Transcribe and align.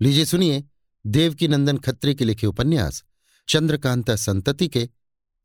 लीजिए 0.00 0.24
सुनिए 0.24 0.64
देवकी 1.06 1.48
नंदन 1.48 1.78
खत्री 1.78 2.14
के 2.14 2.24
लिखे 2.24 2.46
उपन्यास, 2.46 3.04
चंद्रकांता 3.48 4.16
संतति 4.16 4.68
के 4.68 4.88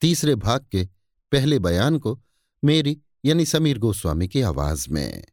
तीसरे 0.01 0.35
भाग 0.35 0.65
के 0.71 0.89
पहले 1.31 1.59
बयान 1.59 1.97
को 1.97 2.21
मेरी 2.63 3.01
यानी 3.25 3.45
समीर 3.45 3.77
गोस्वामी 3.77 4.27
की 4.27 4.41
आवाज़ 4.41 4.89
में। 4.89 5.25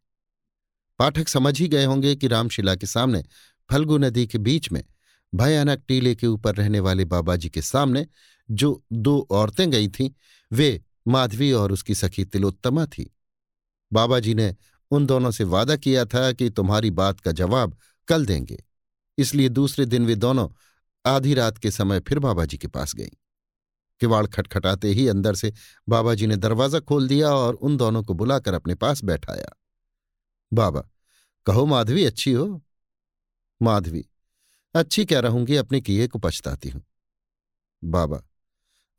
पाठक 0.98 1.29
समझ 1.29 1.59
ही 1.61 1.69
गए 1.69 1.85
होंगे 1.85 2.17
कि 2.17 2.27
रामशिला 2.27 2.75
के 2.75 2.87
सामने 2.87 3.25
फल्गु 3.71 3.98
नदी 3.98 4.27
के 4.27 4.38
बीच 4.38 4.73
में 4.73 4.84
भयानक 5.34 5.84
टीले 5.89 6.14
के 6.14 6.27
ऊपर 6.27 6.55
रहने 6.55 6.80
वाले 6.80 7.05
बाबा 7.05 7.37
जी 7.37 7.48
के 7.48 7.62
सामने 7.62 8.07
जो 8.50 8.84
दो 8.93 9.29
औरतें 9.30 9.71
गई 9.71 9.89
थीं, 9.89 10.11
वे 10.52 10.82
माधवी 11.09 11.52
और 11.52 11.73
उसकी 11.73 11.95
सखी 11.95 12.25
तिलोत्तमा 12.25 12.87
थी। 12.87 13.16
बाबा 13.93 14.21
जी 14.21 14.34
ने 14.34 14.57
उन 14.91 15.07
दोनों 15.07 15.30
से 15.30 15.45
वादा 15.45 15.77
किया 15.77 16.05
था 16.05 16.32
कि 16.32 16.50
तुम्हारी 16.50 16.91
बात 16.91 17.21
का 17.21 17.32
जवाब 17.32 17.79
कल 18.09 18.27
देंगे। 18.27 18.64
इसलिए 19.18 19.48
दूसरे 19.48 19.84
दिन 19.86 20.06
वे 20.06 20.14
दोनों 20.14 20.48
आधी 21.05 21.34
रात 21.34 21.59
के 21.59 21.70
समय 21.70 22.01
फिर 22.01 22.18
बाबा 22.18 22.45
जी 22.45 22.59
के 22.59 22.68
पास 22.68 22.95
गईं। 22.95 23.16
किवाड़ 24.01 24.27
खटखटाते 24.27 24.88
ही 24.88 25.09
अंदर 25.09 25.34
से 25.34 25.52
बाबा 25.88 26.14
जी 26.14 26.27
ने 26.27 26.37
दरवाज़ा 26.37 26.80
खोल 26.80 27.09
दिया 27.09 27.30
और 27.30 27.54
उन 27.54 27.77
दोनों 27.77 28.02
को 28.02 28.15
बुलाकर 28.15 28.54
अपने 28.54 28.74
पास 28.74 29.04
बैठाया। 29.04 29.56
बाबा, 30.52 30.84
कहो 31.46 31.66
माधवी, 31.66 32.04
अच्छी 32.04 32.32
हो? 32.32 32.62
माधवी, 33.60 34.04
अच्छी 34.74 35.04
क्या 35.04 35.20
रहूँगी, 35.20 35.56
अपने 35.56 35.80
किए 35.80 36.09
को 36.09 36.18
पछताती 36.18 36.68
हूँ। 36.68 36.82
बाबा, 37.82 38.23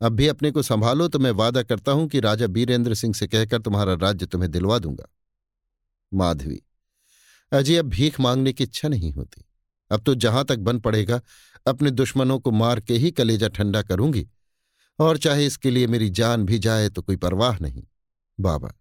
अब 0.00 0.12
भी 0.12 0.28
अपने 0.28 0.50
को 0.50 0.62
संभालो 0.62 1.08
तो 1.08 1.18
मैं 1.18 1.30
वादा 1.30 1.62
करता 1.62 1.92
हूँ 1.92 2.08
कि 2.08 2.20
राजा 2.20 2.46
बीरेंद्र 2.46 2.94
सिंह 2.94 3.14
से 3.14 3.26
कहकर 3.26 3.62
तुम्हारा 3.62 3.94
राज्य 3.94 4.26
तुम्हें 4.26 4.50
दिलवा 4.50 4.78
दूँगा। 4.78 5.08
माधवी 6.12 6.60
अजय 7.52 7.76
अब 7.76 7.88
भीख 7.88 8.20
मांगने 8.20 8.52
की 8.52 8.64
इच्छा 8.64 8.88
नहीं 8.88 9.12
होती। 9.12 9.44
अब 9.92 10.02
तो 10.02 10.14
जहाँ 10.16 10.44
तक 10.44 10.58
बन 10.58 10.78
पड़ेगा, 10.78 11.20
अपने 11.66 11.90
दुश्मनों 11.92 12.38
को 12.38 12.50
मार 12.52 12.80
के 12.80 12.94
ही 12.94 13.10
कलेजा 13.12 13.48
ठंडा 13.48 13.82
करूँगी। 13.82 14.26
और 14.98 15.18
चाहे 15.18 15.46
इसके 15.46 15.70
लिए 15.70 15.86
मेरी 15.86 16.08
जान 16.10 16.44
भी 16.44 16.58
जाए 16.58 16.88
तो 16.88 17.02
कोई 17.02 17.16
परवाह 17.18 17.58
नहीं। 17.58 17.82
बाबा, 18.38 18.72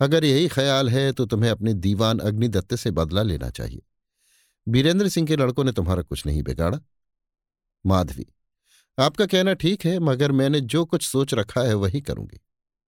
अगर 0.00 0.24
यही 0.24 0.48
ख्याल 0.48 0.88
है 0.88 1.10
तो 1.12 1.26
तुम्हें 1.26 1.50
अपने 1.50 1.74
दीवान 1.76 2.18
अग्निदत्त 2.20 2.74
से 2.74 2.90
बदला 2.92 3.22
लेना 3.22 3.50
चाहिए। 3.50 3.82
बीरेंद्र 4.66 5.08
सिंह 5.08 5.26
के 5.26 5.36
लड़कों 5.36 5.64
ने 5.64 5.72
तुम्हारा 5.72 6.02
कुछ 6.02 6.26
नहीं 6.26 6.42
बिगाड़ा। 6.42 6.80
माधवी, 7.84 8.26
आपका 8.98 9.26
कहना 9.26 9.54
ठीक 9.54 9.84
है, 9.84 9.98
मगर 9.98 10.32
मैंने 10.32 10.60
जो 10.62 10.84
कुछ 10.84 11.06
सोच 11.06 11.34
रखा 11.34 11.60
है 11.60 11.74
वही 11.76 12.00
करूँगी। 12.00 12.40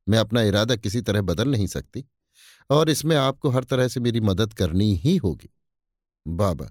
मैं 0.06 0.18
अपना 0.18 0.42
इरादा 0.42 0.76
किसी 0.76 1.00
तरह 1.00 1.22
बदल 1.22 1.48
नहीं 1.48 1.66
सकती, 1.68 2.04
और 2.70 2.90
इसमें 2.90 3.16
आपको 3.16 3.50
हर 3.50 3.64
तरह 3.64 3.88
से 3.88 4.00
मेरी 4.00 4.20
मदद 4.22 4.52
करनी 4.52 4.94
ही 4.96 5.16
होगी। 5.16 5.50
बाबा 6.26 6.70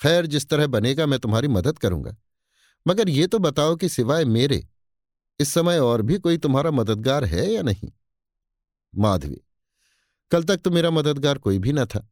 खैर, 0.00 0.26
जिस 0.26 0.48
तरह 0.48 0.66
बनेगा, 0.66 1.06
मैं 1.06 1.18
तुम्हारी 1.18 1.48
मदद 1.48 1.78
करूँगा। 1.78 2.16
मगर 2.86 3.08
ये 3.08 3.26
तो 3.26 3.38
बताओ 3.38 3.76
कि 3.76 3.88
सिवाय 3.88 4.24
मेरे, 4.24 4.66
इस 5.40 5.48
समय 5.48 5.78
और 5.78 6.02
भी 6.02 6.18
कोई 6.18 6.38
तुम्हारा 6.38 6.70
मददगार 6.70 7.24
है 7.24 7.46
या 7.46 7.62
नहीं? 7.62 7.90
माधवी, 8.94 9.40
कल 10.30 10.44
तक 10.44 10.56
तो 10.56 10.70
मेरा 10.70 10.90
मददगार 10.90 11.38
कोई 11.38 11.58
भी 11.58 11.72
न 11.72 11.84
था, 11.84 12.06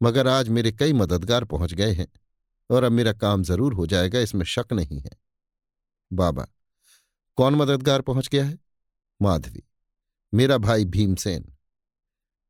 मगर 0.00 0.28
आज 0.28 0.48
मेरे 0.48 0.72
कई 0.72 0.92
मददगार 0.92 1.44
पहुँच 1.44 1.74
गए 1.74 1.92
हैं, 1.92 2.06
और 2.70 2.84
अब 2.84 2.92
मेरा 2.92 3.12
काम 3.12 3.42
ज़रूर 3.42 3.74
हो 3.74 3.86
जाएगा, 3.86 4.20
इसमें 4.20 4.44
शक 4.44 4.72
नहीं 4.72 5.00
है। 5.00 5.10
बाबा, 6.10 6.46
कौन 7.38 7.54
मददगार 7.54 8.00
पहुँच 8.00 8.28
गया 8.28 8.44
है? 8.44 8.58
माधवी, 9.20 9.62
मेरा 10.32 10.58
भाई 10.58 10.84
भीमसेन। 10.86 11.44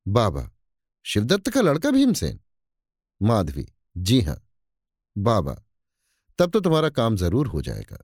बाबा, 0.07 0.49
शिवदत्त 1.07 1.51
का 1.51 1.61
लड़का 1.61 1.91
भीमसेन? 1.91 2.41
माधवी, 3.21 3.67
जी 3.97 4.21
हाँ। 4.21 4.41
बाबा, 5.17 5.55
तब 6.39 6.51
तो 6.51 6.61
तुम्हारा 6.61 6.89
काम 6.91 7.17
ज़रूर 7.17 7.47
हो 7.47 7.63
जाएगा। 7.63 7.99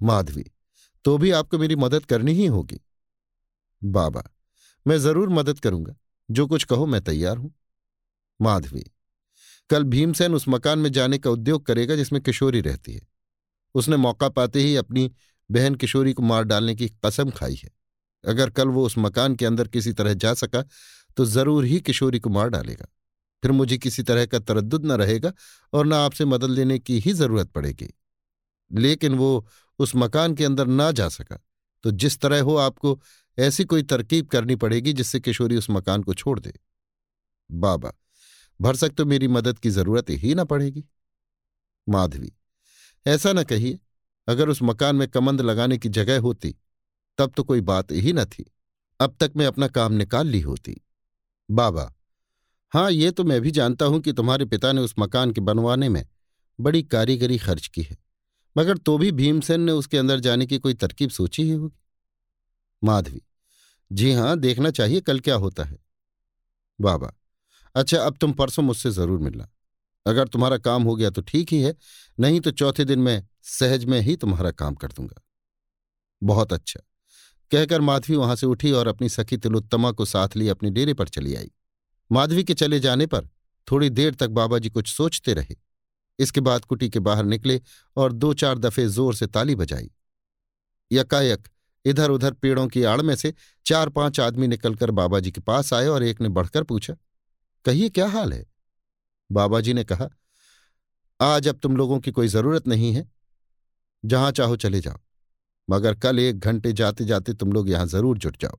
माधवी 0.00 0.44
तो 1.04 1.16
भी 1.18 1.30
आपको 1.30 1.58
मेरी 1.58 1.76
मदद 1.76 2.04
करनी 2.04 2.32
ही 2.32 2.46
होगी। 2.46 2.80
बाबा, 3.82 4.22
मैं 4.86 4.98
ज़रूर 4.98 5.28
मदद 5.28 5.60
करूँगा। 5.60 5.94
जो 6.28 6.46
कुछ 6.46 6.64
कहो 6.64 6.86
मैं 6.86 7.00
तैयार 7.00 7.36
हूँ। 7.36 7.52
माधवी, 8.40 8.84
कल 9.70 9.84
भीमसेन 9.84 10.34
उस 10.34 10.48
मकान 10.48 10.78
में 10.78 10.90
जाने 10.92 11.18
का 11.18 11.30
उद्योग 11.30 11.64
करेगा 11.66 11.96
जिसमें 11.96 12.20
किशोरी 12.22 12.60
रहती 12.60 12.94
है। 12.94 13.06
उसने 13.74 13.96
मौका 13.96 14.28
पाते 14.28 14.60
ही 14.60 14.76
अपनी 14.76 15.10
बहन 15.50 15.74
किशोरी 15.74 16.12
को 16.12 16.22
मार 16.22 16.44
डालने 16.44 16.74
की 16.74 16.88
कसम 17.04 17.30
खाई 17.30 17.54
है। 17.54 17.70
अगर 18.24 18.50
कल 18.50 18.68
वो 18.68 18.84
उस 18.86 18.98
मकान 18.98 19.34
के 19.36 19.46
अंदर 19.46 19.68
किसी 19.68 19.92
तरह 19.92 20.14
जा 20.14 20.34
सका 20.34 20.64
तो 21.16 21.24
ज़रूर 21.26 21.64
ही 21.64 21.80
किशोरी 21.80 22.20
को 22.20 22.30
मार 22.30 22.48
डालेगा। 22.48 22.86
फिर 23.42 23.52
मुझे 23.52 23.78
किसी 23.78 24.02
तरह 24.02 24.26
का 24.26 24.38
तरद 24.38 24.74
न 24.74 24.92
रहेगा 24.92 25.32
और 25.72 25.86
न 25.86 25.92
आपसे 25.92 26.24
मदद 26.24 26.50
लेने 26.50 26.78
की 26.78 26.98
ही 26.98 27.12
ज़रूरत 27.12 27.50
पड़ेगी। 27.50 27.88
लेकिन 28.70 29.14
वो 29.14 29.46
उस 29.78 29.92
मकान 29.96 30.34
के 30.34 30.44
अंदर 30.44 30.66
ना 30.66 30.90
जा 30.92 31.08
सका 31.08 31.40
तो 31.84 31.90
जिस 31.90 32.18
तरह 32.20 32.42
हो 32.42 32.56
आपको 32.56 33.00
ऐसी 33.38 33.64
कोई 33.64 33.82
तरकीब 33.82 34.26
करनी 34.26 34.56
पड़ेगी 34.56 34.92
जिससे 34.92 35.20
किशोरी 35.20 35.56
उस 35.56 35.70
मकान 35.70 36.02
को 36.02 36.14
छोड़ 36.14 36.38
दे। 36.40 36.52
बाबा, 37.50 37.92
भरसक 38.60 38.90
तो 38.90 39.04
मेरी 39.04 39.28
मदद 39.28 39.58
की 39.58 39.70
ज़रूरत 39.70 40.10
ही 40.10 40.34
ना 40.34 40.44
पड़ेगी। 40.44 40.84
माधवी, 41.86 42.32
ऐसा 43.06 43.32
न 43.32 43.42
कहिए, 43.44 43.78
अगर 44.28 44.48
उस 44.48 44.62
मकान 44.62 44.96
में 44.96 45.08
कमंद 45.08 45.40
लगाने 45.40 45.78
की 45.78 45.88
जगह 45.88 46.20
होती, 46.20 46.54
तब 47.18 47.32
तो 47.36 47.44
कोई 47.44 47.60
बात 47.60 47.92
ही 47.92 48.12
न 48.12 48.24
थी। 48.24 48.44
अब 49.00 49.16
तक 49.20 49.32
मैं 49.36 49.46
अपना 49.46 49.68
काम 49.68 49.92
निकाल 49.92 50.26
ली 50.26 50.40
होती। 50.40 50.80
बाबा 51.50 51.92
हाँ 52.72 52.90
ये 52.90 53.10
तो 53.10 53.24
मैं 53.24 53.40
भी 53.40 53.50
जानता 53.50 53.84
हूँ 53.84 54.00
कि 54.00 54.12
तुम्हारे 54.12 54.44
पिता 54.44 54.72
ने 54.72 54.80
उस 54.80 54.94
मकान 54.98 55.30
के 55.30 55.40
बनवाने 55.40 55.88
में 55.88 56.04
बड़ी 56.60 56.82
कारीगरी 56.82 57.38
खर्च 57.38 57.66
की 57.66 57.82
है। 57.82 57.96
मगर 58.56 58.78
तो 58.78 58.98
भी 58.98 59.12
भीमसेन 59.12 59.60
ने 59.60 59.72
उसके 59.72 59.98
अंदर 59.98 60.20
जाने 60.20 60.46
की 60.46 60.58
कोई 60.58 60.74
तरकीब 60.74 61.10
सोची 61.10 61.42
ही 61.42 61.50
होगी? 61.50 61.76
माधवी, 62.82 63.22
जी 63.92 64.12
हाँ, 64.12 64.36
देखना 64.38 64.70
चाहिए 64.70 65.00
कल 65.00 65.20
क्या 65.20 65.34
होता 65.34 65.64
है। 65.64 65.78
बाबा 66.80 67.12
अच्छा 67.74 67.98
अब 67.98 68.16
तुम 68.16 68.32
परसों 68.32 68.62
मुझसे 68.62 68.90
ज़रूर 68.90 69.18
मिलना। 69.18 69.48
अगर 70.06 70.28
तुम्हारा 70.28 70.58
काम 70.58 70.82
हो 70.82 70.96
गया 70.96 71.10
तो 71.10 71.22
ठीक 71.22 71.52
ही 71.52 71.62
है, 71.62 71.74
नहीं 72.18 72.40
तो 72.40 72.50
चौथे 72.50 72.84
दिन 72.84 72.98
मैं 72.98 73.22
सहज 73.42 73.84
में 73.84 74.00
ही 74.00 74.16
तुम्हारा 74.16 74.50
काम 74.50 74.74
कर 74.74 74.88
दूँगा। 74.88 75.22
बहुत 76.22 76.52
अच्छा। 76.52 76.80
कहकर 77.50 77.80
माधवी 77.80 78.16
वहाँ 78.16 78.36
से 78.36 78.46
उठी 78.46 78.72
और 78.72 78.88
अपनी 78.88 79.08
सखी 79.08 79.36
तिलोत्तमा 79.36 79.92
को 79.92 80.04
साथ 80.04 80.36
लिए 80.36 80.48
अपने 80.48 80.70
डेरे 80.70 80.94
पर 80.94 81.08
चली 81.08 81.34
आई। 81.34 81.50
माधवी 82.12 82.44
के 82.44 82.54
चले 82.54 82.80
जाने 82.80 83.06
पर 83.06 83.28
थोड़ी 83.68 83.88
देर 83.90 84.14
तक 84.14 84.28
बाबा 84.30 84.58
जी 84.58 84.70
कुछ 84.70 84.88
सोचते 84.88 85.34
रहे। 85.34 85.56
इसके 86.18 86.40
बाद 86.40 86.64
कुटी 86.64 86.88
के 86.90 87.00
बाहर 87.00 87.24
निकले 87.24 87.60
और 87.96 88.12
दो 88.12 88.32
चार 88.34 88.58
दफे 88.58 88.86
ज़ोर 88.88 89.14
से 89.14 89.26
ताली 89.28 89.54
बजाई। 89.54 89.90
यकायक 90.90 91.48
इधर 91.84 92.10
उधर 92.10 92.32
पेड़ों 92.32 92.66
की 92.68 92.82
आड़ 92.84 93.00
में 93.02 93.14
से 93.16 93.32
चार 93.66 93.88
पाँच 93.88 94.20
आदमी 94.20 94.46
निकलकर 94.46 94.90
बाबा 94.92 95.20
जी 95.20 95.30
के 95.30 95.40
पास 95.40 95.72
आए 95.74 95.86
और 95.86 96.02
एक 96.02 96.20
ने 96.20 96.28
बढ़कर 96.30 96.62
पूछा, 96.62 96.96
कहिए, 97.64 97.88
क्या 97.88 98.06
हाल 98.08 98.32
है? 98.32 98.44
बाबा 99.30 99.60
जी 99.60 99.72
ने 99.72 99.84
कहा, 99.84 100.08
आज 101.20 101.48
अब 101.48 101.58
तुम 101.58 101.76
लोगों 101.76 101.98
की 102.00 102.10
कोई 102.10 102.28
ज़रूरत 102.28 102.66
नहीं 102.68 102.92
है। 102.94 103.10
जहाँ 104.04 104.30
चाहो 104.32 104.56
चले 104.56 104.80
जाओ, 104.80 104.98
मगर 105.68 105.94
कल 105.94 106.18
एक 106.18 106.38
घंटे 106.40 106.72
जाते 106.72 107.04
जाते 107.04 107.34
तुम 107.34 107.52
लोग 107.52 107.70
यहाँ 107.70 107.86
ज़रूर 107.86 108.18
जुट 108.18 108.36
जाओ। 108.40 108.58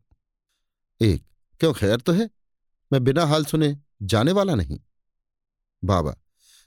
एक, 1.01 1.23
क्यों 1.61 1.73
खैर 1.73 1.99
तो 1.99 2.11
है? 2.11 2.29
मैं 2.93 3.03
बिना 3.03 3.25
हाल 3.25 3.45
सुने 3.45 3.77
जाने 4.01 4.31
वाला 4.31 4.55
नहीं। 4.55 4.79
बाबा 5.83 6.15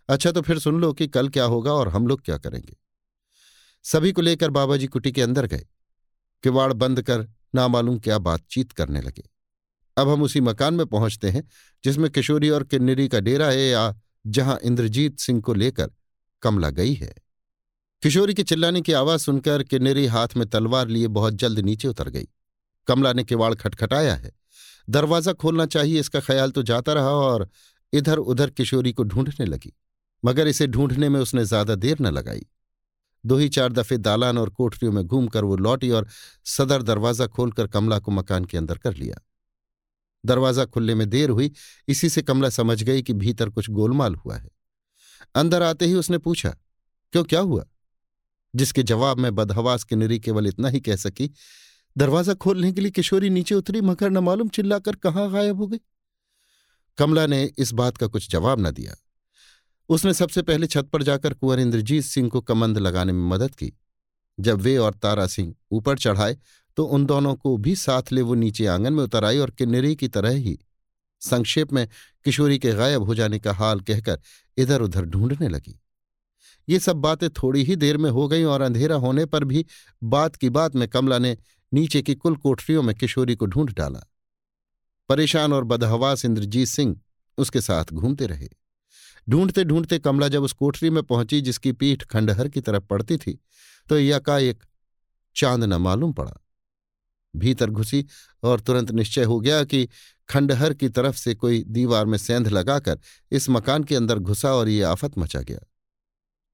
अच्छा 0.08 0.32
तो 0.32 0.42
फिर 0.42 0.58
सुन 0.58 0.80
लो 0.80 0.92
कि 0.92 1.08
कल 1.08 1.28
क्या 1.28 1.44
होगा 1.44 1.72
और 1.72 1.88
हम 1.88 2.06
लोग 2.06 2.22
क्या 2.22 2.38
करेंगे। 2.38 2.76
सभी 3.82 4.12
को 4.12 4.22
लेकर 4.22 4.50
बाबा 4.50 4.76
जी 4.76 4.86
कुटी 4.86 5.12
के 5.12 5.22
अंदर 5.22 5.46
गए। 5.46 5.66
किवाड़ 6.42 6.72
बंद 6.72 7.02
कर 7.02 7.28
ना 7.54 7.68
मालूम 7.68 7.98
क्या 7.98 8.18
बातचीत 8.18 8.72
करने 8.72 9.00
लगे। 9.00 9.30
अब 9.96 10.08
हम 10.08 10.22
उसी 10.22 10.40
मकान 10.40 10.74
में 10.74 10.86
पहुँचते 10.86 11.30
हैं, 11.30 11.48
जिसमें 11.84 12.10
किशोरी 12.10 12.50
और 12.50 12.64
किन्नरी 12.64 13.08
का 13.08 13.20
डेरा 13.20 13.46
है 13.46 13.68
या 13.68 14.00
जहाँ 14.26 14.58
इंद्रजीत 14.64 15.18
सिंह 15.18 15.40
को 15.40 15.54
लेकर 15.54 15.90
कमला 16.42 16.70
गई 16.70 16.94
है। 16.94 17.14
किशोरी 18.02 18.34
के 18.34 18.42
चिल्लाने 18.42 18.80
की 18.80 18.92
आवाज़ 18.92 19.20
सुनकर 19.20 19.62
किन्नरी 19.62 20.06
हाथ 20.06 20.28
में 20.36 20.48
तलवार 20.48 20.88
लिए 20.88 21.08
बहुत 21.08 21.34
जल्द 21.34 21.58
नीचे 21.58 21.88
उतर 21.88 22.08
गई। 22.08 22.28
कमला 22.86 23.12
ने 23.12 23.24
किवाड़ 23.24 23.54
खटखटाया 23.54 24.14
है। 24.14 24.45
दरवाज़ा 24.88 25.32
खोलना 25.32 25.66
चाहिए, 25.66 26.00
इसका 26.00 26.20
ख्याल 26.20 26.50
तो 26.50 26.62
जाता 26.62 26.92
रहा 26.92 27.10
और 27.10 27.48
इधर 27.92 28.18
उधर 28.18 28.50
किशोरी 28.50 28.92
को 28.92 29.02
ढूँढने 29.04 29.46
लगी, 29.46 29.72
मगर 30.22 30.48
इसे 30.48 30.66
ढूँढने 30.66 31.08
में 31.08 31.20
उसने 31.20 31.44
ज़्यादा 31.44 31.74
देर 31.76 32.00
न 32.00 32.06
लगाई। 32.08 32.46
दो 33.24 33.36
ही 33.36 33.48
चार 33.48 33.72
दफे 33.72 33.96
दालान 33.98 34.38
और 34.38 34.50
कोठरियों 34.50 34.92
में 34.92 35.04
घूमकर 35.04 35.44
वो 35.44 35.56
लौटी 35.56 35.90
और 35.90 36.06
सदर 36.46 36.82
दरवाज़ा 36.82 37.26
खोलकर 37.26 37.66
कमला 37.66 37.98
को 37.98 38.12
मकान 38.12 38.44
के 38.44 38.58
अंदर 38.58 38.78
कर 38.78 38.94
लिया। 38.94 39.20
दरवाज़ा 40.24 40.64
खुलने 40.64 40.94
में 40.94 41.08
देर 41.10 41.30
हुई, 41.30 41.52
इसी 41.88 42.08
से 42.08 42.22
कमला 42.22 42.48
समझ 42.50 42.82
गई 42.82 43.02
कि 43.02 43.12
भीतर 43.14 43.48
कुछ 43.48 43.70
गोलमाल 43.70 44.14
हुआ 44.14 44.36
है। 44.36 44.48
अंदर 45.34 45.62
आते 45.62 45.86
ही 45.86 45.94
उसने 45.94 46.18
पूछा, 46.18 46.50
क्यों, 47.12 47.24
क्या 47.24 47.40
हुआ? 47.40 47.64
जिसके 48.54 48.82
जवाब 48.82 49.18
में 49.18 49.34
बदहवास 49.34 49.84
की 49.84 49.96
निरी 49.96 50.18
केवल 50.18 50.46
इतना 50.46 50.68
ही 50.68 50.80
कह 50.80 50.96
सकी 50.96 51.30
दरवाज़ा 51.96 52.34
खोलने 52.34 52.72
के 52.72 52.80
लिए 52.80 52.90
किशोरी 52.90 53.30
नीचे 53.30 53.54
उतरी, 53.54 53.80
मगर 53.80 54.10
न 54.10 54.18
मालूम 54.18 54.48
चिल्लाकर 54.48 54.94
कहाँ 54.94 55.30
गायब 55.32 55.56
हो 55.56 55.66
गई। 55.66 55.80
कमला 56.98 57.26
ने 57.26 57.42
इस 57.58 57.72
बात 57.72 57.96
का 57.96 58.06
कुछ 58.06 58.30
जवाब 58.30 58.66
न 58.66 58.70
दिया। 58.70 58.94
उसने 59.88 60.12
सबसे 60.14 60.42
पहले 60.42 60.66
छत 60.66 60.88
पर 60.92 61.02
जाकर 61.02 61.34
कुंवर 61.34 61.60
इंद्रजीत 61.60 62.04
सिंह 62.04 62.28
को 62.28 62.40
कमंद 62.40 62.78
लगाने 62.78 63.12
में 63.12 63.28
मदद 63.28 63.54
की। 63.54 63.72
जब 64.38 64.60
वे 64.60 64.76
और 64.76 64.94
तारा 64.94 65.26
सिंह 65.26 65.54
ऊपर 65.72 65.98
चढ़ाए 65.98 66.36
तो 66.76 66.84
उन 66.84 67.04
दोनों 67.06 67.34
को 67.34 67.56
भी 67.56 67.74
साथ 67.76 68.12
ले 68.12 68.22
वो 68.22 68.34
नीचे 68.34 68.66
आँगन 68.66 68.92
में 68.92 69.02
उतर 69.04 69.24
आई 69.24 69.38
और 69.38 69.50
किन्नरी 69.50 69.94
की 69.96 70.08
तरह 70.08 70.30
ही। 70.30 70.58
संक्षेप 71.22 71.72
में, 71.72 71.88
किशोरी 72.24 72.58
के 72.58 72.72
गायब 72.72 73.02
हो 73.02 73.14
जाने 73.14 73.38
का 73.38 73.52
हाल 73.52 73.80
कहकर 73.80 74.20
इधर 74.58 74.82
उधर 74.82 75.04
ढूँढने 75.04 75.48
लगी। 75.48 75.78
ये 76.68 76.78
सब 76.78 76.96
बातें 76.96 77.28
थोड़ी 77.32 77.62
ही 77.62 77.76
देर 77.76 77.96
में 77.96 78.10
हो 78.10 78.26
गईं 78.28 78.44
और 78.44 78.60
अंधेरा 78.60 78.96
होने 78.96 79.24
पर 79.26 79.44
भी 79.44 79.64
बात 80.02 80.36
की 80.36 80.50
बात 80.50 80.76
में 80.76 80.88
कमला 80.88 81.18
ने 81.18 81.36
नीचे 81.72 82.02
की 82.02 82.14
कुल 82.14 82.36
कोठरियों 82.36 82.82
में 82.82 82.94
किशोरी 82.94 83.36
को 83.36 83.46
ढूंढ 83.46 83.72
डाला। 83.74 84.00
परेशान 85.08 85.52
और 85.52 85.64
बदहवास 85.64 86.24
इंद्रजीत 86.24 86.68
सिंह 86.68 87.00
उसके 87.38 87.60
साथ 87.60 87.84
घूमते 87.92 88.26
रहे। 88.26 88.48
ढूंढते 89.28 89.64
ढूंढते 89.64 89.98
कमला 89.98 90.28
जब 90.28 90.42
उस 90.42 90.52
कोठरी 90.52 90.90
में 90.90 91.02
पहुँची 91.02 91.40
जिसकी 91.40 91.72
पीठ 91.72 92.04
खंडहर 92.04 92.48
की 92.48 92.60
तरफ़ 92.60 92.84
पड़ती 92.84 93.16
थी 93.16 93.40
तो 93.88 93.98
यकाएक 93.98 94.64
चाँद 95.36 95.64
न 95.64 95.74
मालूम 95.74 96.12
पड़ा। 96.12 96.32
भीतर 97.36 97.70
घुसी 97.70 98.06
और 98.42 98.60
तुरंत 98.60 98.90
निश्चय 98.90 99.24
हो 99.24 99.40
गया 99.40 99.64
कि 99.64 99.88
खंडहर 100.28 100.74
की 100.74 100.88
तरफ़ 100.88 101.16
से 101.16 101.34
कोई 101.34 101.64
दीवार 101.64 102.06
में 102.06 102.18
सेंध 102.18 102.48
लगाकर 102.48 103.00
इस 103.32 103.50
मकान 103.50 103.84
के 103.84 103.96
अंदर 103.96 104.18
घुसा 104.18 104.54
और 104.54 104.68
ये 104.68 104.82
आफत 104.82 105.18
मचा 105.18 105.40
गया। 105.40 105.58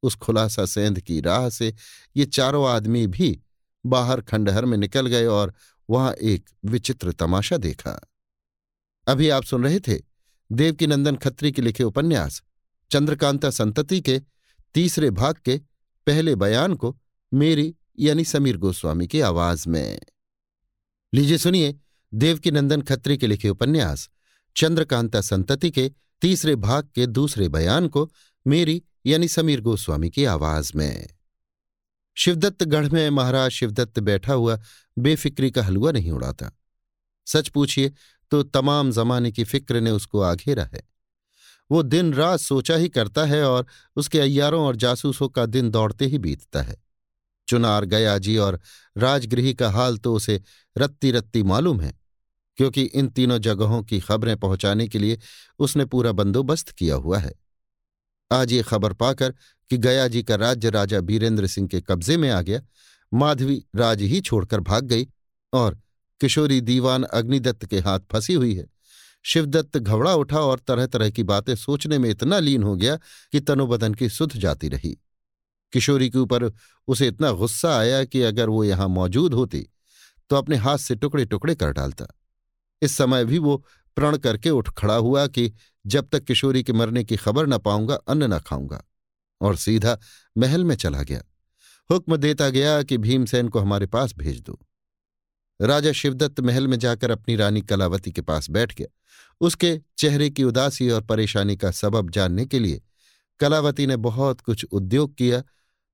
उस 0.02 0.14
खुलासा 0.14 0.66
सेंध 0.66 1.00
की 1.00 1.20
राह 1.20 1.48
से 1.48 1.74
ये 2.16 2.24
चारों 2.24 2.68
आदमी 2.68 3.06
भी 3.06 3.41
बाहर 3.86 4.20
खंडहर 4.20 4.64
में 4.64 4.78
निकल 4.78 5.06
गए 5.06 5.26
और 5.26 5.54
वहाँ 5.90 6.12
एक 6.12 6.50
विचित्र 6.64 7.12
तमाशा 7.12 7.56
देखा। 7.56 8.08
अभी 9.08 9.28
आप 9.28 9.44
सुन 9.44 9.64
रहे 9.64 9.80
थे 9.80 10.00
देवकीनंदन 10.52 11.16
खत्री 11.16 11.52
के 11.52 11.62
लिखे 11.62 11.84
उपन्यास, 11.84 12.42
चंद्रकांता 12.90 13.50
संतति 13.50 14.00
के 14.00 14.22
तीसरे 14.74 15.10
भाग 15.10 15.34
के 15.44 15.60
पहले 16.06 16.34
बयान 16.34 16.74
को 16.74 16.98
मेरी 17.34 17.74
यानी 17.98 18.24
समीर 18.24 18.56
गोस्वामी 18.56 19.06
की 19.06 19.20
आवाज़ 19.20 19.68
में। 19.68 20.00
लीजिए 21.14 21.38
सुनिए 21.38 21.78
देवकीनंदन 22.14 22.82
खत्री 22.82 23.18
के 23.18 23.26
लिखे 23.26 23.48
उपन्यास, 23.48 24.10
चंद्रकांता 24.56 25.20
संतति 25.20 25.70
के 25.70 25.92
तीसरे 26.20 26.56
भाग 26.56 26.88
के 26.94 27.06
दूसरे 27.06 27.48
बयान 27.48 27.88
को 27.88 28.12
मेरी 28.46 28.82
यानी 29.06 29.28
समीर 29.28 29.60
गोस्वामी 29.60 30.10
की 30.10 30.24
आवाज़ 30.24 30.72
में। 30.76 31.08
शिवदत्त 32.16 32.64
गढ़ 32.64 32.88
में 32.88 33.08
महाराज 33.10 33.50
शिवदत्त 33.50 33.98
बैठा 34.00 34.32
हुआ 34.34 34.58
बेफिक्री 34.96 35.50
का 35.50 35.62
हलवा 35.62 35.92
नहीं 35.92 36.10
उड़ाता। 36.10 36.50
सच 37.26 37.48
पूछिए 37.48 37.92
तो 38.32 38.42
तमाम 38.42 38.90
जमाने 38.90 39.32
की 39.32 39.44
फ़िक्र 39.44 39.80
ने 39.80 39.90
उसको 39.90 40.20
आघेरा 40.20 40.64
है। 40.64 40.82
वो 41.70 41.82
दिन 41.82 42.12
रात 42.14 42.40
सोचा 42.40 42.76
ही 42.76 42.88
करता 42.88 43.24
है 43.24 43.42
और 43.44 43.66
उसके 43.96 44.20
अय्यारों 44.20 44.64
और 44.64 44.76
जासूसों 44.76 45.28
का 45.28 45.46
दिन 45.46 45.70
दौड़ते 45.70 46.06
ही 46.06 46.18
बीतता 46.18 46.62
है। 46.62 46.80
चुनार 47.48 47.84
गयाजी 47.84 48.36
और 48.36 48.60
राजगृही 48.96 49.54
का 49.54 49.70
हाल 49.70 49.96
तो 49.98 50.14
उसे 50.14 50.40
रत्ती 50.76 51.10
रत्ती 51.10 51.42
मालूम 51.42 51.80
है, 51.80 51.92
क्योंकि 52.58 52.82
इन 52.82 53.08
तीनों 53.08 53.38
जगहों 53.38 53.82
की 53.82 54.00
खबरें 54.00 54.36
पहुँचाने 54.36 54.88
के 54.88 54.98
लिए 54.98 55.18
उसने 55.58 55.84
पूरा 55.84 56.12
बंदोबस्त 56.12 56.70
किया 56.70 56.94
हुआ 56.94 57.18
है। 57.18 57.34
आज 58.32 58.52
ये 58.52 58.62
खबर 58.62 58.92
पाकर 58.92 59.34
कि 59.70 59.76
गया 59.78 60.06
जी 60.08 60.22
का 60.22 60.34
राज्य 60.34 60.70
राजा 60.70 61.00
बीरेंद्र 61.00 61.46
सिंह 61.46 61.68
के 61.68 61.80
कब्जे 61.80 62.16
में 62.16 62.28
आ 62.30 62.40
गया। 62.42 62.60
माधवी 63.12 63.64
राज 63.76 64.02
ही 64.02 64.20
छोड़कर 64.20 64.60
भाग 64.60 64.84
गई 64.84 65.06
और 65.52 65.78
किशोरी 66.20 66.60
दीवान 66.60 67.02
अग्निदत्त 67.02 67.66
के 67.66 67.78
हाथ 67.78 68.00
फंसी 68.12 68.34
हुई 68.34 68.54
है। 68.54 68.66
शिवदत्त 69.24 69.78
घबरा 69.78 70.14
उठा 70.14 70.40
और 70.40 70.58
तरह 70.58 70.86
तरह 70.86 71.10
की 71.10 71.22
बातें 71.22 71.54
सोचने 71.56 71.98
में 71.98 72.08
इतना 72.10 72.38
लीन 72.38 72.62
हो 72.62 72.74
गया 72.76 72.96
कि 73.32 73.40
तनुबदन 73.40 73.94
की 73.94 74.08
सुध 74.08 74.36
जाती 74.36 74.68
रही। 74.68 74.96
किशोरी 75.72 76.08
के 76.10 76.18
ऊपर 76.18 76.50
उसे 76.88 77.08
इतना 77.08 77.30
गुस्सा 77.32 77.76
आया 77.78 78.02
कि 78.04 78.22
अगर 78.22 78.48
वो 78.48 78.64
यहाँ 78.64 78.88
मौजूद 78.88 79.34
होती 79.34 79.66
तो 80.30 80.36
अपने 80.36 80.56
हाथ 80.56 80.78
से 80.78 80.94
टुकड़े 80.94 81.24
टुकड़े 81.24 81.54
कर 81.54 81.72
डालता। 81.72 82.06
इस 82.82 82.96
समय 82.96 83.24
भी 83.24 83.38
वो 83.38 83.56
प्रण 83.96 84.16
करके 84.16 84.50
उठ 84.50 84.68
खड़ा 84.68 84.94
हुआ 84.94 85.26
कि 85.26 85.52
जब 85.86 86.08
तक 86.08 86.24
किशोरी 86.24 86.62
के 86.62 86.72
मरने 86.72 87.04
की 87.04 87.16
खबर 87.16 87.46
न 87.46 87.58
पाऊँगा, 87.58 87.94
अन्न 87.94 88.34
न 88.34 88.38
खाऊँगा। 88.38 88.84
और 89.40 89.56
सीधा 89.56 89.98
महल 90.38 90.64
में 90.64 90.76
चला 90.76 91.02
गया। 91.02 91.22
हुक्म 91.90 92.16
देता 92.16 92.48
गया 92.48 92.82
कि 92.82 92.98
भीमसेन 92.98 93.48
को 93.48 93.58
हमारे 93.58 93.86
पास 93.86 94.14
भेज 94.16 94.40
दो। 94.40 94.60
राजा 95.62 95.92
शिवदत्त 95.92 96.40
महल 96.40 96.68
में 96.68 96.78
जाकर 96.78 97.10
अपनी 97.10 97.36
रानी 97.36 97.60
कलावती 97.60 98.12
के 98.12 98.20
पास 98.20 98.50
बैठ 98.50 98.74
गया। 98.74 98.86
उसके 99.40 99.80
चेहरे 99.98 100.30
की 100.30 100.44
उदासी 100.44 100.90
और 100.90 101.02
परेशानी 101.02 101.56
का 101.56 101.70
सबब 101.70 102.10
जानने 102.10 102.46
के 102.46 102.58
लिए 102.58 102.82
कलावती 103.40 103.86
ने 103.86 103.96
बहुत 103.96 104.40
कुछ 104.40 104.64
उद्योग 104.64 105.14
किया, 105.14 105.42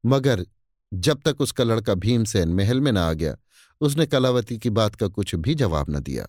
मगर 0.07 0.47
जब 0.95 1.21
तक 1.25 1.41
उसका 1.41 1.65
लड़का 1.65 1.95
भीमसेन 1.95 2.49
महल 2.49 2.81
में 2.81 2.93
न 2.93 2.99
आ 2.99 3.13
गया, 3.13 3.37
उसने 3.81 4.07
कलावती 4.07 4.59
की 4.59 4.71
बात 4.71 4.95
का 4.95 5.09
कुछ 5.09 5.35
भी 5.35 5.55
जवाब 5.55 5.87
न 5.91 6.01
दिया। 6.01 6.27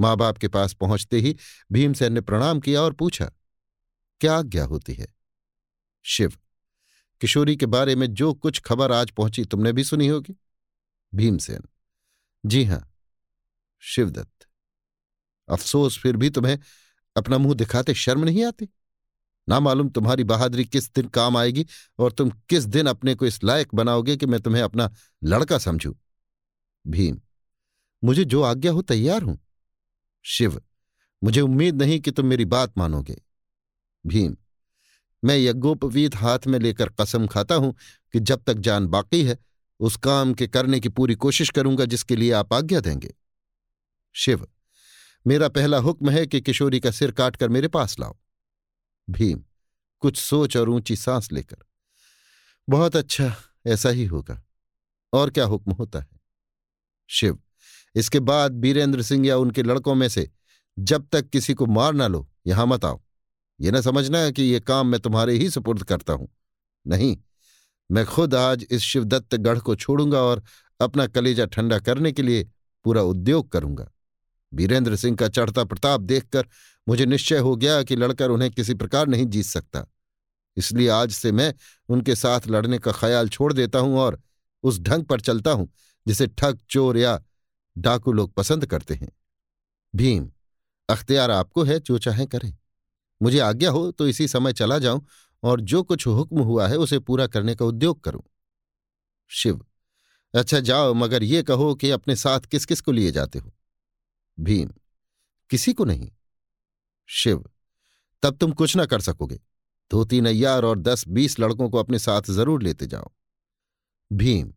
माँ 0.00 0.16
बाप 0.16 0.38
के 0.38 0.48
पास 0.48 0.72
पहुँचते 0.72 1.20
ही 1.20 1.36
भीमसेन 1.72 2.12
ने 2.12 2.20
प्रणाम 2.20 2.60
किया 2.60 2.82
और 2.82 2.92
पूछा, 2.92 3.30
क्या 4.20 4.38
आज्ञा 4.38 4.64
होती 4.64 4.94
है? 4.94 5.06
शिव, 6.02 6.32
किशोरी 7.20 7.56
के 7.56 7.66
बारे 7.66 7.94
में 7.94 8.06
जो 8.06 8.32
कुछ 8.34 8.60
खबर 8.60 8.92
आज 8.92 9.10
पहुँची 9.10 9.44
तुमने 9.44 9.72
भी 9.72 9.84
सुनी 9.84 10.08
होगी? 10.08 10.36
भीमसेन? 11.14 11.62
जी 12.46 12.64
हाँ, 12.64 12.92
शिवदत्त। 13.80 14.46
अफसोस, 15.48 15.98
फिर 15.98 16.16
भी 16.16 16.30
तुम्हें 16.30 16.58
अपना 17.16 17.38
मुँह 17.38 17.54
दिखाते 17.54 17.94
शर्म 17.94 18.24
नहीं 18.24 18.44
आती? 18.44 18.68
ना 19.48 19.60
मालूम 19.60 19.88
तुम्हारी 19.88 20.24
बहादुरी 20.24 20.64
किस 20.64 20.92
दिन 20.94 21.08
काम 21.08 21.36
आएगी 21.36 21.66
और 21.98 22.12
तुम 22.12 22.30
किस 22.30 22.64
दिन 22.64 22.86
अपने 22.86 23.14
को 23.14 23.26
इस 23.26 23.44
लायक 23.44 23.74
बनाओगे 23.74 24.16
कि 24.16 24.26
मैं 24.26 24.40
तुम्हें 24.40 24.62
अपना 24.62 24.90
लड़का 25.24 25.58
समझू। 25.58 25.96
भीम, 26.86 27.20
मुझे 28.04 28.24
जो 28.24 28.42
आज्ञा 28.42 28.72
हो 28.72 28.82
तैयार 28.82 29.22
हूँ। 29.22 29.38
शिव, 30.24 30.60
मुझे 31.22 31.40
उम्मीद 31.40 31.82
नहीं 31.82 32.00
कि 32.00 32.10
तुम 32.10 32.26
मेरी 32.26 32.44
बात 32.44 32.78
मानोगे। 32.78 33.16
भीम, 34.04 34.36
मैं 35.22 35.36
यज्ञोपवीत 35.36 36.16
हाथ 36.16 36.46
में 36.46 36.58
लेकर 36.58 36.88
कसम 37.00 37.26
खाता 37.26 37.54
हूँ 37.54 37.74
कि 38.14 38.20
जब 38.20 38.42
तक 38.42 38.54
जान 38.54 38.86
बाकी 38.86 39.22
है, 39.24 39.38
उस 39.80 39.96
काम 39.96 40.34
के 40.34 40.46
करने 40.46 40.80
की 40.80 40.88
पूरी 40.88 41.14
कोशिश 41.14 41.50
करूँगा 41.50 41.84
जिसके 41.84 42.16
लिए 42.16 42.32
आप 42.32 42.52
आज्ञा 42.52 42.80
देंगे। 42.80 43.14
शिव, 44.14 44.46
मेरा 45.26 45.48
पहला 45.48 45.78
हुक्म 45.78 46.10
है 46.10 46.26
कि 46.26 46.40
किशोरी 46.40 46.80
का 46.80 46.90
सिर 46.90 47.10
काटकर 47.12 47.48
मेरे 47.48 47.68
पास 47.68 47.98
लाओ। 48.00 48.16
भीम, 49.08 49.44
कुछ 50.02 50.16
सोच 50.18 50.56
और 50.56 50.68
ऊँची 50.68 50.96
सांस 50.96 51.32
लेकर, 51.32 51.56
बहुत 52.68 52.96
अच्छा 52.96 53.34
ऐसा 53.66 53.88
ही 53.88 54.04
होगा। 54.04 54.42
और 55.12 55.30
क्या 55.30 55.44
हुक्म 55.44 55.72
होता 55.72 55.98
है? 55.98 56.08
शिव 57.10 57.38
इसके 57.94 58.20
बाद 58.20 58.52
बीरेंद्र 58.52 59.02
सिंह 59.02 59.26
या 59.26 59.36
उनके 59.36 59.62
लड़कों 59.62 59.94
में 59.94 60.08
से, 60.08 60.28
जब 60.76 61.06
तक 61.12 61.28
किसी 61.28 61.54
को 61.54 61.66
मार 61.66 61.92
ना 61.92 62.06
लो, 62.06 62.26
यहाँ 62.46 62.66
मत 62.66 62.84
आओ। 62.84 63.00
ये 63.60 63.70
न 63.70 63.80
समझना 63.80 64.30
कि 64.30 64.42
ये 64.42 64.60
काम 64.60 64.86
मैं 64.86 65.00
तुम्हारे 65.00 65.34
ही 65.34 65.50
सुपुर्द 65.50 65.82
करता 65.82 66.12
हूँ। 66.12 66.28
नहीं, 66.86 67.16
मैं 67.90 68.04
खुद 68.06 68.34
आज 68.34 68.66
इस 68.70 68.82
शिवदत्त 68.82 69.34
गढ़ 69.36 69.58
को 69.58 69.74
छोड़ूँगा 69.76 70.20
और 70.20 70.42
अपना 70.80 71.06
कलेजा 71.06 71.46
ठंडा 71.46 71.78
करने 71.78 72.12
के 72.12 72.22
लिए 72.22 72.48
पूरा 72.84 73.02
उद्योग 73.02 73.50
करूँगा। 73.52 73.90
बीरेंद्र 74.52 74.96
सिंह 74.96 75.16
का 75.16 75.28
चढ़ता 75.28 75.64
प्रताप 75.64 76.00
देखकर 76.00 76.46
मुझे 76.86 77.06
निश्चय 77.06 77.38
हो 77.38 77.54
गया 77.56 77.82
कि 77.82 77.96
लड़कर 77.96 78.30
उन्हें 78.30 78.50
किसी 78.50 78.74
प्रकार 78.74 79.08
नहीं 79.08 79.26
जीत 79.26 79.44
सकता। 79.44 79.84
इसलिए 80.56 80.88
आज 80.88 81.10
से 81.10 81.32
मैं 81.32 81.52
उनके 81.88 82.14
साथ 82.14 82.48
लड़ने 82.48 82.78
का 82.78 82.92
ख्याल 82.92 83.28
छोड़ 83.28 83.52
देता 83.52 83.78
हूँ 83.78 83.98
और 83.98 84.20
उस 84.64 84.80
ढंग 84.80 85.04
पर 85.04 85.20
चलता 85.20 85.50
हूँ, 85.50 85.68
जिसे 86.06 86.26
ठग, 86.28 86.58
चोर 86.70 86.98
या 86.98 87.18
डाकू 87.78 88.12
लोग 88.12 88.32
पसंद 88.32 88.66
करते 88.66 88.94
हैं। 88.94 89.08
भीम, 89.94 90.30
अख्तियार 90.88 91.30
आपको 91.30 91.62
है, 91.62 91.78
जो 91.80 91.98
चाहे 91.98 92.26
करें। 92.26 92.52
मुझे 93.20 93.38
आज्ञा 93.38 93.70
हो 93.70 93.90
तो 93.92 94.08
इसी 94.08 94.28
समय 94.28 94.52
चला 94.52 94.78
जाऊँ 94.78 95.06
और 95.42 95.60
जो 95.60 95.82
कुछ 95.82 96.06
हुक्म 96.06 96.40
हुआ 96.40 96.68
है 96.68 96.76
उसे 96.76 96.98
पूरा 96.98 97.26
करने 97.26 97.54
का 97.54 97.64
उद्योग 97.64 98.00
करूँ। 98.04 98.22
शिव 99.30 99.64
अच्छा 100.34 100.60
जाओ, 100.60 100.94
मगर 100.94 101.22
ये 101.22 101.42
कहो 101.42 101.74
कि 101.74 101.90
अपने 101.90 102.16
साथ 102.16 102.40
किस 102.40 102.66
किस 102.66 102.80
को 102.80 102.92
लिए 102.92 103.10
जाते 103.10 103.38
हो? 103.38 103.52
भीम, 104.38 104.70
किसी 105.50 105.72
को 105.72 105.84
नहीं। 105.84 106.10
शिव, 107.08 107.44
तब 108.22 108.36
तुम 108.36 108.52
कुछ 108.52 108.76
ना 108.76 108.86
कर 108.86 109.00
सकोगे। 109.00 109.40
दो 109.90 110.04
तीन 110.04 110.26
अय्यार 110.26 110.64
और 110.64 110.78
दस 110.78 111.04
बीस 111.08 111.38
लड़कों 111.40 111.68
को 111.70 111.78
अपने 111.78 111.98
साथ 111.98 112.30
ज़रूर 112.30 112.62
लेते 112.62 112.86
जाओ। 112.86 113.10
भीम, 114.10 114.52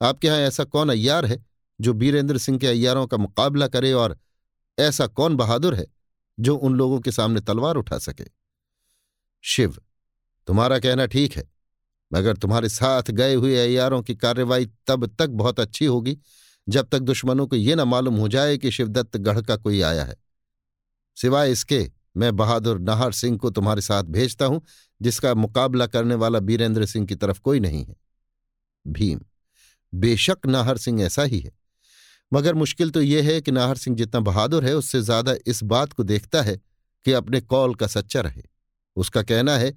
आपके 0.00 0.28
यहाँ 0.28 0.38
ऐसा 0.38 0.64
कौन 0.64 0.90
अय्यार 0.90 1.26
है? 1.26 1.44
जो 1.80 1.92
बीरेंद्र 1.92 2.38
सिंह 2.38 2.58
के 2.58 2.66
अय्यारों 2.66 3.06
का 3.06 3.16
मुकाबला 3.16 3.68
करे 3.68 3.92
और 3.92 4.18
ऐसा 4.78 5.06
कौन 5.06 5.36
बहादुर 5.36 5.74
है 5.74 5.86
जो 6.38 6.56
उन 6.56 6.74
लोगों 6.74 7.00
के 7.00 7.12
सामने 7.12 7.40
तलवार 7.40 7.76
उठा 7.76 7.98
सके? 7.98 8.24
शिव, 9.44 9.76
तुम्हारा 10.48 10.78
कहना 10.78 11.06
ठीक 11.06 11.36
है, 11.36 11.48
मगर 12.12 12.36
तुम्हारे 12.36 12.68
साथ 12.68 13.10
गए 13.10 13.34
हुए 13.34 13.56
अय्यारों 13.56 14.02
की 14.02 14.14
कार्रवाई 14.14 14.66
तब 14.86 15.06
तक 15.18 15.28
बहुत 15.28 15.60
अच्छी 15.60 15.84
होगी 15.84 16.18
जब 16.68 16.88
तक 16.88 16.98
दुश्मनों 16.98 17.46
को 17.46 17.56
ये 17.56 17.74
न 17.74 17.80
मालूम 17.80 18.16
हो 18.16 18.28
जाए 18.28 18.56
कि 18.58 18.70
शिवदत्त 18.70 19.16
गढ़ 19.16 19.40
का 19.40 19.56
कोई 19.56 19.80
आया 19.80 20.04
है। 20.04 20.16
सिवाय 21.16 21.52
इसके, 21.52 21.90
मैं 22.16 22.36
बहादुर 22.36 22.78
नाहर 22.78 23.12
सिंह 23.12 23.38
को 23.38 23.50
तुम्हारे 23.50 23.80
साथ 23.80 24.04
भेजता 24.04 24.44
हूँ, 24.44 24.62
जिसका 25.00 25.34
मुकाबला 25.34 25.86
करने 25.86 26.14
वाला 26.14 26.38
बीरेंद्र 26.40 26.86
सिंह 26.86 27.06
की 27.06 27.14
तरफ़ 27.14 27.40
कोई 27.40 27.60
नहीं 27.60 27.84
है। 27.84 27.96
भीम, 28.86 29.20
बेशक 29.92 30.46
नाहर 30.46 30.78
सिंह 30.78 31.02
ऐसा 31.02 31.22
ही 31.22 31.40
है। 31.40 31.52
मगर 32.32 32.54
मुश्किल 32.54 32.90
तो 32.90 33.02
यह 33.02 33.26
है 33.26 33.40
कि 33.40 33.50
नाहर 33.50 33.76
सिंह 33.76 33.96
जितना 33.96 34.20
बहादुर 34.20 34.64
है, 34.64 34.74
उससे 34.74 35.00
ज़्यादा 35.00 35.34
इस 35.46 35.62
बात 35.64 35.92
को 35.92 36.02
देखता 36.02 36.42
है 36.42 36.56
कि 37.04 37.12
अपने 37.12 37.40
कौल 37.40 37.74
का 37.74 37.86
सच्चा 37.86 38.20
रहे। 38.20 38.42
उसका 38.96 39.22
कहना 39.22 39.56
है 39.56 39.70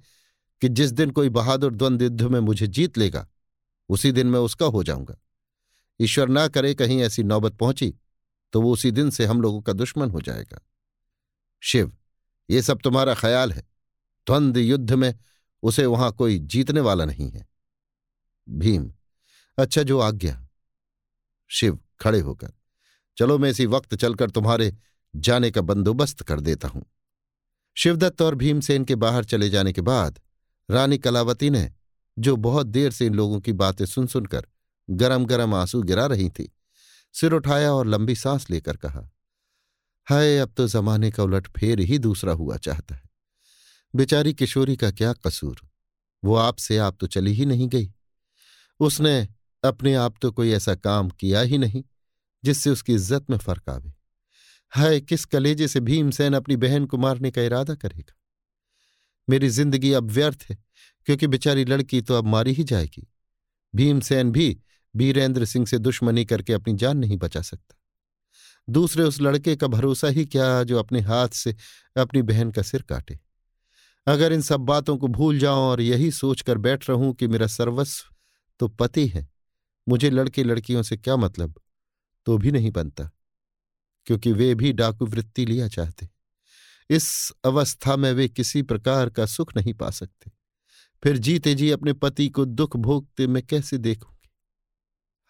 कि 0.62 0.68
जिस 0.68 0.90
दिन 0.92 1.10
कोई 1.10 1.28
बहादुर 1.28 1.74
द्वंद 1.74 2.02
युद्ध 2.02 2.22
में 2.22 2.40
मुझे 2.40 2.66
जीत 2.66 2.98
लेगा, 2.98 3.26
उसी 3.90 4.12
दिन 4.12 4.26
मैं 4.26 4.40
उसका 4.40 4.66
हो 4.66 4.82
जाऊँगा। 4.82 5.16
ईश्वर 6.00 6.28
ना 6.28 6.46
करे 6.48 6.74
कहीं 6.74 7.00
ऐसी 7.02 7.22
नौबत 7.22 7.54
पहुँची 7.54 7.94
तो 8.52 8.60
वो 8.62 8.72
उसी 8.72 8.90
दिन 8.90 9.10
से 9.10 9.24
हम 9.26 9.40
लोगों 9.42 9.60
का 9.62 9.72
दुश्मन 9.72 10.10
हो 10.10 10.20
जाएगा। 10.20 10.60
शिव, 11.62 11.92
ये 12.48 12.62
सब 12.62 12.80
तुम्हारा 12.80 13.14
ख्याल 13.14 13.52
है। 13.52 13.62
द्वंद्व 14.26 14.60
युद्ध 14.60 14.92
में 14.92 15.14
उसे 15.62 15.86
वहाँ 15.86 16.10
कोई 16.12 16.38
जीतने 16.38 16.80
वाला 16.80 17.04
नहीं 17.04 17.30
है। 17.30 17.46
भीम 18.48 18.90
अच्छा 19.58 19.82
जो 19.82 19.98
आज्ञा। 19.98 20.40
शिव 21.50 21.78
खड़े 22.00 22.20
होकर, 22.20 22.52
चलो 23.16 23.38
मैं 23.38 23.50
इसी 23.50 23.66
वक्त 23.66 23.94
चलकर 23.94 24.30
तुम्हारे 24.30 24.76
जाने 25.14 25.50
का 25.50 25.60
बंदोबस्त 25.60 26.22
कर 26.22 26.40
देता 26.40 26.68
हूँ। 26.68 26.84
शिवदत्त 27.76 28.22
और 28.22 28.34
भीमसेन 28.34 28.84
के 28.84 28.94
बाहर 28.94 29.24
चले 29.24 29.50
जाने 29.50 29.72
के 29.72 29.80
बाद, 29.80 30.20
रानी 30.68 30.98
कलावती 30.98 31.50
ने, 31.50 31.70
जो 32.18 32.36
बहुत 32.36 32.66
देर 32.66 32.90
से 32.90 33.06
इन 33.06 33.14
लोगों 33.14 33.40
की 33.40 33.52
बातें 33.52 33.84
सुन 33.86 34.06
सुनकर 34.06 34.46
गरम 34.90 35.24
गरम 35.24 35.54
आँसू 35.54 35.82
गिरा 35.82 36.06
रही 36.06 36.28
थी, 36.30 36.52
सिर 37.14 37.32
उठाया 37.32 37.72
और 37.72 37.86
लंबी 37.86 38.14
सांस 38.14 38.50
लेकर 38.50 38.76
कहा, 38.76 39.10
हाय, 40.06 40.38
अब 40.38 40.52
तो 40.56 40.66
जमाने 40.68 41.10
का 41.10 41.22
उलट 41.22 41.48
फेर 41.48 41.80
ही 41.80 41.98
दूसरा 41.98 42.32
हुआ 42.32 42.56
चाहता 42.56 42.94
है। 42.94 43.10
बेचारी 43.94 44.34
किशोरी 44.34 44.76
का 44.76 44.90
क्या 44.90 45.12
कसूर? 45.12 45.60
वो 46.24 46.34
आपसे 46.34 46.78
आप 46.78 46.96
तो 47.00 47.06
चली 47.06 47.32
ही 47.32 47.46
नहीं 47.46 47.68
गई। 47.68 47.92
उसने 48.80 49.28
अपने 49.64 49.94
आप 49.94 50.14
तो 50.22 50.30
कोई 50.32 50.50
ऐसा 50.52 50.74
काम 50.74 51.08
किया 51.10 51.40
ही 51.40 51.58
नहीं 51.58 51.82
जिससे 52.44 52.70
उसकी 52.70 52.94
इज़्ज़त 52.94 53.30
में 53.30 53.36
फ़र्क 53.38 53.68
आवे। 53.68 53.92
हाय, 54.72 55.00
किस 55.00 55.24
कलेजे 55.24 55.68
से 55.68 55.80
भीमसेन 55.80 56.34
अपनी 56.34 56.56
बहन 56.56 56.86
को 56.86 56.96
मारने 56.96 57.30
का 57.30 57.42
इरादा 57.42 57.74
करेगा? 57.74 58.14
मेरी 59.28 59.48
ज़िंदगी 59.48 59.92
अब 59.92 60.10
व्यर्थ 60.10 60.44
है, 60.50 60.56
क्योंकि 61.06 61.26
बेचारी 61.26 61.64
लड़की 61.64 62.00
तो 62.00 62.14
अब 62.14 62.26
मारी 62.26 62.52
ही 62.52 62.64
जाएगी। 62.64 63.06
भीमसेन 63.74 64.30
भी 64.30 64.56
बीरेंद्र 64.94 65.44
सिंह 65.44 65.66
से 65.66 65.78
दुश्मनी 65.78 66.24
करके 66.24 66.52
अपनी 66.52 66.74
जान 66.74 66.98
नहीं 66.98 67.16
बचा 67.16 67.40
सकता। 67.42 67.76
दूसरे 68.68 69.04
उस 69.04 69.20
लड़के 69.20 69.56
का 69.56 69.66
भरोसा 69.66 70.08
ही 70.08 70.24
क्या 70.24 70.62
जो 70.62 70.78
अपने 70.78 71.00
हाथ 71.00 71.28
से 71.28 71.54
अपनी 71.96 72.22
बहन 72.22 72.50
का 72.50 72.62
सिर 72.62 72.82
काटे? 72.82 73.18
अगर 74.06 74.32
इन 74.32 74.40
सब 74.40 74.60
बातों 74.60 74.96
को 74.96 75.08
भूल 75.08 75.38
जाऊँ 75.38 75.62
और 75.62 75.80
यही 75.80 76.10
सोचकर 76.10 76.58
बैठ 76.58 76.88
रहूँ 76.90 77.12
कि 77.14 77.26
मेरा 77.28 77.46
सर्वस्व 77.46 78.14
तो 78.60 78.68
पति 78.68 79.06
है 79.06 79.28
मुझे 79.86 80.10
लड़के 80.10 80.44
लड़कियों 80.44 80.82
से 80.82 80.96
क्या 80.96 81.16
मतलब? 81.16 81.54
तो 82.26 82.38
भी 82.38 82.50
नहीं 82.52 82.70
बनता, 82.70 83.10
क्योंकि 84.06 84.32
वे 84.32 84.54
भी 84.54 84.72
डाकू 84.72 85.06
वृत्ति 85.06 85.46
लिया 85.46 85.68
चाहते। 85.68 86.08
इस 86.90 87.32
अवस्था 87.44 87.96
में 87.96 88.12
वे 88.12 88.28
किसी 88.28 88.62
प्रकार 88.62 89.10
का 89.10 89.26
सुख 89.26 89.56
नहीं 89.56 89.74
पा 89.74 89.90
सकते। 89.90 90.30
फिर 91.02 91.18
जीते 91.18 91.54
जी 91.54 91.70
अपने 91.70 91.92
पति 91.92 92.28
को 92.28 92.44
दुख 92.44 92.76
भोगते 92.76 93.26
मैं 93.26 93.42
कैसे 93.42 93.78
देखूँगी? 93.78 94.30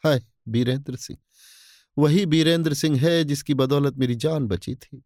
हाय, 0.05 0.23
बीरेंद्र 0.49 0.97
सिंह। 0.97 1.19
वही 1.97 2.25
बीरेंद्र 2.27 2.75
सिंह 2.75 2.99
है 3.01 3.25
जिसकी 3.25 3.55
बदौलत 3.55 3.97
मेरी 3.97 4.15
जान 4.15 4.47
बची 4.47 4.75
थी। 4.75 5.03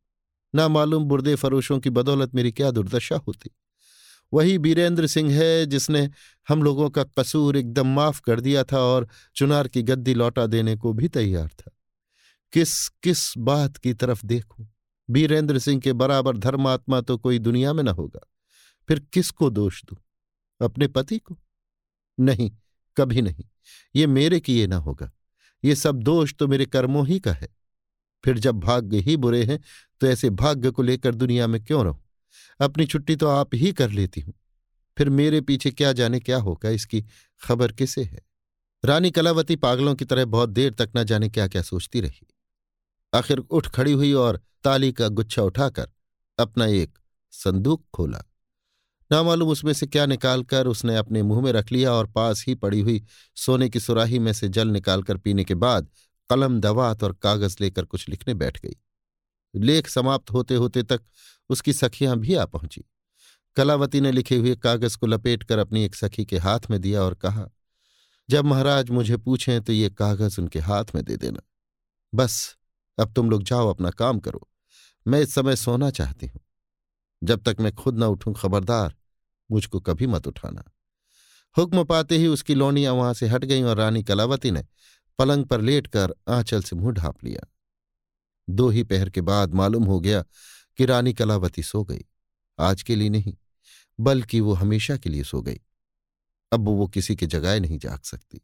ना 0.54 0.68
मालूम 0.68 1.04
बुर्दे 1.04 1.34
फरोशों 1.34 1.78
की 1.80 1.90
बदौलत 1.90 2.34
मेरी 2.34 2.52
क्या 2.52 2.70
दुर्दशा 2.70 3.16
होती। 3.18 3.50
वही 4.32 4.58
बीरेंद्र 4.58 5.06
सिंह 5.06 5.34
है 5.34 5.66
जिसने 5.66 6.10
हम 6.48 6.62
लोगों 6.62 6.90
का 6.90 7.04
कसूर 7.04 7.56
एकदम 7.56 7.86
माफ़ 7.86 8.20
कर 8.20 8.40
दिया 8.40 8.64
था 8.64 8.78
और 8.78 9.08
चुनार 9.34 9.68
की 9.68 9.82
गद्दी 9.82 10.14
लौटा 10.14 10.46
देने 10.46 10.76
को 10.76 10.92
भी 10.92 11.08
तैयार 11.08 11.48
था। 11.48 11.70
किस 12.52 12.88
किस 12.88 13.38
बात 13.38 13.76
की 13.76 13.94
तरफ़ 13.94 14.26
देखूँ? 14.26 14.68
बीरेंद्र 15.10 15.58
सिंह 15.58 15.80
के 15.80 15.92
बराबर 15.92 16.36
धर्मात्मा 16.36 17.00
तो 17.00 17.18
कोई 17.18 17.38
दुनिया 17.38 17.72
में 17.72 17.82
न 17.82 17.88
होगा। 17.88 18.20
फिर 18.88 19.00
किसको 19.12 19.50
दोष 19.50 19.84
दूँ? 19.84 19.98
अपने 20.60 20.88
पति 20.88 21.18
को? 21.18 21.38
नहीं, 22.20 22.50
कभी 22.96 23.22
नहीं। 23.22 23.44
ये 23.96 24.06
मेरे 24.06 24.40
किए 24.40 24.66
ना 24.66 24.76
होगा। 24.76 25.10
ये 25.64 25.74
सब 25.74 26.02
दोष 26.02 26.34
तो 26.34 26.46
मेरे 26.48 26.66
कर्मों 26.66 27.06
ही 27.06 27.20
का 27.20 27.32
है। 27.32 27.48
फिर 28.24 28.38
जब 28.38 28.60
भाग्य 28.60 28.98
ही 28.98 29.16
बुरे 29.16 29.44
हैं 29.44 29.60
तो 30.00 30.06
ऐसे 30.06 30.30
भाग्य 30.30 30.70
को 30.70 30.82
लेकर 30.82 31.14
दुनिया 31.14 31.46
में 31.46 31.64
क्यों 31.64 31.84
रहूँ? 31.84 32.07
अपनी 32.60 32.86
छुट्टी 32.86 33.16
तो 33.16 33.28
आप 33.28 33.54
ही 33.54 33.72
कर 33.72 33.90
लेती 33.90 34.20
हूँ। 34.20 34.34
फिर 34.96 35.10
मेरे 35.10 35.40
पीछे 35.40 35.70
क्या 35.70 35.92
जाने 35.92 36.20
क्या 36.20 36.38
होगा, 36.38 36.70
इसकी 36.70 37.04
खबर 37.42 37.72
किसे 37.72 38.02
है? 38.02 38.20
रानी 38.84 39.10
कलावती 39.10 39.56
पागलों 39.56 39.94
की 39.94 40.04
तरह 40.04 40.24
बहुत 40.24 40.48
देर 40.48 40.72
तक 40.72 40.90
न 40.96 41.04
जाने 41.04 41.28
क्या 41.28 41.46
क्या 41.48 41.62
सोचती 41.62 42.00
रही। 42.00 42.26
आखिर 43.12 43.38
उठ 43.38 43.66
खड़ी 43.66 43.92
हुई 43.92 44.12
और 44.12 44.40
ताली 44.64 44.92
का 44.92 45.08
गुच्छा 45.08 45.42
उठाकर 45.42 45.88
अपना 46.38 46.66
एक 46.66 46.98
संदूक 47.32 47.84
खोला। 47.94 48.22
नामालूम 49.10 49.48
उसमें 49.48 49.72
से 49.72 49.86
क्या 49.86 50.04
निकालकर 50.06 50.66
उसने 50.66 50.96
अपने 50.96 51.22
मुँह 51.22 51.42
में 51.42 51.50
रख 51.52 51.72
लिया 51.72 51.92
और 51.92 52.06
पास 52.06 52.44
ही 52.46 52.54
पड़ी 52.54 52.80
हुई 52.80 53.02
सोने 53.36 53.68
की 53.68 53.80
सुराही 53.80 54.18
में 54.18 54.32
से 54.32 54.48
जल 54.48 54.68
निकालकर 54.68 55.16
पीने 55.16 55.44
के 55.44 55.54
बाद 55.56 55.88
कलम, 56.30 56.60
दवात 56.60 57.04
और 57.04 57.12
कागज़ 57.12 57.56
लेकर 57.60 57.84
कुछ 57.84 58.08
लिखने 58.08 58.34
बैठ 58.34 58.60
गई। 58.62 58.76
लेख 59.54 59.88
समाप्त 59.88 60.30
होते 60.30 60.54
होते 60.54 60.82
तक 60.82 61.00
उसकी 61.50 61.72
सखियाँ 61.72 62.16
भी 62.16 62.34
आ 62.34 62.44
पहुँची। 62.44 62.84
कलावती 63.56 64.00
ने 64.00 64.12
लिखे 64.12 64.36
हुए 64.36 64.54
कागज़ 64.56 64.96
को 64.98 65.06
लपेट 65.06 65.42
कर 65.42 65.58
अपनी 65.58 65.84
एक 65.84 65.94
सखी 65.94 66.24
के 66.24 66.38
हाथ 66.38 66.60
में 66.70 66.80
दिया 66.80 67.02
और 67.02 67.14
कहा, 67.14 67.48
जब 68.28 68.44
महाराज 68.44 68.90
मुझे 68.90 69.16
पूछें 69.16 69.60
तो 69.62 69.72
ये 69.72 69.90
कागज़ 69.90 70.40
उनके 70.40 70.58
हाथ 70.58 70.84
में 70.94 71.04
दे 71.04 71.16
देना। 71.16 71.40
बस, 72.14 72.56
अब 72.98 73.12
तुम 73.12 73.30
लोग 73.30 73.42
जाओ 73.42 73.70
अपना 73.70 73.90
काम 73.90 74.18
करो। 74.18 74.48
मैं 75.06 75.20
इस 75.20 75.34
समय 75.34 75.56
सोना 75.56 75.90
चाहती 75.90 76.26
हूँ। 76.26 76.40
जब 77.22 77.42
तक 77.42 77.56
मैं 77.60 77.72
खुद 77.72 77.98
न 77.98 78.02
उठूं, 78.02 78.32
खबरदार, 78.32 78.94
मुझको 79.50 79.80
कभी 79.80 80.06
मत 80.06 80.26
उठाना। 80.26 80.64
हुक्म 81.56 81.84
पाते 81.84 82.16
ही 82.16 82.26
उसकी 82.26 82.54
लोनियाँ 82.54 82.92
वहाँ 82.94 83.14
से 83.14 83.26
हट 83.28 83.44
गईं 83.44 83.64
और 83.64 83.76
रानी 83.76 84.02
कलावती 84.02 84.50
ने 84.50 84.64
पलंग 85.18 85.44
पर 85.44 85.60
लेटकर 85.60 86.14
आंचल 86.28 86.62
से 86.62 86.76
मुँह 86.76 86.92
ढांप 86.92 87.24
लिया। 87.24 87.46
दो 88.50 88.68
ही 88.68 88.82
पहर 88.82 89.10
के 89.10 89.20
बाद 89.20 89.54
मालूम 89.54 89.84
हो 89.84 90.00
गया 90.00 90.24
कि 90.78 90.84
रानी 90.84 91.12
कलावती 91.12 91.62
सो 91.62 91.84
गई। 91.84 92.04
आज 92.58 92.82
के 92.82 92.96
लिए 92.96 93.08
नहीं, 93.08 93.34
बल्कि 94.00 94.40
वो 94.40 94.52
हमेशा 94.52 94.96
के 94.96 95.10
लिए 95.10 95.24
सो 95.24 95.42
गई। 95.42 95.60
अब 96.52 96.68
वो 96.68 96.86
किसी 96.88 97.16
के 97.16 97.26
जगाए 97.26 97.60
नहीं 97.60 97.78
जाग 97.78 98.00
सकती। 98.00 98.40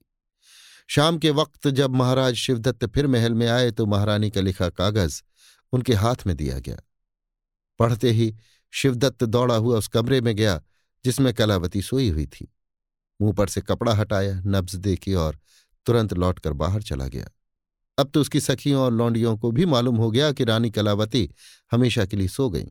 शाम 0.89 1.19
के 1.19 1.31
वक्त 1.31 1.69
जब 1.69 1.91
महाराज 1.91 2.35
शिवदत्त 2.35 2.87
फिर 2.87 3.07
महल 3.07 3.35
में 3.35 3.47
आए 3.49 3.71
तो 3.71 3.87
महारानी 3.87 4.31
का 4.31 4.41
लिखा 4.41 4.69
कागज़ 4.69 5.23
उनके 5.73 5.95
हाथ 5.95 6.27
में 6.27 6.37
दिया 6.37 6.59
गया। 6.59 6.77
पढ़ते 7.79 8.11
ही 8.11 8.37
शिवदत्त 8.71 9.25
दौड़ा 9.25 9.57
हुआ 9.57 9.79
उस 9.79 9.89
कमरे 9.89 10.21
में 10.21 10.37
गया, 10.37 10.63
जिसमें 11.05 11.35
कलावती 11.35 11.83
सोई 11.83 12.09
हुई 12.09 12.27
थी। 12.27 12.53
मुँह 13.21 13.33
पर 13.33 13.49
से 13.49 13.61
कपड़ा 13.61 13.95
हटाया, 13.95 14.43
नब्ज 14.47 14.75
देखी 14.75 15.15
और 15.15 15.39
तुरंत 15.87 16.13
लौटकर 16.13 16.53
बाहर 16.53 16.83
चला 16.83 17.09
गया। 17.09 17.29
अब 17.99 18.11
तो 18.11 18.21
उसकी 18.21 18.41
सखियों 18.41 18.83
और 18.83 18.93
लौंडियों 18.93 19.37
को 19.37 19.51
भी 19.51 19.67
मालूम 19.67 19.97
हो 19.97 20.11
गया 20.11 20.33
कि 20.33 20.45
रानी 20.45 20.71
कलावती 20.71 21.29
हमेशा 21.73 22.05
के 22.05 22.17
लिए 22.17 22.29
सो 22.29 22.49
गई। 22.51 22.67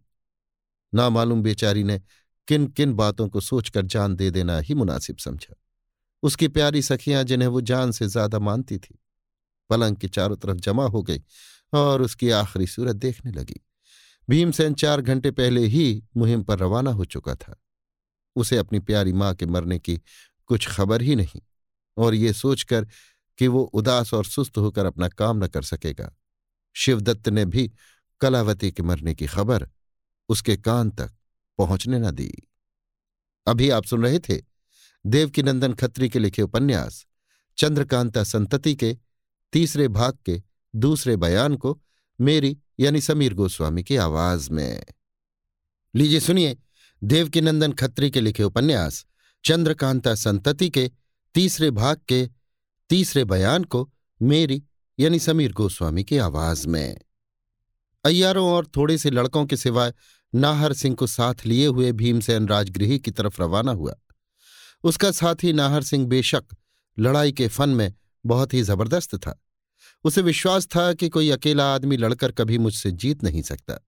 नामालूम 0.93 1.41
बेचारी 1.43 1.83
ने 1.83 2.01
किन 2.47 2.67
किन 2.67 2.93
बातों 2.93 3.27
को 3.29 3.41
सोचकर 3.41 3.85
जान 3.85 4.15
दे 4.15 4.29
देना 4.31 4.59
ही 4.59 4.73
मुनासिब 4.73 5.17
समझा। 5.17 5.55
उसकी 6.23 6.47
प्यारी 6.47 6.81
सखियाँ 6.81 7.23
जिन्हें 7.23 7.47
वो 7.47 7.61
जान 7.61 7.91
से 7.91 8.07
ज़्यादा 8.07 8.39
मानती 8.39 8.77
थी। 8.77 8.99
पलंग 9.69 9.95
के 9.95 10.07
चारों 10.07 10.35
तरफ़ 10.35 10.57
जमा 10.57 10.85
हो 10.85 11.01
गई 11.03 11.21
और 11.73 12.01
उसकी 12.01 12.29
आखिरी 12.29 12.67
सूरत 12.67 12.95
देखने 12.95 13.31
लगी। 13.31 13.59
भीमसेन 14.29 14.73
चार 14.73 15.01
घंटे 15.01 15.31
पहले 15.31 15.61
ही 15.61 16.03
मुहिम 16.17 16.43
पर 16.43 16.59
रवाना 16.59 16.91
हो 16.91 17.05
चुका 17.05 17.35
था। 17.35 17.55
उसे 18.35 18.57
अपनी 18.57 18.79
प्यारी 18.79 19.13
माँ 19.13 19.33
के 19.35 19.45
मरने 19.45 19.79
की 19.79 20.01
कुछ 20.49 20.67
खबर 20.67 21.01
ही 21.01 21.15
नहीं 21.15 21.41
और 21.97 22.15
ये 22.15 22.33
सोचकर 22.33 22.87
कि 23.37 23.47
वो 23.47 23.63
उदास 23.63 24.13
और 24.13 24.25
सुस्त 24.25 24.57
होकर 24.57 24.85
अपना 24.85 25.09
काम 25.09 25.43
न 25.43 25.47
कर 25.47 25.61
सकेगा। 25.61 26.15
शिवदत्त 26.73 27.29
ने 27.29 27.45
भी 27.45 27.71
कलावती 28.21 28.71
के 28.71 28.83
मरने 28.83 29.15
की 29.15 29.27
खबर 29.27 29.69
उसके 30.29 30.57
कान 30.57 30.89
तक 30.89 31.11
पहुँचने 31.57 31.99
न 31.99 32.11
दी। 32.11 32.31
अभी 33.47 33.69
आप 33.69 33.85
सुन 33.85 34.03
रहे 34.03 34.19
थे 34.19 34.41
देवकीनंदन 35.05 35.73
खत्री 35.73 36.09
के 36.09 36.19
लिखे 36.19 36.41
उपन्यास, 36.41 37.05
चंद्रकांता 37.57 38.23
संतति 38.23 38.75
के 38.75 38.97
तीसरे 39.53 39.87
भाग 39.87 40.17
के 40.25 40.41
दूसरे 40.75 41.15
बयान 41.15 41.55
को 41.55 41.81
मेरी 42.21 42.57
यानी 42.79 43.01
समीर 43.01 43.33
गोस्वामी 43.33 43.83
की 43.83 43.95
आवाज़ 43.95 44.51
में। 44.51 44.85
लीजिए 45.95 46.19
सुनिए 46.19 46.57
देवकीनंदन 47.03 47.73
खत्री 47.73 48.11
के 48.11 48.21
लिखे 48.21 48.43
उपन्यास, 48.43 49.05
चंद्रकांता 49.45 50.15
संतति 50.15 50.69
के 50.69 50.91
तीसरे 51.33 51.71
भाग 51.71 52.01
के 52.07 52.29
तीसरे 52.93 53.23
बयान 53.23 53.63
को 53.63 53.93
मेरी 54.21 54.63
यानी 54.99 55.19
समीर 55.19 55.53
गोस्वामी 55.53 56.03
की 56.03 56.17
आवाज़ 56.17 56.67
में। 56.67 56.99
अय्यारों 58.03 58.49
और 58.49 58.67
थोड़े 58.67 58.97
से 58.97 59.09
लड़कों 59.09 59.45
के 59.45 59.57
सिवाय 59.57 59.93
नाहर 60.35 60.73
सिंह 60.73 60.95
को 60.95 61.07
साथ 61.07 61.33
लिए 61.45 61.67
हुए 61.67 61.91
भीमसेन 61.91 62.47
राजगृह 62.47 62.97
की 62.97 63.11
तरफ़ 63.11 63.41
रवाना 63.41 63.71
हुआ। 63.71 63.95
उसका 64.83 65.11
साथी 65.11 65.53
नाहर 65.53 65.83
सिंह 65.83 66.07
बेशक 66.07 66.43
लड़ाई 66.99 67.31
के 67.31 67.47
फन 67.47 67.69
में 67.69 67.93
बहुत 68.25 68.53
ही 68.53 68.61
ज़बरदस्त 68.61 69.15
था। 69.15 69.43
उसे 70.03 70.21
विश्वास 70.21 70.67
था 70.67 70.93
कि 70.93 71.09
कोई 71.09 71.29
अकेला 71.29 71.75
आदमी 71.75 71.97
लड़कर 71.97 72.31
कभी 72.31 72.57
मुझसे 72.57 72.91
जीत 72.91 73.23
नहीं 73.23 73.41
सकता। 73.41 73.87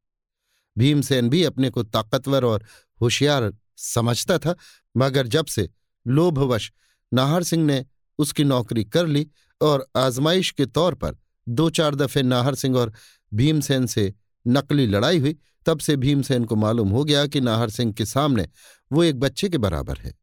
भीमसेन 0.78 1.30
भी 1.30 1.44
अपने 1.44 1.70
को 1.70 1.84
ताकतवर 1.84 2.46
और 2.46 2.66
होशियार 3.02 3.54
समझता 3.78 4.38
था, 4.38 4.56
मगर 4.98 5.28
जब 5.28 5.46
से 5.46 5.70
लोभवश 6.08 6.72
नाहर 7.14 7.44
सिंह 7.44 7.66
ने 7.66 7.86
उसकी 8.20 8.44
नौकरी 8.44 8.84
कर 8.84 9.08
ली 9.08 9.28
और 9.62 9.88
आजमाइश 9.96 10.52
के 10.52 10.66
तौर 10.66 10.96
पर 10.96 11.18
दो 11.50 11.70
चार 11.70 11.96
दफे 11.96 12.24
नाहर 12.24 12.56
सिंह 12.56 12.78
और 12.78 12.94
भीमसेन 13.34 13.86
से 13.86 14.14
नकली 14.48 14.88
लड़ाई 14.88 15.20
हुई। 15.20 15.38
तब 15.66 15.80
से 15.80 15.96
भीमसेन 15.96 16.46
को 16.46 16.56
मालूम 16.56 16.90
हो 16.90 17.04
गया 17.04 17.28
कि 17.28 17.42
नाहर 17.42 17.70
सिंह 17.70 17.94
के 17.94 18.06
सामने 18.06 18.50
वो 18.92 19.04
एक 19.04 19.20
बच्चे 19.20 19.50
के 19.50 19.58
बराबर 19.58 19.98
है। 19.98 20.14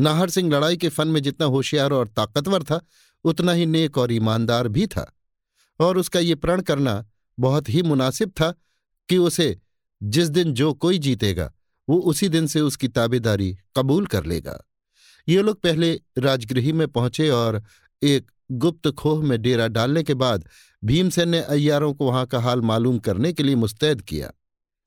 नाहर 0.00 0.30
सिंह 0.30 0.50
लड़ाई 0.50 0.76
के 0.76 0.88
फन 0.88 1.08
में 1.08 1.22
जितना 1.22 1.46
होशियार 1.46 1.92
और 1.92 2.08
ताकतवर 2.08 2.62
था, 2.62 2.80
उतना 3.24 3.52
ही 3.52 3.66
नेक 3.66 3.98
और 3.98 4.12
ईमानदार 4.12 4.68
भी 4.68 4.86
था। 4.86 5.18
और 5.80 5.98
उसका 5.98 6.18
ये 6.18 6.34
प्रण 6.34 6.60
करना 6.60 7.06
बहुत 7.40 7.68
ही 7.68 7.82
मुनासिब 7.82 8.30
था 8.30 8.54
कि 9.08 9.18
उसे 9.18 9.60
जिस 10.02 10.28
दिन 10.28 10.54
जो 10.54 10.74
कोई 10.74 10.98
जीतेगा, 10.98 11.52
वो 11.88 11.98
उसी 11.98 12.28
दिन 12.28 12.46
से 12.46 12.60
उसकी 12.60 12.88
ताबेदारी 12.88 13.58
कबूल 13.76 14.06
कर 14.06 14.24
लेगा। 14.24 14.64
ये 15.28 15.42
लोग 15.42 15.60
पहले 15.60 15.92
राजगृह 16.18 16.72
में 16.74 16.88
पहुँचे 16.88 17.28
और 17.30 17.62
एक 18.02 18.30
गुप्त 18.52 18.88
खोह 18.90 19.24
में 19.24 19.42
डेरा 19.42 19.68
डालने 19.68 20.02
के 20.02 20.14
बाद 20.14 20.48
भीमसेन 20.84 21.28
ने 21.28 21.40
अय्यारों 21.40 21.92
को 21.94 22.06
वहाँ 22.06 22.26
का 22.26 22.40
हाल 22.40 22.60
मालूम 22.60 22.98
करने 22.98 23.32
के 23.32 23.42
लिए 23.42 23.54
मुस्तैद 23.54 24.02
किया। 24.02 24.32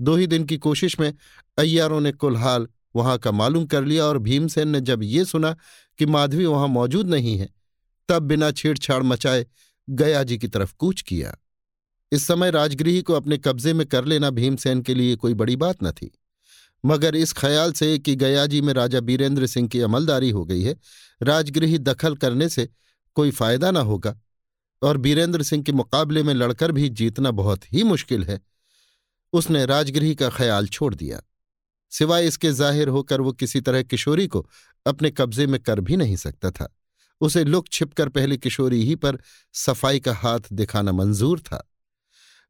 दो 0.01 0.15
ही 0.15 0.27
दिन 0.27 0.43
की 0.43 0.57
कोशिश 0.57 0.99
में 0.99 1.13
अय्यारों 1.57 2.01
ने 2.01 2.11
कुल 2.11 2.37
हाल 2.37 2.67
वहाँ 2.95 3.17
का 3.17 3.31
मालूम 3.31 3.65
कर 3.65 3.83
लिया 3.83 4.05
और 4.05 4.17
भीमसेन 4.17 4.67
ने 4.67 4.81
जब 4.81 5.03
ये 5.03 5.25
सुना 5.25 5.55
कि 5.99 6.05
माधवी 6.05 6.45
वहाँ 6.45 6.67
मौजूद 6.67 7.09
नहीं 7.09 7.37
है, 7.37 7.49
तब 8.09 8.23
बिना 8.23 8.51
छेड़छाड़ 8.51 9.03
मचाए 9.03 9.45
गया 9.89 10.23
जी 10.23 10.37
की 10.37 10.47
तरफ़ 10.47 10.73
कूच 10.79 11.01
किया। 11.01 11.37
इस 12.11 12.27
समय 12.27 12.51
राजगृह 12.51 13.01
को 13.01 13.13
अपने 13.13 13.37
कब्जे 13.37 13.73
में 13.73 13.87
कर 13.87 14.05
लेना 14.05 14.29
भीमसेन 14.29 14.81
के 14.81 14.93
लिए 14.93 15.15
कोई 15.15 15.33
बड़ी 15.33 15.55
बात 15.55 15.83
न 15.83 15.91
थी। 15.91 16.11
मगर 16.83 17.15
इस 17.15 17.33
ख्याल 17.33 17.71
से 17.71 17.97
कि 17.99 18.15
गयाजी 18.15 18.61
में 18.61 18.73
राजा 18.73 18.99
बीरेंद्र 18.99 19.47
सिंह 19.47 19.67
की 19.67 19.81
अमलदारी 19.81 20.29
हो 20.29 20.43
गई 20.45 20.61
है, 20.61 20.75
राजगृह 21.21 21.77
दखल 21.77 22.15
करने 22.15 22.49
से 22.49 22.67
कोई 23.15 23.31
फ़ायदा 23.31 23.71
न 23.71 23.77
होगा 23.77 24.15
और 24.81 24.97
बीरेंद्र 24.97 25.43
सिंह 25.43 25.63
के 25.63 25.71
मुकाबले 25.71 26.23
में 26.23 26.33
लड़कर 26.33 26.71
भी 26.71 26.89
जीतना 26.89 27.31
बहुत 27.31 27.73
ही 27.73 27.83
मुश्किल 27.83 28.23
है। 28.23 28.39
उसने 29.33 29.65
राजगृह 29.65 30.13
का 30.13 30.29
ख्याल 30.29 30.67
छोड़ 30.67 30.93
दिया। 30.95 31.21
सिवाय 31.91 32.27
इसके 32.27 32.51
ज़ाहिर 32.51 32.87
होकर 32.87 33.21
वो 33.21 33.31
किसी 33.31 33.61
तरह 33.61 33.83
किशोरी 33.83 34.27
को 34.27 34.45
अपने 34.85 35.09
कब्जे 35.11 35.47
में 35.47 35.59
कर 35.59 35.79
भी 35.79 35.97
नहीं 35.97 36.15
सकता 36.15 36.51
था। 36.51 36.73
उसे 37.21 37.43
लुक 37.43 37.67
छिपकर 37.71 38.09
पहले 38.09 38.37
किशोरी 38.37 38.83
ही 38.83 38.95
पर 38.95 39.17
सफ़ाई 39.53 39.99
का 39.99 40.13
हाथ 40.13 40.39
दिखाना 40.53 40.91
मंजूर 40.91 41.39
था। 41.39 41.63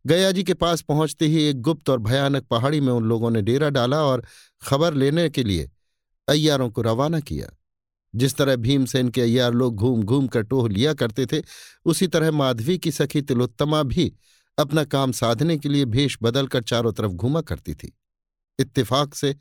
गया 0.08 0.32
जी 0.32 0.44
के 0.44 0.54
पास 0.54 0.82
पहुँचते 0.82 1.28
ही 1.28 1.44
एक 1.44 1.62
गुप्त 1.62 1.90
और 1.90 2.00
भयानक 2.00 2.44
पहाड़ी 2.44 2.80
में 2.80 2.94
उन 2.94 3.04
लोगों 3.04 3.32
ने 3.32 3.42
डेरा 3.42 3.70
डाला 3.70 4.02
और 4.02 4.26
खबर 4.62 4.94
लेने 4.94 5.30
के 5.30 5.44
लिए 5.44 5.72
अय्यारों 6.28 6.70
को 6.70 6.82
रवाना 6.82 7.20
किया। 7.20 7.50
जिस 8.16 8.36
तरह 8.36 8.56
भीमसेन 8.56 9.10
के 9.10 9.22
अय्यार 9.22 9.54
लोग 9.54 9.76
घूम 9.76 10.04
घूम 10.04 10.28
कर 10.28 10.42
टोह 10.42 10.70
लिया 10.70 10.94
करते 10.94 11.26
थे, 11.26 11.42
उसी 11.86 12.08
तरह 12.08 12.32
माधवी 12.32 12.78
की 12.78 12.92
सखी 12.92 13.22
तिलोत्तमा 13.22 13.84
भी 13.84 14.14
अपना 14.58 14.84
काम 14.84 15.12
साधने 15.12 15.58
के 15.58 15.70
लिए 15.70 15.86
भेष 15.86 16.18
बदलकर 16.22 16.64
चारों 16.64 16.94
तरफ़ 16.94 17.12
घूमा 17.12 17.42
करती 17.42 17.74
थी। 17.74 17.98
इत्तेफाक 18.60 19.14
से 19.14 19.36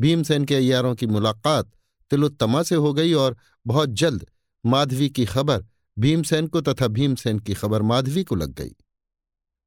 भीमसेन 0.00 0.44
के 0.44 0.54
अय्यारों 0.54 0.94
की 0.94 1.06
मुलाकात 1.06 1.70
तिलोत्तमा 2.10 2.62
से 2.62 2.74
हो 2.74 2.92
गई 2.94 3.12
और 3.12 3.36
बहुत 3.66 3.88
जल्द 3.88 4.26
माधवी 4.66 5.10
की 5.10 5.24
खबर 5.24 5.64
भीमसेन 5.98 6.46
को 6.46 6.60
तथा 6.60 6.86
भीमसेन 6.86 7.38
की 7.38 7.54
खबर 7.54 7.82
माधवी 7.82 8.24
को 8.24 8.34
लग 8.34 8.54
गई। 8.54 8.74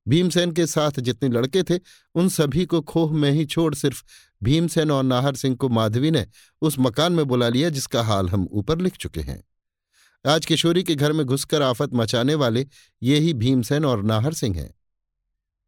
भीमसेन 0.07 0.51
के 0.51 0.65
साथ 0.65 0.91
जितने 0.99 1.29
लड़के 1.29 1.63
थे, 1.63 1.79
उन 2.15 2.29
सभी 2.29 2.65
को 2.65 2.81
खोह 2.81 3.13
में 3.13 3.31
ही 3.31 3.45
छोड़ 3.45 3.75
सिर्फ़ 3.75 4.03
भीमसेन 4.43 4.91
और 4.91 5.03
नाहर 5.03 5.35
सिंह 5.35 5.55
को 5.55 5.69
माधवी 5.69 6.11
ने 6.11 6.27
उस 6.61 6.75
मकान 6.79 7.13
में 7.13 7.25
बुला 7.25 7.49
लिया 7.49 7.69
जिसका 7.69 8.03
हाल 8.03 8.29
हम 8.29 8.47
ऊपर 8.51 8.81
लिख 8.81 8.97
चुके 8.97 9.21
हैं। 9.21 9.43
आज 10.27 10.45
किशोरी 10.45 10.83
के 10.83 10.95
घर 10.95 11.11
में 11.11 11.25
घुसकर 11.25 11.61
आफत 11.61 11.89
मचाने 11.93 12.35
वाले 12.35 12.67
ये 13.03 13.19
ही 13.19 13.33
भीमसेन 13.33 13.85
और 13.85 14.03
नाहर 14.03 14.33
सिंह 14.33 14.57
हैं। 14.57 14.75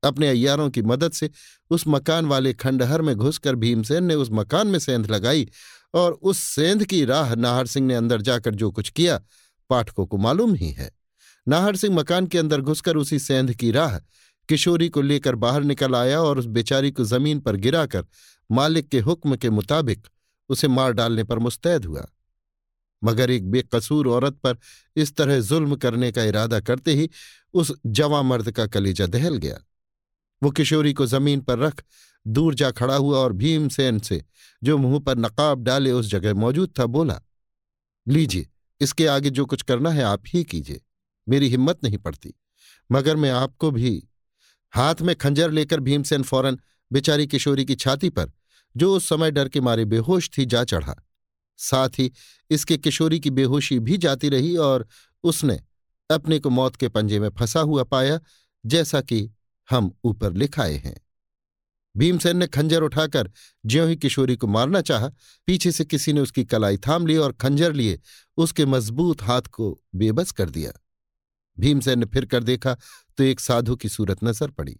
अपने 0.03 0.27
अय्यारों 0.27 0.69
की 0.69 0.81
मदद 0.81 1.11
से 1.11 1.29
उस 1.69 1.83
मकान 1.87 2.25
वाले 2.25 2.53
खंडहर 2.53 3.01
में 3.01 3.15
घुसकर 3.15 3.55
भीमसेन 3.55 4.03
ने 4.03 4.15
उस 4.15 4.29
मकान 4.31 4.67
में 4.67 4.79
सेंध 4.79 5.11
लगाई 5.11 5.49
और 5.93 6.11
उस 6.11 6.37
सेंध 6.37 6.85
की 6.85 7.05
राह 7.05 7.35
नाहर 7.35 7.67
सिंह 7.67 7.87
ने 7.87 7.95
अंदर 7.95 8.21
जाकर 8.21 8.55
जो 8.55 8.71
कुछ 8.71 8.89
किया, 8.89 9.21
पाठकों 9.69 10.05
को 10.05 10.17
मालूम 10.17 10.55
ही 10.55 10.71
है। 10.71 10.91
नाहर 11.47 11.75
सिंह 11.75 11.95
मकान 11.95 12.27
के 12.27 12.37
अंदर 12.37 12.61
घुसकर 12.61 12.97
उसी 12.97 13.19
सेंध 13.19 13.53
की 13.53 13.71
राह 13.71 13.99
किशोरी 14.49 14.89
को 14.89 15.01
लेकर 15.01 15.35
बाहर 15.35 15.63
निकल 15.63 15.95
आया 15.95 16.21
और 16.21 16.39
उस 16.39 16.45
बेचारी 16.47 16.91
को 16.91 17.03
ज़मीन 17.03 17.39
पर 17.39 17.55
गिराकर 17.57 18.05
मालिक 18.49 18.87
के 18.87 18.99
हुक्म 18.99 19.35
के 19.35 19.49
मुताबिक 19.49 20.07
उसे 20.49 20.67
मार 20.67 20.91
डालने 20.91 21.23
पर 21.23 21.39
मुस्तैद 21.39 21.85
हुआ। 21.85 22.05
मगर 23.01 23.31
एक 23.31 23.49
बेकसूर 23.51 24.07
औरत 24.07 24.37
पर 24.37 24.57
इस 24.95 25.15
तरह 25.15 25.39
जुल्म 25.41 25.75
करने 25.75 26.11
का 26.11 26.23
इरादा 26.23 26.59
करते 26.59 26.93
ही 26.93 27.09
उस 27.53 27.73
जवा 27.85 28.21
मर्द 28.21 28.51
का 28.51 28.65
कलेजा 28.67 29.05
दहल 29.07 29.37
गया। 29.37 29.59
वो 30.41 30.51
किशोरी 30.51 30.93
को 30.93 31.05
ज़मीन 31.05 31.41
पर 31.41 31.59
रख 31.59 31.83
दूर 32.25 32.55
जा 32.55 32.71
खड़ा 32.71 32.95
हुआ 32.95 33.17
और 33.17 33.33
भीमसेन 33.33 33.99
से 33.99 34.23
जो 34.63 34.77
मुँह 34.77 34.99
पर 34.99 35.17
नकाब 35.17 35.63
डाले 35.63 35.91
उस 35.91 36.07
जगह 36.07 36.33
मौजूद 36.33 36.73
था 36.79 36.85
बोला, 36.85 37.21
लीजिए, 38.07 38.47
इसके 38.81 39.07
आगे 39.07 39.29
जो 39.29 39.45
कुछ 39.45 39.61
करना 39.61 39.89
है 39.89 40.03
आप 40.03 40.23
ही 40.27 40.43
कीजिए, 40.43 40.81
मेरी 41.27 41.49
हिम्मत 41.49 41.83
नहीं 41.83 41.97
पड़ती, 41.97 42.33
मगर 42.89 43.15
मैं 43.15 43.31
आपको 43.31 43.71
भी 43.71 44.03
हाथ 44.75 44.95
में 45.01 45.15
खंजर 45.15 45.51
लेकर 45.51 45.79
भीमसेन 45.79 46.23
फ़ौरन 46.23 46.59
बेचारी 46.91 47.27
किशोरी 47.27 47.65
की 47.65 47.75
छाती 47.75 48.09
पर, 48.09 48.31
जो 48.77 48.95
उस 48.95 49.09
समय 49.09 49.31
डर 49.31 49.49
के 49.49 49.61
मारे 49.61 49.85
बेहोश 49.85 50.29
थी, 50.37 50.45
जा 50.45 50.63
चढ़ा। 50.63 50.95
साथ 51.57 51.89
ही 51.89 52.11
इसके 52.49 52.77
किशोरी 52.77 53.19
की 53.19 53.29
बेहोशी 53.29 53.79
भी 53.79 53.97
जाती 53.97 54.29
रही 54.29 54.57
और 54.57 54.87
उसने 55.23 55.59
अपने 56.11 56.39
को 56.39 56.49
मौत 56.49 56.75
के 56.75 56.87
पंजे 56.87 57.19
में 57.19 57.29
फंसा 57.29 57.59
हुआ 57.59 57.83
पाया, 57.83 58.19
जैसा 58.65 59.01
कि 59.01 59.31
हम 59.69 59.93
ऊपर 60.03 60.33
लिखाए 60.33 60.73
हैं। 60.73 61.01
भीमसेन 61.97 62.37
ने 62.37 62.47
खंजर 62.47 62.81
उठाकर 62.81 63.31
ज्यों 63.65 63.89
ही 63.89 63.95
किशोरी 63.95 64.35
को 64.35 64.47
मारना 64.47 64.81
चाहा, 64.81 65.11
पीछे 65.45 65.71
से 65.71 65.85
किसी 65.85 66.13
ने 66.13 66.21
उसकी 66.21 66.43
कलाई 66.43 66.77
थाम 66.77 67.07
ली 67.07 67.17
और 67.17 67.31
खंजर 67.31 67.73
लिए 67.73 67.99
उसके 68.37 68.65
मज़बूत 68.65 69.21
हाथ 69.21 69.41
को 69.41 69.81
बेबस 69.95 70.31
कर 70.31 70.49
दिया। 70.49 70.71
भीमसेन 71.57 71.99
ने 71.99 72.05
फिर 72.05 72.25
कर 72.25 72.43
देखा 72.43 72.75
तो 73.17 73.23
एक 73.23 73.39
साधु 73.39 73.75
की 73.75 73.89
सूरत 73.89 74.23
नज़र 74.23 74.51
पड़ी। 74.51 74.77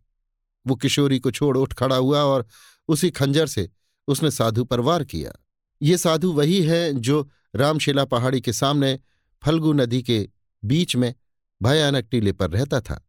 वो 0.65 0.75
किशोरी 0.75 1.19
को 1.19 1.31
छोड़ 1.31 1.57
उठ 1.57 1.73
खड़ा 1.73 1.95
हुआ 1.95 2.21
और 2.23 2.47
उसी 2.89 3.09
खंजर 3.11 3.47
से 3.47 3.69
उसने 4.07 4.31
साधु 4.31 4.63
पर 4.63 4.79
वार 4.79 5.03
किया। 5.03 5.31
ये 5.81 5.97
साधु 5.97 6.31
वही 6.31 6.61
है 6.63 6.93
जो 6.93 7.29
रामशिला 7.55 8.05
पहाड़ी 8.05 8.41
के 8.41 8.53
सामने 8.53 8.97
फल्गु 9.43 9.73
नदी 9.73 10.01
के 10.03 10.27
बीच 10.63 10.95
में 10.95 11.13
भयानक 11.61 12.07
टीले 12.11 12.31
पर 12.31 12.49
रहता 12.49 12.79
था, 12.81 12.99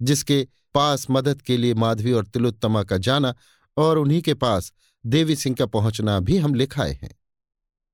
जिसके 0.00 0.46
पास 0.74 1.06
मदद 1.10 1.42
के 1.42 1.56
लिए 1.56 1.74
माधवी 1.74 2.12
और 2.12 2.24
तिलोत्तमा 2.24 2.82
का 2.82 2.96
जाना 2.98 3.34
और 3.76 3.98
उन्हीं 3.98 4.20
के 4.22 4.34
पास 4.34 4.72
देवी 5.04 5.36
सिंह 5.36 5.56
का 5.56 5.66
पहुँचना 5.66 6.18
भी 6.20 6.36
हम 6.38 6.54
लिखाए 6.54 6.92
हैं। 6.92 7.14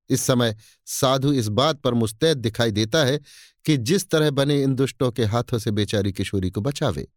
इस 0.09 0.21
समय 0.21 0.55
साधु 0.87 1.31
इस 1.33 1.47
बात 1.49 1.79
पर 1.81 1.93
मुस्तैद 1.93 2.37
दिखाई 2.37 2.71
देता 2.71 3.03
है 3.05 3.19
कि 3.67 3.77
जिस 3.77 4.09
तरह 4.09 4.31
बने 4.31 4.63
इन 4.63 4.75
दुष्टों 4.75 5.11
के 5.11 5.25
हाथों 5.25 5.59
से 5.59 5.71
बेचारी 5.71 6.11
किशोरी 6.11 6.49
को 6.49 6.61
बचावे। 6.61 7.07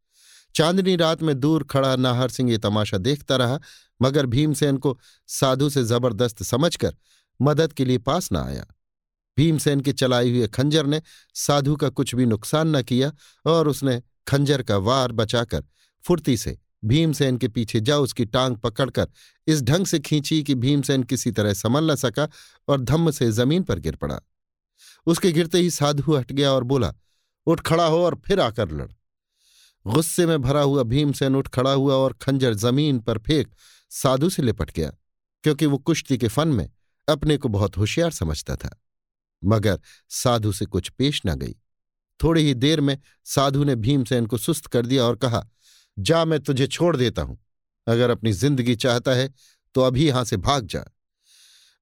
चांदनी 0.54 0.96
रात 0.96 1.22
में 1.22 1.40
दूर 1.40 1.64
खड़ा 1.64 1.96
नाहर 1.96 2.28
सिंह 2.28 2.50
ये 2.50 2.58
तमाशा 2.58 2.98
देखता 2.98 3.36
रहा, 3.36 3.60
मगर 4.02 4.26
भीमसेन 4.26 4.76
को 4.76 4.98
साधु 5.26 5.70
से 5.70 5.84
ज़बरदस्त 5.84 6.42
समझकर 6.42 6.96
मदद 7.42 7.72
के 7.72 7.84
लिए 7.84 7.98
पास 7.98 8.32
न 8.32 8.36
आया। 8.36 8.66
भीमसेन 9.36 9.80
के 9.80 9.92
चलाए 9.92 10.28
हुए 10.28 10.46
खंजर 10.46 10.86
ने 10.86 11.02
साधु 11.34 11.76
का 11.76 11.88
कुछ 11.88 12.14
भी 12.14 12.26
नुकसान 12.26 12.76
न 12.76 12.82
किया 12.82 13.12
और 13.46 13.68
उसने 13.68 14.02
खंजर 14.28 14.62
का 14.62 14.76
वार 14.76 15.12
बचाकर 15.12 15.64
फुर्ती 16.04 16.36
से 16.36 16.58
भीमसेन 16.84 17.36
के 17.36 17.48
पीछे 17.48 17.80
जा 17.80 17.96
उसकी 17.96 18.24
टांग 18.24 18.56
पकड़कर 18.56 19.08
इस 19.46 19.62
ढंग 19.62 19.86
से 19.86 19.98
खींची 19.98 20.42
कि 20.42 20.54
भीमसेन 20.54 21.02
किसी 21.02 21.30
तरह 21.30 21.52
संभल 21.52 21.90
न 21.90 21.94
सका 21.94 22.28
और 22.68 22.80
धम्म 22.80 23.10
से 23.10 23.30
ज़मीन 23.30 23.62
पर 23.62 23.78
गिर 23.78 23.96
पड़ा। 23.96 24.20
उसके 25.10 25.32
गिरते 25.32 25.58
ही 25.58 25.70
साधु 25.72 26.14
हट 26.14 26.32
गया 26.32 26.52
और 26.52 26.64
बोला, 26.64 26.92
उठ 27.46 27.60
खड़ा 27.62 27.86
हो 27.86 28.04
और 28.04 28.20
फिर 28.26 28.40
आकर 28.40 28.70
लड़। 28.72 28.90
गुस्से 29.86 30.26
में 30.26 30.40
भरा 30.42 30.60
हुआ 30.62 30.82
भीमसेन 30.84 31.36
उठ 31.36 31.48
खड़ा 31.48 31.72
हुआ 31.72 31.94
और 31.96 32.12
खंजर 32.22 32.54
ज़मीन 32.56 32.98
पर 33.00 33.18
फेंक 33.20 33.54
साधु 33.92 34.30
से 34.30 34.42
लिपट 34.42 34.70
गया, 34.70 34.90
क्योंकि 35.44 35.66
वो 35.66 35.78
कुश्ती 35.80 36.18
के 36.18 36.28
फन 36.28 36.48
में 36.50 36.68
अपने 37.08 37.36
को 37.36 37.48
बहुत 37.48 37.76
होशियार 37.76 38.10
समझता 38.12 38.56
था। 38.56 38.70
मगर 39.42 39.78
साधु 40.10 40.52
से 40.52 40.66
कुछ 40.66 40.88
पेश 40.90 41.20
न 41.26 41.34
गई। 41.36 41.54
थोड़ी 42.20 42.42
ही 42.42 42.54
देर 42.56 42.80
में 42.80 42.96
साधु 43.26 43.64
ने 43.64 43.74
भीमसेन 43.76 44.26
को 44.26 44.38
सुस्त 44.38 44.66
कर 44.66 44.86
दिया 44.86 45.04
और 45.04 45.16
कहा, 45.16 45.46
जा, 45.96 46.24
मैं 46.24 46.40
तुझे 46.40 46.66
छोड़ 46.66 46.96
देता 46.96 47.22
हूँ। 47.22 47.38
अगर 47.86 48.10
अपनी 48.10 48.32
ज़िंदगी 48.34 48.74
चाहता 48.76 49.12
है 49.12 49.32
तो 49.74 49.80
अभी 49.80 50.06
यहाँ 50.06 50.24
से 50.24 50.36
भाग 50.38 50.66
जा। 50.66 50.84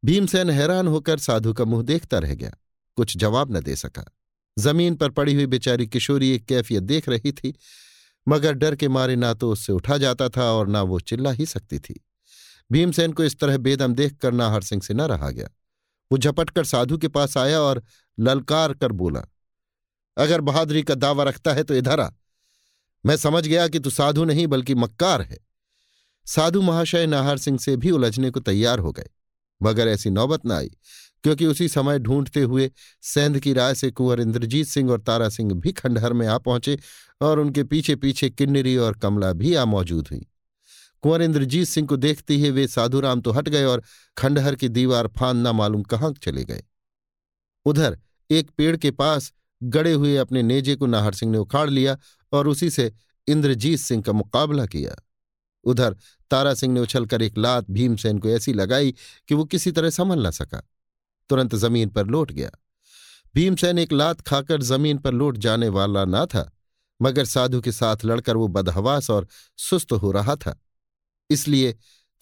भीमसेन 0.03 0.51
हैरान 0.51 0.89
होकर 0.89 1.19
साधु 1.19 1.53
का 1.53 1.65
मुँह 1.65 1.83
देखता 1.85 2.19
रह 2.19 2.35
गया। 2.35 2.53
कुछ 2.99 3.17
जवाब 3.17 3.57
न 3.57 3.61
दे 3.63 3.77
सका। 3.77 4.05
ज़मीन 4.57 4.95
पर 4.97 5.11
पड़ी 5.11 5.35
हुई 5.35 5.47
बेचारी 5.49 5.87
किशोरी 5.89 6.31
एक 6.31 6.45
कैफियत 6.47 6.83
देख 6.85 7.09
रही 7.09 7.33
थी, 7.33 7.55
मगर 8.27 8.53
डर 8.55 8.77
के 8.77 8.89
मारे 8.91 9.17
ना 9.17 9.33
तो 9.35 9.51
उससे 9.53 9.73
उठा 9.73 9.97
जाता 9.99 10.29
था 10.29 10.51
और 10.53 10.69
ना 10.69 10.83
वो 10.85 11.01
चिल्ला 11.03 11.31
ही 11.33 11.47
सकती 11.47 11.79
थी। 11.79 12.01
भीमसेन 12.71 13.13
को 13.13 13.25
इस 13.25 13.39
तरह 13.41 13.57
बेदम 13.59 13.95
देखकर 13.95 14.33
नाहर 14.35 14.63
सिंह 14.63 14.83
से 14.83 14.95
न 14.95 15.01
रहा 15.09 15.31
गया। 15.31 15.49
वो 16.11 16.19
झपट 16.19 16.51
कर 16.51 16.65
साधु 16.67 16.99
के 16.99 17.09
पास 17.11 17.37
आया 17.39 17.61
और 17.61 17.83
ललकार 18.19 18.73
कर 18.75 18.93
बोला, 18.95 19.23
अगर 20.17 20.41
बहादुरी 20.43 20.83
का 20.83 20.95
दावा 20.97 21.25
रखता 21.25 21.53
है 21.53 21.63
तो 21.65 21.75
इधर 21.77 22.01
आ। 22.01 22.09
मैं 23.05 23.17
समझ 23.19 23.47
गया 23.47 23.67
कि 23.69 23.79
तू 23.79 23.91
साधु 23.93 24.25
नहीं 24.25 24.47
बल्कि 24.47 24.75
मक्कार 24.77 25.23
है। 25.23 25.39
साधु 26.27 26.63
महाशय 26.63 27.07
नाहर 27.07 27.39
सिंह 27.39 27.59
से 27.59 27.77
भी 27.77 27.91
उलझने 27.91 28.31
को 28.31 28.41
तैयार 28.43 28.79
हो 28.79 28.93
गए, 28.93 29.09
मगर 29.61 29.89
ऐसी 29.89 30.11
नौबत 30.11 30.47
न 30.47 30.53
आई। 30.53 30.71
क्योंकि 31.25 31.47
उसी 31.47 31.69
समय 31.69 31.99
ढूंढते 31.99 32.43
हुए 32.43 32.71
सेंध 33.03 33.39
की 33.39 33.53
राय 33.53 33.75
से 33.75 33.91
कुंवर 33.91 34.21
इंद्रजीत 34.21 34.67
सिंह 34.67 34.91
और 34.91 35.01
तारा 35.01 35.29
सिंह 35.29 35.53
भी 35.55 35.73
खंडहर 35.73 36.13
में 36.13 36.27
आ 36.27 36.39
पहुँचे 36.39 36.79
और 37.21 37.41
उनके 37.41 37.65
पीछे 37.65 37.97
पीछे 37.97 38.31
किन्नरी 38.31 38.77
और 38.77 38.99
कमला 38.99 39.33
भी 39.33 39.55
आ 39.55 39.65
मौजूद 39.65 40.09
हुई। 40.11 40.27
कुंवर 41.03 41.23
इंद्रजीत 41.23 41.69
सिंह 41.69 41.87
को 41.89 41.97
देखते 41.97 42.35
ही 42.35 42.51
वे 42.51 42.67
साधुराम 42.69 43.21
तो 43.21 43.31
हट 43.31 43.49
गए 43.49 43.65
और 43.65 43.83
खंडहर 44.17 44.55
की 44.55 44.69
दीवार 44.69 45.09
फान 45.09 45.37
ना 45.37 45.53
मालूम 45.53 45.83
कहाँ 45.83 46.13
चले 46.23 46.45
गए। 46.45 46.63
उधर 47.67 47.99
एक 48.31 48.51
पेड़ 48.51 48.77
के 48.77 48.91
पास 48.91 49.33
गड़े 49.63 49.93
हुए 49.93 50.17
अपने 50.17 50.43
नेजे 50.43 50.75
को 50.77 50.87
नाहर 50.87 51.15
सिंह 51.15 51.33
ने 51.33 51.39
उखाड़ 51.39 51.71
लिया 51.71 51.97
और 52.33 52.49
उसी 52.49 52.71
से 52.71 52.93
इंद्रजीत 53.29 53.79
सिंह 53.79 54.03
का 54.03 54.13
मुकाबला 54.13 54.67
किया। 54.67 54.97
उधर 55.65 55.97
तारा 56.31 56.55
सिंह 56.55 56.75
ने 56.75 56.81
उछलकर 56.81 57.23
एक 57.23 57.39
लात 57.39 57.71
भीमसेन 57.71 58.19
को 58.19 58.29
ऐसी 58.29 58.53
लगाई 58.53 58.95
कि 59.29 59.35
वो 59.35 59.45
किसी 59.45 59.73
तरह 59.73 59.91
संभल 59.91 60.23
ना 60.23 60.31
सका। 60.31 60.63
तुरंत 61.31 61.55
ज़मीन 61.57 61.89
पर 61.89 62.07
लौट 62.07 62.33
गया। 62.33 62.51
भीमसेन 63.35 63.79
एक 63.79 63.93
लात 63.93 64.21
खाकर 64.21 64.63
ज़मीन 64.63 64.99
पर 64.99 65.13
लौट 65.13 65.37
जाने 65.37 65.69
वाला 65.71 66.05
ना 66.05 66.25
था, 66.27 66.51
मगर 67.01 67.25
साधु 67.27 67.61
के 67.61 67.73
साथ 67.73 68.05
लड़कर 68.05 68.37
वो 68.37 68.49
बदहवास 68.49 69.11
और 69.11 69.27
सुस्त 69.59 69.93
हो 69.95 70.13
रहा 70.13 70.37
था, 70.37 70.59
इसलिए 71.31 71.73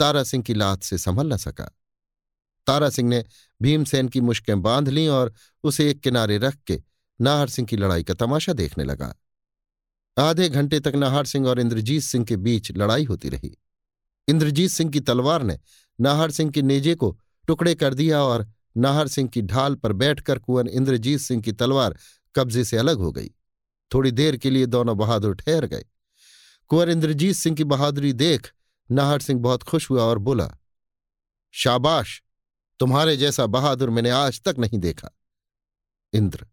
तारा 0.01 0.23
सिंह 0.25 0.43
की 0.43 0.55
लात 0.55 0.83
से 0.83 0.99
संभल 0.99 1.33
न 1.33 1.37
सका। 1.39 1.71
तारा 2.67 2.89
सिंह 2.91 3.09
ने 3.09 3.25
भीमसेन 3.61 4.09
की 4.09 4.21
मुश्कें 4.21 4.61
बाँध 4.63 4.89
लीं 4.89 5.09
और 5.09 5.33
उसे 5.65 5.89
एक 5.91 6.01
किनारे 6.01 6.39
रख 6.39 6.57
के 6.67 6.81
नाहर 7.21 7.49
सिंह 7.49 7.69
की 7.69 7.77
लड़ाई 7.77 8.05
का 8.05 8.15
तमाशा 8.15 8.53
देखने 8.53 8.85
लगा। 8.85 9.15
आधे 10.17 10.49
घंटे 10.49 10.81
तक 10.81 10.95
नाहर 10.95 11.27
सिंह 11.27 11.47
और 11.49 11.61
इंद्रजीत 11.61 12.03
सिंह 12.03 12.25
के 12.25 12.37
बीच 12.39 12.71
लड़ाई 12.73 13.05
होती 13.05 13.29
रही। 13.29 13.57
इंद्रजीत 14.29 14.71
सिंह 14.71 14.91
की 14.91 15.01
तलवार 15.01 15.43
ने 15.43 15.59
नाहर 15.99 16.31
सिंह 16.31 16.51
के 16.51 16.63
नेजे 16.63 16.95
को 16.95 17.17
टुकड़े 17.49 17.75
कर 17.75 17.95
दिया 17.95 18.23
और 18.23 18.47
नाहर 18.77 19.09
सिंह 19.09 19.29
की 19.29 19.43
ढाल 19.43 19.75
पर 19.75 19.93
बैठकर 19.93 20.39
कुंवर 20.39 20.69
इंद्रजीत 20.69 21.21
सिंह 21.21 21.43
की 21.43 21.53
तलवार 21.53 21.99
कब्जे 22.35 22.65
से 22.65 22.77
अलग 22.77 22.97
हो 22.97 23.13
गई। 23.13 23.31
थोड़ी 23.95 24.11
देर 24.11 24.37
के 24.37 24.51
लिए 24.51 24.67
दोनों 24.67 24.99
बहादुर 24.99 25.35
ठहर 25.35 25.67
गए। 25.67 25.85
कुंवर 26.69 26.91
इंद्रजीत 26.91 27.37
सिंह 27.37 27.57
की 27.57 27.65
बहादुरी 27.65 28.13
देख 28.13 28.53
नाहर 28.91 29.21
सिंह 29.21 29.41
बहुत 29.41 29.63
खुश 29.63 29.91
हुआ 29.91 30.03
और 30.03 30.19
बोला, 30.19 30.59
शाबाश! 31.53 32.23
तुम्हारे 32.81 33.17
जैसा 33.17 33.47
बहादुर 33.47 33.91
मैंने 33.91 34.11
आज 34.11 34.43
तक 34.43 34.55
नहीं 34.59 34.79
देखा। 34.79 35.11
इंद्र, 36.13 36.47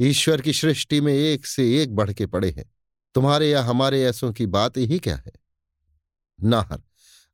ईश्वर 0.00 0.40
की 0.40 0.52
सृष्टि 0.52 1.00
में 1.00 1.14
एक 1.14 1.46
से 1.46 1.82
एक 1.82 1.94
बढ़ 1.94 2.12
के 2.12 2.26
पड़े 2.26 2.50
हैं। 2.50 2.74
तुम्हारे 3.14 3.50
या 3.50 3.62
हमारे 3.62 4.04
ऐसों 4.04 4.32
की 4.32 4.46
बात 4.46 4.76
ही 4.76 4.98
क्या 4.98 5.16
है? 5.16 5.32
नाहर, 6.42 6.82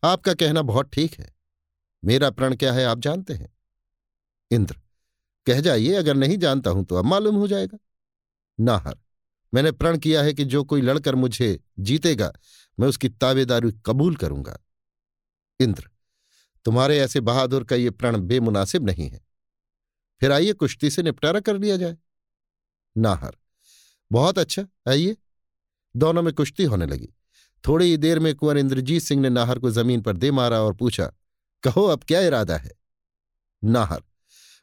आपका 0.05 0.35
कहना 0.35 0.63
बहुत 0.63 0.91
ठीक 0.93 1.21
है। 1.21 1.35
मेरा 2.05 2.31
प्रण 2.31 2.57
क्या 2.57 2.73
है 2.73 2.85
आप 2.85 2.99
जानते 2.99 3.35
हैं? 3.35 3.49
इंद्र, 4.53 4.77
कह 5.47 5.61
जाइए, 5.61 5.95
अगर 5.95 6.15
नहीं 6.15 6.39
जानता 6.39 6.71
हूँ 6.71 6.85
तो 6.85 6.97
अब 6.97 7.05
मालूम 7.05 7.37
हो 7.37 7.47
जाएगा। 7.49 7.79
नाहर 8.59 8.99
मैंने 9.53 9.73
प्रण 9.73 9.99
किया 9.99 10.23
है 10.23 10.33
कि 10.35 10.45
जो 10.45 10.63
कोई 10.65 10.81
लड़कर 10.81 11.15
मुझे 11.15 11.59
जीतेगा, 11.79 12.33
मैं 12.79 12.89
उसकी 12.89 13.09
ताबेदारी 13.09 13.73
कबूल 13.87 14.17
करूँगा। 14.17 14.59
इंद्र, 15.61 15.89
तुम्हारे 16.65 16.99
ऐसे 16.99 17.21
बहादुर 17.21 17.65
का 17.65 17.77
ये 17.77 17.91
प्रण 17.91 18.21
बेमुनासिब 18.21 18.87
नहीं 18.87 19.09
है। 19.11 19.21
फिर 20.21 20.33
आइए, 20.33 20.53
कुश्ती 20.53 20.91
से 20.91 21.03
निपटारा 21.03 21.41
कर 21.41 21.59
लिया 21.59 21.77
जाए। 21.77 21.97
नाहर 22.97 23.37
बहुत 24.11 24.39
अच्छा 24.39 24.67
आइए। 24.89 25.17
दोनों 25.97 26.23
में 26.23 26.33
कुश्ती 26.35 26.65
होने 26.65 26.87
लगी। 26.87 27.09
थोड़ी 27.65 27.87
ही 27.87 27.97
देर 27.97 28.19
में 28.19 28.35
कुंवर 28.35 28.59
इंद्रजीत 28.59 29.03
सिंह 29.03 29.21
ने 29.23 29.29
नाहर 29.29 29.59
को 29.59 29.71
ज़मीन 29.71 30.01
पर 30.03 30.17
दे 30.17 30.31
मारा 30.31 30.61
और 30.61 30.75
पूछा, 30.75 31.13
कहो, 31.63 31.85
अब 31.85 32.05
क्या 32.05 32.21
इरादा 32.21 32.57
है? 32.57 32.71
नाहर 33.65 34.03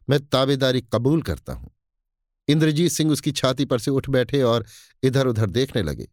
मैं 0.10 0.26
ताबेदारी 0.26 0.82
कबूल 0.82 1.22
करता 1.22 1.54
हूँ। 1.54 1.72
इंद्रजीत 2.48 2.92
सिंह 2.92 3.12
उसकी 3.12 3.32
छाती 3.32 3.66
पर 3.66 3.80
से 3.80 3.92
उठ 3.92 4.10
बैठे 4.10 4.42
और 4.42 4.66
इधर 5.04 5.28
उधर 5.28 5.50
देखने 5.50 5.82
लगे। 5.82 6.08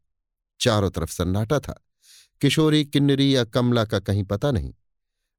चारों 0.61 0.91
तरफ़ 0.91 1.11
सन्नाटा 1.11 1.61
था। 1.61 1.85
किशोरी, 2.41 2.85
किन्नरी 2.85 3.37
या 3.37 3.45
कमला 3.45 3.85
का 3.85 3.99
कहीं 3.99 4.25
पता 4.25 4.51
नहीं। 4.51 4.75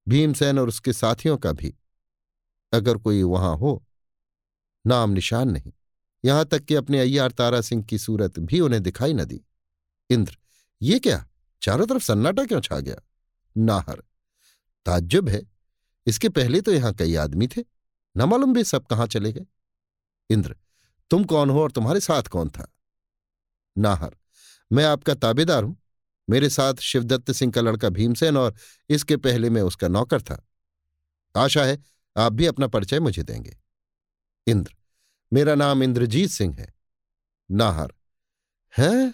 भीमसेन 0.08 0.60
और 0.60 0.68
उसके 0.68 0.94
साथियों 0.94 1.38
का 1.38 1.52
भी। 1.52 1.76
अगर 2.74 2.98
कोई 2.98 3.24
वहाँ 3.24 3.58
हो, 3.58 3.86
नाम 4.88 5.10
निशान 5.10 5.50
नहीं। 5.50 5.74
यहाँ 6.26 6.46
तक 6.46 6.60
कि 6.60 6.76
अपने 6.76 7.00
अय्यार 7.00 7.32
तारा 7.32 7.62
सिंह 7.62 7.84
की 7.84 7.98
सूरत 7.98 8.40
भी 8.40 8.60
उन्हें 8.60 8.84
दिखाई 8.84 9.14
न 9.14 9.24
दी। 9.24 9.42
इंद्र, 10.10 10.38
ये 10.82 11.00
क्या? 11.00 11.28
चारों 11.62 11.88
तरफ़ 11.88 12.04
सन्नाटा 12.04 12.46
क्यों 12.46 12.62
छा 12.62 12.80
गया? 12.80 12.96
नाहर, 13.58 14.04
ताज्जुब 14.86 15.30
है। 15.30 15.42
इसके 16.08 16.30
पहले 16.30 16.62
तो 16.62 16.72
यहाँ 16.74 16.94
कई 16.94 17.16
आदमी 17.16 17.48
थे। 17.48 17.77
न 18.18 18.22
मालूम 18.22 18.54
भी 18.54 18.64
सब 18.64 18.86
कहाँ 18.86 19.08
चले 19.08 19.32
गए। 19.34 19.46
इंद्र, 20.30 20.56
तुम 21.12 21.24
कौन 21.24 21.50
हो 21.50 21.62
और 21.62 21.72
तुम्हारे 21.72 22.00
साथ 22.00 22.24
कौन 22.24 22.50
था? 22.50 22.74
नाहर, 23.78 24.16
मैं 24.72 24.86
आपका 24.86 25.14
ताबेदार 25.14 25.64
हूँ। 25.64 25.78
मेरे 26.30 26.50
साथ 26.50 26.74
शिवदत्त 26.74 27.32
सिंह 27.32 27.52
का 27.52 27.62
लड़का 27.62 27.90
भीमसेन 27.90 28.38
और 28.38 28.56
इसके 28.90 29.18
पहले 29.18 29.50
मैं 29.50 29.62
उसका 29.62 29.88
नौकर 29.88 30.22
था। 30.22 30.48
आशा 31.36 31.64
है 31.64 31.84
आप 32.18 32.34
भी 32.34 32.46
अपना 32.46 32.68
परिचय 32.68 33.00
मुझे 33.00 33.24
देंगे। 33.24 33.58
इंद्र, 34.48 34.76
मेरा 35.34 35.56
नाम 35.56 35.84
इंद्रजीत 35.84 36.30
सिंह 36.30 36.56
है। 36.56 36.74
नाहर, 37.52 37.94
है? 38.78 39.14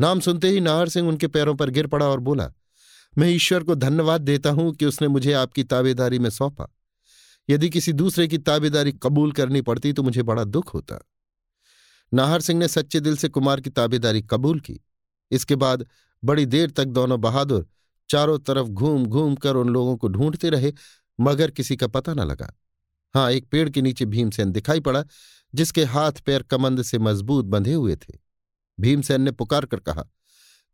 नाम 0.00 0.20
सुनते 0.20 0.48
ही 0.48 0.60
नाहर 0.60 0.88
सिंह 0.88 1.08
उनके 1.08 1.26
पैरों 1.26 1.54
पर 1.54 1.70
गिर 1.70 1.86
पड़ा 1.86 2.06
और 2.08 2.20
बोला, 2.20 2.52
मैं 3.18 3.28
ईश्वर 3.28 3.64
को 3.64 3.74
धन्यवाद 3.74 4.20
देता 4.20 4.50
हूँ 4.50 4.74
कि 4.74 4.86
उसने 4.86 5.08
मुझे 5.08 5.32
आपकी 5.32 5.64
ताबेदारी 5.64 6.18
में 6.18 6.30
सौंपा। 6.30 6.66
यदि 7.48 7.70
किसी 7.70 7.92
दूसरे 7.92 8.26
की 8.28 8.38
ताबेदारी 8.38 8.92
कबूल 8.92 9.32
करनी 9.32 9.60
पड़ती 9.60 9.92
तो 9.92 10.02
मुझे 10.02 10.22
बड़ा 10.22 10.44
दुख 10.44 10.74
होता। 10.74 10.98
नाहर 12.12 12.40
सिंह 12.40 12.58
ने 12.60 12.68
सच्चे 12.68 13.00
दिल 13.00 13.16
से 13.16 13.28
कुमार 13.28 13.60
की 13.60 13.70
ताबेदारी 13.70 14.22
कबूल 14.22 14.60
की। 14.60 14.80
इसके 15.30 15.56
बाद 15.56 15.86
बड़ी 16.22 16.46
देर 16.46 16.70
तक 16.70 16.84
दोनों 16.84 17.20
बहादुर 17.20 17.66
चारों 18.10 18.38
तरफ़ 18.38 18.68
घूम 18.68 19.06
घूम 19.06 19.34
कर 19.34 19.56
उन 19.56 19.68
लोगों 19.68 19.96
को 19.96 20.08
ढूंढते 20.08 20.50
रहे, 20.50 20.72
मगर 21.18 21.50
किसी 21.50 21.76
का 21.76 21.86
पता 21.86 22.14
न 22.14 22.20
लगा। 22.20 22.52
हाँ 23.14 23.30
एक 23.32 23.46
पेड़ 23.46 23.68
के 23.70 23.82
नीचे 23.82 24.04
भीमसेन 24.04 24.52
दिखाई 24.52 24.80
पड़ा, 24.80 25.04
जिसके 25.54 25.84
हाथ 25.84 26.12
पैर 26.12 26.42
कमंद 26.42 26.82
से 26.82 26.98
मज़बूत 26.98 27.44
बंधे 27.44 27.72
हुए 27.72 27.96
थे। 27.96 28.18
भीमसेन 28.78 29.20
ने 29.20 29.30
पुकार 29.30 29.66
कर 29.66 29.80
कहा, 29.80 30.02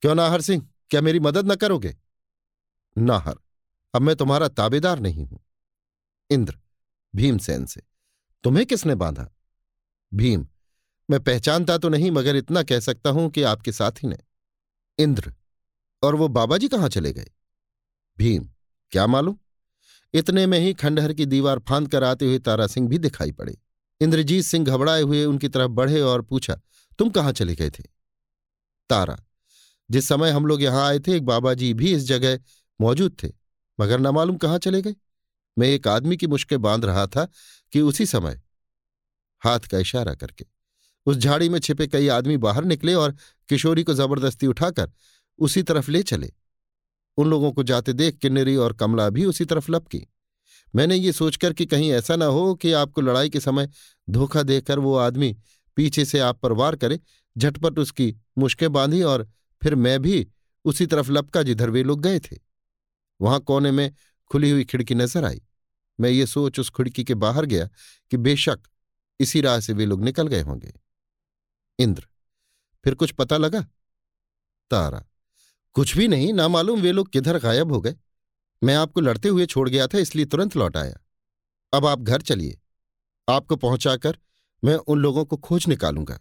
क्यों 0.02 0.14
नाहर 0.14 0.40
सिंह? 0.40 0.66
क्या 0.90 1.00
मेरी 1.00 1.20
मदद 1.20 1.52
न 1.52 1.54
करोगे? 1.54 1.96
नाहर, 2.96 3.35
अब 3.94 4.02
मैं 4.02 4.16
तुम्हारा 4.16 4.48
ताबेदार 4.48 5.00
नहीं 5.00 5.26
हूँ। 5.26 5.38
इंद्र 6.31 6.59
भीमसेन 7.14 7.64
से। 7.66 7.83
तुम्हें 8.45 8.66
किसने 8.66 8.95
बांधा? 8.95 9.29
भीम, 10.12 10.47
मैं 11.11 11.21
पहचानता 11.21 11.79
तो 11.79 11.88
नहीं, 11.88 12.11
मगर 12.11 12.37
इतना 12.37 12.62
कह 12.62 12.81
सकता 12.81 13.11
हूँ 13.11 13.31
कि 13.31 13.43
आपके 13.43 13.73
साथी 13.73 14.09
ने। 14.09 14.19
इंद्र, 14.99 15.33
और 16.03 16.14
वो 16.14 16.29
बाबा 16.29 16.57
जी 16.57 16.69
कहाँ 16.69 16.88
चले 16.88 17.12
गए? 17.12 17.31
भीम, 18.19 18.49
क्या 18.93 19.07
मालूम? 19.07 19.38
इतने 20.14 20.47
में 20.47 20.59
ही 20.59 20.75
खंडहर 20.75 21.12
की 21.12 21.27
दीवार 21.27 21.59
फांद 21.59 21.88
कर 21.88 22.05
आते 22.05 22.27
हुए 22.27 22.38
तारा 22.38 22.66
सिंह 22.66 22.88
भी 22.88 22.99
दिखाई 22.99 23.33
पड़े। 23.33 23.57
इंद्रजीत 24.01 24.45
सिंह 24.45 24.66
घबराए 24.66 25.03
हुए 25.03 25.25
उनकी 25.25 25.49
तरफ़ 25.49 25.71
बढ़े 25.71 26.01
और 26.01 26.23
पूछा, 26.23 26.61
तुम 26.99 27.11
कहाँ 27.11 27.33
चले 27.33 27.55
गए 27.55 27.71
थे? 27.71 27.83
तारा, 28.90 29.19
जिस 29.90 30.09
समय 30.09 30.31
हम 30.31 30.47
लोग 30.47 30.62
यहाँ 30.62 30.87
आए 30.88 30.99
थे, 30.99 31.16
एक 31.16 31.27
बाबा 31.27 31.55
जी 31.55 31.75
भी 31.75 31.93
इस 31.93 32.03
जगह 32.03 32.38
मौजूद 32.81 33.16
थे, 33.23 33.29
मगर 33.81 34.01
न 34.01 34.07
मालूम 34.07 34.37
कहाँ 34.37 34.59
चले 34.59 34.83
गए। 34.83 34.95
मैं 35.58 35.68
एक 35.68 35.88
आदमी 35.88 36.16
की 36.16 36.26
मुश्कें 36.26 36.60
बाँध 36.62 36.84
रहा 36.84 37.06
था 37.06 37.28
कि 37.72 37.80
उसी 37.80 38.06
समय 38.06 38.40
हाथ 39.42 39.60
का 39.60 39.78
इशारा 39.78 40.14
करके 40.14 40.46
उस 41.06 41.16
झाड़ी 41.16 41.48
में 41.48 41.58
छिपे 41.58 41.86
कई 41.86 42.08
आदमी 42.08 42.36
बाहर 42.36 42.64
निकले 42.64 42.94
और 42.94 43.16
किशोरी 43.48 43.82
को 43.82 43.94
ज़बरदस्ती 43.94 44.46
उठाकर 44.46 44.92
उसी 45.38 45.62
तरफ़ 45.62 45.90
ले 45.90 46.02
चले। 46.02 46.30
उन 47.16 47.28
लोगों 47.28 47.52
को 47.52 47.62
जाते 47.62 47.92
देख 47.92 48.16
किन्नरी 48.16 48.56
और 48.56 48.72
कमला 48.72 49.08
भी 49.10 49.24
उसी 49.24 49.44
तरफ़ 49.44 49.70
लपकी। 49.72 50.06
मैंने 50.74 50.96
ये 50.96 51.12
सोचकर 51.12 51.52
कि 51.52 51.66
कहीं 51.66 51.90
ऐसा 51.92 52.16
ना 52.16 52.24
हो 52.24 52.54
कि 52.54 52.72
आपको 52.72 53.00
लड़ाई 53.00 53.30
के 53.30 53.40
समय 53.40 53.68
धोखा 54.10 54.42
देकर 54.42 54.78
वो 54.78 54.96
आदमी 54.96 55.36
पीछे 55.76 56.04
से 56.04 56.18
आप 56.18 56.40
पर 56.40 56.52
वार 56.52 56.76
करे, 56.76 57.00
झटपट 57.38 57.78
उसकी 57.78 58.14
मुश्कें 58.38 58.72
बांधी 58.72 59.02
और 59.02 59.28
फिर 59.62 59.74
मैं 59.74 60.02
भी 60.02 60.26
उसी 60.64 60.86
तरफ़ 60.86 61.10
लपका 61.10 61.42
जिधर 61.42 61.70
वे 61.70 61.82
लोग 61.82 62.00
गए 62.00 62.20
थे। 62.20 62.36
वहाँ 63.20 63.40
कोने 63.40 63.70
में 63.70 63.92
खुली 64.31 64.51
हुई 64.51 64.64
खिड़की 64.64 64.95
नज़र 64.95 65.25
आई। 65.25 65.40
मैं 65.99 66.11
ये 66.11 66.27
सोच 66.27 66.59
उस 66.61 66.71
खिड़की 66.71 67.05
के 67.05 67.14
बाहर 67.16 67.45
गया 67.45 67.69
कि 68.11 68.16
बेशक 68.19 68.61
इसी 69.21 69.40
राह 69.40 69.59
से 69.61 69.73
वे 69.73 69.87
लोग 69.87 70.05
निकल 70.05 70.27
गए 70.27 70.40
होंगे। 70.43 70.73
इंद्र, 71.79 72.07
फिर 72.85 72.95
कुछ 72.95 73.11
पता 73.12 73.37
लगा? 73.37 73.61
तारा, 74.71 75.05
कुछ 75.77 75.97
भी 75.97 76.09
नहीं 76.09 76.33
ना 76.33 76.49
मालूम 76.49 76.81
वे 76.81 76.93
लोग 76.93 77.09
किधर 77.09 77.38
गायब 77.38 77.73
हो 77.73 77.81
गए। 77.81 77.95
मैं 78.62 78.75
आपको 78.75 79.01
लड़ते 79.01 79.29
हुए 79.29 79.47
छोड़ 79.47 79.69
गया 79.69 79.87
था, 79.87 79.99
इसलिए 79.99 80.25
तुरंत 80.25 80.57
लौट 80.57 80.77
आया। 80.77 80.99
अब 81.73 81.87
आप 81.87 82.01
घर 82.01 82.23
चलिए। 82.23 82.59
आपको 83.29 83.57
पहुंचाकर 83.57 84.19
मैं 84.62 84.75
उन 84.75 84.99
लोगों 84.99 85.25
को 85.25 85.37
खोज 85.37 85.66
निकालूँगा। 85.69 86.19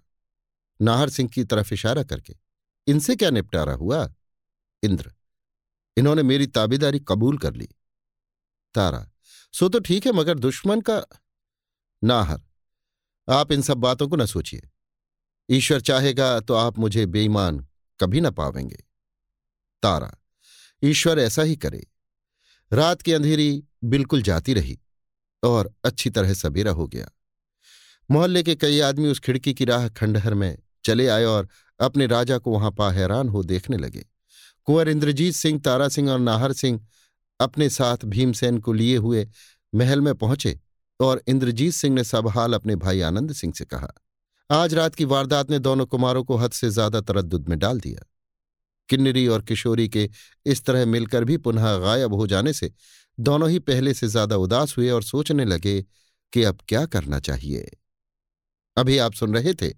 नाहर 0.80 1.10
सिंह 1.10 1.30
की 1.30 1.44
तरफ़ 1.44 1.74
इशारा 1.74 2.04
करके। 2.04 2.36
इनसे 2.88 3.16
क्या 3.16 3.30
निपटारा 3.30 3.74
हुआ? 3.74 4.08
इंद्र, 4.84 5.12
इन्होंने 5.98 6.24
मेरी 6.24 6.48
ताबेदारी 6.48 7.00
कबूल 7.00 7.38
कर 7.38 7.54
ली। 7.54 7.68
तारा। 8.74 9.08
सो 9.54 9.70
तो 9.70 9.80
ठीक 9.80 10.06
है, 10.06 10.12
मगर 10.12 10.40
दुश्मन 10.40 10.82
का 10.82 11.04
नाहर। 12.04 12.42
आप 13.28 13.52
इन 13.52 13.62
सब 13.62 13.78
बातों 13.78 14.08
को 14.08 14.16
न 14.16 14.26
सोचिए। 14.26 14.70
ईश्वर 15.50 15.82
चाहेगा 15.82 16.40
तो 16.40 16.54
आप 16.54 16.80
मुझे 16.80 17.06
बेईमान 17.06 17.68
कभी 18.00 18.22
न 18.22 18.32
पावेंगे। 18.32 18.84
तारा, 19.84 20.12
ईश्वर 20.84 21.20
ऐसा 21.20 21.42
ही 21.42 21.56
करे। 21.56 21.86
रात 22.74 23.02
की 23.02 23.14
अंधेरी 23.14 23.64
बिल्कुल 23.84 24.22
जाती 24.22 24.54
रही 24.54 24.80
और 25.44 25.74
अच्छी 25.86 26.10
तरह 26.10 26.34
सवेरा 26.34 26.72
हो 26.72 26.88
गया। 26.88 27.10
मोहल्ले 28.12 28.44
के 28.44 28.56
कई 28.56 28.80
आदमी 28.80 29.08
उस 29.08 29.20
खिड़की 29.20 29.54
की 29.54 29.66
राह 29.66 29.88
खंडहर 29.90 30.34
में 30.34 30.58
चले 30.86 31.08
आए 31.08 31.26
और 31.26 31.48
अपने 31.80 32.08
राजा 32.08 32.38
को 32.38 32.52
वहाँ 32.52 32.72
पा 32.72 32.92
हैरान 32.92 33.30
हो 33.30 33.44
देखने 33.44 33.78
लगे। 33.78 34.06
कुंवर 34.66 34.90
इंद्रजीत 34.90 35.36
सिंह, 35.36 35.60
तारा 35.60 35.90
सिंह 35.90 36.12
और 36.12 36.20
नाहर 36.20 36.54
सिंह 36.54 36.88
अपने 37.40 37.70
साथ 37.70 38.06
भीमसेन 38.06 38.58
को 38.58 38.74
लिए 38.74 38.98
हुए 38.98 39.28
महल 39.74 40.02
में 40.02 40.14
पहुँचे 40.16 40.60
और 41.00 41.22
इंद्रजीत 41.28 41.74
सिंह 41.74 41.96
ने 41.96 42.04
सब 42.04 42.28
हाल 42.28 42.54
अपने 42.54 42.76
भाई 42.76 43.02
आनंद 43.02 43.34
सिंह 43.34 43.54
से 43.54 43.66
कहा। 43.66 43.94
आज 44.50 44.74
रात 44.74 44.96
की 44.96 45.06
वारदात 45.06 45.52
ने 45.52 45.60
दोनों 45.60 45.86
कुमारों 45.86 46.24
को 46.24 46.38
हद 46.38 46.52
से 46.52 46.70
ज़्यादा 46.70 47.02
तरद्दुद 47.02 47.50
में 47.50 47.58
डाल 47.60 47.80
दिया। 47.80 48.06
किन्नरी 48.90 49.28
और 49.28 49.42
किशोरी 49.42 49.88
के 49.90 50.10
इस 50.46 50.64
तरह 50.66 50.86
मिलकर 50.86 51.24
भी 51.24 51.38
पुनः 51.38 51.78
गायब 51.78 52.14
हो 52.14 52.28
जाने 52.28 52.54
से 52.54 52.72
दोनों 53.18 53.50
ही 53.50 53.60
पहले 53.60 53.94
से 53.94 54.08
ज़्यादा 54.08 54.36
उदास 54.38 54.78
हुए 54.78 54.90
और 54.90 55.04
सोचने 55.04 55.46
लगे 55.46 55.82
कि 56.34 56.44
अब 56.44 56.60
क्या 56.68 56.86
करना 56.86 57.20
चाहिए। 57.20 57.70
अभी 58.78 58.98
आप 58.98 59.14
सुन 59.14 59.36
रहे 59.36 59.54
थे 59.54 59.74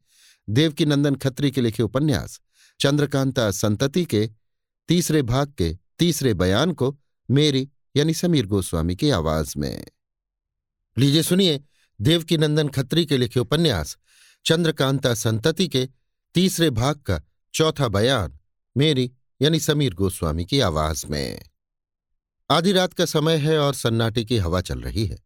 देवकी 0.47 0.85
नंदन 0.85 1.15
खत्री 1.15 1.51
के 1.51 1.61
लिखे 1.61 1.83
उपन्यास, 1.83 2.39
चंद्रकांता 2.79 3.49
संतति 3.51 4.05
के, 4.05 4.29
तीसरे 4.89 5.21
भाग 5.21 5.53
के, 5.57 5.75
तीसरे 5.99 6.33
बयान 6.33 6.71
को 6.71 6.95
मेरी 7.31 7.69
यानी 7.95 8.13
समीर 8.13 8.45
गोस्वामी 8.45 8.95
की 8.95 9.09
आवाज़ 9.09 9.53
में। 9.57 9.85
लीजिए 10.97 11.23
सुनिए 11.23 11.61
देवकी 11.99 12.37
नंदन 12.37 12.67
खत्री 12.67 13.05
के 13.05 13.17
लिखे 13.17 13.39
उपन्यास, 13.39 13.97
चंद्रकांता 14.45 15.13
संतति 15.13 15.67
के 15.67 15.87
तीसरे 16.35 16.69
भाग 16.69 16.95
का 16.95 17.21
चौथा 17.53 17.87
बयान, 17.87 18.37
मेरी 18.75 19.11
यानी 19.41 19.59
समीर 19.59 19.93
गोस्वामी 19.93 20.45
की 20.45 20.59
आवाज़ 20.59 21.05
में। 21.07 21.41
आधी 22.49 22.71
रात 22.71 22.93
का 22.93 23.05
समय 23.05 23.37
है 23.37 23.57
और 23.59 23.73
सन्नाटे 23.73 24.23
की 24.25 24.37
हवा 24.37 24.61
चल 24.61 24.81
रही 24.81 25.05
है। 25.05 25.17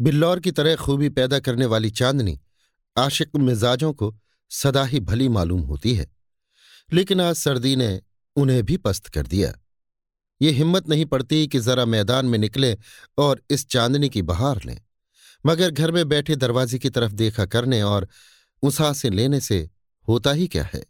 बिल्लौर 0.00 0.40
की 0.40 0.50
तरह 0.50 0.76
खूबी 0.76 1.08
पैदा 1.08 1.38
करने 1.40 1.66
वाली 1.66 1.90
चांदनी 1.90 2.38
आशिक 2.96 3.36
मिजाजों 3.36 3.92
को 3.92 4.14
सदा 4.50 4.84
ही 4.84 5.00
भली 5.00 5.28
मालूम 5.28 5.60
होती 5.60 5.94
है, 5.94 6.10
लेकिन 6.92 7.20
आज 7.20 7.36
सर्दी 7.36 7.76
ने 7.76 8.00
उन्हें 8.36 8.62
भी 8.62 8.76
पस्त 8.76 9.08
कर 9.08 9.26
दिया। 9.26 9.52
ये 10.42 10.50
हिम्मत 10.50 10.88
नहीं 10.88 11.04
पड़ती 11.04 11.48
कि 11.48 11.60
जरा 11.60 11.84
मैदान 11.84 12.26
में 12.26 12.38
निकले 12.38 12.76
और 13.18 13.42
इस 13.50 13.68
चांदनी 13.68 14.08
की 14.08 14.22
बहार 14.22 14.60
लें। 14.64 14.80
मगर 15.46 15.70
घर 15.70 15.92
में 15.92 16.08
बैठे 16.08 16.36
दरवाजे 16.36 16.78
की 16.78 16.90
तरफ़ 16.90 17.12
देखा 17.12 17.46
करने 17.46 17.82
और 17.82 18.08
से 18.74 19.10
लेने 19.10 19.40
से 19.40 19.70
होता 20.08 20.32
ही 20.32 20.48
क्या 20.48 20.64
है? 20.64 20.84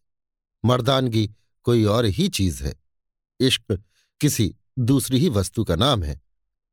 मर्दानगी 0.64 1.30
कोई 1.62 1.84
और 1.84 2.04
ही 2.04 2.28
चीज़ 2.28 2.64
है। 2.64 2.74
इश्क 3.40 3.82
किसी 4.20 4.56
दूसरी 4.78 5.18
ही 5.18 5.28
वस्तु 5.28 5.64
का 5.64 5.76
नाम 5.76 6.02
है। 6.02 6.20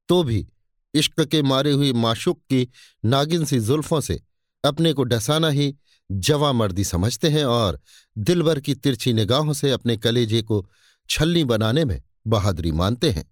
तो 0.10 0.24
भी 0.24 0.48
इश्क 0.94 1.22
के 1.22 1.42
मारे 1.42 1.72
हुए 1.72 1.94
माशुक 1.94 2.40
की 2.40 2.68
नागिन 3.06 3.46
सी 3.46 3.60
जुल्फों 3.60 4.02
से 4.02 4.22
अपने 4.66 4.94
को 4.94 5.04
डसाना 5.04 5.50
ही 5.50 5.76
जवा 6.12 6.52
मर्दी 6.52 6.84
समझते 6.84 7.30
हैं 7.30 7.46
और 7.46 7.80
दिलबर 8.18 8.60
की 8.60 8.76
तिरछी 8.76 9.14
निगाहों 9.14 9.54
से 9.54 9.72
अपने 9.72 9.98
कलेजे 9.98 10.42
को 10.42 10.70
छलनी 11.10 11.44
बनाने 11.44 11.86
में 11.86 12.02
बहादुरी 12.28 12.72
मानते 12.72 13.10
हैं। 13.12 13.32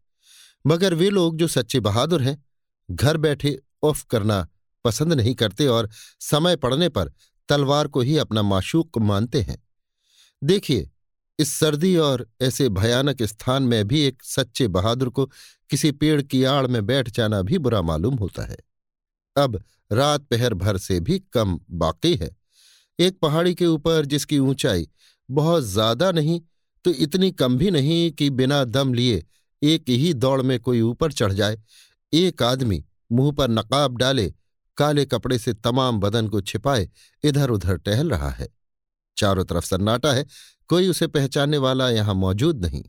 मगर 0.66 0.94
वे 0.94 1.10
लोग 1.10 1.38
जो 1.38 1.48
सच्चे 1.48 1.80
बहादुर 1.80 2.22
हैं, 2.22 2.44
घर 2.90 3.18
बैठे 3.18 3.58
उफ 3.84 4.04
करना 4.04 4.48
पसंद 4.86 5.14
नहीं 5.14 5.36
करते 5.36 5.68
और 5.68 5.90
समय 6.20 6.56
पड़ने 6.56 6.90
पर 6.90 7.12
तलवार 7.50 7.88
को 7.88 8.02
ही 8.02 8.18
अपना 8.18 8.42
माशूक 8.42 8.98
मानते 8.98 9.42
हैं। 9.42 9.58
देखिए, 10.44 10.90
इस 11.40 11.54
सर्दी 11.54 11.96
और 11.98 12.28
ऐसे 12.42 12.70
भयानक 12.70 13.24
स्थान 13.24 13.64
में 13.64 13.88
भी 13.88 14.02
एक 14.02 14.24
सच्चे 14.24 14.68
बहादुर 14.68 15.10
को 15.10 15.26
किसी 15.70 15.92
पेड़ 15.92 16.22
की 16.22 16.44
आड़ 16.44 16.68
में 16.68 16.86
बैठ 16.86 17.10
जाना 17.10 17.42
भी 17.42 17.58
बुरा 17.58 17.82
मालूम 17.82 18.16
होता 18.16 18.44
है। 18.44 18.58
अब 19.36 19.64
रात 19.92 20.22
पहर 20.22 20.54
भर 20.54 20.78
से 20.78 21.00
भी 21.00 21.20
कम 21.34 21.60
बाकी 21.72 22.16
है। 22.16 22.30
एक 23.00 23.20
पहाड़ी 23.20 23.56
के 23.56 23.66
ऊपर 23.66 24.06
जिसकी 24.06 24.40
ऊंचाई 24.40 24.88
बहुत 25.30 25.64
ज़्यादा 25.64 26.12
नहीं 26.12 26.42
तो 26.86 26.92
इतनी 26.92 27.32
कम 27.32 27.58
भी 27.58 27.72
नहीं 27.72 28.12
कि 28.12 28.30
बिना 28.30 28.64
दम 28.64 28.94
लिए 28.94 29.26
एक 29.64 29.90
ही 29.90 30.14
दौड़ 30.14 30.42
में 30.42 30.60
कोई 30.60 30.82
ऊपर 30.82 31.12
चढ़ 31.12 31.34
जाए। 31.34 31.62
एक 32.14 32.44
आदमी 32.44 32.86
मुँह 33.12 33.32
पर 33.32 33.50
नकाब 33.50 33.98
डाले, 33.98 34.34
काले 34.78 35.06
कपड़े 35.06 35.40
से 35.40 35.54
तमाम 35.54 36.00
बदन 36.00 36.28
को 36.28 36.42
छिपाए 36.42 36.90
इधर 37.24 37.50
उधर 37.50 37.78
टहल 37.78 38.10
रहा 38.10 38.30
है। 38.30 38.48
चारों 39.18 39.46
तरफ़ 39.46 39.66
सन्नाटा 39.66 40.14
है, 40.14 40.26
कोई 40.68 40.88
उसे 40.88 41.08
पहचानने 41.08 41.58
वाला 41.58 41.90
यहाँ 41.90 42.14
मौजूद 42.14 42.66
नहीं। 42.66 42.84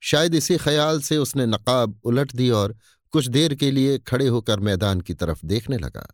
शायद 0.00 0.34
इसी 0.34 0.56
ख्याल 0.56 1.00
से 1.00 1.16
उसने 1.16 1.46
नकाब 1.46 2.00
उलट 2.04 2.32
दी 2.32 2.50
और 2.50 2.76
कुछ 3.10 3.26
देर 3.26 3.54
के 3.54 3.70
लिए 3.70 3.98
खड़े 3.98 4.26
होकर 4.26 4.60
मैदान 4.60 5.00
की 5.00 5.14
तरफ़ 5.14 5.40
देखने 5.44 5.78
लगा। 5.78 6.06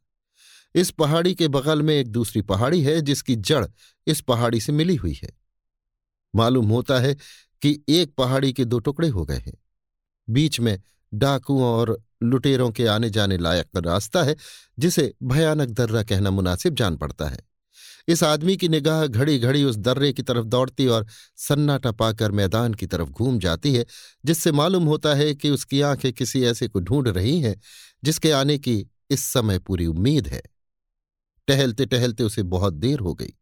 इस 0.74 0.90
पहाड़ी 0.90 1.34
के 1.34 1.48
बगल 1.48 1.82
में 1.82 1.94
एक 1.94 2.08
दूसरी 2.08 2.42
पहाड़ी 2.42 2.82
है, 2.82 3.00
जिसकी 3.00 3.36
जड़ 3.36 3.66
इस 4.06 4.20
पहाड़ी 4.20 4.60
से 4.60 4.72
मिली 4.72 4.96
हुई 4.96 5.20
है। 5.22 5.41
मालूम 6.34 6.68
होता 6.68 7.00
है 7.00 7.14
कि 7.62 7.84
एक 7.88 8.14
पहाड़ी 8.14 8.52
के 8.52 8.64
दो 8.64 8.78
टुकड़े 8.78 9.08
हो 9.08 9.24
गए 9.24 9.36
हैं। 9.36 9.54
बीच 10.30 10.60
में 10.60 10.82
डाकुओं 11.14 11.64
और 11.64 12.02
लुटेरों 12.22 12.70
के 12.70 12.86
आने 12.86 13.10
जाने 13.10 13.38
लायक 13.38 13.68
रास्ता 13.76 14.22
है, 14.22 14.36
जिसे 14.78 15.14
भयानक 15.22 15.68
दर्रा 15.68 16.02
कहना 16.02 16.30
मुनासिब 16.30 16.74
जान 16.74 16.96
पड़ता 16.96 17.28
है। 17.28 17.38
इस 18.08 18.22
आदमी 18.22 18.56
की 18.56 18.68
निगाह 18.68 19.06
घड़ी 19.06 19.38
घड़ी 19.38 19.64
उस 19.64 19.76
दर्रे 19.76 20.12
की 20.12 20.22
तरफ़ 20.22 20.44
दौड़ती 20.44 20.86
और 20.86 21.06
सन्नाटा 21.36 21.92
पाकर 21.92 22.32
मैदान 22.32 22.74
की 22.74 22.86
तरफ़ 22.86 23.08
घूम 23.08 23.38
जाती 23.38 23.74
है, 23.74 23.86
जिससे 24.24 24.52
मालूम 24.52 24.84
होता 24.84 25.14
है 25.14 25.34
कि 25.34 25.50
उसकी 25.50 25.80
आँखें 25.80 26.12
किसी 26.12 26.44
ऐसे 26.44 26.68
को 26.68 26.80
ढूंढ 26.80 27.08
रही 27.08 27.40
हैं, 27.40 27.60
जिसके 28.04 28.30
आने 28.30 28.58
की 28.58 28.86
इस 29.10 29.20
समय 29.20 29.58
पूरी 29.58 29.86
उम्मीद 29.86 30.28
है। 30.28 30.42
टहलते 31.48 31.86
टहलते 31.86 32.24
उसे 32.24 32.42
बहुत 32.42 32.74
देर 32.74 32.98
हो 32.98 33.14
गई। 33.14 33.34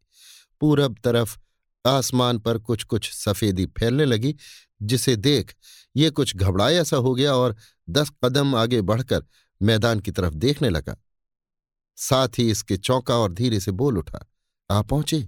पूरब 0.61 0.95
तरफ़ 1.03 1.37
आसमान 1.85 2.39
पर 2.39 2.57
कुछ 2.57 2.83
कुछ 2.83 3.11
सफेदी 3.13 3.65
फैलने 3.79 4.05
लगी, 4.05 4.35
जिसे 4.81 5.15
देख 5.15 5.53
ये 5.95 6.09
कुछ 6.09 6.35
घबराया 6.35 6.83
सा 6.83 6.97
हो 6.97 7.13
गया 7.15 7.35
और 7.35 7.55
दस 7.89 8.11
कदम 8.23 8.55
आगे 8.55 8.81
बढ़कर 8.81 9.23
मैदान 9.61 9.99
की 9.99 10.11
तरफ़ 10.11 10.33
देखने 10.33 10.69
लगा। 10.69 10.97
साथ 11.97 12.39
ही 12.39 12.49
इसके 12.51 12.77
चौंका 12.77 13.15
और 13.15 13.33
धीरे 13.33 13.59
से 13.59 13.71
बोल 13.71 13.97
उठा, 13.97 14.25
आ 14.69 14.81
पहुँचे। 14.81 15.27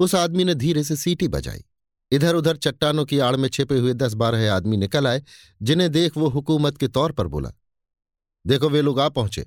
उस 0.00 0.14
आदमी 0.14 0.44
ने 0.44 0.54
धीरे 0.54 0.84
से 0.84 0.96
सीटी 0.96 1.28
बजाई। 1.28 1.64
इधर 2.12 2.34
उधर 2.34 2.56
चट्टानों 2.56 3.04
की 3.04 3.18
आड़ 3.18 3.36
में 3.36 3.48
छिपे 3.48 3.78
हुए 3.78 3.92
दस 3.94 4.14
बारह 4.14 4.52
आदमी 4.52 4.76
निकल 4.76 5.06
आए, 5.06 5.22
जिन्हें 5.62 5.90
देख 5.92 6.16
वो 6.16 6.28
हुकूमत 6.28 6.78
के 6.78 6.88
तौर 6.88 7.12
पर 7.12 7.26
बोला, 7.26 7.52
देखो 8.44 8.68
वे 8.68 8.82
लोग 8.82 9.00
आ 9.00 9.08
पहुँचे। 9.08 9.46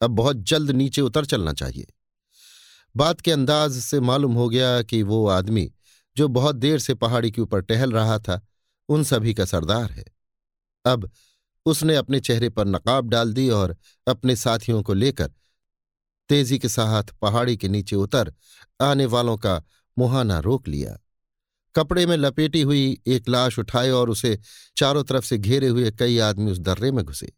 अब 0.00 0.10
बहुत 0.10 0.36
जल्द 0.42 0.70
नीचे 0.70 1.00
उतर 1.00 1.24
चलना 1.24 1.52
चाहिए। 1.52 1.86
बात 2.96 3.20
के 3.20 3.32
अंदाज 3.32 3.72
से 3.72 4.00
मालूम 4.00 4.34
हो 4.34 4.48
गया 4.48 4.82
कि 4.82 5.02
वो 5.02 5.28
आदमी, 5.28 5.72
जो 6.16 6.28
बहुत 6.28 6.56
देर 6.56 6.78
से 6.78 6.94
पहाड़ी 6.94 7.30
के 7.30 7.40
ऊपर 7.40 7.60
टहल 7.60 7.92
रहा 7.92 8.18
था, 8.18 8.46
उन 8.88 9.04
सभी 9.04 9.34
का 9.34 9.44
सरदार 9.44 9.92
है। 9.92 10.04
अब 10.84 11.10
उसने 11.66 11.96
अपने 11.96 12.20
चेहरे 12.20 12.48
पर 12.48 12.66
नकाब 12.66 13.08
डाल 13.08 13.32
दी 13.32 13.50
और 13.50 13.76
अपने 14.08 14.36
साथियों 14.36 14.82
को 14.82 14.94
लेकर 14.94 15.32
तेज़ी 16.28 16.58
के 16.58 16.68
साथ 16.68 17.02
पहाड़ी 17.02 17.56
के 17.56 17.68
नीचे 17.68 17.96
उतर 17.96 18.34
आने 18.80 19.06
वालों 19.06 19.36
का 19.36 19.62
मुहाना 19.98 20.38
रोक 20.38 20.68
लिया। 20.68 20.98
कपड़े 21.76 22.06
में 22.06 22.16
लपेटी 22.16 22.62
हुई 22.62 23.00
एक 23.06 23.28
लाश 23.28 23.58
उठाए 23.58 23.90
और 23.90 24.10
उसे 24.10 24.40
चारों 24.76 25.04
तरफ़ 25.04 25.24
से 25.24 25.38
घेरे 25.38 25.68
हुए 25.68 25.90
कई 25.90 26.18
आदमी 26.18 26.50
उस 26.50 26.58
दर्रे 26.58 26.92
में 26.92 27.04
घुसे। 27.04 27.32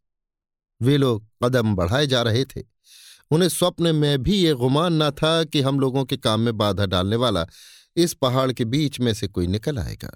वे 0.82 0.96
लोग 0.96 1.26
कदम 1.44 1.74
बढ़ाए 1.74 2.06
जा 2.06 2.22
रहे 2.22 2.44
थे। 2.44 2.62
उन्हें 3.30 3.48
स्वप्न 3.48 3.94
में 3.96 4.22
भी 4.22 4.36
ये 4.36 4.52
गुमान 4.54 5.02
न 5.02 5.10
था 5.10 5.44
कि 5.44 5.60
हम 5.60 5.80
लोगों 5.80 6.04
के 6.04 6.16
काम 6.16 6.40
में 6.40 6.56
बाधा 6.56 6.86
डालने 6.86 7.16
वाला 7.16 7.46
इस 7.96 8.14
पहाड़ 8.14 8.52
के 8.52 8.64
बीच 8.64 9.00
में 9.00 9.14
से 9.14 9.28
कोई 9.28 9.46
निकल 9.46 9.78
आएगा। 9.78 10.10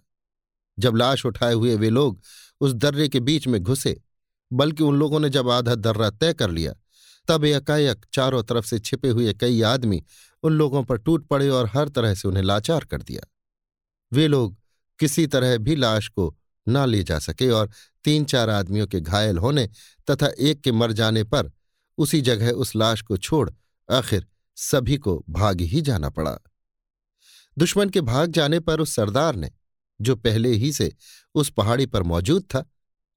जब 0.79 0.96
लाश 0.96 1.27
उठाए 1.27 1.55
हुए 1.55 1.77
वे 1.77 1.90
लोग 1.90 2.20
उस 2.61 2.73
दर्रे 2.73 3.09
के 3.09 3.20
बीच 3.20 3.46
में 3.49 3.62
घुसे, 3.62 4.01
बल्कि 4.53 4.83
उन 4.83 4.96
लोगों 4.96 5.20
ने 5.20 5.29
जब 5.29 5.51
आधा 5.51 5.75
दर्रा 5.75 6.11
तय 6.11 6.33
कर 6.35 6.51
लिया, 6.51 6.75
तब 7.29 7.44
एकाएक 7.44 8.07
चारों 8.12 8.42
तरफ़ 8.42 8.66
से 8.66 8.79
छिपे 8.79 9.09
हुए 9.09 9.33
कई 9.35 9.62
आदमी 9.62 10.03
उन 10.42 10.53
लोगों 10.53 10.85
पर 10.85 10.99
टूट 10.99 11.27
पड़े 11.27 11.49
और 11.49 11.70
हर 11.75 11.88
तरह 11.88 12.14
से 12.14 12.29
उन्हें 12.29 12.44
लाचार 12.44 12.85
कर 12.85 13.03
दिया। 13.03 13.27
वे 14.12 14.29
लोग 14.29 14.57
किसी 14.99 15.27
तरह 15.27 15.57
भी 15.59 15.77
लाश 15.77 16.09
को 16.09 16.37
ना 16.68 16.85
ले 16.85 17.03
जा 17.03 17.18
सके 17.18 17.51
और 17.51 17.70
तीन 18.05 18.25
चार 18.25 18.51
आदमियों 18.51 18.87
के 18.87 19.01
घायल 19.01 19.38
होने 19.38 19.68
तथा 20.11 20.29
एक 20.38 20.61
के 20.61 20.73
मर 20.73 20.92
जाने 20.92 21.25
पर 21.25 21.51
उसी 21.98 22.20
जगह 22.20 22.50
उस 22.50 22.76
लाश 22.76 23.03
को 23.03 23.16
छोड़ 23.16 23.50
आखिर 23.88 24.26
सभी 24.57 24.96
को 24.96 25.24
भाग 25.31 25.61
ही 25.61 25.81
जाना 25.81 26.11
पड़ा। 26.11 26.38
दुश्मन 27.57 27.90
के 27.90 28.00
भाग 28.00 28.31
जाने 28.31 28.61
पर 28.61 28.81
उस 28.81 28.94
सरदार 28.94 29.37
ने, 29.37 29.50
जो 30.00 30.16
पहले 30.16 30.48
ही 30.48 30.72
से 30.72 30.92
उस 31.35 31.50
पहाड़ी 31.50 31.87
पर 31.87 32.03
मौजूद 32.03 32.42
था, 32.44 32.64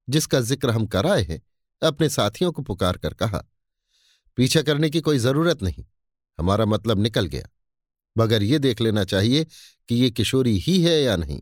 जिसका 0.08 0.40
ज़िक्र 0.40 0.70
हम 0.70 0.86
कराए 0.86 1.22
हैं, 1.22 1.40
अपने 1.82 2.08
साथियों 2.08 2.52
को 2.52 2.62
पुकार 2.62 2.96
कर 2.96 3.14
कहा, 3.14 3.44
पीछा 4.36 4.62
करने 4.62 4.90
की 4.90 5.00
कोई 5.00 5.18
ज़रूरत 5.18 5.62
नहीं, 5.62 5.84
हमारा 6.38 6.64
मतलब 6.64 6.98
निकल 6.98 7.26
गया। 7.26 7.48
मगर 8.16 8.42
ये 8.42 8.58
देख 8.58 8.80
लेना 8.80 9.04
चाहिए 9.04 9.46
कि 9.88 9.94
ये 9.94 10.10
किशोरी 10.10 10.58
ही 10.58 10.80
है 10.82 11.02
या 11.02 11.16
नहीं। 11.16 11.40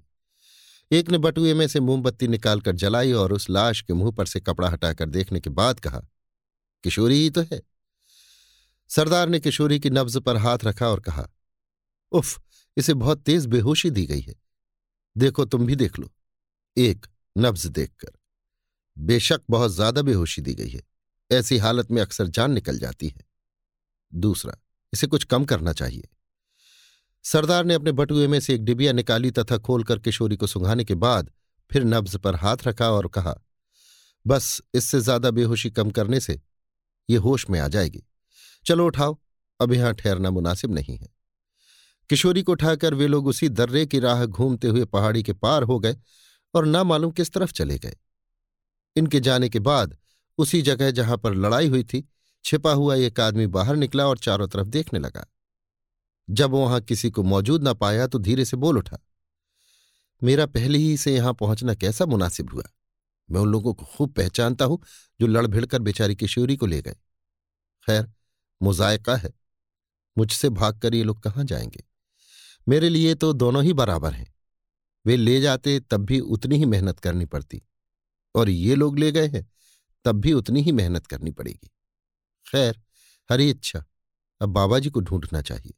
एक 0.91 1.11
ने 1.11 1.19
बटुए 1.19 1.55
में 1.55 1.67
से 1.69 1.81
मोमबत्ती 1.81 2.29
निकालकर 2.29 2.73
जलाई 2.73 3.13
और 3.13 3.33
उस 3.33 3.51
लाश 3.51 3.81
के 3.81 3.93
मुँह 3.93 4.11
पर 4.11 4.27
से 4.27 4.41
कपड़ा 4.41 4.69
हटाकर 4.69 5.09
देखने 5.09 5.41
के 5.41 5.51
बाद 5.51 5.81
कहा 5.81 6.03
किशोरी 6.85 7.23
ही 7.23 7.31
तो 7.31 7.43
है। 7.43 7.61
सरदार 8.91 9.29
ने 9.29 9.41
किशोरी 9.41 9.79
की 9.81 9.91
नब्ज 9.91 10.17
पर 10.17 10.37
हाथ 10.37 10.59
रखा 10.65 10.89
और 10.89 11.01
कहा, 11.01 11.29
उफ, 12.13 12.41
इसे 12.77 12.95
बहुत 12.95 13.23
तेज 13.23 13.47
बेहोशी 13.47 13.91
दी 13.91 14.07
गई 14.07 14.21
है। 14.21 14.35
देखो, 15.17 15.45
तुम 15.45 15.67
भी 15.67 15.77
देख 15.77 15.99
लो। 15.99 16.11
एक, 16.77 17.07
नब्ज 17.37 17.67
देखकर। 17.67 18.13
बेशक 18.97 19.41
बहुत 19.51 19.71
ज़्यादा 19.71 20.03
बेहोशी 20.03 20.43
दी 20.43 20.55
गई 20.55 20.69
है। 20.69 20.83
ऐसी 21.31 21.59
हालत 21.59 21.91
में 21.91 22.03
अक्सर 22.03 22.27
जान 22.27 22.53
निकल 22.53 22.79
जाती 22.79 23.09
है। 23.09 23.25
दूसरा, 24.13 24.57
इसे 24.93 25.07
कुछ 25.07 25.25
कम 25.25 25.45
करना 25.45 25.73
चाहिए। 25.73 26.09
सरदार 27.25 27.65
ने 27.65 27.75
अपने 27.75 27.93
बटुए 27.93 28.27
में 28.27 28.41
से 28.41 28.55
एक 28.55 28.65
डिबिया 28.65 28.93
निकाली 28.93 29.31
तथा 29.31 29.59
खोलकर 29.59 29.99
किशोरी 29.99 30.37
को 30.37 30.47
सुंघाने 30.47 30.85
के 30.85 30.95
बाद 30.95 31.31
फिर 31.71 31.85
नब्ज 31.85 32.17
पर 32.17 32.35
हाथ 32.35 32.57
रखा 32.67 32.91
और 32.91 33.09
कहा, 33.09 33.35
बस, 34.27 34.61
इससे 34.75 35.01
ज़्यादा 35.01 35.31
बेहोशी 35.31 35.71
कम 35.71 35.91
करने 35.91 36.21
से 36.21 36.41
ये 37.09 37.17
होश 37.17 37.49
में 37.51 37.59
आ 37.61 37.69
जाएगी। 37.69 38.03
चलो 38.67 38.87
उठाओ, 38.87 39.19
अब 39.61 39.73
यहाँ 39.73 39.95
ठहरना 39.95 40.31
मुनासिब 40.31 40.75
नहीं 40.75 40.97
है। 40.99 41.09
किशोरी 42.11 42.43
को 42.43 42.53
उठाकर 42.53 42.95
वे 42.95 43.07
लोग 43.07 43.27
उसी 43.27 43.49
दर्रे 43.49 43.85
की 43.87 43.99
राह 43.99 44.25
घूमते 44.27 44.69
हुए 44.69 44.85
पहाड़ी 44.85 45.23
के 45.23 45.33
पार 45.33 45.63
हो 45.63 45.79
गए 45.79 45.97
और 46.55 46.67
ना 46.67 46.83
मालूम 46.85 47.11
किस 47.11 47.33
तरफ़ 47.33 47.53
चले 47.53 47.79
गए। 47.79 47.97
इनके 48.97 49.21
जाने 49.21 49.49
के 49.49 49.59
बाद 49.61 49.97
उसी 50.39 50.63
जगह 50.63 50.91
जहाँ 50.91 51.17
पर 51.19 51.35
लड़ाई 51.35 51.69
हुई 51.69 51.85
थी, 51.85 52.09
छिपा 52.45 52.73
हुआ 52.73 52.95
एक 52.97 53.21
आदमी 53.21 53.47
बाहर 53.49 53.77
निकला 53.77 54.07
और 54.07 54.19
चारों 54.19 54.49
तरफ़ 54.49 54.69
देखने 54.69 54.99
लगा। 54.99 55.27
जब 56.29 56.51
वहाँ 56.51 56.81
किसी 56.81 57.11
को 57.11 57.23
मौजूद 57.23 57.69
न 57.69 57.75
पाया 57.75 58.07
तो 58.07 58.19
धीरे 58.19 58.45
से 58.45 58.57
बोल 58.57 58.79
उठा, 58.79 58.99
मेरा 60.23 60.47
पहले 60.47 60.79
ही 60.79 60.97
से 60.97 61.15
यहाँ 61.15 61.33
पहुँचना 61.35 61.75
कैसा 61.75 62.07
मुनासिब 62.07 62.51
हुआ? 62.51 62.63
मैं 63.31 63.41
उन 63.41 63.49
लोगों 63.49 63.75
को 63.75 63.85
खूब 63.85 64.13
पहचानता 64.13 64.65
हूँ, 64.65 64.83
जो 65.21 65.27
लड़ 65.27 65.47
भिड़कर 65.47 65.79
बेचारी 65.79 66.17
किशोरी 66.17 66.57
को 66.57 66.67
ले 66.67 66.83
गए। 66.83 66.97
खैर, 67.87 68.13
मुजायका 68.63 69.17
है। 69.17 69.33
मुझसे 70.19 70.49
भागकर 70.49 70.95
ये 70.95 71.05
लोग 71.05 71.23
कहाँ 71.23 71.45
जाएँगे? 71.45 71.85
मेरे 72.69 72.89
लिए 72.89 73.15
तो 73.15 73.33
दोनों 73.33 73.65
ही 73.65 73.73
बराबर 73.73 74.13
हैं। 74.13 74.35
वे 75.07 75.17
ले 75.17 75.41
जाते 75.41 75.81
तब 75.81 75.97
भी 75.97 76.21
उतनी 76.21 76.57
ही 76.57 76.65
मेहनत 76.65 77.01
करनी 77.01 77.25
पड़ती। 77.25 77.63
और 78.35 78.49
ये 78.49 78.75
लोग 78.75 78.99
ले 78.99 79.13
गए 79.13 79.29
हैं, 79.29 79.53
तब 80.05 80.13
भी 80.13 80.33
उतनी 80.33 80.63
ही 80.63 80.73
मेहनत 80.73 81.07
करनी 81.07 81.31
पड़ेगी। 81.31 81.71
खैर, 82.53 82.83
हरी 83.31 83.51
इच्छा। 83.51 83.85
अब 84.41 84.49
बाबा 84.49 84.79
जी 84.79 84.91
को 84.91 85.01
ढूंढना 85.01 85.43
चाहिए। 85.43 85.75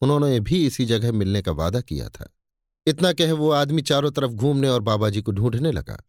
उन्होंने 0.00 0.40
भी 0.40 0.66
इसी 0.66 0.84
जगह 0.84 1.12
मिलने 1.12 1.42
का 1.42 1.52
वादा 1.52 1.80
किया 1.80 2.08
था। 2.08 2.34
इतना 2.86 3.12
कह 3.12 3.32
वो 3.32 3.50
आदमी 3.50 3.82
चारों 3.82 4.10
तरफ़ 4.10 4.30
घूमने 4.30 4.68
और 4.68 4.80
बाबा 4.80 5.10
जी 5.10 5.22
को 5.22 5.32
ढूँढने 5.32 5.72
लगा। 5.72 6.02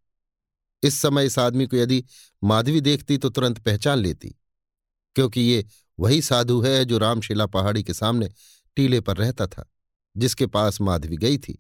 इस 0.84 1.00
समय 1.02 1.26
इस 1.26 1.38
आदमी 1.40 1.68
को 1.68 1.78
यदि 1.78 2.04
माधवी 2.44 2.82
देखती 2.82 3.18
तो 3.18 3.30
तुरंत 3.30 3.60
पहचान 3.60 4.00
लेती, 4.00 4.36
क्योंकि 5.16 5.42
ये 5.42 5.66
वही 6.00 6.22
साधु 6.22 6.60
है 6.62 6.84
जो 6.86 6.98
रामशिला 6.98 7.46
पहाड़ी 7.46 7.84
के 7.84 7.94
सामने 7.94 8.30
टीले 8.78 9.02
पर 9.02 9.18
रहता 9.18 9.48
था, 9.48 9.70
जिसके 10.16 10.46
पास 10.46 10.82
माधवी 10.82 11.18
गई 11.18 11.38
थी, 11.38 11.58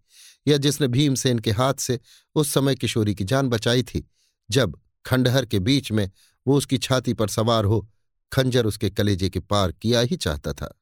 या 0.47 0.57
जिसने 0.57 0.87
भीमसेन 0.87 1.39
के 1.39 1.51
हाथ 1.51 1.73
से 1.73 1.99
उस 2.35 2.53
समय 2.53 2.75
किशोरी 2.75 3.15
की 3.15 3.23
जान 3.23 3.49
बचाई 3.49 3.83
थी, 3.83 4.07
जब 4.49 4.79
खंडहर 5.05 5.45
के 5.45 5.59
बीच 5.59 5.91
में 5.91 6.09
वो 6.45 6.57
उसकी 6.57 6.77
छाती 6.77 7.13
पर 7.13 7.27
सवार 7.27 7.65
हो 7.65 7.87
खंजर 8.31 8.65
उसके 8.65 8.89
कलेजे 8.89 9.29
के 9.29 9.39
पार 9.39 9.71
किया 9.71 9.99
ही 9.99 10.15
चाहता 10.15 10.53
था। 10.53 10.73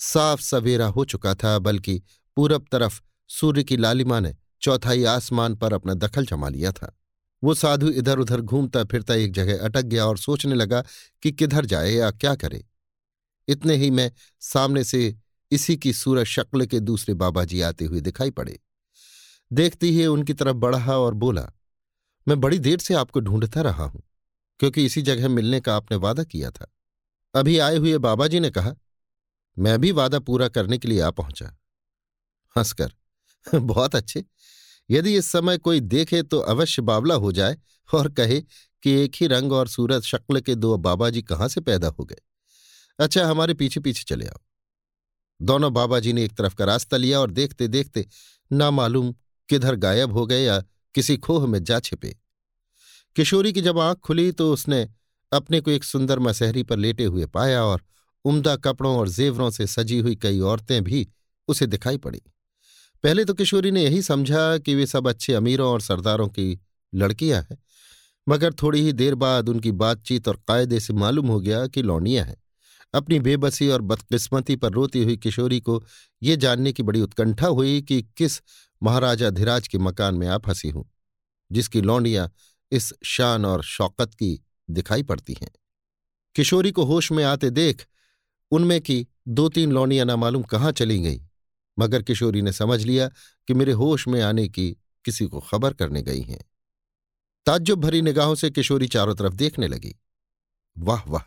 साफ़ 0.00 0.40
सवेरा 0.40 0.86
हो 0.86 1.04
चुका 1.04 1.34
था, 1.34 1.58
बल्कि 1.58 2.02
पूरब 2.36 2.66
तरफ़ 2.72 3.00
सूर्य 3.30 3.64
की 3.64 3.76
लालिमा 3.76 4.20
ने 4.20 4.34
चौथाई 4.62 5.04
आसमान 5.04 5.54
पर 5.54 5.72
अपना 5.72 5.94
दखल 5.94 6.26
जमा 6.26 6.48
लिया 6.48 6.72
था। 6.72 6.92
वो 7.46 7.54
साधु 7.54 7.88
इधर 7.90 8.18
उधर 8.18 8.40
घूमता 8.40 8.82
फिरता 8.84 9.14
एक 9.14 9.32
जगह 9.32 9.64
अटक 9.64 9.82
गया 9.82 10.06
और 10.06 10.18
सोचने 10.18 10.54
लगा 10.54 10.82
कि 11.22 11.32
किधर 11.32 11.66
जाए 11.66 11.90
या 11.90 12.10
क्या 12.10 12.34
करे। 12.34 12.64
इतने 13.48 13.74
ही 13.74 13.90
में 13.90 14.10
सामने 14.42 14.84
से 14.84 15.14
इसी 15.52 15.76
की 15.76 15.92
सूरज 15.92 16.26
शक्ल 16.26 16.66
के 16.66 16.80
दूसरे 16.80 17.14
बाबा 17.14 17.44
जी 17.44 17.60
आते 17.60 17.84
हुए 17.84 18.00
दिखाई 18.00 18.30
पड़े। 18.30 18.58
देखती 19.50 19.90
ही 19.90 20.06
उनकी 20.06 20.32
तरफ़ 20.32 20.56
बढ़ा 20.56 20.96
और 20.98 21.14
बोला, 21.14 21.52
मैं 22.26 22.40
बड़ी 22.40 22.58
देर 22.58 22.78
से 22.78 22.94
आपको 22.94 23.20
ढूंढता 23.20 23.60
रहा 23.60 23.84
हूँ, 23.84 24.02
क्योंकि 24.60 24.84
इसी 24.84 25.02
जगह 25.02 25.28
मिलने 25.28 25.60
का 25.60 25.76
आपने 25.76 25.96
वादा 25.96 26.24
किया 26.24 26.50
था। 26.50 26.72
अभी 27.34 27.58
आए 27.58 27.76
हुए 27.76 27.98
बाबा 27.98 28.26
जी 28.26 28.40
ने 28.40 28.50
कहा, 28.50 28.74
मैं 29.56 29.78
भी 29.80 29.92
वादा 29.92 30.18
पूरा 30.18 30.48
करने 30.48 30.78
के 30.78 30.88
लिए 30.88 31.00
आ 31.00 31.10
पहुँचा। 31.10 31.56
हंसकर, 32.56 32.92
बहुत 33.46 33.94
अच्छे। 33.94 34.24
यदि 34.90 35.16
इस 35.16 35.30
समय 35.30 35.58
कोई 35.58 35.80
देखे 35.80 36.22
तो 36.22 36.38
अवश्य 36.38 36.82
बावला 36.82 37.14
हो 37.14 37.32
जाए 37.32 37.56
और 37.94 38.08
कहे 38.08 38.40
कि 38.82 38.90
एक 38.92 39.12
ही 39.14 39.26
रंग 39.26 39.52
और 39.52 39.68
सूरत 39.68 40.02
शक्ल 40.02 40.40
के 40.40 40.54
दो 40.54 40.76
बाबा 40.76 41.10
जी 41.10 41.22
कहाँ 41.22 41.48
से 41.48 41.60
पैदा 41.60 41.88
हो 41.88 42.04
गए। 42.04 42.16
अच्छा 42.98 43.26
हमारे 43.26 43.54
पीछे 43.54 43.80
पीछे 43.80 44.02
चले 44.02 44.26
आओ। 44.26 44.38
दोनों 45.42 45.72
बाबा 45.72 46.00
जी 46.00 46.12
ने 46.12 46.24
एक 46.24 46.32
तरफ़ 46.32 46.54
का 46.54 46.64
रास्ता 46.64 46.96
लिया 46.96 47.20
और 47.20 47.30
देखते 47.30 47.68
देखते 47.68 48.06
ना 48.52 48.70
मालूम 48.70 49.14
किधर 49.48 49.74
गायब 49.74 50.12
हो 50.12 50.26
गए 50.26 50.44
या 50.44 50.62
किसी 50.94 51.16
खोह 51.16 51.46
में 51.46 51.64
जा 51.64 51.80
छिपे। 51.80 52.16
किशोरी 53.16 53.52
की 53.52 53.60
जब 53.60 53.78
आँख 53.78 53.98
खुली 53.98 54.32
तो 54.32 54.52
उसने 54.52 54.88
अपने 55.32 55.60
को 55.60 55.70
एक 55.70 55.84
सुंदर 55.84 56.18
मसहरी 56.18 56.62
पर 56.62 56.76
लेटे 56.76 57.04
हुए 57.04 57.26
पाया 57.26 57.64
और 57.64 57.82
उम्दा 58.24 58.56
कपड़ों 58.56 58.96
और 58.96 59.08
जेवरों 59.08 59.50
से 59.50 59.66
सजी 59.66 59.98
हुई 59.98 60.16
कई 60.16 60.40
औरतें 60.40 60.84
भी 60.84 61.08
उसे 61.48 61.66
दिखाई 61.66 61.96
पड़ी। 61.96 62.22
पहले 63.04 63.24
तो 63.24 63.34
किशोरी 63.34 63.70
ने 63.70 63.82
यही 63.84 64.00
समझा 64.02 64.56
कि 64.58 64.74
वे 64.74 64.86
सब 64.86 65.08
अच्छे 65.08 65.34
अमीरों 65.34 65.70
और 65.70 65.80
सरदारों 65.80 66.28
की 66.28 66.58
लड़कियाँ 66.92 67.40
हैं, 67.42 67.58
मगर 68.26 68.52
थोड़ी 68.52 68.80
ही 68.80 68.92
देर 68.92 69.14
बाद 69.14 69.48
उनकी 69.48 69.72
बातचीत 69.74 70.28
और 70.28 70.40
कायदे 70.48 70.80
से 70.80 70.92
मालूम 70.94 71.26
हो 71.26 71.40
गया 71.40 71.66
कि 71.66 71.82
लौनियाँ 71.82 72.24
हैं। 72.24 72.36
अपनी 72.94 73.18
बेबसी 73.20 73.68
और 73.68 73.82
बदकिस्मती 73.82 74.56
पर 74.56 74.72
रोती 74.72 75.02
हुई 75.04 75.16
किशोरी 75.16 75.60
को 75.60 75.82
ये 76.22 76.36
जानने 76.36 76.72
की 76.72 76.82
बड़ी 76.82 77.00
उत्कंठा 77.00 77.46
हुई 77.48 77.80
कि 77.82 78.00
किस 78.16 78.40
महाराजा 78.82 79.30
धीराज 79.30 79.68
के 79.68 79.78
मकान 79.78 80.14
में 80.14 80.26
आप 80.28 80.46
फंसी 80.46 80.68
हूँ, 80.68 80.84
जिसकी 81.50 81.80
लौंडियाँ 81.80 82.30
इस 82.72 82.92
शान 83.04 83.44
और 83.44 83.62
शौकत 83.64 84.14
की 84.14 84.38
दिखाई 84.70 85.02
पड़ती 85.02 85.36
हैं। 85.42 85.50
किशोरी 86.36 86.70
को 86.70 86.84
होश 86.84 87.10
में 87.12 87.22
आते 87.24 87.50
देख 87.50 87.86
उनमें 88.52 88.80
की 88.80 89.06
दो 89.28 89.48
तीन 89.48 89.72
लौंडियाँ 89.72 90.06
ना 90.06 90.16
मालूम 90.16 90.42
कहाँ 90.42 90.72
चली 90.72 90.98
गई। 90.98 91.20
मगर 91.78 92.02
किशोरी 92.02 92.42
ने 92.42 92.52
समझ 92.52 92.82
लिया 92.82 93.08
कि 93.46 93.54
मेरे 93.54 93.72
होश 93.72 94.08
में 94.08 94.22
आने 94.22 94.48
की 94.48 94.76
किसी 95.04 95.26
को 95.26 95.40
खबर 95.40 95.74
करने 95.74 96.02
गई 96.02 96.22
हैं। 96.22 96.44
ताज्जुब 97.46 97.80
भरी 97.80 98.02
निगाहों 98.02 98.34
से 98.34 98.50
किशोरी 98.50 98.88
चारों 98.88 99.14
तरफ़ 99.14 99.34
देखने 99.34 99.68
लगी। 99.68 99.96
वाह 100.78 101.10
वाह, 101.10 101.22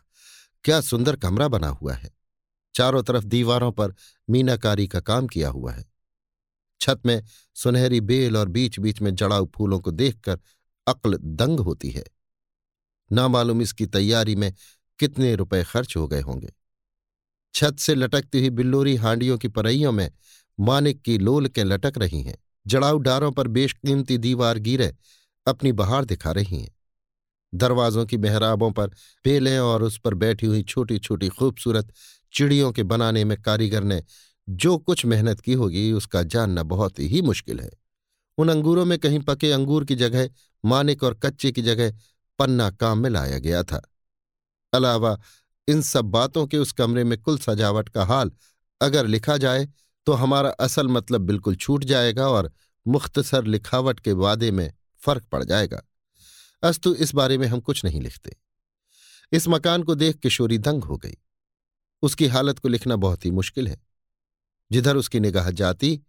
क्या 0.64 0.82
सुंदर 0.82 1.16
कमरा 1.16 1.47
बना 1.47 1.68
हुआ 1.68 1.93
है। 1.93 2.18
चारों 2.76 3.04
तरफ़ 3.04 3.26
दीवारों 3.26 3.72
पर 3.72 3.95
मीनाकारी 4.30 4.88
का 4.88 5.00
काम 5.00 5.28
किया 5.28 5.50
हुआ 5.50 5.72
है। 5.72 5.86
छत 6.82 7.02
में 7.06 7.24
सुनहरी 7.56 8.02
बेल 8.02 8.38
और 8.38 8.50
बीच 8.50 8.80
बीच 8.80 9.02
में 9.02 9.16
जड़ाऊ 9.16 9.50
फूलों 9.56 9.80
को 9.80 9.91
देखकर 9.91 10.39
अक्ल 10.88 11.18
दंग 11.18 11.60
होती 11.60 11.89
है। 11.89 12.04
ना 13.12 13.28
मालूम 13.28 13.62
इसकी 13.62 13.86
तैयारी 13.86 14.36
में 14.36 14.54
कितने 15.00 15.36
रुपए 15.36 15.64
खर्च 15.64 15.97
हो 15.97 16.08
गए 16.08 16.22
होंगे। 16.22 16.54
छत 17.54 17.76
से 17.80 17.95
लटकती 17.95 18.39
हुई 18.39 18.50
बिल्लोरी 18.50 18.95
हांडियों 18.95 19.38
की 19.38 19.47
परइयों 19.47 19.91
में 19.91 20.12
मानिक 20.60 21.02
की 21.02 21.18
लोल 21.18 21.47
के 21.47 21.64
लटक 21.64 21.93
रही 21.97 22.22
हैं। 22.22 22.38
जड़ाऊ 22.68 22.97
डारों 22.97 23.32
पर 23.32 23.47
बेशकीमती 23.47 24.18
दीवार 24.18 24.58
गिरे, 24.58 24.95
अपनी 25.47 25.72
बहार 25.72 26.06
दिखा 26.06 26.32
रही 26.32 26.60
हैं। 26.60 26.76
दरवाजों 27.56 28.06
की 28.06 28.18
मेहराबों 28.18 28.72
पर 28.72 28.88
बेलें 29.26 29.60
और 29.60 29.84
उस 29.84 30.00
पर 30.00 30.14
बैठी 30.14 30.45
हुई 30.45 30.64
छोटी 30.64 31.00
छोटी 31.00 31.30
खूबसूरत 31.30 31.93
चिड़ियों 32.34 32.72
के 32.72 32.84
बनाने 32.84 33.24
में 33.24 33.41
कारीगर 33.41 33.84
ने 33.84 34.04
जो 34.50 34.78
कुछ 34.78 35.06
मेहनत 35.06 35.39
की 35.39 35.54
होगी, 35.54 35.91
उसका 35.91 36.24
जानना 36.24 36.64
बहुत 36.64 37.00
ही 37.00 37.22
मुश्किल 37.22 37.60
है। 37.60 37.70
उन 38.38 38.50
अंगूरों 38.50 38.86
में 38.86 39.00
कहीं 39.00 39.20
पके 39.20 39.52
अंगूर 39.52 39.86
की 39.86 39.95
जगह, 39.95 40.30
मानिक 40.66 41.04
और 41.04 41.14
कच्चे 41.14 41.52
की 41.52 41.62
जगह 41.62 41.93
पन्ना 42.39 42.70
काम 42.72 42.97
में 42.97 43.10
लाया 43.10 43.39
गया 43.39 43.64
था। 43.64 43.82
अलावा 44.74 45.20
इन 45.70 45.82
सब 45.82 46.05
बातों 46.05 46.47
के 46.47 46.57
उस 46.57 46.72
कमरे 46.72 47.03
में 47.03 47.22
कुल 47.22 47.38
सजावट 47.38 47.89
का 47.89 48.05
हाल 48.05 48.32
अगर 48.82 49.07
लिखा 49.07 49.38
जाए 49.38 49.70
तो 50.05 50.13
हमारा 50.13 50.49
असल 50.49 50.88
मतलब 50.88 51.22
बिल्कुल 51.22 51.55
छूट 51.55 51.84
जाएगा 51.84 52.28
और 52.28 52.51
मुख्तसर 52.88 53.43
लिखावट 53.45 53.99
के 53.99 54.11
वादे 54.11 54.51
में 54.51 54.74
फ़र्क 54.97 55.24
पड़ 55.24 55.43
जाएगा। 55.43 55.84
अस्तु, 56.63 56.93
इस 56.93 57.13
बारे 57.13 57.38
में 57.38 57.47
हम 57.47 57.59
कुछ 57.59 57.86
नहीं 57.86 58.01
लिखते। 58.01 58.38
इस 59.32 59.47
मकान 59.47 59.84
को 59.84 59.95
देख 59.95 60.17
किशोरी 60.17 60.57
दंग 60.57 60.84
हो 60.84 60.97
गई। 60.97 61.17
उसकी 62.01 62.28
हालत 62.28 62.59
को 62.59 62.67
लिखना 62.67 62.95
बहुत 62.95 63.26
ही 63.26 63.32
मुश्किल 63.32 63.67
है। 63.67 63.82
जिधर 64.72 64.95
उसकी 64.95 65.20
निगाह 65.20 65.51
जाती, 65.51 66.01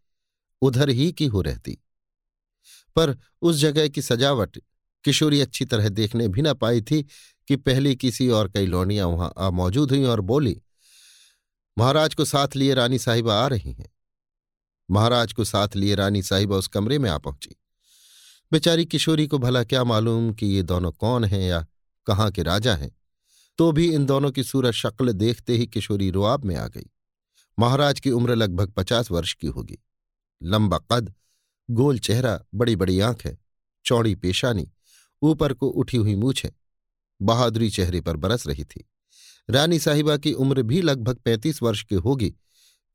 उधर 0.62 0.88
ही 0.88 1.12
की 1.12 1.26
हो 1.26 1.42
रहती। 1.42 1.78
पर 2.96 3.18
उस 3.42 3.56
जगह 3.56 3.88
की 3.88 4.02
सजावट 4.02 4.58
किशोरी 5.04 5.40
अच्छी 5.40 5.64
तरह 5.64 5.88
देखने 5.88 6.28
भी 6.28 6.42
न 6.42 6.54
पाई 6.54 6.82
थी 6.82 7.06
कि 7.48 7.56
पहले 7.56 7.94
किसी 7.94 8.28
और 8.28 8.48
कई 8.48 8.66
लौनियाँ 8.66 9.06
वहाँ 9.06 9.32
आ 9.38 9.50
मौजूद 9.50 9.90
हुई 9.90 10.04
और 10.04 10.20
बोली, 10.20 10.62
महाराज 11.78 12.14
को 12.14 12.24
साथ 12.24 12.48
लिए 12.56 12.74
रानी 12.74 12.98
साहिबा 12.98 13.34
आ 13.34 13.46
रही 13.46 13.72
हैं। 13.72 13.88
महाराज 14.90 15.32
को 15.32 15.44
साथ 15.44 15.68
लिए 15.76 15.94
रानी 15.94 16.22
साहिबा 16.22 16.56
उस 16.56 16.66
कमरे 16.66 16.98
में 16.98 17.10
आ 17.10 17.18
पहुँची। 17.18 17.56
बेचारी 18.52 18.84
किशोरी 18.84 19.26
को 19.26 19.38
भला 19.38 19.64
क्या 19.64 19.84
मालूम 19.84 20.32
कि 20.32 20.46
ये 20.46 20.62
दोनों 20.62 20.92
कौन 20.92 21.24
हैं 21.24 21.42
या 21.42 21.66
कहाँ 22.06 22.30
के 22.30 22.42
राजा 22.42 22.74
हैं? 22.74 22.96
तो 23.58 23.72
भी 23.72 23.94
इन 23.94 24.06
दोनों 24.06 24.30
की 24.30 24.42
सूरत 24.44 24.72
शक्ल 24.72 25.12
देखते 25.12 25.56
ही 25.56 25.66
किशोरी 25.66 26.10
रुआब 26.10 26.44
में 26.44 26.56
आ 26.56 26.66
गई। 26.68 26.90
महाराज 27.58 28.00
की 28.00 28.10
उम्र 28.10 28.34
लगभग 28.34 28.70
पचास 28.70 29.10
वर्ष 29.10 29.32
की 29.34 29.46
होगी। 29.46 29.78
लंबा 30.42 30.78
कद, 30.78 31.14
गोल 31.70 31.98
चेहरा 31.98 32.40
बड़ी 32.54 32.76
बड़ी 32.76 33.00
आँखें, 33.00 33.36
चौड़ी 33.84 34.14
पेशानी 34.14 34.70
ऊपर 35.22 35.52
को 35.52 35.68
उठी 35.68 35.96
हुई 35.96 36.14
मूछें 36.14 36.50
बहादुरी 37.22 37.70
चेहरे 37.70 38.00
पर 38.00 38.16
बरस 38.16 38.46
रही 38.46 38.64
थी। 38.64 38.90
रानी 39.50 39.78
साहिबा 39.78 40.16
की 40.16 40.32
उम्र 40.32 40.62
भी 40.62 40.82
लगभग 40.82 41.16
पैंतीस 41.16 41.62
वर्ष 41.62 41.82
की 41.82 41.94
होगी, 41.94 42.34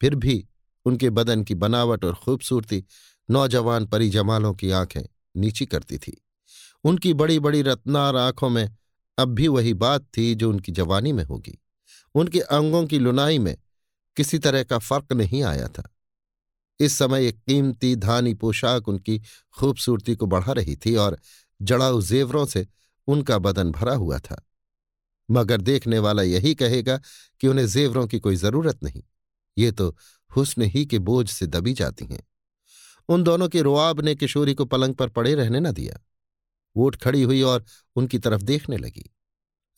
फिर 0.01 0.15
भी 0.15 0.47
उनके 0.85 1.09
बदन 1.09 1.43
की 1.43 1.55
बनावट 1.55 2.05
और 2.05 2.15
खूबसूरती 2.15 2.85
नौजवान 3.29 3.85
परिजमालों 3.85 4.53
की 4.53 4.71
आँखें 4.71 5.01
नीची 5.37 5.65
करती 5.65 5.97
थी। 5.97 6.21
उनकी 6.83 7.13
बड़ी 7.13 7.39
बड़ी 7.39 7.61
रत्नार 7.61 8.15
आँखों 8.15 8.49
में 8.49 8.75
अब 9.17 9.27
भी 9.27 9.47
वही 9.47 9.73
बात 9.73 10.07
थी 10.17 10.35
जो 10.35 10.49
उनकी 10.49 10.71
जवानी 10.71 11.11
में 11.11 11.23
होगी। 11.23 11.61
उनके 12.15 12.39
अंगों 12.39 12.87
की 12.87 12.99
लुनाई 12.99 13.39
में 13.39 13.57
किसी 14.15 14.39
तरह 14.39 14.63
का 14.63 14.77
फ़र्क 14.77 15.13
नहीं 15.13 15.43
आया 15.43 15.67
था। 15.67 15.91
इस 16.79 16.97
समय 16.97 17.27
एक 17.27 17.35
कीमती 17.35 17.95
धानी 17.95 18.33
पोशाक 18.33 18.87
उनकी 18.87 19.21
खूबसूरती 19.59 20.15
को 20.15 20.25
बढ़ा 20.25 20.51
रही 20.51 20.75
थी 20.75 20.95
और 20.95 21.19
जड़ाऊ 21.61 22.01
जेवरों 22.01 22.45
से 22.45 22.67
उनका 23.07 23.37
बदन 23.37 23.71
भरा 23.71 23.93
हुआ 23.95 24.19
था। 24.19 24.41
मगर 25.29 25.61
देखने 25.61 25.99
वाला 25.99 26.23
यही 26.23 26.53
कहेगा 26.55 26.99
कि 27.41 27.47
उन्हें 27.47 27.67
जेवरों 27.67 28.07
की 28.07 28.19
कोई 28.19 28.35
ज़रूरत 28.35 28.83
नहीं। 28.83 29.03
ये 29.57 29.71
तो 29.71 29.95
हुस्न 30.31 30.61
ही 30.61 30.85
के 30.85 30.99
बोझ 30.99 31.29
से 31.29 31.47
दबी 31.47 31.73
जाती 31.73 32.05
हैं। 32.05 32.23
उन 33.09 33.23
दोनों 33.23 33.47
के 33.49 33.61
रोआब 33.61 34.01
ने 34.01 34.15
किशोरी 34.15 34.53
को 34.53 34.65
पलंग 34.65 34.95
पर 34.95 35.09
पड़े 35.09 35.33
रहने 35.35 35.59
न 35.59 35.71
दिया। 35.71 35.99
वो 36.75 36.85
उठ 36.85 36.95
खड़ी 36.95 37.21
हुई 37.23 37.41
और 37.41 37.65
उनकी 37.95 38.19
तरफ़ 38.19 38.41
देखने 38.41 38.77
लगी। 38.77 39.09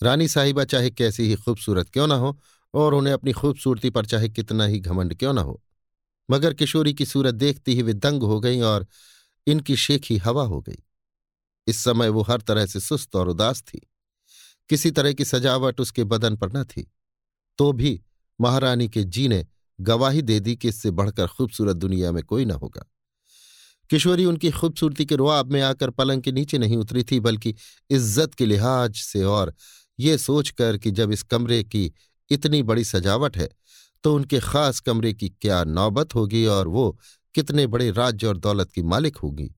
रानी 0.01 0.27
साहिबा 0.27 0.63
चाहे 0.63 0.89
कैसी 0.89 1.23
ही 1.23 1.35
खूबसूरत 1.35 1.89
क्यों 1.89 2.07
ना 2.07 2.15
हो 2.15 2.37
और 2.73 2.93
उन्हें 2.93 3.13
अपनी 3.13 3.31
खूबसूरती 3.31 3.89
पर 3.89 4.05
चाहे 4.05 4.29
कितना 4.29 4.65
ही 4.65 4.79
घमंड 4.79 5.15
क्यों 5.15 5.33
ना 5.33 5.41
हो, 5.41 5.61
मगर 6.29 6.53
किशोरी 6.53 6.93
की 6.93 7.05
सूरत 7.05 7.35
देखती 7.35 7.75
ही 7.75 7.81
वे 7.81 7.93
दंग 7.93 8.23
हो 8.23 8.39
गई 8.39 8.59
और 8.61 8.87
इनकी 9.47 9.75
शेखी 9.75 10.17
हवा 10.17 10.43
हो 10.43 10.61
गई। 10.61 10.83
इस 11.67 11.83
समय 11.83 12.09
वो 12.09 12.21
हर 12.21 12.41
तरह 12.41 12.65
से 12.65 12.79
सुस्त 12.79 13.15
और 13.15 13.29
उदास 13.29 13.61
थी। 13.63 13.79
किसी 14.69 14.91
तरह 14.91 15.13
की 15.13 15.25
सजावट 15.25 15.79
उसके 15.81 16.03
बदन 16.05 16.35
पर 16.35 16.51
न 16.51 16.63
थी। 16.65 16.89
तो 17.59 17.71
भी 17.73 17.99
महारानी 18.39 18.87
के 18.89 19.03
जी 19.03 19.27
ने 19.27 19.45
गवाही 19.79 20.21
दे 20.21 20.39
दी 20.39 20.55
कि 20.55 20.67
इससे 20.67 20.91
बढ़कर 20.91 21.27
खूबसूरत 21.27 21.75
दुनिया 21.75 22.11
में 22.11 22.23
कोई 22.23 22.45
न 22.45 22.51
होगा। 22.53 22.85
किशोरी 23.89 24.25
उनकी 24.25 24.51
खूबसूरती 24.51 25.05
के 25.05 25.15
रुआब 25.15 25.51
में 25.51 25.61
आकर 25.61 25.89
पलंग 25.89 26.21
के 26.21 26.31
नीचे 26.31 26.57
नहीं 26.57 26.77
उतरी 26.77 27.03
थी, 27.03 27.19
बल्कि 27.19 27.55
इज़्ज़त 27.89 28.33
के 28.33 28.45
लिहाज 28.45 28.95
से 28.95 29.23
और 29.23 29.53
ये 29.99 30.17
सोचकर 30.17 30.77
कि 30.77 30.91
जब 30.91 31.11
इस 31.11 31.23
कमरे 31.23 31.63
की 31.63 31.91
इतनी 32.31 32.61
बड़ी 32.63 32.83
सजावट 32.83 33.37
है 33.37 33.49
तो 34.03 34.13
उनके 34.15 34.39
खास 34.39 34.79
कमरे 34.79 35.13
की 35.13 35.29
क्या 35.31 35.63
नौबत 35.63 36.15
होगी 36.15 36.45
और 36.45 36.67
वो 36.67 36.97
कितने 37.35 37.65
बड़े 37.67 37.89
राज्य 37.91 38.27
और 38.27 38.37
दौलत 38.37 38.71
की 38.71 38.81
मालिक 38.83 39.17
होगी। 39.17 39.49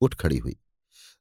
उठ 0.00 0.14
खड़ी 0.14 0.38
हुई। 0.38 0.56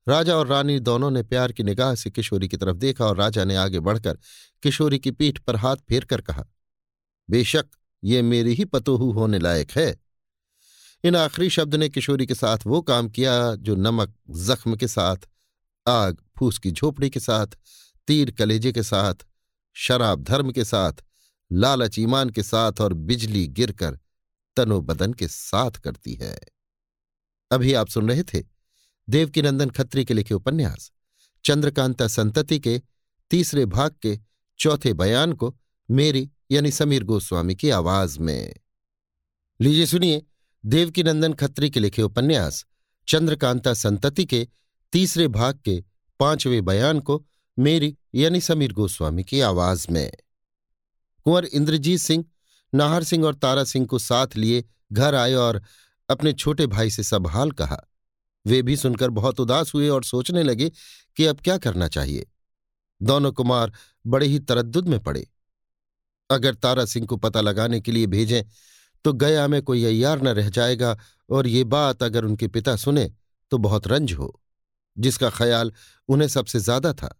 राजा 0.07 0.35
और 0.35 0.47
रानी 0.47 0.79
दोनों 0.79 1.11
ने 1.11 1.23
प्यार 1.23 1.51
की 1.51 1.63
निगाह 1.63 1.95
से 1.95 2.09
किशोरी 2.09 2.47
की 2.47 2.57
तरफ़ 2.57 2.77
देखा 2.77 3.05
और 3.05 3.17
राजा 3.17 3.43
ने 3.43 3.55
आगे 3.55 3.79
बढ़कर 3.79 4.17
किशोरी 4.63 4.99
की 4.99 5.11
पीठ 5.11 5.39
पर 5.39 5.55
हाथ 5.55 5.75
फेर 5.89 6.05
कर 6.05 6.21
कहा, 6.21 6.45
बेशक 7.29 7.65
ये 8.03 8.21
मेरी 8.21 8.53
ही 8.53 8.65
पतोहू 8.65 9.11
होने 9.11 9.39
लायक 9.39 9.71
है। 9.71 9.95
इन 11.03 11.15
आखिरी 11.15 11.49
शब्द 11.49 11.75
ने 11.75 11.89
किशोरी 11.89 12.25
के 12.25 12.35
साथ 12.35 12.57
वो 12.65 12.81
काम 12.81 13.09
किया 13.09 13.55
जो 13.55 13.75
नमक, 13.75 14.13
जख्म 14.29 14.75
के 14.75 14.87
साथ, 14.87 15.17
आग, 15.87 16.17
फूस 16.37 16.57
की 16.57 16.71
झोपड़ी 16.71 17.09
के 17.09 17.19
साथ, 17.19 17.47
तीर 18.07 18.31
कलेजे 18.31 18.71
के 18.71 18.83
साथ, 18.83 19.15
शराब 19.75 20.23
धर्म 20.23 20.51
के 20.51 20.65
साथ, 20.65 20.93
लालच 21.51 21.99
ईमान 21.99 22.29
के 22.29 22.43
साथ 22.43 22.81
और 22.81 22.93
बिजली 22.93 23.47
गिरकर 23.47 23.99
तनो 24.57 24.81
बदन 24.81 25.13
के 25.13 25.27
साथ 25.27 25.71
करती 25.71 26.13
है। 26.13 26.37
अभी 27.51 27.73
आप 27.73 27.87
सुन 27.87 28.09
रहे 28.09 28.23
थे 28.23 28.56
देवकीनंदन 29.09 29.69
खत्री 29.69 30.05
के 30.05 30.13
लिखे 30.13 30.33
उपन्यास, 30.33 30.91
चंद्रकांता 31.45 32.07
संतति 32.07 32.59
के 32.59 32.81
तीसरे 33.29 33.65
भाग 33.65 33.95
के 34.01 34.19
चौथे 34.59 34.93
बयान 34.93 35.33
को 35.33 35.57
मेरी 35.91 36.31
यानी 36.51 36.71
समीर 36.71 37.03
गोस्वामी 37.03 37.55
की 37.55 37.69
आवाज़ 37.69 38.19
में। 38.19 38.55
लीजिए 39.61 39.85
सुनिए 39.85 40.25
देवकीनंदन 40.65 41.33
खत्री 41.33 41.69
के 41.69 41.79
लिखे 41.79 42.01
उपन्यास, 42.01 42.65
चंद्रकांता 43.07 43.73
संतति 43.73 44.25
के 44.25 44.47
तीसरे 44.91 45.27
भाग 45.27 45.59
के 45.65 45.83
पाँचवें 46.19 46.65
बयान 46.65 46.99
को 46.99 47.25
मेरी 47.59 47.97
यानी 48.15 48.41
समीर 48.41 48.73
गोस्वामी 48.73 49.23
की 49.23 49.39
आवाज़ 49.39 49.87
में। 49.91 50.11
कुंवर 51.23 51.45
इंद्रजीत 51.45 51.99
सिंह, 51.99 52.25
नाहर 52.75 53.03
सिंह 53.03 53.25
और 53.25 53.35
तारा 53.35 53.63
सिंह 53.63 53.85
को 53.85 53.99
साथ 53.99 54.27
लिए 54.35 54.65
घर 54.91 55.15
आए 55.15 55.33
और 55.33 55.61
अपने 56.09 56.33
छोटे 56.33 56.67
भाई 56.67 56.89
से 56.89 57.03
सब 57.03 57.27
हाल 57.27 57.51
कहा। 57.51 57.83
वे 58.47 58.61
भी 58.61 58.75
सुनकर 58.77 59.09
बहुत 59.11 59.39
उदास 59.39 59.73
हुए 59.73 59.89
और 59.89 60.03
सोचने 60.05 60.43
लगे 60.43 60.69
कि 61.17 61.25
अब 61.25 61.39
क्या 61.39 61.57
करना 61.59 61.87
चाहिए। 61.89 62.25
दोनों 63.01 63.31
कुमार 63.33 63.71
बड़े 64.05 64.27
ही 64.27 64.39
तरद्दुद 64.41 64.87
में 64.87 64.99
पड़े। 65.01 65.27
अगर 66.29 66.55
तारा 66.55 66.85
सिंह 66.85 67.05
को 67.07 67.17
पता 67.17 67.41
लगाने 67.41 67.79
के 67.81 67.91
लिए 67.91 68.07
भेजें 68.07 68.43
तो 69.05 69.13
गया 69.15 69.47
में 69.47 69.61
कोई 69.61 69.83
अय्यार 69.85 70.21
न 70.21 70.27
रह 70.29 70.49
जाएगा 70.49 70.97
और 71.29 71.47
ये 71.47 71.63
बात 71.65 72.03
अगर 72.03 72.25
उनके 72.25 72.47
पिता 72.47 72.75
सुने 72.75 73.11
तो 73.51 73.57
बहुत 73.59 73.87
रंज 73.87 74.13
हो, 74.13 74.39
जिसका 74.97 75.29
ख्याल 75.29 75.71
उन्हें 76.09 76.27
सबसे 76.29 76.59
ज़्यादा 76.59 76.93
था। 76.93 77.13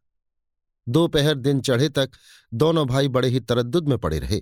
दोपहर 0.88 1.36
दिन 1.38 1.61
चढ़े 1.61 1.89
तक 1.91 2.11
दोनों 2.51 2.86
भाई 2.88 3.07
बड़े 3.09 3.30
ही 3.30 3.39
तरद्दुद 3.41 3.88
में 3.89 3.97
पड़े 3.97 4.19
रहे। 4.19 4.41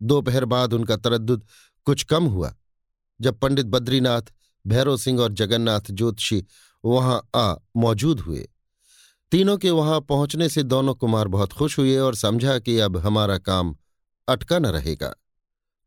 दोपहर 0.00 0.44
बाद 0.46 0.72
उनका 0.72 0.96
तरद्दुद 0.98 1.44
कुछ 1.86 2.02
कम 2.04 2.24
हुआ, 2.26 2.54
जब 3.20 3.38
पंडित 3.38 3.66
बद्रीनाथ 3.68 4.32
भैरव 4.66 4.96
सिंह 4.96 5.20
और 5.20 5.32
जगन्नाथ 5.32 5.90
ज्योतिषी 5.90 6.44
वहाँ 6.84 7.28
आ 7.34 7.54
मौजूद 7.76 8.20
हुए। 8.20 8.48
तीनों 9.32 9.56
के 9.58 9.70
वहाँ 9.70 10.00
पहुँचने 10.00 10.48
से 10.48 10.62
दोनों 10.62 10.94
कुमार 10.94 11.28
बहुत 11.28 11.52
खुश 11.52 11.78
हुए 11.78 11.96
और 11.98 12.14
समझा 12.14 12.58
कि 12.58 12.78
अब 12.78 12.96
हमारा 12.96 13.38
काम 13.38 13.76
अटका 14.28 14.58
न 14.58 14.66
रहेगा। 14.66 15.14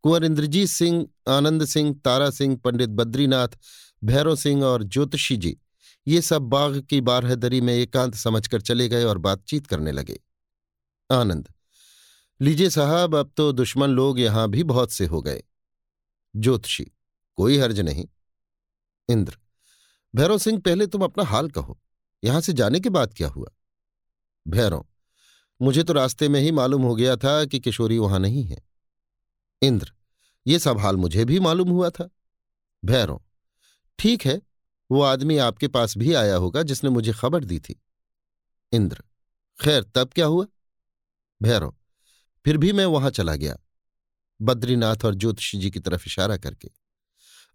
कुंवर 0.04 0.24
इंद्रजीत 0.24 0.70
सिंह, 0.70 1.08
आनंद 1.28 1.66
सिंह, 1.66 1.94
तारा 2.06 2.30
सिंह, 2.30 2.56
पंडित 2.56 2.90
बद्रीनाथ, 2.90 3.48
भैरव 4.04 4.36
सिंह 4.36 4.64
और 4.64 4.84
ज्योतिषी 4.84 5.38
जी, 5.38 5.58
ये 6.08 6.22
सब 6.22 6.42
बाघ 6.42 6.80
की 6.80 7.02
बारहदरी 7.02 7.62
में 7.62 7.74
एकांत 7.74 8.16
समझकर 8.16 8.62
चले 8.62 8.90
गए 8.90 9.04
और 9.04 9.18
बातचीत 9.18 9.68
करने 9.68 9.92
लगे। 9.92 10.20
आनंद, 11.12 11.48
लीजिए 12.42 12.70
साहब, 12.70 13.16
अब 13.16 13.32
तो 13.38 13.52
दुश्मन 13.52 13.90
लोग 13.90 14.20
यहाँ 14.20 14.50
भी 14.50 14.64
बहुत 14.64 14.92
से 14.92 15.06
हो 15.06 15.22
गए। 15.22 15.44
ज्योतिषी, 16.36 16.92
कोई 17.38 17.58
हर्ज 17.58 17.80
नहीं। 17.80 18.06
इंद्र, 19.10 19.38
भैरव 20.16 20.38
सिंह, 20.38 20.60
पहले 20.60 20.88
तुम 20.88 21.04
अपना 21.04 21.24
हाल 21.24 21.50
कहो। 21.50 21.80
यहाँ 22.24 22.42
से 22.42 22.54
जाने 22.54 22.80
के 22.80 22.90
बाद 22.90 23.14
क्या 23.14 23.28
हुआ? 23.28 23.48
भैरव, 24.48 24.86
मुझे 25.62 25.84
तो 25.84 25.94
रास्ते 25.94 26.30
में 26.30 26.40
ही 26.42 26.52
मालूम 26.52 26.82
हो 26.82 26.96
गया 26.96 27.16
था 27.16 27.46
कि 27.46 27.60
किशोरी 27.60 27.98
वहाँ 27.98 28.20
नहीं 28.20 28.44
है। 28.44 28.58
इंद्र, 29.62 29.94
ये 30.48 30.60
सब 30.60 30.78
हाल 30.78 30.96
मुझे 30.96 31.26
भी 31.26 31.40
मालूम 31.40 31.70
हुआ 31.70 31.90
था। 31.90 32.10
भैरव, 32.86 33.22
ठीक 34.00 34.26
है, 34.26 34.42
वो 34.92 35.02
आदमी 35.02 35.38
आपके 35.38 35.68
पास 35.68 35.98
भी 35.98 36.14
आया 36.14 36.36
होगा 36.36 36.64
जिसने 36.64 36.90
मुझे 36.90 37.14
खबर 37.14 37.44
दी 37.44 37.60
थी। 37.60 37.82
इंद्र, 38.72 39.04
खैर, 39.60 39.84
तब 39.84 40.10
क्या 40.16 40.26
हुआ? 40.26 40.46
भैरव, 41.42 41.76
फिर 42.46 42.58
भी 42.58 42.72
मैं 42.74 42.86
वहाँ 42.86 43.10
चला 43.10 43.36
गया, 43.36 43.58
बद्रीनाथ 44.42 45.06
और 45.06 45.16
ज्योतिषी 45.16 45.58
जी 45.58 45.72
की 45.72 45.80
तरफ़ 45.80 46.04
इशारा 46.08 46.38
करके। 46.38 46.70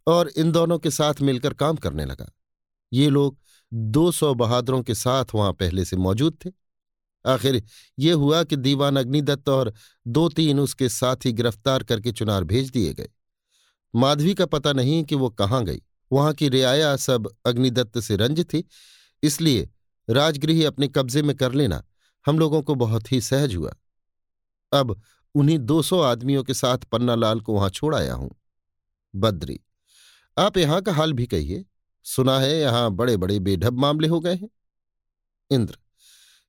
और 0.06 0.28
इन 0.28 0.52
दोनों 0.52 0.78
के 0.78 0.90
साथ 0.90 1.20
मिलकर 1.20 1.54
काम 1.54 1.76
करने 1.76 2.04
लगा। 2.04 2.32
ये 2.92 3.08
लोग 3.10 3.38
दो 3.72 4.10
सौ 4.12 4.34
बहादुरों 4.34 4.82
के 4.82 4.94
साथ 4.94 5.34
वहाँ 5.34 5.52
पहले 5.52 5.84
से 5.84 5.96
मौजूद 5.96 6.38
थे। 6.44 6.50
आखिर 7.24 7.62
ये 7.98 8.12
हुआ 8.12 8.42
कि 8.44 8.56
दीवान 8.56 8.96
अग्निदत्त 8.96 9.48
और 9.48 9.72
दो 10.06 10.28
तीन 10.28 10.60
उसके 10.60 10.88
साथ 10.88 11.26
ही 11.26 11.32
गिरफ़्तार 11.32 11.82
करके 11.82 12.12
चुनार 12.12 12.44
भेज 12.44 12.70
दिए 12.70 12.92
गए। 12.94 13.08
माधवी 13.94 14.34
का 14.34 14.46
पता 14.46 14.72
नहीं 14.72 15.02
कि 15.04 15.14
वो 15.14 15.28
कहाँ 15.30 15.64
गई। 15.64 15.82
वहाँ 16.10 16.32
की 16.32 16.48
रियाया 16.48 16.96
सब 16.96 17.28
अग्निदत्त 17.46 17.98
से 18.00 18.16
रंज 18.16 18.44
थी। 18.44 18.64
इसलिए 19.22 19.68
राजगृह 20.08 20.66
अपने 20.66 20.88
कब्जे 20.88 21.22
में 21.22 21.36
कर 21.36 21.52
लेना 21.52 21.82
हम 22.26 22.38
लोगों 22.38 22.62
को 22.62 22.74
बहुत 22.74 23.12
ही 23.12 23.20
सहज 23.20 23.54
हुआ। 23.54 23.72
अब 24.72 25.00
उन्हीं 25.34 25.58
दो 25.58 25.82
सौ 25.82 26.00
आदमियों 26.00 26.42
के 26.44 26.54
साथ 26.54 26.78
पन्नालाल 26.78 27.40
को 27.40 27.54
वहाँ 27.54 27.68
छोड़ 27.70 27.94
आया 27.94 28.14
हूँ। 28.14 28.30
बद्री 29.14 29.60
आप 30.36 30.56
यहाँ 30.56 30.80
का 30.82 30.92
हाल 30.92 31.12
भी 31.12 31.26
कहिए। 31.26 31.64
सुना 32.06 32.38
है 32.40 32.58
यहाँ 32.60 32.90
बड़े 32.90 33.16
बड़े 33.16 33.38
बेढब 33.38 33.78
मामले 33.78 34.08
हो 34.08 34.20
गए 34.20 34.34
हैं। 34.34 34.48
इंद्र, 35.50 35.76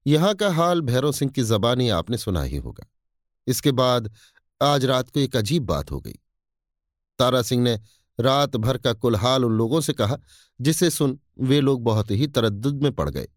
यहाँ 0.05 0.33
का 0.35 0.49
हाल 0.49 0.81
भैरव 0.81 1.11
सिंह 1.11 1.31
की 1.31 1.43
जबानी 1.43 1.89
आपने 1.89 2.17
सुना 2.17 2.41
ही 2.43 2.57
होगा। 2.57 2.85
इसके 3.47 3.71
बाद 3.71 4.11
आज 4.61 4.85
रात 4.85 5.09
को 5.09 5.19
एक 5.19 5.35
अजीब 5.35 5.65
बात 5.65 5.91
हो 5.91 5.99
गई। 5.99 6.19
तारा 7.19 7.41
सिंह 7.41 7.63
ने 7.63 7.79
रात 8.19 8.55
भर 8.55 8.77
का 8.77 8.93
कुलहाल 8.93 9.45
उन 9.45 9.51
लोगों 9.51 9.81
से 9.81 9.93
कहा, 9.93 10.17
जिसे 10.59 10.89
सुन 10.89 11.19
वे 11.39 11.59
लोग 11.61 11.83
बहुत 11.83 12.11
ही 12.11 12.27
तरद 12.27 12.65
में 12.83 12.91
पड़ 12.91 13.09
गए। 13.09 13.27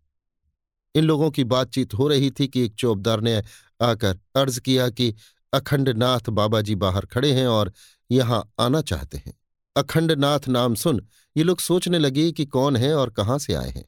इन 0.94 1.04
लोगों 1.04 1.30
की 1.30 1.44
बातचीत 1.44 1.94
हो 1.94 2.08
रही 2.08 2.30
थी 2.30 2.48
कि 2.48 2.60
एक 2.60 2.74
चौबदार 2.74 3.20
ने 3.20 3.42
आकर 3.82 4.18
अर्ज़ 4.36 4.60
किया 4.60 4.88
कि 4.88 5.14
अखंडनाथ 5.52 6.30
बाबा 6.30 6.60
जी 6.60 6.74
बाहर 6.74 7.06
खड़े 7.06 7.32
हैं 7.32 7.46
और 7.46 7.72
यहाँ 8.10 8.42
आना 8.58 8.80
चाहते 8.82 9.18
हैं। 9.18 9.34
अखंडनाथ 9.76 10.48
नाम 10.48 10.74
सुन, 10.74 11.00
ये 11.36 11.44
लोग 11.44 11.60
सोचने 11.60 11.98
लगे 11.98 12.30
कि 12.32 12.44
कौन 12.46 12.76
है 12.76 12.94
और 12.94 13.10
कहाँ 13.10 13.38
से 13.38 13.54
आए 13.54 13.70
हैं। 13.70 13.84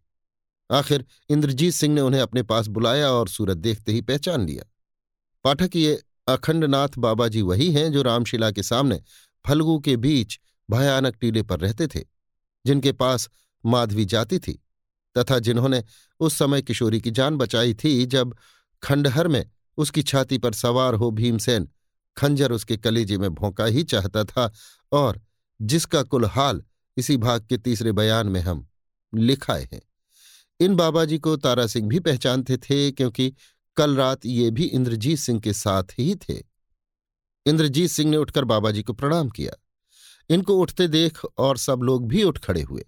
आखिर 0.70 1.04
इंद्रजीत 1.30 1.74
सिंह 1.74 1.94
ने 1.94 2.00
उन्हें 2.00 2.20
अपने 2.20 2.42
पास 2.42 2.66
बुलाया 2.66 3.10
और 3.10 3.28
सूरत 3.28 3.56
देखते 3.56 3.92
ही 3.92 4.00
पहचान 4.00 4.46
लिया। 4.46 4.64
पाठक 5.44 5.76
ये 5.76 6.00
अखंडनाथ 6.28 6.98
बाबा 6.98 7.28
जी 7.28 7.42
वही 7.42 7.70
हैं 7.72 7.90
जो 7.92 8.02
रामशिला 8.02 8.50
के 8.50 8.62
सामने 8.62 9.00
फलगू 9.44 9.78
के 9.78 9.96
बीच 9.96 10.38
भयानक 10.68 11.16
टीले 11.20 11.42
पर 11.42 11.60
रहते 11.60 11.86
थे, 11.86 12.00
जिनके 12.64 12.92
पास 12.92 13.28
माधवी 13.64 14.04
जाती 14.04 14.38
थी, 14.38 14.52
तथा 15.16 15.38
जिन्होंने 15.38 15.82
उस 16.20 16.34
समय 16.38 16.62
किशोरी 16.62 17.00
की 17.00 17.10
जान 17.10 17.36
बचाई 17.36 17.74
थी 17.74 18.04
जब 18.06 18.34
खंडहर 18.82 19.28
में 19.28 19.44
उसकी 19.78 20.02
छाती 20.02 20.38
पर 20.38 20.52
सवार 20.52 20.94
हो 20.94 21.10
भीमसेन 21.10 21.68
खंजर 22.16 22.52
उसके 22.52 22.76
कलेजे 22.76 23.18
में 23.18 23.30
भोंका 23.34 23.64
ही 23.64 23.82
चाहता 23.84 24.24
था 24.24 24.50
और 24.92 25.20
जिसका 25.60 26.02
कुल 26.02 26.24
हाल 26.24 26.62
इसी 26.96 27.16
भाग 27.16 27.46
के 27.46 27.58
तीसरे 27.58 27.92
बयान 27.92 28.26
में 28.26 28.40
हम 28.40 28.66
लिखाए 29.12 29.68
हैं। 29.72 29.80
इन 30.60 30.74
बाबाजी 30.76 31.18
को 31.18 31.36
तारा 31.36 31.66
सिंह 31.66 31.88
भी 31.88 32.00
पहचानते 32.00 32.56
थे, 32.56 32.90
क्योंकि 32.92 33.32
कल 33.76 33.96
रात 33.96 34.26
ये 34.26 34.50
भी 34.50 34.64
इंद्रजीत 34.64 35.18
सिंह 35.18 35.40
के 35.40 35.52
साथ 35.52 35.98
ही 35.98 36.14
थे। 36.14 36.42
इंद्रजीत 37.46 37.90
सिंह 37.90 38.10
ने 38.10 38.16
उठकर 38.16 38.44
बाबाजी 38.44 38.82
को 38.82 38.92
प्रणाम 38.92 39.28
किया। 39.28 39.52
इनको 40.30 40.58
उठते 40.58 40.88
देख 40.88 41.20
और 41.38 41.56
सब 41.56 41.80
लोग 41.82 42.08
भी 42.08 42.22
उठ 42.22 42.38
खड़े 42.38 42.62
हुए। 42.62 42.84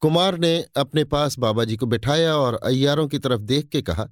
कुमार 0.00 0.38
ने 0.38 0.66
अपने 0.76 1.04
पास 1.04 1.38
बाबाजी 1.38 1.76
को 1.76 1.86
बिठाया 1.86 2.36
और 2.36 2.54
अय्यारों 2.54 3.08
की 3.08 3.18
तरफ़ 3.18 3.40
देख 3.40 3.68
के 3.68 3.82
कहा, 3.82 4.08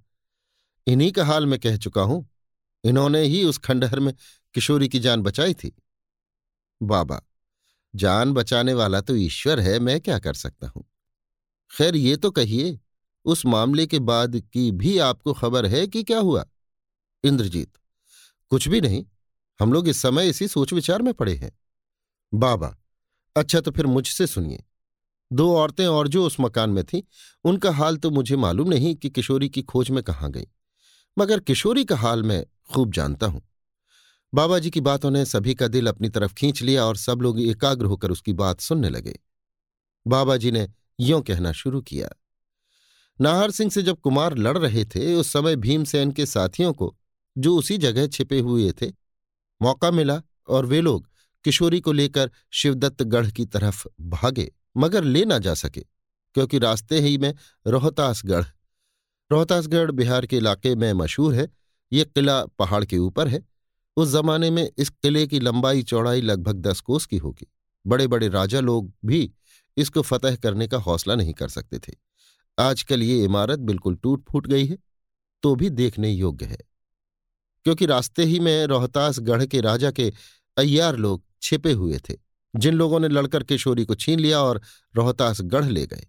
इन्हीं 0.87 1.13
का 1.13 1.25
हाल 1.25 1.47
मैं 1.47 1.59
कह 1.61 1.77
चुका 1.77 2.03
हूँ। 2.03 2.27
इन्होंने 2.85 3.23
ही 3.23 3.45
उस 3.45 3.59
खंडहर 3.59 4.01
में 4.01 4.15
किशोरी 4.55 4.89
की 4.89 4.99
जान 4.99 5.23
बचाई 5.23 5.55
थी। 5.55 5.73
बाबा 6.83 7.23
जान 7.95 8.33
बचाने 8.33 8.75
वाला 8.75 9.01
तो 9.01 9.17
ईश्वर 9.17 9.61
है, 9.61 9.79
मैं 9.79 10.01
क्या 10.01 10.19
कर 10.19 10.35
सकता 10.35 10.69
हूँ? 10.69 10.85
खैर, 11.71 11.97
ये 11.97 12.17
तो 12.17 12.31
कहिए, 12.31 12.79
उस 13.25 13.47
मामले 13.47 13.87
के 13.87 13.99
बाद 13.99 14.37
की 14.53 14.71
भी 14.73 14.99
आपको 14.99 15.33
खबर 15.33 15.67
है 15.67 15.87
कि 15.87 16.03
क्या 16.03 16.19
हुआ? 16.19 16.45
इंद्रजीत, 17.25 17.73
कुछ 18.51 18.69
भी 18.69 18.81
नहीं, 18.81 19.05
हम 19.61 19.73
लोग 19.73 19.89
इस 19.89 20.03
समय 20.03 20.29
इसी 20.29 20.49
सोच 20.49 20.73
विचार 20.73 21.03
में 21.03 21.15
पड़े 21.15 21.35
हैं। 21.35 21.53
बाबा 22.35 22.77
अच्छा 23.37 23.61
तो 23.61 23.71
फिर 23.71 23.87
मुझसे 23.87 24.27
सुनिए। 24.27 24.65
दो 25.33 25.57
औरतें 25.57 25.87
और 25.87 26.09
जो 26.09 26.27
उस 26.27 26.37
मकान 26.41 26.71
में 26.71 26.85
थीं, 26.85 27.03
उनका 27.45 27.71
हाल 27.71 27.97
तो 27.97 28.11
मुझे 28.11 28.37
मालूम 28.37 28.69
नहीं 28.69 28.95
कि 28.95 29.11
किशोरी 29.11 29.49
की 29.49 29.63
खोज 29.63 29.91
में 29.91 30.03
कहाँ 30.03 30.31
गई। 30.31 30.47
मगर 31.19 31.41
किशोरी 31.41 31.85
का 31.85 31.97
हाल 31.97 32.23
मैं 32.23 32.45
खूब 32.75 32.93
जानता 32.93 33.27
हूँ। 33.27 33.43
बाबा 34.35 34.59
जी 34.59 34.71
की 34.71 34.81
बातों 34.81 35.11
ने 35.11 35.25
सभी 35.25 35.55
का 35.55 35.69
दिल 35.69 35.87
अपनी 35.87 36.09
तरफ़ 36.09 36.35
खींच 36.35 36.63
लिया 36.63 36.85
और 36.85 36.97
सब 36.97 37.23
लोग 37.23 37.41
एकाग्र 37.41 37.87
होकर 37.87 38.11
उसकी 38.11 38.33
बात 38.33 38.61
सुनने 38.61 38.89
लगे। 38.89 39.19
बाबा 40.07 40.37
जी 40.37 40.51
ने 40.51 40.69
यों 41.01 41.21
कहना 41.23 41.53
शुरू 41.53 41.81
किया, 41.81 42.09
नाहर 43.21 43.51
सिंह 43.51 43.71
से 43.71 43.83
जब 43.83 43.99
कुमार 43.99 44.37
लड़ 44.39 44.57
रहे 44.59 44.85
थे, 44.85 45.15
उस 45.15 45.33
समय 45.33 45.57
भीमसेन 45.57 46.13
के 46.13 46.27
साथियों 46.27 46.73
को, 46.73 46.97
जो 47.37 47.57
उसी 47.57 47.79
जगह 47.79 48.07
छिपे 48.07 48.39
हुए 48.39 48.73
थे, 48.73 48.93
मौका 49.61 49.91
मिला 49.91 50.21
और 50.49 50.67
वे 50.67 50.81
लोग 50.81 51.09
किशोरी 51.45 51.81
को 51.81 51.93
लेकर 51.93 52.31
शिवदत्तगढ़ 52.53 53.31
की 53.31 53.45
तरफ़ 53.45 53.87
भागे, 54.01 54.51
मगर 54.77 55.05
ले 55.05 55.25
ना 55.25 55.39
जा 55.39 55.55
सके, 55.55 55.81
क्योंकि 56.35 56.59
रास्ते 56.59 57.01
ही 57.01 57.19
में 57.19 57.35
रोहतासगढ़ 57.67 58.45
रोहतासगढ़ 59.31 59.91
बिहार 59.91 60.27
के 60.27 60.37
इलाके 60.37 60.75
में 60.75 60.93
मशहूर 60.93 61.35
है, 61.35 61.49
ये 61.93 62.05
किला 62.05 62.45
पहाड़ 62.47 62.85
के 62.85 62.99
ऊपर 62.99 63.29
है 63.29 63.50
उस 64.01 64.09
जमाने 64.09 64.51
में 64.51 64.69
इस 64.79 64.89
किले 64.91 65.27
की 65.27 65.41
लंबाई 65.41 65.83
चौड़ाई 65.83 66.21
लगभग 66.21 66.61
दस 66.61 66.81
कोस 66.81 67.07
की 67.07 67.17
होगी। 67.17 67.47
बड़े 67.87 68.07
बड़े 68.07 68.29
राजा 68.29 68.61
लोग 68.61 68.93
भी 69.07 69.33
इसको 69.77 70.03
फतह 70.03 70.37
करने 70.37 70.69
का 70.69 70.79
हौसला 70.79 71.15
नहीं 71.15 71.33
कर 71.33 71.49
सकते 71.49 71.79
थे। 71.79 71.93
आजकल 72.59 73.03
ये 73.03 73.25
इमारत 73.25 73.59
बिल्कुल 73.59 73.97
टूट 73.97 74.25
फूट 74.31 74.47
गई 74.47 74.67
है 74.67 74.79
तो 75.43 75.55
भी 75.55 75.71
देखने 75.71 76.11
योग्य 76.11 76.47
है। 76.47 76.59
क्योंकि 77.65 77.87
रास्ते 77.87 78.25
ही 78.25 78.41
में 78.41 78.67
रोहतासगढ़ 78.67 79.45
के 79.47 79.61
राजा 79.61 79.91
के 79.91 80.13
अय्यार 80.57 80.97
लोग 80.97 81.25
छिपे 81.43 81.73
हुए 81.73 81.99
थे, 81.99 82.15
जिन 82.55 82.75
लोगों 82.75 83.01
ने 83.01 83.09
लड़कर 83.09 83.43
किशोरी 83.43 83.85
को 83.85 83.95
छीन 83.95 84.21
लिया 84.21 84.41
और 84.41 84.61
रोहतासगढ़ 84.97 85.65
ले 85.65 85.87
गए। 85.87 86.07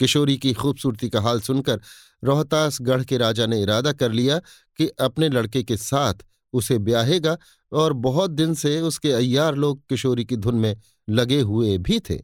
किशोरी 0.00 0.36
की 0.38 0.52
खूबसूरती 0.52 1.08
का 1.08 1.20
हाल 1.20 1.40
सुनकर 1.40 1.80
रोहतासगढ़ 2.24 3.04
के 3.04 3.18
राजा 3.18 3.46
ने 3.46 3.60
इरादा 3.62 3.92
कर 3.92 4.12
लिया 4.12 4.38
कि 4.78 4.88
अपने 5.00 5.28
लड़के 5.28 5.62
के 5.62 5.76
साथ 5.76 6.14
उसे 6.52 6.78
ब्याहेगा 6.78 7.36
और 7.72 7.92
बहुत 7.92 8.30
दिन 8.30 8.54
से 8.54 8.80
उसके 8.80 9.12
अय्यार 9.12 9.54
लोग 9.54 9.82
किशोरी 9.88 10.24
की 10.24 10.36
धुन 10.36 10.54
में 10.54 10.76
लगे 11.08 11.40
हुए 11.40 11.76
भी 11.78 12.00
थे। 12.00 12.18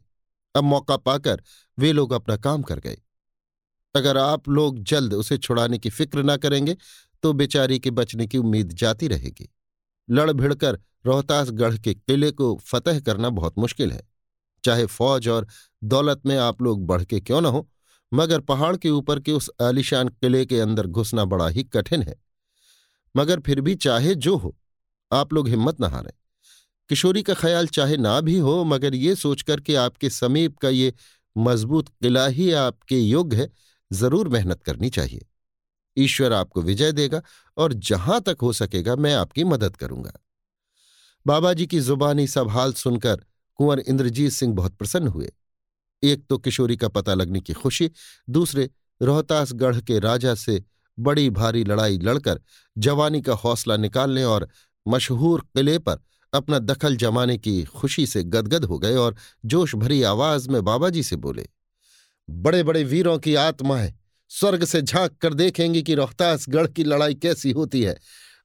अब 0.55 0.63
मौका 0.63 0.97
पाकर 0.97 1.41
वे 1.77 1.91
लोग 1.91 2.13
अपना 2.13 2.37
काम 2.37 2.61
कर 2.61 2.79
गए। 2.79 2.97
अगर 3.95 4.17
आप 4.17 4.49
लोग 4.49 4.79
जल्द 4.79 5.13
उसे 5.13 5.37
छुड़ाने 5.37 5.77
की 5.77 5.89
फ़िक्र 5.89 6.23
न 6.23 6.35
करेंगे 6.37 6.75
तो 7.23 7.33
बेचारी 7.33 7.79
के 7.79 7.91
बचने 7.91 8.27
की 8.27 8.37
उम्मीद 8.37 8.73
जाती 8.73 9.07
रहेगी। 9.07 9.49
लड़ 10.07 10.31
भिड़कर 10.31 10.79
रोहतासगढ़ 11.05 11.77
के 11.77 11.93
किले 11.93 12.31
को 12.31 12.55
फतह 12.57 12.99
करना 12.99 13.29
बहुत 13.29 13.57
मुश्किल 13.57 13.91
है। 13.91 14.01
चाहे 14.63 14.85
फौज 14.85 15.27
और 15.27 15.47
दौलत 15.83 16.21
में 16.25 16.37
आप 16.37 16.61
लोग 16.61 16.85
बढ़ 16.85 17.03
के 17.03 17.19
क्यों 17.19 17.41
न 17.41 17.45
हो, 17.45 17.67
मगर 18.11 18.39
पहाड़ 18.39 18.75
के 18.77 18.89
ऊपर 18.89 19.19
के 19.19 19.31
उस 19.31 19.49
आलिशान 19.61 20.07
किले 20.07 20.45
के 20.45 20.59
अंदर 20.59 20.87
घुसना 20.87 21.25
बड़ा 21.25 21.47
ही 21.47 21.63
कठिन 21.63 22.01
है। 22.01 22.15
मगर 23.17 23.39
फिर 23.39 23.61
भी 23.61 23.75
चाहे 23.75 24.15
जो 24.15 24.35
हो, 24.37 24.55
आप 25.11 25.33
लोग 25.33 25.47
हिम्मत 25.47 25.81
न 25.81 25.83
हारें। 25.83 26.11
किशोरी 26.89 27.21
का 27.21 27.33
ख्याल 27.33 27.67
चाहे 27.67 27.97
ना 27.97 28.19
भी 28.21 28.37
हो, 28.37 28.63
मगर 28.63 28.95
ये 28.95 29.15
सोचकर 29.15 29.59
कि 29.59 29.75
आपके 29.75 30.09
समीप 30.09 30.57
का 30.57 30.69
ये 30.69 30.93
मज़बूत 31.37 31.89
किला 31.89 32.27
ही 32.27 32.51
आपके 32.51 32.99
योग्य 32.99 33.37
है, 33.37 33.49
ज़रूर 33.91 34.29
मेहनत 34.29 34.63
करनी 34.63 34.89
चाहिए। 34.89 35.25
ईश्वर 35.97 36.33
आपको 36.33 36.61
विजय 36.61 36.91
देगा 36.91 37.21
और 37.57 37.73
जहाँ 37.73 38.21
तक 38.21 38.37
हो 38.41 38.53
सकेगा, 38.53 38.95
मैं 38.95 39.13
आपकी 39.15 39.43
मदद 39.43 39.75
करूँगा। 39.75 40.11
बाबा 41.25 41.53
जी 41.53 41.67
की 41.67 41.79
जुबानी 41.79 42.27
सब 42.27 42.49
हाल 42.49 42.73
सुनकर 42.73 43.23
कुंवर 43.55 43.79
इंद्रजीत 43.79 44.31
सिंह 44.31 44.53
बहुत 44.53 44.75
प्रसन्न 44.75 45.07
हुए। 45.07 45.31
एक 46.03 46.25
तो 46.25 46.37
किशोरी 46.37 46.77
का 46.77 46.87
पता 46.87 47.13
लगने 47.13 47.41
की 47.41 47.53
खुशी, 47.53 47.91
दूसरे 48.29 48.69
रोहतासगढ़ 49.01 49.81
के 49.81 49.99
राजा 49.99 50.35
से 50.35 50.63
बड़ी 50.99 51.29
भारी 51.29 51.63
लड़ाई 51.63 51.97
लड़कर 51.97 52.41
जवानी 52.77 53.21
का 53.21 53.33
हौसला 53.33 53.77
निकालने 53.77 54.23
और 54.23 54.47
मशहूर 54.87 55.41
किले 55.41 55.79
पर 55.79 55.99
अपना 56.33 56.59
दखल 56.59 56.95
जमाने 56.95 57.37
की 57.37 57.63
खुशी 57.63 58.07
से 58.07 58.23
गदगद 58.23 58.65
हो 58.65 58.79
गए 58.79 58.95
और 58.95 59.15
जोश 59.45 59.75
भरी 59.75 60.03
आवाज़ 60.03 60.49
में 60.49 60.63
बाबा 60.63 60.89
जी 60.89 61.03
से 61.03 61.15
बोले 61.15 61.47
बड़े 62.29 62.63
बड़े 62.63 62.83
वीरों 62.83 63.17
की 63.19 63.35
आत्माएँ 63.35 63.93
स्वर्ग 64.29 64.65
से 64.65 64.81
झाँक 64.81 65.17
कर 65.17 65.33
देखेंगी 65.33 65.83
कि 65.83 65.95
रोहतासगढ़ 65.95 66.67
की 66.67 66.83
लड़ाई 66.83 67.15
कैसी 67.15 67.51
होती 67.51 67.81
है 67.81 67.97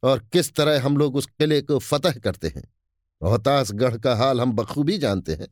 और 0.02 0.18
किस 0.32 0.54
तरह 0.54 0.82
हम 0.82 0.96
लोग 0.96 1.16
उस 1.16 1.26
किले 1.26 1.62
को 1.62 1.78
फतह 1.78 2.12
करते 2.12 2.48
हैं। 2.48 2.62
रोहतासगढ़ 3.22 3.96
का 3.96 4.14
हाल 4.16 4.40
हम 4.40 4.52
बखूबी 4.52 4.98
जानते 4.98 5.34
हैं, 5.34 5.48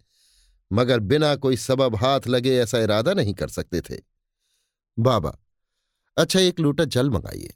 मगर 0.73 1.01
बिना 1.01 1.35
कोई 1.37 1.57
सबब 1.57 1.97
हाथ 1.97 2.21
लगे 2.29 2.57
ऐसा 2.59 2.79
इरादा 2.79 3.15
नहीं 3.15 3.35
कर 3.35 3.49
सकते 3.49 3.81
थे। 3.81 3.99
बाबा 4.99 5.37
अच्छा 6.21 6.41
एक 6.41 6.61
लूटा 6.61 6.85
जल 6.85 7.11
मंगाइए। 7.11 7.55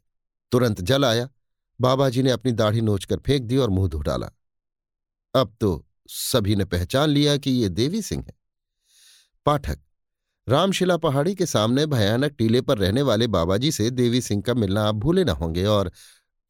तुरंत 0.52 0.80
जल 0.80 1.04
आया। 1.04 1.28
बाबा 1.80 2.08
जी 2.08 2.22
ने 2.22 2.30
अपनी 2.30 2.52
दाढ़ी 2.52 2.80
नोचकर 2.80 3.16
फेंक 3.16 3.42
दी 3.42 3.56
और 3.56 3.70
मुँह 3.70 3.88
धो 3.88 3.98
डाला 3.98 4.30
अब 5.34 5.56
तो 5.60 5.86
सभी 6.08 6.56
ने 6.56 6.64
पहचान 6.64 7.08
लिया 7.08 7.36
कि 7.36 7.50
ये 7.50 7.68
देवी 7.68 8.02
सिंह 8.02 8.24
है। 8.24 8.34
पाठक, 9.46 9.78
रामशिला 10.48 10.96
पहाड़ी 10.96 11.34
के 11.34 11.46
सामने 11.46 11.86
भयानक 11.86 12.32
टीले 12.32 12.60
पर 12.60 12.78
रहने 12.78 13.02
वाले 13.02 13.26
बाबाजी 13.26 13.72
से 13.72 13.90
देवी 13.90 14.20
सिंह 14.20 14.42
का 14.42 14.54
मिलना 14.54 14.84
आप 14.84 14.94
भूले 14.94 15.24
ना 15.24 15.32
होंगे 15.32 15.64
और 15.64 15.92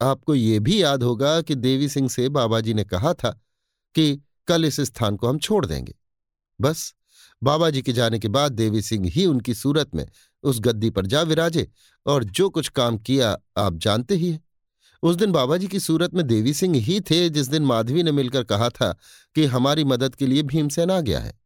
आपको 0.02 0.34
ये 0.34 0.60
भी 0.60 0.82
याद 0.82 1.02
होगा 1.02 1.40
कि 1.40 1.54
देवी 1.54 1.88
सिंह 1.88 2.08
से 2.08 2.28
बाबाजी 2.28 2.74
ने 2.74 2.84
कहा 2.84 3.14
था 3.14 3.30
कि 3.94 4.22
कल 4.48 4.64
इस 4.64 4.80
स्थान 4.80 5.16
को 5.16 5.28
हम 5.28 5.38
छोड़ 5.38 5.66
देंगे। 5.66 5.94
बस 6.60 6.94
बाबा 7.42 7.70
जी 7.70 7.82
के 7.82 7.92
जाने 7.92 8.18
के 8.18 8.28
बाद 8.28 8.52
देवी 8.52 8.82
सिंह 8.82 9.08
ही 9.08 9.26
उनकी 9.26 9.54
सूरत 9.54 9.94
में 9.94 10.06
उस 10.44 10.60
गद्दी 10.60 10.90
पर 10.90 11.06
जा 11.06 11.22
विराजे, 11.22 11.68
और 12.06 12.24
जो 12.24 12.48
कुछ 12.50 12.68
काम 12.68 12.98
किया 12.98 13.36
आप 13.56 13.76
जानते 13.76 14.14
ही 14.14 14.30
हैं। 14.30 14.42
उस 15.02 15.16
दिन 15.16 15.32
बाबा 15.32 15.56
जी 15.56 15.66
की 15.66 15.80
सूरत 15.80 16.14
में 16.14 16.26
देवी 16.26 16.52
सिंह 16.54 16.76
ही 16.76 17.00
थे 17.00 17.28
जिस 17.28 17.48
दिन 17.48 17.62
माधवी 17.62 18.02
ने 18.02 18.12
मिलकर 18.12 18.44
कहा 18.44 18.68
था 18.70 18.92
कि 19.36 19.44
हमारी 19.44 19.84
मदद 19.84 20.14
के 20.14 20.26
लिए 20.26 20.42
भीमसेन 20.42 20.90
आ 20.90 21.00
गया 21.00 21.20
है। 21.20 21.38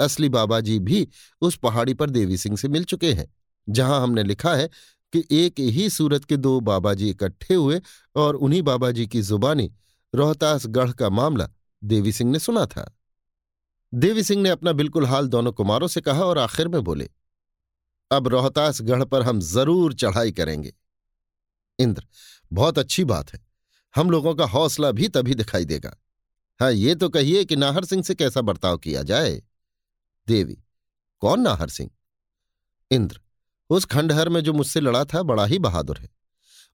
असली 0.00 0.28
बाबा 0.28 0.60
जी 0.60 0.78
भी 0.78 1.06
उस 1.42 1.56
पहाड़ी 1.56 1.94
पर 1.94 2.10
देवी 2.10 2.36
सिंह 2.36 2.56
से 2.56 2.68
मिल 2.68 2.84
चुके 2.84 3.12
हैं, 3.12 3.26
जहाँ 3.68 4.02
हमने 4.02 4.22
लिखा 4.22 4.54
है 4.54 4.68
कि 5.12 5.24
एक 5.30 5.60
ही 5.60 5.88
सूरत 5.90 6.24
के 6.24 6.36
दो 6.36 6.58
बाबा 6.60 6.94
जी 6.94 7.10
इकट्ठे 7.10 7.54
हुए 7.54 7.80
और 8.16 8.36
उन्हीं 8.36 8.62
बाबा 8.62 8.90
जी 8.90 9.06
की 9.06 9.22
जुबानी 9.22 9.70
रोहतास 10.14 10.66
गढ़ 10.66 10.92
का 10.92 11.10
मामला, 11.10 11.48
देवी 11.82 12.12
सिंह 12.12 12.30
ने 12.30 12.38
सुना 12.38 12.64
था। 12.66 12.90
देवी 13.92 14.22
सिंह 14.22 14.42
ने 14.42 14.48
अपना 14.48 14.72
बिल्कुल 14.72 15.06
हाल 15.06 15.28
दोनों 15.28 15.52
कुमारों 15.52 15.88
से 15.88 16.00
कहा 16.00 16.24
और 16.24 16.38
आखिर 16.38 16.68
में 16.68 16.82
बोले 16.84 17.08
अब 18.10 18.28
रोहतास 18.28 18.80
गढ़ 18.82 19.04
पर 19.04 19.22
हम 19.22 19.40
ज़रूर 19.40 19.94
चढ़ाई 19.94 20.32
करेंगे। 20.32 20.72
इंद्र, 21.78 22.06
बहुत 22.52 22.78
अच्छी 22.78 23.04
बात 23.04 23.32
है। 23.32 23.40
हम 23.94 24.10
लोगों 24.10 24.34
का 24.34 24.44
हौसला 24.44 24.90
भी 24.90 25.08
तभी 25.08 25.34
दिखाई 25.34 25.64
देगा। 25.64 25.96
हाँ 26.60 26.72
ये 26.72 26.94
तो 26.94 27.08
कहिए 27.08 27.44
कि 27.44 27.56
नाहर 27.56 27.84
सिंह 27.84 28.02
से 28.02 28.14
कैसा 28.14 28.40
बर्ताव 28.40 28.78
किया 28.78 29.02
जाए। 29.02 29.42
देवी, 30.26 30.58
कौन 31.20 31.40
नाहर 31.40 31.68
सिंह? 31.68 31.90
इंद्र, 32.90 33.20
उस 33.70 33.84
खंडहर 33.84 34.28
में 34.28 34.40
जो 34.40 34.52
मुझसे 34.52 34.80
लड़ा 34.80 35.04
था, 35.04 35.22
बड़ा 35.22 35.44
ही 35.46 35.58
बहादुर 35.58 35.98
है। 35.98 36.08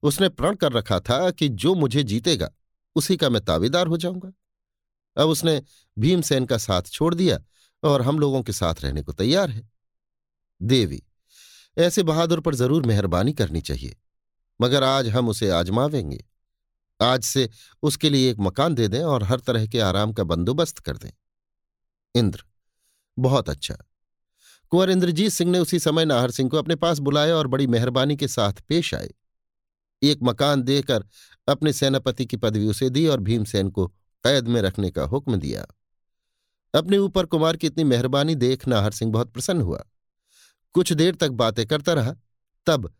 उसने 0.03 0.29
प्रण 0.29 0.55
कर 0.55 0.71
रखा 0.71 0.99
था 0.99 1.31
कि 1.31 1.49
जो 1.49 1.73
मुझे 1.75 2.03
जीतेगा, 2.03 2.49
उसी 2.95 3.17
का 3.17 3.29
मैं 3.29 3.45
तावेदार 3.45 3.87
हो 3.87 3.97
जाऊँगा। 3.97 4.31
अब 5.17 5.29
उसने 5.29 5.61
भीमसेन 5.97 6.45
का 6.45 6.57
साथ 6.57 6.81
छोड़ 6.81 7.15
दिया 7.15 7.39
और 7.83 8.01
हम 8.01 8.19
लोगों 8.19 8.41
के 8.43 8.53
साथ 8.53 8.81
रहने 8.81 9.01
को 9.01 9.13
तैयार 9.13 9.49
है। 9.49 9.69
देवी 10.61 11.03
ऐसे 11.77 12.03
बहादुर 12.03 12.39
पर 12.39 12.55
ज़रूर 12.55 12.85
मेहरबानी 12.85 13.33
करनी 13.33 13.61
चाहिए। 13.61 13.95
मगर 14.61 14.83
आज 14.83 15.07
हम 15.07 15.29
उसे 15.29 15.49
आजमावेंगे। 15.49 16.25
आज 17.01 17.23
से 17.23 17.49
उसके 17.83 18.09
लिए 18.09 18.31
एक 18.31 18.39
मकान 18.39 18.75
दे 18.75 18.87
दें 18.87 19.03
और 19.03 19.23
हर 19.23 19.39
तरह 19.39 19.67
के 19.67 19.79
आराम 19.79 20.13
का 20.13 20.23
बंदोबस्त 20.23 20.79
कर 20.79 20.97
दें। 20.97 21.11
इंद्र, 22.15 22.43
बहुत 23.19 23.49
अच्छा। 23.49 23.77
कुंवर 24.71 24.89
इंद्रजीत 24.89 25.31
सिंह 25.31 25.51
ने 25.51 25.59
उसी 25.59 25.79
समय 25.79 26.05
नाहर 26.05 26.31
सिंह 26.31 26.49
को 26.49 26.57
अपने 26.57 26.75
पास 26.75 26.99
बुलाया 26.99 27.35
और 27.35 27.47
बड़ी 27.47 27.67
मेहरबानी 27.67 28.15
के 28.15 28.27
साथ 28.27 28.53
पेश 28.53 28.93
आए। 28.93 29.09
एक 30.01 30.19
मकान 30.23 30.61
देकर 30.61 31.05
अपने 31.47 31.73
सेनापति 31.73 32.25
की 32.25 32.37
पदवी 32.37 32.67
उसे 32.67 32.89
दी 32.89 33.07
और 33.07 33.19
भीमसेन 33.19 33.69
को 33.69 33.87
कैद 34.23 34.47
में 34.47 34.61
रखने 34.61 34.91
का 34.91 35.03
हुक्म 35.03 35.35
दिया। 35.35 35.65
अपने 36.73 36.97
ऊपर 36.97 37.25
कुमार 37.25 37.57
की 37.57 37.67
इतनी 37.67 37.83
मेहरबानी 37.83 38.35
देख 38.35 38.67
नाहर 38.67 38.91
सिंह 38.91 39.11
बहुत 39.11 39.31
प्रसन्न 39.31 39.61
हुआ। 39.61 39.83
कुछ 40.73 40.93
देर 40.93 41.15
तक 41.15 41.29
बातें 41.29 41.67
करता 41.67 41.93
रहा। 41.93 42.15
तब 42.65 42.93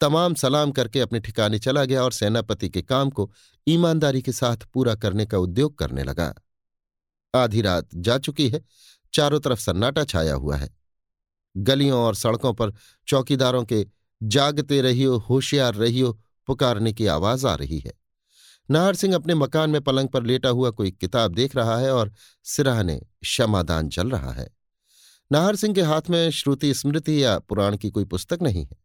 तमाम 0.00 0.34
सलाम 0.34 0.72
करके 0.72 1.00
अपने 1.00 1.20
ठिकाने 1.20 1.58
चला 1.58 1.84
गया 1.84 2.02
और 2.02 2.12
सेनापति 2.12 2.68
के 2.68 2.82
काम 2.82 3.10
को 3.10 3.32
ईमानदारी 3.68 4.22
के 4.22 4.32
साथ 4.32 4.56
पूरा 4.56 4.94
करने 4.94 5.26
का 5.26 5.38
उद्योग 5.38 5.78
करने 5.78 6.02
लगा। 6.02 6.34
आधी 7.34 7.62
रात 7.62 7.88
जा 7.94 8.18
चुकी 8.18 8.48
है, 8.48 8.64
चारों 9.14 9.40
तरफ़ 9.40 9.60
सन्नाटा 9.60 10.04
छाया 10.04 10.34
हुआ 10.34 10.56
है। 10.56 10.76
गलियों 11.56 12.00
और 12.00 12.14
सड़कों 12.14 12.54
पर 12.54 12.72
चौकीदारों 13.08 13.64
के 13.64 13.86
जागते 14.22 14.80
रहियो, 14.82 15.18
होशियार 15.18 15.74
रहियो, 15.74 16.20
पुकारने 16.46 16.92
की 16.92 17.06
आवाज़ 17.06 17.46
आ 17.46 17.54
रही 17.54 17.78
है। 17.78 17.92
नाहर 18.70 18.94
सिंह 18.94 19.14
अपने 19.14 19.34
मकान 19.34 19.70
में 19.70 19.80
पलंग 19.80 20.08
पर 20.08 20.22
लेटा 20.22 20.48
हुआ 20.48 20.70
कोई 20.70 20.90
किताब 20.90 21.34
देख 21.34 21.56
रहा 21.56 21.78
है 21.78 21.94
और 21.94 22.12
सिराहने 22.44 22.96
क्षमादान 23.22 23.88
चल 23.88 24.10
रहा 24.10 24.32
है। 24.32 24.57
नाहर 25.30 25.56
सिंह 25.56 25.74
के 25.74 25.82
हाथ 25.82 26.10
में 26.10 26.30
श्रुति 26.30 26.72
स्मृति 26.74 27.22
या 27.24 27.38
पुराण 27.38 27.76
की 27.76 27.90
कोई 27.90 28.04
पुस्तक 28.04 28.42
नहीं 28.42 28.64
है। 28.64 28.76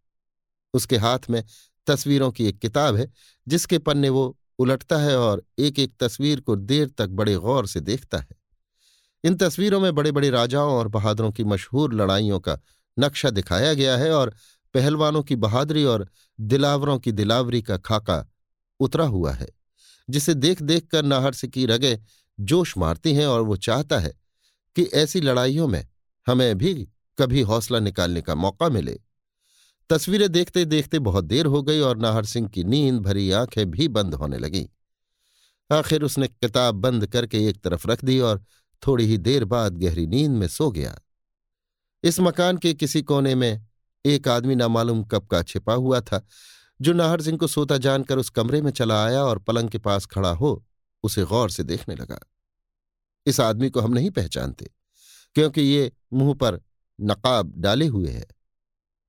उसके 0.74 0.98
हाथ 0.98 1.30
में 1.30 1.44
तस्वीरों 1.88 2.32
की 2.32 2.46
एक 2.46 2.60
किताब 2.60 2.96
है, 2.96 3.12
जिसके 3.48 3.78
पन्ने 3.78 4.10
वो 4.10 4.38
उलटता 4.60 4.98
है 4.98 5.18
और 5.18 5.44
एक 5.60 5.80
एक 5.80 5.94
तस्वीर 6.00 6.39
को 6.39 6.56
देर 6.56 6.89
तक 6.98 7.10
बड़े 7.10 7.36
गौर 7.36 7.68
से 7.68 7.80
देखता 7.80 8.18
है। 8.18 8.36
इन 9.24 9.36
तस्वीरों 9.36 9.80
में 9.80 9.94
बड़े 9.96 10.12
बड़े 10.12 10.30
राजाओं 10.30 10.74
और 10.74 10.88
बहादुरों 10.88 11.32
की 11.32 11.44
मशहूर 11.44 11.94
लड़ाइयों 11.94 12.39
का 12.39 12.60
नक्शा 12.98 13.30
दिखाया 13.30 13.74
गया 13.74 13.98
है 13.98 14.12
और 14.12 14.34
पहलवानों 14.74 15.22
की 15.24 15.36
बहादुरी 15.36 15.84
और 15.84 16.08
दिलावरों 16.39 16.98
की 17.00 17.12
दिलावरी 17.12 17.62
का 17.62 17.78
खाका 17.78 18.26
उतरा 18.80 19.06
हुआ 19.06 19.32
है, 19.32 19.48
जिसे 20.10 20.34
देख 20.34 20.62
देख 20.62 20.88
कर 20.88 21.04
नाहर 21.04 21.34
से 21.34 21.48
की 21.48 21.66
रगे 21.66 22.00
जोश 22.39 22.78
मारती 22.78 23.14
हैं 23.14 23.26
और 23.26 23.41
वो 23.41 23.56
चाहता 23.56 24.00
है 24.00 24.14
कि 24.76 24.84
ऐसी 24.94 25.22
लड़ाइयों 25.22 25.68
में 25.68 25.86
हमें 26.28 26.57
भी 26.57 26.89
कभी 27.19 27.41
हौसला 27.41 27.80
निकालने 27.80 28.21
का 28.21 28.36
मौका 28.36 28.69
मिले। 28.69 28.99
तस्वीरें 29.89 30.30
देखते 30.30 30.65
देखते 30.65 30.99
बहुत 30.99 31.24
देर 31.24 31.45
हो 31.45 31.63
गई 31.63 31.80
और 31.80 31.97
नाहर 31.97 32.26
सिंह 32.26 32.47
की 32.47 32.63
नींद 32.63 32.99
भरी 32.99 33.32
आँखें 33.32 33.71
भी 33.71 33.88
बंद 33.88 34.13
होने 34.13 34.38
लगीं। 34.38 34.65
आखिर 35.78 36.03
उसने 36.03 36.28
किताब 36.28 36.76
बंद 36.76 37.07
करके 37.07 37.47
एक 37.47 37.61
तरफ़ 37.61 37.88
रख 37.88 38.05
दी 38.05 38.19
और 38.19 38.43
थोड़ी 38.88 39.05
ही 39.05 39.17
देर 39.17 39.45
बाद 39.45 39.78
गहरी 39.78 40.07
नींद 40.07 40.32
में 40.32 40.47
सो 40.47 40.71
गया। 40.71 40.99
इस 42.03 42.19
मकान 42.19 42.57
के 42.57 42.74
किसी 42.74 43.01
कोने 43.01 43.36
में 43.36 43.67
एक 44.05 44.28
आदमी 44.28 44.55
नामालूम 44.55 45.03
कब 45.03 45.26
का 45.26 45.43
छिपा 45.43 45.74
हुआ 45.74 46.01
था, 46.01 46.26
जो 46.82 46.93
नाहर 46.93 47.21
सिंह 47.21 47.38
को 47.38 47.47
सोता 47.47 47.78
जानकर 47.78 48.17
उस 48.17 48.30
कमरे 48.30 48.61
में 48.61 48.71
चला 48.71 49.05
आया 49.05 49.24
और 49.24 49.39
पलंग 49.39 49.69
के 49.69 49.78
पास 49.78 50.05
खड़ा 50.05 50.32
हो 50.32 50.65
उसे 51.03 51.24
गौर 51.24 51.49
से 51.49 51.63
देखने 51.63 51.95
लगा। 51.95 52.19
इस 53.26 53.39
आदमी 53.39 53.69
को 53.69 53.80
हम 53.80 53.93
नहीं 53.93 54.11
पहचानते। 54.11 54.69
क्योंकि 55.36 55.61
ये 55.61 55.91
मुँह 56.13 56.34
पर 56.34 56.61
नकाब 57.01 57.53
डाले 57.57 57.88
हुए 57.88 58.09
है। 58.09 58.25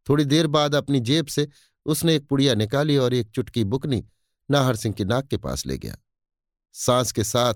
थोड़ी 0.08 0.24
देर 0.24 0.46
बाद 0.46 0.74
अपनी 0.74 1.00
जेब 1.00 1.26
से 1.26 1.48
उसने 1.86 2.16
एक 2.16 2.28
पुड़िया 2.28 2.54
निकाली 2.54 2.96
और 2.96 3.14
एक 3.14 3.30
चुटकी 3.30 3.64
बुकनी 3.64 4.04
नाहर 4.50 4.76
सिंह 4.76 4.94
की 4.94 5.04
नाक 5.04 5.26
के 5.26 5.36
पास 5.36 5.66
ले 5.66 5.78
गया। 5.78 5.96
सांस 6.72 7.12
के 7.12 7.24
साथ 7.24 7.54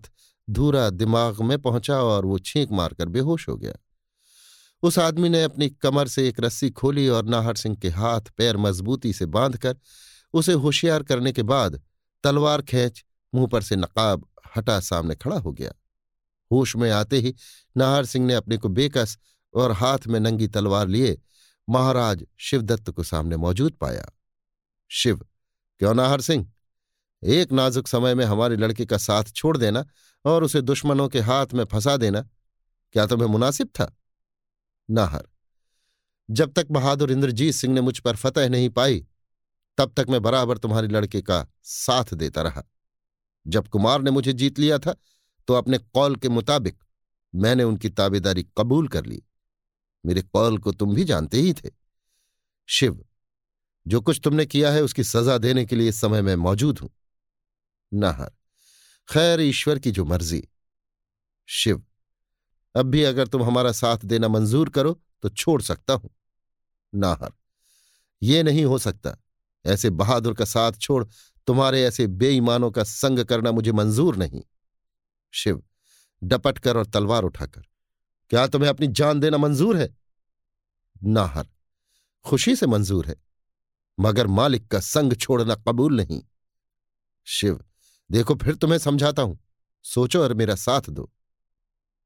धूरा 0.50 0.90
दिमाग 0.90 1.42
में 1.42 1.58
पहुँचा 1.58 2.02
और 2.02 2.26
वो 2.26 2.38
छींक 2.38 2.72
मारकर 2.72 3.08
बेहोश 3.08 3.48
हो 3.48 3.56
गया। 3.56 3.72
उस 4.82 4.98
आदमी 4.98 5.28
ने 5.28 5.42
अपनी 5.42 5.68
कमर 5.68 6.08
से 6.08 6.28
एक 6.28 6.40
रस्सी 6.40 6.70
खोली 6.70 7.08
और 7.08 7.24
नाहर 7.24 7.54
सिंह 7.54 7.76
के 7.76 7.88
हाथ 7.88 8.20
पैर 8.20 8.56
मजबूती 8.56 9.12
से 9.12 9.26
बांधकर 9.26 9.76
उसे 10.32 10.52
होशियार 10.52 11.02
करने 11.02 11.32
के 11.32 11.42
बाद 11.42 11.82
तलवार 12.24 12.62
खींच 12.62 13.04
मुँह 13.34 13.46
पर 13.46 13.62
से 13.62 13.76
नकाब 13.76 14.26
हटा 14.56 14.80
सामने 14.80 15.14
खड़ा 15.14 15.38
हो 15.38 15.52
गया। 15.52 15.72
होश 16.52 16.76
में 16.76 16.90
आते 16.90 17.18
ही 17.18 17.34
नाहर 17.76 18.04
सिंह 18.04 18.26
ने 18.26 18.34
अपने 18.34 18.56
को 18.56 18.68
बेकस 18.68 19.18
और 19.54 19.72
हाथ 19.72 19.98
में 20.06 20.20
नंगी 20.20 20.48
तलवार 20.48 20.88
लिए 20.88 21.20
महाराज 21.68 22.26
शिवदत्त 22.36 22.90
को 22.90 23.02
सामने 23.02 23.36
मौजूद 23.36 23.72
पाया। 23.72 24.08
शिव, 24.88 25.26
क्यों 25.78 25.94
नाहर 25.94 26.20
सिंह? 26.20 26.52
एक 27.24 27.52
नाजुक 27.52 27.88
समय 27.88 28.14
में 28.14 28.24
हमारे 28.24 28.56
लड़के 28.56 28.86
का 28.86 28.96
साथ 28.96 29.24
छोड़ 29.24 29.56
देना 29.56 29.86
और 30.24 30.44
उसे 30.44 30.60
दुश्मनों 30.60 31.08
के 31.08 31.20
हाथ 31.20 31.46
में 31.54 31.64
फंसा 31.64 31.96
देना, 31.96 32.28
क्या 32.92 33.06
तुम्हें 33.06 33.28
मुनासिब 33.28 33.66
था? 33.66 33.96
नाहर, 34.90 35.28
जब 36.30 36.52
तक 36.52 36.66
बहादुर 36.70 37.12
इंद्रजीत 37.12 37.54
सिंह 37.54 37.74
ने 37.74 37.80
मुझ 37.80 37.98
पर 37.98 38.16
फतह 38.16 38.48
नहीं 38.48 38.70
पाई, 38.70 39.06
तब 39.78 39.92
तक 39.96 40.06
मैं 40.08 40.22
बराबर 40.22 40.58
तुम्हारे 40.58 40.88
लड़के 40.88 41.22
का 41.22 41.46
साथ 41.62 42.14
देता 42.14 42.42
रहा। 42.42 42.64
जब 43.46 43.68
कुमार 43.68 44.02
ने 44.02 44.10
मुझे 44.10 44.32
जीत 44.32 44.58
लिया 44.58 44.78
था 44.78 44.96
तो 45.48 45.54
अपने 45.54 45.78
कौल 45.78 46.16
के 46.16 46.28
मुताबिक 46.28 46.78
मैंने 47.34 47.62
उनकी 47.62 47.88
ताबेदारी 47.90 48.42
कबूल 48.58 48.88
कर 48.88 49.06
ली। 49.06 49.22
मेरे 50.04 50.22
कौल 50.22 50.58
को 50.58 50.72
तुम 50.72 50.94
भी 50.94 51.04
जानते 51.04 51.40
ही 51.40 51.52
थे। 51.54 51.70
शिव, 52.68 53.04
जो 53.86 54.00
कुछ 54.00 54.20
तुमने 54.24 54.46
किया 54.46 54.72
है 54.72 54.82
उसकी 54.82 55.04
सजा 55.04 55.38
देने 55.38 55.64
के 55.64 55.76
लिए 55.76 55.88
इस 55.88 56.00
समय 56.00 56.22
मैं 56.22 56.36
मौजूद 56.36 56.78
हूँ। 56.78 56.90
नाहर, 57.92 58.30
खैर 59.08 59.40
ईश्वर 59.40 59.78
की 59.78 59.90
जो 59.90 60.04
मर्ज़ी। 60.04 60.42
शिव, 61.48 61.82
अब 62.74 62.86
भी 62.86 63.02
अगर 63.02 63.26
तुम 63.26 63.42
हमारा 63.42 63.72
साथ 63.72 64.04
देना 64.04 64.28
मंजूर 64.28 64.70
करो 64.70 64.92
तो 65.22 65.28
छोड़ 65.28 65.60
सकता 65.62 65.94
हूँ। 65.94 66.10
नाहर, 66.92 67.32
ये 68.22 68.42
नहीं 68.42 68.64
हो 68.64 68.78
सकता। 68.78 69.16
ऐसे 69.64 69.90
बहादुर 69.90 70.34
का 70.34 70.44
साथ 70.44 70.72
छोड़ 70.72 71.04
तुम्हारे 71.46 71.82
ऐसे 71.84 72.06
बेईमानों 72.06 72.70
का 72.70 72.84
संग 72.84 73.24
करना 73.24 73.52
मुझे 73.52 73.72
मंजूर 73.72 74.16
नहीं। 74.16 74.42
शिव 75.34 75.62
डपट 76.22 76.58
कर 76.58 76.76
और 76.76 76.86
तलवार 76.86 77.22
उठाकर, 77.22 77.62
क्या 78.30 78.46
तुम्हें 78.46 78.68
अपनी 78.70 78.86
जान 78.88 79.20
देना 79.20 79.38
मंजूर 79.38 79.76
है? 79.76 79.88
नाहर 81.04 81.46
खुशी 82.26 82.54
से 82.56 82.66
मंजूर 82.66 83.06
है, 83.06 83.16
मगर 83.98 84.26
मालिक 84.28 84.66
का 84.68 84.80
संग 84.80 85.12
छोड़ना 85.14 85.54
कबूल 85.58 85.96
नहीं। 85.96 86.22
शिव, 87.26 87.60
देखो 88.10 88.34
फिर 88.34 88.54
तुम्हें 88.54 88.78
समझाता 88.78 89.22
हूँ, 89.22 89.38
सोचो 89.84 90.22
और 90.22 90.34
मेरा 90.34 90.54
साथ 90.56 90.90
दो। 90.90 91.10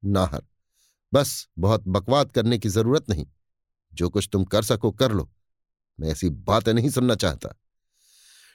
नाहर 0.02 0.42
बस 1.12 1.48
बहुत 1.58 1.84
बकवाद 1.88 2.32
करने 2.32 2.58
की 2.58 2.68
ज़रूरत 2.68 3.10
नहीं, 3.10 3.26
जो 3.92 4.08
कुछ 4.08 4.28
तुम 4.32 4.44
कर 4.44 4.62
सको 4.62 4.90
कर 4.92 5.12
लो, 5.12 5.30
मैं 5.98 6.08
ऐसी 6.08 6.30
बातें 6.30 6.72
नहीं 6.74 6.90
सुनना 6.90 7.14
चाहता। 7.14 7.54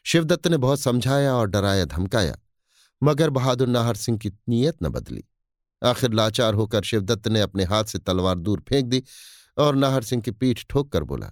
शिवदत्त 0.05 0.47
ने 0.47 0.57
बहुत 0.57 0.79
समझाया 0.79 1.33
और 1.35 1.47
डराया, 1.47 1.85
धमकाया 1.85 2.37
मगर 3.01 3.29
बहादुर 3.29 3.67
नाहर 3.67 3.95
सिंह 3.95 4.17
की 4.17 4.31
नीयत 4.49 4.83
न 4.83 4.89
बदली। 4.89 5.23
आखिर 5.81 6.13
लाचार 6.13 6.53
होकर 6.53 6.83
शिवदत्त 6.83 7.27
ने 7.27 7.41
अपने 7.41 7.63
हाथ 7.63 7.83
से 7.83 7.99
तलवार 7.99 8.37
दूर 8.37 8.63
फेंक 8.69 8.85
दी 8.85 9.03
और 9.57 9.75
नाहर 9.75 10.03
सिंह 10.03 10.21
की 10.21 10.31
पीठ 10.31 10.65
ठोक 10.69 10.91
कर 10.91 11.03
बोला, 11.03 11.31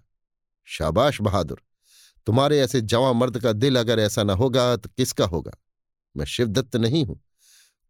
शाबाश 0.67 1.21
बहादुर, 1.21 1.61
तुम्हारे 2.27 2.59
ऐसे 2.59 2.81
जवां 2.83 3.13
मर्द 3.13 3.39
का 3.39 3.51
दिल 3.53 3.79
अगर 3.79 3.99
ऐसा 3.99 4.23
न 4.23 4.29
होगा 4.31 4.75
तो 4.75 4.89
किसका 4.89 5.25
होगा? 5.25 5.51
मैं 6.15 6.25
शिवदत्त 6.25 6.75
नहीं 6.75 7.03
हूँ, 7.05 7.19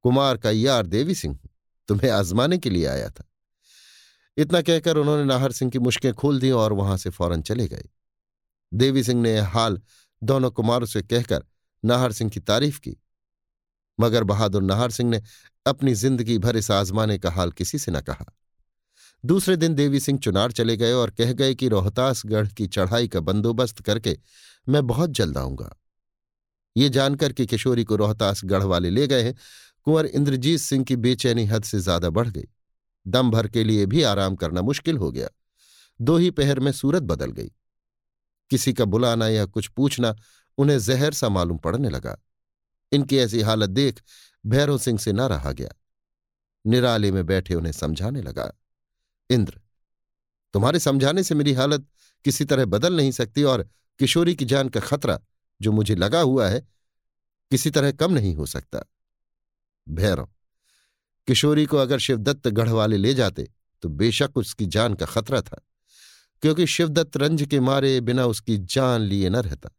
कुमार 0.06 0.38
का 0.38 0.52
यार 0.52 0.86
देवी 0.86 1.16
सिंह 1.16 1.34
हूँ, 1.34 1.50
तुम्हें 1.90 2.10
आजमाने 2.12 2.58
के 2.58 2.70
लिए 2.70 2.86
आया 2.86 3.10
था। 3.10 3.30
इतना 4.38 4.62
कहकर 4.62 4.98
उन्होंने 4.98 5.24
नाहर 5.24 5.52
सिंह 5.52 5.72
की 5.72 5.80
मुश्कें 5.80 6.14
खोल 6.14 6.40
दी 6.40 6.52
और 6.54 6.74
वहाँ 6.74 6.98
से 6.98 7.10
फ़ौरन 7.10 7.42
चले 7.42 7.68
गए। 7.68 7.88
देवी 8.72 9.04
सिंह 9.04 9.22
ने 9.22 9.38
हाल 9.40 9.82
दोनों 10.22 10.52
कुमारों 10.52 10.88
से 10.88 11.02
कहकर 11.02 11.44
नाहर 11.84 12.12
सिंह 12.12 12.30
की 12.32 12.40
तारीफ़ 12.40 12.80
की 12.80 12.96
मगर 14.00 14.24
बहादुर 14.24 14.64
नाहर 14.64 14.92
सिंह 14.92 15.10
ने 15.10 15.22
अपनी 15.66 15.94
ज़िंदगी 15.94 16.38
भर 16.38 16.58
इस 16.58 16.72
आजमाने 16.72 17.18
का 17.18 17.32
हाल 17.32 17.52
किसी 17.52 17.78
से 17.80 17.92
न 17.92 18.02
कहा। 18.02 18.26
दूसरे 19.24 19.56
दिन 19.56 19.76
देवी 19.76 20.00
सिंह 20.00 20.20
चुनार 20.20 20.52
चले 20.52 20.78
गए 20.78 20.92
और 20.92 21.10
कह 21.10 21.32
गए 21.34 21.56
कि 21.56 21.68
रोहतासगढ़ 21.68 22.48
की 22.48 22.68
चढ़ाई 22.68 23.08
का 23.08 23.20
बंदोबस्त 23.20 23.82
करके 23.82 24.18
मैं 24.68 24.86
बहुत 24.88 25.10
जल्द 25.10 25.38
आऊँगा। 25.38 25.76
ये 26.76 26.90
जानकर 26.90 27.34
कि 27.34 27.46
किशोरी 27.46 27.84
को 27.84 27.96
रोहतासगढ़ 27.96 28.64
वाले 28.64 28.90
ले 28.90 29.08
गए 29.08 29.24
हैं, 29.24 29.36
कुंवर 29.84 30.06
इंद्रजीत 30.06 30.60
सिंह 30.60 30.84
की 30.84 30.96
बेचैनी 30.96 31.46
हद 31.46 31.64
से 31.64 31.80
ज़्यादा 31.80 32.10
बढ़ 32.10 32.28
गई। 32.28 32.48
दम 33.08 33.32
भर 33.32 33.48
के 33.48 33.64
लिए 33.64 33.86
भी 33.86 34.02
आराम 34.04 34.36
करना 34.36 34.62
मुश्किल 34.62 34.98
हो 34.98 35.12
गया। 35.12 35.30
दो 36.00 36.18
ही 36.18 36.32
पहर 36.32 36.60
में 36.60 36.72
सूरत 36.72 37.04
बदल 37.04 37.32
गई। 37.32 37.52
किसी 38.52 38.74
का 38.74 38.86
बुलाना 38.86 39.28
या 39.28 39.46
कुछ 39.46 39.68
पूछना 39.68 40.16
उन्हें 40.58 40.80
जहर 40.80 41.14
सा 41.14 41.30
मालूम 41.30 41.58
पड़ने 41.58 41.90
लगा। 41.90 42.18
इनकी 42.96 43.18
ऐसी 43.18 43.42
हालत 43.42 43.70
देख 43.72 44.02
भैरव 44.44 44.78
सिंह 44.78 45.00
से 45.00 45.12
ना 45.14 45.28
रहा 45.28 45.52
गया। 45.52 45.70
निराले 46.66 47.12
में 47.12 47.26
बैठे 47.26 47.56
उन्हें 47.56 47.72
समझाने 47.74 48.22
लगा, 48.22 48.52
इंद्र, 49.30 49.60
तुम्हारे 50.54 50.80
समझाने 50.80 51.24
से 51.24 51.36
मेरी 51.36 51.54
हालत 51.54 51.88
किसी 52.26 52.46
तरह 52.46 52.66
बदल 52.66 52.96
नहीं 52.98 53.12
सकती 53.12 53.44
और 53.44 53.70
किशोरी 54.00 54.36
की 54.36 54.46
जान 54.46 54.70
का 54.70 54.80
खतरा 54.82 55.20
जो 55.62 55.72
मुझे 55.72 55.96
लगा 55.96 56.22
हुआ 56.22 56.48
है 56.50 56.60
किसी 57.52 57.70
तरह 57.70 57.92
कम 57.94 58.14
नहीं 58.14 58.34
हो 58.36 58.46
सकता। 58.46 58.80
भैरव, 59.88 60.30
किशोरी 61.28 61.66
को 61.66 61.78
अगर 61.78 62.00
शिवदत्त 62.00 62.48
गढ़ 62.50 62.70
वाले 62.70 62.98
ले 62.98 63.14
जाते 63.14 63.48
तो 63.84 63.90
बेशक 63.92 64.38
उसकी 64.38 64.66
जान 64.68 64.94
का 64.94 65.06
खतरा 65.06 65.42
था, 65.42 65.62
क्योंकि 66.44 66.66
शिवदत्त 66.68 67.18
रंज 67.18 67.44
के 67.44 67.60
मारे 67.60 68.00
बिना 68.02 68.26
उसकी 68.26 68.58
जान 68.58 69.02
लिए 69.02 69.30
न 69.30 69.36
रहता। 69.38 69.70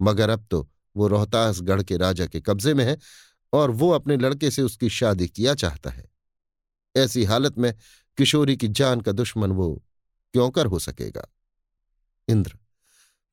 मगर 0.00 0.30
अब 0.30 0.46
तो 0.50 0.68
वो 0.96 1.08
रोहतासगढ़ 1.08 1.82
के 1.82 1.96
राजा 1.96 2.26
के 2.26 2.40
कब्जे 2.40 2.74
में 2.74 2.84
है 2.84 2.96
और 3.52 3.70
वो 3.70 3.90
अपने 3.90 4.16
लड़के 4.16 4.50
से 4.50 4.62
उसकी 4.62 4.88
शादी 4.88 5.28
किया 5.28 5.54
चाहता 5.54 5.90
है। 5.90 6.04
ऐसी 6.94 7.24
हालत 7.24 7.58
में 7.58 7.72
किशोरी 8.18 8.56
की 8.56 8.68
जान 8.68 9.00
का 9.00 9.12
दुश्मन 9.12 9.52
वो 9.52 9.74
क्यों 10.34 10.50
कर 10.50 10.66
हो 10.66 10.78
सकेगा? 10.78 11.26
इंद्र, 12.28 12.58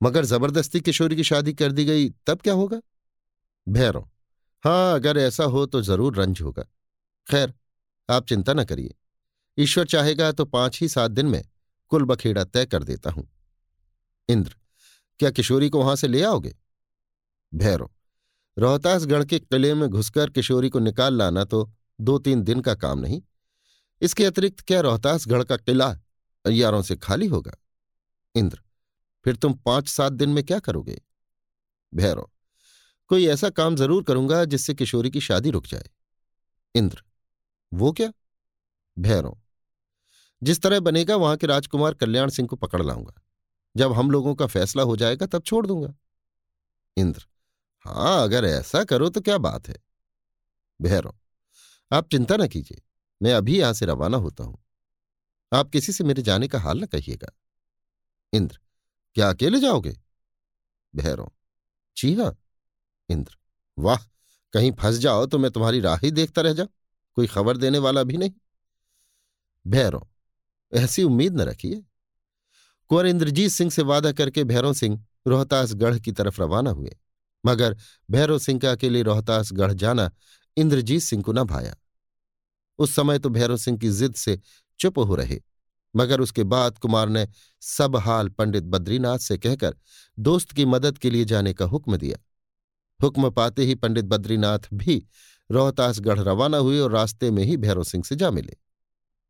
मगर 0.02 0.24
ज़बरदस्ती 0.24 0.80
किशोरी 0.80 1.16
की 1.16 1.24
शादी 1.24 1.52
कर 1.52 1.72
दी 1.72 1.84
गई, 1.84 2.08
तब 2.26 2.40
क्या 2.40 2.54
होगा? 2.54 2.80
भैरव 3.66 4.08
हाँ 4.64 4.94
अगर 4.94 5.18
ऐसा 5.18 5.44
हो 5.44 5.64
तो 5.66 5.82
ज़रूर 5.82 6.16
रंज 6.16 6.40
होगा। 6.40 6.62
खैर, 7.26 7.52
आप 8.08 8.26
चिंता 8.26 8.52
न 8.54 8.64
करिए। 8.64 8.94
ईश्वर 9.58 9.86
चाहेगा 9.86 10.30
तो 10.32 10.44
पाँच 10.44 10.80
ही 10.80 10.88
सात 10.88 11.10
दिन 11.10 11.26
में 11.26 11.42
कुल 11.88 12.04
बखेड़ा 12.04 12.44
तय 12.44 12.66
कर 12.66 12.84
देता 12.84 13.10
हूँ। 13.10 13.28
इंद्र, 14.28 14.54
क्या 15.20 15.30
किशोरी 15.30 15.68
को 15.68 15.78
वहाँ 15.78 15.96
से 15.96 16.08
ले 16.08 16.22
आओगे? 16.22 16.54
भैरव, 17.52 17.90
रोहतासगढ़ 18.56 19.24
के 19.24 19.38
किले 19.38 19.72
में 19.74 19.88
घुसकर 19.88 20.30
किशोरी 20.30 20.68
को 20.68 20.78
निकाल 20.78 21.14
लाना 21.14 21.44
तो 21.44 21.70
दो 21.98 22.18
तीन 22.18 22.42
दिन 22.42 22.60
का 22.60 22.74
काम 22.74 22.98
नहीं। 22.98 23.20
इसके 24.02 24.24
अतिरिक्त 24.24 24.60
क्या 24.60 24.80
रोहतासगढ़ 24.80 25.42
का 25.44 25.56
किला 25.56 25.88
अयारों 26.44 26.82
से 26.82 26.96
खाली 26.96 27.26
होगा? 27.26 27.52
इंद्र, 28.34 28.60
फिर 29.26 29.36
तुम 29.36 29.54
पाँच 29.56 29.88
सात 29.88 30.12
दिन 30.12 30.30
में 30.30 30.42
क्या 30.44 30.58
करोगे? 30.58 31.00
भैरव, 31.92 32.28
कोई 33.10 33.26
ऐसा 33.26 33.50
काम 33.50 33.76
ज़रूर 33.76 34.02
करूँगा 34.02 34.44
जिससे 34.44 34.74
किशोरी 34.74 35.10
की 35.10 35.20
शादी 35.20 35.50
रुक 35.50 35.66
जाए। 35.66 35.88
इंद्र, 36.74 37.02
वो 37.72 37.92
क्या? 37.92 38.12
भैरव, 38.96 39.38
जिस 40.42 40.62
तरह 40.62 40.80
बनेगा 40.80 41.16
वहाँ 41.16 41.36
के 41.36 41.46
राजकुमार 41.46 41.94
कल्याण 41.94 42.30
सिंह 42.30 42.48
को 42.48 42.56
पकड़ 42.56 42.82
लाऊँगा। 42.82 43.20
जब 43.74 43.92
हम 43.92 44.10
लोगों 44.10 44.34
का 44.34 44.46
फैसला 44.46 44.82
हो 44.82 44.96
जाएगा 44.96 45.26
तब 45.26 45.42
छोड़ 45.42 45.66
दूँगा। 45.66 45.94
इंद्र 46.96 47.26
हाँ 47.84 48.22
अगर 48.24 48.44
ऐसा 48.44 48.82
करो 48.84 49.08
तो 49.08 49.20
क्या 49.20 49.38
बात 49.38 49.68
है? 49.68 49.76
भैरव 50.80 51.14
आप 51.90 52.08
चिंता 52.10 52.36
न 52.36 52.46
कीजिए, 52.48 52.82
मैं 53.22 53.32
अभी 53.34 53.58
यहाँ 53.58 53.72
से 53.72 53.86
रवाना 53.86 54.16
होता 54.16 54.44
हूँ। 54.44 54.58
आप 55.52 55.70
किसी 55.70 55.92
से 55.92 56.04
मेरे 56.04 56.22
जाने 56.22 56.48
का 56.48 56.58
हाल 56.60 56.80
न 56.80 56.86
कहिएगा। 56.86 57.32
इंद्र, 58.32 58.58
क्या 59.16 59.28
अकेले 59.30 59.60
जाओगे? 59.60 59.96
भैरव 60.94 61.30
जी 61.96 62.14
हाँ। 62.14 62.36
इंद्र, 63.08 63.36
वाह, 63.78 63.98
कहीं 64.54 64.72
फंस 64.72 64.98
जाओ 64.98 65.26
तो 65.26 65.38
मैं 65.38 65.50
तुम्हारी 65.50 65.80
राह 65.80 65.96
ही 65.96 66.10
देखता 66.10 66.42
रह 66.42 66.52
जाऊँ, 66.52 66.68
कोई 67.16 67.26
खबर 67.26 67.56
देने 67.56 67.78
वाला 67.78 68.02
भी 68.02 68.16
नहीं। 68.16 68.32
भैरव 69.66 70.08
ऐसी 70.72 71.02
उम्मीद 71.02 71.36
न 71.36 71.40
रखिए। 71.40 71.82
कुंवर 72.90 73.06
इंद्रजीत 73.06 73.50
सिंह 73.50 73.70
से 73.70 73.82
वादा 73.82 74.12
करके 74.12 74.44
भैरव 74.44 74.72
सिंह 74.72 75.04
रोहतासगढ़ 75.26 75.98
की 75.98 76.12
तरफ़ 76.12 76.40
रवाना 76.42 76.70
हुए। 76.70 76.96
मगर 77.44 77.76
भैरव 78.08 78.38
सिंह 78.38 78.58
का 78.60 78.70
अकेले 78.70 79.02
रोहतासगढ़ 79.02 79.72
जाना 79.74 80.10
इंद्रजीत 80.56 81.02
सिंह 81.02 81.22
को 81.22 81.32
न 81.32 81.44
भाया। 81.44 81.74
उस 82.78 82.94
समय 82.94 83.18
तो 83.18 83.28
भैरव 83.28 83.56
सिंह 83.56 83.78
की 83.78 83.90
जिद 83.90 84.14
से 84.14 84.38
चुप 84.80 84.98
हो 84.98 85.14
रहे, 85.14 85.40
मगर 85.94 86.20
उसके 86.20 86.44
बाद 86.44 86.78
कुमार 86.78 87.08
ने 87.08 87.26
सब 87.62 87.96
हाल 87.96 88.28
पंडित 88.28 88.64
बद्रीनाथ 88.64 89.18
से 89.20 89.38
कहकर 89.38 89.76
दोस्त 90.18 90.52
की 90.52 90.64
मदद 90.66 90.98
के 90.98 91.10
लिए 91.10 91.24
जाने 91.24 91.52
का 91.54 91.64
हुक्म 91.66 91.96
दिया। 91.96 92.18
हुक्म 93.00 93.30
पाते 93.30 93.64
ही 93.64 93.74
पंडित 93.74 94.04
बद्रीनाथ 94.04 94.68
भी 94.74 95.02
रोहतासगढ़ 95.50 96.18
रवाना 96.20 96.58
हुए 96.58 96.78
और 96.78 96.92
रास्ते 96.92 97.30
में 97.30 97.42
ही 97.44 97.56
भैरव 97.56 97.84
सिंह 97.84 98.04
से 98.04 98.16
जा 98.16 98.30
मिले। 98.30 98.56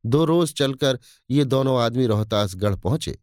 दो 0.04 0.24
रोज 0.24 0.52
चलकर 0.54 0.98
ये 1.30 1.44
दोनों 1.44 1.78
आदमी 1.80 2.06
रोहतासगढ़ 2.06 2.74
पहुँचे। 2.76 3.18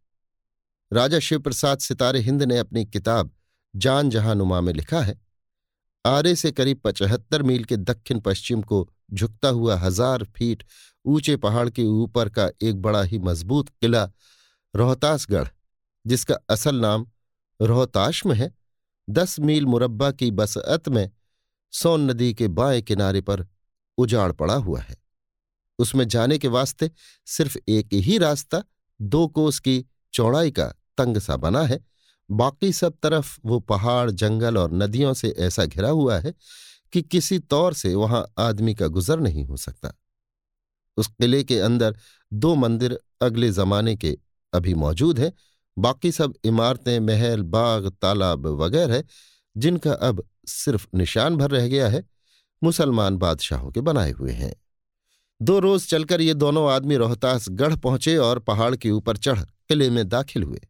राजा 0.91 1.19
शिवप्रसाद 1.19 1.79
सितारे 1.79 2.19
हिंद 2.19 2.43
ने 2.43 2.57
अपनी 2.57 2.85
किताब 2.85 3.31
जान 3.75 4.09
जहानुमा 4.09 4.61
में 4.61 4.73
लिखा 4.73 5.01
है, 5.01 5.19
आरे 6.05 6.35
से 6.35 6.51
करीब 6.51 6.81
पचहत्तर 6.83 7.43
मील 7.43 7.63
के 7.63 7.77
दक्षिण 7.77 8.19
पश्चिम 8.19 8.61
को 8.61 8.87
झुकता 9.13 9.49
हुआ 9.49 9.75
हज़ार 9.75 10.23
फीट 10.35 10.63
ऊँचे 11.05 11.35
पहाड़ 11.37 11.69
के 11.69 11.83
ऊपर 11.83 12.29
का 12.29 12.49
एक 12.61 12.81
बड़ा 12.81 13.03
ही 13.03 13.19
मज़बूत 13.19 13.69
किला 13.69 14.03
रोहतासगढ़, 14.73 15.47
जिसका 16.05 16.35
असल 16.49 16.75
नाम 16.75 17.05
रोहताश 17.59 18.25
है, 18.27 18.51
दस 19.09 19.39
मील 19.39 19.65
मुरब्बा 19.65 20.11
की 20.11 20.31
बसअत 20.31 20.89
में 20.89 21.09
सोन 21.73 22.09
नदी 22.11 22.33
के 22.33 22.47
बाएँ 22.47 22.81
किनारे 22.81 23.21
पर 23.21 23.45
उजाड़ 23.97 24.31
पड़ा 24.31 24.53
हुआ 24.55 24.79
है। 24.81 24.95
उसमें 25.79 26.07
जाने 26.07 26.37
के 26.37 26.47
वास्ते 26.47 26.91
सिर्फ़ 27.27 27.57
एक 27.67 27.93
ही 27.93 28.17
रास्ता, 28.17 28.63
दो 28.99 29.27
कोस 29.27 29.59
की 29.59 29.85
चौड़ाई 30.13 30.51
का 30.51 30.67
तंग 30.97 31.17
सा 31.17 31.35
बना 31.37 31.61
है 31.61 31.79
बाकी 32.31 32.73
सब 32.73 32.93
तरफ़ 33.03 33.39
वो 33.45 33.59
पहाड़, 33.59 34.11
जंगल 34.11 34.57
और 34.57 34.73
नदियों 34.73 35.13
से 35.13 35.29
ऐसा 35.29 35.65
घिरा 35.65 35.89
हुआ 35.89 36.19
है 36.19 36.33
कि 36.93 37.01
किसी 37.01 37.39
तौर 37.39 37.73
से 37.73 37.95
वहाँ 37.95 38.33
आदमी 38.37 38.75
का 38.75 38.87
गुजर 38.87 39.19
नहीं 39.19 39.45
हो 39.45 39.57
सकता। 39.57 39.93
उस 40.97 41.07
किले 41.07 41.43
के 41.43 41.59
अंदर 41.59 41.97
दो 42.33 42.55
मंदिर 42.55 42.99
अगले 43.21 43.51
जमाने 43.51 43.95
के 43.95 44.17
अभी 44.53 44.73
मौजूद 44.73 45.19
हैं। 45.19 45.33
बाकी 45.77 46.11
सब 46.11 46.33
इमारतें, 46.43 46.99
महल, 46.99 47.41
बाग, 47.41 47.89
तालाब 47.89 48.47
वगैरह 48.47 48.95
है, 48.95 49.03
जिनका 49.57 49.93
अब 49.93 50.29
सिर्फ़ 50.45 50.87
निशान 50.95 51.37
भर 51.37 51.51
रह 51.51 51.67
गया 51.67 51.87
है। 51.87 52.09
मुसलमान 52.63 53.17
बादशाहों 53.17 53.71
के 53.71 53.81
बनाए 53.81 54.11
हुए 54.11 54.31
हैं। 54.31 54.55
दो 55.41 55.59
रोज 55.59 55.87
चलकर 55.87 56.21
ये 56.21 56.33
दोनों 56.33 56.71
आदमी 56.71 56.95
रोहतास 56.95 57.49
गढ़ 57.49 57.75
पहुँचे 57.75 58.17
और 58.17 58.39
पहाड़ 58.39 58.75
के 58.75 58.91
ऊपर 58.91 59.17
चढ़ 59.17 59.39
किले 59.39 59.89
में 59.89 60.09
दाखिल 60.09 60.43
हुए। 60.43 60.61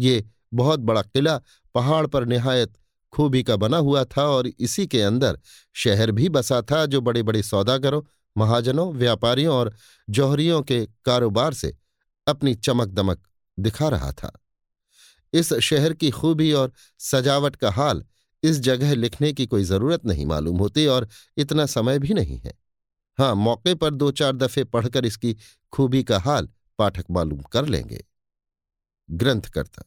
ये 0.00 0.30
बहुत 0.54 0.80
बड़ा 0.80 1.02
किला 1.02 1.40
पहाड़ 1.74 2.06
पर 2.06 2.26
निहायत 2.26 2.72
खूबी 3.12 3.42
का 3.42 3.56
बना 3.56 3.76
हुआ 3.76 4.04
था 4.04 4.22
और 4.22 4.46
इसी 4.46 4.86
के 4.86 5.02
अंदर 5.02 5.38
शहर 5.74 6.10
भी 6.10 6.28
बसा 6.28 6.62
था 6.62 6.86
जो 6.86 7.00
बड़े 7.00 7.22
बड़े 7.22 7.42
सौदागरों, 7.42 8.02
महाजनों, 8.36 8.92
व्यापारियों 8.92 9.54
और 9.56 9.74
जौहरियों 10.10 10.62
के 10.62 10.86
कारोबार 11.04 11.54
से 11.54 11.76
अपनी 12.26 12.54
चमक 12.54 12.88
दमक 12.88 13.22
दिखा 13.58 13.88
रहा 13.88 14.12
था। 14.12 14.32
इस 15.32 15.52
शहर 15.54 15.92
की 15.92 16.10
खूबी 16.10 16.52
और 16.52 16.72
सजावट 16.98 17.56
का 17.56 17.70
हाल 17.70 18.04
इस 18.42 18.60
जगह 18.60 18.94
लिखने 18.94 19.32
की 19.32 19.46
कोई 19.46 19.64
ज़रूरत 19.64 20.06
नहीं 20.06 20.26
मालूम 20.26 20.58
होती 20.58 20.86
और 20.86 21.08
इतना 21.36 21.66
समय 21.66 21.98
भी 21.98 22.14
नहीं 22.14 22.38
है। 22.38 22.58
हाँ 23.18 23.34
मौके 23.34 23.74
पर 23.74 23.94
दो 23.94 24.10
चार 24.10 24.32
दफे 24.32 24.64
पढ़कर 24.64 25.04
इसकी 25.04 25.36
खूबी 25.72 26.02
का 26.02 26.18
हाल 26.18 26.48
पाठक 26.78 27.04
मालूम 27.10 27.42
कर 27.42 27.66
लेंगे। 27.66 28.04
ग्रंथकर्ता 29.10 29.82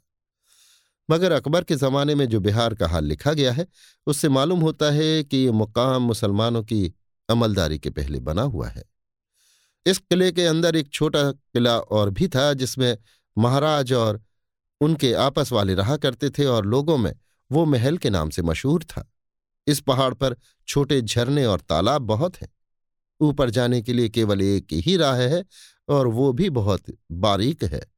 मगर 1.09 1.31
अकबर 1.31 1.63
के 1.63 1.75
जमाने 1.75 2.15
में 2.15 2.25
जो 2.25 2.39
बिहार 2.39 2.73
का 2.73 2.87
हाल 2.87 3.05
लिखा 3.05 3.33
गया 3.33 3.51
है, 3.51 3.67
उससे 4.07 4.29
मालूम 4.29 4.59
होता 4.59 4.91
है 4.91 5.23
कि 5.23 5.37
ये 5.37 5.51
मुकाम 5.51 6.01
मुसलमानों 6.01 6.63
की 6.63 6.93
अमलदारी 7.29 7.79
के 7.79 7.89
पहले 7.89 8.19
बना 8.19 8.41
हुआ 8.41 8.67
है। 8.67 8.83
इस 9.85 9.97
किले 9.97 10.31
के 10.31 10.45
अंदर 10.45 10.75
एक 10.75 10.89
छोटा 10.89 11.31
किला 11.31 11.79
और 11.79 12.09
भी 12.09 12.27
था, 12.27 12.53
जिसमें 12.53 12.97
महाराज 13.37 13.93
और 13.93 14.23
उनके 14.81 15.13
आपस 15.13 15.51
वाले 15.51 15.73
रहा 15.73 15.97
करते 15.97 16.29
थे 16.29 16.45
और 16.45 16.65
लोगों 16.65 16.97
में 16.97 17.15
वो 17.51 17.65
महल 17.65 17.97
के 17.97 18.09
नाम 18.09 18.29
से 18.29 18.41
मशहूर 18.41 18.83
था। 18.83 19.13
इस 19.67 19.79
पहाड़ 19.79 20.13
पर 20.13 20.35
छोटे 20.67 21.01
झरने 21.01 21.45
और 21.45 21.59
तालाब 21.59 22.01
बहुत 22.01 22.37
हैं। 22.37 22.49
ऊपर 23.21 23.49
जाने 23.49 23.81
के 23.81 23.93
लिए 23.93 24.09
केवल 24.09 24.41
एक 24.41 24.67
ही 24.73 24.97
राह 24.97 25.15
है 25.15 25.45
और 25.89 26.07
वो 26.07 26.33
भी 26.33 26.49
बहुत 26.49 26.83
बारीक 27.11 27.63
है। 27.63 27.96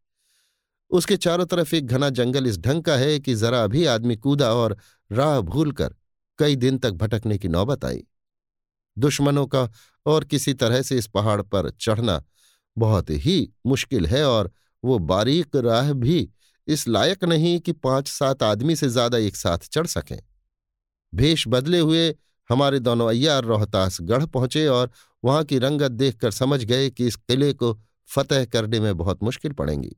उसके 0.91 1.17
चारों 1.17 1.45
तरफ़ 1.45 1.75
एक 1.75 1.87
घना 1.87 2.09
जंगल 2.09 2.47
इस 2.47 2.57
ढंग 2.57 2.83
का 2.83 2.95
है 2.95 3.19
कि 3.19 3.35
जरा 3.35 3.65
भी 3.67 3.85
आदमी 3.85 4.15
कूदा 4.15 4.53
और 4.53 4.77
राह 5.11 5.39
भूलकर 5.41 5.95
कई 6.39 6.55
दिन 6.55 6.77
तक 6.77 6.91
भटकने 6.91 7.37
की 7.37 7.47
नौबत 7.47 7.85
आई। 7.85 8.03
दुश्मनों 8.97 9.45
का 9.47 9.69
और 10.05 10.23
किसी 10.23 10.53
तरह 10.53 10.81
से 10.81 10.97
इस 10.97 11.07
पहाड़ 11.07 11.41
पर 11.41 11.69
चढ़ना 11.71 12.23
बहुत 12.77 13.09
ही 13.09 13.53
मुश्किल 13.65 14.05
है 14.05 14.23
और 14.25 14.51
वो 14.83 14.99
बारीक 14.99 15.55
राह 15.55 15.93
भी 15.93 16.29
इस 16.67 16.87
लायक 16.87 17.23
नहीं 17.23 17.59
कि 17.59 17.71
पाँच 17.71 18.07
सात 18.07 18.43
आदमी 18.43 18.75
से 18.75 18.89
ज़्यादा 18.89 19.17
एक 19.17 19.35
साथ 19.35 19.57
चढ़ 19.57 19.87
सकें। 19.87 20.19
भेष 21.13 21.43
बदले 21.47 21.79
हुए 21.79 22.15
हमारे 22.49 22.79
दोनों 22.79 23.07
अय्यार 23.09 23.43
रोहतास 23.43 23.97
गढ़ 24.01 24.25
पहुँचे 24.25 24.67
और 24.67 24.91
वहाँ 25.23 25.43
की 25.43 25.59
रंगत 25.59 25.91
देखकर 25.91 26.31
समझ 26.31 26.63
गए 26.63 26.89
कि 26.89 27.07
इस 27.07 27.15
किले 27.15 27.53
को 27.53 27.73
फतेह 28.09 28.45
करने 28.45 28.79
में 28.79 28.97
बहुत 28.97 29.23
मुश्किल 29.23 29.53
पड़ेंगी। 29.53 29.95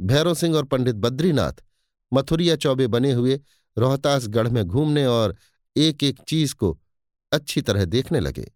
भैरव 0.00 0.34
सिंह 0.34 0.56
और 0.56 0.64
पंडित 0.64 0.94
बद्रीनाथ 0.94 1.52
मथुरिया 2.12 2.56
चौबे 2.56 2.86
बने 2.86 3.12
हुए 3.12 3.40
रोहतासगढ़ 3.78 4.48
में 4.48 4.64
घूमने 4.64 5.06
और 5.06 5.36
एक 5.76 6.02
एक 6.02 6.20
चीज़ 6.28 6.54
को 6.54 6.80
अच्छी 7.32 7.62
तरह 7.62 7.84
देखने 7.84 8.20
लगे। 8.20 8.52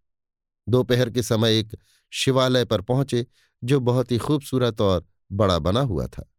दोपहर 0.69 1.11
के 1.11 1.23
समय 1.23 1.59
एक 1.59 1.79
शिवालय 2.11 2.65
पर 2.65 2.81
पहुँचे, 2.81 3.27
जो 3.65 3.81
बहुत 3.81 4.13
ही 4.13 4.19
खूबसूरत 4.19 4.81
और 4.81 5.07
बड़ा 5.33 5.59
बना 5.59 5.81
हुआ 5.81 6.07
था। 6.07 6.33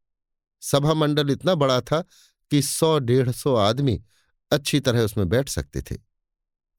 सभा 0.62 0.94
मंडल 0.94 1.30
इतना 1.30 1.56
बड़ा 1.56 1.82
था 1.82 2.02
कि 2.52 2.62
सौ 2.62 3.00
डेढ़ 3.00 3.32
सौ 3.32 3.56
आदमी 3.56 4.04
अच्छी 4.52 4.80
तरह 4.80 5.02
उसमें 5.02 5.30
बैठ 5.30 5.50
सकते 5.50 5.82
थे। 5.82 5.96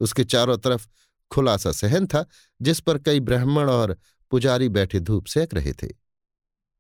उसके 0.01 0.25
चारों 0.25 0.59
तरफ़ 0.59 0.89
खुलासा 1.31 1.73
सहन 1.73 2.07
था, 2.07 2.27
जिस 2.63 2.81
पर 2.81 2.99
कई 2.99 3.21
ब्राह्मण 3.21 3.71
और 3.71 3.97
पुजारी 4.31 4.69
बैठे 4.69 5.01
धूप 5.01 5.27
सेक 5.27 5.55
रहे 5.55 5.73
थे। 5.73 6.04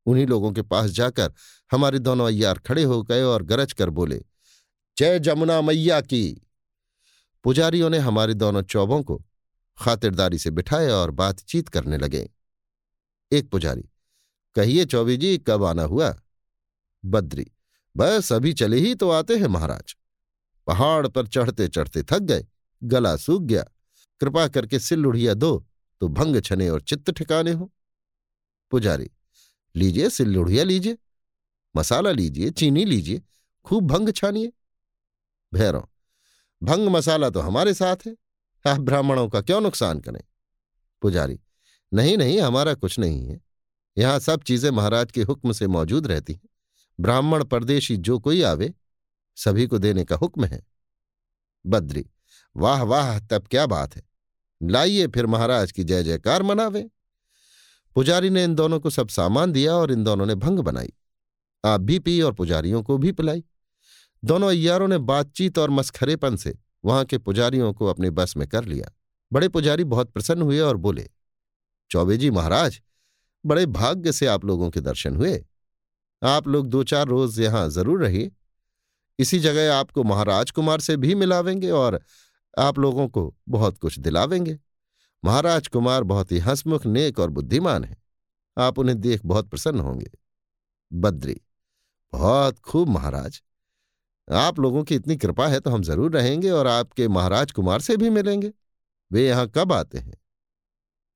उन्हीं 0.07 0.27
लोगों 0.27 0.53
के 0.53 0.63
पास 0.63 0.91
जाकर 0.91 1.33
हमारे 1.71 1.99
दोनों 1.99 2.27
अय्यार 2.27 2.59
खड़े 2.59 2.83
हो 2.83 3.03
गए 3.03 3.23
और 3.23 3.43
गरज 3.43 3.73
कर 3.73 3.91
बोले, 3.91 4.21
जय 4.97 5.19
जमुना 5.19 5.61
मैया 5.63 6.01
की। 6.01 6.41
पुजारियों 7.45 7.91
ने 7.91 7.99
हमारे 7.99 8.35
दोनों 8.35 8.63
चौबों 8.65 9.03
को 9.03 9.23
खातिरदारी 9.79 10.39
से 10.39 10.51
बिठाया 10.51 10.95
और 10.95 11.11
बातचीत 11.13 11.69
करने 11.69 11.99
लगे। 11.99 12.29
एक 13.33 13.49
पुजारी, 13.51 13.89
कहिए 14.57 14.85
चौबी 14.85 15.17
जी, 15.17 15.37
कब 15.39 15.65
आना 15.65 15.83
हुआ? 15.83 16.15
बद्री, 17.05 17.51
बस 17.95 18.33
अभी 18.33 18.53
चले 18.53 18.79
ही 18.79 18.95
तो 18.95 19.11
आते 19.11 19.37
हैं 19.37 19.47
महाराज। 19.47 19.95
पहाड़ 20.67 21.07
पर 21.09 21.27
चढ़ते 21.27 21.69
चढ़ते 21.69 22.03
थक 22.03 22.19
गए, 22.21 22.47
गला 22.83 23.17
सूख 23.17 23.43
गया। 23.43 23.65
कृपा 24.21 24.47
करके 24.49 24.79
सिल 24.79 25.07
उड़िया 25.07 25.35
दो 25.35 25.67
तो 26.01 26.09
भंग 26.09 26.41
छने 26.41 26.69
और 26.69 26.81
चित्त 26.81 27.11
ठिकाने 27.11 27.53
हो। 27.53 27.71
पुजारी 28.73 29.11
लीजिए, 29.77 30.11
सिल्लुढ़िया 30.11 30.65
लीजिए, 30.65 30.99
मसाला 31.77 32.11
लीजिए, 32.11 32.51
चीनी 32.51 32.85
लीजिए, 32.85 33.23
खूब 33.65 33.87
भंग 33.87 34.13
छानिए। 34.13 34.53
भैरव, 35.55 35.89
भंग 36.63 36.89
मसाला 36.89 37.31
तो 37.31 37.41
हमारे 37.41 37.75
साथ 37.75 37.97
है, 38.07 38.17
आप 38.67 38.81
ब्राह्मणों 38.81 39.29
का 39.29 39.41
क्यों 39.41 39.61
नुकसान 39.61 40.01
करें? 40.01 40.21
पुजारी, 41.03 41.41
नहीं 41.95 42.17
नहीं, 42.19 42.41
हमारा 42.41 42.75
कुछ 42.75 42.99
नहीं 42.99 43.27
है। 43.27 43.41
यहाँ 43.99 44.19
सब 44.19 44.43
चीज़ें 44.43 44.71
महाराज 44.71 45.13
के 45.13 45.23
हुक्म 45.23 45.53
से 45.53 45.67
मौजूद 45.67 46.07
रहती 46.07 46.33
हैं। 46.33 46.49
ब्राह्मण 47.01 47.45
परदेशी 47.45 47.97
जो 47.97 48.19
कोई 48.19 48.43
आवे, 48.43 48.75
सभी 49.37 49.67
को 49.67 49.79
देने 49.79 50.05
का 50.05 50.17
हुक्म 50.17 50.45
है। 50.45 50.63
बद्री, 51.67 52.07
वाह 52.57 52.83
वाह, 52.83 53.19
तब 53.21 53.47
क्या 53.47 53.67
बात 53.67 53.97
है। 53.97 54.03
लाइए 54.63 55.07
फिर 55.07 55.27
महाराज 55.27 55.73
की 55.73 55.85
जय 55.85 56.03
जयकार 56.03 56.43
मनावे। 56.43 56.91
पुजारी 57.97 58.31
ने 58.31 58.45
इन 58.45 58.55
दोनों 58.55 58.81
को 58.81 58.91
सब 58.91 59.09
सामान 59.09 59.53
दिया 59.53 59.75
और 59.75 59.93
इन 59.93 60.05
दोनों 60.05 60.27
ने 60.27 60.35
भंग 60.35 60.59
बनाई। 60.61 60.93
आप 61.65 61.81
भी 61.81 61.99
पी 61.99 62.21
और 62.21 62.33
पुजारियों 62.33 62.83
को 62.83 62.97
भी 62.99 63.13
पिलाई। 63.13 63.45
दोनों 64.23 64.49
अय्यारों 64.49 64.89
ने 64.89 64.99
बातचीत 65.01 65.59
और 65.59 65.71
मस्खरेपन 65.71 66.37
से 66.37 66.55
वहाँ 66.85 67.05
के 67.05 67.19
पुजारियों 67.19 67.73
को 67.73 67.87
अपने 67.87 68.11
बस 68.11 68.37
में 68.37 68.47
कर 68.49 68.65
लिया। 68.65 68.91
बड़े 69.33 69.49
पुजारी 69.49 69.85
बहुत 69.85 70.11
प्रसन्न 70.11 70.43
हुए 70.43 70.59
और 70.61 70.77
बोले, 70.77 71.09
चौबे 71.91 72.17
जी 72.17 72.31
महाराज, 72.31 72.81
बड़े 73.45 73.67
भाग्य 73.67 74.13
से 74.13 74.27
आप 74.27 74.45
लोगों 74.45 74.71
के 74.71 74.81
दर्शन 74.81 75.17
हुए। 75.17 75.45
आप 76.23 76.49
लोग 76.49 76.67
दो 76.67 76.83
चार 76.85 77.07
रोज 77.07 77.41
यहाँ 77.41 77.69
ज़रूर 77.69 78.03
रहिए। 78.03 78.31
इसी 79.19 79.39
जगह 79.39 79.75
आपको 79.75 80.05
महाराज 80.05 80.51
कुमार 80.51 80.81
से 80.81 80.97
भी 80.97 81.15
मिलावेंगे 81.15 81.71
और 81.71 82.01
आप 82.59 82.79
लोगों 82.79 83.09
को 83.09 83.35
बहुत 83.49 83.79
कुछ 83.79 83.99
दिलावेंगे। 83.99 84.59
महाराज 85.25 85.69
कुमार 85.69 86.03
बहुत 86.05 86.33
ही 86.33 86.39
हंसमुख, 86.39 86.87
नेक 86.87 87.19
और 87.19 87.31
बुद्धिमान 87.31 87.85
है। 87.85 87.97
आप 88.57 88.79
उन्हें 88.79 89.01
देख 89.01 89.21
बहुत 89.25 89.49
प्रसन्न 89.49 89.81
होंगे। 89.81 90.11
बद्री, 90.93 91.41
बहुत 92.13 92.59
खूब 92.61 92.89
महाराज। 92.89 93.43
आप 94.29 94.59
लोगों 94.61 94.83
की 94.85 94.95
इतनी 94.95 95.17
कृपा 95.17 95.47
है 95.49 95.61
तो 95.61 95.71
हम 95.71 95.83
ज़रूर 95.83 96.13
रहेंगे 96.13 96.51
और 96.51 96.67
आपके 96.67 97.09
महाराज 97.09 97.53
कुमार 97.53 97.81
से 97.81 97.97
भी 97.97 98.11
मिलेंगे। 98.11 98.53
वे 99.11 99.27
यहाँ 99.27 99.51
कब 99.55 99.73
आते 99.73 99.99
हैं? 99.99 100.15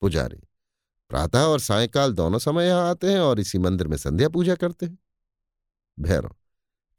पुजारी, 0.03 0.41
प्रातः 1.11 1.43
और 1.43 1.61
सायकाल 1.61 2.13
दोनों 2.13 2.39
समय 2.39 2.67
यहाँ 2.67 2.89
आते 2.91 3.13
हैं 3.13 3.21
और 3.21 3.41
इसी 3.41 3.59
मंदिर 3.59 3.89
में 3.89 3.97
संध्या 3.97 4.29
पूजा 4.29 4.55
करते 4.55 4.87
हैं। 4.87 4.99
भैरव 5.99 6.35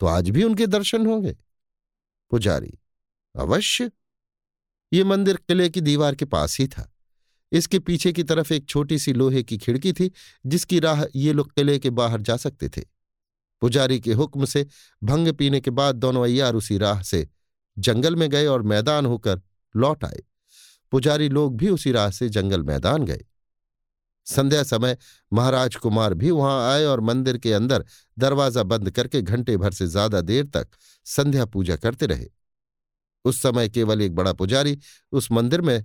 तो 0.01 0.05
आज 0.05 0.29
भी 0.29 0.43
उनके 0.43 0.67
दर्शन 0.67 1.05
होंगे? 1.05 1.35
पुजारी, 2.31 2.77
अवश्य। 3.35 3.91
ये 4.91 5.03
मंदिर 5.03 5.37
किले 5.37 5.69
की 5.69 5.81
दीवार 5.81 6.15
के 6.15 6.25
पास 6.25 6.57
ही 6.59 6.67
था। 6.67 6.89
इसके 7.51 7.79
पीछे 7.79 8.11
की 8.13 8.23
तरफ़ 8.23 8.53
एक 8.53 8.65
छोटी 8.65 8.97
सी 8.99 9.13
लोहे 9.13 9.43
की 9.43 9.57
खिड़की 9.57 9.93
थी, 9.93 10.11
जिसकी 10.45 10.79
राह 10.79 11.03
ये 11.15 11.33
लोग 11.33 11.51
किले 11.53 11.77
के 11.79 11.89
बाहर 11.91 12.21
जा 12.21 12.37
सकते 12.37 12.69
थे। 12.69 12.81
पुजारी 13.61 13.99
के 13.99 14.13
हुक्म 14.13 14.45
से 14.45 14.65
भंग 15.01 15.33
पीने 15.33 15.59
के 15.61 15.71
बाद 15.71 15.95
दोनों 15.95 16.23
अय्यार 16.23 16.55
उसी 16.55 16.77
राह 16.77 17.01
से 17.01 17.27
जंगल 17.77 18.15
में 18.15 18.29
गए 18.29 18.45
और 18.45 18.61
मैदान 18.63 19.05
होकर 19.05 19.41
लौट 19.75 20.03
आए। 20.05 20.21
पुजारी 20.93 21.29
लोग 21.29 21.57
भी 21.57 21.69
उसी 21.69 21.91
राह 21.91 22.09
से 22.11 22.29
जंगल 22.29 22.63
मैदान 22.63 23.03
गए। 23.05 23.25
संध्या 24.27 24.63
समय 24.63 24.97
महाराज 25.31 25.75
कुमार 25.75 26.13
भी 26.13 26.31
वहाँ 26.31 26.71
आए 26.71 26.83
और 26.85 26.99
मंदिर 27.01 27.37
के 27.37 27.53
अंदर 27.53 27.85
दरवाज़ा 28.17 28.63
बंद 28.63 28.89
करके 28.91 29.21
घंटे 29.21 29.55
भर 29.57 29.71
से 29.71 29.87
ज़्यादा 29.87 30.21
देर 30.21 30.45
तक 30.45 30.67
संध्या 31.07 31.45
पूजा 31.45 31.75
करते 31.75 32.05
रहे। 32.05 32.27
उस 33.25 33.41
समय 33.41 33.69
केवल 33.69 34.01
एक 34.01 34.15
बड़ा 34.15 34.33
पुजारी 34.33 34.77
उस 35.11 35.31
मंदिर 35.31 35.61
में 35.61 35.83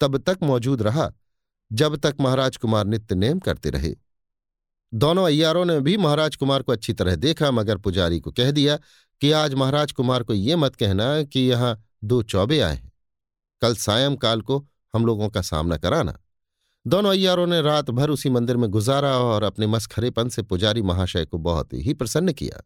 तब 0.00 0.16
तक 0.18 0.38
मौजूद 0.42 0.82
रहा, 0.82 1.12
जब 1.72 1.96
तक 1.96 2.16
महाराज 2.20 2.56
कुमार 2.56 2.84
नित्य 2.84 3.14
नेम 3.14 3.38
करते 3.38 3.70
रहे। 3.70 3.94
दोनों 4.94 5.24
अय्यारों 5.26 5.64
ने 5.64 5.80
भी 5.80 5.96
महाराज 5.96 6.36
कुमार 6.36 6.62
को 6.62 6.72
अच्छी 6.72 6.92
तरह 6.92 7.16
देखा, 7.16 7.50
मगर 7.50 7.78
पुजारी 7.78 8.20
को 8.20 8.32
कह 8.32 8.50
दिया 8.50 8.78
कि 9.20 9.32
आज 9.32 9.54
महाराज 9.54 9.92
कुमार 9.92 10.22
को 10.22 10.34
ये 10.34 10.56
मत 10.56 10.76
कहना 10.76 11.22
कि 11.22 11.40
यहाँ 11.40 11.84
दो 12.04 12.22
चौबे 12.22 12.60
आए 12.60 12.74
हैं। 12.74 12.92
कल 13.62 13.74
सायंकाल 13.74 14.40
को 14.40 14.66
हम 14.94 15.06
लोगों 15.06 15.28
का 15.28 15.42
सामना 15.42 15.76
कराना। 15.76 16.18
दोनों 16.86 17.10
अय्यारों 17.10 17.46
ने 17.46 17.60
रात 17.62 17.90
भर 17.90 18.10
उसी 18.10 18.30
मंदिर 18.30 18.56
में 18.56 18.70
गुजारा 18.70 19.16
और 19.18 19.42
अपने 19.42 19.66
मस्खरेपन 19.66 20.28
से 20.28 20.42
पुजारी 20.42 20.82
महाशय 20.82 21.24
को 21.24 21.38
बहुत 21.38 21.72
ही 21.72 21.94
प्रसन्न 21.94 22.32
किया। 22.32 22.62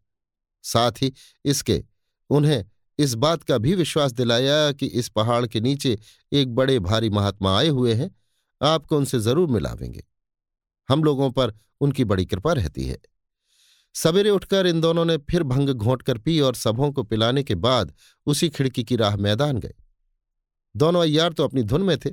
साथ 0.62 0.92
ही 1.02 1.12
इसके 1.44 1.84
उन्हें 2.30 2.64
इस 3.00 3.14
बात 3.14 3.42
का 3.42 3.58
भी 3.58 3.74
विश्वास 3.74 4.12
दिलाया 4.12 4.72
कि 4.72 4.86
इस 4.86 5.08
पहाड़ 5.08 5.44
के 5.46 5.60
नीचे 5.60 5.98
एक 6.32 6.54
बड़े 6.54 6.78
भारी 6.78 7.10
महात्मा 7.10 7.56
आए 7.58 7.68
हुए 7.68 7.94
हैं। 7.94 8.10
आपको 8.60 8.96
उनसे 8.96 9.18
ज़रूर 9.18 9.50
मिलावेंगे। 9.50 10.02
हम 10.88 11.04
लोगों 11.04 11.30
पर 11.30 11.52
उनकी 11.80 12.04
बड़ी 12.04 12.24
कृपा 12.26 12.52
रहती 12.52 12.84
है। 12.84 12.98
सवेरे 13.94 14.30
उठकर 14.30 14.66
इन 14.66 14.80
दोनों 14.80 15.04
ने 15.04 15.16
फिर 15.30 15.42
भंग 15.42 15.68
घोंट 15.68 16.02
कर 16.02 16.18
पी 16.18 16.38
और 16.40 16.54
सबों 16.54 16.90
को 16.92 17.02
पिलाने 17.02 17.42
के 17.42 17.54
बाद 17.56 17.92
उसी 18.26 18.48
खिड़की 18.48 18.84
की 18.84 18.96
राह 18.96 19.16
मैदान 19.16 19.58
गए। 19.58 19.74
दोनों 20.74 21.02
अय्यार 21.02 21.32
तो 21.32 21.44
अपनी 21.44 21.62
धुन 21.62 21.82
में 21.82 21.96
थे। 21.98 22.10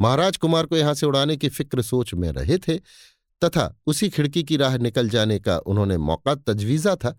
महाराज 0.00 0.36
कुमार 0.36 0.66
को 0.66 0.76
यहाँ 0.76 0.94
से 0.94 1.06
उड़ाने 1.06 1.36
की 1.36 1.48
फ़िक्र 1.48 1.82
सोच 1.82 2.14
में 2.14 2.30
रहे 2.32 2.58
थे 2.58 2.78
तथा 3.42 3.74
उसी 3.86 4.08
खिड़की 4.08 4.42
की 4.42 4.56
राह 4.56 4.76
निकल 4.78 5.08
जाने 5.08 5.38
का 5.38 5.58
उन्होंने 5.58 5.96
मौका 5.96 6.34
तजवीजा 6.34 6.94
था। 6.96 7.18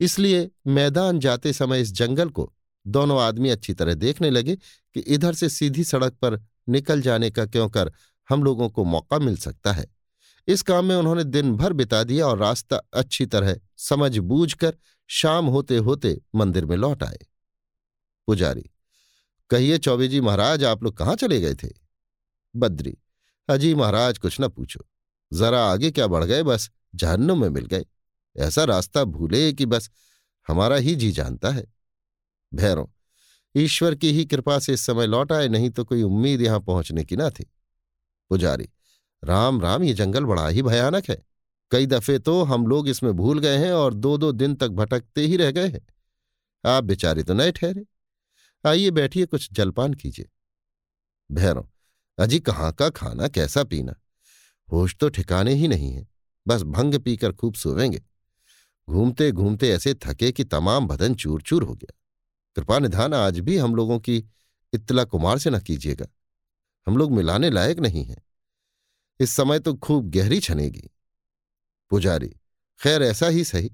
इसलिए 0.00 0.50
मैदान 0.66 1.18
जाते 1.20 1.52
समय 1.52 1.80
इस 1.80 1.92
जंगल 1.92 2.28
को 2.28 2.52
दोनों 2.86 3.20
आदमी 3.22 3.50
अच्छी 3.50 3.74
तरह 3.74 3.94
देखने 3.94 4.30
लगे 4.30 4.56
कि 4.56 5.00
इधर 5.00 5.34
से 5.34 5.48
सीधी 5.48 5.84
सड़क 5.84 6.12
पर 6.12 6.40
निकल 6.68 7.00
जाने 7.02 7.30
का 7.30 7.46
क्यों 7.46 7.68
कर 7.68 7.92
हम 8.28 8.42
लोगों 8.44 8.68
को 8.68 8.84
मौका 8.84 9.18
मिल 9.18 9.36
सकता 9.36 9.72
है। 9.72 9.86
इस 10.48 10.62
काम 10.62 10.84
में 10.84 10.94
उन्होंने 10.96 11.24
दिन 11.24 11.54
भर 11.56 11.72
बिता 11.72 12.02
दिया 12.04 12.26
और 12.26 12.38
रास्ता 12.38 12.76
अच्छी 12.92 13.26
तरह 13.26 13.56
समझ 13.78 14.18
बूझ 14.18 14.52
कर 14.52 14.76
शाम 15.10 15.46
होते 15.46 15.76
होते 15.76 16.20
मंदिर 16.34 16.64
में 16.64 16.76
लौट 16.76 17.02
आए। 17.02 17.18
पुजारी, 18.28 18.70
कहिए 19.50 19.78
चौबे 19.78 20.08
जी 20.08 20.20
महाराज, 20.20 20.64
आप 20.64 20.82
लोग 20.82 20.96
कहाँ 20.96 21.16
चले 21.16 21.40
गए 21.40 21.54
थे? 21.54 21.68
बद्री, 22.54 22.96
अजी 23.48 23.74
महाराज 23.74 24.18
कुछ 24.18 24.40
न 24.40 24.48
पूछो। 24.48 24.84
जरा 25.32 25.64
आगे 25.64 25.90
क्या 25.90 26.06
बढ़ 26.06 26.24
गए? 26.24 26.42
बस 26.42 26.70
जहन्नुम 26.94 27.40
में 27.40 27.48
मिल 27.48 27.66
गए। 27.66 27.84
ऐसा 28.36 28.64
रास्ता 28.64 29.04
भूले 29.04 29.52
कि 29.52 29.66
बस 29.66 29.90
हमारा 30.48 30.76
ही 30.76 30.94
जी 30.94 31.12
जानता 31.12 31.50
है। 31.50 31.66
भैरों, 32.54 32.86
ईश्वर 33.56 33.94
की 33.94 34.12
ही 34.12 34.24
कृपा 34.24 34.58
से 34.58 34.72
इस 34.72 34.80
समय 34.80 35.06
लौट 35.06 35.32
आए, 35.32 35.48
नहीं 35.48 35.70
तो 35.70 35.84
कोई 35.84 36.02
उम्मीद 36.02 36.40
यहाँ 36.40 36.60
पहुँचने 36.60 37.04
की 37.04 37.16
ना 37.16 37.30
थी। 37.30 37.50
पुजारी, 38.30 38.68
राम 39.24 39.60
राम, 39.60 39.82
ये 39.82 39.94
जंगल 39.94 40.24
बड़ा 40.24 40.48
ही 40.48 40.62
भयानक 40.62 41.10
है। 41.10 41.22
कई 41.70 41.86
दफे 41.86 42.18
तो 42.18 42.42
हम 42.42 42.66
लोग 42.66 42.88
इसमें 42.88 43.12
भूल 43.12 43.38
गए 43.38 43.56
हैं 43.56 43.72
और 43.72 43.94
दो 43.94 44.16
दो 44.18 44.32
दिन 44.32 44.54
तक 44.54 44.68
भटकते 44.68 45.20
ही 45.20 45.36
रह 45.36 45.50
गए 45.50 45.68
हैं। 45.68 45.86
आप 46.64 46.84
बेचारे 46.84 47.22
तो 47.22 47.34
नए 47.34 47.52
ठहरे। 47.52 47.84
आइए 48.66 48.90
बैठिए, 48.90 49.26
कुछ 49.26 49.52
जलपान 49.52 49.94
कीजिए। 49.94 50.28
भैरों, 51.32 51.64
अजी 52.18 52.40
कहाँ 52.40 52.72
का 52.72 52.90
खाना, 52.90 53.28
कैसा 53.28 53.64
पीना? 53.64 53.94
होश 54.72 54.96
तो 54.96 55.08
ठिकाने 55.08 55.54
ही 55.54 55.68
नहीं 55.68 55.92
है। 55.92 56.08
बस 56.48 56.62
भंग 56.62 56.94
पीकर 56.94 57.32
खूब 57.32 57.54
सोवेंगे। 57.54 58.02
घूमते 58.90 59.30
घूमते 59.32 59.70
ऐसे 59.70 59.94
थके 59.94 60.32
कि 60.32 60.44
तमाम 60.44 60.86
बदन 60.86 61.14
चूर 61.14 61.42
चूर 61.42 61.62
हो 61.62 61.74
गया। 61.74 61.92
कृपा 62.56 62.78
निधान, 62.78 63.14
आज 63.14 63.38
भी 63.40 63.56
हम 63.56 63.74
लोगों 63.74 63.98
की 63.98 64.16
इत्तला 64.72 65.04
कुमार 65.04 65.38
से 65.38 65.50
न 65.50 65.60
कीजिएगा। 65.60 66.06
हम 66.86 66.96
लोग 66.96 67.12
मिलाने 67.12 67.50
लायक 67.50 67.78
नहीं 67.78 68.04
हैं। 68.04 68.22
इस 69.20 69.30
समय 69.30 69.58
तो 69.58 69.74
खूब 69.74 70.10
गहरी 70.10 70.40
छनेगी। 70.40 70.90
पुजारी, 71.90 72.28
खैर 72.80 73.02
ऐसा 73.02 73.26
ही 73.26 73.44
सही। 73.44 73.70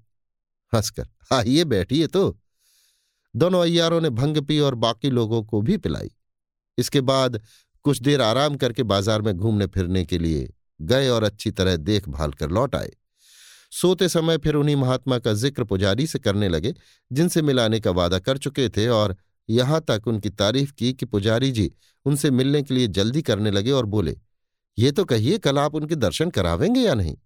हंसकर, 0.73 1.09
आइए 1.33 1.65
बैठिए 1.65 2.07
तो। 2.07 2.39
दोनों 3.35 3.63
अय्यारों 3.63 4.01
ने 4.01 4.11
भंग 4.11 4.37
पी 4.37 4.59
और 4.59 4.75
बाकी 4.75 5.11
लोगों 5.11 5.43
को 5.45 5.61
भी 5.63 5.77
पिलाई। 5.77 6.11
इसके 6.79 7.01
बाद 7.01 7.41
कुछ 7.85 8.03
देर 8.03 8.23
आराम 8.23 8.57
करके 8.57 8.83
बाज़ार 8.83 9.23
में 9.23 9.35
घूमने 9.35 9.67
फिरने 9.67 10.05
के 10.05 10.19
लिए 10.19 10.53
गए 10.81 11.09
और 11.09 11.23
अच्छी 11.23 11.51
तरह 11.51 11.77
देखभाल 11.77 12.33
कर 12.33 12.51
लौट 12.51 12.75
आए। 12.75 12.93
सोते 13.73 14.09
समय 14.09 14.39
फिर 14.39 14.55
उन्हीं 14.55 14.77
महात्मा 14.77 15.19
का 15.19 15.33
ज़िक्र 15.35 15.65
पुजारी 15.65 16.07
से 16.07 16.19
करने 16.19 16.49
लगे, 16.49 16.75
जिनसे 17.11 17.43
मिलाने 17.43 17.81
का 17.81 17.91
वादा 17.91 18.19
कर 18.19 18.39
चुके 18.39 18.69
थे 18.69 18.87
और 18.89 19.17
यहाँ 19.49 19.81
तक 19.81 20.07
उनकी 20.07 20.31
तारीफ़ 20.31 20.73
की 20.73 20.93
कि 20.93 21.07
पुजारी 21.07 21.51
जी 21.53 21.71
उनसे 22.07 22.31
मिलने 22.31 22.63
के 22.63 22.75
लिए 22.75 22.87
जल्दी 22.89 23.23
करने 23.23 23.51
लगे 23.51 23.71
और 23.73 23.87
बोले, 23.87 24.17
ये 24.79 24.93
तो 24.93 25.05
कहिए, 25.05 25.39
कल 25.39 25.59
आप 25.59 25.75
उनके 25.75 25.95
दर्शन 25.97 26.31
करावेंगे 26.31 26.81
या 26.81 26.95
नहीं? 26.95 27.17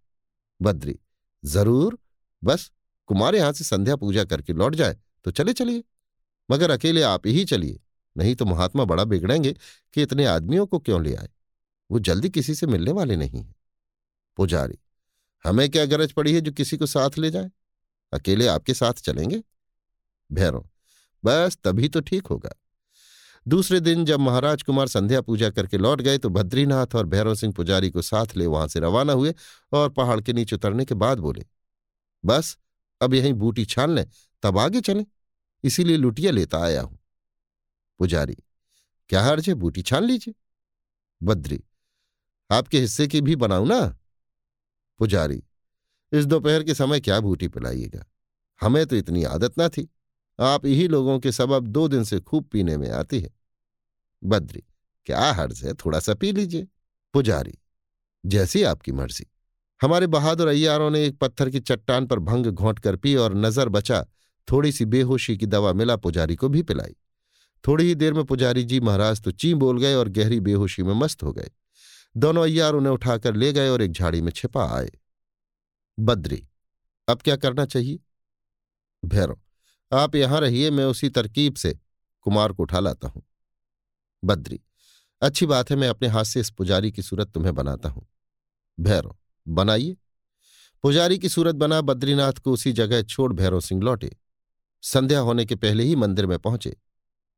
बद्री, 0.60 0.98
ज़रूर, 1.42 1.98
बस 2.42 2.70
कुमार 3.08 3.34
यहाँ 3.34 3.52
से 3.52 3.64
संध्या 3.64 3.96
पूजा 3.96 4.24
करके 4.24 4.52
लौट 4.52 4.74
जाए 4.74 4.96
तो 5.24 5.30
चले 5.30 5.52
चलिए। 5.52 5.82
मगर 6.48 6.70
अकेले 6.70 7.02
आप 7.02 7.26
ही 7.26 7.44
चलिए, 7.44 7.80
नहीं 8.16 8.34
तो 8.34 8.44
महात्मा 8.44 8.84
बड़ा 8.84 9.04
बिगड़ेंगे 9.04 9.52
कि 9.94 10.02
इतने 10.02 10.24
आदमियों 10.26 10.66
को 10.66 10.78
क्यों 10.78 11.02
ले 11.02 11.14
आए? 11.14 11.28
वो 11.90 11.98
जल्दी 12.00 12.28
किसी 12.30 12.54
से 12.54 12.66
मिलने 12.66 12.92
वाले 12.92 13.16
नहीं 13.16 13.38
हैं। 13.38 13.54
पुजारी 14.38 14.78
हमें 15.44 15.68
क्या 15.70 15.84
गरज 15.86 16.12
पड़ी 16.12 16.34
है 16.34 16.40
जो 16.40 16.52
किसी 16.52 16.76
को 16.76 16.86
साथ 16.86 17.18
ले 17.18 17.30
जाए? 17.30 17.50
अकेले 18.12 18.46
आपके 18.46 18.74
साथ 18.74 18.92
चलेंगे? 18.94 19.42
भैरों 20.30 20.62
बस 21.24 21.56
तभी 21.64 21.88
तो 21.88 22.00
ठीक 22.00 22.26
होगा। 22.26 22.50
दूसरे 23.46 23.80
दिन 23.80 24.04
जब 24.04 24.20
महाराज 24.20 24.62
कुमार 24.62 24.88
संध्या 24.88 25.20
पूजा 25.20 25.50
करके 25.50 25.78
लौट 25.78 26.00
गए 26.00 26.18
तो 26.18 26.28
बद्रीनाथ 26.28 26.94
और 26.94 27.06
भैरव 27.06 27.34
सिंह 27.34 27.52
पुजारी 27.52 27.90
को 27.90 28.02
साथ 28.02 28.36
ले 28.36 28.46
वहाँ 28.46 28.68
से 28.68 28.80
रवाना 28.80 29.12
हुए 29.12 29.34
और 29.72 29.88
पहाड़ 29.90 30.20
के 30.20 30.32
नीचे 30.32 30.56
उतरने 30.56 30.84
के 30.84 30.94
बाद 30.94 31.18
बोले, 31.18 31.44
बस, 32.24 32.56
अब 33.00 33.14
यहीं 33.14 33.32
बूटी 33.32 33.64
छान 33.64 33.90
लें, 33.90 34.04
तब 34.42 34.58
आगे 34.58 34.80
चलें। 34.80 35.04
इसीलिए 35.64 35.96
लुटिया 35.96 36.30
लेता 36.32 36.58
आया 36.58 36.82
हूँ। 36.82 36.98
पुजारी, 38.00 38.36
क्या 39.10 39.22
हर्ज 39.22 39.48
है 39.48 39.54
बूटी 39.54 39.82
छान 39.82 40.04
लीजिए? 40.04 40.34
बद्री, 41.20 41.62
आपके 42.50 42.80
हिस्से 42.80 43.06
की 43.08 43.20
भी 43.20 43.36
बनाऊ 43.36 43.64
ना? 43.64 43.96
पुजारी, 45.00 45.42
इस 46.12 46.26
दोपहर 46.26 46.62
के 46.62 46.74
समय 46.74 47.00
क्या 47.00 47.20
बूटी 47.20 47.48
पिलाइएगा? 47.48 48.04
हमें 48.60 48.84
तो 48.86 48.96
इतनी 48.96 49.24
आदत 49.24 49.58
ना 49.58 49.68
थी। 49.68 49.88
आप 50.38 50.66
ही 50.66 50.88
लोगों 50.88 51.18
के 51.18 51.32
सबब 51.32 51.66
दो 51.66 51.86
दिन 51.88 52.04
से 52.04 52.20
खूब 52.20 52.44
पीने 52.44 52.76
में 52.76 52.90
आती 52.90 53.20
है। 53.20 53.30
बद्री, 54.22 54.62
क्या 55.06 55.30
हर्ज 55.32 55.64
है? 55.64 55.74
थोड़ा 55.74 56.00
सा 56.00 56.14
पी 56.14 56.32
लीजिए। 56.32 56.66
पुजारी, 57.14 57.58
जैसी 58.24 58.62
आपकी 58.62 58.92
मर्ज़ी। 58.92 59.26
हमारे 59.80 60.06
बहादुर 60.06 60.48
अय्यारों 60.48 60.90
ने 60.90 61.04
एक 61.06 61.18
पत्थर 61.18 61.50
की 61.50 61.60
चट्टान 61.60 62.06
पर 62.06 62.18
भंग 62.18 62.46
घोंट 62.46 62.78
कर 62.78 62.96
पी 62.96 63.14
और 63.14 63.34
नज़र 63.36 63.68
बचा। 63.68 64.04
थोड़ी 64.48 64.72
सी 64.72 64.84
बेहोशी 64.84 65.36
की 65.36 65.46
दवा 65.46 65.72
मिला, 65.72 65.96
पुजारी 65.96 66.36
को 66.36 66.48
भी 66.48 66.62
पिलाई। 66.62 66.94
थोड़ी 67.64 67.84
ही 67.84 67.94
देर 67.94 68.12
में 68.14 68.24
पुजारी 68.24 68.64
जी 68.64 68.80
महाराज 68.80 69.20
तो 69.20 69.30
ची 69.30 69.54
बोल 69.54 69.80
गए 69.80 69.94
और 69.94 70.08
गहरी 70.08 70.40
बेहोशी 70.40 70.82
में 70.82 70.94
मस्त 70.94 71.22
हो 71.22 71.32
गए। 71.32 71.50
दोनों 72.16 72.42
अय्यार 72.42 72.74
उन्हें 72.74 72.92
उठाकर 72.92 73.36
ले 73.36 73.52
गए 73.52 73.68
और 73.68 73.82
एक 73.82 73.92
झाड़ी 73.92 74.20
में 74.20 74.32
छिपा 74.32 74.78
आए। 74.78 74.90
बद्री, 75.98 76.48
अब 77.08 77.22
क्या 77.22 77.36
करना 77.36 77.64
चाहिए? 77.64 77.98
भैरव, 79.04 79.40
आप 79.92 80.14
यहाँ 80.14 80.40
रहिए, 80.40 80.70
मैं 80.70 80.84
उसी 80.84 81.08
तरकीब 81.08 81.54
से 81.54 81.78
कुमार 82.22 82.52
को 82.52 82.62
उठा 82.62 82.80
लाता 82.80 83.08
हूँ। 83.08 83.22
बद्री, 84.24 84.60
अच्छी 85.22 85.46
बात 85.46 85.70
है, 85.70 85.76
मैं 85.76 85.88
अपने 85.88 86.08
हाथ 86.08 86.24
से 86.24 86.40
इस 86.40 86.50
पुजारी 86.50 86.92
की 86.92 87.02
सूरत 87.02 87.28
तुम्हें 87.28 87.54
बनाता 87.54 87.88
हूँ। 87.88 88.06
भैरव, 88.80 89.16
बनाइए। 89.48 89.96
पुजारी 90.82 91.18
की 91.18 91.28
सूरत 91.28 91.54
बना, 91.54 91.80
बद्रीनाथ 91.80 92.32
को 92.32 92.52
उसी 92.52 92.72
जगह 92.72 93.02
छोड़ 93.02 93.32
भैरव 93.32 93.60
सिंह 93.60 93.82
लौटे। 93.82 94.16
संध्या 94.82 95.20
होने 95.20 95.44
के 95.44 95.54
पहले 95.54 95.84
ही 95.84 95.96
मंदिर 95.96 96.26
में 96.26 96.38
पहुँचे। 96.38 96.76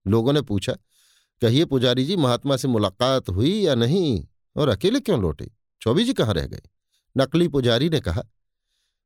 लोगों 0.06 0.32
ने 0.32 0.42
पूछा, 0.42 0.72
कहिए 1.40 1.64
पुजारी 1.64 2.04
जी, 2.04 2.16
महात्मा 2.16 2.56
से 2.56 2.68
मुलाकात 2.68 3.28
हुई 3.28 3.60
या 3.60 3.74
नहीं? 3.74 4.26
और 4.56 4.68
अकेले 4.68 5.00
क्यों 5.00 5.20
लौटे? 5.20 5.50
चौबी 5.80 6.04
जी 6.04 6.12
कहाँ 6.12 6.34
रह 6.34 6.46
गए? 6.46 6.62
नकली 7.16 7.48
पुजारी 7.48 7.88
ने 7.88 8.00
कहा, 8.00 8.22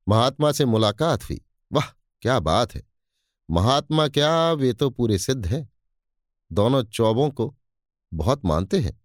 महात्मा 0.09 0.53
से 0.53 0.65
मुलाकात 0.65 1.25
हुई। 1.25 1.41
वाह, 1.73 1.87
क्या 2.23 2.41
बात 2.41 2.75
है। 2.75 2.83
महात्मा 3.51 4.09
क्या? 4.09 4.53
वे 4.53 4.73
तो 4.73 4.91
पूरे 4.91 5.19
सिद्ध 5.19 5.47
हैं। 5.47 5.73
दोनों 6.53 6.83
चौबों 6.83 7.31
को 7.31 7.57
बहुत 8.15 8.45
मानते 8.45 8.81
हैं। 8.81 9.01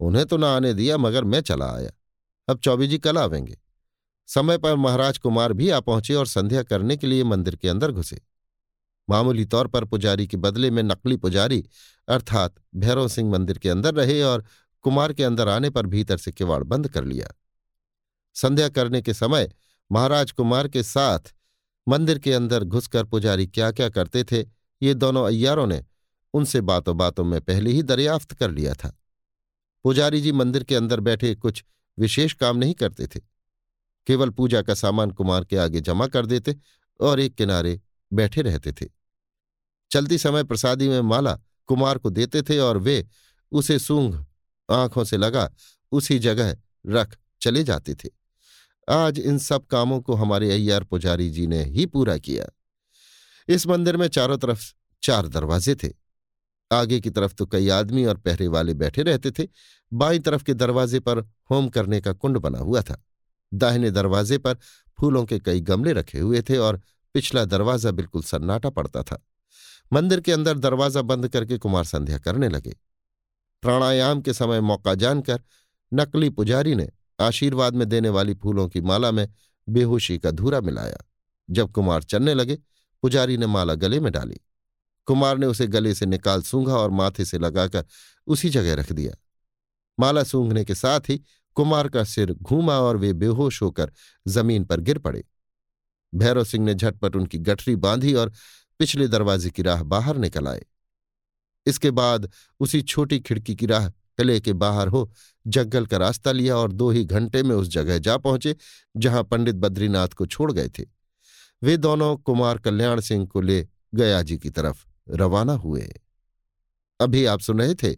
उन्हें 0.00 0.26
तो 0.26 0.36
ना 0.36 0.56
आने 0.56 0.74
दिया, 0.74 0.98
मगर 0.98 1.24
मैं 1.24 1.40
चला 1.40 1.74
आया। 1.76 1.90
अब 2.48 2.58
चौबी 2.58 2.86
जी 2.86 2.98
कल 2.98 3.18
आवेंगे। 3.18 3.58
समय 4.26 4.58
पर 4.58 4.76
महाराज 4.76 5.18
कुमार 5.18 5.52
भी 5.52 5.70
आ 5.70 5.80
पहुँचे 5.80 6.14
और 6.14 6.26
संध्या 6.26 6.62
करने 6.62 6.96
के 6.96 7.06
लिए 7.06 7.24
मंदिर 7.24 7.56
के 7.56 7.68
अंदर 7.68 7.92
घुसे। 7.92 8.20
मामूली 9.10 9.44
तौर 9.44 9.66
पर 9.66 9.84
पुजारी 9.84 10.26
के 10.26 10.36
बदले 10.36 10.70
में 10.70 10.82
नकली 10.82 11.16
पुजारी, 11.16 11.68
अर्थात 12.08 12.54
भैरव 12.76 13.08
सिंह 13.08 13.30
मंदिर 13.32 13.58
के 13.58 13.68
अंदर 13.68 13.94
रहे 13.94 14.22
और 14.22 14.44
कुमार 14.82 15.12
के 15.12 15.24
अंदर 15.24 15.48
आने 15.48 15.70
पर 15.70 15.86
भीतर 15.86 16.16
से 16.16 16.32
किवाड़ 16.32 16.62
बंद 16.64 16.88
कर 16.88 17.04
लिया। 17.04 17.32
संध्या 18.36 18.68
करने 18.68 19.02
के 19.02 19.14
समय 19.14 19.50
महाराज 19.92 20.30
कुमार 20.30 20.68
के 20.68 20.82
साथ 20.82 21.32
मंदिर 21.86 22.18
के 22.18 22.32
अंदर 22.32 22.64
घुसकर 22.64 23.04
पुजारी 23.04 23.46
क्या 23.46 23.70
क्या 23.72 23.88
करते 23.88 24.24
थे, 24.24 24.40
ये 24.82 24.94
दोनों 24.94 25.26
अय्यारों 25.26 25.66
ने 25.66 25.84
उनसे 26.34 26.60
बातों 26.60 26.96
बातों 26.96 27.24
में 27.24 27.40
पहले 27.40 27.70
ही 27.70 27.82
दरियाफ्त 27.82 28.32
कर 28.32 28.50
लिया 28.50 28.74
था। 28.74 28.98
पुजारी 29.84 30.20
जी 30.20 30.32
मंदिर 30.32 30.64
के 30.64 30.74
अंदर 30.74 31.00
बैठे 31.00 31.34
कुछ 31.34 31.64
विशेष 31.98 32.32
काम 32.32 32.56
नहीं 32.56 32.74
करते 32.74 33.06
थे। 33.06 33.20
केवल 34.06 34.30
पूजा 34.30 34.62
का 34.62 34.74
सामान 34.74 35.10
कुमार 35.10 35.44
के 35.44 35.56
आगे 35.56 35.80
जमा 35.80 36.06
कर 36.06 36.26
देते 36.26 36.56
और 37.00 37.20
एक 37.20 37.34
किनारे 37.34 37.80
बैठे 38.12 38.42
रहते 38.42 38.72
थे। 38.72 38.86
चलती 39.90 40.18
समय 40.18 40.44
प्रसादी 40.44 40.88
में 40.88 41.00
माला 41.00 41.38
कुमार 41.66 41.98
को 41.98 42.10
देते 42.10 42.42
थे 42.42 42.58
और 42.58 42.78
वे 42.78 43.06
उसे 43.52 43.78
सूंघ 43.78 44.24
आँखों 44.70 45.04
से 45.04 45.16
लगा, 45.16 45.50
उसी 45.92 46.18
जगह 46.18 46.56
रख 46.86 47.16
चले 47.40 47.64
जाते 47.64 47.94
थे। 47.94 48.08
आज 48.88 49.18
इन 49.18 49.38
सब 49.38 49.66
कामों 49.66 50.00
को 50.00 50.14
हमारे 50.14 50.52
अय्यार 50.52 50.84
पुजारी 50.84 51.30
जी 51.30 51.46
ने 51.46 51.64
ही 51.64 51.86
पूरा 51.86 52.18
किया। 52.18 52.44
इस 53.48 53.66
मंदिर 53.66 53.96
में 53.96 54.08
चारों 54.08 54.38
तरफ़ 54.38 54.72
चार 55.02 55.28
दरवाजे 55.28 55.74
थे। 55.74 55.88
आगे 56.72 57.00
की 57.00 57.10
तरफ़ 57.10 57.34
तो 57.34 57.46
कई 57.46 57.68
आदमी 57.68 58.04
और 58.04 58.16
पहरे 58.16 58.48
वाले 58.48 58.74
बैठे 58.74 59.02
रहते 59.02 59.30
थे। 59.30 59.48
बाई 59.92 60.18
तरफ़ 60.18 60.44
के 60.44 60.54
दरवाजे 60.54 61.00
पर 61.00 61.18
होम 61.50 61.68
करने 61.68 62.00
का 62.00 62.12
कुंड 62.12 62.38
बना 62.38 62.58
हुआ 62.58 62.82
था। 62.82 63.04
दाहिने 63.54 63.90
दरवाजे 63.90 64.38
पर 64.38 64.54
फूलों 64.98 65.24
के 65.24 65.38
कई 65.38 65.60
गमले 65.60 65.92
रखे 65.92 66.18
हुए 66.18 66.42
थे 66.42 66.58
और 66.58 66.80
पिछला 67.14 67.44
दरवाज़ा 67.44 67.90
बिल्कुल 67.90 68.22
सन्नाटा 68.22 68.70
पड़ता 68.70 69.02
था। 69.02 69.24
मंदिर 69.92 70.20
के 70.20 70.32
अंदर 70.32 70.58
दरवाज़ा 70.58 71.02
बंद 71.02 71.28
करके 71.28 71.58
कुमार 71.58 71.84
संध्या 71.84 72.18
करने 72.18 72.48
लगे। 72.48 72.76
प्राणायाम 73.62 74.20
के 74.20 74.34
समय 74.34 74.60
मौका 74.60 74.94
जानकर 74.94 75.42
नकली 75.94 76.30
पुजारी 76.30 76.74
ने 76.74 76.88
आशीर्वाद 77.20 77.74
में 77.74 77.88
देने 77.88 78.08
वाली 78.08 78.34
फूलों 78.34 78.68
की 78.68 78.80
माला 78.80 79.10
में 79.10 79.28
बेहोशी 79.68 80.18
का 80.18 80.30
धूरा 80.30 80.60
मिलाया। 80.60 80.96
जब 81.50 81.72
कुमार 81.72 82.02
चलने 82.02 82.34
लगे, 82.34 82.58
पुजारी 83.02 83.36
ने 83.36 83.46
माला 83.46 83.74
गले 83.74 84.00
में 84.00 84.12
डाली। 84.12 84.40
कुमार 85.06 85.38
ने 85.38 85.46
उसे 85.46 85.66
गले 85.66 85.94
से 85.94 86.06
निकाल 86.06 86.42
सूंघा 86.42 86.76
और 86.76 86.90
माथे 86.90 87.24
से 87.24 87.38
लगाकर 87.38 87.84
उसी 88.26 88.48
जगह 88.48 88.74
रख 88.74 88.92
दिया। 88.92 89.14
माला 90.00 90.24
सूंघने 90.24 90.64
के 90.64 90.74
साथ 90.74 91.00
ही 91.00 91.22
कुमार 91.54 91.88
का 91.88 92.04
सिर 92.04 92.32
घूमा 92.32 92.78
और 92.78 92.96
वे 92.96 93.12
बेहोश 93.12 93.62
होकर 93.62 93.92
ज़मीन 94.26 94.64
पर 94.64 94.80
गिर 94.80 94.98
पड़े। 94.98 95.24
भैरव 96.14 96.44
सिंह 96.44 96.64
ने 96.64 96.74
झटपट 96.74 97.16
उनकी 97.16 97.38
गठरी 97.38 97.76
बांधी 97.76 98.14
और 98.14 98.32
पिछले 98.78 99.08
दरवाजे 99.08 99.50
की 99.50 99.62
राह 99.62 99.82
बाहर 99.82 100.16
निकल 100.16 100.48
आए। 100.48 100.66
इसके 101.66 101.90
बाद 101.90 102.30
उसी 102.60 102.82
छोटी 102.82 103.20
खिड़की 103.20 103.54
की 103.54 103.66
राह 103.66 103.88
किले 103.88 104.40
के 104.40 104.52
बाहर 104.52 104.88
हो 104.88 105.12
जंगल 105.46 105.86
का 105.86 105.96
रास्ता 105.96 106.32
लिया 106.32 106.56
और 106.56 106.72
दो 106.72 106.90
ही 106.90 107.04
घंटे 107.04 107.42
में 107.42 107.56
उस 107.56 107.68
जगह 107.68 107.98
जा 107.98 108.16
पहुँचे, 108.16 108.56
जहाँ 108.96 109.24
पंडित 109.24 109.54
बद्रीनाथ 109.54 110.08
को 110.08 110.26
छोड़ 110.26 110.52
गए 110.52 110.68
थे। 110.68 110.84
वे 111.62 111.76
दोनों 111.76 112.16
कुमार 112.16 112.58
कल्याण 112.58 113.00
सिंह 113.00 113.26
को 113.26 113.40
ले 113.40 113.68
गया 113.94 114.22
जी 114.22 114.38
की 114.38 114.50
तरफ़, 114.50 114.86
रवाना 115.10 115.52
हुए। 115.52 115.92
अभी 117.00 117.24
आप 117.24 117.40
सुन 117.40 117.60
रहे 117.60 117.74
थे 117.74 117.96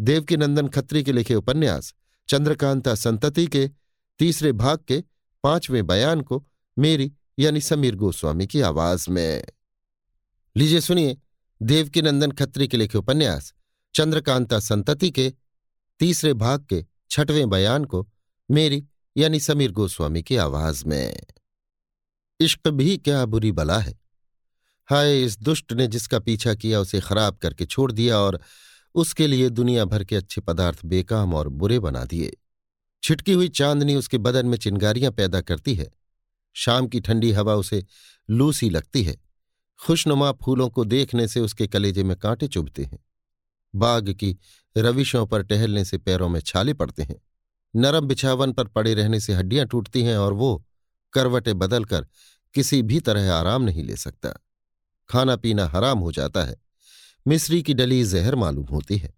देवकी 0.00 0.36
नंदन 0.36 0.68
खत्री 0.68 1.02
के 1.02 1.12
लिखे 1.12 1.34
उपन्यास, 1.34 1.94
चंद्रकांता 2.28 2.94
संतति 2.94 3.46
के 3.46 3.70
तीसरे 4.18 4.52
भाग 4.52 4.78
के 4.88 5.04
पाँचवें 5.42 5.86
बयान 5.86 6.20
को 6.20 6.46
मेरी 6.78 7.12
यानी 7.38 7.60
समीर 7.60 7.94
गोस्वामी 7.94 8.46
की 8.46 8.60
आवाज़ 8.60 9.10
में। 9.10 9.44
लीजिए 10.56 10.80
सुनिए। 10.80 11.16
देवकी 11.62 12.02
नंदन 12.02 12.30
खत्री 12.30 12.68
के 12.68 12.76
लिखे 12.76 12.98
उपन्यास, 12.98 13.54
चंद्रकांता 13.94 14.58
संतति 14.58 15.10
के 15.10 15.32
तीसरे 15.98 16.34
भाग 16.34 16.64
के 16.64 16.86
छठवें 17.10 17.50
बयान 17.50 17.84
को 17.84 18.08
मेरी 18.50 18.86
यानी 19.16 19.40
समीर 19.40 19.72
गोस्वामी 19.72 20.22
की 20.22 20.36
आवाज़ 20.36 20.84
में। 20.84 21.20
इश्क 22.40 22.68
भी 22.68 22.96
क्या 22.96 23.26
बुरी 23.26 23.52
बला 23.52 23.78
है? 23.78 24.00
हाय, 24.86 25.24
इस 25.24 25.38
दुष्ट 25.38 25.72
ने 25.72 25.86
जिसका 25.86 26.18
पीछा 26.18 26.54
किया 26.54 26.80
उसे 26.80 27.00
खराब 27.00 27.36
करके 27.36 27.66
छोड़ 27.66 27.92
दिया 27.92 28.18
और 28.18 28.40
उसके 28.94 29.26
लिए 29.26 29.48
दुनिया 29.48 29.84
भर 29.84 30.04
के 30.04 30.16
अच्छे 30.16 30.40
पदार्थ 30.40 30.84
बेकाम 30.84 31.34
और 31.34 31.48
बुरे 31.48 31.78
बना 31.78 32.04
दिए। 32.04 32.36
छिटकी 33.02 33.32
हुई 33.32 33.48
चांदनी 33.48 33.94
उसके 33.94 34.18
बदन 34.18 34.46
में 34.46 34.58
चिंगारियाँ 34.58 35.12
पैदा 35.12 35.40
करती 35.40 35.74
है। 35.74 35.90
शाम 36.54 36.86
की 36.86 37.00
ठंडी 37.00 37.32
हवा 37.32 37.54
उसे 37.54 37.84
लूसी 38.30 38.70
लगती 38.70 39.02
है। 39.02 39.27
खुशनुमा 39.80 40.32
फूलों 40.32 40.68
को 40.68 40.84
देखने 40.84 41.28
से 41.28 41.40
उसके 41.40 41.66
कलेजे 41.66 42.02
में 42.02 42.16
कांटे 42.16 42.48
चुभते 42.48 42.84
हैं। 42.84 42.98
बाग 43.74 44.10
की 44.10 44.38
रविशों 44.76 45.26
पर 45.26 45.42
टहलने 45.42 45.84
से 45.84 45.98
पैरों 45.98 46.28
में 46.28 46.40
छाले 46.40 46.74
पड़ते 46.74 47.02
हैं। 47.02 47.16
नरम 47.76 48.06
बिछावन 48.06 48.52
पर 48.52 48.66
पड़े 48.66 48.94
रहने 48.94 49.20
से 49.20 49.34
हड्डियाँ 49.34 49.66
टूटती 49.66 50.02
हैं 50.02 50.16
और 50.16 50.32
वो 50.32 50.66
करवटें 51.12 51.58
बदलकर 51.58 52.06
किसी 52.54 52.82
भी 52.82 53.00
तरह 53.00 53.32
आराम 53.32 53.62
नहीं 53.62 53.84
ले 53.84 53.96
सकता। 53.96 54.28
खाना 55.08 55.36
पीना 55.36 55.66
हराम 55.66 55.98
हो 55.98 56.12
जाता 56.12 56.44
है। 56.44 56.56
मिश्री 57.26 57.62
की 57.62 57.74
डली 57.74 58.04
जहर 58.04 58.34
मालूम 58.34 58.66
होती 58.66 58.96
है। 58.98 59.14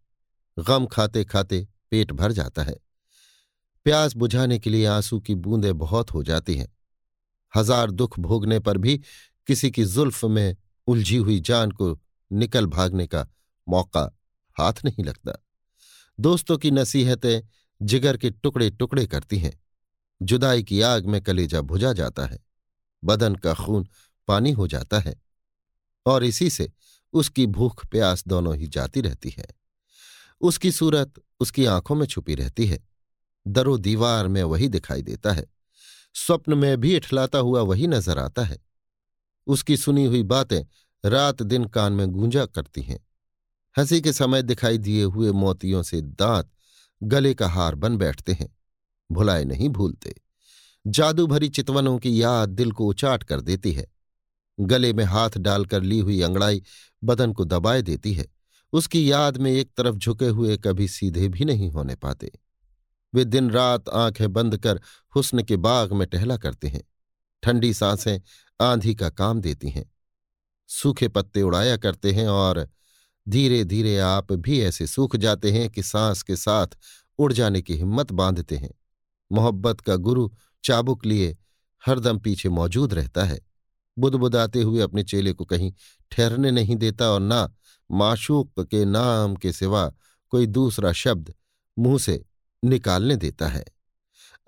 गम 0.58 0.86
खाते 0.86 1.24
खाते 1.24 1.68
पेट 1.90 2.12
भर 2.12 2.32
जाता 2.32 2.62
है। 2.62 2.76
प्यास 3.84 4.16
बुझाने 4.16 4.58
के 4.58 4.70
लिए 4.70 4.86
आँसू 4.86 5.20
की 5.20 5.34
बूंदें 5.34 5.78
बहुत 5.78 6.11
हो 6.11 6.22
जाती 6.22 6.54
हैं। 6.54 6.76
हज़ार 7.56 7.90
दुख 7.90 8.20
भोगने 8.20 8.58
पर 8.58 8.78
भी 8.78 9.00
किसी 9.51 9.70
की 9.70 9.84
जुल्फ 9.84 10.24
में 10.24 10.57
उलझी 10.86 11.16
हुई 11.16 11.40
जान 11.40 11.70
को 11.70 12.01
निकल 12.32 12.66
भागने 12.66 13.07
का 13.07 13.28
मौका 13.68 14.18
हाथ 14.59 14.72
नहीं 14.84 15.05
लगता। 15.05 15.44
दोस्तों 16.20 16.59
की 16.59 16.70
नसीहतें 16.70 17.40
जिगर 17.82 18.16
के 18.16 18.30
टुकड़े 18.30 18.70
टुकड़े 18.70 19.07
करती 19.07 19.38
हैं। 19.38 19.62
जुदाई 20.22 20.62
की 20.62 20.80
आग 20.80 21.07
में 21.07 21.22
कलेजा 21.22 21.61
भुजा 21.61 21.92
जाता 21.92 22.26
है। 22.26 22.38
बदन 23.05 23.34
का 23.34 23.55
खून 23.55 23.88
पानी 24.28 24.53
हो 24.53 24.68
जाता 24.68 24.98
है। 24.98 25.22
और 26.07 26.24
इसी 26.24 26.51
से 26.51 26.72
उसकी 27.12 27.46
भूख 27.46 27.86
प्यास 27.86 28.24
दोनों 28.26 28.57
ही 28.57 28.66
जाती 28.66 29.01
रहती 29.01 29.30
है। 29.30 29.46
उसकी 30.40 30.72
सूरत 30.72 31.14
उसकी 31.40 31.64
आँखों 31.64 31.94
में 31.94 32.07
छुपी 32.07 32.34
रहती 32.34 32.66
है। 32.66 32.88
दरो 33.46 33.78
दीवार 33.78 34.28
में 34.28 34.42
वही 34.42 34.68
दिखाई 34.68 35.03
देता 35.03 35.32
है। 35.32 35.46
स्वप्न 36.14 36.55
में 36.55 36.80
भी 36.80 36.96
इठलाता 36.96 37.38
हुआ 37.38 37.62
वही 37.62 37.86
नज़र 37.86 38.18
आता 38.18 38.44
है। 38.44 38.69
उसकी 39.47 39.76
सुनी 39.76 40.05
हुई 40.05 40.22
बातें 40.22 40.62
रात 41.05 41.43
दिन 41.43 41.64
कान 41.64 41.93
में 41.93 42.09
गूंजा 42.09 42.47
करती 42.47 42.82
हैं। 42.82 43.07
हँसी 43.78 44.01
के 44.01 44.12
समय 44.12 44.43
दिखाई 44.43 44.78
दिए 44.78 45.03
हुए 45.03 45.32
मोतियों 45.32 45.82
से 45.82 46.01
दांत 46.01 46.51
गले 47.03 47.34
का 47.34 47.49
हार 47.49 47.74
बन 47.74 47.97
बैठते 47.97 48.32
हैं। 48.32 48.57
भुलाए 49.12 49.45
नहीं 49.45 49.68
भूलते। 49.68 50.14
जादू 50.86 51.26
भरी 51.26 51.49
चितवनों 51.49 51.99
की 51.99 52.22
याद 52.22 52.49
दिल 52.49 52.72
को 52.72 52.86
उचाट 52.86 53.22
कर 53.22 53.41
देती 53.41 53.72
है। 53.72 53.86
गले 54.61 54.93
में 54.93 55.05
हाथ 55.05 55.30
डालकर 55.36 55.82
ली 55.82 55.99
हुई 55.99 56.22
अंगड़ाई 56.22 56.62
बदन 57.05 57.32
को 57.32 57.45
दबाए 57.45 57.82
देती 57.82 58.12
है। 58.12 58.26
उसकी 58.72 59.12
याद 59.12 59.36
में 59.36 59.53
एक 59.53 59.70
तरफ़ 59.76 59.97
झुके 59.97 60.28
हुए 60.28 60.57
कभी 60.57 60.88
सीधे 60.88 61.28
भी 61.28 61.45
नहीं 61.45 61.70
होने 61.70 61.95
पाते। 61.95 62.32
वे 63.14 63.24
दिन 63.24 63.51
रात 63.51 63.88
आँखें 63.88 64.32
बंद 64.32 64.59
कर 64.59 64.80
हुस्न 65.16 65.43
के 65.43 65.57
बाग 65.57 65.93
में 65.93 66.09
टहला 66.09 66.36
करते 66.36 66.68
हैं। 66.68 66.82
ठंडी 67.43 67.74
साँसें 67.74 68.20
आंधी 68.61 68.95
का 68.95 69.11
काम 69.11 69.41
देती 69.41 69.70
हैं। 69.70 69.93
सूखे 70.68 71.09
पत्ते 71.09 71.43
उड़ाया 71.43 71.76
करते 71.76 72.12
हैं 72.12 72.28
और 72.28 72.68
धीरे 73.28 73.64
धीरे 73.64 73.99
आप 73.99 74.32
भी 74.32 74.61
ऐसे 74.61 74.86
सूख 74.86 75.16
जाते 75.16 75.53
हैं 75.53 75.70
कि 75.70 75.82
सांस 75.82 76.22
के 76.22 76.36
साथ 76.36 76.66
उड़ 77.18 77.32
जाने 77.32 77.62
की 77.62 77.76
हिम्मत 77.76 78.12
बांधते 78.12 78.57
हैं। 78.57 78.70
मोहब्बत 79.32 79.80
का 79.80 79.97
गुरु 79.97 80.30
चाबुक 80.64 81.07
लिए 81.07 81.38
हरदम 81.86 82.18
पीछे 82.18 82.49
मौजूद 82.49 82.95
रहता 82.95 83.24
है। 83.24 83.41
बुदबुदाते 83.99 84.62
हुए 84.62 84.80
अपने 84.80 85.03
चेले 85.03 85.32
को 85.32 85.45
कहीं 85.45 85.72
ठहरने 86.11 86.51
नहीं 86.51 86.76
देता 86.76 87.11
और 87.11 87.20
ना 87.20 87.55
माशूक 87.91 88.61
के 88.61 88.84
नाम 88.84 89.36
के 89.36 89.53
सिवा 89.53 89.93
कोई 90.28 90.47
दूसरा 90.47 90.93
शब्द 90.93 91.34
मुँह 91.78 91.99
से 91.99 92.24
निकालने 92.64 93.16
देता 93.16 93.49
है। 93.49 93.64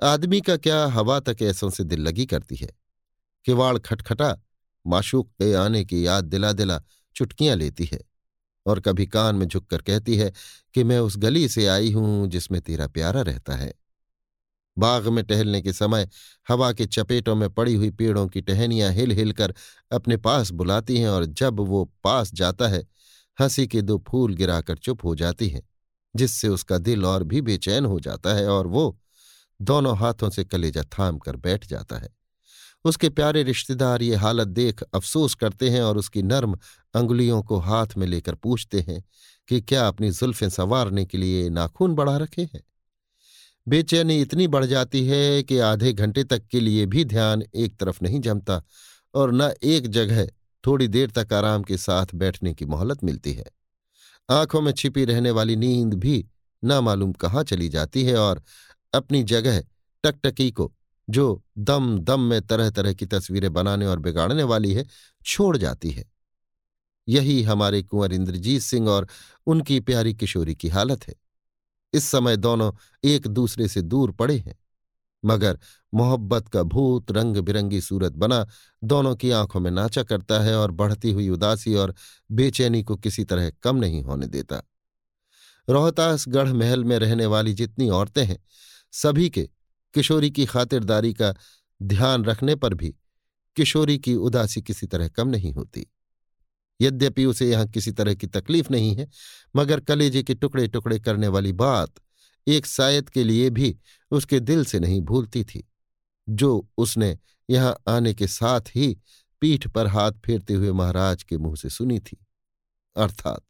आदमी 0.02 0.40
का 0.40 0.56
क्या 0.56 0.86
हवा 0.86 1.20
तक 1.20 1.36
ऐसों 1.42 1.70
से 1.70 1.84
दिल 1.84 2.00
लगी 2.00 2.26
करती 2.26 2.56
है? 2.56 2.81
किवाड़ 3.44 3.78
खटखटा, 3.78 4.36
माशूक 4.86 5.28
के 5.28 5.54
आने 5.54 5.84
की 5.84 6.06
याद 6.06 6.24
दिला 6.24 6.52
दिला 6.52 6.82
चुटकियाँ 7.16 7.56
लेती 7.56 7.84
है 7.84 8.00
और 8.66 8.80
कभी 8.80 9.06
कान 9.06 9.34
में 9.34 9.46
झुककर 9.46 9.82
कहती 9.82 10.16
है 10.16 10.32
कि 10.74 10.84
मैं 10.84 10.98
उस 10.98 11.16
गली 11.16 11.48
से 11.48 11.66
आई 11.66 11.92
हूँ 11.92 12.26
जिसमें 12.28 12.60
तेरा 12.60 12.86
प्यारा 12.86 13.22
रहता 13.22 13.56
है। 13.56 13.72
बाग 14.78 15.08
में 15.08 15.24
टहलने 15.24 15.60
के 15.62 15.72
समय 15.72 16.08
हवा 16.48 16.72
के 16.72 16.86
चपेटों 16.86 17.34
में 17.34 17.50
पड़ी 17.50 17.74
हुई 17.74 17.90
पेड़ों 17.90 18.28
की 18.28 18.40
टहनियाँ 18.40 18.92
हिल 18.92 19.12
हिल 19.12 19.32
कर 19.32 19.54
अपने 19.92 20.16
पास 20.16 20.50
बुलाती 20.50 20.98
हैं 20.98 21.08
और 21.08 21.24
जब 21.24 21.60
वो 21.60 21.84
पास 22.04 22.34
जाता 22.34 22.68
है, 22.68 22.86
हँसी 23.40 23.66
के 23.66 23.82
दो 23.82 24.04
फूल 24.08 24.34
गिराकर 24.34 24.76
चुप 24.76 25.04
हो 25.04 25.14
जाती 25.14 25.48
हैं, 25.48 25.62
जिससे 26.16 26.48
उसका 26.48 26.78
दिल 26.78 27.04
और 27.04 27.24
भी 27.24 27.40
बेचैन 27.40 27.84
हो 27.84 28.00
जाता 28.00 28.34
है 28.34 28.48
और 28.48 28.66
वो 28.66 28.98
दोनों 29.62 29.98
हाथों 29.98 30.30
से 30.30 30.44
कलेजा 30.44 30.82
थाम 30.82 31.18
कर 31.18 31.36
बैठ 31.36 31.66
जाता 31.66 31.98
है। 31.98 32.21
उसके 32.84 33.08
प्यारे 33.08 33.42
रिश्तेदार 33.42 34.02
ये 34.02 34.16
हालत 34.16 34.48
देख 34.48 34.82
अफसोस 34.82 35.34
करते 35.34 35.70
हैं 35.70 35.82
और 35.82 35.98
उसकी 35.98 36.22
नर्म 36.22 36.58
अंगुलियों 36.94 37.42
को 37.42 37.58
हाथ 37.58 37.86
में 37.96 38.06
लेकर 38.06 38.34
पूछते 38.34 38.80
हैं 38.80 39.04
कि 39.48 39.60
क्या 39.60 39.88
अपनी 39.88 40.10
जुल्फें 40.10 40.48
संवारने 40.48 41.04
के 41.04 41.18
लिए 41.18 41.50
नाखून 41.50 41.94
बढ़ा 41.94 42.16
रखे 42.16 42.42
हैं? 42.42 42.60
बेचैनी 43.68 44.20
इतनी 44.20 44.48
बढ़ 44.48 44.64
जाती 44.64 45.06
है 45.06 45.42
कि 45.42 45.58
आधे 45.58 45.92
घंटे 45.92 46.24
तक 46.24 46.46
के 46.46 46.60
लिए 46.60 46.86
भी 46.86 47.04
ध्यान 47.04 47.42
एक 47.54 47.76
तरफ़ 47.76 47.98
नहीं 48.02 48.20
जमता 48.20 48.62
और 49.14 49.32
न 49.32 49.52
एक 49.62 49.86
जगह 49.86 50.26
थोड़ी 50.66 50.88
देर 50.88 51.10
तक 51.10 51.32
आराम 51.32 51.62
के 51.62 51.76
साथ 51.76 52.06
बैठने 52.14 52.54
की 52.54 52.64
मोहलत 52.64 53.04
मिलती 53.04 53.32
है। 53.32 53.44
आँखों 54.30 54.60
में 54.60 54.72
छिपी 54.72 55.04
रहने 55.04 55.30
वाली 55.30 55.56
नींद 55.56 55.94
भी 55.94 56.26
न 56.64 56.72
मालूम 56.72 57.12
कहाँ 57.12 57.44
चली 57.44 57.68
जाती 57.68 58.04
है 58.04 58.16
और 58.16 58.42
अपनी 58.94 59.22
जगह 59.22 59.62
टकटकी 60.04 60.50
को 60.50 60.72
जो 61.10 61.42
दम 61.58 61.98
दम 61.98 62.20
में 62.20 62.42
तरह 62.42 62.70
तरह 62.70 62.94
की 62.94 63.06
तस्वीरें 63.06 63.52
बनाने 63.52 63.86
और 63.86 63.98
बिगाड़ने 63.98 64.42
वाली 64.42 64.74
है, 64.74 64.86
छोड़ 65.26 65.56
जाती 65.56 65.90
है। 65.90 66.12
यही 67.08 67.42
हमारे 67.42 67.82
कुंवर 67.82 68.12
इंद्रजीत 68.12 68.62
सिंह 68.62 68.88
और 68.88 69.08
उनकी 69.46 69.80
प्यारी 69.80 70.14
किशोरी 70.14 70.54
की 70.54 70.68
हालत 70.68 71.08
है। 71.08 71.14
इस 71.92 72.04
समय 72.04 72.36
दोनों 72.36 72.72
एक 73.04 73.26
दूसरे 73.26 73.68
से 73.68 73.82
दूर 73.82 74.12
पड़े 74.12 74.38
हैं। 74.38 74.58
मगर 75.24 75.58
मोहब्बत 75.94 76.48
का 76.48 76.62
भूत 76.62 77.12
रंग 77.12 77.36
बिरंगी 77.36 77.80
सूरत 77.80 78.12
बना 78.12 78.46
दोनों 78.84 79.16
की 79.16 79.30
आँखों 79.30 79.60
में 79.60 79.70
नाचा 79.70 80.02
करता 80.02 80.40
है 80.40 80.56
और 80.56 80.70
बढ़ती 80.70 81.10
हुई 81.10 81.28
उदासी 81.28 81.74
और 81.74 81.94
बेचैनी 82.30 82.82
को 82.82 82.96
किसी 82.96 83.24
तरह 83.24 83.50
कम 83.50 83.76
नहीं 83.76 84.02
होने 84.02 84.26
देता। 84.26 84.62
रोहतास 85.68 86.24
गढ़ 86.28 86.52
महल 86.52 86.84
में 86.84 86.98
रहने 86.98 87.26
वाली 87.26 87.54
जितनी 87.54 87.88
औरतें 87.88 88.24
हैं, 88.24 88.38
सभी 88.92 89.30
के 89.30 89.50
किशोरी 89.94 90.30
की 90.30 90.46
खातिरदारी 90.46 91.14
का 91.14 91.34
ध्यान 91.82 92.24
रखने 92.24 92.54
पर 92.54 92.74
भी 92.74 92.94
किशोरी 93.56 93.98
की 93.98 94.14
उदासी 94.14 94.62
किसी 94.62 94.86
तरह 94.86 95.08
कम 95.08 95.28
नहीं 95.28 95.52
होती। 95.52 95.86
यद्यपि 96.80 97.24
उसे 97.24 97.50
यहाँ 97.50 97.68
किसी 97.68 97.92
तरह 97.92 98.14
की 98.14 98.26
तकलीफ़ 98.26 98.70
नहीं 98.70 98.96
है, 98.96 99.08
मगर 99.56 99.80
कलेजे 99.80 100.22
के 100.22 100.34
टुकड़े 100.34 100.68
टुकड़े 100.68 101.00
करने 101.00 101.28
वाली 101.28 101.52
बात 101.52 101.92
एक 102.48 102.66
शायद 102.66 103.10
के 103.10 103.24
लिए 103.24 103.50
भी 103.50 103.78
उसके 104.10 104.40
दिल 104.40 104.64
से 104.64 104.80
नहीं 104.80 105.00
भूलती 105.00 105.44
थी, 105.44 105.68
जो 106.28 106.68
उसने 106.76 107.18
यहाँ 107.50 107.76
आने 107.88 108.14
के 108.14 108.26
साथ 108.26 108.60
ही 108.60 108.98
पीठ 109.40 109.68
पर 109.68 109.86
हाथ 109.86 110.12
फेरते 110.12 110.54
हुए 110.54 110.72
महाराज 110.72 111.22
के 111.22 111.38
मुँह 111.38 111.56
से 111.56 111.70
सुनी 111.70 111.98
थी। 111.98 112.26
अर्थात, 112.96 113.42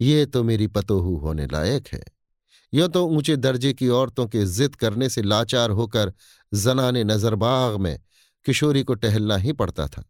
ये 0.00 0.26
तो 0.26 0.44
मेरी 0.44 0.66
पतोहू 0.66 1.16
होने 1.16 1.46
लायक 1.46 1.88
है। 1.88 2.04
यो 2.74 2.88
तो 2.88 3.06
ऊँचे 3.06 3.36
दर्जे 3.36 3.72
की 3.72 3.88
औरतों 3.88 4.26
के 4.26 4.44
जिद 4.46 4.74
करने 4.74 5.08
से 5.08 5.22
लाचार 5.22 5.70
होकर 5.70 6.12
जनाने 6.54 7.04
नजरबाग 7.04 7.76
में 7.80 7.98
किशोरी 8.44 8.82
को 8.82 8.94
टहलना 8.94 9.36
ही 9.36 9.52
पड़ता 9.52 9.86
था। 9.86 10.04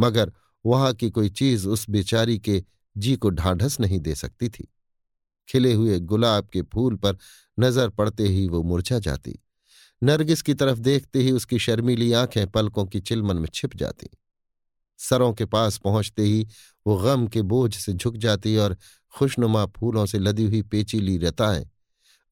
मगर 0.00 0.32
वहाँ 0.66 0.92
की 0.94 1.10
कोई 1.10 1.28
चीज़ 1.28 1.68
उस 1.68 1.90
बेचारी 1.90 2.38
के 2.38 2.64
जी 2.96 3.16
को 3.16 3.30
ढांढस 3.30 3.80
नहीं 3.80 4.00
दे 4.00 4.14
सकती 4.14 4.48
थी। 4.48 4.68
खिले 5.48 5.72
हुए 5.72 5.98
गुलाब 5.98 6.48
के 6.52 6.62
फूल 6.62 6.96
पर 6.96 7.16
नज़र 7.60 7.88
पड़ते 7.88 8.28
ही 8.28 8.48
वो 8.48 8.62
मुरझा 8.62 8.98
जाती। 8.98 9.38
नरगिस 10.02 10.42
की 10.42 10.54
तरफ़ 10.54 10.78
देखते 10.78 11.18
ही 11.18 11.32
उसकी 11.32 11.58
शर्मीली 11.58 12.12
आँखें 12.12 12.46
पलकों 12.50 12.86
की 12.86 13.00
चिलमन 13.00 13.36
में 13.36 13.48
छिप 13.54 13.76
जाती। 13.76 14.10
सरों 14.98 15.32
के 15.32 15.44
पास 15.44 15.78
पहुँचते 15.78 16.22
ही 16.22 16.46
वो 16.86 16.96
गम 16.96 17.26
के 17.26 17.42
बोझ 17.42 17.74
से 17.76 17.92
झुक 17.92 18.16
जाती 18.16 18.56
और 18.56 18.76
खुशनुमा 19.16 19.66
फूलों 19.66 20.06
से 20.06 20.18
लदी 20.18 20.44
हुई 20.44 20.62
पेचीली 20.62 21.18
रताएँ 21.18 21.70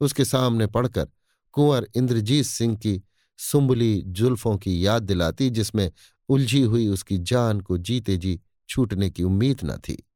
उसके 0.00 0.24
सामने 0.24 0.66
पड़कर 0.66 1.08
कुंवर 1.52 1.86
इंद्रजीत 1.96 2.46
सिंह 2.46 2.76
की 2.76 3.02
सुंबली 3.38 4.02
जुल्फों 4.06 4.56
की 4.56 4.86
याद 4.86 5.02
दिलाती, 5.02 5.50
जिसमें 5.50 5.92
उलझी 6.28 6.62
हुई 6.62 6.88
उसकी 6.88 7.18
जान 7.18 7.60
को 7.60 7.78
जीते 7.78 8.16
जी 8.16 8.40
छूटने 8.68 9.10
की 9.10 9.22
उम्मीद 9.22 9.60
न 9.64 9.76
थी। 9.76 10.06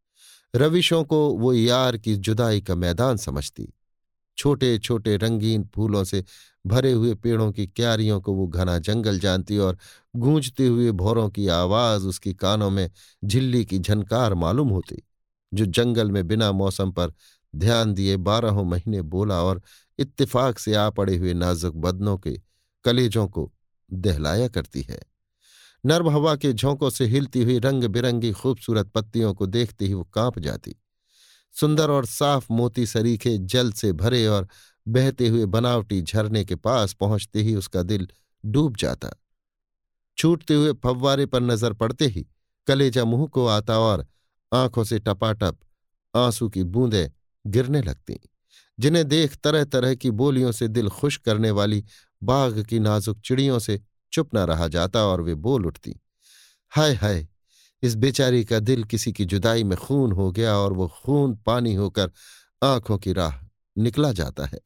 रविशों 0.57 1.05
को 1.05 1.31
वो 1.31 1.53
यार 1.53 1.99
की 1.99 2.17
जुदाई 2.17 2.61
का 2.61 2.75
मैदान 2.75 3.17
समझती। 3.17 3.75
छोटे 4.37 4.79
छोटे 4.79 5.17
रंगीन 5.17 5.71
फूलों 5.75 6.05
से 6.05 6.25
भरे 6.67 6.93
हुए 6.93 7.15
पेड़ों 7.15 7.53
की 7.53 7.67
क्यारियों 7.67 8.21
को 8.21 8.33
वो 8.33 8.47
घना 8.47 8.79
जंगल 8.79 9.19
जानती 9.19 9.59
और 9.59 9.79
गूंजते 10.17 10.67
हुए 10.67 10.91
भौरों 10.91 11.31
की 11.31 11.49
आवाज़ 11.49 12.07
उसकी 12.07 12.35
कानों 12.35 12.71
में 12.71 12.91
झिल्ली 13.25 13.65
की 13.65 13.79
झनकार 13.79 14.35
मालूम 14.35 14.69
होती। 14.69 15.03
जो 15.55 15.67
जंगल 15.67 16.11
में 16.11 16.27
बिना 16.29 16.51
मौसम 16.53 16.93
पर 16.93 17.13
ध्यान 17.55 17.93
दिए 17.95 18.17
बारहों 18.17 18.65
महीने 18.65 19.03
बोला 19.03 19.43
और 19.43 19.63
इत्तेफाक 19.99 20.59
से 20.59 20.75
आ 20.75 20.89
पड़े 20.91 21.17
हुए 21.17 21.35
नाजुक 21.35 21.75
बदनों 21.77 22.17
के 22.19 22.41
कलेजों 22.85 23.27
को 23.29 23.51
दहलाया 23.93 24.49
करती 24.49 24.83
है। 24.83 25.01
नर्म 25.85 26.09
हवा 26.09 26.35
के 26.37 26.53
झोंकों 26.53 26.91
से 26.91 27.07
हिलती 27.07 27.43
हुई 27.43 27.59
रंग 27.59 27.85
बिरंगी 27.85 28.33
खूबसूरत 28.33 28.91
पत्तियों 28.91 29.35
को 29.35 29.47
देखते 29.47 29.87
ही 29.87 29.95
वो 29.95 30.05
काँप 30.05 30.39
जाती। 30.39 30.75
सुंदर 31.55 31.91
और 31.91 32.07
साफ़ 32.07 32.47
मोती 32.51 32.87
सरीखे 32.87 33.37
जल 33.39 33.73
से 33.73 33.93
भरे 33.93 34.27
और 34.27 34.49
बहते 34.87 35.29
हुए 35.29 35.47
बनावटी 35.47 36.01
झरने 36.03 36.45
के 36.45 36.55
पास 36.55 36.93
पहुँचते 36.93 37.43
ही 37.43 37.55
उसका 37.55 37.83
दिल 37.83 38.09
डूब 38.45 38.77
जाता। 38.77 39.11
छूटते 40.19 40.55
हुए 40.55 40.73
फव्वारे 40.73 41.27
पर 41.27 41.41
नज़र 41.41 41.73
पड़ते 41.73 42.07
ही 42.07 42.27
कलेजा 42.67 43.05
मुँह 43.05 43.27
को 43.27 43.47
आता 43.47 43.79
और 43.79 44.07
आँखों 44.55 44.85
से 44.85 44.99
टपाटप, 44.99 45.59
आँसू 46.17 46.49
की 46.49 46.63
बूंदें 46.65 47.11
गिरने 47.47 47.83
लगती, 47.83 48.21
जिन्हें 48.81 49.09
देख 49.09 49.37
तरह 49.37 49.65
तरह 49.65 49.95
की 49.95 50.11
बोलियों 50.11 50.53
से 50.53 50.69
दिल 50.69 50.89
खुश 50.89 51.17
करने 51.17 51.51
वाली 51.51 51.85
बाघ 52.23 52.63
की 52.67 52.79
नाजुक 52.79 53.21
चिड़ियों 53.21 53.59
से 53.59 53.81
चुप 54.13 54.35
न 54.35 54.39
रहा 54.39 54.69
जाता 54.69 55.05
और 55.05 55.21
वे 55.21 55.35
बोल 55.35 55.67
उठती, 55.67 56.01
हाय 56.71 56.95
हाय, 56.95 57.27
इस 57.83 57.95
बेचारी 57.95 58.45
का 58.45 58.59
दिल 58.59 58.85
किसी 58.85 59.13
की 59.13 59.25
जुदाई 59.25 59.65
में 59.65 59.79
खून 59.79 60.13
हो 60.13 60.33
गया 60.33 60.57
और 60.57 60.73
वो 60.73 60.89
खून 60.89 61.35
पानी 61.37 61.75
होकर 61.75 62.11
आँखों 62.63 62.99
की 62.99 63.13
राह 63.13 63.35
निकला 63.79 64.13
जाता 64.13 64.47
है। 64.47 64.61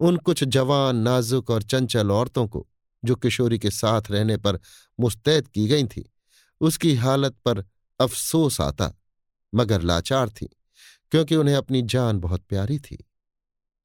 उन 0.00 0.16
कुछ 0.16 0.44
जवान, 0.44 0.96
नाजुक 0.96 1.50
और 1.50 1.62
चंचल 1.62 2.10
औरतों 2.10 2.46
को, 2.48 2.66
जो 3.04 3.14
किशोरी 3.14 3.58
के 3.58 3.70
साथ 3.70 4.02
रहने 4.10 4.36
पर 4.36 4.58
मुस्तैद 5.00 5.48
की 5.48 5.66
गई 5.66 5.84
थी, 5.84 6.12
उसकी 6.60 6.94
हालत 6.94 7.36
पर 7.44 7.64
अफसोस 8.00 8.60
आता 8.60 8.92
मगर 9.54 9.82
लाचार 9.82 10.28
थी, 10.30 10.46
क्योंकि 11.12 11.36
उन्हें 11.36 11.54
अपनी 11.56 11.82
जान 11.84 12.20
बहुत 12.20 12.44
प्यारी 12.44 12.78
थी। 12.80 13.04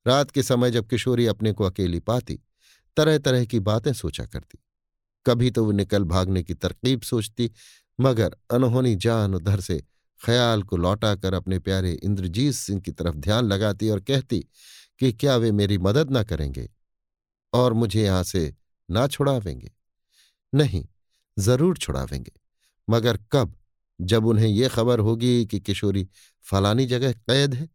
रात 0.05 0.31
के 0.31 0.43
समय 0.43 0.71
जब 0.71 0.87
किशोरी 0.87 1.25
अपने 1.27 1.51
को 1.53 1.63
अकेली 1.63 1.99
पाती 2.01 2.39
तरह 2.97 3.17
तरह 3.17 3.45
की 3.45 3.59
बातें 3.61 3.91
सोचा 3.93 4.25
करती। 4.25 4.57
कभी 5.25 5.49
तो 5.51 5.63
वो 5.65 5.71
निकल 5.73 6.03
भागने 6.05 6.43
की 6.43 6.53
तरकीब 6.55 7.01
सोचती, 7.01 7.51
मगर 7.99 8.35
अनहोनी 8.51 8.95
जान 8.97 9.35
उधर 9.35 9.59
से 9.59 9.77
ख्याल 10.21 10.63
को 10.63 10.77
लौटाकर 10.77 11.33
अपने 11.33 11.59
प्यारे 11.59 11.91
इंद्रजीत 11.93 12.53
सिंह 12.53 12.79
की 12.81 12.91
तरफ़ 12.91 13.15
ध्यान 13.17 13.45
लगाती 13.45 13.89
और 13.89 13.99
कहती 14.01 14.39
कि 14.99 15.11
क्या 15.13 15.35
वे 15.37 15.51
मेरी 15.53 15.77
मदद 15.79 16.11
ना 16.11 16.23
करेंगे 16.23 16.69
और 17.53 17.73
मुझे 17.73 18.03
यहाँ 18.03 18.23
से 18.23 18.53
ना 18.89 19.05
छुड़ावेंगे। 19.07 19.71
नहीं, 20.53 20.83
ज़रूर 21.37 21.77
छुड़ावेंगे, 21.77 22.31
मगर 22.87 23.17
कब 23.31 23.55
जब 23.99 24.25
उन्हें 24.25 24.47
यह 24.47 24.69
खबर 24.69 24.99
होगी 24.99 25.45
कि 25.45 25.59
किशोरी 25.59 26.07
फलानी 26.45 26.85
जगह 26.85 27.11
कैद 27.13 27.53
है? 27.53 27.69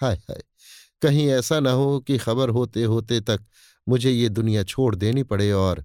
हाय 0.00 0.16
हाय, 0.16 0.42
कहीं 1.02 1.28
ऐसा 1.30 1.60
ना 1.60 1.70
हो 1.72 1.98
कि 2.00 2.18
खबर 2.18 2.48
होते 2.50 2.84
होते 2.84 3.20
तक 3.20 3.44
मुझे 3.86 4.10
ये 4.10 4.28
दुनिया 4.28 4.62
छोड़ 4.64 4.94
देनी 4.96 5.22
पड़े 5.24 5.50
और 5.52 5.84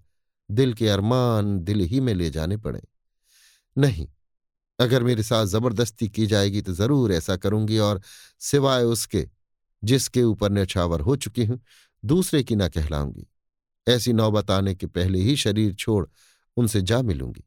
दिल 0.50 0.74
के 0.74 0.88
अरमान 0.90 1.60
दिल 1.60 1.82
ही 1.82 2.00
में 2.00 2.14
ले 2.14 2.30
जाने 2.30 2.58
पड़े। 2.58 2.82
नहीं, 3.78 4.08
अगर 4.80 5.04
मेरे 5.04 5.24
साथ 5.24 5.46
ज़बरदस्ती 5.46 6.10
की 6.10 6.26
जाएगी 6.28 6.62
तो 6.62 6.74
ज़रूर 6.74 7.12
ऐसा 7.14 7.38
करूँगी 7.38 7.78
और 7.80 8.02
सिवाय 8.42 8.84
उसके, 8.84 9.28
जिसके 9.84 10.24
ऊपर 10.24 10.52
नछावर 10.52 11.02
हो 11.02 11.16
चुकी 11.16 11.46
हूँ, 11.46 11.60
दूसरे 12.04 12.44
की 12.44 12.56
ना 12.56 12.68
कहलाऊँगी। 12.70 13.28
ऐसी 13.88 14.14
नौबत 14.14 14.52
आने 14.52 14.76
के 14.76 14.88
पहले 14.88 15.20
ही 15.20 15.36
शरीर 15.38 15.74
छोड़ 15.76 16.06
उनसे 16.58 16.82
जा 16.82 17.02
मिलूँगी। 17.02 17.44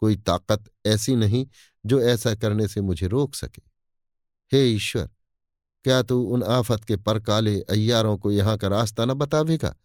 कोई 0.00 0.16
ताकत 0.16 0.64
ऐसी 0.86 1.16
नहीं 1.16 1.46
जो 1.86 2.00
ऐसा 2.00 2.34
करने 2.34 2.68
से 2.68 2.80
मुझे 2.80 3.06
रोक 3.06 3.34
सके। 3.34 3.62
हे 4.52 4.66
ईश्वर, 4.66 5.08
क्या 5.84 6.02
तू 6.02 6.22
उन 6.22 6.42
आफत 6.42 6.84
के 6.84 6.96
परकाले 6.96 7.60
अय्यारों 7.60 8.18
को 8.18 8.32
यहाँ 8.32 8.56
का 8.58 8.68
रास्ता 8.68 9.04
न 9.04 9.14
बतावेगा, 9.14 9.76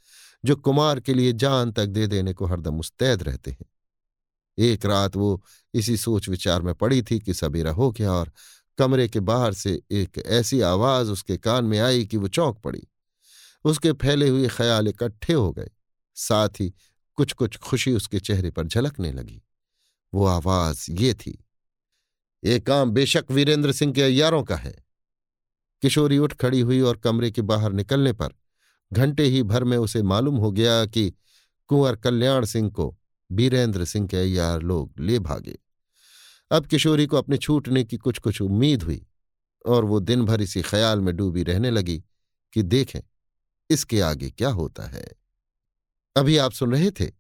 जो 0.46 0.56
कुमार 0.56 1.00
के 1.00 1.14
लिए 1.14 1.34
जान 1.34 1.72
तक 1.72 1.86
दे 1.86 2.08
देने 2.08 2.34
को 2.34 2.46
हरदम 2.46 2.74
मुस्तैद 2.74 3.24
रहते 3.24 3.52
हैं? 3.52 3.66
एक 4.58 4.86
रात 4.86 5.16
वो 5.16 5.44
इसी 5.74 5.98
सोच 5.98 6.30
विचार 6.30 6.62
में 6.62 6.76
पड़ी 6.76 7.04
थी 7.04 7.20
कि 7.20 7.34
सवेरा 7.34 7.72
हो 7.72 7.92
गया 7.92 8.12
और 8.12 8.32
कमरे 8.78 9.08
के 9.08 9.20
बाहर 9.20 9.54
से 9.54 9.82
एक 9.92 10.24
ऐसी 10.26 10.62
आवाज़ 10.62 11.12
उसके 11.12 11.38
कान 11.38 11.66
में 11.66 11.80
आई 11.80 12.06
कि 12.06 12.18
वो 12.18 12.28
चौंक 12.28 12.58
पड़ी। 12.58 12.88
उसके 13.66 13.92
फैले 13.92 14.30
हुए 14.30 14.48
ख्याल 14.48 14.88
इकट्ठे 14.88 15.34
हो 15.34 15.52
गए। 15.52 15.70
साथ 16.16 16.50
ही 16.50 16.74
कुछ 17.16 17.34
कुछ 17.34 17.58
खुशी 17.58 17.94
उसके 17.94 18.20
चेहरे 18.20 18.52
पर 18.52 18.68
झलकने 18.68 19.12
लगी। 19.12 19.42
वो 20.14 20.26
आवाज़ 20.26 20.86
ये 20.92 21.14
थी, 21.14 21.38
ये 22.44 22.60
काम 22.60 22.92
बेशक 22.92 23.32
वीरेंद्र 23.32 23.72
सिंह 23.72 23.94
के 23.94 24.02
अयारों 24.02 24.44
का 24.44 24.56
है। 24.56 24.76
किशोरी 25.84 26.18
उठ 26.18 26.34
खड़ी 26.34 26.60
हुई 26.60 26.80
और 26.82 26.98
कमरे 26.98 27.32
के 27.32 27.42
बाहर 27.42 27.72
निकलने 27.72 28.14
पर 28.14 28.34
घंटे 28.92 29.24
ही 29.24 29.42
भर 29.44 29.64
में 29.64 29.78
उसे 29.78 30.02
मालूम 30.04 30.36
हो 30.36 30.52
गया 30.52 30.86
कि 30.86 31.10
कुंवर 31.70 31.96
कल्याण 31.96 32.46
सिंह 32.46 32.70
को 32.70 32.96
वीरेंद्र 33.30 33.86
सिंह 33.86 34.08
के 34.08 34.18
अयार 34.18 34.62
लोग 34.62 35.00
ले 35.00 35.20
भागे। 35.20 35.58
अब 36.52 36.66
किशोरी 36.66 37.06
को 37.06 37.18
अपने 37.18 37.38
छूटने 37.38 37.84
की 37.84 37.98
कुछ 37.98 38.20
कुछ 38.20 38.42
उम्मीद 38.42 38.84
हुई 38.84 39.06
और 39.66 39.86
वो 39.86 40.00
दिन 40.00 40.26
भर 40.26 40.42
इसी 40.42 40.62
ख्याल 40.62 41.02
में 41.02 41.16
डूबी 41.16 41.44
रहने 41.44 41.72
लगी 41.72 41.98
कि 42.54 42.64
देखें, 42.64 43.00
इसके 43.70 44.02
आगे 44.02 44.30
क्या 44.30 44.50
होता 44.50 44.88
है। 44.88 45.08
अभी 46.16 46.38
आप 46.38 46.52
सुन 46.52 46.72
रहे 46.72 46.92
थे 46.92 47.12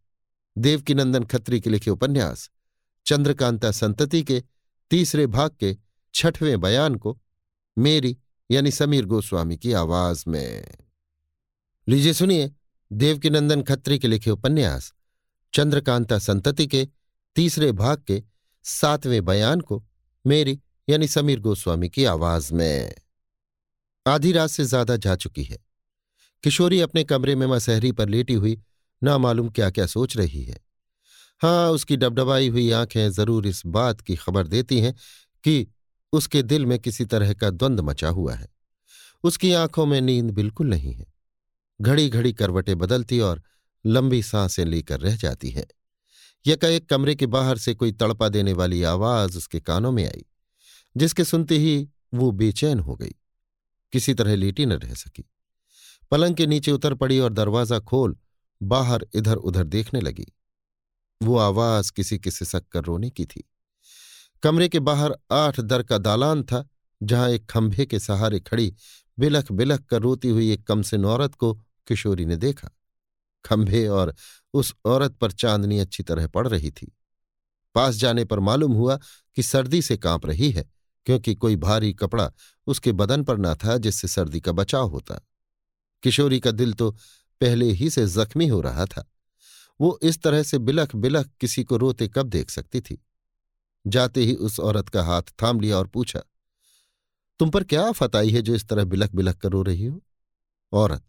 देवकीनंदन 0.56 1.24
खत्री 1.24 1.60
के 1.61 1.70
लिखे 1.70 1.91
उपन्यास 1.91 2.49
चंद्रकांता 3.06 3.72
संतति 3.72 4.24
के 4.24 4.44
तीसरे 4.92 5.28
भाग 5.28 5.52
के 5.60 5.76
छठवें 6.14 6.60
बयान 6.62 6.96
को 6.96 7.18
मेरी 7.78 8.18
यानी 8.52 8.72
समीर 8.72 9.06
गोस्वामी 9.06 9.58
की 9.58 9.74
आवाज़ 9.74 10.24
में। 10.28 10.78
लीजिए 11.88 12.14
सुनिए 12.14 12.52
देवकीनंदन 12.92 13.62
खत्री 13.62 14.00
के 14.00 14.08
लिखे 14.08 14.32
उपन्यास, 14.32 14.94
चंद्रकांता 15.54 16.20
संतति 16.20 16.68
के 16.68 16.88
तीसरे 17.36 17.72
भाग 17.72 18.04
के 18.08 18.24
सातवें 18.64 19.26
बयान 19.26 19.62
को 19.62 19.84
मेरी 20.26 20.60
यानी 20.90 21.08
समीर 21.08 21.40
गोस्वामी 21.40 21.90
की 21.90 22.06
आवाज़ 22.06 22.54
में। 22.54 22.94
आधी 24.08 24.32
रात 24.32 24.50
से 24.50 24.64
ज़्यादा 24.64 24.96
जा 24.96 25.16
चुकी 25.16 25.44
है। 25.44 25.58
किशोरी 26.44 26.80
अपने 26.82 27.04
कमरे 27.04 27.36
में 27.36 27.48
मसहरी 27.48 27.92
पर 27.92 28.10
लेटी 28.10 28.34
हुई 28.34 28.62
ना 29.04 29.18
मालूम 29.18 29.50
क्या 29.50 29.70
क्या 29.70 29.86
सोच 29.86 30.18
रही 30.18 30.44
है। 30.44 30.58
हाँ 31.44 31.72
उसकी 31.72 31.95
डबडबाई 31.98 32.48
हुई 32.48 32.72
आँखें 32.72 33.10
ज़रूर 33.11 33.48
इस 33.48 33.61
बात 33.65 34.02
की 34.02 34.15
खबर 34.15 34.48
देती 34.48 34.80
हैं 34.80 34.94
कि 35.44 35.68
उसके 36.14 36.41
दिल 36.44 36.65
में 36.65 36.80
किसी 36.80 37.06
तरह 37.06 37.34
का 37.34 37.49
द्वंद 37.49 37.80
मचा 37.80 38.10
हुआ 38.10 38.34
है। 38.34 38.48
उसकी 39.24 39.52
आँखों 39.53 39.86
में 39.86 39.99
नींद 40.02 40.32
बिल्कुल 40.32 40.68
नहीं 40.68 40.94
है। 40.94 41.06
घड़ी 41.82 42.10
घड़ी 42.10 42.34
करवटें 42.34 42.78
बदलती 42.78 43.20
और 43.20 43.41
लंबी 43.86 44.22
साँसें 44.24 44.65
लेकर 44.65 44.99
रह 44.99 45.15
जाती 45.15 45.49
है। 45.49 45.65
यकाएक 46.48 46.90
कमरे 46.90 47.15
के 47.15 47.26
बाहर 47.26 47.57
से 47.57 47.74
कोई 47.74 47.91
तड़पा 47.91 48.30
देने 48.30 48.53
वाली 48.53 48.84
आवाज़ 48.84 49.38
उसके 49.38 49.60
कानों 49.60 49.91
में 49.91 50.06
आई, 50.06 50.26
जिसके 50.98 51.24
सुनते 51.24 51.57
ही 51.57 51.90
वो 52.14 52.32
बेचैन 52.32 52.80
हो 52.80 52.95
गई। 52.95 53.15
किसी 53.94 54.14
तरह 54.14 54.36
लेटी 54.36 54.65
न 54.65 54.72
रह 54.72 54.94
सकी। 54.94 55.26
पलंग 56.11 56.36
के 56.36 56.48
नीचे 56.48 56.72
उतर 56.72 56.94
पड़ी 56.94 57.20
और 57.20 57.34
दरवाज़ा 57.34 57.80
खोल 57.80 58.15
बाहर 58.64 59.06
इधर 59.15 59.36
उधर 59.36 59.64
देखने 59.64 60.02
लगी। 60.02 60.26
वो 61.22 61.38
आवाज़ 61.38 61.91
किसी 61.91 62.19
के 62.19 62.31
सिसक 62.31 62.68
कर 62.68 62.84
रोने 62.84 63.10
की 63.10 63.26
थी। 63.26 63.49
कमरे 64.44 64.69
के 64.69 64.80
बाहर 64.80 65.18
आठ 65.31 65.60
दर 65.60 65.84
का 65.84 65.98
दालान 65.98 66.44
था, 66.44 66.69
जहाँ 67.03 67.30
एक 67.30 67.45
खंभे 67.45 67.85
के 67.85 67.99
सहारे 67.99 68.40
खड़ी 68.40 68.76
बिलख 69.19 69.52
बिलख 69.52 69.81
कर 69.81 70.02
रोती 70.02 70.30
हुई 70.30 70.52
एक 70.52 70.68
कमसिन 70.68 71.06
औरत 71.06 71.35
को 71.35 71.53
किशोरी 71.88 72.26
ने 72.26 72.35
देखा। 72.35 72.69
खंभे 73.45 73.88
और 73.88 74.15
उस 74.53 74.76
औरत 74.85 75.15
पर 75.15 75.31
चांदनी 75.31 75.80
अच्छी 75.80 76.03
तरह 76.03 76.27
पड़ 76.27 76.48
रही 76.48 76.72
थी। 76.72 76.98
पास 77.76 77.95
जाने 77.95 78.26
पर 78.26 78.40
मालूम 78.40 78.73
हुआ 78.73 78.99
कि 79.35 79.44
सर्दी 79.44 79.81
से 79.81 79.98
काँप 79.98 80.26
रही 80.26 80.52
है, 80.52 80.72
क्योंकि 81.06 81.35
कोई 81.35 81.56
भारी 81.56 81.94
कपड़ा 81.94 82.31
उसके 82.68 82.91
बदन 82.91 83.23
पर 83.23 83.38
ना 83.38 83.56
था 83.56 83.77
जिससे 83.77 84.07
सर्दी 84.07 84.40
का 84.40 84.52
बचाव 84.52 84.88
होता। 84.88 85.22
किशोरी 86.03 86.40
का 86.40 86.52
दिल 86.52 86.73
तो 86.73 86.91
पहले 87.41 87.65
ही 87.65 87.90
से 87.90 88.07
जख्मी 88.07 88.48
हो 88.48 88.61
रहा 88.61 88.85
था। 88.85 89.12
वो 89.84 89.97
इस 90.03 90.22
तरह 90.23 90.43
से 90.43 90.57
बिलख 90.60 90.95
बिलख 90.97 91.30
किसी 91.41 91.64
को 91.64 91.77
रोते 91.77 92.07
कब 92.07 92.27
देख 92.30 92.49
सकती 92.49 92.81
थी। 92.81 92.97
जाते 93.85 94.22
ही 94.22 94.34
उस 94.35 94.60
औरत 94.61 94.89
का 94.89 95.03
हाथ 95.03 95.34
थाम 95.41 95.60
लिया 95.60 95.77
और 95.77 95.88
पूछा, 95.88 96.22
तुम 97.39 97.49
पर 97.49 97.64
क्या 97.64 97.81
आफत 97.84 98.15
आई 98.15 98.30
है 98.30 98.41
जो 98.41 98.55
इस 98.55 98.68
तरह 98.68 98.84
बिलख 98.85 99.15
बिलख 99.15 99.38
कर 99.38 99.49
रो 99.49 99.61
रही 99.64 99.85
हो? 99.85 100.01
औरत, 100.72 101.03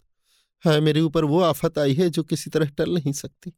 है, 0.65 0.81
मेरे 0.81 1.01
ऊपर 1.01 1.25
वो 1.25 1.41
आफत 1.43 1.79
आई 1.79 1.95
है 1.95 2.09
जो 2.11 2.23
किसी 2.25 2.51
तरह 2.51 2.69
टल 2.69 2.95
नहीं 2.95 3.13
सकती। 3.15 3.51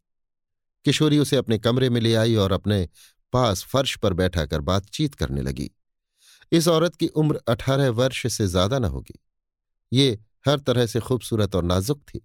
किशोरी 0.84 1.18
उसे 1.18 1.36
अपने 1.36 1.59
कमरे 1.59 1.88
में 1.90 2.01
ले 2.01 2.14
आई 2.14 2.34
और 2.36 2.52
अपने 2.52 2.88
पास 3.32 3.62
फर्श 3.64 3.97
पर 3.97 4.12
बैठाकर 4.14 4.60
बातचीत 4.62 5.14
करने 5.14 5.43
लगी। 5.43 5.70
इस 6.52 6.68
औरत 6.68 6.97
की 6.97 7.06
उम्र 7.16 7.40
अठारह 7.48 7.90
वर्ष 7.93 8.26
से 8.28 8.47
ज़्यादा 8.48 8.78
न 8.78 8.84
होगी। 8.86 9.18
ये 9.93 10.18
हर 10.47 10.59
तरह 10.60 10.86
से 10.86 11.01
खूबसूरत 11.01 11.55
और 11.55 11.64
नाजुक 11.64 12.01
थी। 12.05 12.20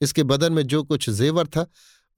इसके 0.00 0.22
बदन 0.24 0.52
में 0.52 0.62
जो 0.64 0.82
कुछ 0.84 1.08
जेवर 1.10 1.46
था 1.46 1.66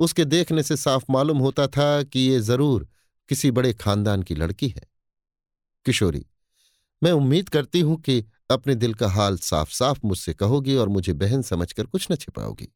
उसके 0.01 0.25
देखने 0.25 0.63
से 0.63 0.77
साफ़ 0.77 1.05
मालूम 1.11 1.39
होता 1.39 1.67
था 1.69 2.03
कि 2.03 2.21
ये 2.21 2.41
ज़रूर 2.41 2.89
किसी 3.29 3.51
बड़े 3.51 3.73
खानदान 3.75 4.23
की 4.23 4.35
लड़की 4.35 4.69
है। 4.69 4.89
किशोरी, 5.87 6.25
मैं 7.03 7.13
उम्मीद 7.13 7.49
करती 7.49 7.81
हूँ 7.81 8.01
कि 8.01 8.25
अपने 8.51 8.75
दिल 8.75 8.95
का 8.95 9.09
हाल 9.09 9.37
साफ़ 9.39 9.71
साफ़ 9.71 10.01
मुझसे 10.05 10.35
कहोगी 10.35 10.77
और 10.77 10.89
मुझे 10.89 11.13
बहन 11.15 11.43
समझकर 11.43 11.87
कुछ 11.87 12.07
न 12.13 12.17
छिपाओगी। 12.17 12.69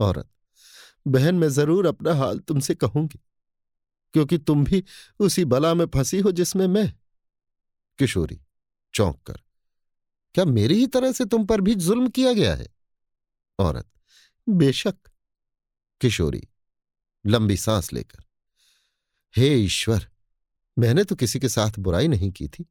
औरत, 0.00 0.28
बहन, 1.06 1.34
मैं 1.34 1.48
ज़रूर 1.48 1.86
अपना 1.86 2.14
हाल 2.14 2.38
तुमसे 2.38 2.74
कहूँगी, 2.74 3.20
क्योंकि 4.14 4.38
तुम 4.38 4.64
भी 4.64 4.82
उसी 5.20 5.44
बला 5.46 5.74
में 5.74 5.86
फंसी 5.86 6.18
हो 6.18 6.32
जिसमें 6.32 6.66
मैं। 6.68 6.92
किशोरी, 7.98 8.40
चौंक 8.94 9.16
कर, 9.26 9.40
क्या 10.34 10.44
मेरी 10.46 10.74
ही 10.74 10.86
तरह 10.86 11.12
से 11.12 11.24
तुम 11.24 11.44
पर 11.46 11.60
भी 11.60 11.74
जुल्म 11.76 12.08
किया 12.08 12.32
गया 12.32 12.54
है? 12.54 12.66
औरत, 13.58 13.86
बेशक। 14.46 14.96
किशोरी, 16.00 16.42
लंबी 17.24 17.56
सांस 17.56 17.92
लेकर। 17.92 18.24
हे 19.34 19.54
ईश्वर, 19.54 20.06
मैंने 20.76 21.04
तो 21.04 21.16
किसी 21.16 21.40
के 21.40 21.48
साथ 21.48 21.78
बुराई 21.78 22.08
नहीं 22.08 22.30
की 22.32 22.48
थी, 22.48 22.64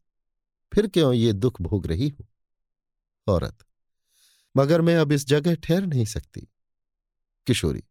फिर 0.71 0.87
क्यों 0.87 1.13
ये 1.13 1.33
दुख 1.33 1.61
भोग 1.61 1.87
रही 1.87 2.07
हूँ? 2.09 2.27
औरत, 3.27 3.57
मगर 4.55 4.81
मैं 4.81 4.95
अब 4.97 5.11
इस 5.11 5.27
जगह 5.27 5.55
ठहर 5.55 5.85
नहीं 5.85 6.05
सकती। 6.05 6.47
किशोरी, 7.47 7.83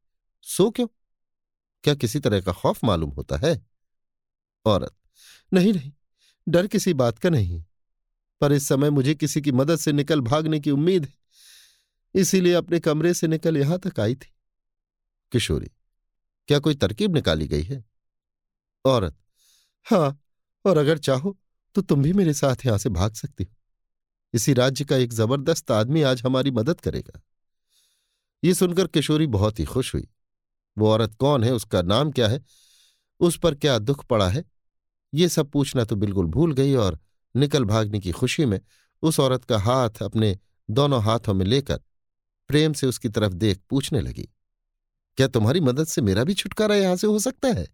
सो 0.46 0.70
क्यों? 0.70 0.86
क्या 1.84 1.94
किसी 1.94 2.20
तरह 2.20 2.40
का 2.40 2.52
खौफ 2.52 2.84
मालूम 2.84 3.10
होता 3.10 3.36
है? 3.36 3.60
औरत, 4.66 4.94
नहीं 5.52 5.72
नहीं, 5.72 5.92
डर 6.46 6.66
किसी 6.66 6.94
बात 6.94 7.18
का 7.18 7.30
नहीं, 7.30 7.62
पर 8.40 8.52
इस 8.52 8.68
समय 8.68 8.90
मुझे 8.90 9.14
किसी 9.14 9.42
की 9.42 9.52
मदद 9.52 9.76
से 9.76 9.92
निकल 9.92 10.20
भागने 10.20 10.60
की 10.60 10.70
उम्मीद 10.70 11.04
है। 11.04 11.14
इसीलिए 12.14 12.52
अपने 12.54 12.80
कमरे 12.80 13.12
से 13.14 13.26
निकल 13.28 13.56
यहाँ 13.56 13.78
तक 13.78 14.00
आई 14.00 14.14
थी। 14.14 14.32
किशोरी, 15.32 15.70
क्या 16.48 16.58
कोई 16.58 16.74
तरकीब 16.74 17.14
निकाली 17.14 17.46
गई 17.48 17.62
है? 17.62 17.84
औरत 18.84 19.16
हाँ 19.86 20.18
और 20.64 20.78
अगर 20.78 20.98
चाहो 20.98 21.36
तो 21.74 21.82
तुम 21.82 22.02
भी 22.02 22.12
मेरे 22.12 22.34
साथ 22.34 22.64
यहाँ 22.66 22.78
से 22.78 22.88
भाग 22.88 23.14
सकती 23.14 23.44
हो। 23.44 23.54
इसी 24.34 24.52
राज्य 24.52 24.84
का 24.84 24.96
एक 24.96 25.12
ज़बरदस्त 25.12 25.70
आदमी 25.70 26.02
आज 26.02 26.22
हमारी 26.22 26.50
मदद 26.50 26.80
करेगा। 26.80 27.20
ये 28.42 28.54
सुनकर 28.54 28.86
किशोरी 28.86 29.26
बहुत 29.26 29.60
ही 29.60 29.64
खुश 29.64 29.94
हुई। 29.94 30.08
वो 30.76 30.88
औरत 30.88 31.14
कौन 31.14 31.44
है, 31.44 31.52
उसका 31.52 31.82
नाम 31.82 32.10
क्या 32.10 32.28
है, 32.28 32.40
उस 33.20 33.38
पर 33.38 33.54
क्या 33.54 33.78
दुख 33.78 34.04
पड़ा 34.04 34.28
है? 34.28 34.44
ये 35.12 35.28
सब 35.28 35.50
पूछना 35.50 35.84
तो 35.84 35.96
बिल्कुल 35.96 36.26
भूल 36.26 36.52
गई 36.52 36.74
और 36.74 36.98
निकल 37.34 37.64
भागने 37.64 38.00
की 38.00 38.12
खुशी 38.12 38.44
में 38.44 38.60
उस 39.02 39.20
औरत 39.20 39.44
का 39.44 39.58
हाथ 39.58 40.02
अपने 40.02 40.38
दोनों 40.68 41.02
हाथों 41.02 41.34
में 41.34 41.44
लेकर 41.46 41.80
प्रेम 42.50 42.72
से 42.72 42.86
उसकी 42.86 43.08
तरफ़ 43.08 43.32
देख 43.32 43.60
पूछने 43.70 44.00
लगी। 44.00 44.28
क्या 45.16 45.26
तुम्हारी 45.28 45.60
मदद 45.60 45.86
से 45.86 46.02
मेरा 46.02 46.24
भी 46.24 46.34
छुटकारा 46.34 46.74
यहाँ 46.74 46.96
से 46.96 47.06
हो 47.06 47.18
सकता 47.18 47.48
है? 47.48 47.66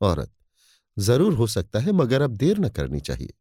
औरत, 0.00 0.30
ज़रूर 0.98 1.34
हो 1.34 1.46
सकता 1.46 1.78
है, 1.78 1.92
मगर 1.92 2.22
अब 2.22 2.36
देर 2.36 2.58
न 2.58 2.68
करनी 2.68 3.00
चाहिए। 3.00 3.34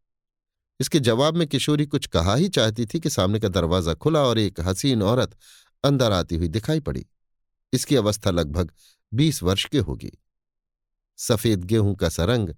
इसके 0.79 0.99
जवाब 0.99 1.35
में 1.35 1.47
किशोरी 1.47 1.85
कुछ 1.85 2.05
कहा 2.05 2.35
ही 2.35 2.49
चाहती 2.49 2.85
थी 2.85 2.99
कि 2.99 3.09
सामने 3.09 3.39
का 3.39 3.47
दरवाज़ा 3.47 3.93
खुला 3.93 4.21
और 4.21 4.39
एक 4.39 4.59
हसीन 4.59 5.03
औरत 5.03 5.35
अंदर 5.83 6.11
आती 6.11 6.35
हुई 6.35 6.47
दिखाई 6.47 6.79
पड़ी। 6.79 7.05
इसकी 7.73 7.95
अवस्था 7.95 8.31
लगभग 8.31 8.71
बीस 9.13 9.43
वर्ष 9.43 9.65
की 9.65 9.77
होगी। 9.77 10.11
सफ़ेद 11.17 11.63
गेहूँ 11.63 11.95
का 11.95 12.09
सरंग, 12.09 12.49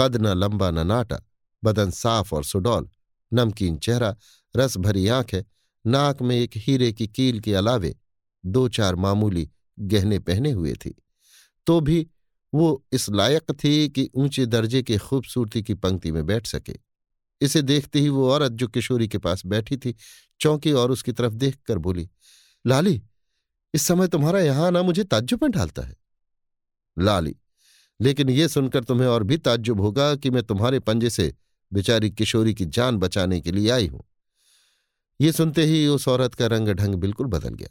कद 0.00 0.16
न 0.16 0.26
लंबा 0.26 0.70
न 0.70 0.86
नाटा, 0.86 1.18
बदन 1.64 1.90
साफ़ 1.90 2.34
और 2.34 2.44
सुडौल, 2.44 2.88
नमकीन 3.32 3.76
चेहरा, 3.76 4.16
रस 4.56 4.76
भरी 4.76 5.08
आँखें, 5.08 5.42
नाक 5.86 6.22
में 6.22 6.36
एक 6.36 6.50
हीरे 6.56 6.92
की 6.92 7.06
कील 7.06 7.40
के 7.40 7.54
अलावे 7.54 7.96
दो 8.46 8.68
चार 8.68 8.94
मामूली 8.94 9.50
गहने 9.78 10.18
पहने 10.18 10.50
हुए 10.50 10.72
थी। 10.72 11.02
तो 11.66 11.80
भी 11.80 12.06
वो 12.54 12.84
इस 12.92 13.10
लायक 13.10 13.52
थी 13.64 13.88
कि 13.88 14.10
ऊँचे 14.14 14.46
दर्जे 14.46 14.82
के 14.82 14.98
खूबसूरती 14.98 15.62
की 15.62 15.74
पंक्ति 15.74 16.12
में 16.12 16.26
बैठ 16.26 16.46
सके। 16.46 16.76
इसे 17.40 17.62
देखते 17.62 18.00
ही 18.00 18.08
वो 18.08 18.30
औरत 18.30 18.52
जो 18.52 18.68
किशोरी 18.68 19.08
के 19.08 19.18
पास 19.18 19.46
बैठी 19.46 19.76
थी, 19.76 19.94
चौंकी 20.40 20.72
और 20.72 20.90
उसकी 20.90 21.12
तरफ़ 21.12 21.32
देखकर 21.32 21.78
बोली, 21.78 22.10
लाली, 22.66 23.02
इस 23.74 23.82
समय 23.82 24.08
तुम्हारा 24.08 24.40
यहाँ 24.40 24.66
आना 24.66 24.82
मुझे 24.82 25.04
ताज्जुब 25.04 25.42
में 25.42 25.50
डालता 25.50 25.82
है? 25.82 25.96
लाली, 26.98 27.36
लेकिन 28.00 28.28
यह 28.30 28.48
सुनकर 28.48 28.84
तुम्हें 28.84 29.08
और 29.08 29.22
भी 29.22 29.36
ताज्जुब 29.36 29.80
होगा 29.80 30.14
कि 30.14 30.30
मैं 30.30 30.42
तुम्हारे 30.42 30.80
पंजे 30.80 31.10
से 31.10 31.34
बेचारी 31.72 32.10
किशोरी 32.10 32.54
की 32.54 32.66
जान 32.66 32.96
बचाने 32.96 33.40
के 33.40 33.52
लिए 33.52 33.70
आई 33.70 33.86
हूँ। 33.86 34.04
ये 35.20 35.32
सुनते 35.32 35.64
ही 35.64 35.86
उस 35.86 36.08
औरत 36.08 36.34
का 36.34 36.46
रंग 36.46 36.68
ढंग 36.68 36.94
बिल्कुल 36.94 37.26
बदल 37.26 37.54
गया। 37.54 37.68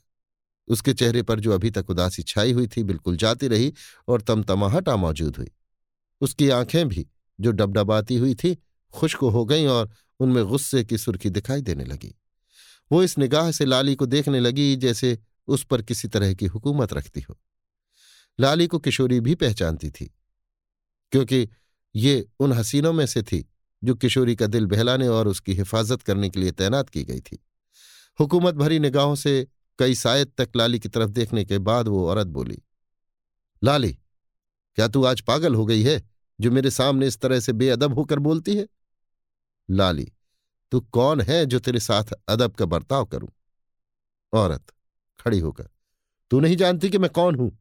उसके 0.68 0.94
चेहरे 0.94 1.22
पर 1.24 1.40
जो 1.40 1.52
अभी 1.52 1.72
तक 1.72 1.90
उदासी 1.90 2.24
छाई 2.24 2.52
हुई 2.52 2.68
थी 2.68 2.84
बिल्कुल 2.84 3.18
जाती 3.18 3.48
रही 3.48 3.74
और 4.08 4.22
तमतमाहट 4.22 4.90
मौजूद 4.90 5.38
हुई। 5.38 5.52
उसकी 6.22 6.50
आँखें 6.50 6.88
भी 6.88 7.06
जो 7.40 7.52
डबडबाती 7.52 8.18
हुई 8.18 8.36
थी, 8.36 8.58
खुश्क 8.94 9.20
हो 9.20 9.46
गईं 9.46 9.68
और 9.68 9.90
उनमें 10.20 10.44
गुस्से 10.46 10.84
की 10.84 10.98
सुर्खी 10.98 11.30
दिखाई 11.30 11.62
देने 11.62 11.86
लगी। 11.86 12.14
वो 12.92 13.02
इस 13.04 13.18
निगाह 13.18 13.52
से 13.52 13.66
लाली 13.66 13.96
को 13.96 14.06
देखने 14.06 14.40
लगी 14.40 14.76
जैसे 14.76 15.18
उस 15.48 15.64
पर 15.64 15.82
किसी 15.82 16.08
तरह 16.08 16.34
की 16.34 16.46
हुकूमत 16.46 16.94
रखती 16.94 17.22
हो। 17.22 17.38
लाली 18.40 18.68
को 18.68 18.80
किशोरी 18.80 19.20
भी 19.20 19.36
पहचानती 19.36 19.90
थी, 19.90 20.06
क्योंकि 21.12 21.48
ये 21.96 22.26
उन 22.40 22.54
हसीनों 22.54 22.94
में 22.94 23.06
से 23.06 23.22
थी 23.24 23.46
जो 23.82 23.96
किशोरी 23.96 24.36
का 24.36 24.48
दिल 24.48 24.66
बहलाने 24.66 25.08
और 25.08 25.28
उसकी 25.28 25.54
हिफाजत 25.54 26.02
करने 26.02 26.30
के 26.30 26.40
लिए 26.40 26.52
तैनात 26.52 26.90
की 26.90 27.04
गई 27.04 27.20
थी। 27.22 27.38
हुकूमत 28.20 28.56
भरी 28.56 28.80
निगाहों 28.80 29.16
से 29.16 29.48
कई 29.80 29.96
शायद 29.96 30.32
तक 30.38 30.50
लाली 30.56 30.80
की 30.80 30.90
तरफ़ 30.90 31.10
देखने 31.12 31.44
के 31.46 31.58
बाद 31.60 31.88
वो 31.88 32.08
औरत 32.08 32.28
बोली, 32.28 32.62
लाली, 33.62 33.92
क्या 34.78 34.88
तू 34.88 35.04
आज 35.04 35.22
पागल 35.22 35.56
हो 35.56 35.66
गई 35.66 35.84
है 35.84 36.02
जो 36.40 36.52
मेरे 36.52 36.72
सामने 36.72 37.08
इस 37.08 37.20
तरह 37.20 37.40
से 37.40 37.54
बेअदब 37.54 37.94
होकर 37.94 38.20
बोलती 38.20 38.56
है? 38.56 38.68
लाली, 39.70 40.12
तू 40.72 40.80
कौन 40.82 41.22
है 41.22 41.46
जो 41.46 41.60
तेरे 41.60 41.80
साथ 41.80 42.14
अदब 42.28 42.56
का 42.56 42.66
बर्ताव 42.66 43.06
करूँ? 43.06 43.30
औरत 44.34 44.74
खड़ी 45.20 45.40
होकर, 45.40 45.70
तू 46.32 46.40
नहीं 46.40 46.58
जानती 46.58 46.90
कि 46.90 46.98
मैं 46.98 47.10
कौन 47.10 47.36
हूँ? 47.36 47.52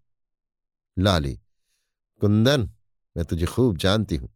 लाली, 0.96 1.34
कुंदन, 2.20 2.70
मैं 3.16 3.24
तुझे 3.24 3.46
खूब 3.46 3.76
जानती 3.76 4.16
हूँ, 4.16 4.28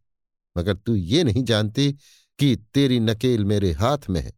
मगर 0.55 0.75
तू 0.75 0.95
ये 0.95 1.23
नहीं 1.23 1.43
जानती 1.43 1.91
कि 2.39 2.55
तेरी 2.73 2.99
नकेल 2.99 3.45
मेरे 3.45 3.71
हाथ 3.71 4.09
में 4.09 4.21
है, 4.21 4.31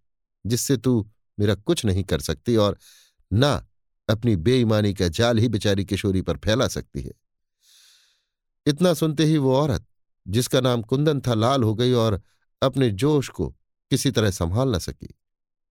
जिससे 0.45 0.77
तू 0.77 1.09
मेरा 1.37 1.55
कुछ 1.55 1.85
नहीं 1.85 2.03
कर 2.03 2.21
सकती 2.21 2.55
और 2.55 2.77
ना 3.33 3.67
अपनी 4.09 4.35
बेईमानी 4.35 4.93
का 4.93 5.07
जाल 5.07 5.37
ही 5.37 5.47
बेचारी 5.47 5.85
किशोरी 5.85 6.21
पर 6.21 6.37
फैला 6.37 6.67
सकती 6.67 7.01
है। 7.01 7.11
इतना 8.65 8.93
सुनते 8.93 9.25
ही 9.25 9.37
वो 9.37 9.55
औरत, 9.55 9.85
जिसका 10.27 10.61
नाम 10.61 10.81
कुंदन 10.81 11.21
था, 11.21 11.33
लाल 11.33 11.63
हो 11.63 11.73
गई 11.75 11.91
और 11.91 12.21
अपने 12.61 12.89
जोश 12.89 13.29
को 13.29 13.49
किसी 13.91 14.11
तरह 14.11 14.31
संभाल 14.31 14.75
न 14.75 14.79
सकी। 14.79 15.13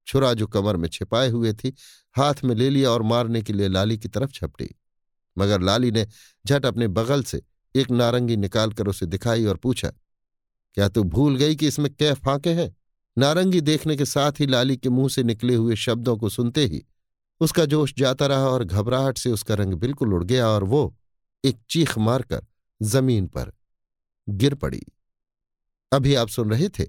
छुरा 0.06 0.32
जो 0.34 0.46
कमर 0.46 0.76
में 0.76 0.88
छिपाए 0.88 1.28
हुए 1.28 1.52
थी, 1.52 1.74
हाथ 2.16 2.44
में 2.44 2.54
ले 2.54 2.70
लिया 2.70 2.90
और 2.90 3.02
मारने 3.02 3.42
के 3.42 3.52
लिए 3.52 3.68
लाली 3.68 3.98
की 3.98 4.08
तरफ़ 4.08 4.32
झपटी। 4.32 4.68
मगर 5.36 5.60
लाली 5.60 5.90
ने 5.90 6.06
झट 6.46 6.66
अपने 6.66 6.88
बगल 6.88 7.22
से 7.22 7.42
एक 7.74 7.90
नारंगी 7.90 8.36
निकालकर 8.36 8.88
उसे 8.88 9.06
दिखाई 9.06 9.44
और 9.44 9.56
पूछा, 9.56 9.88
क्या 10.76 10.88
तू 10.88 11.02
भूल 11.04 11.36
गई 11.36 11.56
कि 11.56 11.66
इसमें 11.66 11.90
कै 11.94 12.12
फांके 12.14 12.50
हैं? 12.50 12.74
नारंगी 13.16 13.60
देखने 13.60 13.96
के 13.96 14.04
साथ 14.04 14.40
ही 14.40 14.46
लाली 14.46 14.76
के 14.76 14.88
मुँह 14.88 15.08
से 15.08 15.22
निकले 15.22 15.54
हुए 15.54 15.76
शब्दों 15.76 16.16
को 16.16 16.28
सुनते 16.28 16.64
ही 16.66 16.84
उसका 17.40 17.64
जोश 17.64 17.94
जाता 17.98 18.26
रहा 18.26 18.48
और 18.48 18.64
घबराहट 18.64 19.18
से 19.18 19.30
उसका 19.30 19.54
रंग 19.54 19.74
बिल्कुल 19.74 20.14
उड़ 20.14 20.24
गया 20.24 20.48
और 20.48 20.64
वो 20.64 20.96
एक 21.44 21.58
चीख 21.70 21.98
मारकर 21.98 22.46
ज़मीन 22.82 23.26
पर 23.26 23.52
गिर 24.28 24.54
पड़ी। 24.54 24.82
अभी 25.92 26.14
आप 26.14 26.28
सुन 26.28 26.50
रहे 26.50 26.68
थे 26.68 26.86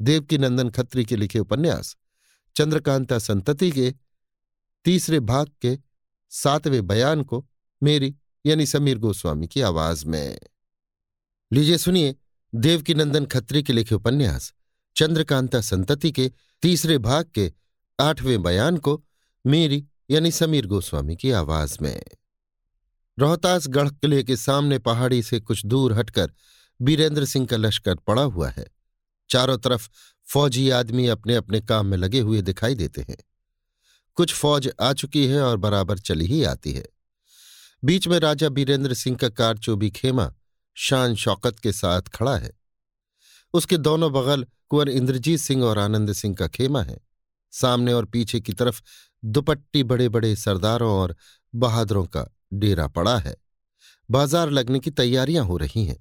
देवकी 0.00 0.38
नंदन 0.38 0.70
खत्री 0.70 1.04
के 1.04 1.16
लिखे 1.16 1.38
उपन्यास, 1.38 1.96
चंद्रकांता 2.56 3.18
संतति 3.18 3.70
के 3.70 3.94
तीसरे 4.84 5.20
भाग 5.20 5.50
के 5.62 5.78
सातवें 6.30 6.86
बयान 6.86 7.22
को 7.22 7.46
मेरी 7.82 8.14
यानी 8.46 8.66
समीर 8.66 8.98
गोस्वामी 8.98 9.46
की 9.46 9.60
आवाज़ 9.60 10.06
में। 10.06 10.38
लीजिए 11.52 11.78
सुनिए 11.78 12.14
देवकी 12.54 12.94
नंदन 12.94 13.26
खत्री 13.26 13.62
के 13.62 13.72
लिखे 13.72 13.94
उपन्यास, 13.94 14.52
चंद्रकांता 14.96 15.60
संतति 15.60 16.12
के 16.12 16.30
तीसरे 16.62 16.98
भाग 16.98 17.30
के 17.34 17.52
आठवें 18.00 18.42
बयान 18.42 18.76
को 18.76 19.04
मेरी 19.46 19.86
यानी 20.10 20.30
समीर 20.30 20.66
गोस्वामी 20.66 21.16
की 21.16 21.30
आवाज़ 21.30 21.78
में। 21.82 22.04
रोहतासगढ़ 23.18 23.90
किले 23.90 24.22
के 24.22 24.36
सामने 24.36 24.78
पहाड़ी 24.78 25.22
से 25.22 25.40
कुछ 25.40 25.66
दूर 25.66 25.92
हटकर 25.92 26.32
बीरेंद्र 26.82 27.24
सिंह 27.24 27.46
का 27.46 27.56
लश्कर 27.56 27.94
पड़ा 27.94 28.22
हुआ 28.22 28.48
है। 28.48 28.66
चारों 29.30 29.58
तरफ़ 29.58 29.88
फौजी 30.24 30.70
आदमी 30.70 31.06
अपने 31.06 31.36
अपने 31.36 31.60
काम 31.60 31.86
में 31.86 31.98
लगे 31.98 32.20
हुए 32.20 32.42
दिखाई 32.42 32.74
देते 32.74 33.02
हैं। 33.02 33.16
कुछ 34.14 34.34
फौज 34.34 34.70
आ 34.80 34.92
चुकी 34.92 35.26
है 35.26 35.42
और 35.42 35.56
बराबर 35.56 35.98
चली 35.98 36.26
ही 36.26 36.44
आती 36.44 36.72
है। 36.72 36.86
बीच 37.84 38.08
में 38.08 38.18
राजा 38.18 38.48
बीरेंद्र 38.48 38.94
सिंह 38.94 39.16
का 39.16 39.28
कारचोबी 39.28 39.90
खेमा 39.90 40.34
शान 40.74 41.14
शौकत 41.14 41.58
के 41.58 41.72
साथ 41.72 42.02
खड़ा 42.02 42.36
है। 42.36 42.52
उसके 43.54 43.76
दोनों 43.76 44.12
बगल 44.12 44.46
कुंवर 44.68 44.88
इंद्रजीत 44.88 45.40
सिंह 45.40 45.64
और 45.64 45.78
आनंद 45.78 46.12
सिंह 46.12 46.34
का 46.34 46.48
खेमा 46.48 46.82
है। 46.82 46.98
सामने 47.50 47.92
और 47.92 48.04
पीछे 48.04 48.40
की 48.40 48.52
तरफ़ 48.52 48.82
दुपट्टी 49.24 49.82
बड़े 49.82 50.08
बड़े 50.08 50.36
सरदारों 50.36 50.92
और 50.92 51.16
बहादुरों 51.54 52.04
का 52.04 52.26
डेरा 52.54 52.86
पड़ा 52.86 53.18
है। 53.18 53.36
बाज़ार 54.10 54.50
लगने 54.50 54.78
की 54.78 54.90
तैयारियाँ 54.90 55.44
हो 55.44 55.56
रही 55.56 55.84
हैं। 55.84 55.96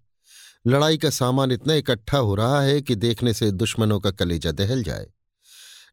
लड़ाई 0.68 0.98
का 0.98 1.10
सामान 1.10 1.52
इतना 1.52 1.74
इकट्ठा 1.74 2.18
हो 2.18 2.36
रहा 2.36 2.62
है 2.62 2.82
कि 2.82 2.96
देखने 2.96 3.34
से 3.34 3.52
दुश्मनों 3.52 4.00
का 4.00 4.12
कलेजा 4.12 4.52
दहल 4.52 4.84
जाए। 4.84 5.08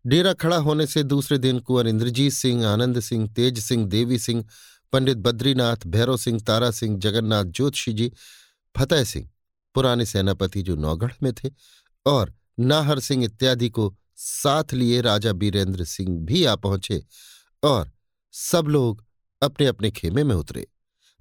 डेरा 0.06 0.32
खड़ा 0.32 0.56
होने 0.56 0.86
से 0.86 1.02
दूसरे 1.02 1.38
दिन 1.38 1.58
कुंवर 1.58 1.86
इंद्रजीत 1.86 2.32
सिंह, 2.32 2.66
आनंद 2.66 3.00
सिंह, 3.00 3.28
तेज 3.28 3.58
सिंह, 3.58 3.86
देवी 3.86 4.18
सिंह, 4.18 4.44
पंडित 4.92 5.16
बद्रीनाथ, 5.16 5.76
भैरव 5.86 6.16
सिंह, 6.16 6.40
तारा 6.40 6.70
सिंह, 6.70 6.98
जगन्नाथ, 6.98 7.44
ज्योतिषी 7.44 7.92
जी, 7.92 8.12
फतेह 8.76 9.04
सिंह, 9.04 9.28
पुराने 9.74 10.06
सेनापति 10.06 10.62
जो 10.62 10.76
नौगढ़ 10.76 11.12
में 11.22 11.32
थे 11.32 11.50
और 12.06 12.34
नाहर 12.60 13.00
सिंह 13.00 13.24
इत्यादि 13.24 13.68
को 13.68 13.96
साथ 14.18 14.72
लिए 14.74 15.00
राजा 15.00 15.32
बीरेंद्र 15.32 15.84
सिंह 15.84 16.18
भी 16.20 16.44
आ 16.44 16.54
पहुँचे 16.56 17.02
और 17.62 17.90
सब 18.34 18.66
लोग 18.68 19.04
अपने 19.42 19.66
अपने 19.66 19.90
खेमे 19.90 20.24
में 20.24 20.34
उतरे। 20.34 20.66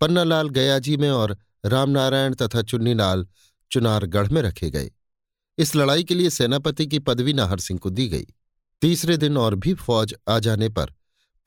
पन्नालाल 0.01 0.49
गयाजी 0.49 0.97
में 0.97 1.09
और 1.09 1.37
रामनारायण 1.65 2.33
तथा 2.33 2.61
चुन्नीलाल 2.61 3.27
चुनारगढ़ 3.71 4.29
में 4.29 4.41
रखे 4.41 4.69
गए। 4.69 4.91
इस 5.57 5.75
लड़ाई 5.75 6.03
के 6.03 6.15
लिए 6.15 6.29
सेनापति 6.29 6.87
की 6.87 6.99
पदवी 6.99 7.33
नाहर 7.33 7.59
सिंह 7.59 7.79
को 7.79 7.89
दी 7.89 8.07
गई। 8.07 8.27
तीसरे 8.81 9.17
दिन 9.17 9.37
और 9.37 9.55
भी 9.55 9.73
फौज 9.73 10.15
आ 10.29 10.39
जाने 10.39 10.69
पर 10.69 10.93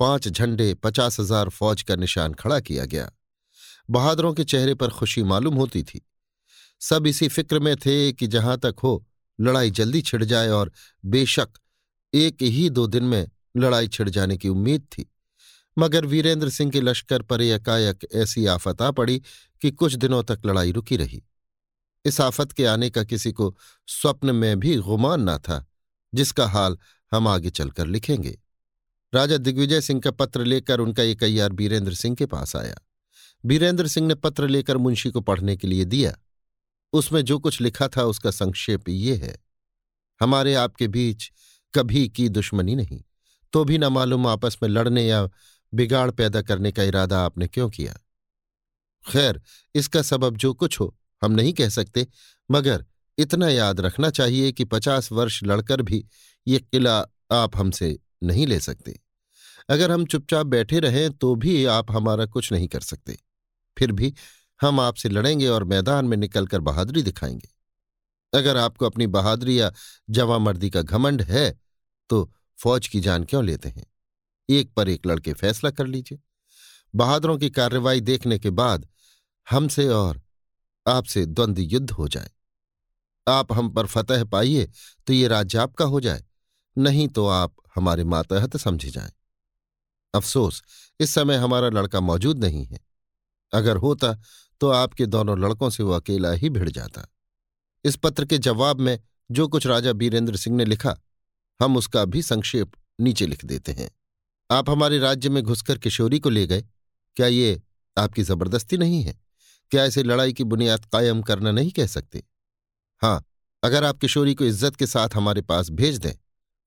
पाँच 0.01 0.29
झंडे 0.29 0.73
पचास 0.75 1.21
हज़ार 1.21 1.49
फौज 1.49 1.83
का 1.83 1.97
निशान 1.97 2.35
खड़ा 2.35 2.61
किया 2.61 2.85
गया। 2.85 3.11
बहादुरों 3.91 4.33
के 4.35 4.45
चेहरे 4.45 4.75
पर 4.75 4.91
खुशी 4.91 5.23
मालूम 5.23 5.55
होती 5.55 5.83
थी। 5.83 6.01
सब 6.81 7.07
इसी 7.07 7.29
फ़िक्र 7.29 7.59
में 7.59 7.77
थे 7.77 8.13
कि 8.13 8.27
जहाँ 8.27 8.59
तक 8.59 8.77
हो 8.83 9.07
लड़ाई 9.41 9.71
जल्दी 9.71 10.03
छिड़ 10.03 10.25
जाए 10.25 10.49
और 10.49 10.73
बेशक 11.05 11.49
एक 12.15 12.43
ही 12.43 12.71
दो 12.71 12.87
दिन 12.87 13.05
में 13.05 13.31
लड़ाई 13.57 13.89
छिड़ 13.89 14.09
जाने 14.09 14.37
की 14.37 14.49
उम्मीद 14.49 14.83
थी। 14.83 15.11
मगर 15.79 16.07
वीरेंद्र 16.07 16.49
सिंह 16.49 16.71
के 16.71 16.81
लश्कर 16.81 17.23
पर 17.23 17.43
एकाएक 17.43 18.07
ऐसी 18.13 18.47
आफत 18.47 18.83
आ 18.83 18.91
पड़ी 18.91 19.23
कि 19.63 19.71
कुछ 19.71 19.95
दिनों 19.95 20.23
तक 20.23 20.41
लड़ाई 20.47 20.73
रुकी 20.73 20.97
रही। 20.97 21.23
इस 22.05 22.21
आफत 22.21 22.53
के 22.53 22.67
आने 22.67 22.91
का 22.91 23.05
किसी 23.05 23.33
को 23.33 23.57
स्वप्न 23.87 24.35
में 24.35 24.61
भी 24.61 24.77
गुमान 24.77 25.31
न 25.31 25.39
था, 25.39 25.67
जिसका 26.15 26.47
हाल 26.47 26.79
हम 27.13 27.29
आगे 27.29 27.51
चलकर 27.51 27.87
लिखेंगे। 27.87 28.39
राजा 29.15 29.37
दिग्विजय 29.37 29.81
सिंह 29.81 30.01
का 30.01 30.11
पत्र 30.11 30.45
लेकर 30.45 30.81
उनका 30.81 31.03
एक 31.03 31.25
अयार 31.25 31.53
बीरेंद्र 31.53 31.95
सिंह 31.95 32.17
के 32.17 32.27
पास 32.27 32.57
आया। 32.57 32.75
बीरेंद्र 33.45 33.87
सिंह 33.87 34.07
ने 34.07 34.15
पत्र 34.15 34.49
लेकर 34.49 34.77
मुंशी 34.77 35.11
को 35.11 35.21
पढ़ने 35.21 35.57
के 35.57 35.69
लिए 35.69 35.85
दिया। 35.85 36.17
उसमें 36.93 37.23
जो 37.23 37.39
कुछ 37.39 37.61
लिखा 37.61 37.89
था 37.89 38.05
उसका 38.05 38.31
संक्षेप 38.31 38.89
ये 38.89 39.15
है, 39.17 39.37
हमारे 40.21 40.55
आपके 40.55 40.89
बीच 40.89 41.31
कभी 41.75 42.09
की 42.09 42.29
दुश्मनी 42.29 42.75
नहीं 42.75 43.03
तो 43.53 43.65
भी 43.65 43.79
न 43.79 43.85
मालूम 43.85 44.27
आपस 44.27 44.57
में 44.63 44.69
लड़ने 44.69 45.07
या 45.07 45.29
बिगाड़ 45.73 46.11
पैदा 46.11 46.43
करने 46.43 46.73
का 46.73 46.83
इरादा 46.83 47.21
आपने 47.21 47.47
क्यों 47.49 47.69
किया? 47.71 47.95
खैर, 49.05 49.41
इसका 49.75 50.03
सबब 50.03 50.37
जो 50.37 50.53
कुछ 50.55 50.81
हो, 50.81 50.97
हम 51.23 51.33
नहीं 51.33 51.53
कह 51.53 51.69
सकते, 51.69 52.07
मगर 52.51 52.85
इतना 53.19 53.49
याद 53.49 53.81
रखना 53.81 54.11
चाहिए 54.11 54.53
कि 54.53 54.65
पचास 54.65 55.11
वर्ष 55.13 55.43
लड़कर 55.45 55.83
भी 55.83 56.05
ये 56.47 56.59
किला 56.61 56.99
आप 57.31 57.57
हमसे 57.57 57.99
नहीं 58.23 58.47
ले 58.47 58.61
सकते। 58.61 58.99
अगर 59.69 59.91
हम 59.91 60.05
चुपचाप 60.07 60.47
बैठे 60.47 60.81
रहें 60.81 61.11
तो 61.13 61.35
भी 61.35 61.65
आप 61.65 61.91
हमारा 61.93 62.27
कुछ 62.27 62.53
नहीं 62.53 62.69
कर 62.69 62.81
सकते। 62.81 63.19
फिर 63.77 63.93
भी 63.93 64.13
हम 64.61 64.81
आपसे 64.81 65.09
लड़ेंगे 65.09 65.49
और 65.49 65.65
मैदान 65.65 66.05
में 66.05 66.17
निकलकर 66.17 66.61
बहादुरी 66.61 67.03
दिखाएँगे। 67.03 67.49
अगर 68.33 68.57
आपको 68.57 68.87
अपनी 68.87 69.07
बहादुरी 69.07 69.61
या 69.61 69.73
जवामर्दी 70.11 70.71
का 70.71 70.83
घमंड 70.83 71.23
है 71.23 71.51
तो 72.11 72.31
फौज 72.59 72.89
की 72.89 73.01
जान 73.01 73.25
क्यों 73.25 73.45
लेते 73.45 73.69
हैं? 73.69 73.87
एक 74.49 74.73
पर 74.73 74.89
एक 74.89 75.07
लड़के 75.07 75.33
फैसला 75.33 75.71
कर 75.71 75.87
लीजिए। 75.87 76.19
बहादुरों 76.95 77.39
की 77.39 77.51
कार्रवाई 77.51 78.01
देखने 78.01 78.39
के 78.39 78.51
बाद 78.51 78.89
हमसे 79.47 79.89
और 79.89 80.21
आपसे 80.87 81.25
द्वंद्व 81.27 81.63
युद्ध 81.63 81.91
हो 81.91 82.09
जाए। 82.09 82.31
आप 83.27 83.53
हम 83.53 83.71
पर 83.71 83.87
फतह 83.87 84.25
पाइए 84.25 84.71
तो 85.07 85.13
ये 85.13 85.29
राज्य 85.29 85.59
आपका 85.59 85.85
हो 85.85 86.01
जाए, 86.01 86.25
नहीं 86.77 87.09
तो 87.09 87.27
आप 87.27 87.55
हमारे 87.75 88.05
मातहत 88.05 88.57
समझे 88.57 88.91
जाएँ। 88.91 89.13
अफसोस, 90.15 90.63
इस 91.01 91.15
समय 91.15 91.37
हमारा 91.37 91.69
लड़का 91.69 92.01
मौजूद 92.01 92.45
नहीं 92.45 92.65
है। 92.67 92.81
अगर 93.53 93.77
होता 93.77 94.17
तो 94.61 94.69
आपके 94.69 95.07
दोनों 95.07 95.39
लड़कों 95.39 95.71
से 95.71 95.83
वो 95.83 95.93
अकेला 95.93 96.33
ही 96.33 96.51
भिड़ 96.51 96.69
जाता। 96.71 97.07
इस 97.85 97.97
पत्र 97.97 98.25
के 98.25 98.39
जवाब 98.39 98.81
में 98.81 98.99
जो 99.31 99.49
कुछ 99.49 99.67
राजा 99.67 99.93
बीरेंद्र 99.93 100.37
सिंह 100.37 100.57
ने 100.57 100.65
लिखा, 100.65 100.97
हम 101.61 101.77
उसका 101.77 102.05
भी 102.05 102.23
संक्षेप 102.23 102.73
नीचे 103.01 103.27
लिख 103.27 103.45
देते 103.45 103.73
हैं। 103.73 103.91
आप 104.51 104.71
हमारे 104.71 104.99
राज्य 104.99 105.29
में 105.29 105.43
घुसकर 105.43 105.79
किशोरी 105.79 106.19
को 106.19 106.31
ले 106.31 106.47
गए। 106.47 106.65
क्या 107.17 107.27
ये 107.27 107.61
आपकी 107.97 108.23
ज़बरदस्ती 108.23 108.79
नहीं 108.79 109.03
है? 109.03 109.19
क्या 109.71 109.85
इसे 109.85 110.03
लड़ाई 110.03 110.33
की 110.33 110.45
बुनियाद 110.45 110.85
कायम 110.85 111.23
करना 111.23 111.51
नहीं 111.51 111.71
कह 111.71 111.87
सकते? 111.87 112.23
हाँ 113.03 113.25
अगर 113.63 113.85
आप 113.85 113.99
किशोरी 113.99 114.35
को 114.35 114.45
इज़्ज़त 114.45 114.77
के 114.77 114.87
साथ 114.87 115.09
हमारे 115.15 115.43
पास 115.43 115.71
भेज 115.71 115.99
दें 115.99 116.13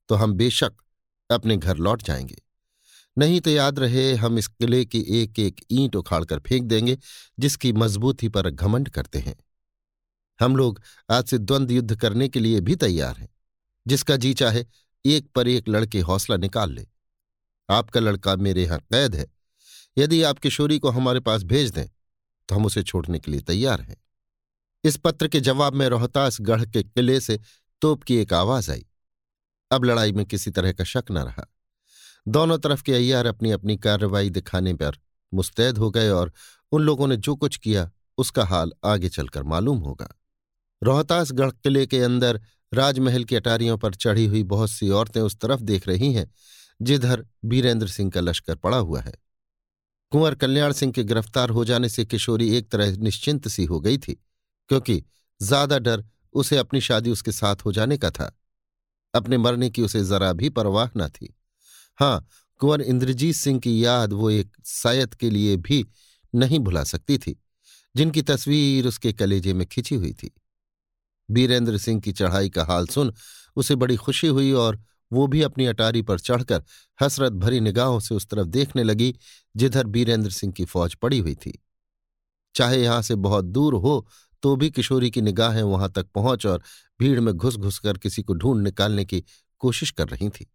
तो 0.10 0.16
हम 0.16 0.34
बेशक 0.34 0.74
अपने 1.30 1.58
घर 1.58 1.78
लौट 1.78 2.02
जाएँगे। 2.02 2.42
नहीं 3.18 3.42
तो 3.42 3.50
याद 3.50 3.80
रहे, 3.80 4.14
हम 4.14 4.38
इस 4.38 4.48
किले 4.48 4.86
की 4.86 5.06
एक 5.10 5.40
एक 5.40 5.62
ईंट 5.72 5.96
उखाड़कर 5.96 6.40
फेंक 6.40 6.64
देंगे, 6.64 6.98
जिसकी 7.40 7.74
मजबूती 7.74 8.30
पर 8.30 8.50
घमंड 8.50 8.90
करते 8.90 9.20
हैं। 9.20 9.36
हम 10.40 10.56
लोग 10.56 10.82
आज 11.12 11.26
से 11.26 11.38
द्वंद्व 11.38 11.74
युद्ध 11.74 11.96
करने 11.96 12.28
के 12.28 12.40
लिए 12.40 12.62
भी 12.62 12.76
तैयार 12.76 13.18
हैं। 13.18 13.30
जिसका 13.88 14.16
जी 14.16 14.34
चाहे, 14.34 14.66
एक 15.06 15.28
पर 15.36 15.48
एक 15.48 15.70
लड़के 15.70 16.00
हौसला 16.00 16.38
निकाल 16.38 16.72
ले। 16.72 16.88
आपका 17.70 18.00
लड़का 18.00 18.36
मेरे 18.36 18.64
यहाँ 18.64 18.80
कैद 18.80 19.16
है। 19.16 19.28
यदि 19.98 20.24
आप 20.24 20.40
किशोरी 20.40 20.80
को 20.80 20.90
हमारे 20.90 21.20
पास 21.20 21.44
भेज 21.44 21.72
दें 21.72 21.88
तो 22.50 22.56
हम 22.56 22.66
उसे 22.66 22.84
छोड़ने 22.84 23.20
के 23.20 23.32
लिए 23.32 23.42
तैयार 23.42 23.82
हैं। 23.82 23.98
इस 24.84 24.98
पत्र 24.98 25.28
के 25.28 25.40
जवाब 25.40 25.74
में 25.74 25.88
रोहतास 25.90 26.38
गढ़ 26.42 26.66
के 26.66 26.84
किले 26.84 27.20
से 27.20 27.40
तोप 27.82 28.04
की 28.04 28.18
एक 28.18 28.34
आवाज़ 28.34 28.72
आई। 28.72 28.86
अब 29.72 29.84
लड़ाई 29.84 30.12
में 30.12 30.26
किसी 30.26 30.52
तरह 30.52 30.72
का 30.72 30.84
शक 30.84 31.04
न 31.12 31.18
रहा। 31.18 31.46
दोनों 32.28 32.58
तरफ़ 32.58 32.84
के 32.84 32.94
अय्यार 32.94 33.26
अपनी 33.26 33.52
अपनी 33.52 33.78
कार्रवाई 33.78 34.30
दिखाने 34.30 34.74
पर 34.74 34.98
मुस्तैद 35.34 35.78
हो 35.78 35.90
गए 35.92 36.10
और 36.10 36.32
उन 36.72 36.82
लोगों 36.82 37.08
ने 37.08 37.18
जो 37.18 37.36
कुछ 37.36 37.58
किया, 37.58 37.90
उसका 38.18 38.46
हाल 38.46 38.72
आगे 38.86 39.10
चलकर 39.10 39.44
मालूम 39.44 39.78
होगा। 39.78 40.08
रोहतासगढ़ 40.82 41.52
किले 41.52 41.86
के 41.86 42.02
अंदर 42.02 42.42
राजमहल 42.74 43.24
की 43.24 43.36
अटारियों 43.36 43.78
पर 43.78 43.94
चढ़ी 43.94 44.26
हुई 44.26 44.44
बहुत 44.44 44.70
सी 44.70 44.90
औरतें 44.90 45.22
उस 45.22 45.36
तरफ़ 45.36 45.62
देख 45.62 45.88
रही 45.88 46.14
हैं, 46.14 46.32
जिधर 46.82 47.26
बीरेंद्र 47.46 47.88
सिंह 47.88 48.12
का 48.12 48.22
लश्कर 48.22 48.56
पड़ा 48.56 48.78
हुआ 48.78 49.02
है। 49.02 49.14
कुंवर 50.12 50.36
कल्याण 50.36 50.72
सिंह 50.72 50.92
के 50.92 51.04
गिरफ़्तार 51.04 51.50
हो 51.50 51.66
जाने 51.66 51.90
से 51.90 52.06
किशोरी 52.06 52.50
एक 52.58 52.70
तरह 52.70 52.98
निश्चिंत 52.98 53.48
सी 53.48 53.66
हो 53.66 53.80
गई 53.80 53.98
थी, 53.98 54.14
क्योंकि 54.70 55.04
ज़्यादा 55.42 55.80
डर 55.80 56.04
उसे 56.34 56.58
अपनी 56.58 56.82
शादी 56.82 57.12
उसके 57.12 57.32
साथ 57.32 57.56
हो 57.56 57.72
जाने 57.72 57.98
का 57.98 58.12
था। 58.12 58.32
अपने 59.14 59.38
मरने 59.38 59.70
की 59.70 59.82
उसे 59.82 60.04
जरा 60.04 60.34
भी 60.34 60.50
परवाह 60.50 60.90
न 60.98 61.08
थी। 61.08 61.34
हाँ 62.00 62.28
कुंवर 62.62 62.82
इंद्रजीत 62.82 63.36
सिंह 63.36 63.60
की 63.60 63.84
याद 63.86 64.14
वो 64.14 64.30
एक 64.30 64.56
सायत 64.66 65.14
के 65.14 65.30
लिए 65.30 65.56
भी 65.58 65.86
नहीं 66.34 66.60
भुला 66.60 66.84
सकती 66.84 67.18
थी, 67.18 67.36
जिनकी 67.96 68.22
तस्वीर 68.22 68.88
उसके 68.88 69.14
कलेजे 69.14 69.54
में 69.54 69.66
खिंची 69.68 69.96
हुई 69.96 70.14
थी। 70.14 70.32
बीरेंद्र 71.30 71.78
सिंह 71.78 72.00
की 72.02 72.12
चढ़ाई 72.12 72.50
का 72.50 72.64
हाल 72.64 72.88
सुन 72.88 73.14
उसे 73.56 73.76
बड़ी 73.76 73.96
खुशी 73.96 74.28
हुई 74.28 74.52
और 74.52 74.82
वो 75.12 75.28
भी 75.28 75.42
अपनी 75.42 75.66
अटारी 75.66 76.02
पर 76.02 76.20
चढ़कर 76.20 76.64
हसरत 77.00 77.34
भरी 77.34 77.60
निगाहों 77.60 78.00
से 78.00 78.16
उस 78.16 78.28
तरफ़ 78.28 78.48
देखने 78.48 78.84
लगी, 78.84 79.14
जिधर 79.56 79.88
बीरेंद्र 79.88 80.30
सिंह 80.30 80.54
की 80.54 80.66
फौज 80.66 80.96
पड़ी 80.96 81.20
हुई 81.20 81.36
थी। 81.36 81.60
चाहे 82.56 82.82
यहाँ 82.84 83.02
से 83.02 83.16
बहुत 83.16 83.46
दूर 83.46 83.74
हो 83.76 84.06
तो 84.44 84.56
भी 84.56 84.70
किशोरी 84.72 85.10
की 85.12 85.22
निगाहें 85.22 85.62
वहाँ 85.64 85.92
तक 85.92 86.08
पहुँच 86.16 86.46
और 86.46 86.64
भीड़ 87.00 87.20
में 87.20 87.34
घुस 87.34 87.56
घुस 87.56 87.80
कर 87.80 87.98
किसी 87.98 88.24
को 88.24 88.34
ढूंढ 88.34 88.64
निकालने 88.64 89.06
की 89.06 89.24
कोशिश 89.62 89.92
कर 89.92 90.08
रही 90.08 90.30
थी। 90.30 90.50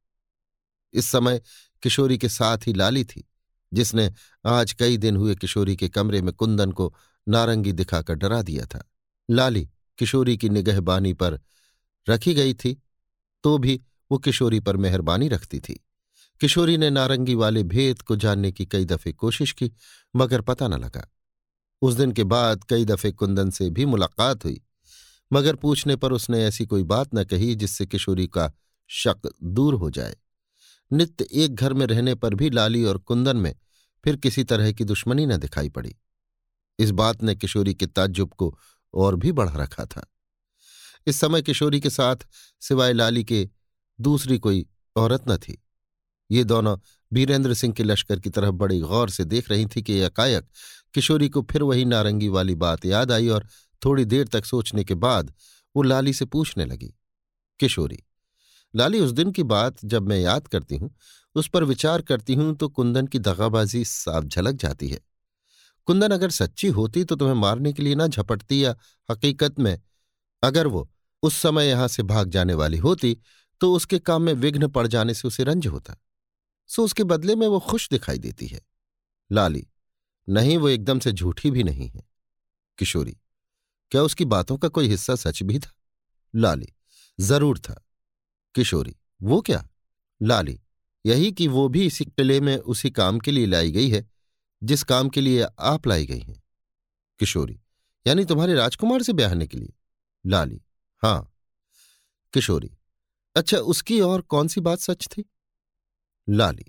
इस 0.94 1.06
समय 1.06 1.40
किशोरी 1.82 2.18
के 2.18 2.28
साथ 2.28 2.66
ही 2.66 2.72
लाली 2.72 3.04
थी, 3.04 3.24
जिसने 3.72 4.12
आज 4.44 4.72
कई 4.72 4.96
दिन 4.96 5.16
हुए 5.16 5.34
किशोरी 5.34 5.76
के 5.76 5.88
कमरे 5.88 6.22
में 6.22 6.32
कुंदन 6.32 6.72
को 6.72 6.94
नारंगी 7.26 7.72
दिखाकर 7.72 8.14
डरा 8.14 8.42
दिया 8.42 8.66
था। 8.66 8.84
लाली 9.28 9.68
किशोरी 9.98 10.36
की 10.36 10.48
निगहबानी 10.48 11.12
पर 11.12 11.40
रखी 12.06 12.34
गई 12.34 12.54
थी 12.54 12.76
तो 13.44 13.58
भी 13.58 13.80
वो 14.10 14.18
किशोरी 14.18 14.60
पर 14.60 14.76
मेहरबानी 14.76 15.28
रखती 15.28 15.60
थी। 15.60 15.80
किशोरी 16.40 16.76
ने 16.76 16.90
नारंगी 16.90 17.34
वाले 17.34 17.62
भेद 17.62 18.02
को 18.02 18.16
जानने 18.16 18.52
की 18.52 18.66
कई 18.66 18.84
दफे 18.84 19.12
कोशिश 19.12 19.52
की, 19.52 19.70
मगर 20.16 20.40
पता 20.40 20.68
न 20.68 20.74
लगा। 20.74 21.06
उस 21.82 21.94
दिन 21.94 22.12
के 22.12 22.24
बाद 22.24 22.64
कई 22.64 22.84
दफे 22.84 23.10
कुंदन 23.12 23.50
से 23.50 23.68
भी 23.70 23.84
मुलाकात 23.84 24.44
हुई, 24.44 24.60
मगर 25.32 25.56
पूछने 25.56 25.96
पर 25.96 26.12
उसने 26.12 26.44
ऐसी 26.44 26.66
कोई 26.66 26.82
बात 26.84 27.14
न 27.14 27.24
कही 27.24 27.54
जिससे 27.54 27.86
किशोरी 27.86 28.26
का 28.26 28.52
शक 28.90 29.30
दूर 29.42 29.74
हो 29.74 29.90
जाए। 29.90 30.16
नित्य 30.90 31.26
एक 31.32 31.54
घर 31.54 31.72
में 31.72 31.86
रहने 31.86 32.14
पर 32.14 32.34
भी 32.34 32.50
लाली 32.50 32.84
और 32.84 32.98
कुंदन 32.98 33.36
में 33.36 33.54
फिर 34.04 34.16
किसी 34.16 34.44
तरह 34.44 34.72
की 34.72 34.84
दुश्मनी 34.84 35.26
न 35.26 35.36
दिखाई 35.36 35.68
पड़ी। 35.68 35.94
इस 36.78 36.90
बात 36.90 37.22
ने 37.22 37.34
किशोरी 37.34 37.74
के 37.74 37.86
ताज्जुब 37.86 38.32
को 38.32 38.56
और 38.94 39.16
भी 39.16 39.32
बढ़ा 39.32 39.62
रखा 39.62 39.84
था। 39.84 40.06
इस 41.06 41.20
समय 41.20 41.42
किशोरी 41.42 41.80
के 41.80 41.90
साथ 41.90 42.16
सिवाय 42.60 42.92
लाली 42.92 43.24
के 43.24 43.48
दूसरी 43.98 44.38
कोई 44.38 44.66
औरत 44.96 45.28
न 45.28 45.36
थी। 45.36 45.62
ये 46.30 46.44
दोनों 46.44 46.76
बीरेंद्र 47.12 47.54
सिंह 47.54 47.72
के 47.74 47.82
लश्कर 47.82 48.20
की 48.20 48.30
तरफ़ 48.30 48.50
बड़ी 48.50 48.78
गौर 48.80 49.10
से 49.10 49.24
देख 49.24 49.50
रही 49.50 49.66
थी 49.66 49.82
कि 49.82 49.98
एकाएक 49.98 50.48
किशोरी 50.94 51.28
को 51.28 51.42
फिर 51.42 51.62
वही 51.62 51.84
नारंगी 51.84 52.28
वाली 52.28 52.54
बात 52.54 52.84
याद 52.84 53.12
आई 53.12 53.28
और 53.28 53.46
थोड़ी 53.84 54.04
देर 54.04 54.28
तक 54.28 54.44
सोचने 54.44 54.84
के 54.84 54.94
बाद 54.94 55.32
वो 55.76 55.82
लाली 55.82 56.12
से 56.12 56.24
पूछने 56.24 56.64
लगी, 56.64 56.94
किशोरी 57.60 58.02
लाली, 58.74 59.00
उस 59.00 59.10
दिन 59.10 59.30
की 59.32 59.42
बात 59.44 59.84
जब 59.84 60.08
मैं 60.08 60.18
याद 60.18 60.48
करती 60.48 60.76
हूँ, 60.76 60.90
उस 61.36 61.48
पर 61.48 61.64
विचार 61.64 62.02
करती 62.02 62.34
हूँ 62.34 62.54
तो 62.56 62.68
कुंदन 62.68 63.06
की 63.06 63.18
दगाबाजी 63.18 63.84
साफ़ 63.84 64.24
झलक 64.24 64.54
जाती 64.54 64.88
है। 64.88 65.00
कुंदन 65.88 66.10
अगर 66.10 66.30
सच्ची 66.30 66.68
होती 66.68 67.04
तो 67.04 67.16
तुम्हें 67.16 67.34
मारने 67.34 67.72
के 67.72 67.82
लिए 67.82 67.94
ना 67.94 68.06
झपटती 68.06 68.64
या 68.64 68.74
हकीकत 69.08 69.58
में 69.58 69.78
अगर 70.42 70.66
वो 70.66 70.88
उस 71.22 71.36
समय 71.36 71.66
यहाँ 71.66 71.88
से 71.88 72.02
भाग 72.02 72.30
जाने 72.30 72.54
वाली 72.54 72.78
होती 72.78 73.16
तो 73.60 73.72
उसके 73.74 73.98
काम 73.98 74.22
में 74.22 74.32
विघ्न 74.34 74.68
पड़ 74.68 74.86
जाने 74.86 75.14
से 75.14 75.28
उसे 75.28 75.44
रंज 75.44 75.66
होता। 75.66 75.96
सो 76.70 76.84
उसके 76.84 77.04
बदले 77.04 77.34
में 77.36 77.46
वो 77.46 77.58
खुश 77.60 77.88
दिखाई 77.90 78.18
देती 78.18 78.46
है। 78.46 78.60
लाली, 79.30 79.66
नहीं, 80.28 80.56
वो 80.58 80.68
एकदम 80.68 80.98
से 80.98 81.12
झूठी 81.12 81.50
भी 81.50 81.62
नहीं 81.64 81.88
है। 81.88 82.02
किशोरी, 82.78 83.16
क्या 83.92 84.02
उसकी 84.02 84.24
बातों 84.26 84.56
का 84.58 84.68
कोई 84.68 84.88
हिस्सा 84.88 85.14
सच 85.14 85.42
भी 85.42 85.58
था? 85.58 85.72
लाली, 86.34 86.72
ज़रूर 87.18 87.58
था। 87.58 87.82
किशोरी, 88.58 88.96
वो 89.22 89.40
क्या? 89.40 89.68
लाली, 90.22 90.60
यही 91.06 91.32
कि 91.32 91.48
वो 91.48 91.68
भी 91.68 91.86
इसी 91.86 92.04
किले 92.04 92.40
में 92.40 92.56
उसी 92.56 92.90
काम 92.90 93.18
के 93.18 93.30
लिए 93.30 93.46
लाई 93.46 93.70
गई 93.70 93.88
है, 93.88 94.10
जिस 94.62 94.82
काम 94.82 95.08
के 95.08 95.20
लिए 95.20 95.46
आप 95.60 95.86
लाई 95.86 96.06
गई 96.06 96.18
हैं। 96.18 96.42
किशोरी, 97.18 97.60
यानी 98.06 98.24
तुम्हारे 98.24 98.54
राजकुमार 98.54 99.02
से 99.02 99.12
ब्याहने 99.12 99.46
के 99.46 99.58
लिए? 99.58 99.72
लाली, 100.26 100.62
हाँ। 101.02 101.34
किशोरी 102.32 102.70
अच्छा 103.36 103.58
उसकी 103.58 104.00
और 104.00 104.20
कौन 104.20 104.48
सी 104.48 104.60
बात 104.60 104.78
सच 104.78 105.06
थी? 105.06 105.30
लाली, 106.28 106.64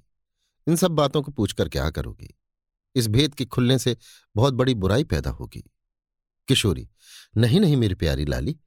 इन 0.68 0.76
सब 0.76 0.92
बातों 0.92 1.22
को 1.22 1.32
पूछकर 1.32 1.70
क्या 1.70 1.90
करोगी? 1.90 2.40
इस 2.96 3.08
भेद 3.08 3.36
के 3.36 3.46
खुलने 3.46 3.80
से 3.80 3.98
बहुत 4.36 4.54
बड़ी 4.54 4.74
बुराई 4.74 5.04
पैदा 5.04 5.30
होगी। 5.30 5.64
किशोरी, 6.48 6.90
नहीं 7.38 7.60
नहीं 7.60 7.78
मेरी 7.78 7.96
प्यारी 7.96 8.26
लाली, 8.26 8.60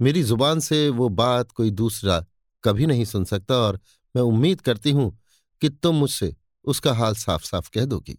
मेरी 0.00 0.22
ज़ुबान 0.22 0.60
से 0.60 0.88
वो 0.88 1.08
बात 1.08 1.50
कोई 1.50 1.70
दूसरा 1.70 2.26
कभी 2.64 2.86
नहीं 2.86 3.04
सुन 3.04 3.24
सकता 3.24 3.54
और 3.56 3.80
मैं 4.14 4.22
उम्मीद 4.24 4.60
करती 4.60 4.90
हूँ 4.90 5.16
कि 5.62 5.68
तुम 5.68 5.96
मुझसे 5.96 6.34
उसका 6.64 6.92
हाल 6.94 7.14
साफ़ 7.16 7.44
साफ़ 7.44 7.70
कह 7.70 7.84
दोगी। 7.84 8.18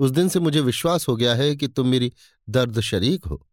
उस 0.00 0.10
दिन 0.10 0.28
से 0.28 0.40
मुझे 0.40 0.60
विश्वास 0.60 1.08
हो 1.08 1.16
गया 1.16 1.34
है 1.34 1.54
कि 1.56 1.68
तुम 1.68 1.86
मेरी 1.86 2.12
दर्द 2.48 2.80
शरीक 2.82 3.24
हो। 3.24 3.46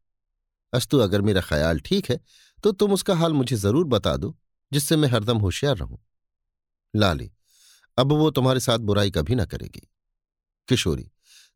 अस्तु, 0.73 0.97
अगर 0.97 1.21
मेरा 1.21 1.41
ख्याल 1.41 1.79
ठीक 1.79 2.09
है 2.09 2.19
तो 2.63 2.71
तुम 2.71 2.93
उसका 2.93 3.15
हाल 3.15 3.33
मुझे 3.33 3.55
ज़रूर 3.55 3.85
बता 3.87 4.15
दो, 4.17 4.35
जिससे 4.71 4.95
मैं 4.97 5.09
हरदम 5.09 5.37
होशियार 5.37 5.77
रहूँ। 5.77 5.99
लाली, 6.93 7.29
अब 7.97 8.11
वो 8.11 8.29
तुम्हारे 8.31 8.59
साथ 8.59 8.79
बुराई 8.79 9.11
कभी 9.11 9.35
ना 9.35 9.45
करेगी। 9.45 9.87
किशोरी 10.67 11.09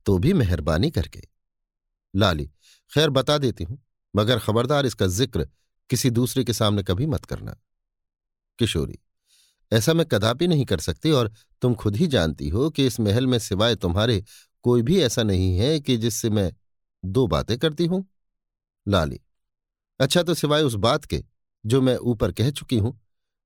तो 0.05 0.17
भी 0.17 0.33
मेहरबानी 0.33 0.89
करके। 0.91 1.21
लाली, 2.13 2.45
खैर 2.91 3.09
बता 3.09 3.37
देती 3.37 3.63
हूँ, 3.63 3.77
मगर 4.13 4.39
खबरदार 4.39 4.85
इसका 4.85 5.07
ज़िक्र 5.09 5.47
किसी 5.89 6.09
दूसरे 6.11 6.43
के 6.43 6.53
सामने 6.53 6.83
कभी 6.83 7.05
मत 7.05 7.25
करना। 7.25 7.55
किशोरी, 8.59 8.99
ऐसा 9.71 9.93
मैं 9.93 10.05
कदापि 10.05 10.47
नहीं 10.47 10.65
कर 10.65 10.79
सकती 10.79 11.11
और 11.11 11.31
तुम 11.61 11.73
खुद 11.75 11.95
ही 11.95 12.07
जानती 12.07 12.49
हो 12.49 12.69
कि 12.69 12.85
इस 12.87 12.99
महल 12.99 13.27
में 13.27 13.37
सिवाय 13.39 13.75
तुम्हारे 13.75 14.23
कोई 14.65 14.81
भी 14.81 14.99
ऐसा 15.01 15.23
नहीं 15.23 15.57
है 15.57 15.79
कि 15.79 15.97
जिससे 15.97 16.29
मैं 16.29 16.51
दो 17.03 17.25
बातें 17.27 17.57
करती 17.57 17.85
हूँ। 17.85 18.05
लाली 18.85 19.19
अच्छा 19.99 20.23
तो 20.23 20.33
सिवाय 20.33 20.63
उस 20.63 20.73
बात 20.75 21.05
के 21.05 21.23
जो 21.63 21.81
मैं 21.81 21.95
ऊपर 21.97 22.31
कह 22.31 22.49
चुकी 22.51 22.77
हूँ, 22.77 22.99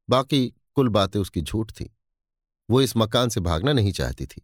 बाकी 0.09 0.47
कुल 0.75 0.89
बातें 0.89 1.19
उसकी 1.19 1.41
झूठ 1.41 1.71
थी। 1.71 1.89
वो 2.69 2.81
इस 2.81 2.95
मकान 2.97 3.29
से 3.29 3.41
भागना 3.41 3.73
नहीं 3.73 3.91
चाहती 3.91 4.25
थी। 4.25 4.41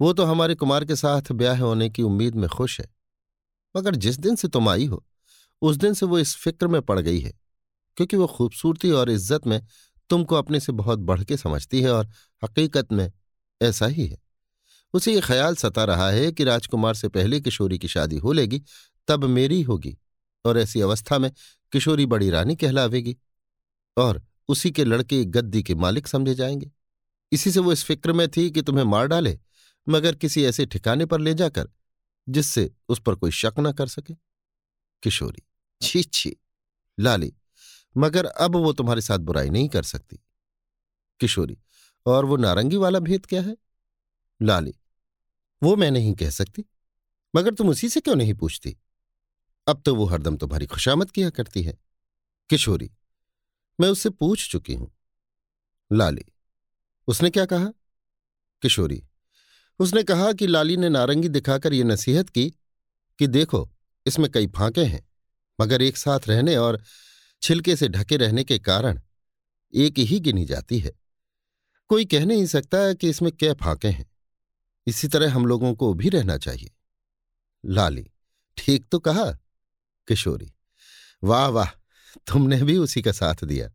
वो 0.00 0.12
तो 0.12 0.24
हमारे 0.24 0.54
कुमार 0.54 0.84
के 0.84 0.96
साथ 0.96 1.32
ब्याह 1.32 1.60
होने 1.60 1.88
की 1.90 2.02
उम्मीद 2.02 2.34
में 2.34 2.48
खुश 2.48 2.80
है, 2.80 2.86
मगर 3.74 3.96
जिस 3.96 4.18
दिन 4.18 4.36
से 4.36 4.48
तुम 4.48 4.68
आई 4.68 4.86
हो, 4.86 5.04
उस 5.62 5.76
दिन 5.76 5.94
से 5.94 6.06
वो 6.06 6.18
इस 6.18 6.36
फ़िक्र 6.36 6.68
में 6.68 6.80
पड़ 6.82 6.98
गई 7.00 7.20
है। 7.20 7.32
क्योंकि 8.00 8.16
वो 8.16 8.26
खूबसूरती 8.26 8.90
और 8.90 9.10
इज़्ज़त 9.10 9.46
में 9.46 9.60
तुमको 10.10 10.34
अपने 10.34 10.60
से 10.60 10.72
बहुत 10.72 10.98
बढ़ 10.98 11.24
के 11.24 11.36
समझती 11.36 11.80
है 11.82 11.90
और 11.92 12.06
हकीकत 12.44 12.92
में 12.92 13.12
ऐसा 13.60 13.86
ही 13.86 14.06
है। 14.06 14.16
उसे 14.94 15.14
ये 15.14 15.20
ख्याल 15.20 15.54
सता 15.54 15.84
रहा 15.84 16.08
है 16.10 16.30
कि 16.32 16.44
राजकुमार 16.44 16.94
से 16.94 17.08
पहले 17.08 17.40
किशोरी 17.40 17.78
की 17.78 17.88
शादी 17.88 18.16
हो 18.16 18.32
लेगी, 18.32 18.62
तब 19.08 19.24
मेरी 19.24 19.60
होगी 19.62 19.96
और 20.44 20.58
ऐसी 20.58 20.80
अवस्था 20.80 21.18
में 21.18 21.30
किशोरी 21.72 22.06
बड़ी 22.06 22.30
रानी 22.30 22.56
कहलावेगी 22.56 23.16
और 23.96 24.22
उसी 24.48 24.70
के 24.70 24.84
लड़के 24.84 25.24
गद्दी 25.24 25.62
के 25.62 25.74
मालिक 25.74 26.06
समझे 26.06 26.34
जाएँगे। 26.34 26.70
इसी 27.32 27.50
से 27.50 27.60
वो 27.60 27.72
इस 27.72 27.84
फ़िक्र 27.84 28.12
में 28.12 28.28
थी 28.28 28.50
कि 28.50 28.62
तुम्हें 28.62 28.84
मार 28.84 29.06
डाले, 29.06 29.38
मगर 29.88 30.14
किसी 30.14 30.44
ऐसे 30.44 30.66
ठिकाने 30.66 31.06
पर 31.06 31.20
ले 31.20 31.34
जाकर 31.34 31.68
जिससे 32.28 32.70
उस 32.88 33.00
पर 33.00 33.14
कोई 33.14 33.30
शक 33.30 33.54
न 33.60 33.72
कर 33.72 33.86
सके। 33.86 34.14
किशोरी, 35.02 35.42
छी 35.82 36.02
छी, 36.02 36.36
लाली 36.98 37.32
मगर 37.96 38.24
अब 38.24 38.56
वो 38.56 38.72
तुम्हारे 38.72 39.00
साथ 39.00 39.18
बुराई 39.18 39.50
नहीं 39.50 39.68
कर 39.68 39.82
सकती। 39.82 40.20
किशोरी, 41.20 41.58
और 42.06 42.24
वो 42.24 42.36
नारंगी 42.36 42.76
वाला 42.76 42.98
भेद 42.98 43.26
क्या 43.26 43.42
है? 43.42 43.56
लाली, 44.40 44.74
वो 45.62 45.74
मैं 45.76 45.90
नहीं 45.90 46.14
कह 46.14 46.30
सकती, 46.30 46.64
मगर 47.36 47.54
तुम 47.54 47.68
उसी 47.68 47.88
से 47.88 48.00
क्यों 48.00 48.16
नहीं 48.16 48.34
पूछती? 48.34 48.76
अब 49.66 49.82
तो 49.82 49.94
वो 49.94 50.04
हरदम 50.04 50.36
तुम्हारी 50.36 50.66
खुशामद 50.66 51.10
किया 51.10 51.30
करती 51.30 51.62
है। 51.62 51.78
किशोरी, 52.50 52.90
मैं 53.80 53.88
उससे 53.88 54.10
पूछ 54.10 54.50
चुकी 54.50 54.74
हूँ। 54.74 54.90
लाली, 55.90 56.24
उसने 57.08 57.30
क्या 57.30 57.44
कहा? 57.44 57.66
किशोरी, 58.62 59.02
उसने 59.80 60.02
कहा 60.02 60.32
कि 60.32 60.46
लाली 60.46 60.76
ने 60.76 60.88
नारंगी 60.88 61.28
दिखाकर 61.28 61.72
ये 61.72 61.84
नसीहत 61.84 62.28
की 62.28 62.48
कि 63.18 63.26
देखो, 63.26 63.68
इसमें 64.06 64.30
कई 64.30 64.46
फांके 64.46 64.84
हैं, 64.84 65.08
मगर 65.60 65.82
एक 65.82 65.96
साथ 65.96 66.28
रहने 66.28 66.56
और 66.56 66.82
छिलके 67.42 67.76
से 67.76 67.88
ढके 67.88 68.16
रहने 68.16 68.44
के 68.44 68.58
कारण 68.58 69.00
एक 69.74 69.98
ही 69.98 70.20
गिनी 70.20 70.44
जाती 70.44 70.78
है। 70.78 70.92
कोई 71.88 72.04
कह 72.04 72.24
नहीं 72.24 72.46
सकता 72.46 72.92
कि 72.92 73.08
इसमें 73.08 73.32
क्या 73.32 73.54
फांके 73.54 73.88
हैं। 73.88 74.10
इसी 74.86 75.08
तरह 75.08 75.34
हम 75.34 75.46
लोगों 75.46 75.74
को 75.74 75.94
भी 75.94 76.08
रहना 76.08 76.38
चाहिए। 76.38 76.70
लाली, 77.66 78.06
ठीक 78.56 78.88
तो 78.88 78.98
कहा? 78.98 79.32
किशोरी, 80.08 80.52
वाह 81.24 81.48
वाह, 81.48 81.66
तुमने 82.26 82.62
भी 82.62 82.76
उसी 82.76 83.02
का 83.02 83.12
साथ 83.12 83.44
दिया। 83.44 83.70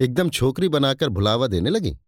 एकदम 0.00 0.30
छोकरी 0.30 0.68
बनाकर 0.68 1.08
भुलावा 1.08 1.46
देने 1.46 1.70
लगी। 1.70 1.98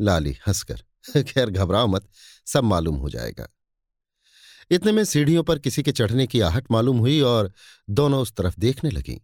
लाली 0.00 0.32
हंसकर, 0.32 0.84
खैर 1.22 1.50
घबराओ 1.50 1.86
मत, 1.86 2.08
सब 2.46 2.64
मालूम 2.64 2.96
हो 2.96 3.10
जाएगा। 3.10 3.48
इतने 4.70 4.92
में 4.92 5.04
सीढ़ियों 5.04 5.42
पर 5.42 5.58
किसी 5.58 5.82
के 5.82 5.92
चढ़ने 5.92 6.26
की 6.26 6.40
आहट 6.40 6.70
मालूम 6.70 6.98
हुई 6.98 7.20
और 7.20 7.52
दोनों 7.90 8.22
उस 8.22 8.32
तरफ़ 8.32 8.54
देखने 8.58 8.90
लगीं। 8.90 9.18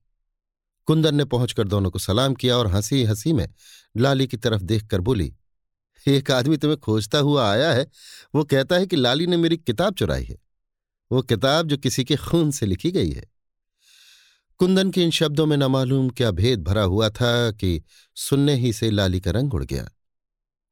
कुंदन 0.90 1.14
ने 1.14 1.24
पहुंचकर 1.24 1.68
दोनों 1.68 1.90
को 1.90 1.98
सलाम 1.98 2.34
किया 2.34 2.56
और 2.56 2.66
हँसी 2.66 3.04
हँसी 3.04 3.32
में 3.32 3.48
लाली 3.96 4.26
की 4.26 4.36
तरफ़ 4.36 4.62
देखकर 4.62 5.00
बोली, 5.00 5.36
एक 6.08 6.30
आदमी 6.30 6.56
तुम्हें 6.56 6.78
खोजता 6.80 7.18
हुआ 7.18 7.52
आया 7.52 7.72
है, 7.72 7.86
वो 8.34 8.44
कहता 8.44 8.76
है 8.76 8.86
कि 8.86 8.96
लाली 8.96 9.26
ने 9.26 9.36
मेरी 9.36 9.56
किताब 9.56 9.94
चुराई 9.94 10.24
है। 10.24 10.36
वो 11.12 11.22
किताब 11.22 11.66
जो 11.66 11.76
किसी 11.76 12.04
के 12.04 12.16
खून 12.16 12.50
से 12.50 12.66
लिखी 12.66 12.90
गई 12.90 13.10
है। 13.10 13.24
कुंदन 14.58 14.90
के 14.90 15.02
इन 15.02 15.10
शब्दों 15.10 15.46
में 15.46 15.56
न 15.56 15.62
मालूम 15.62 16.10
क्या 16.10 16.30
भेद 16.30 16.62
भरा 16.62 16.82
हुआ 16.82 17.10
था 17.10 17.50
कि 17.50 17.82
सुनने 18.16 18.54
ही 18.54 18.72
से 18.72 18.90
लाली 18.90 19.20
का 19.20 19.30
रंग 19.30 19.54
उड़ 19.54 19.64
गया। 19.64 19.88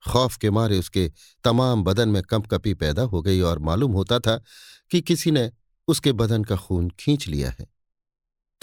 खौफ 0.09 0.37
के 0.37 0.51
मारे 0.51 0.79
उसके 0.79 1.13
तमाम 1.45 1.85
बदन 1.85 2.09
में 2.09 2.23
कंपकपी 2.23 2.75
पैदा 2.75 3.03
हो 3.03 3.23
गई 3.23 3.41
और 3.41 3.59
मालूम 3.59 3.93
होता 3.93 4.19
था 4.19 4.43
कि 4.91 5.01
किसी 5.01 5.31
ने 5.31 5.53
उसके 5.89 6.13
बदन 6.13 6.45
का 6.45 6.57
खून 6.57 6.91
खींच 6.91 7.29
लिया 7.29 7.51
है। 7.51 7.79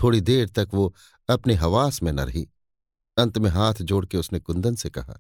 थोड़ी 0.03 0.21
देर 0.21 0.49
तक 0.49 0.67
वो 0.73 0.95
अपने 1.29 1.53
हवास 1.53 2.01
में 2.03 2.11
न 2.11 2.19
रही। 2.19 2.47
अंत 3.17 3.37
में 3.37 3.49
हाथ 3.49 3.81
जोड़ 3.81 4.05
के 4.05 4.17
उसने 4.17 4.39
कुंदन 4.39 4.75
से 4.75 4.89
कहा, 4.89 5.19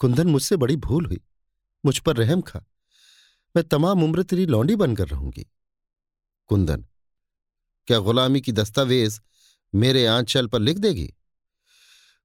कुंदन 0.00 0.26
मुझसे 0.26 0.56
बड़ी 0.56 0.76
भूल 0.76 1.06
हुई। 1.06 1.20
मुझ 1.84 1.98
पर 1.98 2.16
रहम 2.16 2.40
खा। 2.40 2.60
मैं 3.54 3.64
तमाम 3.64 4.02
उम्र 4.04 4.22
तेरी 4.22 4.46
लौंडी 4.46 4.76
बनकर 4.76 5.08
रहूँगी। 5.08 5.46
कुंदन, 6.50 6.86
क्या 7.88 7.98
गुलामी 7.98 8.40
की 8.40 8.52
दस्तावेज़ 8.52 9.20
मेरे 9.74 10.06
आंचल 10.06 10.46
पर 10.46 10.60
लिख 10.60 10.78
देगी? 10.78 11.12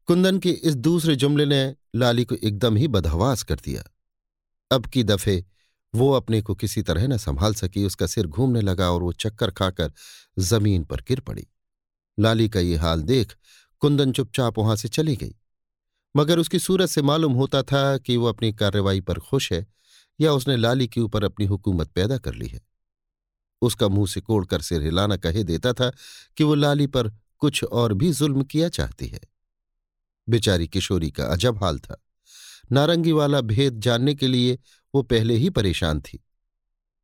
कुंदन 0.08 0.40
के 0.40 0.52
इस 0.52 0.76
दूसरे 0.76 1.16
जुमले 1.16 1.46
ने 1.46 1.76
लाली 1.96 2.26
को 2.26 2.36
एकदम 2.36 2.76
ही 2.76 2.88
बदहवास 2.88 3.44
कर 3.44 3.56
दिया। 3.56 3.84
अब 4.72 4.86
की 4.86 5.04
दफे 5.04 5.46
वो 5.94 6.12
अपने 6.12 6.42
को 6.42 6.56
किसी 6.56 6.82
तरह 6.82 7.08
न 7.08 7.18
संभाल 7.18 7.54
सकी, 7.54 7.86
उसका 7.86 8.08
सिर 8.08 8.28
घूमने 8.28 8.62
लगा 8.62 8.92
और 8.92 9.04
वो 9.04 9.12
चक्कर 9.14 9.52
खाकर 9.52 9.94
ज़मीन 10.40 10.84
पर 10.84 11.02
गिर 11.02 11.20
पड़ी। 11.20 11.48
लाली 12.20 12.50
का 12.50 12.60
ये 12.60 12.76
हाल 12.76 13.02
देख 13.02 13.36
कुंदन 13.80 14.12
चुपचाप 14.12 14.60
वहाँ 14.60 14.76
से 14.76 14.88
चली 14.88 15.16
गई। 15.16 15.36
मगर 16.16 16.40
उसकी 16.40 16.60
सूरत 16.60 16.90
से 16.90 17.02
मालूम 17.02 17.34
होता 17.34 17.64
था 17.64 17.98
कि 17.98 18.18
वो 18.18 18.26
अपनी 18.26 18.54
कार्रवाई 18.54 19.02
पर 19.02 19.20
खुश 19.20 19.54
है 19.54 19.68
या 20.22 20.34
उसने 20.34 20.58
लाली 20.58 20.88
के 20.88 21.02
ऊपर 21.02 21.24
अपनी 21.24 21.46
हुकूमत 21.46 21.90
पैदा 21.90 22.18
कर 22.18 22.34
ली 22.34 22.48
है। 22.48 22.62
उसका 23.62 23.88
मुँह 23.88 24.08
से 24.08 24.22
कोड़कर 24.22 24.62
सिर 24.62 24.82
हिलाना 24.82 25.18
कहे 25.18 25.44
देता 25.44 25.74
था 25.74 25.92
कि 26.38 26.44
वो 26.44 26.56
लाली 26.56 26.88
पर 26.88 27.10
कुछ 27.38 27.64
और 27.64 27.94
भी 27.94 28.14
जुल्म 28.14 28.44
किया 28.44 28.70
चाहती 28.70 29.08
है। 29.08 29.20
बेचारी 30.30 30.68
किशोरी 30.68 31.12
का 31.12 31.26
अजब 31.26 31.64
हाल 31.64 31.80
था। 31.80 32.04
नारंगी 32.72 33.12
वाला 33.12 33.42
भेद 33.42 33.80
जानने 33.80 34.16
के 34.16 34.28
लिए 34.28 34.60
वो 34.96 35.02
पहले 35.02 35.36
ही 35.36 35.50
परेशान 35.50 36.02
थी। 36.02 36.24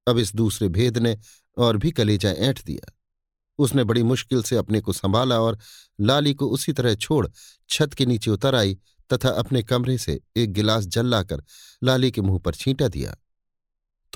अब 0.07 0.18
इस 0.18 0.35
दूसरे 0.35 0.68
भेद 0.68 0.98
ने 0.98 1.19
और 1.57 1.77
भी 1.77 1.91
कलेजा 1.91 2.31
ऐंठ 2.31 2.65
दिया। 2.65 3.03
उसने 3.58 3.84
बड़ी 3.84 4.04
मुश्किल 4.04 4.44
से 4.44 4.56
अपने 4.56 4.82
को 4.82 4.94
संभाला 4.94 5.40
और 5.40 5.60
लाली 6.02 6.34
को 6.34 6.48
उसी 6.48 6.74
तरह 6.74 6.96
छोड़ 6.96 7.28
छत 7.70 7.94
के 7.94 8.06
नीचे 8.06 8.32
उतर 8.32 8.56
आई 8.56 8.80
तथा 9.14 9.30
अपने 9.30 9.64
कमरे 9.64 9.98
से 9.98 10.22
एक 10.36 10.54
गिलास 10.54 10.86
जल 10.86 11.06
लाकर 11.06 11.44
लाली 11.84 12.12
के 12.12 12.22
मुँह 12.22 12.40
पर 12.40 12.56
छींटा 12.56 12.88
दिया। 12.88 13.18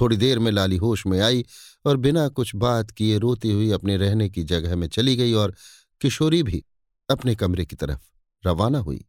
थोड़ी 0.02 0.18
देर 0.18 0.40
में 0.40 0.52
लाली 0.52 0.78
होश 0.78 1.06
में 1.06 1.20
आई 1.20 1.46
और 1.86 1.98
बिना 1.98 2.28
कुछ 2.28 2.56
बात 2.56 2.92
किए 2.92 3.18
रोती 3.18 3.52
हुई 3.52 3.72
अपने 3.72 3.98
रहने 3.98 4.30
की 4.30 4.44
जगह 4.44 4.76
में 4.76 4.88
चली 4.88 5.16
गई 5.16 5.34
और 5.34 5.56
किशोरी 6.02 6.44
भी 6.44 6.66
अपने 7.10 7.36
कमरे 7.36 7.66
की 7.66 7.76
तरफ़ 7.76 8.00
रवाना 8.48 8.80
हुई। 8.80 9.06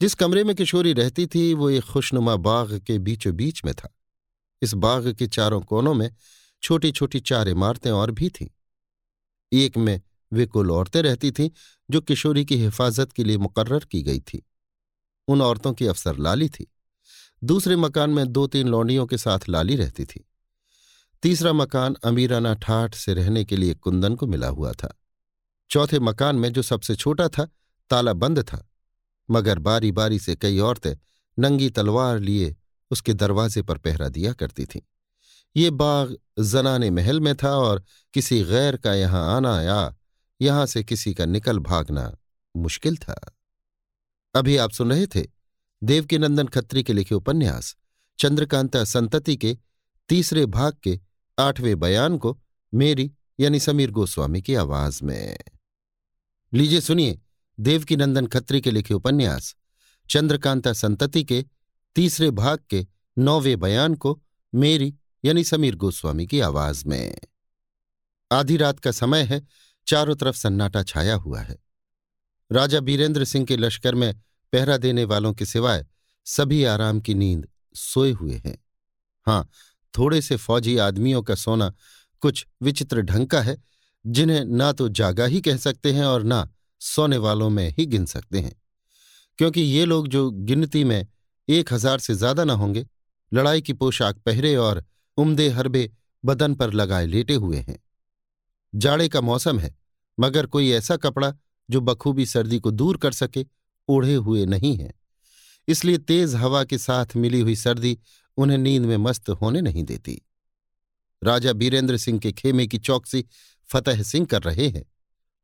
जिस 0.00 0.14
कमरे 0.14 0.44
में 0.44 0.56
किशोरी 0.56 0.92
रहती 0.92 1.26
थी, 1.26 1.54
वो 1.54 1.70
एक 1.70 1.84
खुशनुमा 1.84 2.36
बाग 2.36 2.78
के 2.78 2.98
बीचों 2.98 3.34
बीच 3.34 3.64
में 3.64 3.74
था। 3.74 3.96
इस 4.62 4.74
बाग 4.74 5.12
के 5.12 5.26
चारों 5.26 5.60
कोनों 5.60 5.94
में 5.94 6.14
छोटी 6.62 6.92
छोटी 6.92 7.20
चार 7.20 7.48
इमारतें 7.48 7.90
और 7.90 8.10
भी 8.10 8.28
थीं। 8.28 8.48
एक 9.52 9.76
में 9.76 10.00
वे 10.32 10.46
कुल 10.46 10.70
औरतें 10.70 11.02
रहती 11.02 11.32
थीं, 11.32 11.50
जो 11.90 12.00
किशोरी 12.00 12.44
की 12.44 12.56
हिफाजत 12.56 13.12
के 13.12 13.24
लिए 13.24 13.38
मुकर्र 13.38 13.84
की 13.84 14.02
गई 14.02 14.20
थी। 14.20 14.46
उन 15.28 15.42
औरतों 15.42 15.72
की 15.72 15.86
अफसर 15.86 16.16
लाली 16.16 16.48
थी। 16.48 16.72
दूसरे 17.44 17.76
मकान 17.76 18.10
में 18.10 18.26
दो 18.26 18.46
तीन 18.46 18.68
लौंडियों 18.68 19.06
के 19.06 19.18
साथ 19.18 19.38
लाली 19.48 19.76
रहती 19.76 20.04
थी। 20.04 20.28
तीसरा 21.22 21.52
मकान 21.52 21.96
अमीराना 22.04 22.54
ठाठ 22.54 22.94
से 22.94 23.14
रहने 23.14 23.44
के 23.44 23.56
लिए 23.56 23.74
कुंदन 23.74 24.14
को 24.14 24.26
मिला 24.26 24.48
हुआ 24.48 24.72
था। 24.72 25.00
चौथे 25.70 25.98
मकान 25.98 26.36
में 26.36 26.52
जो 26.52 26.62
सबसे 26.62 26.94
छोटा 26.94 27.28
था, 27.28 27.48
ताला 27.90 28.12
बंद 28.12 28.42
था। 28.42 28.70
मगर 29.30 29.58
बारी 29.58 29.92
बारी 29.92 30.18
से 30.18 30.36
कई 30.36 30.58
औरतें 30.58 30.94
नंगी 31.38 31.70
तलवार 31.70 32.18
लिए 32.18 32.56
उसके 32.90 33.12
दरवाजे 33.12 33.62
पर 33.62 33.78
पहरा 33.78 34.08
दिया 34.08 34.32
करती 34.32 34.66
थीं। 34.66 34.80
ये 35.56 35.70
बाग 35.70 36.16
जनाने 36.38 36.90
महल 36.90 37.20
में 37.20 37.34
था 37.34 37.50
और 37.50 37.82
किसी 38.14 38.42
गैर 38.44 38.76
का 38.76 38.94
यहाँ 38.94 39.36
आना 39.36 39.60
या 39.62 39.94
यहाँ 40.40 40.66
से 40.66 40.84
किसी 40.84 41.14
का 41.14 41.24
निकल 41.24 41.58
भागना 41.58 42.16
मुश्किल 42.56 42.96
था। 42.96 43.36
अभी 44.34 44.56
आप 44.56 44.70
सुन 44.70 44.92
रहे 44.92 45.06
थे 45.06 45.26
देवकीनंदन 45.82 46.46
खत्री 46.46 46.82
के 46.82 46.92
लिखे 46.92 47.14
उपन्यास, 47.14 47.76
चंद्रकांता 48.18 48.84
संतति 48.84 49.36
के 49.36 49.56
तीसरे 50.08 50.46
भाग 50.46 50.76
के 50.82 51.00
आठवें 51.38 51.78
बयान 51.80 52.18
को 52.18 52.38
मेरी 52.72 53.10
यानी 53.40 53.60
समीर 53.60 53.90
गोस्वामी 53.90 54.42
की 54.42 54.54
आवाज़ 54.54 55.04
में। 55.04 55.38
लीजिए 56.52 56.80
सुनिए 56.80 57.20
देवकीनंदन 57.60 58.26
खत्री 58.26 58.60
के 58.60 58.70
लिखे 58.70 58.94
उपन्यास, 58.94 59.54
चंद्रकांता 60.10 60.72
संतति 60.72 61.24
के 61.24 61.44
तीसरे 61.96 62.30
भाग 62.30 62.58
के 62.70 62.86
नौवे 63.18 63.56
बयान 63.56 63.94
को 63.94 64.20
मेरी 64.54 64.94
यानी 65.24 65.44
समीर 65.44 65.74
गोस्वामी 65.76 66.26
की 66.26 66.40
आवाज़ 66.40 66.86
में। 66.86 67.14
आधी 68.32 68.56
रात 68.56 68.80
का 68.80 68.90
समय 68.90 69.22
है, 69.22 69.46
चारों 69.86 70.14
तरफ़ 70.16 70.36
सन्नाटा 70.36 70.82
छाया 70.82 71.14
हुआ 71.14 71.40
है। 71.40 71.58
राजा 72.52 72.80
बीरेंद्र 72.80 73.24
सिंह 73.24 73.46
के 73.46 73.56
लश्कर 73.56 73.94
में 73.94 74.14
पहरा 74.52 74.76
देने 74.76 75.04
वालों 75.04 75.32
के 75.32 75.44
सिवाय 75.44 75.86
सभी 76.26 76.64
आराम 76.64 77.00
की 77.00 77.14
नींद 77.14 77.48
सोए 77.74 78.10
हुए 78.10 78.42
हैं। 78.46 78.58
हाँ 79.26 79.50
थोड़े 79.98 80.20
से 80.22 80.36
फौजी 80.36 80.76
आदमियों 80.76 81.22
का 81.22 81.34
सोना 81.34 81.72
कुछ 82.20 82.46
विचित्र 82.62 83.02
ढंग 83.02 83.26
का 83.26 83.40
है, 83.40 83.56
जिन्हें 84.06 84.44
ना 84.44 84.72
तो 84.72 84.88
जागा 84.88 85.24
ही 85.24 85.40
कह 85.40 85.56
सकते 85.56 85.92
हैं 85.92 86.04
और 86.04 86.22
ना 86.22 86.48
सोने 86.80 87.16
वालों 87.16 87.50
में 87.50 87.68
ही 87.68 87.86
गिन 87.86 88.04
सकते 88.04 88.38
हैं। 88.38 88.62
क्योंकि 89.38 89.60
ये 89.60 89.84
लोग 89.84 90.08
जो 90.08 90.30
गिनती 90.30 90.84
में 90.84 91.06
एक 91.48 91.72
हज़ार 91.72 91.98
से 91.98 92.14
ज़्यादा 92.14 92.44
ना 92.44 92.52
होंगे, 92.52 92.86
लड़ाई 93.32 93.60
की 93.60 93.72
पोशाक 93.72 94.18
पहरे 94.18 94.56
और 94.56 94.84
उमदे 95.16 95.48
हरबे 95.48 95.90
बदन 96.24 96.54
पर 96.54 96.72
लगाए 96.72 97.06
लेटे 97.06 97.34
हुए 97.34 97.56
हैं। 97.56 97.84
जाड़े 98.74 99.08
का 99.08 99.20
मौसम 99.20 99.58
है, 99.58 99.74
मगर 100.20 100.46
कोई 100.46 100.70
ऐसा 100.70 100.96
कपड़ा 100.96 101.34
जो 101.70 101.80
बखूबी 101.80 102.26
सर्दी 102.26 102.58
को 102.58 102.70
दूर 102.70 102.96
कर 102.96 103.12
सके, 103.12 103.46
ओढ़े 103.88 104.14
हुए 104.14 104.46
नहीं 104.46 104.76
है। 104.76 104.94
इसलिए 105.68 105.98
तेज 105.98 106.34
हवा 106.34 106.64
के 106.64 106.78
साथ 106.78 107.06
मिली 107.16 107.40
हुई 107.40 107.56
सर्दी 107.56 107.98
उन्हें 108.36 108.58
नींद 108.58 108.82
में 108.82 108.96
मस्त 108.96 109.30
होने 109.30 109.60
नहीं 109.60 109.84
देती। 109.84 110.22
राजा 111.24 111.52
बीरेंद्र 111.52 111.96
सिंह 111.96 112.18
के 112.18 112.32
खेमे 112.32 112.66
की 112.66 112.78
चौकसी 112.78 113.24
फतेह 113.68 114.02
सिंह 114.02 114.26
कर 114.26 114.42
रहे 114.42 114.68
हैं। 114.68 114.84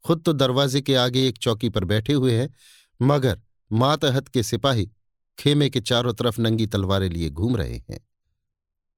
खुद 0.04 0.22
तो 0.22 0.32
दरवाजे 0.32 0.80
के 0.80 0.94
आगे 0.94 1.28
एक 1.28 1.38
चौकी 1.38 1.68
पर 1.68 1.84
बैठे 1.84 2.12
हुए 2.12 2.38
हैं, 2.38 2.54
मगर 3.02 3.40
मातहत 3.72 4.28
के 4.28 4.42
सिपाही 4.42 4.90
खेमे 5.38 5.70
के 5.70 5.80
चारों 5.80 6.14
तरफ़ 6.14 6.40
नंगी 6.40 6.66
तलवारें 6.66 7.10
लिए 7.10 7.30
घूम 7.30 7.56
रहे 7.56 7.76
हैं। 7.76 8.07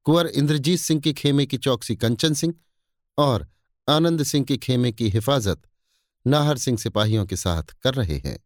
कुंवर 0.07 0.27
इंद्रजीत 0.27 0.81
सिंह 0.81 1.01
के 1.01 1.13
खेमे 1.13 1.47
की 1.47 1.57
चौकसी 1.57 1.97
कंचन 1.97 2.35
सिंह 2.35 2.55
और 3.19 3.47
आनंद 3.89 4.23
सिंह 4.23 4.45
के 4.45 4.57
खेमे 4.57 4.93
की 4.93 5.09
हिफाजत 5.09 5.63
नाहर 6.27 6.59
सिंह 6.59 6.79
सिपाहियों 6.79 7.27
के 7.27 7.37
साथ 7.37 7.63
कर 7.83 7.95
रहे 7.95 8.17
हैं। 8.17 8.39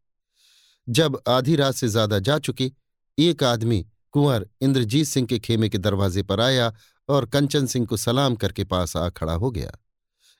जब 0.88 1.22
आधी 1.28 1.56
रात 1.56 1.74
से 1.74 1.88
ज़्यादा 1.88 2.18
जा 2.18 2.38
चुकी, 2.38 2.72
एक 3.18 3.44
आदमी 3.44 3.86
कुंवर 4.12 4.48
इंद्रजीत 4.62 5.06
सिंह 5.06 5.26
के 5.26 5.38
खेमे 5.38 5.68
के 5.68 5.78
दरवाजे 5.78 6.22
पर 6.22 6.40
आया 6.40 6.72
और 7.08 7.26
कंचन 7.26 7.66
सिंह 7.66 7.86
को 7.86 7.96
सलाम 7.96 8.34
करके 8.34 8.64
पास 8.64 8.96
आ 8.96 9.08
खड़ा 9.08 9.34
हो 9.34 9.50
गया। 9.50 9.72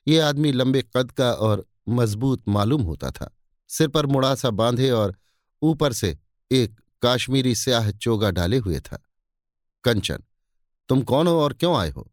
ये 0.07 0.19
आदमी 0.19 0.51
लंबे 0.51 0.81
कद 0.95 1.11
का 1.11 1.31
और 1.31 1.65
मज़बूत 1.89 2.43
मालूम 2.47 2.81
होता 2.81 3.11
था। 3.11 3.31
सिर 3.69 3.87
पर 3.87 4.05
मुड़ासा 4.05 4.49
बांधे 4.49 4.89
और 4.91 5.15
ऊपर 5.61 5.93
से 5.93 6.17
एक 6.51 6.79
काश्मीरी 7.01 7.55
स्याह 7.55 7.91
चोगा 7.91 8.31
डाले 8.31 8.57
हुए 8.57 8.79
था। 8.79 9.03
कंचन 9.83 10.23
तुम 10.89 11.01
कौन 11.01 11.27
हो 11.27 11.39
और 11.41 11.53
क्यों 11.53 11.75
आए 11.77 11.89
हो? 11.89 12.11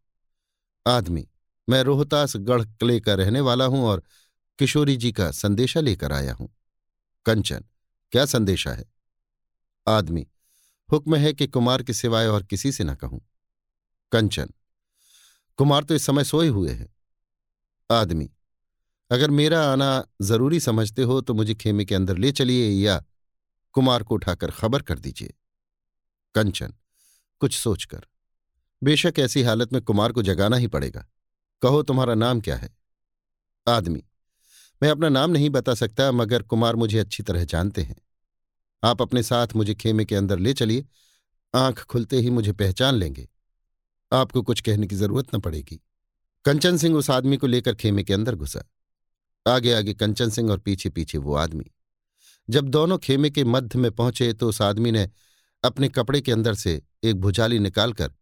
आदमी, 0.87 1.27
मैं 1.69 1.83
रोहतास 1.83 2.37
गढ़ 2.37 2.63
किले 2.65 2.99
का 3.01 3.15
रहने 3.15 3.41
वाला 3.41 3.65
हूँ 3.65 3.85
और 3.85 4.03
किशोरी 4.59 4.97
जी 4.97 5.13
का 5.13 5.31
संदेशा 5.31 5.81
लेकर 5.81 6.13
आया 6.13 6.33
हूँ। 6.35 6.49
कंचन, 7.27 7.65
क्या 8.13 8.25
संदेशा 8.25 8.73
है? 8.73 8.85
आदमी, 9.87 10.27
हुक्म 10.89 11.17
है 11.17 11.33
कि 11.33 11.47
कुमार 11.47 11.83
के 11.83 11.93
सिवाय 11.93 12.27
और 12.27 12.43
किसी 12.43 12.73
से 12.73 12.85
न 12.85 12.95
कहूँ। 12.95 13.21
कंचन, 14.13 14.51
कुमार 15.59 15.85
तो 15.85 15.95
इस 15.95 16.07
समय 16.07 16.25
सोए 16.25 16.49
हुए 16.49 16.71
हैं। 16.71 16.89
आदमी, 17.91 18.31
अगर 19.11 19.31
मेरा 19.31 19.63
आना 19.65 20.05
ज़रूरी 20.23 20.61
समझते 20.61 21.03
हो 21.03 21.21
तो 21.21 21.35
मुझे 21.35 21.55
खेमे 21.55 21.85
के 21.85 21.95
अंदर 21.95 22.19
ले 22.19 22.33
चलिए 22.33 22.69
या 22.85 23.03
कुमार 23.75 24.03
को 24.03 24.15
उठाकर 24.15 24.51
खबर 24.51 24.83
कर 24.83 24.99
दीजिए। 24.99 25.35
कंचन, 26.35 26.75
कुछ 27.41 27.59
सोचकर 27.59 28.07
बेशक 28.83 29.15
ऐसी 29.19 29.43
हालत 29.43 29.73
में 29.73 29.83
कुमार 29.83 30.13
को 30.13 30.23
जगाना 30.23 30.57
ही 30.57 30.67
पड़ेगा। 30.67 31.07
कहो 31.63 31.83
तुम्हारा 31.83 32.15
नाम 32.15 32.41
क्या 32.41 32.57
है? 32.57 32.77
आदमी। 33.69 34.05
मैं 34.83 34.91
अपना 34.91 35.09
नाम 35.09 35.31
नहीं 35.31 35.51
बता 35.51 35.75
सकता, 35.75 36.13
मगर 36.13 36.43
कुमार 36.43 36.77
मुझे 36.77 36.99
अच्छी 36.99 37.23
तरह 37.23 37.45
जानते 37.45 37.83
हैं। 37.83 37.97
आप 38.85 39.03
अपने 39.03 39.23
साथ 39.23 39.49
मुझे 39.57 39.75
खेमे 39.75 40.05
के 40.05 40.15
अंदर 40.15 40.39
ले 40.39 40.53
चलिए। 40.53 40.85
आँख 41.55 41.85
खुलते 41.85 42.17
ही 42.17 42.31
मुझे 42.31 42.53
पहचान 42.53 42.95
लेंगे। 42.95 43.29
आपको 44.13 44.43
कुछ 44.43 44.61
कहने 44.61 44.87
की 44.87 44.97
ज़रूरत 44.97 45.35
न 45.35 45.39
पड़ेगी। 45.39 45.81
कंचन 46.45 46.77
सिंह 46.77 46.97
उस 46.97 47.11
आदमी 47.11 47.37
को 47.37 47.47
लेकर 47.47 47.75
खेमे 47.75 48.03
के 48.03 48.15
अंदर 48.15 48.35
घुसा। 48.35 48.65
आगे 49.47 49.73
आगे 49.73 49.95
कंचन 49.95 50.31
सिंह 50.31 50.51
और 50.51 50.59
पीछे 50.59 50.89
पीछे 50.91 51.19
वो 51.19 51.35
आदमी। 51.35 51.65
जब 52.51 52.69
दोनों 52.69 52.99
खेमे 52.99 53.31
के 53.31 53.45
मध्य 53.45 53.79
में 53.79 53.91
पहुँचे 53.91 54.33
तो 54.33 54.49
उस 54.49 54.63
आदमी 54.63 54.91
ने 54.91 55.11
अपने 55.65 55.89
कपड़े 55.89 56.21
के 56.21 56.33
अंदर 56.33 56.55
से 56.55 56.83
एक 57.05 57.21
भुजाली 57.21 57.59
निकालकर 57.59 58.13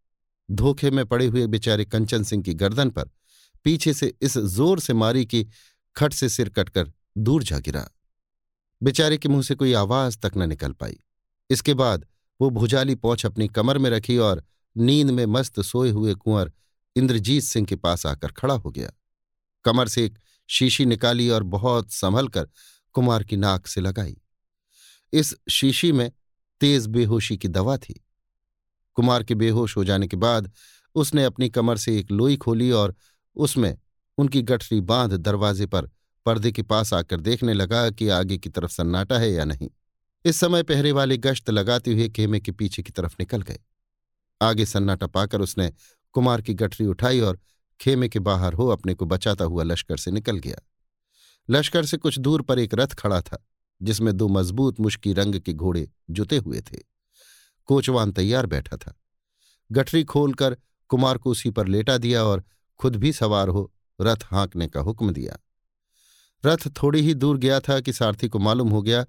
धोखे 0.50 0.90
में 0.90 1.06
पड़े 1.06 1.26
हुए 1.26 1.46
बेचारे 1.46 1.84
कंचन 1.84 2.22
सिंह 2.22 2.42
की 2.42 2.54
गर्दन 2.54 2.90
पर 2.90 3.10
पीछे 3.64 3.94
से 3.94 4.14
इस 4.22 4.38
ज़ोर 4.38 4.80
से 4.80 4.92
मारी 4.92 5.26
कि 5.26 5.46
खट 5.96 6.12
से 6.12 6.28
सिर 6.28 6.48
कटकर 6.48 6.92
दूर 7.18 7.42
जा 7.42 7.58
गिरा। 7.58 7.90
बेचारे 8.82 9.18
के 9.18 9.28
मुँह 9.28 9.42
से 9.42 9.54
कोई 9.54 9.72
आवाज़ 9.72 10.18
तक 10.18 10.32
न 10.36 10.48
निकल 10.48 10.72
पाई। 10.72 11.00
इसके 11.50 11.74
बाद 11.74 12.06
वो 12.40 12.50
भुजाली 12.50 12.94
पौछ 12.94 13.26
अपनी 13.26 13.48
कमर 13.48 13.78
में 13.78 13.90
रखी 13.90 14.18
और 14.18 14.44
नींद 14.76 15.10
में 15.10 15.26
मस्त 15.26 15.60
सोए 15.60 15.90
हुए 15.90 16.14
कुंवर 16.14 16.52
इंद्रजीत 16.96 17.42
सिंह 17.42 17.66
के 17.66 17.76
पास 17.76 18.06
आकर 18.06 18.32
खड़ा 18.32 18.54
हो 18.54 18.70
गया। 18.70 18.90
कमर 19.64 19.88
से 19.88 20.04
एक 20.04 20.18
शीशी 20.48 20.86
निकाली 20.86 21.28
और 21.30 21.42
बहुत 21.42 21.92
संभल 21.92 22.28
कर 22.28 22.48
कुमार 22.92 23.24
की 23.24 23.36
नाक 23.36 23.66
से 23.66 23.80
लगाई। 23.80 24.16
इस 25.12 25.34
शीशी 25.50 25.92
में 25.92 26.12
तेज 26.60 26.86
बेहोशी 26.86 27.36
की 27.36 27.48
दवा 27.48 27.76
थी। 27.76 28.04
कुमार 28.94 29.22
के 29.22 29.34
बेहोश 29.34 29.76
हो 29.76 29.84
जाने 29.84 30.06
के 30.06 30.16
बाद 30.16 30.52
उसने 30.94 31.24
अपनी 31.24 31.48
कमर 31.48 31.76
से 31.76 31.98
एक 31.98 32.10
लोई 32.10 32.36
खोली 32.36 32.70
और 32.70 32.94
उसमें 33.36 33.78
उनकी 34.18 34.42
गठरी 34.42 34.80
बाँध 34.80 35.12
दरवाजे 35.12 35.66
पर 35.66 35.90
पर्दे 36.26 36.52
के 36.52 36.62
पास 36.62 36.94
आकर 36.94 37.20
देखने 37.20 37.54
लगा 37.54 37.90
कि 37.90 38.08
आगे 38.08 38.38
की 38.38 38.48
तरफ़ 38.48 38.70
सन्नाटा 38.70 39.18
है 39.18 39.32
या 39.32 39.44
नहीं। 39.44 39.70
इस 40.24 40.36
समय 40.36 40.62
पहरे 40.62 40.92
वाले 40.92 41.16
गश्त 41.16 41.50
लगाते 41.50 41.92
हुए 41.92 42.08
खेमे 42.08 42.40
के 42.40 42.52
पीछे 42.52 42.82
की 42.82 42.92
तरफ़ 42.92 43.14
निकल 43.20 43.42
गए। 43.42 43.58
आगे 44.42 44.66
सन्नाटा 44.66 45.06
पाकर 45.06 45.40
उसने 45.40 45.72
कुमार 46.12 46.42
की 46.42 46.54
गठरी 46.54 46.86
उठाई 46.86 47.20
और 47.20 47.40
खेमे 47.80 48.08
के 48.08 48.18
बाहर 48.18 48.52
हो 48.52 48.68
अपने 48.68 48.94
को 48.94 49.06
बचाता 49.06 49.44
हुआ 49.44 49.62
लश्कर 49.62 49.96
से 49.96 50.10
निकल 50.10 50.38
गया। 50.38 50.56
लश्कर 51.50 51.86
से 51.86 51.96
कुछ 51.96 52.18
दूर 52.18 52.42
पर 52.42 52.58
एक 52.58 52.74
रथ 52.74 52.86
खड़ा 52.86 53.20
था, 53.20 53.46
जिसमें 53.82 54.16
दो 54.16 54.28
मज़बूत 54.28 54.80
मुश्की 54.80 55.12
रंग 55.12 55.40
के 55.40 55.52
घोड़े 55.52 55.90
जुते 56.10 56.36
हुए 56.36 56.60
थे। 56.60 56.89
कोचवान 57.70 58.12
तैयार 58.12 58.46
बैठा 58.46 58.76
था। 58.76 59.00
गठरी 59.72 60.04
खोलकर 60.04 60.56
कुमार 60.88 61.18
को 61.18 61.30
उसी 61.30 61.50
पर 61.50 61.68
लेटा 61.68 61.98
दिया 61.98 62.24
और 62.24 62.44
खुद 62.78 62.96
भी 62.96 63.12
सवार 63.12 63.48
हो 63.48 63.72
रथ 64.00 64.16
हाँकने 64.24 64.68
का 64.68 64.80
हुक्म 64.80 65.12
दिया। 65.12 65.38
रथ 66.46 66.82
थोड़ी 66.82 67.00
ही 67.00 67.14
दूर 67.14 67.38
गया 67.38 67.60
था 67.60 67.80
कि 67.80 67.92
सारथी 67.92 68.28
को 68.28 68.38
मालूम 68.38 68.68
हो 68.68 68.82
गया 68.82 69.04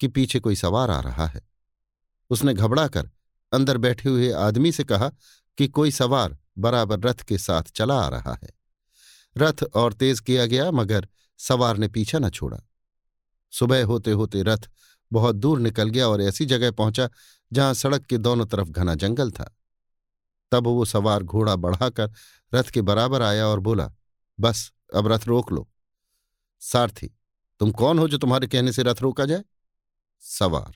कि 0.00 0.08
पीछे 0.08 0.40
कोई 0.40 0.56
सवार 0.56 0.90
आ 0.90 1.00
रहा 1.00 1.26
है। 1.26 1.48
उसने 2.30 2.54
घबराकर 2.54 3.10
अंदर 3.52 3.76
बैठे 3.76 4.08
हुए 4.08 4.30
आदमी 4.32 4.72
से 4.72 4.84
कहा 4.84 5.10
कि 5.58 5.68
कोई 5.68 5.90
सवार 5.90 6.38
बराबर 6.58 7.00
रथ 7.00 7.14
के 7.14 7.38
साथ 7.38 7.62
चला 7.62 7.94
आ 7.94 8.08
रहा 8.08 8.38
है। 8.42 8.50
रथ 9.38 9.62
और 9.74 9.92
तेज 9.92 10.20
किया 10.20 10.46
गया, 10.46 10.70
मगर 10.70 11.08
सवार 11.38 11.76
ने 11.76 11.88
पीछा 11.88 12.18
न 12.18 12.30
छोड़ा। 12.30 12.58
सुबह 13.50 13.84
होते 13.84 14.10
होते 14.10 14.42
रथ 14.42 14.70
बहुत 15.12 15.36
दूर 15.36 15.60
निकल 15.60 15.88
गया 15.88 16.08
और 16.08 16.22
ऐसी 16.22 16.44
जगह 16.44 16.70
पहुँचा 16.70 17.08
जहाँ 17.52 17.74
सड़क 17.74 18.06
के 18.06 18.18
दोनों 18.18 18.46
तरफ़ 18.46 18.68
घना 18.68 18.94
जंगल 18.94 19.30
था। 19.30 19.58
तब 20.52 20.64
वो 20.64 20.84
सवार 20.84 21.22
घोड़ा 21.22 21.56
बढ़ाकर 21.56 22.12
रथ 22.54 22.64
के 22.64 22.82
बराबर 22.82 23.22
आया 23.22 23.46
और 23.46 23.60
बोला, 23.60 23.92
बस, 24.40 24.72
अब 24.94 25.06
रथ 25.06 25.20
रोक 25.26 25.52
लो। 25.52 25.70
सारथी, 26.60 27.18
तुम 27.60 27.70
कौन 27.70 27.98
हो 27.98 28.08
जो 28.08 28.18
तुम्हारे 28.18 28.46
कहने 28.46 28.72
से 28.72 28.82
रथ 28.82 28.94
रोका 29.00 29.24
जाए? 29.24 29.44
सवार। 30.20 30.74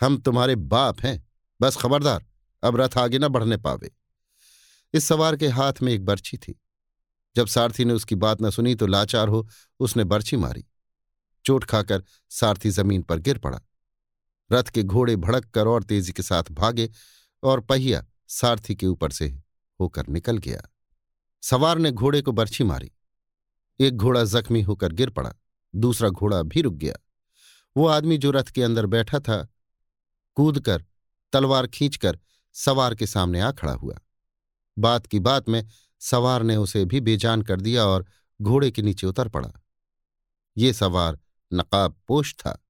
हम 0.00 0.18
तुम्हारे 0.18 0.56
बाप 0.56 1.00
हैं। 1.00 1.28
बस 1.60 1.76
खबरदार, 1.76 2.26
अब 2.62 2.76
रथ 2.76 2.98
आगे 2.98 3.18
न 3.18 3.28
बढ़ने 3.28 3.56
पावे। 3.56 3.90
इस 4.94 5.04
सवार 5.04 5.36
के 5.36 5.48
हाथ 5.48 5.72
में 5.82 5.92
एक 5.92 6.04
बर्छी 6.04 6.36
थी। 6.36 6.60
जब 7.36 7.46
सारथी 7.46 7.84
ने 7.84 7.92
उसकी 7.92 8.14
बात 8.14 8.42
न 8.42 8.50
सुनी 8.50 8.74
तो 8.74 8.86
लाचार 8.86 9.28
हो 9.28 9.48
उसने 9.80 10.04
बर्छी 10.04 10.36
मारी। 10.36 10.66
चोट 11.44 11.64
खाकर 11.64 12.04
सारथी 12.30 12.70
ज़मीन 12.70 13.02
पर 13.02 13.18
गिर 13.18 13.38
पड़ा। 13.38 13.60
रथ 14.52 14.62
के 14.62 14.82
घोड़े 14.82 15.16
भड़क 15.16 15.44
कर 15.44 15.68
और 15.68 15.82
तेज़ी 15.82 16.12
के 16.12 16.22
साथ 16.22 16.42
भागे 16.50 16.90
और 17.42 17.60
पहिया 17.60 18.06
सारथी 18.28 18.74
के 18.74 18.86
ऊपर 18.86 19.10
से 19.10 19.38
होकर 19.80 20.08
निकल 20.08 20.38
गया। 20.38 20.62
सवार 21.42 21.78
ने 21.78 21.90
घोड़े 21.90 22.22
को 22.22 22.32
बर्छी 22.32 22.64
मारी। 22.64 22.92
एक 23.80 23.96
घोड़ा 23.96 24.24
जख्मी 24.24 24.62
होकर 24.62 24.92
गिर 24.92 25.10
पड़ा, 25.10 25.34
दूसरा 25.74 26.08
घोड़ा 26.08 26.42
भी 26.42 26.60
रुक 26.60 26.74
गया। 26.74 26.94
वो 27.76 27.86
आदमी 27.86 28.18
जो 28.18 28.30
रथ 28.30 28.44
के 28.44 28.62
अंदर 28.62 28.86
बैठा 28.86 29.20
था, 29.20 29.48
कूदकर, 30.34 30.84
तलवार 31.32 31.66
खींचकर 31.66 32.18
सवार 32.52 32.94
के 32.94 33.06
सामने 33.06 33.40
आ 33.40 33.52
खड़ा 33.52 33.72
हुआ। 33.72 33.98
बात 34.78 35.06
की 35.06 35.18
बात 35.18 35.48
में 35.48 35.66
सवार 36.00 36.42
ने 36.42 36.56
उसे 36.56 36.84
भी 36.84 37.00
बेजान 37.00 37.42
कर 37.42 37.60
दिया 37.60 37.84
और 37.84 38.06
घोड़े 38.42 38.70
के 38.70 38.82
नीचे 38.82 39.06
उतर 39.06 39.28
पड़ा। 39.28 39.52
ये 40.56 40.72
सवार 40.72 41.18
नकाब 41.52 42.00
पोश 42.08 42.34
था। 42.34 42.66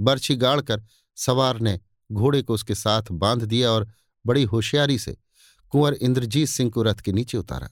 बर्छी 0.00 0.36
गाड़कर 0.36 0.84
सवार 1.16 1.60
ने 1.60 1.78
घोड़े 2.12 2.42
को 2.42 2.54
उसके 2.54 2.74
साथ 2.74 3.02
बाँध 3.12 3.42
दिया 3.42 3.70
और 3.70 3.88
बड़ी 4.26 4.42
होशियारी 4.44 4.98
से 4.98 5.16
कुंवर 5.72 5.94
इंद्रजीत 5.94 6.48
सिंह 6.48 6.70
को 6.70 6.82
रथ 6.82 6.94
के 6.94 7.12
नीचे 7.12 7.38
उतारा। 7.38 7.68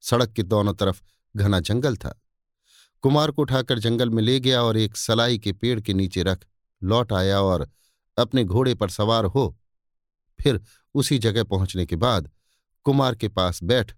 सड़क 0.00 0.32
के 0.32 0.42
दोनों 0.42 0.74
तरफ़ 0.74 1.02
घना 1.36 1.60
जंगल 1.60 1.96
था। 1.96 2.20
कुमार 3.02 3.30
को 3.30 3.42
उठाकर 3.42 3.78
जंगल 3.78 4.10
में 4.10 4.22
ले 4.22 4.38
गया 4.40 4.62
और 4.62 4.76
एक 4.76 4.96
सलाई 4.96 5.38
के 5.38 5.52
पेड़ 5.52 5.80
के 5.80 5.94
नीचे 5.94 6.22
रख 6.22 6.46
लौट 6.82 7.12
आया 7.12 7.40
और 7.40 7.68
अपने 8.18 8.44
घोड़े 8.44 8.74
पर 8.74 8.90
सवार 8.90 9.24
हो, 9.24 9.58
फिर 10.40 10.60
उसी 10.94 11.18
जगह 11.18 11.44
पहुँचने 11.44 11.86
के 11.86 11.96
बाद 11.96 12.30
कुमार 12.84 13.14
के 13.14 13.28
पास 13.28 13.62
बैठ 13.62 13.92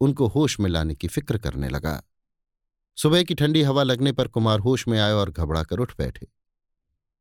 उनको 0.00 0.26
होश 0.26 0.60
में 0.60 0.70
लाने 0.70 0.94
की 0.94 1.08
फ़िक्र 1.08 1.38
करने 1.38 1.68
लगा। 1.68 2.02
सुबह 2.96 3.22
की 3.22 3.34
ठंडी 3.34 3.62
हवा 3.62 3.82
लगने 3.82 4.12
पर 4.12 4.28
कुमार 4.28 4.58
होश 4.58 4.86
में 4.88 4.98
आए 5.00 5.12
और 5.12 5.30
घबरा 5.30 5.62
कर 5.62 5.78
उठ 5.78 5.92
बैठे। 5.98 6.26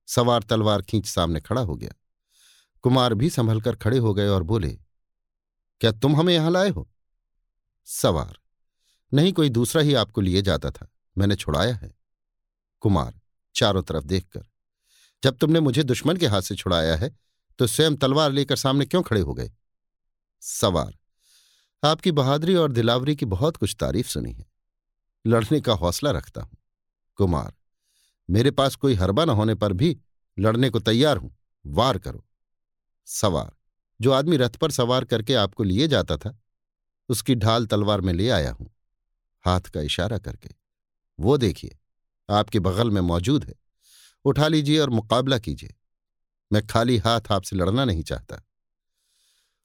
सवार 0.08 0.44
तलवार 0.44 0.82
खींच 0.82 1.06
सामने 1.06 1.42
खड़ा 1.42 1.62
हो 1.62 1.76
गया। 1.76 1.94
कुमार 2.84 3.14
भी 3.14 3.30
संभलकर 3.30 3.76
खड़े 3.76 3.98
हो 3.98 4.14
गए 4.14 4.28
और 4.28 4.44
बोले, 4.44 4.70
क्या 5.82 5.92
तुम 5.92 6.16
हमें 6.16 6.34
यहाँ 6.34 6.52
लाए 6.52 6.70
हो? 6.70 6.90
सवार। 7.88 8.38
नहीं, 9.12 9.34
कोई 9.34 9.50
दूसरा 9.50 9.82
ही 9.82 9.94
आपको 9.94 10.22
लिए 10.22 10.42
जाता 10.42 10.72
था। 10.72 10.88
मैंने 11.18 11.36
छुड़ाया 11.36 11.76
है। 11.76 11.94
कुमार 12.84 13.20
चारों 13.56 13.82
तरफ़ 13.84 14.06
देखकर, 14.06 14.46
जब 15.24 15.38
तुमने 15.38 15.60
मुझे 15.60 15.84
दुश्मन 15.84 16.18
के 16.18 16.28
हाथ 16.28 16.42
से 16.42 16.56
छुड़ाया 16.56 16.96
है 16.96 17.16
तो 17.60 17.68
स्वयं 17.68 17.96
तलवार 17.96 18.32
लेकर 18.32 18.56
सामने 18.56 18.86
क्यों 18.86 19.02
खड़े 19.02 19.22
हो 19.22 19.34
गए? 19.34 19.52
सवार। 20.42 20.98
आपकी 21.84 22.12
बहादुरी 22.12 22.56
और 22.56 22.72
दिलावरी 22.72 23.16
की 23.16 23.26
बहुत 23.26 23.58
कुछ 23.58 23.76
तारीफ़ 23.80 24.08
सुनी 24.08 24.32
है। 24.32 24.46
लड़ने 25.26 25.60
का 25.62 25.74
हौसला 25.74 26.12
रखता 26.12 26.42
हूँ। 26.42 26.58
कुमार 27.20 27.54
मेरे 28.32 28.52
पास 28.52 28.76
कोई 28.76 28.94
हरबा 28.94 29.26
न 29.26 29.30
होने 29.30 29.56
पर 29.56 29.74
भी 29.74 30.00
लड़ने 30.40 30.70
को 30.70 30.80
तैयार 30.80 31.18
हूँ। 31.18 31.38
वार 31.66 31.98
करो। 31.98 32.26
सवार। 33.06 33.52
जो 34.02 34.12
आदमी 34.12 34.38
रथ 34.38 34.50
पर 34.50 34.72
सवार 34.72 35.06
करके 35.06 35.34
आपको 35.34 35.64
लिए 35.64 35.88
जाता 35.88 36.18
था, 36.18 36.40
उसकी 37.10 37.36
ढाल 37.36 37.66
तलवार 37.66 38.02
में 38.02 38.14
ले 38.14 38.30
आया 38.30 38.52
हूँ। 38.52 38.76
हाथ 39.46 39.62
का 39.62 39.82
इशारा 39.82 40.18
करके। 40.18 40.50
वो 41.20 41.38
देखिए, 41.38 41.80
आपके 42.30 42.60
बगल 42.60 42.92
में 42.92 43.02
मौजूद 43.02 43.44
है। 43.44 43.54
उठा 44.26 44.48
लीजिए 44.48 44.80
और 44.80 44.90
मुकाबला 44.90 45.40
कीजिए। 45.40 45.76
मैं 46.54 46.68
खाली 46.68 46.98
हाथ 46.98 47.22
आपसे 47.32 47.56
लड़ना 47.56 47.86
नहीं 47.86 48.04
चाहता। 48.04 48.48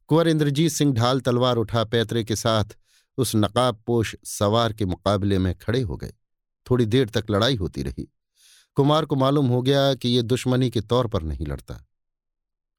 कुंवर 0.08 0.28
इंद्रजीत 0.28 0.72
सिंह 0.72 0.94
ढाल 0.94 1.20
तलवार 1.20 1.56
उठा 1.56 1.84
पैतरे 1.84 2.24
के 2.24 2.36
साथ 2.36 2.64
उस 3.16 3.32
नकाब 3.36 3.82
पोश 3.86 4.16
सवार 4.24 4.72
के 4.72 4.84
मुकाबले 4.84 5.38
में 5.38 5.58
खड़े 5.58 5.80
हो 5.80 5.96
गए। 5.96 6.12
थोड़ी 6.70 6.86
देर 6.86 7.08
तक 7.08 7.26
लड़ाई 7.30 7.56
होती 7.56 7.82
रही। 7.82 8.12
कुमार 8.76 9.04
को 9.04 9.16
मालूम 9.16 9.46
हो 9.46 9.62
गया 9.62 9.94
कि 9.94 10.08
ये 10.08 10.22
दुश्मनी 10.22 10.70
के 10.70 10.80
तौर 10.80 11.06
पर 11.06 11.22
नहीं 11.22 11.46
लड़ता। 11.46 11.84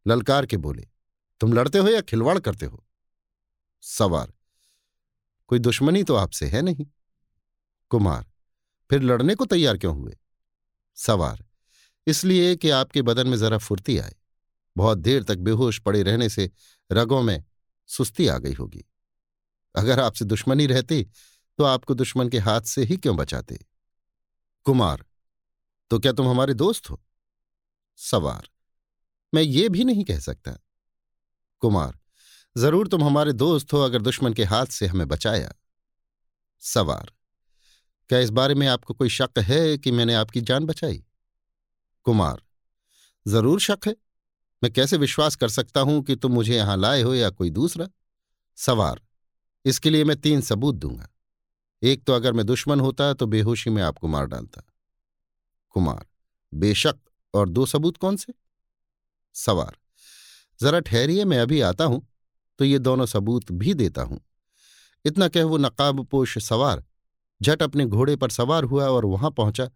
ललकार 0.07 0.45
के 0.45 0.57
बोले, 0.57 0.87
तुम 1.41 1.53
लड़ते 1.53 1.77
हो 1.77 1.87
या 1.87 2.01
खिलवाड़ 2.01 2.39
करते 2.39 2.65
हो? 2.65 2.85
सवार 3.83 4.33
कोई 5.47 5.59
दुश्मनी 5.59 6.03
तो 6.03 6.15
आपसे 6.15 6.47
है 6.47 6.61
नहीं। 6.61 6.85
कुमार, 7.91 8.25
फिर 8.89 9.01
लड़ने 9.01 9.35
को 9.35 9.45
तैयार 9.45 9.77
क्यों 9.77 9.95
हुए? 9.95 10.17
सवार 10.97 11.45
इसलिए 12.07 12.55
कि 12.55 12.69
आपके 12.69 13.01
बदन 13.01 13.27
में 13.27 13.37
जरा 13.37 13.57
फुर्ती 13.57 13.97
आए। 13.97 14.15
बहुत 14.77 14.97
देर 14.97 15.23
तक 15.23 15.37
बेहोश 15.37 15.79
पड़े 15.79 16.03
रहने 16.03 16.29
से 16.29 16.49
रगों 16.91 17.21
में 17.21 17.43
सुस्ती 17.89 18.27
आ 18.27 18.37
गई 18.37 18.53
होगी। 18.53 18.85
अगर 19.75 19.99
आपसे 19.99 20.25
दुश्मनी 20.25 20.65
रहती 20.67 21.03
तो 21.59 21.63
आपको 21.63 21.93
दुश्मन 21.93 22.29
के 22.29 22.37
हाथ 22.37 22.61
से 22.61 22.83
ही 22.83 22.97
क्यों 22.97 23.17
बचाते? 23.17 23.59
कुमार 24.65 25.03
तो 25.91 25.99
क्या 25.99 26.11
तुम 26.11 26.27
हमारे 26.27 26.53
दोस्त 26.53 26.89
हो? 26.89 26.99
सवार। 27.99 28.49
मैं 29.34 29.41
ये 29.41 29.68
भी 29.69 29.84
नहीं 29.84 30.03
कह 30.03 30.19
सकता। 30.19 30.51
कुमार, 31.61 31.97
ज़रूर 32.55 32.88
तुम 32.88 33.03
हमारे 33.03 33.34
दोस्त 33.34 33.73
हो 33.73 33.80
अगर 33.80 34.01
दुश्मन 34.01 34.34
के 34.34 34.43
हाथ 34.43 34.65
से 34.65 34.88
हमें 34.88 35.07
बचाया। 35.07 35.53
सवार, 36.64 37.11
क्या 38.09 38.19
इस 38.19 38.30
बारे 38.30 38.55
में 38.55 38.68
आपको 38.68 38.93
कोई 38.93 39.09
शक 39.09 39.39
है 39.39 39.77
कि 39.77 39.91
मैंने 39.91 40.14
आपकी 40.14 40.41
जान 40.41 40.65
बचाई? 40.65 41.03
कुमार, 42.05 42.41
ज़रूर 43.26 43.59
शक 43.59 43.88
है। 43.88 43.95
मैं 44.61 44.72
कैसे 44.73 44.97
विश्वास 44.97 45.35
कर 45.35 45.49
सकता 45.49 45.81
हूँ 45.81 46.01
कि 46.03 46.15
तुम 46.15 46.31
मुझे 46.31 46.55
यहाँ 46.55 46.77
लाए 46.77 47.01
हो 47.01 47.14
या 47.14 47.30
कोई 47.30 47.49
दूसरा? 47.49 47.88
सवार, 48.57 49.01
इसके 49.65 49.89
लिए 49.89 50.03
मैं 50.03 50.15
तीन 50.18 50.41
सबूत 50.41 50.76
दूँगा। 50.76 51.07
एक 51.81 52.03
तो 52.03 52.14
अगर 52.14 52.34
मैं 52.34 52.45
दुश्मन 52.45 52.80
होता 52.80 53.14
तो 53.14 53.26
बेहोशी 53.26 53.69
में 53.69 53.81
आपको 53.84 54.07
मार 54.07 54.26
डालता। 54.26 54.61
कुमार। 55.77 56.05
बेशक, 56.53 56.99
और 57.33 57.49
दो 57.49 57.65
सबूत 57.65 57.97
कौन 57.97 58.15
से? 58.17 58.33
सवार 59.35 59.77
जरा 60.59 60.79
ठहरिए, 60.79 61.25
मैं 61.25 61.39
अभी 61.39 61.61
आता 61.61 61.85
हूँ 61.85 62.05
तो 62.59 62.65
ये 62.65 62.79
दोनों 62.79 63.05
सबूत 63.05 63.51
भी 63.51 63.73
देता 63.73 64.01
हूँ। 64.01 64.19
इतना 65.05 65.27
कह 65.27 65.43
वो 65.43 65.57
नकाबपोश 65.57 66.37
सवार, 66.37 66.83
झट 67.41 67.63
अपने 67.63 67.85
घोड़े 67.85 68.15
पर 68.15 68.29
सवार 68.29 68.63
हुआ 68.63 68.85
और 68.85 69.05
वहाँ 69.05 69.31
पहुँचा, 69.31 69.69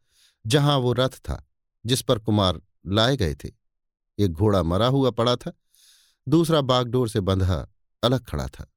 जहाँ 0.45 0.77
वो 0.77 0.93
रथ 0.93 1.17
था, 1.19 1.43
जिस 1.85 2.01
पर 2.01 2.19
कुमार 2.19 2.59
लाए 2.87 3.17
गए 3.17 3.35
थे। 3.35 3.49
एक 4.19 4.31
घोड़ा 4.31 4.63
मरा 4.63 4.87
हुआ 4.87 5.09
पड़ा 5.11 5.35
था, 5.35 5.51
दूसरा 6.27 6.61
बागडोर 6.61 7.09
से 7.09 7.19
बंधा 7.19 7.65
अलग 8.03 8.25
खड़ा 8.25 8.47
था। 8.47 8.71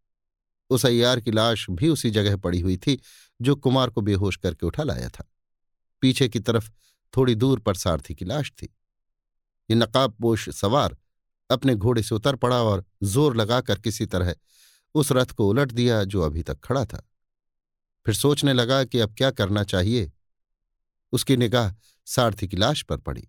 उस 0.70 0.86
अय्यार 0.86 1.20
की 1.20 1.30
लाश 1.30 1.66
भी 1.70 1.88
उसी 1.88 2.10
जगह 2.10 2.36
पड़ी 2.36 2.60
हुई 2.60 2.76
थी, 2.76 3.00
जो 3.40 3.56
कुमार 3.56 3.90
को 3.90 4.00
बेहोश 4.00 4.36
करके 4.36 4.66
उठा 4.66 4.82
लाया 4.82 5.08
था। 5.08 5.30
पीछे 6.02 6.28
की 6.28 6.40
तरफ़ 6.40 6.70
थोड़ी 7.16 7.34
दूर 7.34 7.60
पर 7.60 7.74
सारथी 7.74 8.14
की 8.14 8.24
लाश 8.24 8.50
थी। 8.52 8.66
ये 9.68 9.76
नकाबपोश 9.76 10.48
सवार 10.50 10.96
अपने 11.50 11.74
घोड़े 11.74 12.02
से 12.02 12.14
उतर 12.14 12.36
पड़ा 12.36 12.62
और 12.62 12.84
ज़ोर 13.02 13.36
लगाकर 13.36 13.78
किसी 13.78 14.06
तरह 14.06 14.34
उस 14.94 15.12
रथ 15.12 15.32
को 15.32 15.48
उलट 15.48 15.72
दिया 15.72 16.02
जो 16.04 16.22
अभी 16.22 16.42
तक 16.42 16.60
खड़ा 16.60 16.84
था। 16.84 17.02
फिर 18.06 18.14
सोचने 18.14 18.52
लगा 18.52 18.82
कि 18.84 18.98
अब 18.98 19.14
क्या 19.14 19.30
करना 19.30 19.62
चाहिए। 19.64 20.10
उसकी 21.12 21.36
निगाह 21.36 21.72
सारथी 22.06 22.48
की 22.48 22.56
लाश 22.56 22.82
पर 22.82 22.96
पड़ी। 22.98 23.28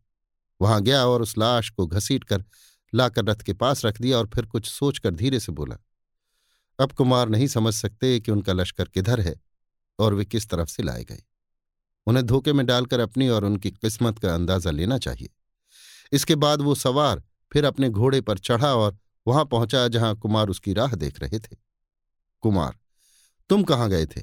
वहाँ 0.60 0.82
गया 0.82 1.06
और 1.06 1.22
उस 1.22 1.38
लाश 1.38 1.70
को 1.70 1.86
घसीट 1.88 2.24
कर 2.24 2.44
लाकर 2.94 3.26
रथ 3.26 3.42
के 3.42 3.54
पास 3.54 3.86
रख 3.86 4.02
दिया 4.02 4.18
और 4.18 4.28
फिर 4.28 4.46
कुछ 4.46 4.70
सोचकर 4.70 5.14
धीरे 5.14 5.40
से 5.40 5.52
बोला, 5.52 5.78
अब 6.80 6.92
कुमार 6.92 7.30
नहीं 7.30 7.48
समझ 7.48 7.74
सकते 7.74 8.20
कि 8.20 8.32
उनका 8.32 8.54
लश्कर 8.54 8.88
किधर 8.88 9.22
है 9.22 9.36
और 10.00 10.14
वे 10.14 10.26
किस 10.26 10.50
तरफ़ 10.50 10.70
से 10.70 10.84
लाए 10.84 11.04
गए? 11.04 11.22
उन्हें 12.08 12.26
धोखे 12.26 12.54
में 12.54 12.66
डालकर 12.66 13.00
अपनी 13.00 13.28
और 13.28 13.46
उनकी 13.46 13.72
किस्मत 13.72 14.20
का 14.20 14.34
अंदाज़ा 14.34 14.72
लेना 14.72 14.98
चाहिए। 14.98 15.30
इसके 16.12 16.36
बाद 16.36 16.62
वो 16.62 16.76
सवार 16.76 17.24
फिर 17.52 17.66
अपने 17.66 17.90
घोड़े 17.90 18.22
पर 18.22 18.38
चढ़ा 18.40 18.74
और 18.76 18.98
वहाँ 19.26 19.46
पहुँचा 19.46 19.88
जहाँ 19.88 20.16
कुमार 20.16 20.50
उसकी 20.50 20.74
राह 20.74 20.96
देख 20.96 21.20
रहे 21.20 21.40
थे। 21.40 21.56
कुमार, 22.44 22.78
तुम 23.50 23.64
कहाँ 23.64 23.90
गए 23.90 24.06
थे? 24.06 24.22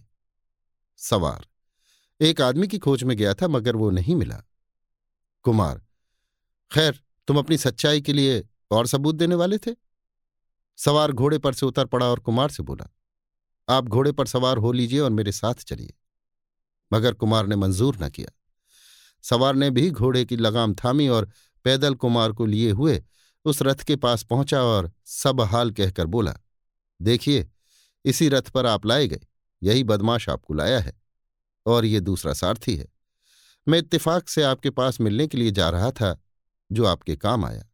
सवार, 0.98 1.46
एक 2.20 2.40
आदमी 2.40 2.68
की 2.68 2.78
खोज 2.78 3.02
में 3.04 3.16
गया 3.16 3.34
था 3.34 3.48
मगर 3.48 3.76
वो 3.76 3.90
नहीं 3.90 4.16
मिला। 4.16 4.42
कुमार, 5.44 5.80
खैर, 6.70 7.00
तुम 7.28 7.38
अपनी 7.38 7.56
सच्चाई 7.58 8.00
के 8.00 8.12
लिए 8.12 8.42
और 8.70 8.86
सबूत 8.86 9.14
देने 9.14 9.34
वाले 9.34 9.58
थे? 9.58 9.74
सवार 10.78 11.12
घोड़े 11.12 11.38
पर 11.38 11.54
से 11.54 11.66
उतर 11.66 11.86
पड़ा 11.86 12.06
और 12.06 12.20
कुमार 12.20 12.50
से 12.50 12.62
बोला, 12.62 12.88
आप 13.68 13.84
घोड़े 13.84 14.12
पर 14.12 14.26
सवार 14.26 14.56
हो 14.56 14.72
लीजिए 14.72 15.00
और 15.00 15.10
मेरे 15.10 15.32
साथ 15.32 15.64
चलिए। 15.64 15.92
मगर 16.92 17.14
कुमार 17.14 17.46
ने 17.46 17.56
मंजूर 17.56 17.96
न 18.02 18.08
किया। 18.08 18.32
सवार 19.22 19.54
ने 19.54 19.70
भी 19.70 19.90
घोड़े 19.90 20.24
की 20.24 20.36
लगाम 20.36 20.74
थामी 20.74 21.08
और 21.08 21.30
पैदल 21.64 21.94
कुमार 21.94 22.32
को 22.32 22.46
लिए 22.46 22.70
हुए 22.70 23.02
उस 23.44 23.62
रथ 23.62 23.74
के 23.74 23.96
पास 23.96 24.22
पहुँचा 24.22 24.62
और 24.62 24.92
सब 25.04 25.40
हाल 25.40 25.70
कहकर 25.70 26.06
बोला, 26.06 26.34
देखिए, 27.02 27.50
इसी 28.04 28.28
रथ 28.28 28.42
पर 28.42 28.66
आप 28.66 28.86
लाए 28.86 29.08
गए, 29.08 29.20
यही 29.62 29.84
बदमाश 29.84 30.28
आपको 30.28 30.54
लाया 30.54 30.80
है 30.80 31.02
और 31.66 31.84
ये 31.84 32.00
दूसरा 32.00 32.32
सारथी 32.32 32.76
है। 32.76 32.88
मैं 33.68 33.78
इत्तेफाक 33.78 34.28
से 34.28 34.42
आपके 34.42 34.70
पास 34.70 35.00
मिलने 35.00 35.26
के 35.26 35.38
लिए 35.38 35.50
जा 35.50 35.70
रहा 35.70 35.90
था, 35.90 36.22
जो 36.72 36.84
आपके 36.84 37.16
काम 37.16 37.44
आया। 37.44 37.68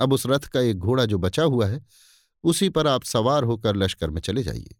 अब 0.00 0.12
उस 0.12 0.26
रथ 0.26 0.40
का 0.40 0.60
एक 0.60 0.78
घोड़ा 0.78 1.04
जो 1.04 1.18
बचा 1.18 1.42
हुआ 1.42 1.66
है, 1.66 1.86
उसी 2.44 2.68
पर 2.68 2.86
आप 2.86 3.04
सवार 3.04 3.44
होकर 3.44 3.76
लश्कर 3.76 4.10
में 4.10 4.20
चले 4.20 4.42
जाइए। 4.42 4.76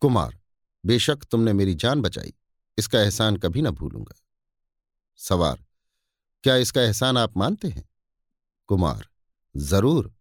कुमार, 0.00 0.40
बेशक 0.86 1.18
तुमने 1.30 1.52
मेरी 1.52 1.74
जान 1.74 2.00
बचाई। 2.00 2.34
इसका 2.78 3.00
एहसान 3.00 3.36
कभी 3.36 3.62
ना 3.62 3.70
भूलूँगा। 3.72 4.14
सवार 5.20 5.64
क्या 6.44 6.56
इसका 6.56 6.82
एहसान 6.82 7.16
आप 7.18 7.36
मानते 7.36 7.68
हैं? 7.68 7.88
कुमार, 8.68 9.08
ज़रूर 9.54 10.12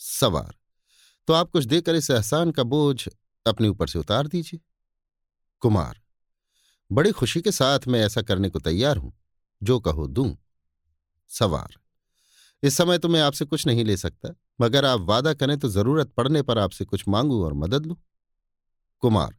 सवार 0.00 0.54
तो 1.28 1.32
आप 1.32 1.50
कुछ 1.50 1.64
देकर 1.64 1.94
इस 1.94 2.10
एहसान 2.10 2.50
का 2.50 2.62
बोझ 2.64 3.08
अपने 3.46 3.68
ऊपर 3.68 3.88
से 3.88 3.98
उतार 3.98 4.26
दीजिए। 4.26 4.60
कुमार, 5.62 6.00
बड़ी 6.90 7.10
खुशी 7.12 7.40
के 7.42 7.52
साथ 7.52 7.86
मैं 7.88 8.00
ऐसा 8.00 8.22
करने 8.22 8.48
को 8.48 8.58
तैयार 8.60 8.96
हूँ, 8.96 9.12
जो 9.62 9.78
कहो 9.80 10.06
दूँ। 10.08 10.36
सवार 11.30 11.76
इस 12.62 12.76
समय 12.76 12.98
तो 12.98 13.08
मैं 13.08 13.20
आपसे 13.20 13.44
कुछ 13.44 13.66
नहीं 13.66 13.84
ले 13.84 13.96
सकता, 13.96 14.34
मगर 14.60 14.84
आप 14.84 15.00
वादा 15.02 15.32
करें 15.34 15.58
तो 15.58 15.68
ज़रूरत 15.68 16.12
पड़ने 16.12 16.42
पर 16.42 16.58
आपसे 16.58 16.84
कुछ 16.84 17.06
मांगू 17.08 17.44
और 17.44 17.52
मदद 17.54 17.86
लू। 17.86 17.96
कुमार 19.02 19.34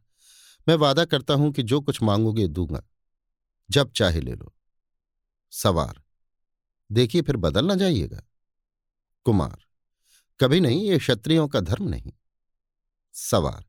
मैं 0.68 0.74
वादा 0.74 1.04
करता 1.04 1.34
हूँ 1.34 1.52
कि 1.52 1.62
जो 1.62 1.80
कुछ 1.80 2.02
मांगोगे 2.02 2.48
दूँगा। 2.48 2.82
जब 3.70 3.92
चाहे 3.92 4.20
ले 4.20 4.34
लो। 4.34 4.54
सवार। 5.50 6.02
देखिए, 6.92 7.22
फिर 7.22 7.36
बदल 7.36 7.66
ना 7.66 7.74
जाइएगा। 7.74 8.22
कुमार। 9.24 9.62
कभी 10.40 10.60
नहीं, 10.60 10.90
ये 10.90 10.98
क्षत्रियों 10.98 11.48
का 11.48 11.60
धर्म 11.60 11.88
नहीं। 11.88 12.12
सवार। 13.12 13.64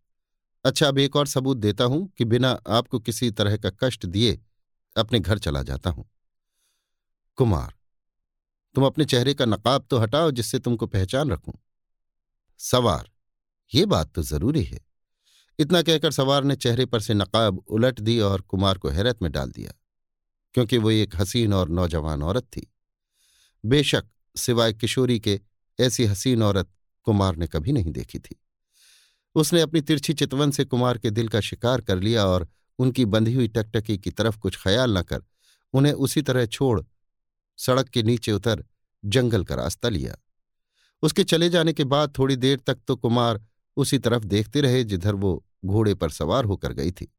अच्छा 0.66 0.88
अब 0.88 0.98
एक 0.98 1.16
और 1.16 1.28
सबूत 1.28 1.58
देता 1.58 1.84
हूँ 1.84 2.14
कि 2.18 2.26
बिना 2.26 2.50
आपको 2.68 3.00
किसी 3.00 3.32
तरह 3.32 3.58
का 3.58 3.72
कष्ट 3.84 4.06
दिए 4.06 4.40
अपने 4.98 5.20
घर 5.20 5.38
चला 5.38 5.64
जाता 5.64 5.90
हूँ। 5.90 6.10
कुमार। 7.36 7.74
तुम 8.76 8.86
अपने 8.86 9.06
चेहरे 9.06 9.34
का 9.34 9.46
नकाब 9.46 9.88
तो 9.90 9.98
हटाओ 9.98 10.32
जिससे 10.32 10.60
तुमको 10.60 10.88
पहचान 10.88 11.32
रखूँ। 11.32 11.54
सवार। 12.58 13.10
ये 13.74 13.86
बात 13.86 14.14
तो 14.14 14.22
ज़रूरी 14.22 14.64
है। 14.64 14.87
इतना 15.60 15.82
कहकर 15.82 16.12
सवार 16.12 16.44
ने 16.44 16.56
चेहरे 16.56 16.86
पर 16.86 17.00
से 17.00 17.14
नकाब 17.14 17.58
उलट 17.68 18.00
दी 18.00 18.20
और 18.20 18.42
कुमार 18.42 18.78
को 18.78 18.90
हैरत 18.90 19.22
में 19.22 19.32
डाल 19.32 19.52
दिया, 19.52 19.72
क्योंकि 20.56 20.78
वो 20.78 20.92
एक 20.92 21.16
हसीन 21.16 21.54
और 21.54 21.70
नौजवान 21.70 22.24
औरत 22.24 22.44
थी। 22.44 22.68
बेशक 23.64 24.06
सिवाय 24.36 24.74
किशोरी 24.74 25.20
के 25.20 25.40
ऐसी 25.80 26.06
हसीन 26.06 26.44
औरत 26.44 26.70
कुमार 27.08 27.36
ने 27.36 27.48
कभी 27.48 27.72
नहीं 27.72 27.92
देखी 27.92 28.20
थी। 28.20 28.36
उसने 29.36 29.62
अपनी 29.62 29.82
तिरछी 29.82 30.14
चितवन 30.14 30.52
से 30.52 30.66
कुमार 30.66 30.98
के 30.98 31.10
दिल 31.12 31.28
का 31.28 31.40
शिकार 31.42 31.82
कर 31.82 32.00
लिया 32.00 32.26
और 32.26 32.48
उनकी 32.80 33.06
बंधी 33.06 33.34
हुई 33.34 33.48
टकटकी 33.48 33.98
की 33.98 34.12
तरफ़ 34.12 34.38
कुछ 34.40 34.58
ख्याल 34.58 34.98
न 34.98 35.02
कर 35.02 35.24
उन्हें 35.74 35.94
उसी 35.94 36.22
तरह 36.22 36.46
छोड़ 36.46 36.82
सड़क 37.60 37.90
के 37.90 38.04
नीचे 38.04 38.32
उतर 38.32 38.64
जंगल 39.04 39.44
का 39.44 39.56
रास्ता 39.56 39.90
लिया। 39.90 40.16
उसके 41.04 41.24
चले 41.24 41.50
जाने 41.50 41.74
के 41.74 41.84
बाद 41.84 42.18
थोड़ी 42.18 42.36
देर 42.36 42.60
तक 42.60 42.78
तो 42.88 42.96
कुमार 42.96 43.44
उसी 43.78 44.00
तरफ़ 44.00 44.24
देखते 44.26 44.62
रहे 44.62 44.84
जिधर 44.84 45.16
वो 45.16 45.44
घोड़े 45.66 45.94
पर 45.94 46.10
सवार 46.10 46.46
होकर 46.46 46.74
गई 46.74 46.92
थी। 46.92 47.14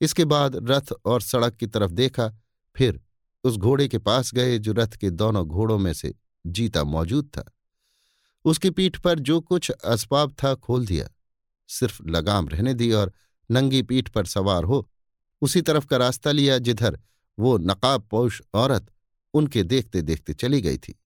इसके 0.00 0.24
बाद 0.24 0.70
रथ 0.70 0.92
और 1.04 1.20
सड़क 1.20 1.54
की 1.54 1.66
तरफ़ 1.66 1.92
देखा, 1.92 2.32
फिर 2.76 3.00
उस 3.44 3.56
घोड़े 3.56 3.88
के 3.88 3.98
पास 3.98 4.34
गए 4.34 4.58
जो 4.58 4.72
रथ 4.72 4.88
के 4.88 5.10
दोनों 5.10 5.46
घोड़ों 5.46 5.78
में 5.78 5.92
से 5.92 6.14
जीता 6.46 6.84
मौजूद 6.84 7.26
था। 7.26 7.56
उसकी 8.44 8.70
पीठ 8.70 8.98
पर 8.98 9.18
जो 9.18 9.40
कुछ 9.40 9.70
असबाब 9.70 10.36
था 10.44 10.54
खोल 10.54 10.86
दिया। 10.86 11.08
सिर्फ़ 11.68 12.02
लगाम 12.06 12.48
रहने 12.48 12.74
दी 12.74 12.92
और 12.92 13.12
नंगी 13.50 13.82
पीठ 13.82 14.08
पर 14.08 14.24
सवार 14.26 14.64
हो, 14.64 14.90
उसी 15.40 15.62
तरफ़ 15.62 15.86
का 15.86 15.96
रास्ता 15.96 16.32
लिया 16.32 16.58
जिधर 16.58 17.00
वो 17.38 17.58
नकाब 17.58 18.02
पोश 18.02 18.42
औरत 18.54 18.90
उनके 19.34 19.62
देखते 19.62 20.02
देखते 20.02 20.34
चली 20.34 20.60
गई 20.60 20.78
थी। 20.78 21.00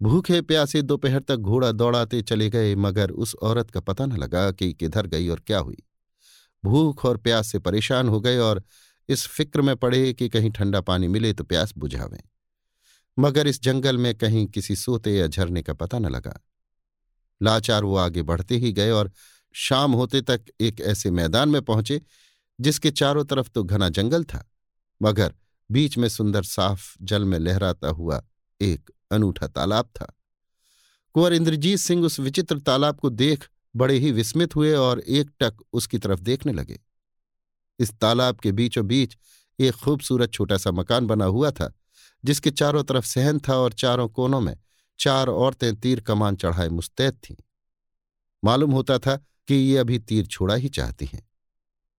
भूखे 0.00 0.40
प्यासे 0.40 0.82
दोपहर 0.82 1.20
तक 1.20 1.36
घोड़ा 1.36 1.72
दौड़ाते 1.72 2.22
चले 2.22 2.50
गए, 2.50 2.74
मगर 2.74 3.10
उस 3.10 3.34
औरत 3.34 3.70
का 3.70 3.80
पता 3.80 4.06
न 4.06 4.16
लगा 4.16 4.50
कि 4.50 4.72
किधर 4.72 5.06
गई 5.06 5.28
और 5.28 5.40
क्या 5.40 5.58
हुई। 5.58 5.82
भूख 6.64 7.04
और 7.04 7.16
प्यास 7.16 7.46
से 7.46 7.58
परेशान 7.58 8.08
हो 8.08 8.20
गए 8.20 8.38
और 8.38 8.62
इस 9.08 9.26
फ़िक्र 9.26 9.60
में 9.60 9.76
पड़े 9.76 10.12
कि 10.12 10.28
कहीं 10.28 10.50
ठंडा 10.50 10.80
पानी 10.80 11.08
मिले 11.08 11.32
तो 11.32 11.44
प्यास 11.44 11.72
बुझावें। 11.78 12.20
मगर 13.18 13.46
इस 13.46 13.62
जंगल 13.62 13.98
में 13.98 14.14
कहीं 14.14 14.46
किसी 14.46 14.76
सोते 14.76 15.16
या 15.16 15.26
झरने 15.26 15.62
का 15.62 15.74
पता 15.74 15.98
न 15.98 16.06
लगा। 16.06 16.40
लाचार 17.40 17.84
वो 17.84 17.96
आगे 17.96 18.22
बढ़ते 18.22 18.56
ही 18.56 18.72
गए 18.72 18.90
और 18.90 19.12
शाम 19.54 19.92
होते 19.92 20.20
तक 20.20 20.44
एक 20.60 20.80
ऐसे 20.80 21.10
मैदान 21.10 21.48
में 21.48 21.62
पहुँचे, 21.62 22.00
जिसके 22.60 22.90
चारों 22.90 23.24
तरफ़ 23.24 23.48
तो 23.48 23.64
घना 23.64 23.88
जंगल 23.88 24.24
था, 24.24 24.44
मगर 25.02 25.34
बीच 25.70 25.98
में 25.98 26.08
सुंदर 26.08 26.42
साफ़ 26.42 26.94
जल 27.02 27.24
में 27.24 27.38
लहराता 27.38 27.88
हुआ 27.88 28.22
एक 28.60 28.90
अनूठा 29.10 29.46
तालाब 29.46 29.84
था। 29.84 30.16
कुंवर 31.14 31.32
इंद्रजीत 31.32 31.78
सिंह 31.78 32.04
उस 32.04 32.20
विचित्र 32.20 32.58
तालाब 32.58 33.00
को 33.00 33.10
देख 33.10 33.48
बड़े 33.76 33.98
ही 33.98 34.12
विस्मित 34.12 34.56
हुए 34.56 34.74
और 34.74 35.00
एक 35.00 35.30
टक 35.40 35.56
उसकी 35.72 35.98
तरफ़ 35.98 36.20
देखने 36.20 36.52
लगे। 36.52 36.80
इस 37.78 37.94
तालाब 37.98 38.36
के 38.36 38.52
बीचों 38.52 38.86
बीच 38.86 39.16
एक 39.60 39.74
खूबसूरत 39.74 40.32
छोटा 40.32 40.56
सा 40.56 40.70
मकान 40.70 41.06
बना 41.06 41.24
हुआ 41.24 41.50
था, 41.50 41.72
जिसके 42.24 42.50
चारों 42.50 42.84
तरफ़ 42.84 43.06
सहन 43.06 43.38
था 43.38 43.56
और 43.56 43.72
चारों 43.72 44.08
कोनों 44.08 44.40
में 44.40 44.58
चार 44.98 45.28
औरतें 45.28 45.76
तीर 45.76 46.00
कमान 46.00 46.36
चढ़ाए 46.36 46.68
मुस्तैद 46.68 47.14
थीं। 47.14 47.36
मालूम 48.44 48.70
होता 48.70 48.98
था 48.98 49.16
कि 49.16 49.54
ये 49.54 49.76
अभी 49.76 49.98
तीर 49.98 50.26
छोड़ा 50.26 50.54
ही 50.54 50.68
चाहती 50.68 51.06
हैं। 51.06 51.28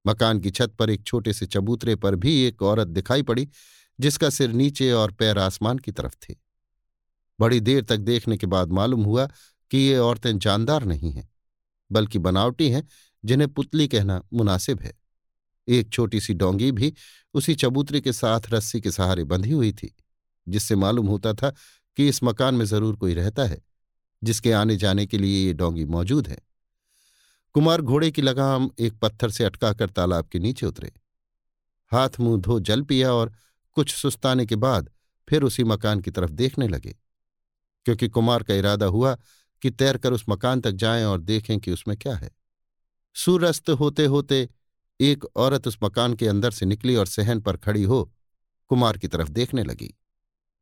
मकान 0.08 0.40
की 0.40 0.52
छत 0.52 0.76
पर 0.80 0.90
एक 0.90 1.04
छोटे 1.04 1.34
से 1.34 1.46
चबूतरे 1.46 1.96
पर 1.96 2.16
भी 2.16 2.42
एक 2.42 2.62
औरत 2.62 2.88
दिखाई 2.88 3.22
पड़ी, 3.22 3.50
जिसका 4.00 4.30
सिर 4.30 4.50
नीचे 4.50 4.92
और 4.92 5.12
पैर 5.12 5.40
आसमान 5.40 5.78
की 5.78 5.92
तरफ़ 5.92 6.16
थे। 6.16 6.47
बड़ी 7.39 7.59
देर 7.59 7.84
तक 7.84 7.97
देखने 7.97 8.38
के 8.38 8.47
बाद 8.47 8.72
मालूम 8.72 9.03
हुआ 9.03 9.27
कि 9.72 9.77
ये 9.77 9.97
औरतें 9.97 10.38
जानदार 10.39 10.84
नहीं 10.84 11.11
हैं, 11.11 11.30
बल्कि 11.91 12.19
बनावटी 12.19 12.69
हैं, 12.69 12.88
जिन्हें 13.23 13.53
पुतली 13.53 13.88
कहना 13.88 14.22
मुनासिब 14.34 14.81
है। 14.81 14.93
एक 15.68 15.89
छोटी 15.89 16.19
सी 16.19 16.34
डोंगी 16.34 16.72
भी 16.72 16.93
उसी 17.34 17.55
चबूतरे 17.55 18.01
के 18.01 18.14
साथ 18.14 18.41
रस्सी 18.49 18.81
के 18.81 18.91
सहारे 18.91 19.23
बंधी 19.23 19.51
हुई 19.51 19.72
थी, 19.72 19.95
जिससे 20.47 20.76
मालूम 20.76 21.07
होता 21.07 21.34
था 21.34 21.49
कि 21.97 22.07
इस 22.07 22.23
मकान 22.23 22.55
में 22.55 22.65
ज़रूर 22.65 22.95
कोई 22.95 23.14
रहता 23.14 23.45
है, 23.45 23.61
जिसके 24.22 24.51
आने 24.51 24.76
जाने 24.76 25.05
के 25.05 25.18
लिए 25.18 25.45
ये 25.45 25.53
डोंगी 25.53 25.85
मौजूद 25.85 26.27
है। 26.27 26.38
कुमार 27.53 27.81
घोड़े 27.81 28.11
की 28.11 28.22
लगाम 28.22 28.69
एक 28.80 28.93
पत्थर 28.93 29.30
से 29.30 29.43
अटकाकर 29.43 29.89
तालाब 29.89 30.27
के 30.27 30.39
नीचे 30.39 30.65
उतरे। 30.65 30.91
हाथ 31.91 32.19
मुँह 32.19 32.41
धो 32.41 32.59
जल 32.59 32.81
पिया 32.81 33.14
और 33.14 33.34
कुछ 33.77 33.93
सुस्ताने 33.95 34.45
के 34.45 34.55
बाद 34.55 34.89
फिर 35.27 35.43
उसी 35.43 35.64
मकान 35.64 35.99
की 35.99 36.11
तरफ़ 36.11 36.31
देखने 36.31 36.68
लगे। 36.68 36.95
क्योंकि 37.88 38.07
कुमार 38.09 38.43
का 38.43 38.53
इरादा 38.53 38.85
हुआ 38.85 39.15
कि 39.61 39.69
तैरकर 39.69 40.14
उस 40.14 40.23
मकान 40.30 40.61
तक 40.61 40.72
जाएँ 40.72 41.03
और 41.03 41.22
देखें 41.22 41.59
कि 41.59 41.72
उसमें 41.72 41.97
क्या 41.97 42.15
है। 42.15 42.31
सूर्यास्त 43.15 43.69
होते 43.69 44.05
होते 44.05 44.49
एक 44.99 45.26
औरत 45.35 45.68
उस 45.68 45.77
मकान 45.84 46.14
के 46.14 46.27
अंदर 46.27 46.51
से 46.51 46.65
निकली 46.65 46.95
और 46.95 47.07
सहन 47.07 47.41
पर 47.41 47.57
खड़ी 47.57 47.84
हो 47.84 48.14
कुमार 48.68 48.97
की 48.97 49.07
तरफ़ 49.07 49.30
देखने 49.30 49.64
लगी। 49.64 49.93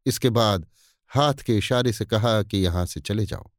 इसके 0.05 0.29
बाद 0.29 0.67
हाथ 1.07 1.33
के 1.33 1.57
इशारे 1.57 1.93
से 1.93 2.05
कहा 2.05 2.43
कि 2.43 2.57
यहाँ 2.57 2.85
से 2.85 2.99
चले 2.99 3.25
जाओ। 3.25 3.51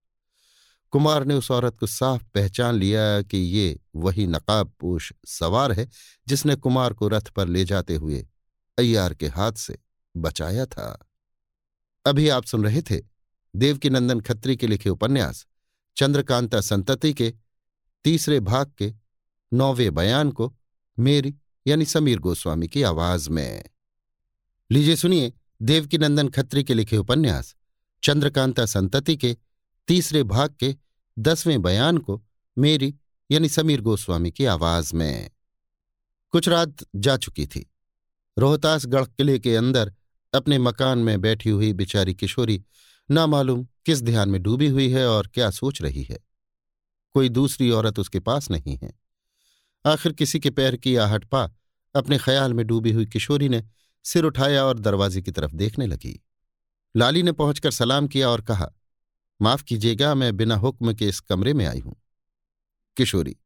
कुमार 0.90 1.24
ने 1.24 1.34
उस 1.34 1.50
औरत 1.50 1.76
को 1.76 1.86
साफ़ 1.86 2.22
पहचान 2.34 2.74
लिया 2.74 3.22
कि 3.22 3.38
ये 3.38 3.78
वही 3.96 4.26
नकाब 4.26 4.72
पोश 4.80 5.12
सवार 5.26 5.72
है 5.72 5.88
जिसने 6.28 6.56
कुमार 6.56 6.92
को 6.92 7.08
रथ 7.08 7.28
पर 7.28 7.48
ले 7.48 7.64
जाते 7.64 7.94
हुए 7.94 8.26
अय्यार 8.78 9.14
के 9.14 9.26
हाथ 9.26 9.52
से 9.52 9.78
बचाया 10.16 10.66
था। 10.66 11.10
अभी 12.06 12.28
आप 12.28 12.44
सुन 12.44 12.64
रहे 12.64 12.82
थे 12.82 13.15
देवकीनंदन 13.56 14.20
खत्री 14.20 14.56
के 14.56 14.66
लिखे 14.66 14.90
उपन्यास, 14.90 15.46
चंद्रकांता 15.96 16.60
संतति 16.60 17.14
के, 17.14 17.34
तीसरे 18.04 18.40
भाग 18.40 18.72
के, 18.78 18.94
नौवे 19.54 19.90
बयान 19.90 20.30
को, 20.30 20.56
मेरी 20.98 21.34
यानी 21.66 21.84
समीर 21.84 22.18
गोस्वामी 22.18 22.68
की 22.68 22.82
आवाज़ 22.82 23.30
में। 23.30 23.64
लीजिए 24.70 24.96
सुनिए 24.96 25.32
देवकीनंदन 25.62 26.28
खत्री 26.28 26.64
के 26.64 26.74
लिखे 26.74 26.96
उपन्यास, 26.96 27.56
चंद्रकांता 28.02 28.66
संतति 28.66 29.16
के, 29.16 29.36
तीसरे 29.88 30.22
भाग 30.22 30.54
के, 30.60 30.76
दसवें 31.18 31.62
बयान 31.62 31.98
को, 31.98 32.24
मेरी 32.58 32.94
यानी 33.30 33.48
समीर 33.48 33.80
गोस्वामी 33.80 34.30
की 34.30 34.44
आवाज़ 34.44 34.96
में। 34.96 35.30
कुछ 36.30 36.48
रात 36.48 36.76
जा 36.96 37.16
चुकी 37.16 37.46
थी। 37.46 37.72
रोहतासगढ़ 38.38 39.04
किले 39.04 39.38
के 39.38 39.56
अंदर 39.56 39.94
अपने 40.34 40.58
मकान 40.58 40.98
में 40.98 41.20
बैठी 41.20 41.50
हुई 41.50 41.72
बिचारी 41.72 42.14
किशोरी 42.14 42.64
ना 43.10 43.26
मालूम 43.26 43.66
किस 43.86 44.02
ध्यान 44.02 44.28
में 44.28 44.42
डूबी 44.42 44.68
हुई 44.68 44.90
है 44.90 45.08
और 45.08 45.26
क्या 45.26 45.50
सोच 45.50 45.82
रही 45.82 46.02
है। 46.02 46.18
कोई 47.14 47.28
दूसरी 47.28 47.70
औरत 47.70 47.98
उसके 47.98 48.20
पास 48.20 48.50
नहीं 48.50 48.76
है। 48.76 48.92
आखिर 49.86 50.12
किसी 50.12 50.40
के 50.40 50.50
पैर 50.50 50.76
की 50.76 50.96
आहट 50.96 51.24
पा 51.24 51.50
अपने 51.94 52.18
ख्याल 52.18 52.54
में 52.54 52.66
डूबी 52.66 52.92
हुई 52.92 53.06
किशोरी 53.06 53.48
ने 53.48 53.64
सिर 54.04 54.24
उठाया 54.24 54.64
और 54.64 54.78
दरवाजे 54.78 55.22
की 55.22 55.30
तरफ़ 55.30 55.54
देखने 55.54 55.86
लगी। 55.86 56.24
लाली 56.96 57.22
ने 57.22 57.32
पहुंचकर 57.32 57.70
सलाम 57.70 58.08
किया 58.08 58.28
और 58.28 58.40
कहा, 58.40 58.72
माफ़ 59.42 59.62
कीजिएगा, 59.64 60.14
मैं 60.14 60.36
बिना 60.36 60.56
हुक्म 60.56 60.94
के 60.94 61.08
इस 61.08 61.20
कमरे 61.20 61.54
में 61.54 61.66
आई 61.66 61.78
हूँ। 61.78 62.02
किशोरी, 62.96 63.36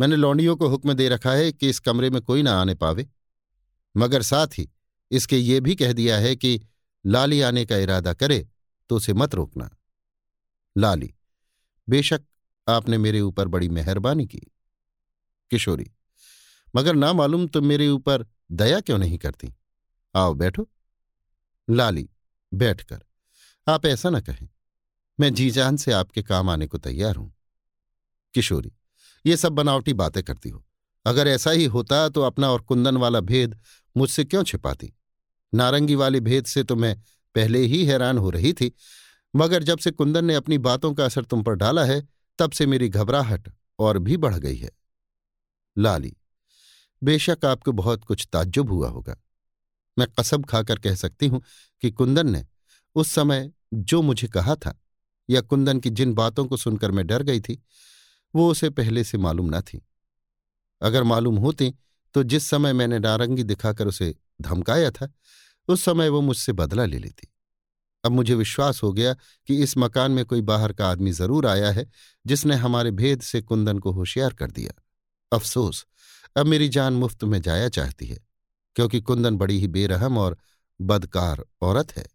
मैंने 0.00 0.16
लौंडियों 0.16 0.56
को 0.56 0.68
हुक्म 0.68 0.92
दे 0.92 1.08
रखा 1.08 1.32
है 1.32 1.52
कि 1.52 1.68
इस 1.68 1.78
कमरे 1.78 2.10
में 2.10 2.22
कोई 2.22 2.42
ना 2.42 2.60
आने 2.60 2.74
पावे। 2.74 3.08
मगर 3.96 4.22
साथ 4.22 4.46
ही 4.46 4.70
इसके 5.10 5.36
ये 5.36 5.60
भी 5.60 5.74
कह 5.74 5.92
दिया 5.92 6.18
है 6.18 6.36
कि 6.36 6.60
लाली 7.06 7.40
आने 7.40 7.64
का 7.64 7.76
इरादा 7.76 8.12
करे 8.12 8.48
तो 8.92 8.96
उसे 8.96 9.12
मत 9.12 9.34
रोकना। 9.34 9.70
लाली, 10.76 11.14
बेशक 11.88 12.22
आपने 12.68 12.98
मेरे 12.98 13.20
ऊपर 13.20 13.48
बड़ी 13.48 13.68
मेहरबानी 13.68 14.26
की। 14.26 14.40
किशोरी, 15.50 15.86
मगर 16.76 16.94
ना 16.94 17.12
मालूम 17.12 17.46
तुम 17.46 17.66
मेरे 17.66 17.88
ऊपर 17.88 18.26
दया 18.52 18.80
क्यों 18.80 18.98
नहीं 18.98 19.18
करती? 19.18 19.54
आओ 20.14 20.34
बैठो। 20.34 20.68
लाली, 21.70 22.08
बैठकर, 22.54 23.02
आप 23.66 23.86
ऐसा 23.86 24.10
ना 24.10 24.20
कहें, 24.20 24.48
मैं 25.20 25.32
जी 25.34 25.50
जान 25.50 25.76
से 25.76 25.92
आपके 25.92 26.22
काम 26.22 26.50
आने 26.50 26.66
को 26.66 26.78
तैयार 26.78 27.16
हूँ। 27.16 27.34
किशोरी, 28.34 28.72
ये 29.26 29.36
सब 29.36 29.52
बनावटी 29.52 29.92
बातें 29.94 30.22
करती 30.22 30.48
हो। 30.48 30.66
अगर 31.06 31.28
ऐसा 31.28 31.50
ही 31.50 31.64
होता 31.64 32.08
तो 32.08 32.22
अपना 32.22 32.50
और 32.50 32.62
कुंदन 32.62 32.96
वाला 32.96 33.20
भेद 33.20 33.58
मुझसे 33.96 34.24
क्यों 34.24 34.44
छिपाती? 34.44 34.92
नारंगी 35.54 35.94
वाले 35.94 36.20
भेद 36.20 36.44
से 36.44 36.64
तो 36.64 36.76
मैं 36.76 37.02
पहले 37.34 37.58
ही 37.58 37.84
हैरान 37.84 38.18
हो 38.18 38.30
रही 38.30 38.52
थी। 38.52 38.72
मगर 39.36 39.62
जब 39.62 39.78
से 39.78 39.90
कुंदन 39.90 40.24
ने 40.24 40.34
अपनी 40.34 40.58
बातों 40.58 40.92
का 40.94 41.04
असर 41.04 41.24
तुम 41.24 41.42
पर 41.42 41.54
डाला 41.54 41.84
है, 41.84 42.08
तब 42.38 42.52
से 42.52 42.66
मेरी 42.66 42.88
घबराहट 42.88 43.52
और 43.78 43.98
भी 43.98 44.16
बढ़ 44.16 44.34
गई 44.34 44.56
है। 44.56 44.70
लाली, 45.76 46.16
बेशक 47.02 47.44
आपको 47.44 47.72
बहुत 47.72 48.04
कुछ 48.04 48.28
ताज्जुब 48.32 48.70
हुआ 48.70 48.88
होगा। 48.88 49.16
मैं 49.98 50.06
कसब 50.20 50.44
खाकर 50.46 50.78
कह 50.78 50.94
सकती 50.94 51.26
हूँ 51.26 51.42
कि 51.82 51.90
कुंदन 51.90 52.30
ने 52.30 52.44
उस 52.94 53.10
समय 53.10 53.50
जो 53.74 54.02
मुझे 54.02 54.28
कहा 54.28 54.54
था, 54.56 54.78
या 55.30 55.40
कुंदन 55.40 55.80
की 55.80 55.90
जिन 55.90 56.12
बातों 56.14 56.44
को 56.46 56.56
सुनकर 56.56 56.90
मैं 56.90 57.06
डर 57.06 57.22
गई 57.22 57.40
थी, 57.40 57.62
वो 58.34 58.50
उसे 58.50 58.70
पहले 58.70 59.04
से 59.04 59.18
मालूम 59.18 59.56
न 59.56 59.60
थी। 59.60 59.86
अगर 60.82 61.02
मालूम 61.02 61.36
होती 61.36 61.74
तो 62.14 62.22
जिस 62.22 62.46
समय 62.46 62.72
मैंने 62.72 62.98
नारंगी 62.98 63.42
दिखाकर 63.42 63.86
उसे 63.86 64.14
धमकाया 64.40 64.90
था 64.90 65.12
उस 65.68 65.84
समय 65.84 66.08
वो 66.08 66.20
मुझसे 66.20 66.52
बदला 66.52 66.84
ले 66.84 66.98
लेती। 66.98 67.28
अब 68.04 68.12
मुझे 68.12 68.34
विश्वास 68.34 68.82
हो 68.82 68.92
गया 68.92 69.12
कि 69.48 69.62
इस 69.62 69.76
मकान 69.78 70.12
में 70.12 70.24
कोई 70.24 70.40
बाहर 70.40 70.72
का 70.72 70.88
आदमी 70.88 71.12
ज़रूर 71.12 71.46
आया 71.46 71.70
है, 71.70 71.86
जिसने 72.26 72.54
हमारे 72.54 72.90
भेद 72.90 73.20
से 73.20 73.40
कुंदन 73.42 73.78
को 73.78 73.92
होशियार 73.92 74.34
कर 74.34 74.50
दिया। 74.50 74.72
अफसोस, 75.32 75.86
अब 76.36 76.46
मेरी 76.46 76.68
जान 76.68 76.92
मुफ़्त 76.92 77.24
में 77.24 77.40
जाया 77.42 77.68
चाहती 77.68 78.06
है, 78.06 78.18
क्योंकि 78.76 79.00
कुंदन 79.00 79.36
बड़ी 79.36 79.58
ही 79.58 79.68
बेरहम 79.68 80.18
और 80.18 80.36
बदकार 80.80 81.44
औरत 81.62 81.96
है। 81.96 82.06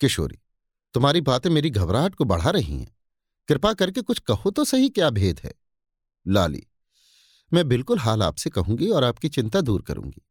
किशोरी, 0.00 0.38
तुम्हारी 0.94 1.20
बातें 1.20 1.50
मेरी 1.50 1.70
घबराहट 1.70 2.14
को 2.14 2.24
बढ़ा 2.24 2.50
रही 2.50 2.78
हैं। 2.78 2.96
कृपा 3.48 3.72
करके 3.72 4.00
कुछ 4.00 4.18
कहो 4.18 4.50
तो 4.50 4.64
सही 4.64 4.88
क्या 4.88 5.10
भेद 5.10 5.40
है? 5.44 5.52
लाली, 6.26 6.66
मैं 7.52 7.68
बिल्कुल 7.68 7.98
हाल 7.98 8.22
आपसे 8.22 8.50
कहूँगी 8.50 8.88
और 8.88 9.04
आपकी 9.04 9.28
चिंता 9.28 9.60
दूर 9.60 9.82
करूँगी। 9.82 10.22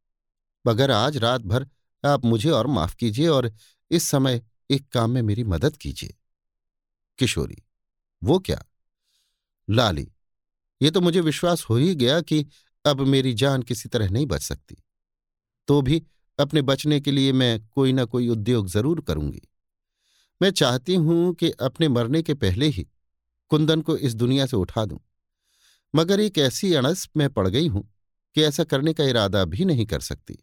मगर 0.66 0.92
आज 0.92 1.18
रात 1.18 1.42
भर 1.42 1.68
आप 2.04 2.26
मुझे 2.26 2.50
और 2.50 2.68
माफ़ 2.68 2.96
कीजिए 2.96 3.28
और 3.28 3.52
इस 3.92 4.04
समय 4.04 4.42
एक 4.70 4.88
काम 4.90 5.12
में 5.12 5.22
मेरी 5.22 5.44
मदद 5.46 5.78
कीजिए। 5.78 6.14
किशोरी, 7.20 7.58
वो 8.22 8.40
क्या? 8.40 8.64
लाली, 9.68 10.08
ये 10.82 10.92
तो 10.92 11.02
मुझे 11.02 11.22
विश्वास 11.22 11.64
हो 11.64 11.76
ही 11.76 11.94
गया 11.96 12.20
कि 12.22 12.46
अब 12.86 13.02
मेरी 13.08 13.34
जान 13.34 13.64
किसी 13.64 13.90
तरह 13.90 14.10
नहीं 14.10 14.26
बच 14.26 14.42
सकती। 14.42 14.76
तो 15.68 15.82
भी 15.82 16.02
अपने 16.40 16.62
बचने 16.62 17.00
के 17.00 17.12
लिए 17.12 17.32
मैं 17.34 17.60
कोई 17.66 17.94
ना 17.94 18.06
कोई 18.06 18.28
उद्योग 18.30 18.68
ज़रूर 18.68 19.02
करूँगी। 19.02 19.42
मैं 20.42 20.52
चाहती 20.52 20.96
हूँ 20.96 21.34
कि 21.34 21.50
अपने 21.62 21.88
मरने 21.90 22.22
के 22.22 22.34
पहले 22.36 22.68
ही 22.68 22.88
कुंदन 23.52 23.82
को 23.82 23.96
इस 23.98 24.14
दुनिया 24.16 24.46
से 24.46 24.58
उठा 24.58 24.86
दूँ, 24.86 25.00
मगर 25.94 26.20
एक 26.20 26.38
ऐसी 26.38 26.74
अणस 26.74 27.08
में 27.18 27.30
पड़ 27.30 27.48
गई 27.48 27.68
हूँ 27.68 27.84
कि 28.36 28.44
ऐसा 28.44 28.64
करने 28.64 28.94
का 28.94 29.04
इरादा 29.04 29.44
भी 29.46 29.66
नहीं 29.66 29.86
कर 29.86 30.00
सकती। 30.02 30.38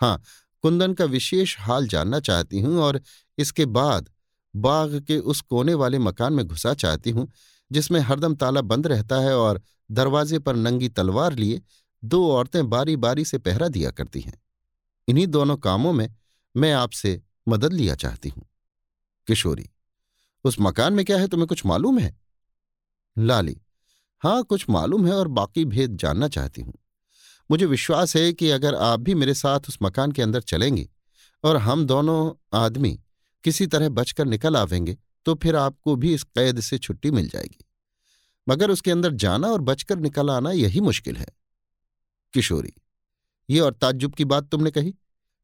हाँ 0.00 0.20
कुंदन 0.62 0.94
का 0.94 1.04
विशेष 1.04 1.56
हाल 1.58 1.86
जानना 1.88 2.20
चाहती 2.20 2.60
हूँ 2.60 2.78
और 2.78 3.00
इसके 3.38 3.66
बाद 3.66 4.08
बाग 4.54 5.00
के 5.00 5.18
उस 5.18 5.40
कोने 5.40 5.74
वाले 5.74 5.98
मकान 5.98 6.32
में 6.32 6.46
घुसा 6.46 6.74
चाहती 6.74 7.10
हूँ, 7.10 7.32
जिसमें 7.70 8.00
हरदम 8.00 8.34
ताला 8.34 8.60
बंद 8.60 8.86
रहता 8.86 9.20
है 9.20 9.36
और 9.36 9.60
दरवाजे 9.90 10.38
पर 10.38 10.56
नंगी 10.56 10.88
तलवार 10.88 11.34
लिए 11.34 11.62
दो 12.02 12.30
औरतें 12.32 12.68
बारी 12.70 12.96
बारी 12.96 13.24
से 13.24 13.38
पहरा 13.38 13.68
दिया 13.68 13.90
करती 13.90 14.20
हैं। 14.20 14.42
इन्हीं 15.08 15.26
दोनों 15.26 15.56
कामों 15.56 15.92
में 15.92 16.08
मैं 16.54 16.72
आपसे 16.72 17.20
मदद 17.48 17.72
लिया 17.72 17.94
चाहती 17.94 18.28
हूँ। 18.28 18.44
किशोरी, 19.28 19.68
उस 20.44 20.56
मकान 20.60 20.92
में 20.92 21.04
क्या 21.04 21.18
है 21.18 21.28
तुम्हें 21.28 21.48
कुछ 21.48 21.66
मालूम 21.66 21.98
है? 21.98 22.14
लाली, 23.18 23.56
हाँ 24.22 24.42
कुछ 24.42 24.66
मालूम 24.70 25.06
है 25.06 25.12
और 25.12 25.28
बाकी 25.28 25.64
भेद 25.64 25.96
जानना 25.96 26.28
चाहती 26.28 26.62
हूँ। 26.62 26.74
मुझे 27.50 27.66
विश्वास 27.66 28.16
है 28.16 28.32
कि 28.32 28.50
अगर 28.50 28.74
आप 28.74 29.00
भी 29.00 29.14
मेरे 29.14 29.34
साथ 29.34 29.68
उस 29.68 29.78
मकान 29.82 30.12
के 30.12 30.22
अंदर 30.22 30.40
चलेंगे 30.42 30.88
और 31.44 31.56
हम 31.56 31.84
दोनों 31.86 32.32
आदमी 32.58 32.98
किसी 33.44 33.66
तरह 33.66 33.88
बचकर 33.90 34.24
निकल 34.24 34.56
आवेंगे 34.56 34.96
तो 35.26 35.34
फिर 35.34 35.56
आपको 35.56 35.96
भी 35.96 36.14
इस 36.14 36.22
कैद 36.22 36.60
से 36.60 36.78
छुट्टी 36.78 37.10
मिल 37.10 37.28
जाएगी। 37.28 37.64
मगर 38.46 38.70
उसके 38.70 38.90
अंदर 38.90 39.12
जाना 39.14 39.48
और 39.48 39.60
बचकर 39.60 39.98
निकल 39.98 40.30
आना 40.30 40.50
यही 40.50 40.80
मुश्किल 40.80 41.16
है। 41.16 41.26
किशोरी, 42.34 42.72
ये 43.48 43.60
और 43.60 43.72
ताज्जुब 43.72 44.14
की 44.14 44.24
बात 44.24 44.48
तुमने 44.48 44.70
कही? 44.70 44.90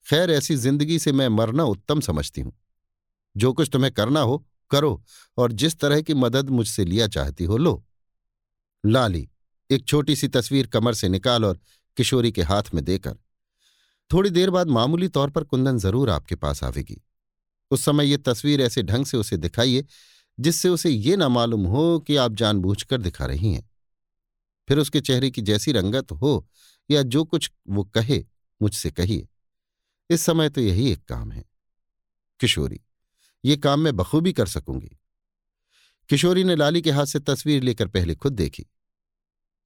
खैर, 0.07 0.31
ऐसी 0.31 0.57
ज़िंदगी 0.57 0.99
से 0.99 1.13
मैं 1.13 1.29
मरना 1.29 1.65
उत्तम 1.65 2.01
समझती 2.01 2.41
हूँ। 2.41 2.53
जो 3.37 3.53
कुछ 3.53 3.69
तुम्हें 3.73 3.93
करना 3.93 4.21
हो, 4.21 4.45
करो 4.71 5.03
और 5.39 5.53
जिस 5.53 5.79
तरह 5.79 6.01
की 6.01 6.15
मदद 6.15 6.51
मुझसे 6.51 6.85
लिया 6.85 7.07
चाहती 7.09 7.45
हो, 7.45 7.57
लो। 7.57 7.85
लाली, 8.85 9.29
एक 9.71 9.85
छोटी 9.85 10.17
सी 10.17 10.29
तस्वीर 10.29 10.67
कमर 10.67 10.95
से 10.95 11.09
निकाल 11.09 11.45
और 11.45 11.59
किशोरी 11.99 12.33
के 12.33 12.43
हाथ 12.43 12.63
में 12.75 12.85
देकर, 12.85 13.17
थोड़ी 14.11 14.31
देर 14.31 14.51
बाद 14.51 14.69
मामूली 14.69 15.09
तौर 15.09 15.31
पर 15.31 15.45
कुंदन 15.45 15.79
ज़रूर 15.79 16.11
आपके 16.11 16.35
पास 16.35 16.63
आवेगी। 16.65 17.01
उस 17.71 17.85
समय 17.85 18.07
ये 18.07 18.17
तस्वीर 18.17 18.61
ऐसे 18.61 18.83
ढंग 18.83 19.07
से 19.07 19.17
उसे 19.17 19.37
दिखाइए, 19.37 19.85
जिससे 20.39 20.69
उसे 20.69 20.91
ये 20.91 21.17
ना 21.17 21.29
मालूम 21.29 21.67
हो 21.67 21.99
कि 21.99 22.17
आप 22.17 22.35
जानबूझकर 22.35 23.01
दिखा 23.01 23.27
रही 23.27 23.53
हैं। 23.55 23.69
फिर 24.69 24.79
उसके 24.79 25.01
चेहरे 25.01 25.31
की 25.31 25.43
जैसी 25.43 25.73
रंगत 25.73 26.13
हो 26.13 26.47
या 26.91 27.03
जो 27.03 27.25
कुछ 27.25 27.51
वो 27.69 27.85
कहे, 27.85 28.25
मुझसे 28.61 28.91
कहिए। 28.91 29.29
इस 30.11 30.21
समय 30.21 30.51
तो 30.51 30.61
यही 30.61 30.91
एक 30.93 31.05
काम 31.05 31.33
है। 31.33 31.45
किशोरी, 32.41 32.81
ये 33.45 33.57
काम 33.57 33.81
मैं 33.81 33.97
बखूबी 33.97 34.33
कर 34.33 34.47
सकूँगी 34.47 34.97
किशोरी 36.09 36.45
ने 36.45 36.57
लाली 36.57 36.83
के 36.83 36.91
हाथ 36.91 37.07
से 37.07 37.19
तस्वीर 37.21 37.63
लेकर 37.63 37.89
पहले 37.89 38.15
खुद 38.15 38.33
देखी। 38.33 38.67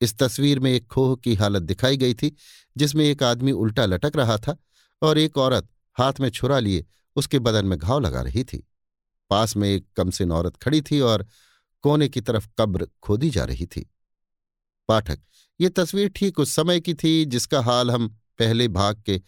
इस 0.02 0.16
तस्वीर 0.18 0.58
में 0.60 0.70
एक 0.72 0.86
खोह 0.86 1.14
की 1.16 1.34
हालत 1.34 1.62
दिखाई 1.62 1.96
गई 1.96 2.14
थी, 2.14 2.34
जिसमें 2.76 3.04
एक 3.04 3.22
आदमी 3.22 3.52
उल्टा 3.52 3.86
लटक 3.86 4.16
रहा 4.16 4.36
था 4.38 4.56
और 5.02 5.18
एक 5.18 5.38
औरत 5.38 5.68
हाथ 5.96 6.20
में 6.20 6.28
छुरा 6.30 6.58
लिए 6.58 6.84
उसके 7.16 7.38
बदन 7.38 7.66
में 7.66 7.78
घाव 7.78 8.00
लगा 8.00 8.22
रही 8.22 8.44
थी। 8.44 8.66
पास 9.30 9.56
में 9.56 9.68
एक 9.68 9.86
कमसिन 9.96 10.32
औरत 10.32 10.56
खड़ी 10.56 10.80
थी 10.82 11.00
और 11.00 11.26
कोने 11.84 12.08
की 12.08 12.20
तरफ़ 12.20 12.48
कब्र 12.58 12.86
खोदी 13.02 13.30
जा 13.30 13.44
रही 13.44 13.66
थी। 13.66 13.88
पाठक, 14.88 15.18
ये 15.60 15.68
तस्वीर 15.68 16.08
ठीक 16.08 16.38
उस 16.38 16.52
समय 16.52 16.80
की 16.80 16.94
थी 16.94 17.24
जिसका 17.24 17.60
हाल 17.60 17.90
हम 17.90 18.08
पहले 18.38 18.68
भाग 18.70 19.02
के 19.02 19.20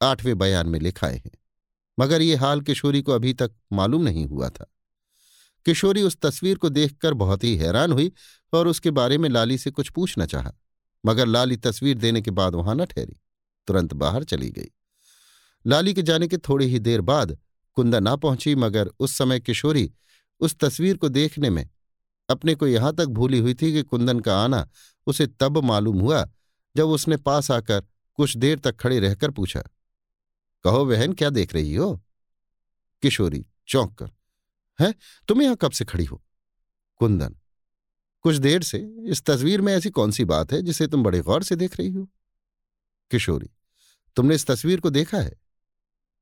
आठवें 0.00 0.36
बयान 0.38 0.66
में 0.66 0.78
लिखाए 0.80 1.16
हैं, 1.16 1.30
मगर 1.98 2.22
ये 2.22 2.36
हाल 2.36 2.60
किशोरी 2.60 3.02
को 3.02 3.12
अभी 3.12 3.32
तक 3.34 3.52
मालूम 3.72 4.02
नहीं 4.02 4.26
हुआ 4.26 4.48
था। 4.48 4.66
किशोरी 5.66 6.02
उस 6.02 6.16
तस्वीर 6.16 6.58
को 6.58 6.68
देखकर 6.68 7.14
बहुत 7.14 7.44
ही 7.44 7.56
हैरान 7.56 7.92
हुई 7.92 8.12
और 8.52 8.68
उसके 8.68 8.90
बारे 8.90 9.18
में 9.18 9.28
लाली 9.28 9.58
से 9.58 9.70
कुछ 9.70 9.90
पूछना 9.90 10.26
चाहा, 10.26 10.52
मगर 11.04 11.26
लाली 11.26 11.56
तस्वीर 11.56 11.98
देने 11.98 12.22
के 12.22 12.30
बाद 12.30 12.54
वहाँ 12.54 12.74
न 12.74 12.84
ठहरी, 12.84 13.16
तुरंत 13.68 13.92
बाहर 13.94 14.24
चली 14.24 14.50
गई। 14.50 14.70
लाली 15.64 15.94
के 15.94 16.02
जाने 16.02 16.28
के 16.28 16.38
थोड़ी 16.38 16.66
ही 16.66 16.78
देर 16.78 17.00
बाद 17.02 17.36
कुंदा 17.76 18.00
ना 18.00 18.14
पहुँची, 18.16 18.54
मगर 18.54 18.90
उस 18.98 19.16
समय 19.16 19.40
किशोरी 19.40 19.90
उस 20.40 20.56
तस्वीर 20.58 20.96
को 20.96 21.08
देखने 21.08 21.50
में 21.50 21.68
अपने 22.28 22.54
को 22.54 22.66
यहाँ 22.66 22.94
तक 22.94 23.06
भूली 23.06 23.38
हुई 23.38 23.54
थी 23.54 23.72
कि 23.72 23.82
कुंदन 23.82 24.20
का 24.20 24.36
आना 24.38 24.68
उसे 25.06 25.26
तब 25.40 25.58
मालूम 25.58 26.00
हुआ 26.00 26.26
जब 26.74 26.88
उसने 26.88 27.16
पास 27.16 27.50
आकर 27.50 27.84
कुछ 28.18 28.36
देर 28.36 28.58
तक 28.58 28.76
खड़े 28.76 28.98
रहकर 29.00 29.30
पूछा, 29.30 29.62
कहो 30.64 30.84
बहन, 30.84 31.12
क्या 31.12 31.30
देख 31.30 31.54
रही 31.54 31.74
हो? 31.74 31.94
किशोरी 33.02 33.44
चौंक 33.68 33.94
कर 33.98 34.10
है? 34.80 34.92
तुम 35.28 35.42
यहाँ 35.42 35.56
कब 35.56 35.70
से 35.70 35.84
खड़ी 35.84 36.04
हो? 36.04 36.22
कुंदन, 37.00 37.34
कुछ 38.24 38.36
देर 38.36 38.62
से 38.62 38.78
इस 39.06 39.22
तस्वीर 39.22 39.60
में 39.60 39.72
ऐसी 39.72 39.90
कौन 39.90 40.10
सी 40.10 40.24
बात 40.26 40.52
है 40.52 40.60
जिसे 40.62 40.86
तुम 40.86 41.02
बड़े 41.02 41.20
गौर 41.20 41.42
से 41.42 41.56
देख 41.56 41.78
रही 41.78 41.90
हो? 41.90 42.08
किशोरी, 43.10 43.50
तुमने 44.16 44.34
इस 44.34 44.46
तस्वीर 44.46 44.80
को 44.80 44.90
देखा 44.90 45.18
है? 45.18 45.36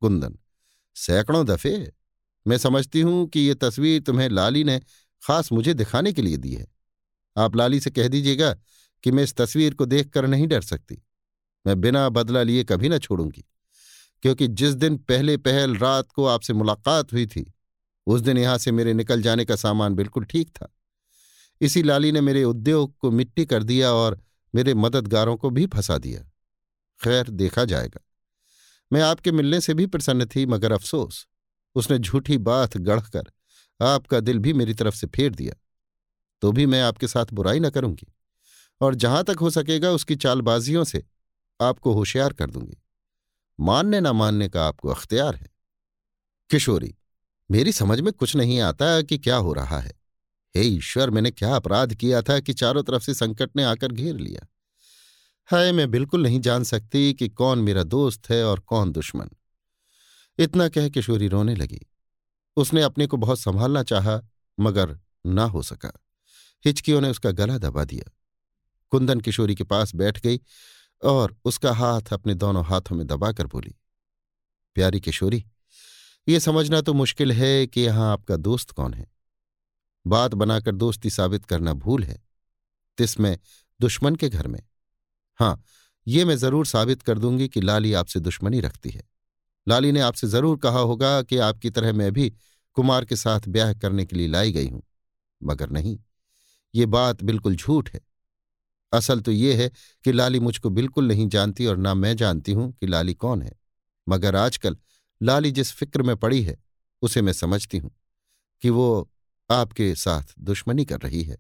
कुंदन, 0.03 0.39
सैकड़ों 0.97 1.45
दफे। 1.47 1.93
मैं 2.47 2.59
समझती 2.59 3.01
हूँ 3.01 3.27
कि 3.29 3.41
यह 3.41 3.55
तस्वीर 3.55 4.01
तुम्हें 4.03 4.29
लाली 4.29 4.65
ने 4.65 4.81
खास 5.23 5.53
मुझे 5.53 5.75
दिखाने 5.75 6.13
के 6.13 6.23
लिए 6.23 6.37
दी 6.37 6.55
है। 6.55 6.67
आप 7.37 7.57
लाली 7.57 7.81
से 7.81 7.91
कह 7.91 8.09
दीजिएगा 8.09 8.53
कि 9.05 9.11
मैं 9.11 9.23
इस 9.23 9.35
तस्वीर 9.37 9.75
को 9.75 9.87
देखकर 9.87 10.27
नहीं 10.27 10.47
डर 10.49 10.61
सकती। 10.63 11.03
मैं 11.65 11.81
बिना 11.81 12.09
बदला 12.09 12.43
लिए 12.43 12.65
कभी 12.65 12.89
ना 12.89 12.99
छोड़ूँगी, 12.99 13.45
क्योंकि 14.23 14.49
जिस 14.49 14.75
दिन 14.75 14.97
पहले 14.99 15.37
पहल 15.39 15.77
रात 15.77 16.11
को 16.11 16.27
आपसे 16.27 16.53
मुलाकात 16.53 17.13
हुई 17.13 17.27
थी 17.27 17.53
उस 18.09 18.21
दिन 18.21 18.39
यहाँ 18.39 18.59
से 18.59 18.73
मेरे 18.73 18.95
निकल 18.95 19.23
जाने 19.23 19.45
का 19.45 19.57
सामान 19.57 19.95
बिल्कुल 19.95 20.25
ठीक 20.25 20.51
था। 20.51 20.75
इसी 21.61 21.83
लाली 21.83 22.13
ने 22.13 22.21
मेरे 22.21 22.45
उद्योग 22.45 22.97
को 22.99 23.11
मिट्टी 23.11 23.47
कर 23.47 23.63
दिया 23.63 23.93
और 23.93 24.21
मेरे 24.55 24.75
मददगारों 24.75 25.37
को 25.37 25.51
भी 25.51 25.67
फंसा 25.67 25.99
दिया। 25.99 26.21
खैर, 27.01 27.31
देखा 27.31 27.65
जाएगा। 27.65 28.01
मैं 28.93 29.03
आपके 29.03 29.33
मिलने 29.33 29.61
से 29.61 29.75
भी 29.75 29.87
प्रसन्न 29.87 30.27
थी, 30.27 30.47
मगर 30.47 30.73
अफसोस, 30.73 31.27
उसने 31.75 31.99
झूठी 31.99 32.39
बात 32.39 32.77
गढ़कर 32.77 33.33
आपका 33.81 34.21
दिल 34.21 34.39
भी 34.39 34.53
मेरी 34.53 34.75
तरफ़ 34.75 34.95
से 34.95 35.07
फेर 35.07 35.35
दिया। 35.35 35.55
तो 36.43 36.53
भी 36.53 36.67
मैं 36.67 36.83
आपके 36.83 37.09
साथ 37.09 37.27
बुराई 37.33 37.61
न 37.61 37.71
करूँगी, 37.71 38.15
और 38.81 38.95
जहाँ 38.95 39.25
तक 39.25 39.37
हो 39.41 39.51
सकेगा 39.51 39.91
उसकी 39.91 40.17
चालबाजियों 40.17 40.85
से 40.85 41.05
आपको 41.61 41.93
होशियार 41.93 42.33
कर 42.33 42.51
दूँगी। 42.51 42.83
मानने 43.61 44.01
ना 44.01 44.13
मानने 44.13 44.49
का 44.49 44.67
आपको 44.67 44.89
अख्तियार 44.89 45.35
है। 45.35 45.51
किशोरी 46.51 46.95
मेरी 47.51 47.73
समझ 47.73 48.01
में 48.01 48.13
कुछ 48.13 48.37
नहीं 48.37 48.61
आता 48.61 49.03
कि 49.03 49.19
क्या 49.19 49.37
हो 49.37 49.53
रहा 49.53 49.79
है। 49.81 49.93
हे 50.57 50.63
ईश्वर, 50.63 51.11
मैंने 51.11 51.31
क्या 51.31 51.57
अपराध 51.57 51.95
किया 51.95 52.23
था 52.23 52.41
कि 52.41 52.53
चारों 52.53 52.83
तरफ़ 52.83 53.03
से 53.03 53.15
संकट 53.15 53.57
ने 53.57 53.65
आकर 53.65 53.93
घेर 53.93 54.17
लिया? 54.17 54.47
हाय, 55.47 55.73
मैं 55.73 55.91
बिल्कुल 55.91 56.23
नहीं 56.23 56.41
जान 56.41 56.65
सकती 56.65 57.15
कि 57.15 57.29
कौन 57.29 57.59
मेरा 57.59 57.83
दोस्त 57.83 58.31
है 58.31 58.45
और 58.45 58.61
कौन 58.61 58.93
दुश्मन। 58.93 59.31
इतना 60.39 60.69
कह 60.69 60.89
किशोरी 60.89 61.29
रोने 61.29 61.55
लगी। 61.55 61.81
उसने 62.57 62.83
अपने 62.83 63.07
को 63.07 63.17
बहुत 63.17 63.41
संभालना 63.41 63.83
चाहा, 63.83 64.21
मगर 64.61 64.99
ना 65.27 65.45
हो 65.45 65.63
सका। 65.63 65.93
हिचकियों 66.65 67.01
ने 67.01 67.11
उसका 67.11 67.31
गला 67.31 67.59
दबा 67.59 67.85
दिया। 67.85 68.11
कुंदन 68.91 69.21
किशोरी 69.21 69.55
के 69.55 69.65
पास 69.65 69.95
बैठ 69.95 70.21
गई 70.21 70.41
और 71.05 71.37
उसका 71.45 71.73
हाथ 71.73 72.13
अपने 72.13 72.35
दोनों 72.35 72.65
हाथों 72.65 72.97
में 72.97 73.07
दबाकर 73.07 73.47
बोली, 73.47 73.75
प्यारी 74.75 75.01
किशोरी 75.01 75.45
ये 76.29 76.41
समझना 76.41 76.81
तो 76.81 76.95
मुश्किल 76.95 77.33
है 77.33 77.67
कि 77.67 77.81
यहाँ 77.81 78.13
आपका 78.13 78.37
दोस्त 78.37 78.71
कौन 78.71 78.95
है। 78.95 79.07
बात 80.07 80.35
बनाकर 80.35 80.75
दोस्ती 80.75 81.11
साबित 81.11 81.45
करना 81.45 81.73
भूल 81.73 82.03
है। 82.05 82.23
तिसमें 82.99 83.39
दुश्मन 83.81 84.17
के 84.17 84.29
घर 84.29 84.47
में। 84.47 84.61
हाँ, 85.39 85.63
ये 86.07 86.25
मैं 86.25 86.37
ज़रूर 86.37 86.67
साबित 86.67 87.03
कर 87.03 87.19
दूँगी 87.19 87.49
कि 87.49 87.61
लाली 87.61 87.93
आपसे 87.93 88.21
दुश्मनी 88.21 88.61
रखती 88.61 88.91
है। 88.91 89.03
लाली 89.69 89.93
ने 89.93 90.01
आपसे 90.01 90.27
ज़रूर 90.27 90.59
कहा 90.59 90.79
होगा 90.79 91.23
कि 91.23 91.39
आपकी 91.39 91.71
तरह 91.71 91.93
मैं 91.93 92.13
भी 92.13 92.33
कुमार 92.77 93.05
के 93.05 93.17
साथ 93.17 93.49
ब्याह 93.49 93.73
करने 93.73 94.05
के 94.05 94.17
लिए 94.17 94.29
लाई 94.29 94.53
गई 94.53 94.69
हूँ। 94.69 94.83
मगर 95.43 95.71
नहीं, 95.71 95.99
ये 96.75 96.87
बात 96.87 97.23
बिल्कुल 97.23 97.57
झूठ 97.57 97.91
है। 97.95 98.01
असल 98.93 99.21
तो 99.21 99.31
ये 99.31 99.55
है 99.55 99.71
कि 100.05 100.13
लाली 100.13 100.41
मुझको 100.41 100.71
बिल्कुल 100.71 101.09
नहीं 101.09 101.29
जानती 101.29 101.67
और 101.67 101.77
ना 101.77 101.95
मैं 101.95 102.17
जानती 102.17 102.53
हूँ 102.53 102.73
कि 102.73 102.87
लाली 102.87 103.15
कौन 103.15 103.43
है। 103.43 103.53
मगर 104.09 104.37
आजकल 104.37 104.77
लाली 105.21 105.51
जिस 105.51 105.73
फ़िक्र 105.73 106.03
में 106.03 106.17
पड़ी 106.17 106.43
है, 106.43 106.57
उसे 107.03 107.23
मैं 107.23 107.33
समझती 107.33 107.79
हूँ 107.79 107.91
कि 108.63 108.71
वो 108.71 109.09
आपके 109.51 109.95
साथ 109.95 110.35
दुश्मनी 110.41 110.85
कर 110.85 111.01
रही 111.01 111.23
है। 111.23 111.37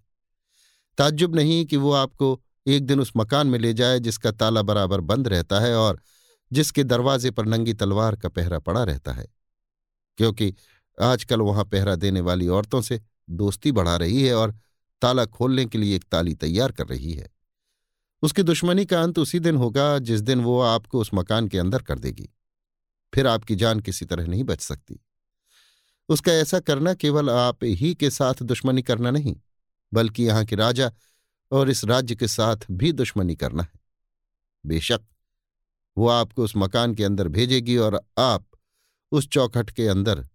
ताज्जुब 0.98 1.34
नहीं 1.36 1.64
कि 1.66 1.76
वो 1.76 1.92
आपको 1.92 2.40
एक 2.66 2.86
दिन 2.86 3.00
उस 3.00 3.12
मकान 3.16 3.46
में 3.46 3.58
ले 3.58 3.72
जाए 3.74 3.98
जिसका 4.00 4.30
ताला 4.32 4.62
बराबर 4.62 5.00
बंद 5.02 5.28
रहता 5.28 5.60
है 5.60 5.74
और 5.76 6.00
जिसके 6.50 6.84
दरवाजे 6.84 7.30
पर 7.30 7.46
नंगी 7.46 7.72
तलवार 7.74 8.16
का 8.16 8.28
पहरा 8.28 8.58
पड़ा 8.58 8.82
रहता 8.84 9.12
है, 9.12 9.26
क्योंकि 10.18 10.54
आजकल 10.98 11.40
वहाँ 11.40 11.64
पहरा 11.64 11.94
देने 11.96 12.20
वाली 12.20 12.48
औरतों 12.48 12.80
से 12.82 13.00
दोस्ती 13.30 13.72
बढ़ा 13.72 13.96
रही 13.96 14.22
है 14.22 14.34
और 14.34 14.54
ताला 15.02 15.24
खोलने 15.26 15.64
के 15.64 15.78
लिए 15.78 15.96
एक 15.96 16.04
ताली 16.04 16.34
तैयार 16.34 16.72
कर 16.72 16.86
रही 16.86 17.12
है। 17.12 17.28
उसकी 18.22 18.42
दुश्मनी 18.42 18.84
का 18.86 19.02
अंत 19.02 19.18
उसी 19.18 19.38
दिन 19.38 19.56
होगा 19.56 19.98
जिस 19.98 20.20
दिन 20.20 20.40
वो 20.40 20.60
आपको 20.60 21.00
उस 21.00 21.10
मकान 21.14 21.48
के 21.48 21.58
अंदर 21.58 21.82
कर 21.82 21.98
देगी। 21.98 22.28
फिर 23.14 23.26
आपकी 23.26 23.56
जान 23.56 23.80
किसी 23.80 24.04
तरह 24.04 24.26
नहीं 24.26 24.44
बच 24.44 24.60
सकती। 24.60 25.00
उसका 26.08 26.32
ऐसा 26.32 26.60
करना 26.60 26.94
केवल 26.94 27.30
आप 27.30 27.64
ही 27.64 27.94
के 27.94 28.10
साथ 28.10 28.42
दुश्मनी 28.42 28.82
करना 28.82 29.10
नहीं, 29.10 29.36
बल्कि 29.92 30.24
यहाँ 30.24 30.44
के 30.44 30.56
राजा 30.56 30.92
और 31.52 31.70
इस 31.70 31.84
राज्य 31.84 32.14
के 32.14 32.28
साथ 32.28 32.56
भी 32.70 32.92
दुश्मनी 32.92 33.34
करना 33.36 33.62
है। 33.62 33.80
बेशक, 34.66 35.00
वो 35.96 36.08
आपको 36.08 36.44
उस 36.44 36.52
मकान 36.56 36.94
के 36.94 37.04
अंदर 37.04 37.28
भेजेगी 37.28 37.76
और 37.76 38.00
आप 38.18 38.46
उस 39.12 39.28
चौखट 39.28 39.70
के 39.70 39.88
अंदर 39.88 40.28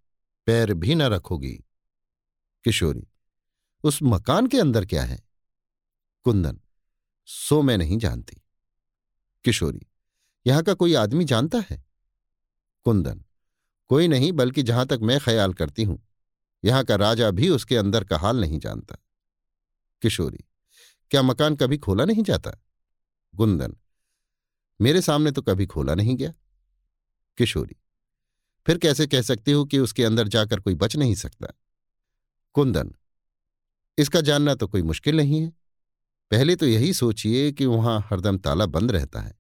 पैर 0.46 0.74
भी 0.74 0.96
न 0.96 1.02
रखोगी। 1.02 1.54
किशोरी, 2.66 3.08
उस 3.84 4.00
मकान 4.04 4.48
के 4.48 4.60
अंदर 4.60 4.86
क्या 4.86 5.04
है? 5.04 5.20
कुंदन, 6.24 6.60
सो 7.26 7.62
मैं 7.62 7.78
नहीं 7.78 7.98
जानती। 7.98 8.42
किशोरी, 9.46 9.82
यहाँ 10.48 10.64
का 10.64 10.74
कोई 10.74 10.94
आदमी 10.94 11.26
जानता 11.26 11.58
है? 11.70 11.84
कुंदन। 12.86 13.24
कोई 13.90 14.08
नहीं, 14.08 14.32
बल्कि 14.32 14.64
जहाँ 14.64 14.86
तक 14.86 15.00
मैं 15.02 15.20
ख्याल 15.20 15.54
करती 15.54 15.84
हूँ, 15.84 16.02
यहाँ 16.64 16.84
का 16.84 16.96
राजा 16.96 17.30
भी 17.32 17.50
उसके 17.50 17.78
अंदर 17.78 18.04
का 18.04 18.18
हाल 18.18 18.40
नहीं 18.42 18.60
जानता। 18.60 18.96
किशोरी, 20.02 20.44
क्या 21.12 21.22
मकान 21.22 21.56
कभी 21.56 21.78
खोला 21.78 22.06
नहीं 22.06 22.24
जाता? 22.24 22.52
गुंदन, 23.34 23.76
मेरे 24.80 25.02
सामने 25.02 25.32
तो 25.32 25.42
कभी 25.42 25.66
खोला 25.66 25.96
नहीं 25.96 26.16
गया। 26.16 26.34
किशोरी, 27.38 27.76
फिर 28.66 28.78
कैसे 28.78 29.08
कह 29.08 29.22
सकती 29.22 29.52
हूँ 29.52 29.66
कि 29.68 29.80
उसके 29.80 30.04
अंदर 30.04 30.28
जाकर 30.28 30.60
कोई 30.60 30.76
बच 30.76 30.96
नहीं 30.96 31.16
सकता? 31.16 31.54
कुंदन, 32.56 32.94
इसका 33.98 34.22
जानना 34.22 34.56
तो 34.56 34.68
कोई 34.68 34.82
मुश्किल 34.84 35.18
नहीं 35.18 35.42
है। 35.42 35.50
पहले 36.32 36.56
तो 36.56 36.66
यही 36.66 36.94
सोचिए 36.94 37.52
कि 37.52 37.66
वहाँ 37.66 38.00
हरदम 38.02 38.38
ताला 38.38 38.66
बंद 38.68 38.92
रहता 38.92 39.22
है। 39.22 39.34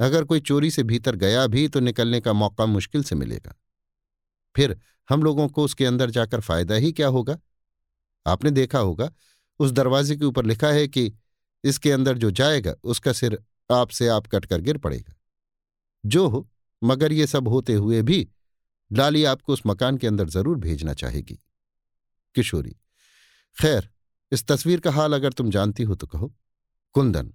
अगर 0.00 0.24
कोई 0.24 0.40
चोरी 0.40 0.70
से 0.70 0.82
भीतर 0.82 1.16
गया 1.16 1.46
भी 1.46 1.68
तो 1.68 1.80
निकलने 1.80 2.20
का 2.20 2.32
मौका 2.32 2.66
मुश्किल 2.66 3.02
से 3.02 3.16
मिलेगा। 3.16 3.54
फिर 4.56 4.78
हम 5.08 5.22
लोगों 5.22 5.48
को 5.48 5.64
उसके 5.64 5.86
अंदर 5.86 6.10
जाकर 6.10 6.40
फ़ायदा 6.40 6.74
ही 6.74 6.92
क्या 6.92 7.08
होगा? 7.08 7.38
आपने 8.26 8.50
देखा 8.50 8.78
होगा, 8.78 9.10
उस 9.60 9.70
दरवाजे 9.70 10.16
के 10.16 10.24
ऊपर 10.24 10.44
लिखा 10.44 10.68
है 10.68 10.88
कि 10.88 11.12
इसके 11.64 11.92
अंदर 11.92 12.18
जो 12.18 12.30
जाएगा, 12.30 12.74
उसका 12.84 13.12
सिर 13.12 13.38
आपसे 13.70 14.08
आप 14.08 14.26
कटकर 14.26 14.60
गिर 14.60 14.78
पड़ेगा। 14.78 15.14
जो 16.04 16.26
हो, 16.28 16.48
मगर 16.82 17.12
ये 17.12 17.26
सब 17.26 17.48
होते 17.48 17.74
हुए 17.74 18.02
भी 18.02 18.28
लाली 18.90 19.24
आपको 19.24 19.52
उस 19.52 19.62
मकान 19.66 19.96
के 19.98 20.06
अंदर 20.06 20.28
ज़रूर 20.28 20.56
भेजना 20.56 20.94
चाहेगी। 20.94 21.38
किशोरी, 22.34 22.76
खैर, 23.56 23.88
इस 24.32 24.46
तस्वीर 24.46 24.80
का 24.80 24.90
हाल 24.90 25.12
अगर 25.12 25.32
तुम 25.32 25.50
जानती 25.50 25.82
हो 25.82 25.94
तो 25.94 26.06
कहो। 26.06 26.32
कुंदन, 26.94 27.32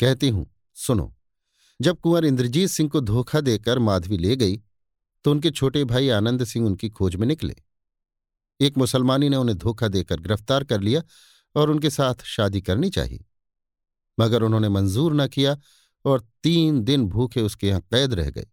कहती 0.00 0.28
हूँ, 0.28 0.46
सुनो। 0.76 1.14
जब 1.80 2.00
कुंवर 2.00 2.24
इंद्रजीत 2.24 2.70
सिंह 2.70 2.88
को 2.90 3.00
धोखा 3.00 3.40
देकर 3.40 3.78
माधवी 3.78 4.16
ले 4.18 4.36
गई 4.36 4.56
तो 5.24 5.30
उनके 5.30 5.50
छोटे 5.50 5.84
भाई 5.84 6.08
आनंद 6.08 6.44
सिंह 6.44 6.66
उनकी 6.66 6.88
खोज 6.88 7.16
में 7.16 7.26
निकले। 7.26 7.54
एक 8.60 8.78
मुसलमानी 8.78 9.28
ने 9.28 9.36
उन्हें 9.36 9.56
धोखा 9.58 9.88
देकर 9.88 10.20
गिरफ़्तार 10.20 10.64
कर 10.64 10.80
लिया 10.80 11.02
और 11.54 11.70
उनके 11.70 11.90
साथ 11.90 12.24
शादी 12.26 12.60
करनी 12.60 12.90
चाहिए। 12.90 13.24
मगर 14.18 14.42
उन्होंने 14.42 14.68
मंजूर 14.68 15.14
न 15.14 15.26
किया 15.28 15.56
और 16.04 16.26
तीन 16.42 16.82
दिन 16.84 17.06
भूखे 17.06 17.40
उसके 17.40 17.68
यहाँ 17.68 17.80
कैद 17.82 18.14
रह 18.14 18.30
गए। 18.30 18.46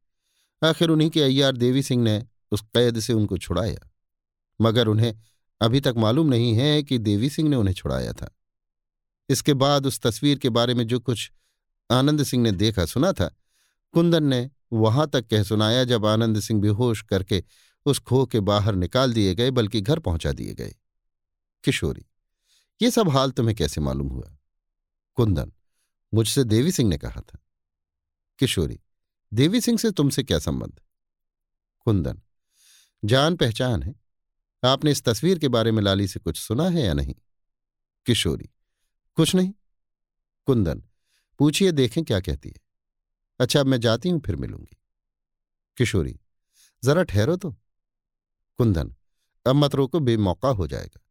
आखिर 0.62 0.90
उन्हीं 0.90 1.10
के 1.10 1.22
अय्यार 1.22 1.58
देवी 1.58 1.84
सिंह 1.84 2.04
ने 2.04 2.24
उस 2.52 2.62
कैद 2.76 3.00
से 3.00 3.14
उनको 3.14 3.38
छुड़ाया। 3.38 3.90
मगर 4.60 4.88
उन्हें 4.88 5.14
अभी 5.62 5.80
तक 5.80 5.94
मालूम 5.98 6.28
नहीं 6.28 6.54
है 6.54 6.84
कि 6.84 6.98
देवी 6.98 7.30
सिंह 7.30 7.50
ने 7.50 7.56
उन्हें 7.56 7.76
छुड़ाया 7.76 8.14
था। 8.14 8.34
इसके 9.30 9.54
बाद 9.56 9.86
उस 9.86 10.00
तस्वीर 10.00 10.40
के 10.40 10.50
बारे 10.50 10.74
में 10.74 10.88
जो 10.88 11.00
कुछ 11.00 11.32
आनंद 11.92 12.24
सिंह 12.24 12.44
ने 12.44 12.52
देखा, 12.52 12.86
सुना 12.86 13.12
था। 13.12 13.36
कुंदन 13.94 14.24
ने 14.24 14.50
वहाँ 14.74 15.10
तक 15.10 15.28
कह 15.28 15.44
सुनाया, 15.44 15.84
जब 15.84 16.06
आनंद 16.06 16.40
सिंह 16.40 16.62
बेहोश 16.62 17.02
करके 17.02 17.44
उस 17.86 18.00
खो 18.00 18.26
के 18.26 18.40
बाहर 18.40 18.76
निकाल 18.76 19.14
दिए 19.14 19.36
गए, 19.36 19.52
बल्कि 19.52 19.82
घर 19.82 20.00
पहुँचा 20.00 20.32
दिए 20.32 20.54
गए। 20.54 20.76
किशोरी, 21.64 22.06
ये 22.82 22.92
सब 22.92 23.10
हाल 23.10 23.32
तुम्हें 23.32 23.56
कैसे 23.56 23.82
मालूम 23.82 24.08
हुआ? 24.08 24.38
कुंदन, 25.16 25.52
मुझसे 26.14 26.44
देवी 26.44 26.72
सिंह 26.72 26.90
ने 26.90 26.98
कहा 26.98 27.22
था। 27.22 27.40
किशोरी, 28.40 28.80
देवी 29.34 29.62
सिंह 29.62 29.78
से 29.78 29.92
तुमसे 29.92 30.24
क्या 30.24 30.40
संबंध? 30.40 30.80
कुंदन, 31.86 32.22
जान 33.06 33.36
पहचान 33.36 33.84
है। 33.84 33.96
आपने 34.66 34.92
इस 34.92 35.04
तस्वीर 35.04 35.40
के 35.40 35.48
बारे 35.48 35.72
में 35.72 35.84
लाली 35.84 36.08
से 36.08 36.20
कुछ 36.20 36.40
सुना 36.40 36.70
है 36.70 36.82
या 36.82 36.94
नहीं? 36.94 37.16
किशोरी, 38.06 38.50
कुछ 39.16 39.36
नहीं। 39.36 39.54
कुंदन 40.46 40.84
पूछिए, 41.40 41.72
देखें 41.72 42.04
क्या 42.04 42.20
कहती 42.20 42.50
है। 42.50 42.56
अच्छा 43.40 43.60
अब 43.60 43.66
मैं 43.66 43.80
जाती 43.80 44.10
हूँ, 44.10 44.22
फिर 44.22 44.36
मिलूँगी। 44.36 44.78
किशोरी, 45.78 46.20
जरा 46.84 47.04
ठहरो 47.04 47.36
तो। 47.36 47.52
कुंदन, 48.58 48.96
अब 49.46 49.56
मत 49.56 49.76
रोको, 49.76 50.00
बेमौका 50.00 50.50
हो 50.50 50.68
जाएगा। 50.68 51.02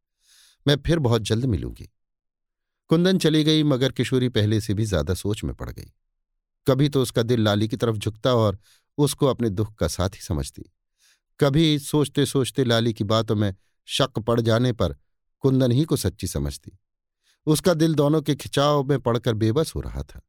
मैं 0.67 0.77
फिर 0.77 0.99
बहुत 0.99 1.23
जल्द 1.23 1.45
मिलूँगी। 1.45 1.91
कुंदन 2.89 3.19
चली 3.19 3.45
गई, 3.45 3.63
मगर 3.63 3.93
किशोरी 3.93 4.29
पहले 4.29 4.61
से 4.61 4.75
भी 4.75 4.85
ज़्यादा 4.85 5.15
सोच 5.15 5.45
में 5.45 5.55
पड़ 5.55 5.71
गई। 5.71 5.93
कभी 6.67 6.89
तो 6.89 7.03
उसका 7.03 7.23
दिल 7.23 7.41
लाली 7.41 7.69
की 7.69 7.77
तरफ़ 7.77 7.97
झुकता 7.97 8.35
और 8.35 8.59
उसको 8.99 9.27
अपने 9.27 9.51
दुख 9.51 9.75
का 9.75 9.89
साथी 9.89 10.21
समझती। 10.21 10.73
कभी 11.41 11.79
सोचते 11.79 12.27
सोचते 12.27 12.65
लाली 12.65 12.93
की 12.93 13.05
बातों 13.05 13.37
में 13.37 13.55
शक 13.87 14.19
पड़ 14.19 14.41
जाने 14.41 14.73
पर 14.73 14.97
कुंदन 15.41 15.73
ही 15.73 15.85
को 15.85 15.97
सच्ची 15.97 16.27
समझती। 16.27 16.79
उसका 17.47 17.75
दिल 17.75 17.95
दोनों 17.95 18.21
के 18.23 18.35
खिंचाव 18.35 18.83
में 18.85 18.99
पड़कर 19.01 19.35
बेबस 19.35 19.75
हो 19.75 19.81
रहा 19.81 20.03
था। 20.03 20.21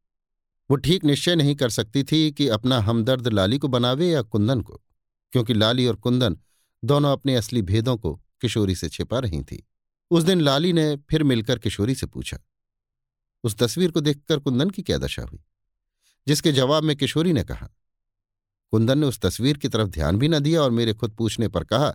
वो 0.69 0.75
ठीक 0.75 1.05
निश्चय 1.05 1.35
नहीं 1.35 1.55
कर 1.55 1.69
सकती 1.69 2.03
थी 2.03 2.31
कि 2.31 2.47
अपना 2.47 2.79
हमदर्द 2.79 3.27
लाली 3.27 3.57
को 3.57 3.67
बनावे 3.67 4.09
या 4.09 4.21
कुंदन 4.21 4.61
को, 4.61 4.81
क्योंकि 5.33 5.53
लाली 5.53 5.85
और 5.87 5.95
कुंदन 5.95 6.37
दोनों 6.83 7.11
अपने 7.11 7.35
असली 7.35 7.61
भेदों 7.61 7.97
को 7.97 8.13
किशोरी 8.41 8.75
से 8.75 8.89
छिपा 8.89 9.19
रही 9.19 9.41
थी। 9.43 9.65
उस 10.11 10.23
दिन 10.23 10.41
लाली 10.41 10.73
ने 10.73 10.95
फिर 11.09 11.23
मिलकर 11.23 11.59
किशोरी 11.59 11.95
से 11.95 12.05
पूछा, 12.05 12.37
उस 13.43 13.55
तस्वीर 13.57 13.91
को 13.91 14.01
देखकर 14.01 14.39
कुंदन 14.39 14.69
की 14.69 14.81
क्या 14.81 14.97
दशा 14.97 15.23
हुई? 15.23 15.39
जिसके 16.27 16.51
जवाब 16.51 16.83
में 16.83 16.95
किशोरी 16.95 17.33
ने 17.33 17.43
कहा, 17.43 17.69
कुंदन 18.73 18.99
ने 18.99 19.05
उस 19.05 19.19
तस्वीर 19.19 19.57
की 19.57 19.67
तरफ़ 19.67 19.89
ध्यान 19.89 20.17
भी 20.17 20.27
न 20.27 20.39
दिया 20.39 20.61
और 20.61 20.71
मेरे 20.71 20.93
खुद 20.93 21.11
पूछने 21.11 21.47
पर 21.47 21.63
कहा, 21.63 21.93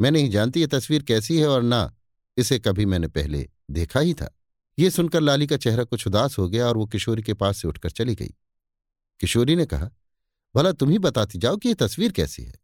मैं 0.00 0.10
नहीं 0.10 0.30
जानती 0.30 0.60
ये 0.60 0.66
तस्वीर 0.66 1.02
कैसी 1.02 1.38
है 1.38 1.48
और 1.48 1.62
ना 1.62 1.92
इसे 2.36 2.58
कभी 2.58 2.86
मैंने 2.86 3.08
पहले 3.08 3.48
देखा 3.70 4.00
ही 4.00 4.14
था। 4.14 4.38
ये 4.78 4.90
सुनकर 4.90 5.20
लाली 5.20 5.46
का 5.46 5.56
चेहरा 5.56 5.84
कुछ 5.84 6.06
उदास 6.06 6.38
हो 6.38 6.48
गया 6.48 6.66
और 6.66 6.76
वो 6.76 6.86
किशोरी 6.86 7.22
के 7.22 7.34
पास 7.34 7.58
से 7.58 7.68
उठकर 7.68 7.90
चली 7.90 8.14
गई। 8.14 8.34
किशोरी 9.20 9.56
ने 9.56 9.66
कहा, 9.66 9.90
भला 10.54 10.72
तुम 10.72 10.90
ही 10.90 10.98
बताती 10.98 11.38
जाओ 11.38 11.56
कि 11.56 11.68
यह 11.68 11.74
तस्वीर 11.74 12.12
कैसी 12.12 12.42
है? 12.42 12.54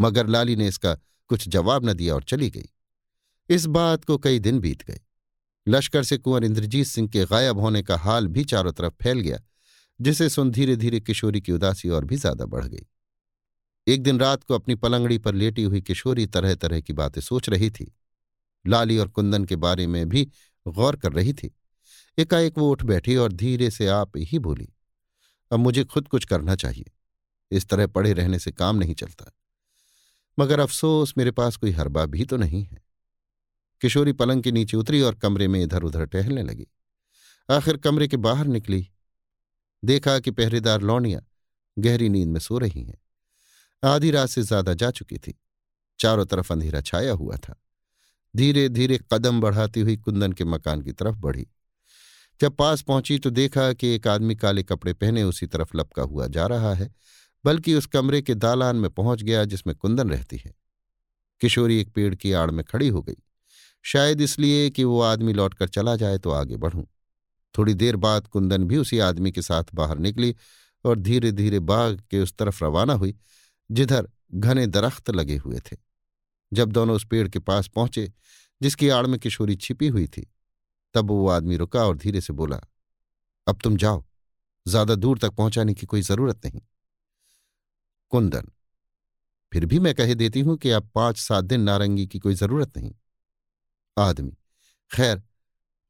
मगर 0.00 0.26
लाली 0.26 0.56
ने 0.56 0.68
इसका 0.68 0.94
कुछ 1.28 1.48
जवाब 1.48 1.88
न 1.88 1.92
दिया 1.92 2.14
और 2.14 2.22
चली 2.22 2.50
गई। 2.50 2.68
इस 3.50 3.66
बात 3.66 4.04
को 4.04 4.18
कई 4.18 4.38
दिन 4.38 4.58
बीत 4.60 4.82
गए। 4.82 5.00
लश्कर 5.68 6.04
से 6.04 6.18
कुंवर 6.18 6.44
इंद्रजीत 6.44 6.86
सिंह 6.86 7.08
के 7.08 7.24
गायब 7.24 7.58
होने 7.58 7.82
का 7.82 7.96
हाल 7.96 8.26
भी 8.26 8.44
चारों 8.44 8.72
तरफ़ 8.72 8.94
फैल 9.02 9.20
गया, 9.20 9.38
जिसे 10.00 10.28
सुन 10.28 10.50
धीरे 10.50 10.76
धीरे 10.76 11.00
किशोरी 11.00 11.40
की 11.40 11.52
उदासी 11.52 11.88
और 11.88 12.04
भी 12.04 12.16
ज़्यादा 12.16 12.44
बढ़ 12.44 12.64
गई। 12.64 12.86
एक 13.86 14.02
दिन 14.02 14.20
रात 14.20 14.44
को 14.44 14.54
अपनी 14.54 14.74
पलंगड़ी 14.74 15.18
पर 15.18 15.34
लेटी 15.34 15.62
हुई 15.62 15.80
किशोरी 15.80 16.26
तरह 16.26 16.54
तरह 16.54 16.80
की 16.80 16.92
बातें 16.92 17.20
सोच 17.20 17.48
रही 17.48 17.70
थी। 17.70 17.92
लाली 18.64 18.98
और 18.98 19.08
कुंदन 19.08 19.44
के 19.44 19.56
बारे 19.56 19.86
में 19.86 20.08
भी 20.08 20.24
गौर 20.66 20.96
कर 20.96 21.12
रही 21.12 21.32
थी। 21.32 21.54
एकाएक 22.18 22.58
वो 22.58 22.70
उठ 22.70 22.82
बैठी 22.82 23.16
और 23.16 23.32
धीरे 23.32 23.70
से 23.70 23.86
आप 23.88 24.16
ही 24.18 24.38
बोली, 24.38 24.68
अब 25.50 25.58
मुझे 25.58 25.84
खुद 25.84 26.08
कुछ 26.08 26.24
करना 26.24 26.54
चाहिए। 26.56 26.90
इस 27.50 27.66
तरह 27.68 27.86
पड़े 27.86 28.12
रहने 28.12 28.38
से 28.38 28.52
काम 28.52 28.76
नहीं 28.76 28.94
चलता। 28.94 29.30
मगर 30.38 30.60
अफसोस, 30.60 31.14
मेरे 31.18 31.30
पास 31.30 31.56
कोई 31.56 31.70
हरबा 31.70 32.04
भी 32.06 32.24
तो 32.24 32.36
नहीं 32.36 32.62
है। 32.64 32.82
किशोरी 33.82 34.12
पलंग 34.12 34.42
के 34.42 34.52
नीचे 34.52 34.76
उतरी 34.76 35.00
और 35.00 35.14
कमरे 35.14 35.48
में 35.48 35.62
इधर 35.62 35.82
उधर 35.82 36.04
टहलने 36.06 36.42
लगी। 36.42 36.66
आखिर 37.48 37.76
कमरे 37.76 38.08
के 38.08 38.16
बाहर 38.16 38.46
निकली। 38.46 38.86
देखा 39.82 40.18
कि 40.18 40.30
पहरेदार 40.30 40.80
लौनिया 40.80 41.20
गहरी 41.76 42.08
नींद 42.08 42.28
में 42.28 42.40
सो 42.40 42.58
रही 42.58 42.82
हैं। 42.82 42.98
आधी 43.82 44.10
रात 44.10 44.28
से 44.28 44.42
ज़्यादा 44.42 44.74
जा 44.74 44.90
चुकी 44.90 45.18
थी। 45.18 45.34
चारों 45.98 46.24
तरफ़ 46.26 46.52
अंधेरा 46.52 46.80
छाया 46.80 47.12
हुआ 47.12 47.36
था। 47.36 47.60
धीरे 48.36 48.68
धीरे 48.68 48.98
कदम 49.12 49.40
बढ़ाती 49.40 49.80
हुई 49.80 49.96
कुंदन 49.96 50.32
के 50.32 50.44
मकान 50.44 50.82
की 50.82 50.92
तरफ़ 50.92 51.16
बढ़ी। 51.16 51.46
जब 52.40 52.56
पास 52.56 52.82
पहुँची 52.82 53.18
तो 53.18 53.30
देखा 53.30 53.72
कि 53.72 53.88
एक 53.88 54.06
आदमी 54.06 54.36
काले 54.36 54.62
कपड़े 54.62 54.92
पहने 54.92 55.22
उसी 55.22 55.46
तरफ़ 55.46 55.76
लपका 55.76 56.02
हुआ 56.02 56.26
जा 56.26 56.46
रहा 56.46 56.74
है, 56.74 56.94
बल्कि 57.44 57.74
उस 57.74 57.86
कमरे 57.86 58.22
के 58.22 58.34
दालान 58.34 58.76
में 58.76 58.90
पहुँच 58.90 59.22
गया 59.22 59.44
जिसमें 59.44 59.76
कुंदन 59.76 60.10
रहती 60.10 60.36
है। 60.36 60.54
किशोरी 61.40 61.80
एक 61.80 61.88
पेड़ 61.88 62.14
की 62.14 62.32
आड़ 62.32 62.50
में 62.50 62.64
खड़ी 62.64 62.88
हो 62.88 63.02
गई। 63.02 63.16
शायद 63.82 64.20
इसलिए 64.20 64.70
कि 64.70 64.84
वो 64.84 65.00
आदमी 65.00 65.32
लौटकर 65.32 65.68
चला 65.68 65.96
जाए 65.96 66.18
तो 66.18 66.30
आगे 66.30 66.56
बढ़ूं। 66.56 66.84
थोड़ी 67.58 67.74
देर 67.74 67.96
बाद 67.96 68.26
कुंदन 68.26 68.64
भी 68.64 68.76
उसी 68.76 68.98
आदमी 68.98 69.32
के 69.32 69.42
साथ 69.42 69.64
बाहर 69.74 69.98
निकली 69.98 70.34
और 70.84 70.98
धीरे 70.98 71.32
धीरे 71.32 71.58
बाग 71.58 72.02
के 72.10 72.20
उस 72.20 72.34
तरफ़ 72.36 72.64
रवाना 72.64 72.92
हुई, 72.92 73.14
जिधर 73.70 74.08
घने 74.34 74.66
दरख्त 74.66 75.10
लगे 75.10 75.36
हुए 75.36 75.58
थे। 75.58 75.76
जब 76.52 76.72
दोनों 76.72 76.96
उस 76.96 77.06
पेड़ 77.06 77.28
के 77.28 77.38
पास 77.38 77.68
पहुँचे, 77.68 78.12
जिसकी 78.60 78.88
आड़ 78.88 79.06
में 79.06 79.18
किशोरी 79.20 79.56
छिपी 79.56 79.88
हुई 79.88 80.06
थी, 80.06 80.26
तब 80.94 81.10
वो 81.10 81.28
आदमी 81.28 81.56
रुका 81.56 81.84
और 81.84 81.96
धीरे 81.96 82.20
से 82.20 82.32
बोला, 82.32 82.60
अब 83.46 83.58
तुम 83.64 83.76
जाओ, 83.76 84.04
ज़्यादा 84.66 84.94
दूर 84.94 85.18
तक 85.18 85.30
पहुँचाने 85.30 85.74
की 85.74 85.86
कोई 85.86 86.02
ज़रूरत 86.02 86.44
नहीं। 86.46 86.60
कुंदन, 88.12 88.50
फिर 89.52 89.66
भी 89.66 89.78
मैं 89.78 89.94
कह 89.94 90.14
देती 90.14 90.40
हूँ 90.40 90.56
कि 90.56 90.70
अब 90.70 90.88
पाँच 90.94 91.18
सात 91.18 91.44
दिन 91.44 91.60
नारंगी 91.60 92.06
की 92.06 92.18
कोई 92.18 92.34
ज़रूरत 92.34 92.76
नहीं। 92.76 92.94
आदमी, 93.96 94.32
खैर, 94.90 95.22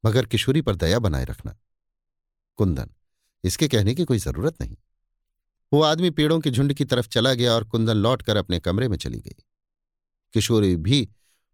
मगर 0.03 0.25
किशोरी 0.25 0.61
पर 0.61 0.75
दया 0.75 0.99
बनाए 0.99 1.25
रखना। 1.25 1.55
कुंदन, 2.59 2.89
इसके 3.43 3.67
कहने 3.67 3.95
की 3.95 4.03
कोई 4.03 4.17
ज़रूरत 4.17 4.61
नहीं। 4.61 4.75
वो 5.71 5.81
आदमी 5.81 6.09
पेड़ों 6.09 6.39
के 6.39 6.51
झुंड 6.51 6.73
की 6.73 6.85
तरफ़ 6.85 7.07
चला 7.07 7.33
गया 7.33 7.53
और 7.53 7.63
कुंदन 7.63 7.97
लौटकर 7.97 8.37
अपने 8.37 8.59
कमरे 8.59 8.87
में 8.87 8.97
चली 8.97 9.19
गई। 9.19 9.43
किशोरी 10.35 10.75
भी 10.77 11.07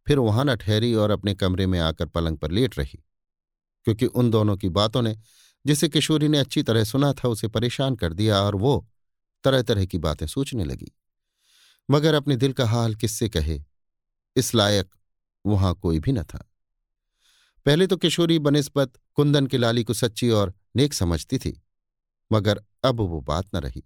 फिर 0.08 0.20
वहाँ 0.20 0.46
न 0.46 0.56
ठहरी 0.56 0.94
और 0.94 1.12
अपने 1.12 1.34
कमरे 1.36 1.66
में 1.68 1.80
आकर 1.80 2.06
पलंग 2.06 2.38
पर 2.38 2.52
लेट 2.52 2.78
रही, 2.80 3.04
क्योंकि 3.86 4.06
उन 4.06 4.30
दोनों 4.32 4.58
की 4.58 4.70
बातों 4.72 5.02
ने 5.02 5.18
जिसे 5.66 5.90
किशोरी 5.90 6.28
ने 6.28 6.38
अच्छी 6.38 6.64
तरह 6.64 6.84
सुना 6.84 7.12
था 7.14 7.28
उसे 7.28 7.48
परेशान 7.48 7.96
कर 7.96 8.14
दिया 8.14 8.42
और 8.42 8.56
वो 8.56 8.88
तरह 9.44 9.62
तरह 9.62 9.86
की 9.86 9.98
बातें 9.98 10.26
सोचने 10.28 10.66
लगी। 10.66 10.92
मगर 11.90 12.14
अपने 12.14 12.36
दिल 12.36 12.54
का 12.54 12.66
हाल 12.68 12.96
किससे 12.96 13.30
कहे, 13.30 13.60
इस 14.36 14.54
लायक 14.56 14.90
वहाँ 15.46 15.74
कोई 15.76 16.00
भी 16.00 16.12
न 16.12 16.24
था। 16.24 16.48
पहले 17.66 17.88
तो 17.88 17.98
किशोरी 17.98 18.40
बनस्बत 18.40 18.94
कुंदन 19.16 19.48
की 19.48 19.58
लाली 19.58 19.84
को 19.84 19.94
सच्ची 19.94 20.30
और 20.30 20.54
नेक 20.76 20.94
समझती 20.94 21.38
थी, 21.38 21.62
मगर 22.32 22.64
अब 22.84 23.00
वो 23.02 23.22
बात 23.22 23.56
न 23.56 23.60
रही। 23.60 23.84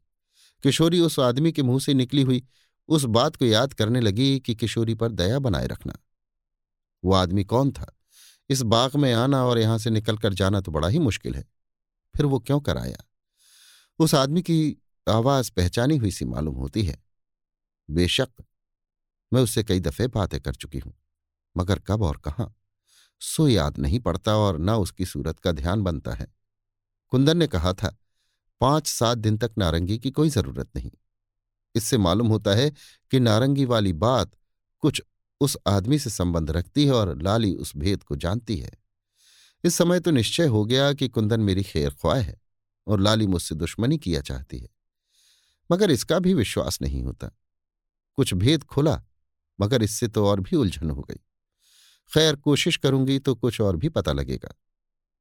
किशोरी 0.63 0.99
उस 0.99 1.19
आदमी 1.19 1.51
के 1.51 1.63
मुँह 1.63 1.79
से 1.79 1.93
निकली 1.93 2.21
हुई 2.21 2.43
उस 2.89 3.03
बात 3.05 3.35
को 3.35 3.45
याद 3.45 3.73
करने 3.73 4.01
लगी 4.01 4.39
कि 4.39 4.55
किशोरी 4.55 4.93
पर 4.93 5.11
दया 5.11 5.39
बनाए 5.39 5.67
रखना। 5.67 5.97
वो 7.03 7.13
आदमी 7.13 7.43
कौन 7.43 7.71
था? 7.71 7.91
इस 8.49 8.61
बाग 8.63 8.95
में 8.95 9.11
आना 9.13 9.43
और 9.45 9.59
यहाँ 9.59 9.77
से 9.77 9.89
निकलकर 9.89 10.33
जाना 10.33 10.61
तो 10.61 10.71
बड़ा 10.71 10.87
ही 10.87 10.99
मुश्किल 10.99 11.35
है। 11.35 11.43
फिर 12.15 12.25
वो 12.25 12.39
क्यों 12.39 12.59
कराया? 12.59 13.03
उस 13.99 14.15
आदमी 14.15 14.41
की 14.41 14.77
आवाज़ 15.07 15.51
पहचानी 15.51 15.97
हुई 15.97 16.11
सी 16.11 16.25
मालूम 16.25 16.55
होती 16.55 16.83
है। 16.83 16.97
बेशक, 17.89 18.29
मैं 19.31 19.41
उससे 19.41 19.63
कई 19.63 19.79
दफे 19.79 20.07
बातें 20.07 20.39
कर 20.41 20.55
चुकी 20.55 20.79
हूँ, 20.79 20.93
मगर 21.55 21.79
कब 21.79 22.01
और 22.01 22.17
कहाँ? 22.17 22.53
सो 23.21 23.47
याद 23.47 23.77
नहीं 23.77 23.99
पड़ता 23.99 24.35
और 24.37 24.59
न 24.59 24.69
उसकी 24.69 25.05
सूरत 25.05 25.39
का 25.39 25.51
ध्यान 25.51 25.81
बनता 25.81 26.13
है। 26.13 26.27
कुंदन 27.13 27.37
ने 27.37 27.47
कहा 27.47 27.73
था, 27.73 27.95
पाँच 28.61 28.87
सात 28.87 29.17
दिन 29.17 29.37
तक 29.37 29.51
नारंगी 29.57 29.97
की 29.97 30.11
कोई 30.11 30.29
ज़रूरत 30.29 30.69
नहीं। 30.75 30.91
इससे 31.75 31.97
मालूम 31.97 32.27
होता 32.27 32.53
है 32.53 32.69
कि 33.11 33.19
नारंगी 33.19 33.65
वाली 33.65 33.93
बात 33.93 34.31
कुछ 34.83 35.01
उस 35.41 35.57
आदमी 35.67 35.99
से 35.99 36.09
संबंध 36.09 36.51
रखती 36.51 36.85
है 36.85 36.91
और 36.91 37.21
लाली 37.21 37.53
उस 37.53 37.75
भेद 37.77 38.03
को 38.03 38.15
जानती 38.15 38.57
है। 38.57 38.71
इस 39.63 39.75
समय 39.75 39.99
तो 39.99 40.11
निश्चय 40.11 40.45
हो 40.45 40.63
गया 40.65 40.91
कि 40.93 41.07
कुंदन 41.07 41.39
मेरी 41.39 41.63
खैर 41.63 41.89
ख्वाह 41.91 42.17
है 42.17 42.39
और 42.87 42.99
लाली 42.99 43.27
मुझसे 43.27 43.55
दुश्मनी 43.55 43.97
किया 43.97 44.21
चाहती 44.21 44.59
है। 44.59 44.69
मगर 45.69 45.91
इसका 45.91 46.19
भी 46.19 46.33
विश्वास 46.33 46.81
नहीं 46.81 47.03
होता। 47.03 47.29
कुछ 48.17 48.33
भेद 48.33 48.63
खुला, 48.63 49.01
मगर 49.59 49.83
इससे 49.83 50.07
तो 50.07 50.25
और 50.27 50.39
भी 50.39 50.55
उलझन 50.55 50.89
हो 50.89 51.01
गई। 51.01 51.19
खैर, 52.11 52.35
कोशिश 52.35 52.77
करूँगी 52.77 53.19
तो 53.19 53.35
कुछ 53.35 53.61
और 53.61 53.75
भी 53.75 53.89
पता 53.89 54.13
लगेगा, 54.13 54.53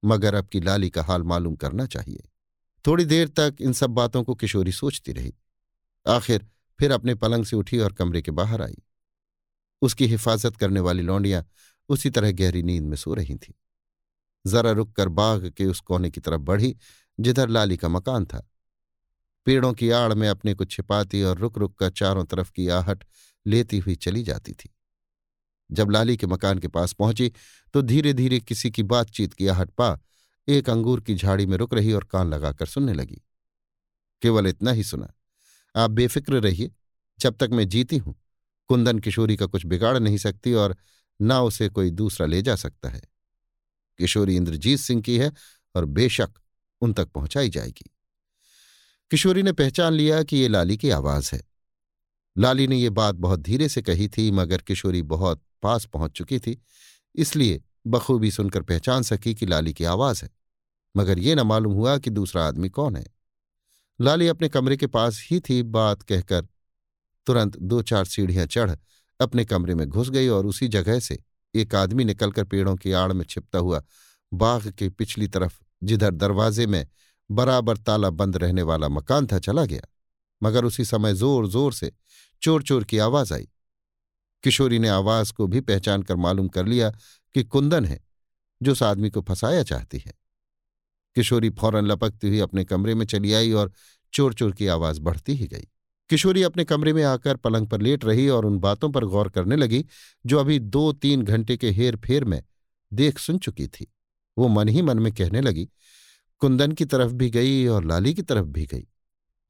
मगर 0.02 0.35
अब 0.35 0.47
की 0.47 0.60
लाली 0.60 0.90
का 0.90 1.02
हाल 1.02 1.22
मालूम 1.22 1.55
करना 1.56 1.86
चाहिए। 1.86 2.28
थोड़ी 2.85 3.05
देर 3.05 3.28
तक 3.28 3.56
इन 3.60 3.72
सब 3.72 3.90
बातों 3.90 4.22
को 4.24 4.35
किशोरी 4.35 4.72
सोचती 4.72 5.12
रही। 5.12 5.35
आखिर 6.06 6.47
फिर 6.78 6.90
अपने 6.90 7.14
पलंग 7.14 7.44
से 7.44 7.56
उठी 7.56 7.78
और 7.78 7.93
कमरे 7.93 8.22
के 8.22 8.31
बाहर 8.31 8.62
आई। 8.62 8.82
उसकी 9.82 10.06
हिफाजत 10.06 10.56
करने 10.56 10.81
वाली 10.81 11.02
लौंडियाँ 11.02 11.47
उसी 11.89 12.10
तरह 12.10 12.32
गहरी 12.32 12.62
नींद 12.62 12.85
में 12.85 12.97
सो 12.97 13.14
रही 13.14 13.35
थीं। 13.35 13.55
जरा 14.47 14.70
रुक 14.70 14.93
कर 14.93 15.09
बाग 15.09 15.51
के 15.51 15.66
उस 15.66 15.81
कोने 15.81 16.10
की 16.10 16.20
तरफ़ 16.20 16.40
बढ़ी, 16.40 16.76
जिधर 17.20 17.48
लाली 17.48 17.76
का 17.76 17.89
मकान 17.89 18.26
था। 18.26 18.51
पेड़ों 19.47 19.72
की 19.72 19.90
आड़ 19.90 20.14
में 20.14 20.28
अपने 20.28 20.55
को 20.55 20.64
छिपाती 20.64 21.22
और 21.22 21.39
रुक 21.39 21.59
रुक 21.59 21.78
कर 21.78 21.90
चारों 21.90 22.24
तरफ़ 22.24 22.52
की 22.52 22.68
आहट 22.68 23.05
लेती 23.47 23.78
हुई 23.78 23.94
चली 23.94 24.22
जाती 24.22 24.52
थी। 24.52 24.74
जब 25.72 25.90
लाली 25.90 26.16
के 26.16 26.26
मकान 26.26 26.59
के 26.59 26.68
पास 26.68 26.93
पहुँची 26.93 27.32
तो 27.74 27.82
धीरे 27.82 28.12
धीरे 28.12 28.40
किसी 28.40 28.70
की 28.70 28.82
बातचीत 28.82 29.35
की 29.35 29.47
आहट 29.47 29.70
पा, 29.70 30.01
एक 30.48 30.70
अंगूर 30.70 31.01
की 31.01 31.14
झाड़ी 31.14 31.47
में 31.47 31.56
रुक 31.56 31.74
रही 31.74 31.93
और 31.93 32.05
कान 32.05 32.31
लगाकर 32.31 32.66
सुनने 32.66 32.93
लगी। 32.93 33.22
केवल 34.22 34.47
इतना 34.47 34.70
ही 34.70 34.85
सुना। 34.85 35.12
आप 35.76 35.90
बेफिक्र 35.90 36.34
रहिए, 36.34 36.70
जब 37.20 37.36
तक 37.36 37.51
मैं 37.52 37.68
जीती 37.68 37.96
हूँ। 37.96 38.14
कुंदन 38.68 38.98
किशोरी 38.98 39.36
का 39.36 39.46
कुछ 39.46 39.66
बिगाड़ 39.66 39.98
नहीं 39.98 40.16
सकती 40.16 40.52
और 40.52 40.76
ना 41.20 41.42
उसे 41.42 41.68
कोई 41.68 41.90
दूसरा 41.90 42.26
ले 42.26 42.42
जा 42.42 42.56
सकता 42.56 42.88
है। 42.88 43.02
किशोरी 43.98 44.36
इंद्रजीत 44.36 44.78
सिंह 44.78 45.02
की 45.02 45.18
है 45.18 45.32
और 45.76 45.84
बेशक 45.84 46.30
उन 46.80 46.92
तक 46.92 47.09
पहुंचाई 47.09 47.51
जाएगी। 47.51 47.90
किशोरी 49.10 49.42
ने 49.42 49.52
पहचान 49.52 49.92
लिया 49.92 50.22
कि 50.22 50.36
ये 50.36 50.48
लाली 50.48 50.76
की 50.76 50.90
आवाज़ 50.90 51.30
है। 51.32 51.42
लाली 52.38 52.66
ने 52.66 52.76
यह 52.76 52.90
बात 52.90 53.14
बहुत 53.14 53.40
धीरे 53.40 53.68
से 53.68 53.82
कही 53.82 54.09
थी, 54.09 54.30
मगर 54.30 54.59
किशोरी 54.59 55.02
बहुत 55.02 55.42
पास 55.62 55.84
पहुँच 55.84 56.10
चुकी 56.10 56.38
थी, 56.38 56.62
इसलिए 57.14 57.62
बखूबी 57.86 58.30
सुनकर 58.30 58.62
पहचान 58.62 59.02
सकी 59.02 59.34
कि 59.34 59.46
लाली 59.46 59.72
की 59.72 59.84
आवाज़ 59.84 60.22
है। 60.22 60.30
मगर 60.96 61.18
ये 61.18 61.34
न 61.34 61.40
मालूम 61.40 61.72
हुआ 61.72 61.98
कि 61.98 62.10
दूसरा 62.10 62.48
आदमी 62.48 62.68
कौन 62.68 62.96
है। 62.96 63.13
लाली 64.00 64.28
अपने 64.28 64.48
कमरे 64.48 64.76
के 64.76 64.86
पास 64.86 65.26
ही 65.30 65.40
थी 65.40 65.62
बात 65.62 66.02
कहकर। 66.02 66.46
तुरंत 67.26 67.56
दो 67.58 67.82
चार 67.82 68.04
सीढ़ियाँ 68.04 68.46
चढ़ 68.46 68.76
अपने 69.20 69.44
कमरे 69.44 69.74
में 69.74 69.86
घुस 69.88 70.10
गई 70.10 70.28
और 70.28 70.46
उसी 70.46 70.68
जगह 70.68 70.98
से 71.00 71.18
एक 71.54 71.74
आदमी 71.74 72.04
निकलकर 72.04 72.44
पेड़ों 72.44 72.76
की 72.76 72.92
आड़ 72.92 73.12
में 73.12 73.24
छिपता 73.24 73.58
हुआ 73.58 73.82
बाग 74.32 74.68
के 74.68 74.88
पिछली 74.88 75.28
तरफ़, 75.28 75.58
जिधर 75.84 76.10
दरवाजे 76.10 76.66
में 76.66 76.86
बराबर 77.30 77.76
ताला 77.76 78.10
बंद 78.10 78.36
रहने 78.36 78.62
वाला 78.62 78.88
मकान 78.88 79.26
था, 79.26 79.38
चला 79.38 79.64
गया। 79.64 79.82
मगर 80.42 80.64
उसी 80.64 80.84
समय 80.84 81.14
ज़ोर 81.14 81.46
ज़ोर 81.48 81.72
से 81.72 81.92
चोर 82.42 82.62
चोर 82.62 82.84
की 82.84 82.98
आवाज़ 82.98 83.34
आई। 83.34 83.48
किशोरी 84.44 84.78
ने 84.78 84.88
आवाज़ 84.88 85.32
को 85.32 85.46
भी 85.46 85.60
पहचान 85.60 86.02
कर 86.02 86.16
मालूम 86.16 86.48
कर 86.48 86.66
लिया 86.66 86.90
कि 87.34 87.44
कुंदन 87.44 87.84
है, 87.84 88.00
जो 88.62 88.72
उस 88.72 88.82
आदमी 88.82 89.10
को 89.10 89.22
फंसाया 89.22 89.62
चाहती 89.62 89.98
है। 89.98 90.12
किशोरी 91.16 91.50
फ़ौरन 91.50 91.86
लपकती 91.86 92.28
हुई 92.28 92.38
अपने 92.38 92.64
कमरे 92.64 92.94
में 92.94 93.06
चली 93.06 93.32
आई 93.32 93.52
और 93.52 93.72
चोर 94.12 94.34
चोर 94.34 94.52
की 94.52 94.66
आवाज़ 94.66 95.00
बढ़ती 95.00 95.34
ही 95.34 95.46
गई। 95.46 95.68
किशोरी 96.08 96.42
अपने 96.42 96.64
कमरे 96.64 96.92
में 96.92 97.02
आकर 97.02 97.36
पलंग 97.36 97.66
पर 97.66 97.80
लेट 97.82 98.04
रही 98.04 98.28
और 98.28 98.46
उन 98.46 98.58
बातों 98.58 98.90
पर 98.90 99.04
गौर 99.04 99.28
करने 99.28 99.56
लगी, 99.56 99.84
जो 100.26 100.38
अभी 100.38 100.58
दो 100.58 100.92
तीन 100.92 101.22
घंटे 101.22 101.56
के 101.56 101.70
हेर 101.70 101.96
फेर 101.96 102.24
में 102.24 102.42
देख 102.92 103.18
सुन 103.18 103.38
चुकी 103.38 103.66
थी। 103.66 103.94
वो 104.38 104.48
मन 104.48 104.68
ही 104.68 104.82
मन 104.82 104.98
में 104.98 105.12
कहने 105.12 105.40
लगी, 105.40 105.68
कुंदन 106.38 106.72
की 106.72 106.84
तरफ़ 106.84 107.12
भी 107.12 107.30
गई 107.30 107.66
और 107.66 107.84
लाली 107.84 108.14
की 108.14 108.22
तरफ़ 108.22 108.46
भी 108.46 108.66
गई। 108.66 108.86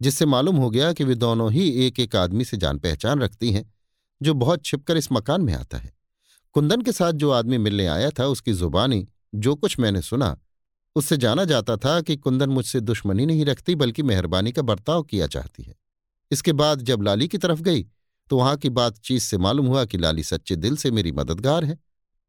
जिससे 0.02 0.26
मालूम 0.26 0.56
हो 0.56 0.70
गया 0.70 0.92
कि 0.92 1.04
वे 1.04 1.14
दोनों 1.14 1.52
ही 1.52 1.86
एक 1.86 2.00
एक 2.00 2.16
आदमी 2.16 2.44
से 2.44 2.56
जान 2.56 2.78
पहचान 2.78 3.20
रखती 3.20 3.52
हैं, 3.52 3.74
जो 4.22 4.34
बहुत 4.34 4.64
छिपकर 4.64 4.96
इस 4.96 5.12
मकान 5.12 5.40
में 5.40 5.54
आता 5.54 5.78
है। 5.78 5.94
कुंदन 6.52 6.80
के 6.80 6.92
साथ 6.92 7.12
जो 7.12 7.30
आदमी 7.30 7.58
मिलने 7.58 7.86
आया 7.86 8.10
था, 8.10 8.26
उसकी 8.26 8.52
जुबानी, 8.52 9.08
जो 9.34 9.54
कुछ 9.54 9.80
मैंने 9.80 10.02
सुना 10.02 10.40
उससे 10.96 11.16
जाना 11.16 11.44
जाता 11.44 11.76
था 11.76 12.00
कि 12.00 12.16
कुंदन 12.16 12.50
मुझसे 12.50 12.80
दुश्मनी 12.80 13.26
नहीं 13.26 13.44
रखती, 13.44 13.74
बल्कि 13.74 14.02
मेहरबानी 14.02 14.52
का 14.52 14.62
बर्ताव 14.62 15.02
किया 15.02 15.26
चाहती 15.26 15.62
है। 15.62 15.74
इसके 16.30 16.52
बाद 16.52 16.82
जब 16.82 17.02
लाली 17.02 17.28
की 17.28 17.38
तरफ़ 17.38 17.60
गई 17.60 17.86
तो 18.30 18.36
वहाँ 18.36 18.56
की 18.56 18.70
बातचीत 18.70 19.22
से 19.22 19.38
मालूम 19.38 19.66
हुआ 19.66 19.84
कि 19.84 19.98
लाली 19.98 20.22
सच्चे 20.22 20.56
दिल 20.56 20.76
से 20.76 20.90
मेरी 20.90 21.12
मददगार 21.12 21.64
है 21.64 21.78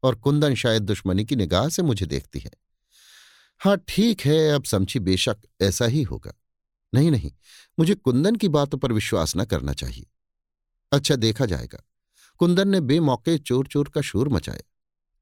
और 0.03 0.15
कुंदन 0.15 0.55
शायद 0.55 0.83
दुश्मनी 0.83 1.25
की 1.25 1.35
निगाह 1.35 1.69
से 1.69 1.81
मुझे 1.81 2.05
देखती 2.05 2.39
है। 2.39 2.51
हाँ 3.59 3.77
ठीक 3.87 4.21
है, 4.21 4.49
अब 4.49 4.63
समझी 4.63 4.99
बेशक 4.99 5.37
ऐसा 5.61 5.85
ही 5.85 6.03
होगा। 6.03 6.33
नहीं 6.93 7.11
नहीं, 7.11 7.31
मुझे 7.79 7.95
कुंदन 7.95 8.35
की 8.35 8.47
बातों 8.47 8.77
पर 8.77 8.91
विश्वास 8.91 9.33
न 9.37 9.45
करना 9.45 9.73
चाहिए। 9.73 10.05
अच्छा 10.91 11.15
देखा 11.15 11.45
जाएगा। 11.45 11.83
कुंदन 12.37 12.67
ने 12.67 12.81
बेमौके 12.81 13.37
चोर 13.37 13.67
चोर 13.67 13.89
का 13.89 14.01
शोर 14.01 14.29
मचाया। 14.29 14.63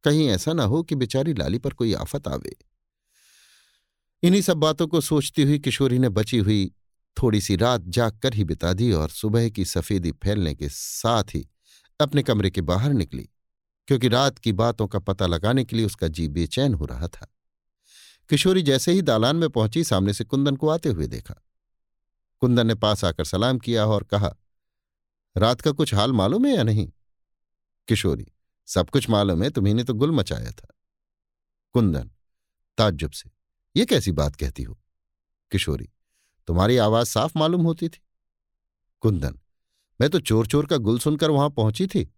कहीं 0.03 0.27
ऐसा 0.27 0.53
ना 0.53 0.63
हो 0.63 0.83
कि 0.83 0.95
बेचारी 0.95 1.33
लाली 1.33 1.57
पर 1.57 1.73
कोई 1.73 1.93
आफत 1.93 2.27
आवे। 2.27 2.55
इन्हीं 4.23 4.41
सब 4.41 4.57
बातों 4.57 4.87
को 4.87 5.01
सोचती 5.01 5.43
हुई 5.43 5.59
किशोरी 5.59 5.99
ने 5.99 6.09
बची 6.09 6.37
हुई 6.37 6.71
थोड़ी 7.21 7.41
सी 7.41 7.55
रात 7.55 7.81
जाग 7.81 8.19
कर 8.19 8.33
ही 8.33 8.43
बिता 8.43 8.73
दी 8.73 8.91
और 8.91 9.09
सुबह 9.09 9.49
की 9.49 9.65
सफेदी 9.65 10.11
फैलने 10.11 10.53
के 10.55 10.69
साथ 10.69 11.23
ही 11.35 11.47
अपने 11.99 12.23
कमरे 12.23 12.49
के 12.49 12.61
बाहर 12.61 12.93
निकली, 12.93 13.29
क्योंकि 13.87 14.07
रात 14.07 14.37
की 14.37 14.51
बातों 14.51 14.87
का 14.87 14.99
पता 14.99 15.27
लगाने 15.27 15.63
के 15.63 15.75
लिए 15.75 15.85
उसका 15.85 16.07
जी 16.07 16.27
बेचैन 16.27 16.73
हो 16.73 16.85
रहा 16.85 17.07
था। 17.07 17.27
किशोरी 18.29 18.61
जैसे 18.61 18.91
ही 18.91 19.01
दालान 19.01 19.35
में 19.35 19.49
पहुँची, 19.49 19.83
सामने 19.83 20.13
से 20.13 20.23
कुंदन 20.23 20.55
को 20.55 20.69
आते 20.69 20.89
हुए 20.89 21.07
देखा। 21.07 21.35
कुंदन 22.41 22.67
ने 22.67 22.75
पास 22.75 23.05
आकर 23.05 23.23
सलाम 23.23 23.59
किया 23.59 23.85
और 23.85 24.03
कहा, 24.03 24.35
रात 25.37 25.61
का 25.61 25.71
कुछ 25.71 25.93
हाल 25.93 26.11
मालूम 26.11 26.45
है 26.45 26.55
या 26.55 26.63
नहीं? 26.63 26.91
किशोरी, 27.87 28.27
सब 28.67 28.89
कुछ 28.89 29.09
मालूम 29.09 29.43
है, 29.43 29.49
तुम्ही 29.49 29.83
तो 29.83 29.93
गुल 29.93 30.11
मचाया 30.11 30.51
था। 30.51 30.67
कुंदन, 31.73 32.11
ताज्जुब 32.77 33.11
से 33.11 33.32
ये 33.75 33.85
कैसी 33.85 34.11
बात 34.11 34.35
कहती 34.35 34.63
हो? 34.63 34.79
किशोरी, 35.51 35.89
तुम्हारी 36.47 36.77
आवाज़ 36.77 37.07
साफ़ 37.07 37.37
मालूम 37.37 37.61
होती 37.61 37.89
थी। 37.89 38.01
कुंदन, 38.99 39.39
मैं 40.01 40.09
तो 40.09 40.19
चोर 40.19 40.47
चोर 40.47 40.65
का 40.65 40.77
गुल 40.77 40.99
सुनकर 40.99 41.31
वहाँ 41.31 41.49
पहुँची 41.49 41.87
थी 41.87 42.13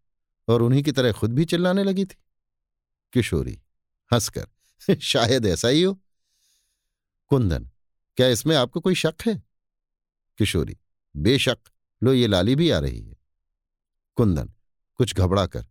और 0.47 0.61
उन्हीं 0.61 0.83
की 0.83 0.91
तरह 0.91 1.11
खुद 1.11 1.33
भी 1.33 1.45
चिल्लाने 1.45 1.83
लगी 1.83 2.05
थी। 2.05 2.17
किशोरी, 3.13 3.61
हंसकर, 4.13 4.47
शायद 4.99 5.45
ऐसा 5.45 5.67
ही 5.67 5.83
हो। 5.83 6.01
कुंदन, 7.27 7.69
क्या 8.17 8.27
इसमें 8.27 8.55
आपको 8.55 8.79
कोई 8.79 8.95
शक 8.95 9.15
है? 9.25 9.43
किशोरी, 10.37 10.77
बेशक, 11.17 11.57
लो 12.03 12.13
ये 12.13 12.27
लाली 12.27 12.55
भी 12.55 12.69
आ 12.69 12.79
रही 12.79 13.05
है। 13.05 13.15
कुंदन, 14.15 14.53
कुछ 14.95 15.15
घबरा 15.15 15.47
कर 15.47 15.65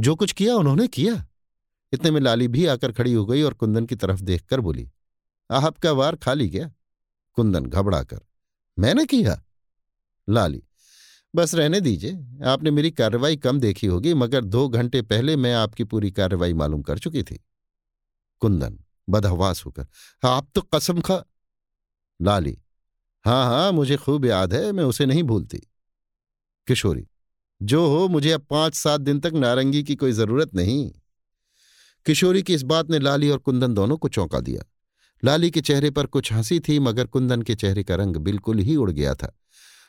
जो 0.00 0.16
कुछ 0.16 0.32
किया 0.32 0.54
उन्होंने 0.54 0.88
किया। 0.88 1.28
इतने 1.92 2.10
में 2.10 2.20
लाली 2.20 2.48
भी 2.48 2.66
आकर 2.66 2.92
खड़ी 2.92 3.12
हो 3.12 3.26
गई 3.26 3.42
और 3.42 3.54
कुंदन 3.54 3.86
की 3.86 3.96
तरफ़ 3.96 4.20
देखकर 4.20 4.60
बोली 4.60 4.88
आपका 5.52 5.92
वार 5.92 6.16
खाली 6.16 6.48
गया। 6.48 6.70
कुंदन 7.34 7.66
घबरा 7.66 8.02
कर 8.02 8.20
मैंने 8.78 9.04
किया? 9.06 9.42
लाली, 10.28 10.62
बस 11.34 11.54
रहने 11.54 11.80
दीजिए। 11.80 12.44
आपने 12.44 12.70
मेरी 12.70 12.90
कार्रवाई 12.90 13.36
कम 13.36 13.60
देखी 13.60 13.86
होगी, 13.86 14.14
मगर 14.14 14.44
दो 14.44 14.68
घंटे 14.68 15.02
पहले 15.02 15.36
मैं 15.36 15.54
आपकी 15.54 15.84
पूरी 15.84 16.10
कार्रवाई 16.10 16.54
मालूम 16.54 16.82
कर 16.82 16.98
चुकी 16.98 17.22
थी। 17.22 17.40
कुंदन 18.42 18.78
बदहवास 19.08 19.64
होकर, 19.66 19.86
आप 20.24 20.48
तो 20.54 20.60
कसम 20.74 21.00
खा 21.00 21.22
लाली 22.22 22.58
हाँ 23.24 23.44
हाँ 23.44 23.72
मुझे 23.72 23.96
खूब 23.96 24.24
याद 24.24 24.52
है, 24.54 24.72
मैं 24.72 24.84
उसे 24.84 25.06
नहीं 25.06 25.22
भूलती। 25.22 25.58
किशोरी, 26.66 27.06
जो 27.62 27.86
हो, 27.86 28.08
मुझे 28.08 28.30
अब 28.32 28.40
पाँच 28.40 28.74
सात 28.74 29.00
दिन 29.00 29.20
तक 29.20 29.32
नारंगी 29.34 29.82
की 29.82 29.94
कोई 29.96 30.12
ज़रूरत 30.12 30.54
नहीं। 30.54 30.92
किशोरी 32.06 32.42
की 32.42 32.54
इस 32.54 32.62
बात 32.62 32.90
ने 32.90 32.98
लाली 32.98 33.30
और 33.30 33.38
कुंदन 33.38 33.74
दोनों 33.74 33.96
को 33.96 34.08
चौंका 34.08 34.40
दिया। 34.40 34.62
लाली 35.24 35.50
के 35.50 35.60
चेहरे 35.60 35.90
पर 35.90 36.06
कुछ 36.06 36.32
हँसी 36.32 36.60
थी, 36.60 36.78
मगर 36.78 37.06
कुंदन 37.06 37.42
के 37.42 37.54
चेहरे 37.54 37.84
का 37.84 37.94
रंग 37.94 38.16
बिल्कुल 38.16 38.58
ही 38.58 38.76
उड़ 38.76 38.90
गया 38.90 39.14
था, 39.14 39.38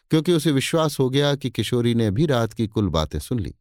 क्योंकि 0.10 0.34
उसे 0.34 0.52
विश्वास 0.52 1.00
हो 1.00 1.10
गया 1.10 1.36
कि 1.36 1.50
किशोरी 1.50 1.96
ने 1.96 2.12
भी 2.12 2.26
रात 2.26 2.54
की 2.54 2.68
कुल 2.68 2.90
बातें 2.90 3.20
सुन 3.20 3.40
ली। 3.40 3.56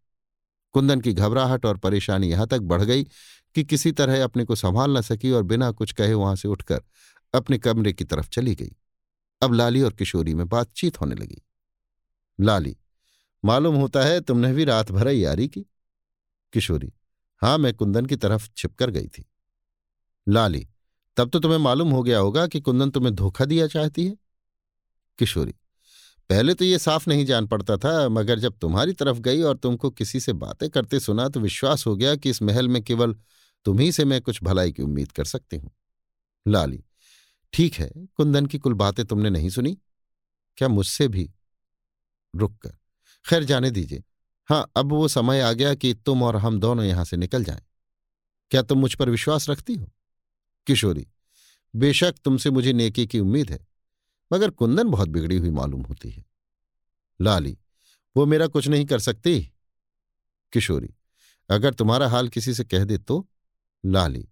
कुंदन 0.73 1.01
की 1.01 1.13
घबराहट 1.13 1.67
और 1.67 1.77
परेशानी 1.77 2.31
यहाँ 2.31 2.47
तक 2.47 2.59
बढ़ 2.59 2.83
गई 2.83 3.05
कि 3.55 3.65
किसी 3.65 3.93
तरह 3.93 4.25
अपने 4.25 4.45
को 4.45 4.55
संभाल 4.55 4.99
न 4.99 5.01
सकी 5.01 5.31
और 5.31 5.43
बिना 5.43 5.71
कुछ 5.71 5.93
कहे 5.93 6.15
वहाँ 6.15 6.37
से 6.37 6.49
उठकर 6.49 6.83
अपने 7.35 7.59
कमरे 7.59 7.93
की 7.93 8.05
तरफ़ 8.05 8.29
चली 8.29 8.55
गई। 8.55 8.77
अब 9.43 9.53
लाली 9.53 9.83
और 9.83 9.93
किशोरी 9.93 10.35
में 10.35 10.49
बातचीत 10.49 11.01
होने 11.01 11.15
लगी। 11.15 11.43
लाली, 12.41 12.77
मालूम 13.45 13.75
होता 13.75 14.05
है 14.05 14.21
तुमने 14.21 14.53
भी 14.53 14.65
रात 14.65 14.91
भर 14.91 15.09
यारी 15.09 15.49
की? 15.49 15.67
किशोरी, 16.53 16.93
हाँ, 17.43 17.59
मैं 17.59 17.75
कुंदन 17.75 18.07
की 18.07 18.17
तरफ़ 18.17 18.51
छिपकर 18.57 18.91
गई 18.91 19.07
थी। 19.07 19.31
लाली 20.29 20.69
तब 21.17 21.31
तो 21.31 21.39
तुम्हें 21.39 21.59
मालूम 21.59 21.91
हो 21.91 22.03
गया 22.03 22.19
होगा 22.19 22.47
कि 22.47 22.61
कुंदन 22.61 22.91
तुम्हें 22.91 23.15
धोखा 23.15 23.45
दिया 23.45 23.67
चाहती 23.67 24.07
है। 24.07 24.17
किशोरी, 25.19 25.53
पहले 26.31 26.55
तो 26.55 26.65
ये 26.65 26.79
साफ़ 26.79 27.09
नहीं 27.09 27.25
जान 27.27 27.47
पड़ता 27.47 27.77
था, 27.77 28.09
मगर 28.09 28.39
जब 28.39 28.59
तुम्हारी 28.59 28.93
तरफ़ 28.93 29.19
गई 29.19 29.43
और 29.43 29.57
तुमको 29.57 29.91
किसी 29.91 30.21
से 30.21 30.33
बातें 30.33 30.69
करते 30.71 31.01
सुना 31.01 31.29
तो 31.29 31.41
विश्वास 31.41 31.87
हो 31.87 31.97
गया 31.97 32.15
कि 32.17 32.31
इस 32.31 32.43
महल 32.43 32.69
में 32.69 32.83
केवल 32.83 33.15
तुम्ही 33.67 33.91
से 33.93 34.05
मैं 34.05 34.21
कुछ 34.23 34.43
भलाई 34.45 34.73
की 34.73 34.83
उम्मीद 34.83 35.13
कर 35.13 35.25
सकती 35.25 35.57
हूँ। 35.57 35.71
लाली, 36.47 36.83
ठीक 37.53 37.75
है, 37.75 37.91
कुंदन 38.17 38.47
की 38.47 38.59
कुल 38.59 38.75
बातें 38.75 39.05
तुमने 39.05 39.31
नहीं 39.31 39.51
सुनी? 39.51 39.77
क्या 40.59 40.69
मुझसे 40.69 41.09
भी? 41.09 41.31
रुक 42.35 42.57
कर 42.59 42.77
खैर 43.25 43.45
जाने 43.45 43.71
दीजिए। 43.71 44.03
हाँ 44.49 44.67
अब 44.77 44.93
वो 44.93 45.09
समय 45.09 45.41
आ 45.41 45.53
गया 45.53 45.75
कि 45.75 45.93
तुम 45.95 46.23
और 46.23 46.37
हम 46.37 46.61
दोनों 46.61 46.85
यहाँ 46.85 47.05
से 47.05 47.17
निकल 47.17 47.45
जाएँ। 47.45 47.61
क्या 48.51 48.63
तुम 48.63 48.79
मुझ 48.79 48.95
पर 48.95 49.11
विश्वास 49.11 49.49
रखती 49.51 49.75
हो? 49.75 49.91
किशोरी, 50.67 51.07
बेशक 51.75 52.15
तुमसे 52.25 52.51
मुझे 52.51 52.73
नेकी 52.73 53.07
की 53.07 53.21
उम्मीद 53.21 53.51
है, 53.51 53.67
मगर 54.33 54.51
कुंदन 54.51 54.89
बहुत 54.89 55.09
बिगड़ी 55.09 55.37
हुई 55.37 55.51
मालूम 55.51 55.83
होती 55.83 56.11
है। 56.11 56.25
लाली, 57.21 57.59
वो 58.17 58.27
मेरा 58.27 58.47
कुछ 58.47 58.69
नहीं 58.69 58.85
कर 58.85 58.99
सकती? 58.99 59.53
किशोरी, 60.53 60.95
अगर 61.51 61.75
तुम्हारा 61.75 62.09
हाल 62.09 62.29
किसी 62.29 62.55
से 62.55 62.65
कह 62.65 62.85
दे 62.85 62.99
तो? 62.99 63.29
लाली, 63.87 64.29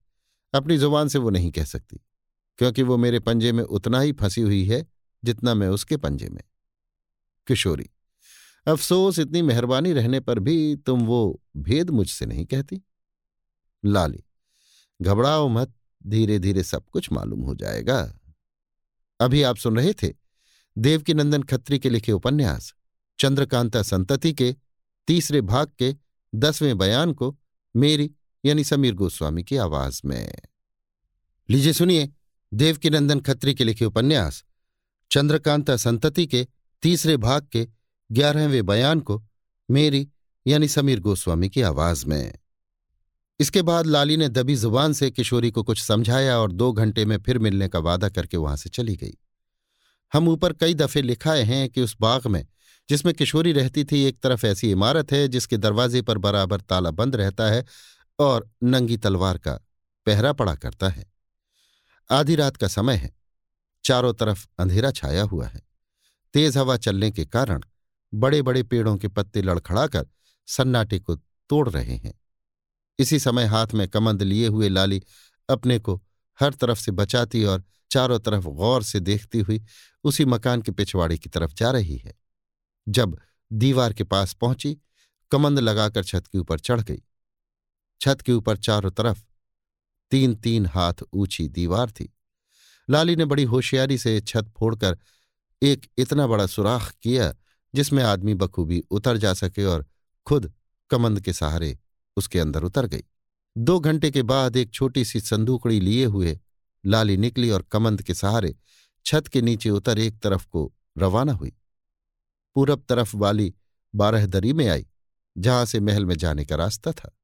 अपनी 0.54 0.76
ज़ुबान 0.76 1.08
से 1.08 1.18
वो 1.18 1.30
नहीं 1.30 1.50
कह 1.50 1.64
सकती, 1.64 2.00
क्योंकि 2.58 2.82
वो 2.82 2.96
मेरे 2.96 3.18
पंजे 3.18 3.52
में 3.52 3.62
उतना 3.64 4.00
ही 4.00 4.12
फंसी 4.12 4.40
हुई 4.40 4.64
है, 4.64 4.86
जितना 5.24 5.54
मैं 5.54 5.68
उसके 5.68 5.96
पंजे 5.96 6.28
में। 6.28 6.42
किशोरी, 7.46 7.90
अफसोस, 8.66 9.18
इतनी 9.18 9.42
मेहरबानी 9.42 9.92
रहने 9.92 10.20
पर 10.20 10.38
भी 10.38 10.76
तुम 10.76 11.06
वो 11.06 11.42
भेद 11.56 11.90
मुझसे 11.90 12.26
नहीं 12.26 12.44
कहती? 12.46 12.82
लाली, 13.84 14.24
घबराओ 15.02 15.48
मत 15.48 15.72
धीरे 16.06 16.38
धीरे 16.38 16.62
सब 16.62 16.84
कुछ 16.92 17.12
मालूम 17.12 17.40
हो 17.40 17.54
जाएगा। 17.54 18.18
अभी 19.20 19.42
आप 19.42 19.56
सुन 19.56 19.76
रहे 19.76 19.92
थे 19.92 20.14
देवकीनंदन 20.78 21.42
खत्री 21.42 21.78
के 21.78 21.90
लिखे 21.90 22.12
उपन्यास, 22.12 22.74
चंद्रकांता 23.18 23.82
संतति 23.82 24.32
के 24.32 24.56
तीसरे 25.06 25.40
भाग 25.40 25.72
के 25.78 25.96
दसवें 26.34 26.78
बयान 26.78 27.12
को 27.12 27.38
मेरी 27.76 28.14
यानी 28.44 28.64
समीर 28.64 28.94
गोस्वामी 28.94 29.44
की 29.44 29.56
आवाज़ 29.56 30.00
में। 30.04 30.34
लीजिए 31.50 31.72
सुनिए 31.72 32.12
देवकीनंदन 32.54 33.20
खत्री 33.20 33.54
के 33.54 33.64
लिखे 33.64 33.84
उपन्यास, 33.84 34.44
चंद्रकांता 35.10 35.76
संतति 35.76 36.26
के 36.26 36.46
तीसरे 36.82 37.16
भाग 37.16 37.46
के 37.46 37.68
ग्यारहवें 38.12 38.66
बयान 38.66 39.00
को 39.00 39.24
मेरी 39.70 40.08
यानी 40.46 40.68
समीर 40.68 41.00
गोस्वामी 41.00 41.48
की 41.48 41.62
आवाज़ 41.62 42.06
में। 42.06 42.38
इसके 43.40 43.62
बाद 43.62 43.86
लाली 43.86 44.16
ने 44.16 44.28
दबी 44.28 44.54
ज़ुबान 44.54 44.92
से 44.92 45.10
किशोरी 45.10 45.50
को 45.50 45.62
कुछ 45.62 45.82
समझाया 45.82 46.38
और 46.38 46.52
दो 46.52 46.72
घंटे 46.72 47.04
में 47.04 47.22
फिर 47.22 47.38
मिलने 47.38 47.68
का 47.68 47.78
वादा 47.78 48.08
करके 48.08 48.36
वहाँ 48.36 48.56
से 48.56 48.70
चली 48.70 48.96
गई। 48.96 49.18
हम 50.12 50.28
ऊपर 50.28 50.52
कई 50.52 50.74
दफे 50.74 51.02
लिखाए 51.02 51.42
हैं 51.42 51.68
कि 51.68 51.80
उस 51.80 51.96
बाग 52.00 52.26
में, 52.26 52.46
जिसमें 52.88 53.14
किशोरी 53.14 53.52
रहती 53.52 53.84
थी, 53.84 54.04
एक 54.04 54.20
तरफ़ 54.20 54.46
ऐसी 54.46 54.70
इमारत 54.70 55.12
है, 55.12 55.28
जिसके 55.28 55.56
दरवाजे 55.56 56.02
पर 56.02 56.18
बराबर 56.18 56.60
ताला 56.60 56.90
बंद 56.90 57.16
रहता 57.16 57.50
है 57.50 57.64
और 58.18 58.50
नंगी 58.62 58.96
तलवार 58.96 59.38
का 59.38 59.52
पहरा 60.06 60.32
पड़ा 60.32 60.54
करता 60.54 60.88
है। 60.88 61.12
आधी 62.10 62.34
रात 62.34 62.56
का 62.56 62.68
समय 62.68 62.94
है। 62.94 63.16
चारों 63.84 64.14
तरफ़ 64.14 64.46
अंधेरा 64.58 64.90
छाया 64.90 65.22
हुआ 65.22 65.46
है। 65.46 65.62
तेज 66.34 66.56
हवा 66.56 66.76
चलने 66.76 67.10
के 67.10 67.24
कारण 67.24 67.62
बड़े 68.14 68.42
बड़े 68.42 68.62
पेड़ों 68.62 68.96
के 68.96 69.08
पत्ते 69.08 69.42
लड़खड़ाकर 69.42 70.06
सन्नाटे 70.46 70.98
को 70.98 71.16
तोड़ 71.48 71.68
रहे 71.68 71.96
हैं। 71.96 72.19
इसी 73.00 73.18
समय 73.18 73.44
हाथ 73.44 73.66
में 73.74 73.88
कमंद 73.88 74.22
लिए 74.22 74.46
हुए 74.46 74.68
लाली 74.68 75.02
अपने 75.48 75.78
को 75.78 76.02
हर 76.40 76.54
तरफ़ 76.54 76.80
से 76.80 76.92
बचाती 76.92 77.44
और 77.44 77.64
चारों 77.90 78.18
तरफ़ 78.18 78.44
गौर 78.44 78.82
से 78.82 79.00
देखती 79.00 79.40
हुई 79.40 79.62
उसी 80.04 80.24
मकान 80.24 80.62
के 80.62 80.72
पिछवाड़े 80.72 81.18
की 81.18 81.28
तरफ़ 81.28 81.54
जा 81.54 81.70
रही 81.70 81.96
है। 81.96 82.14
जब 82.88 83.18
दीवार 83.52 83.92
के 83.92 84.04
पास 84.04 84.32
पहुँची, 84.32 84.76
कमंद 85.30 85.58
लगाकर 85.58 86.04
छत 86.04 86.26
के 86.26 86.38
ऊपर 86.38 86.58
चढ़ 86.58 86.80
गई। 86.80 87.02
छत 88.00 88.20
के 88.20 88.32
ऊपर 88.32 88.56
चारों 88.56 88.90
तरफ़ 88.90 89.22
तीन 90.10 90.34
तीन 90.34 90.66
हाथ 90.66 90.94
ऊँची 91.12 91.48
दीवार 91.48 91.90
थी। 91.90 92.16
लाली 92.90 93.16
ने 93.16 93.24
बड़ी 93.24 93.44
होशियारी 93.44 93.98
से 93.98 94.20
छत 94.20 94.52
फोड़कर 94.58 94.98
एक 95.62 95.86
इतना 95.98 96.26
बड़ा 96.26 96.46
सुराख 96.46 96.94
किया 97.02 97.34
जिसमें 97.74 98.02
आदमी 98.04 98.34
बखूबी 98.34 98.82
उतर 98.90 99.16
जा 99.16 99.34
सके 99.34 99.64
और 99.64 99.86
खुद 100.26 100.52
कमंद 100.90 101.20
के 101.20 101.32
सहारे 101.32 101.78
उसके 102.20 102.38
अंदर 102.38 102.64
उतर 102.64 102.86
गई। 102.86 103.04
दो 103.58 103.80
घंटे 103.80 104.10
के 104.10 104.22
बाद 104.22 104.56
एक 104.56 104.70
छोटी 104.70 105.04
सी 105.04 105.20
संदूकड़ी 105.20 105.80
लिए 105.80 106.04
हुए 106.04 106.38
लाली 106.86 107.16
निकली 107.16 107.50
और 107.50 107.62
कमंद 107.62 108.02
के 108.02 108.14
सहारे 108.14 108.56
छत 109.06 109.28
के 109.28 109.42
नीचे 109.42 109.70
उतर 109.70 109.98
एक 109.98 110.18
तरफ़ 110.18 110.46
को 110.48 110.72
रवाना 110.98 111.32
हुई। 111.32 111.52
पूरब 112.54 112.84
तरफ़ 112.88 113.16
वाली 113.16 113.54
बारहदरी 113.94 114.52
में 114.52 114.68
आई, 114.68 114.86
जहाँ 115.38 115.64
से 115.64 115.80
महल 115.80 116.06
में 116.06 116.14
जाने 116.14 116.44
का 116.44 116.56
रास्ता 116.56 116.92
था। 116.92 117.16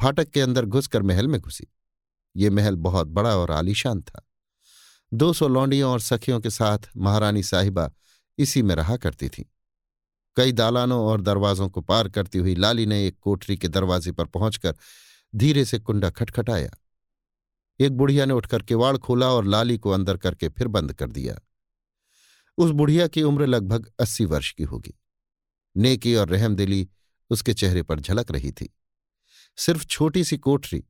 फाटक 0.00 0.28
के 0.28 0.40
अंदर 0.40 0.66
घुसकर 0.66 1.02
महल 1.02 1.28
में 1.28 1.40
घुसी। 1.40 1.66
ये 2.36 2.50
महल 2.50 2.76
बहुत 2.76 3.06
बड़ा 3.06 3.36
और 3.36 3.50
आलीशान 3.50 4.02
था। 4.02 4.28
दो 5.14 5.32
सौ 5.32 5.48
लौंडियों 5.48 5.92
और 5.92 6.00
सखियों 6.00 6.40
के 6.40 6.50
साथ 6.50 6.78
महारानी 6.96 7.42
साहिबा 7.42 7.90
इसी 8.38 8.62
में 8.62 8.74
रहा 8.74 8.96
करती 8.96 9.28
थी। 9.28 9.50
कई 10.36 10.52
दालानों 10.52 11.04
और 11.06 11.20
दरवाजों 11.20 11.68
को 11.68 11.80
पार 11.80 12.08
करती 12.08 12.38
हुई 12.38 12.54
लाली 12.54 12.86
ने 12.86 13.06
एक 13.06 13.18
कोठरी 13.20 13.56
के 13.56 13.68
दरवाजे 13.68 14.12
पर 14.12 14.24
पहुंचकर 14.24 14.76
धीरे 15.36 15.64
से 15.64 15.78
कुंडा 15.78 16.10
खटखटाया। 16.10 16.70
एक 17.80 17.92
बुढ़िया 17.92 18.24
ने 18.24 18.34
उठकर 18.34 18.62
किवाड़ 18.62 18.96
खोला 18.96 19.28
और 19.28 19.44
लाली 19.44 19.78
को 19.78 19.90
अंदर 19.90 20.16
करके 20.16 20.48
फिर 20.48 20.68
बंद 20.68 20.92
कर 20.92 21.10
दिया। 21.10 21.38
उस 22.58 22.70
बुढ़िया 22.70 23.06
की 23.06 23.22
उम्र 23.22 23.46
लगभग 23.46 23.90
अस्सी 24.00 24.24
वर्ष 24.24 24.52
की 24.52 24.62
होगी। 24.62 24.94
नेकी 25.76 26.14
और 26.14 26.28
रहमदिली 26.28 26.88
उसके 27.30 27.54
चेहरे 27.54 27.82
पर 27.82 28.00
झलक 28.00 28.30
रही 28.30 28.52
थी। 28.52 28.76
सिर्फ़ 29.56 29.86
छोटी 29.86 30.24
सी 30.24 30.38
कोठरी 30.38 30.84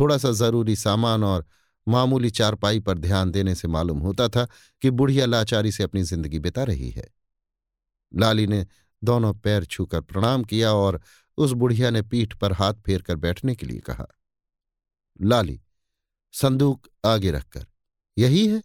थोड़ा 0.00 0.18
सा 0.18 0.30
ज़रूरी 0.30 0.76
सामान 0.76 1.24
और 1.24 1.46
मामूली 1.88 2.30
चारपाई 2.30 2.80
पर 2.80 2.98
ध्यान 2.98 3.30
देने 3.30 3.54
से 3.54 3.68
मालूम 3.68 3.98
होता 3.98 4.28
था 4.28 4.48
कि 4.82 4.90
बुढ़िया 4.90 5.26
लाचारी 5.26 5.72
से 5.72 5.82
अपनी 5.82 6.02
ज़िंदगी 6.02 6.38
बिता 6.38 6.64
रही 6.64 6.90
है। 6.90 7.21
लाली 8.14 8.46
ने 8.46 8.66
दोनों 9.04 9.34
पैर 9.34 9.64
छूकर 9.64 10.00
प्रणाम 10.00 10.44
किया 10.44 10.72
और 10.72 11.00
उस 11.36 11.52
बुढ़िया 11.52 11.90
ने 11.90 12.02
पीठ 12.02 12.34
पर 12.34 12.52
हाथ 12.52 12.74
फेर 12.74 13.02
कर 13.02 13.16
बैठने 13.16 13.54
के 13.54 13.66
लिए 13.66 13.80
कहा, 13.80 14.06
लाली, 15.22 15.60
संदूक 16.32 16.88
आगे 17.04 17.30
रखकर, 17.30 17.66
यही 18.18 18.46
है? 18.46 18.62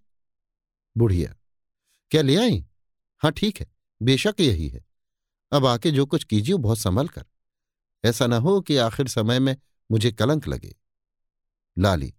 बुढ़िया, 0.97 1.35
क्या 2.11 2.21
ले 2.21 2.35
आई? 2.35 2.65
हाँ 3.21 3.31
ठीक 3.31 3.59
है, 3.59 3.67
बेशक 4.01 4.35
यही 4.39 4.67
है। 4.69 4.85
अब 5.51 5.65
आके 5.65 5.91
जो 5.91 6.05
कुछ 6.05 6.23
कीजिए 6.23 6.55
बहुत 6.55 6.77
संभल 6.77 7.07
कर। 7.07 7.25
ऐसा 8.05 8.27
ना 8.27 8.37
हो 8.37 8.61
कि 8.61 8.77
आखिर 8.77 9.07
समय 9.07 9.39
में 9.39 9.55
मुझे 9.91 10.11
कलंक 10.11 10.47
लगे। 10.47 10.75
लाली, 11.77 12.13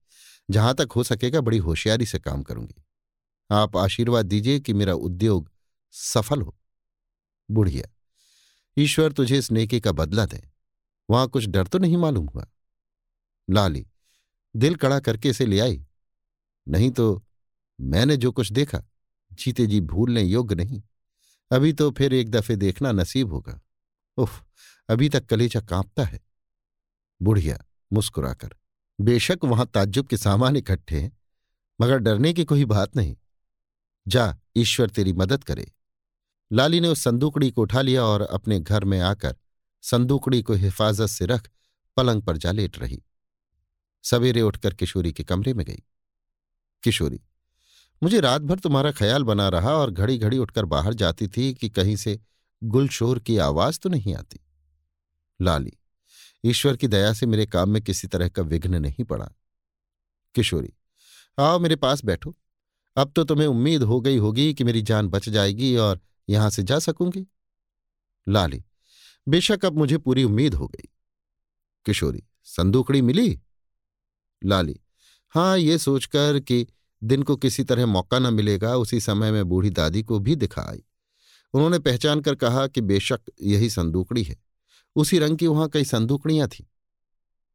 जहाँ 0.50 0.74
तक 0.74 0.88
हो 0.96 1.02
सकेगा, 1.02 1.40
बड़ी 1.40 1.58
होशियारी 1.58 2.06
से 2.06 2.18
काम 2.18 2.42
करूँगी। 2.42 2.84
आप 3.50 3.76
आशीर्वाद 3.76 4.26
दीजिए 4.26 4.60
कि 4.60 4.72
मेरा 4.72 4.94
उद्योग 4.94 5.50
सफल 5.92 6.42
हो। 6.42 6.57
बुढ़िया, 7.50 7.88
ईश्वर 8.76 9.12
तुझे 9.12 9.38
इस 9.38 9.50
नेकी 9.52 9.80
का 9.80 9.92
बदला 9.92 10.26
दे। 10.26 10.42
वहाँ 11.10 11.28
कुछ 11.28 11.46
डर 11.46 11.66
तो 11.66 11.78
नहीं 11.78 11.96
मालूम 11.96 12.26
हुआ? 12.26 12.46
लाली, 13.48 13.86
दिल 14.54 14.74
कड़ा 14.74 15.00
करके 15.00 15.28
इसे 15.28 15.46
ले 15.46 15.60
आई। 15.60 15.84
नहीं 16.68 16.90
तो 16.90 17.24
मैंने 17.80 18.16
जो 18.16 18.32
कुछ 18.32 18.52
देखा, 18.52 18.82
जीते 19.32 19.66
जी 19.66 19.80
भूलने 19.80 20.22
योग्य 20.22 20.54
नहीं। 20.54 20.82
अभी 21.50 21.72
तो 21.72 21.90
फिर 21.90 22.14
एक 22.14 22.30
दफे 22.30 22.56
देखना 22.56 22.92
नसीब 22.92 23.32
होगा। 23.32 23.60
उफ, 24.16 24.44
अभी 24.88 25.08
तक 25.08 25.26
कलेजा 25.26 25.60
कांपता 25.60 26.04
है। 26.04 26.20
बुढ़िया 27.22 27.58
मुस्कुराकर, 27.92 28.54
बेशक 29.00 29.38
वहाँ 29.44 29.66
ताज्जुब 29.66 30.06
के 30.06 30.16
सामान 30.16 30.56
इकट्ठे 30.56 31.00
हैं, 31.00 31.16
मगर 31.80 31.98
डरने 31.98 32.32
की 32.32 32.44
कोई 32.44 32.64
बात 32.64 32.96
नहीं। 32.96 33.16
जा, 34.08 34.36
ईश्वर 34.56 34.90
तेरी 34.90 35.12
मदद 35.12 35.44
करे। 35.44 35.72
लाली 36.52 36.80
ने 36.80 36.88
उस 36.88 37.02
संदूकड़ी 37.02 37.50
को 37.50 37.62
उठा 37.62 37.80
लिया 37.80 38.04
और 38.04 38.22
अपने 38.22 38.60
घर 38.60 38.84
में 38.84 39.00
आकर 39.00 39.36
संदूकड़ी 39.82 40.42
को 40.42 40.52
हिफाजत 40.52 41.06
से 41.06 41.26
रख 41.26 41.50
पलंग 41.96 42.22
पर 42.22 42.36
जा 42.36 42.52
लेट 42.52 42.78
रही। 42.78 43.02
सवेरे 44.04 44.42
उठकर 44.42 44.74
किशोरी 44.74 45.12
के 45.12 45.24
कमरे 45.24 45.54
में 45.54 45.66
गई। 45.66 45.82
किशोरी, 46.82 47.20
मुझे 48.02 48.20
रात 48.20 48.42
भर 48.42 48.58
तुम्हारा 48.58 48.92
ख्याल 48.92 49.24
बना 49.24 49.48
रहा 49.48 49.74
और 49.74 49.90
घड़ी 49.90 50.18
घड़ी 50.18 50.38
उठकर 50.38 50.64
बाहर 50.64 50.94
जाती 50.94 51.28
थी 51.28 51.54
कि 51.54 51.68
कहीं 51.68 51.96
से 51.96 52.20
गुलशोर 52.64 53.18
की 53.18 53.36
आवाज़ 53.36 53.78
तो 53.78 53.88
नहीं 53.88 54.14
आती। 54.14 54.40
लाली, 55.42 55.72
ईश्वर 56.44 56.76
की 56.76 56.88
दया 56.88 57.12
से 57.12 57.26
मेरे 57.26 57.46
काम 57.46 57.70
में 57.70 57.82
किसी 57.82 58.08
तरह 58.08 58.28
का 58.28 58.42
विघ्न 58.42 58.74
नहीं 58.74 59.04
पड़ा। 59.04 59.30
किशोरी, 60.34 60.72
आओ 61.38 61.58
मेरे 61.58 61.76
पास 61.76 62.04
बैठो। 62.04 62.36
अब 62.96 63.12
तो 63.16 63.24
तुम्हें 63.24 63.46
उम्मीद 63.46 63.82
हो 63.82 64.00
गई 64.00 64.16
होगी 64.16 64.54
कि 64.54 64.64
मेरी 64.64 64.82
जान 64.82 65.08
बच 65.08 65.28
जाएगी 65.28 65.76
और 65.76 66.00
यहाँ 66.28 66.50
से 66.50 66.62
जा 66.62 66.78
सकूँगी। 66.78 67.26
लाली, 68.28 68.64
बेशक 69.28 69.64
अब 69.64 69.78
मुझे 69.78 69.98
पूरी 69.98 70.24
उम्मीद 70.24 70.54
हो 70.54 70.68
गई। 70.68 70.88
किशोरी, 71.84 72.22
संदूकड़ी 72.44 73.02
मिली? 73.02 73.40
लाली, 74.44 74.80
हाँ, 75.28 75.58
ये 75.58 75.78
सोचकर 75.78 76.40
कि 76.40 76.66
दिन 77.04 77.22
को 77.22 77.36
किसी 77.36 77.64
तरह 77.64 77.86
मौका 77.86 78.18
न 78.18 78.34
मिलेगा, 78.34 78.76
उसी 78.76 79.00
समय 79.00 79.32
में 79.32 79.44
बूढ़ी 79.44 79.70
दादी 79.70 80.02
को 80.02 80.18
भी 80.18 80.36
दिखा 80.36 80.62
आई। 80.62 80.84
उन्होंने 81.52 81.78
पहचान 81.78 82.20
कर 82.20 82.34
कहा 82.34 82.66
कि 82.66 82.80
बेशक 82.80 83.20
यही 83.42 83.70
संदूकड़ी 83.70 84.22
है। 84.22 84.36
उसी 84.96 85.18
रंग 85.18 85.38
की 85.38 85.46
वहाँ 85.46 85.68
कई 85.68 85.84
संदूकड़ियाँ 85.84 86.48
थीं। 86.48 86.64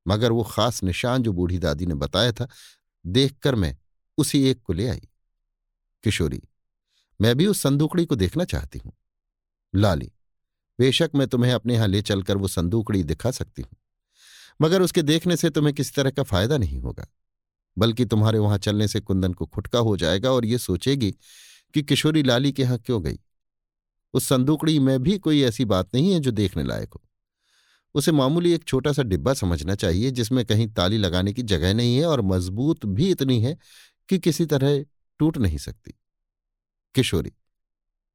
मगर 0.08 0.32
वो 0.32 0.44
खास 0.44 0.84
निशान 0.84 1.24
जो 1.24 1.34
बूढ़ी 1.34 1.60
दादी 1.60 1.86
ने 1.86 1.96
बताया 1.96 2.32
था, 2.32 2.48
देखकर 3.06 3.56
मैं 3.56 3.78
उसी 4.18 4.44
एक 4.44 4.62
को 4.62 4.74
ले 4.74 4.88
आई। 4.88 5.10
किशोरी 6.04 6.42
मैं 7.24 7.36
भी 7.36 7.48
उस 7.48 7.62
संदूकड़ी 7.62 8.06
को 8.06 8.16
देखना 8.16 8.44
चाहती 8.46 8.80
हूँ। 8.80 8.92
लाली, 9.74 10.12
बेशक 10.80 11.12
मैं 11.16 11.28
तुम्हें 11.28 11.52
अपने 11.54 11.74
यहाँ 11.74 11.88
ले 11.88 12.02
चलकर 12.04 12.38
वो 12.38 12.48
संदूकड़ी 12.50 13.04
दिखा 13.06 13.32
सकती 13.32 13.62
हूँ, 13.62 13.78
मगर 14.60 14.82
उसके 14.82 15.02
देखने 15.04 15.36
से 15.38 15.50
तुम्हें 15.50 15.74
किसी 15.76 15.92
तरह 15.96 16.12
का 16.12 16.24
फ़ायदा 16.24 16.58
नहीं 16.58 16.80
होगा, 16.80 17.08
बल्कि 17.78 18.06
तुम्हारे 18.06 18.40
वहाँ 18.40 18.58
चलने 18.60 18.88
से 18.88 19.00
कुंदन 19.02 19.34
को 19.34 19.46
खुटका 19.46 19.80
हो 19.82 19.96
जाएगा 19.98 20.32
और 20.32 20.46
ये 20.46 20.58
सोचेगी 20.60 21.12
कि 21.74 21.82
किशोरी 21.84 22.24
लाली 22.24 22.52
के 22.52 22.62
यहाँ 22.62 22.78
क्यों 22.80 23.04
गई। 23.04 23.20
उस 24.14 24.28
संदूकड़ी 24.28 24.78
में 24.80 25.02
भी 25.04 25.18
कोई 25.20 25.42
ऐसी 25.44 25.66
बात 25.66 25.96
नहीं 25.96 26.12
है 26.14 26.20
जो 26.20 26.32
देखने 26.34 26.64
लायक 26.64 26.94
हो। 26.94 27.02
उसे 27.96 28.12
मामूली 28.12 28.54
एक 28.54 28.64
छोटा 28.64 28.92
सा 28.94 29.04
डिब्बा 29.04 29.34
समझना 29.34 29.76
चाहिए 29.76 30.12
जिसमें 30.12 30.44
कहीं 30.46 30.68
ताली 30.70 30.98
लगाने 30.98 31.34
की 31.34 31.42
जगह 31.44 31.74
नहीं 31.74 31.96
है 31.98 32.06
और 32.06 32.22
मज़बूत 32.24 32.86
भी 32.88 33.10
इतनी 33.12 33.40
है 33.42 33.58
कि 34.10 34.20
किसी 34.20 34.46
तरह 34.46 34.84
टूट 35.20 35.38
नहीं 35.38 35.58
सकती। 35.60 35.94
किशोरी। 36.96 37.34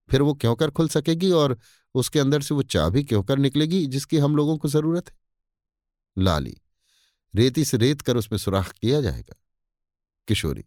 फिर 0.09 0.23
वो 0.23 0.35
क्यों 0.35 0.55
कर 0.57 0.71
खुल 0.71 0.89
सकेगी 0.89 1.31
और 1.31 1.59
उसके 1.95 2.19
अंदर 2.19 2.43
से 2.43 2.55
वो 2.55 2.63
चाबी 2.65 3.05
क्यों 3.05 3.23
कर 3.23 3.39
निकलेगी 3.39 3.87
जिसकी 3.87 4.19
हम 4.19 4.37
लोगों 4.37 4.57
को 4.59 4.69
ज़रूरत 4.69 5.11
है। 5.11 5.17
लाली, 6.17 6.57
रेती 7.35 7.65
से 7.65 7.77
रेत 7.77 8.01
कर 8.01 8.17
उसमें 8.17 8.39
सुराख 8.39 8.73
किया 8.73 9.01
जाएगा। 9.01 9.35
किशोरी, 10.29 10.65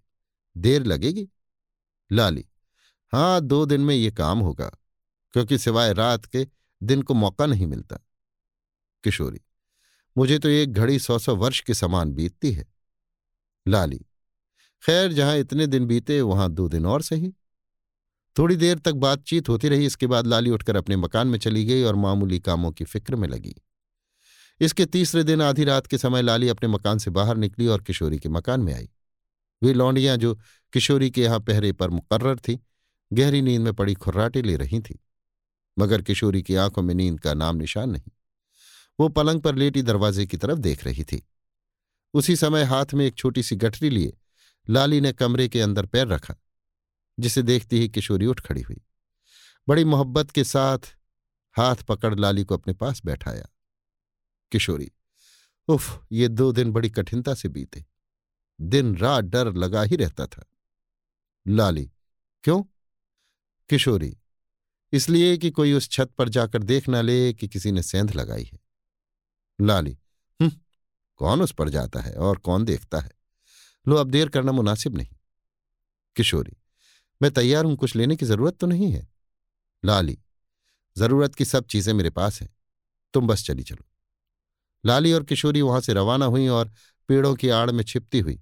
देर 0.56 0.86
लगेगी? 0.86 1.28
लाली, 2.12 2.46
हाँ, 3.14 3.42
दो 3.42 3.66
दिन 3.66 3.82
में 3.82 3.96
ये 3.96 4.12
काम 4.12 4.40
होगा, 4.40 4.70
क्योंकि 5.34 5.58
सिवाय 5.58 5.94
रात 5.94 6.26
के 6.26 6.48
दिन 6.82 7.02
को 7.02 7.14
मौका 7.14 7.46
नहीं 7.46 7.68
मिलता। 7.68 7.98
किशोरी, 9.04 9.42
मुझे 10.16 10.40
तो 10.40 10.50
एक 10.50 10.74
घड़ी 10.74 11.00
सौ 11.00 11.18
सौ 11.20 11.36
वर्ष 11.36 11.60
के 11.60 11.74
समान 11.74 12.14
बीतती 12.14 12.52
है। 12.52 12.66
लाली, 13.66 14.06
खैर, 14.84 15.14
जहाँ 15.14 15.38
इतने 15.38 15.68
दिन 15.68 15.86
बीते, 15.86 16.22
वहाँ 16.22 16.50
दो 16.52 16.68
दिन 16.70 16.86
और 16.86 17.02
सही। 17.02 17.34
थोड़ी 18.38 18.56
देर 18.56 18.80
तक 18.80 18.92
बातचीत 18.92 19.50
होती 19.50 19.70
रही, 19.70 19.86
इसके 19.86 20.08
बाद 20.08 20.28
लाली 20.28 20.50
उठकर 20.50 20.76
अपने 20.76 20.96
मकान 20.96 21.28
में 21.28 21.40
चली 21.40 21.66
गई 21.66 21.84
और 21.84 21.96
मामूली 21.96 22.40
कामों 22.40 22.72
की 22.72 22.86
फ़िक्र 22.86 23.16
में 23.16 23.28
लगी। 23.28 23.56
इसके 24.62 24.86
तीसरे 24.86 25.24
दिन 25.24 25.42
आधी 25.42 25.64
रात 25.64 25.88
के 25.88 25.98
समय 25.98 26.22
लाली 26.22 26.48
अपने 26.48 26.70
मकान 26.70 26.98
से 26.98 27.12
बाहर 27.12 27.38
निकली 27.38 27.68
और 27.68 27.82
किशोरी 27.82 28.20
के 28.20 28.30
मकान 28.30 28.60
में 28.60 28.74
आई। 28.74 28.90
वे 29.64 29.74
लौंडियाँ 29.74 30.18
जो 30.18 30.34
किशोरी 30.74 31.12
के 31.12 31.22
यहाँ 31.22 31.40
पहरे 31.40 31.72
पर 31.72 31.90
मुकर्र 31.90 32.36
थी, 32.36 32.60
गहरी 33.14 33.42
नींद 33.42 33.62
में 33.62 33.74
पड़ी 33.74 33.94
खुर्राटे 33.94 34.42
ले 34.42 34.56
रही 34.56 34.80
थी। 34.80 35.00
मगर 35.80 36.02
किशोरी 36.02 36.42
की 36.42 36.56
आँखों 36.56 36.82
में 36.82 36.96
नींद 36.96 37.20
का 37.20 37.34
नाम 37.34 37.56
निशान 37.56 37.90
नहीं। 37.90 38.12
वो 39.00 39.10
पलंग 39.10 39.42
पर 39.42 39.56
लेटी 39.56 39.82
दरवाजे 39.82 40.26
की 40.26 40.38
तरफ़ 40.38 40.60
देख 40.60 40.86
रही 40.86 41.04
थी। 41.04 41.28
उसी 42.14 42.36
समय 42.36 42.64
हाथ 42.64 42.94
में 42.94 43.06
एक 43.06 43.16
छोटी 43.16 43.44
सी 43.44 43.56
गठरी 43.56 43.90
लिए 43.90 44.14
लाली 44.70 45.02
ने 45.02 45.12
कमरे 45.12 45.48
के 45.48 45.62
अंदर 45.62 45.86
पैर 45.86 46.08
रखा। 46.08 46.36
जिसे 47.22 47.42
देखती 47.42 47.80
ही 47.80 47.90
किशोरी 47.90 48.26
उठ 48.26 48.42
खड़ी 48.42 48.62
हुई। 48.62 48.82
बड़ी 49.68 49.84
मोहब्बत 49.84 50.32
के 50.32 50.44
साथ 50.44 50.78
हाथ 51.58 51.76
पकड़ 51.76 52.16
लाली 52.16 52.44
को 52.44 52.58
अपने 52.58 52.74
पास 52.74 53.02
बैठाया। 53.06 53.48
किशोरी, 54.52 54.92
उफ, 55.68 56.06
ये 56.12 56.28
दो 56.28 56.52
दिन 56.52 56.72
बड़ी 56.72 56.90
कठिनता 56.90 57.34
से 57.34 57.50
बीते। 57.50 57.86
दिन 58.62 58.98
रात 58.98 59.24
डर 59.24 59.54
लगा 59.54 59.84
ही 59.84 59.96
रहता 59.96 60.28
था। 60.28 60.46
लाली, 61.48 61.92
क्यों? 62.44 62.64
किशोरी, 63.70 64.18
इसलिए 64.92 65.38
कि 65.38 65.52
कोई 65.52 65.74
उस 65.74 65.90
छत 65.90 66.12
पर 66.18 66.30
जाकर 66.30 66.64
देख 66.64 66.90
न 66.90 66.96
ले 66.96 67.34
कि 67.34 67.48
किसी 67.48 67.72
ने 67.72 67.84
सेंध 67.84 68.16
लगाई 68.16 68.44
है। 68.44 68.60
लाली 69.62 70.00
हम्म 70.42 70.52
कौन 71.16 71.42
उस 71.42 71.52
पर 71.52 71.70
जाता 71.70 72.02
है 72.02 72.14
और 72.14 72.38
कौन 72.38 72.66
देखता 72.66 73.00
है? 73.00 73.12
लो, 73.88 73.96
अब 73.96 74.10
देर 74.10 74.30
करना 74.30 74.52
मुनासिब 74.52 74.96
नहीं। 74.96 75.10
किशोरी 76.16 76.61
मैं 77.22 77.32
तैयार 77.32 77.66
हूँ, 77.66 77.76
कुछ 77.76 77.96
लेने 77.96 78.16
की 78.16 78.26
ज़रूरत 78.26 78.58
तो 78.58 78.68
नहीं 78.68 78.92
है। 78.92 79.08
लाली, 79.86 80.20
ज़रूरत 80.98 81.36
की 81.36 81.46
सब 81.46 81.66
चीज़ें 81.66 81.94
मेरे 81.94 82.10
पास 82.10 82.42
हैं। 82.42 82.56
तुम 83.14 83.28
बस 83.28 83.46
चली 83.46 83.64
चलो। 83.64 83.86
लाली 84.86 85.14
और 85.14 85.24
किशोरी 85.24 85.62
वहाँ 85.62 85.82
से 85.82 85.94
रवाना 85.94 86.26
हुई 86.26 86.48
और 86.48 86.72
पेड़ों 87.08 87.36
की 87.36 87.50
आड़ 87.50 87.72
में 87.72 87.84
छिपती 87.84 88.20
हुई। 88.20 88.42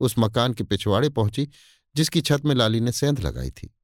उस 0.00 0.14
मकान 0.18 0.54
के 0.54 0.64
पिछवाड़े 0.64 1.08
पहुँची, 1.08 1.48
जिसकी 1.96 2.20
छत 2.20 2.42
में 2.44 2.54
लाली 2.54 2.80
ने 2.80 2.92
सेंध 2.92 3.20
लगाई 3.20 3.50
थी। 3.50 3.74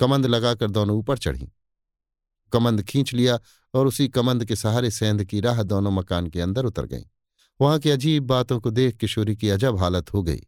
कमंद 0.00 0.26
लगाकर 0.26 0.70
दोनों 0.70 0.98
ऊपर 0.98 1.18
चढ़ी। 1.18 1.52
कमंद 2.52 2.82
खींच 2.82 3.14
लिया 3.14 3.40
और 3.74 3.86
उसी 3.86 4.08
कमंद 4.08 4.44
के 4.44 4.56
सहारे 4.56 4.90
सेंध 4.90 5.24
की 5.24 5.40
राह 5.40 5.62
दोनों 5.62 5.90
मकान 5.90 6.26
के 6.26 6.40
अंदर 6.40 6.64
उतर 6.64 6.86
गईं। 6.86 7.04
वहाँ 7.60 7.78
की 7.78 7.90
अजीब 7.90 8.26
बातों 8.26 8.60
को 8.60 8.70
देख 8.70 8.96
किशोरी 8.96 9.36
की 9.36 9.48
अजब 9.48 9.78
हालत 9.78 10.12
हो 10.12 10.22
गई। 10.22 10.46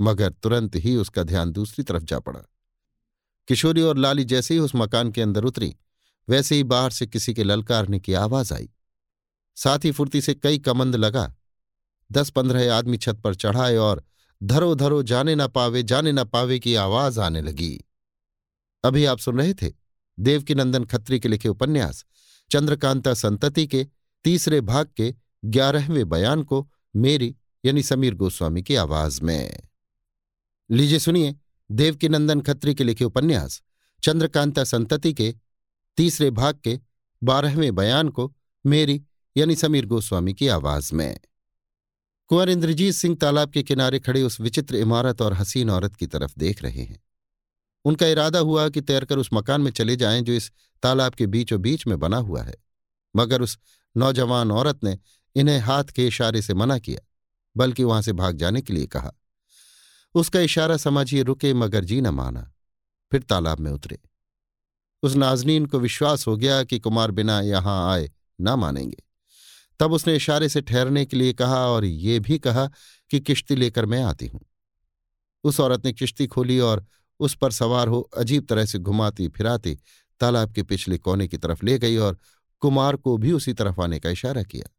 मगर 0.00 0.32
तुरंत 0.32 0.76
ही 0.76 0.96
उसका 0.96 1.22
ध्यान 1.22 1.52
दूसरी 1.52 1.84
तरफ़ 1.84 2.02
जा 2.02 2.18
पड़ा। 2.18 2.40
किशोरी 3.48 3.82
और 3.82 3.98
लाली 3.98 4.24
जैसे 4.24 4.54
ही 4.54 4.60
उस 4.60 4.72
मकान 4.76 5.10
के 5.10 5.22
अंदर 5.22 5.44
उतरी, 5.44 5.76
वैसे 6.28 6.54
ही 6.54 6.62
बाहर 6.62 6.90
से 6.90 7.06
किसी 7.06 7.34
के 7.34 7.44
ललकारने 7.44 8.00
की 8.00 8.12
आवाज़ 8.12 8.54
आई। 8.54 8.70
साथ 9.56 9.78
ही 9.84 9.90
फुर्ती 9.90 10.20
से 10.20 10.34
कई 10.34 10.58
कमंद 10.58 10.96
लगा। 10.96 11.34
दस 12.12 12.30
पंद्रह 12.30 12.74
आदमी 12.74 12.96
छत 12.96 13.20
पर 13.24 13.34
चढ़ाए 13.34 13.76
और 13.76 14.04
धरो 14.42 14.74
धरो 14.74 15.02
जाने 15.02 15.34
ना 15.34 15.46
पावे, 15.46 15.82
जाने 15.82 16.12
ना 16.12 16.24
पावे 16.24 16.58
की 16.58 16.74
आवाज़ 16.74 17.20
आने 17.20 17.40
लगी। 17.42 17.84
अभी 18.84 19.04
आप 19.04 19.18
सुन 19.18 19.38
रहे 19.38 19.54
थे 19.54 19.72
देवकीनंदन 20.20 20.84
खत्री 20.84 21.20
के 21.20 21.28
लिखे 21.28 21.48
उपन्यास, 21.48 22.04
चंद्रकांता 22.50 23.14
संतति 23.14 23.66
के 23.66 23.86
तीसरे 24.24 24.60
भाग 24.60 24.88
के 24.96 25.14
ग्यारहवें 25.44 26.08
बयान 26.08 26.42
को 26.42 26.70
मेरी 26.96 27.36
यानी 27.64 27.82
समीर 27.82 28.14
गोस्वामी 28.14 28.62
की 28.62 28.74
आवाज़ 28.74 29.22
में। 29.22 29.69
लीजिए 30.72 30.98
सुनिए, 30.98 31.36
देवकीनंदन 31.70 32.40
खत्री 32.40 32.74
के 32.74 32.84
लिखे 32.84 33.04
उपन्यास, 33.04 33.62
चंद्रकांता 34.02 34.64
संतति 34.64 35.12
के 35.12 35.34
तीसरे 35.96 36.30
भाग 36.30 36.58
के 36.64 36.80
बारहवें 37.22 37.74
बयान 37.74 38.08
को 38.08 38.36
मेरी, 38.66 39.02
यानी 39.36 39.54
समीर 39.54 39.86
गोस्वामी 39.86 40.34
की 40.34 40.48
आवाज़ 40.48 40.94
में। 40.94 41.20
कुंवर 42.26 42.50
इंद्रजीत 42.50 42.94
सिंह 42.94 43.16
तालाब 43.20 43.50
के 43.50 43.62
किनारे 43.62 44.00
खड़े 44.00 44.22
उस 44.22 44.40
विचित्र 44.40 44.76
इमारत 44.76 45.22
और 45.22 45.32
हसीन 45.32 45.70
औरत 45.70 45.96
की 45.96 46.06
तरफ़ 46.06 46.34
देख 46.38 46.62
रहे 46.62 46.82
हैं। 46.82 47.02
उनका 47.84 48.06
इरादा 48.06 48.38
हुआ 48.38 48.68
कि 48.68 48.80
तैरकर 48.80 49.18
उस 49.18 49.30
मकान 49.32 49.60
में 49.60 49.70
चले 49.70 49.96
जाएँ 49.96 50.22
जो 50.22 50.32
इस 50.32 50.52
तालाब 50.82 51.14
के 51.14 51.26
बीचों 51.26 51.62
बीच 51.62 51.86
में 51.86 51.98
बना 51.98 52.16
हुआ 52.16 52.42
है। 52.42 52.54
मगर 53.16 53.42
उस 53.42 53.58
नौजवान 53.96 54.50
औरत 54.50 54.84
ने 54.84 54.98
इन्हें 55.36 55.58
हाथ 55.58 55.84
के 55.84 56.06
इशारे 56.06 56.42
से 56.42 56.54
मना 56.54 56.78
किया, 56.78 57.06
बल्कि 57.56 57.84
वहाँ 57.84 58.02
से 58.02 58.12
भाग 58.12 58.36
जाने 58.36 58.62
के 58.62 58.72
लिए 58.72 58.86
कहा। 58.86 59.12
उसका 60.14 60.40
इशारा 60.40 60.76
समझिए 60.76 61.22
रुके 61.22 61.54
मगर 61.54 61.84
जी 61.84 62.00
न 62.00 62.06
माना। 62.06 62.52
फिर 63.10 63.22
तालाब 63.22 63.60
में 63.60 63.70
उतरे। 63.70 63.98
उस 65.02 65.14
नाजनीन 65.14 65.66
को 65.66 65.78
विश्वास 65.78 66.26
हो 66.26 66.36
गया 66.36 66.64
कि 66.64 66.78
कुमार 66.78 67.10
बिना 67.10 67.40
यहाँ 67.40 67.92
आए 67.92 68.10
ना 68.40 68.56
मानेंगे। 68.56 69.02
तब 69.80 69.92
उसने 69.92 70.16
इशारे 70.16 70.48
से 70.48 70.60
ठहरने 70.60 71.04
के 71.04 71.16
लिए 71.16 71.32
कहा 71.32 71.66
और 71.66 71.84
ये 71.84 72.20
भी 72.20 72.38
कहा 72.38 72.70
कि 73.10 73.20
किश्ती 73.20 73.56
लेकर 73.56 73.86
मैं 73.86 74.02
आती 74.02 74.26
हूँ। 74.26 74.40
उस 75.44 75.60
औरत 75.60 75.84
ने 75.84 75.92
किश्ती 75.92 76.26
खोली 76.26 76.60
और 76.60 76.86
उस 77.20 77.34
पर 77.34 77.50
सवार 77.50 77.88
हो 77.88 78.00
अजीब 78.00 78.46
तरह 78.46 78.64
से 78.64 78.78
घुमाती 78.78 79.28
फिराती 79.28 79.78
तालाब 80.20 80.52
के 80.52 80.62
पिछले 80.62 80.98
कोने 80.98 81.28
की 81.28 81.36
तरफ़ 81.36 81.66
ले 81.66 81.78
गई 81.78 81.96
और 81.96 82.18
कुमार 82.60 82.96
को 82.96 83.16
भी 83.16 83.32
उसी 83.32 83.52
तरफ़ 83.52 83.80
आने 83.80 84.00
का 84.00 84.10
इशारा 84.10 84.42
किया। 84.42 84.70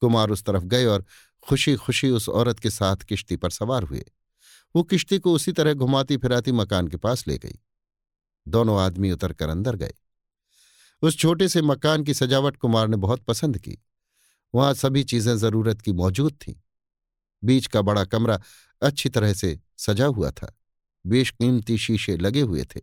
कुमार 0.00 0.30
उस 0.30 0.44
तरफ़ 0.44 0.64
गए 0.64 0.84
और 0.84 1.04
खुशी 1.42 1.76
खुशी 1.76 2.10
उस 2.10 2.28
औरत 2.28 2.58
के 2.58 2.70
साथ 2.70 2.96
किश्ती 2.96 3.36
पर 3.36 3.50
सवार 3.50 3.82
हुए। 3.82 4.04
वो 4.74 4.82
किश्ती 4.82 5.18
को 5.18 5.32
उसी 5.32 5.52
तरह 5.52 5.74
घुमाती 5.74 6.16
फिराती 6.16 6.52
मकान 6.52 6.88
के 6.88 6.96
पास 6.96 7.28
ले 7.28 7.38
गई। 7.38 7.58
दोनों 8.48 8.80
आदमी 8.80 9.10
उतरकर 9.12 9.48
अंदर 9.48 9.76
गए। 9.76 9.94
उस 11.02 11.18
छोटे 11.18 11.48
से 11.48 11.62
मकान 11.62 12.04
की 12.04 12.14
सजावट 12.14 12.56
कुमार 12.56 12.88
ने 12.88 12.96
बहुत 12.96 13.20
पसंद 13.20 13.58
की। 13.58 13.78
वहाँ 14.54 14.74
सभी 14.74 15.04
चीज़ें 15.04 15.36
ज़रूरत 15.36 15.80
की 15.80 15.92
मौजूद 15.92 16.32
थीं। 16.32 16.54
बीच 17.44 17.66
का 17.66 17.82
बड़ा 17.82 18.04
कमरा 18.04 18.40
अच्छी 18.82 19.08
तरह 19.08 19.32
से 19.32 19.60
सजा 19.78 20.06
हुआ 20.06 20.30
था। 20.30 20.58
बेशकीमती 21.06 21.78
शीशे 21.78 22.16
लगे 22.16 22.40
हुए 22.40 22.64
थे। 22.64 22.80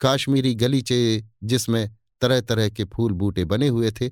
काश्मीरी 0.00 0.54
गलीचे 0.54 1.24
जिसमें 1.44 1.96
तरह 2.20 2.40
तरह 2.40 2.68
के 2.68 2.84
फूल 2.84 3.12
बूटे 3.12 3.44
बने 3.44 3.68
हुए 3.68 3.90
थे 3.90 4.10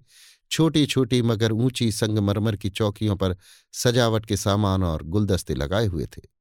छोटी 0.51 0.87
छोटी 0.87 1.23
मगर 1.23 1.53
ऊँची 1.53 1.93
संगमरमर 1.93 2.57
की 2.57 2.71
चौकियों 2.71 3.17
पर 3.17 3.37
सजावट 3.73 4.27
के 4.27 4.37
सामान 4.37 4.83
और 4.83 5.03
गुलदस्ते 5.03 5.55
लगाए 5.55 5.87
हुए 5.87 6.07
थे। 6.07 6.40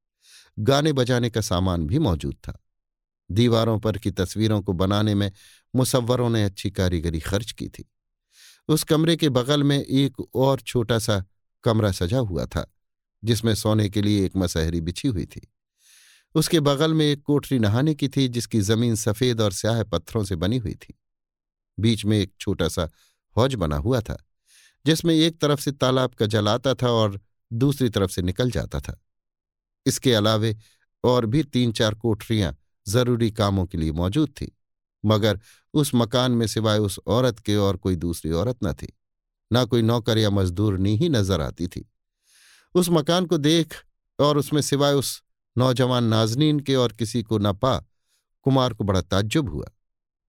गाने 0.60 0.94
बजाने 0.94 1.30
का 1.30 1.42
सामान 1.42 1.88
भी 1.88 2.00
मौजूद 2.00 2.36
था। 2.36 2.64
दीवारों 3.32 3.80
पर 3.80 3.98
की 3.98 4.12
तस्वीरों 4.12 4.62
को 4.62 4.74
बनाने 4.74 5.16
में 5.16 5.32
मुसव्वरों 5.76 6.30
ने 6.30 6.44
अच्छी 6.44 6.72
कारीगरी 6.72 7.20
खर्च 7.20 7.52
की 7.52 7.68
थी। 7.68 7.92
उस 8.68 8.84
कमरे 8.84 9.16
के 9.16 9.30
बगल 9.30 9.64
में 9.64 9.80
एक 9.80 10.36
और 10.36 10.60
छोटा 10.60 11.00
सा 11.00 11.26
कमरा 11.64 11.92
सजा 11.92 12.20
हुआ 12.20 12.46
था, 12.46 12.76
जिसमें 13.24 13.56
सोने 13.56 13.90
के 13.90 14.02
लिए 14.02 14.26
एक 14.26 14.36
मसहरी 14.36 14.82
बिछी 14.82 15.08
हुई 15.08 15.26
थी। 15.26 15.54
उसके 16.36 16.60
बगल 16.60 16.94
में 16.94 17.06
एक 17.06 17.22
कोठरी 17.22 17.60
नहाने 17.60 17.96
की 17.96 18.10
थी, 18.10 18.28
जिसकी 18.28 18.62
ज़मीन 18.62 18.96
सफ़ेद 18.96 19.42
और 19.42 19.52
स्याह 19.52 19.84
पत्थरों 19.84 20.24
से 20.24 20.36
बनी 20.36 20.58
हुई 20.58 20.74
थी। 20.74 21.00
बीच 21.80 22.06
में 22.06 22.20
एक 22.20 22.34
छोटा 22.40 22.68
सा 22.68 22.90
हौज 23.38 23.56
बना 23.56 23.76
हुआ 23.76 24.02
था, 24.02 24.26
जिसमें 24.86 25.16
एक 25.16 25.42
तरफ़ 25.42 25.62
से 25.62 25.72
तालाब 25.72 26.14
का 26.14 26.26
जल 26.26 26.48
आता 26.48 26.74
था 26.74 26.90
और 26.90 27.22
दूसरी 27.54 27.90
तरफ़ 27.90 28.12
से 28.12 28.22
निकल 28.22 28.52
जाता 28.52 28.80
था। 28.80 29.02
इसके 29.86 30.14
अलावे 30.14 30.56
और 31.04 31.26
भी 31.26 31.44
तीन 31.44 31.72
चार 31.72 31.96
कोठरियाँ 31.96 32.56
ज़रूरी 32.88 33.30
कामों 33.32 33.66
के 33.66 33.78
लिए 33.78 33.92
मौजूद 33.92 34.30
थी, 34.32 34.52
मगर 35.04 35.40
उस 35.74 35.92
मकान 35.96 36.32
में 36.32 36.46
सिवाय 36.48 36.80
उस 36.80 37.00
औरत 37.08 37.40
के 37.40 37.56
और 37.58 37.78
कोई 37.78 37.96
दूसरी 37.96 38.32
औरत 38.32 38.58
न 38.64 38.74
थी, 38.74 38.88
ना 39.52 39.64
कोई 39.66 39.82
नौकर 39.82 40.18
या 40.18 40.30
मजदूरनी 40.30 40.96
ही 40.98 41.10
नज़र 41.10 41.42
आती 41.42 41.68
थी। 41.68 41.86
उस 42.76 42.90
मकान 42.90 43.26
को 43.26 43.38
देख 43.38 43.74
और 44.20 44.38
उसमें 44.38 44.62
सिवाय 44.62 44.94
उस 44.94 45.22
नौजवान 45.56 46.04
नाजनीन 46.04 46.60
के 46.60 46.76
और 46.76 46.94
किसी 46.94 47.22
को 47.24 47.38
न 47.38 47.54
पा 47.54 47.78
कुमार 48.46 48.74
को 48.74 48.84
बड़ा 48.84 49.02
ताज्जुब 49.02 49.50
हुआ। 49.50 49.66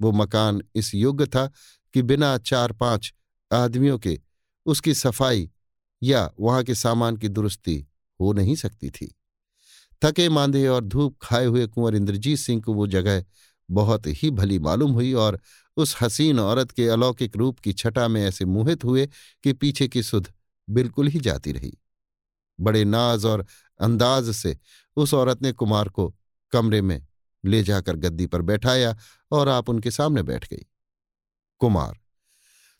वो 0.01 0.12
मकान 0.12 0.62
इस 0.74 0.94
योग्य 0.94 1.27
था 1.27 1.47
कि 1.94 2.02
बिना 2.02 2.36
चार 2.39 2.72
पाँच 2.72 3.12
आदमियों 3.51 3.98
के 3.98 4.18
उसकी 4.66 4.94
सफ़ाई 4.94 5.48
या 6.02 6.31
वहाँ 6.40 6.62
के 6.64 6.74
सामान 6.74 7.16
की 7.16 7.28
दुरुस्ती 7.28 7.77
हो 8.20 8.32
नहीं 8.32 8.55
सकती 8.56 8.90
थी। 8.90 9.14
थके 10.05 10.28
मांदे 10.28 10.66
और 10.66 10.85
धूप 10.85 11.16
खाए 11.22 11.44
हुए 11.44 11.66
कुंवर 11.66 11.94
इंद्रजीत 11.94 12.39
सिंह 12.39 12.62
को 12.62 12.74
वो 12.74 12.86
जगह 12.86 13.24
बहुत 13.70 14.06
ही 14.06 14.31
भली 14.31 14.59
मालूम 14.59 14.93
हुई 14.93 15.12
और 15.12 15.40
उस 15.77 15.97
हसीन 16.01 16.40
औरत 16.40 16.70
के 16.70 16.89
अलौकिक 16.89 17.36
रूप 17.36 17.59
की 17.59 17.72
छटा 17.72 18.09
में 18.09 18.22
ऐसे 18.22 18.44
मोहित 18.44 18.85
हुए 18.85 19.09
कि 19.44 19.52
पीछे 19.52 19.89
की 19.89 20.02
सुध 20.02 20.32
बिल्कुल 20.68 21.09
ही 21.09 21.20
जाती 21.20 21.52
रही। 21.52 21.78
बड़े 22.60 22.85
नाज 22.85 23.24
और 23.24 23.47
अंदाज 23.81 24.31
से 24.31 24.59
उस 24.97 25.14
औरत 25.14 25.43
ने 25.43 25.52
कुमार 25.52 25.89
को 25.89 26.14
कमरे 26.52 26.81
में 26.82 27.06
ले 27.44 27.62
जाकर 27.62 27.97
गद्दी 27.97 28.27
पर 28.27 28.43
बैठाया 28.43 28.97
और 29.31 29.48
आप 29.48 29.68
उनके 29.68 29.90
सामने 29.90 30.22
बैठ 30.22 30.48
गई। 30.48 30.66
कुमार, 31.60 31.98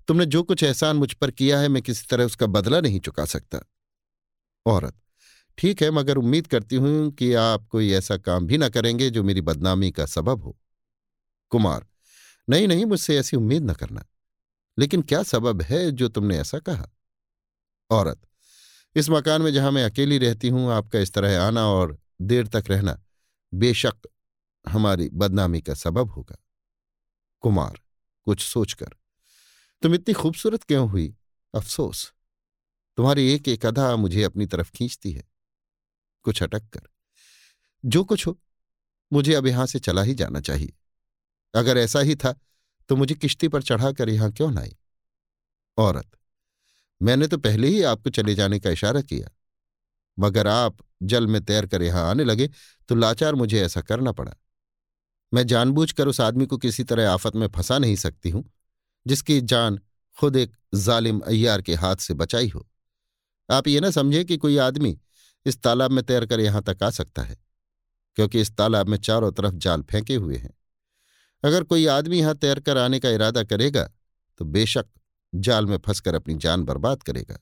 तुमने 0.09 0.27
जो 0.27 0.43
कुछ 0.43 0.63
एहसान 0.63 0.97
मुझ 0.97 1.13
पर 1.13 1.31
किया 1.31 1.61
है 1.61 1.69
मैं 1.69 1.83
किसी 1.83 2.07
तरह 2.11 2.25
उसका 2.25 2.47
बदला 2.47 2.81
नहीं 2.81 3.01
चुका 3.01 3.25
सकता। 3.25 3.61
औरत 4.67 4.95
ठीक 5.61 5.83
है, 5.83 5.91
मगर 5.91 6.17
उम्मीद 6.17 6.47
करती 6.47 6.77
हूँ 6.77 7.11
कि 7.11 7.35
आप 7.35 7.67
कोई 7.67 7.93
ऐसा 7.93 8.17
काम 8.17 8.47
भी 8.47 8.59
ना 8.59 8.69
करेंगे 8.69 9.11
जो 9.11 9.23
मेरी 9.23 9.41
बदनामी 9.41 9.91
का 9.91 10.07
सबब 10.07 10.43
हो। 10.43 10.59
कुमार, 11.51 11.87
नहीं 12.51 12.69
नहीं, 12.69 12.85
मुझसे 12.85 13.19
ऐसी 13.19 13.37
उम्मीद 13.37 13.71
न 13.71 13.75
करना। 13.75 14.05
लेकिन 14.79 15.03
क्या 15.03 15.23
सबब 15.23 15.63
है 15.63 15.91
जो 15.91 16.09
तुमने 16.09 16.39
ऐसा 16.39 16.59
कहा? 16.59 16.91
औरत, 17.91 18.21
इस 18.97 19.11
मकान 19.11 19.43
में 19.43 19.53
जहाँ 19.53 19.73
मैं 19.73 19.85
अकेली 19.85 20.19
रहती 20.19 20.49
हूँ, 20.49 20.73
आपका 20.73 20.99
इस 20.99 21.13
तरह 21.13 21.43
आना 21.43 21.67
और 21.67 21.99
देर 22.23 22.47
तक 22.47 22.65
रहना 22.69 23.03
बेशक 23.55 24.09
हमारी 24.69 25.11
बदनामी 25.13 25.61
का 25.61 25.75
सबब 25.75 26.11
होगा। 26.11 26.45
कुमार, 27.41 27.81
कुछ 28.25 28.41
सोचकर, 28.41 28.91
तुम 29.83 29.95
इतनी 29.95 30.15
खूबसूरत 30.15 30.63
क्यों 30.63 30.89
हुई? 30.89 31.17
अफसोस, 31.55 32.13
तुम्हारी 32.97 33.33
एक 33.33 33.49
एक 33.49 33.67
अदा 33.67 33.97
मुझे 33.97 34.23
अपनी 34.23 34.47
तरफ़ 34.47 34.71
खींचती 34.73 35.13
है। 35.13 35.30
कुछ 36.25 36.43
अटक 36.43 36.69
कर। 36.69 36.89
जो 37.85 38.05
कुछ 38.05 38.27
हो, 38.27 38.39
मुझे 39.11 39.35
अब 39.35 39.47
यहाँ 39.47 39.67
से 39.67 39.79
चला 39.81 40.03
ही 40.03 40.15
जाना 40.15 40.41
चाहिए। 40.43 40.73
अगर 41.55 41.79
ऐसा 41.79 42.01
ही 42.01 42.15
था 42.17 42.35
तो 42.91 42.97
मुझे 42.97 43.15
किश्ती 43.15 43.49
पर 43.49 43.63
चढ़ाकर 43.63 44.09
यहाँ 44.09 44.31
क्यों 44.33 44.53
लाई 44.55 44.77
औरत, 45.79 46.07
मैंने 47.01 47.27
तो 47.27 47.39
पहले 47.39 47.69
ही 47.69 47.83
आपको 47.85 48.11
चले 48.11 48.35
जाने 48.35 48.59
का 48.61 48.71
इशारा 48.71 49.01
किया। 49.03 49.31
मगर 50.19 50.47
आप 50.47 50.77
जल 51.03 51.27
में 51.27 51.45
तैर 51.45 51.67
कर 51.67 51.83
यहाँ 51.83 52.09
आने 52.11 52.25
लगे 52.25 52.49
तो 52.89 52.95
लाचार 52.95 53.35
मुझे 53.35 53.63
ऐसा 53.63 53.81
करना 53.83 54.13
पड़ा। 54.13 54.35
मैं 55.33 55.47
जानबूझकर 55.47 56.09
उस 56.09 56.21
आदमी 56.21 56.47
को 56.47 56.57
किसी 56.59 56.85
तरह 56.85 57.11
आफत 57.11 57.37
में 57.37 57.47
फंसा 57.49 57.79
नहीं 57.79 57.97
सकती 57.97 58.31
हूँ, 58.31 58.45
जिसकी 59.07 59.41
जान 59.43 59.79
खुद 60.19 60.37
एक 60.37 60.57
जालिम 60.77 61.21
अय्यार 61.21 61.63
के 61.63 61.75
हाथ 61.75 61.97
से 61.99 62.15
बचाई 62.15 62.49
हो। 62.49 62.67
आप 63.49 63.69
ये 63.69 63.81
ना 63.81 63.91
समझे 63.91 64.25
कि 64.25 64.37
कोई 64.37 64.57
आदमी 64.59 64.99
इस 65.47 65.61
तालाब 65.63 65.91
में 65.91 66.03
तैरकर 66.05 66.41
यहाँ 66.41 66.63
तक 66.63 66.83
आ 66.83 66.91
सकता 66.93 67.23
है, 67.23 67.37
क्योंकि 68.17 68.41
इस 68.41 68.51
तालाब 68.53 68.89
में 68.89 68.97
चारों 68.99 69.31
तरफ़ 69.33 69.55
जाल 69.57 69.83
फेंके 69.83 70.15
हुए 70.15 70.37
हैं। 70.37 70.55
अगर 71.43 71.65
कोई 71.65 71.87
आदमी 71.89 72.19
यहाँ 72.19 72.35
तैरकर 72.37 72.79
आने 72.79 72.99
का 73.01 73.11
इरादा 73.11 73.43
करेगा 73.45 73.85
तो 74.41 74.45
बेशक 74.47 74.87
जाल 75.33 75.67
में 75.67 75.77
फंसकर 75.79 76.15
अपनी 76.15 76.35
जान 76.37 76.65
बर्बाद 76.65 77.03
करेगा। 77.03 77.39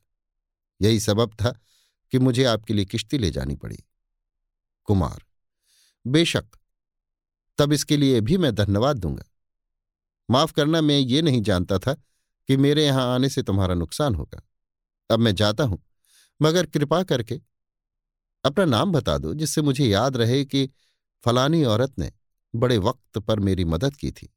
यही 0.81 1.01
सबब 1.01 1.35
था 1.35 1.51
कि 2.13 2.19
मुझे 2.19 2.45
आपके 2.47 2.75
लिए 2.75 2.85
किश्ती 2.85 3.19
ले 3.19 3.31
जानी 3.31 3.55
पड़ी। 3.57 3.77
कुमार, 4.89 5.23
बेशक, 6.05 6.45
तब 7.59 7.73
इसके 7.73 7.97
लिए 7.97 8.21
भी 8.21 8.37
मैं 8.39 8.55
धन्यवाद 8.55 8.99
दूँगा। 8.99 9.25
माफ़ 10.29 10.53
करना, 10.53 10.81
मैं 10.81 10.99
ये 10.99 11.23
नहीं 11.23 11.43
जानता 11.43 11.79
था 11.79 11.95
कि 12.49 12.57
मेरे 12.57 12.85
यहाँ 12.87 13.15
आने 13.15 13.29
से 13.29 13.43
तुम्हारा 13.43 13.75
नुकसान 13.75 14.15
होगा। 14.15 14.43
अब 15.11 15.19
मैं 15.19 15.35
जाता 15.35 15.65
हूँ, 15.65 15.83
मगर 16.41 16.67
कृपा 16.67 17.03
करके 17.05 17.41
अपना 18.49 18.65
नाम 18.65 18.93
बता 18.93 19.17
दो, 19.19 19.35
जिससे 19.35 19.63
मुझे 19.63 19.87
याद 19.87 20.17
रहे 20.17 20.45
कि 20.45 20.69
फलानी 21.25 21.65
औरत 21.65 21.99
ने 21.99 22.13
बड़े 22.55 22.79
वक्त 22.79 23.19
पर 23.19 23.41
मेरी 23.41 23.65
मदद 23.65 23.97
की 23.97 24.11
थी। 24.11 24.29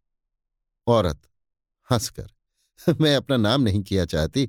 औरत, 0.88 1.22
हंसकर। 1.90 2.30
मैं 3.02 3.16
अपना 3.16 3.38
नाम 3.38 3.62
नहीं 3.62 3.82
किया 3.84 4.06
चाहती 4.06 4.48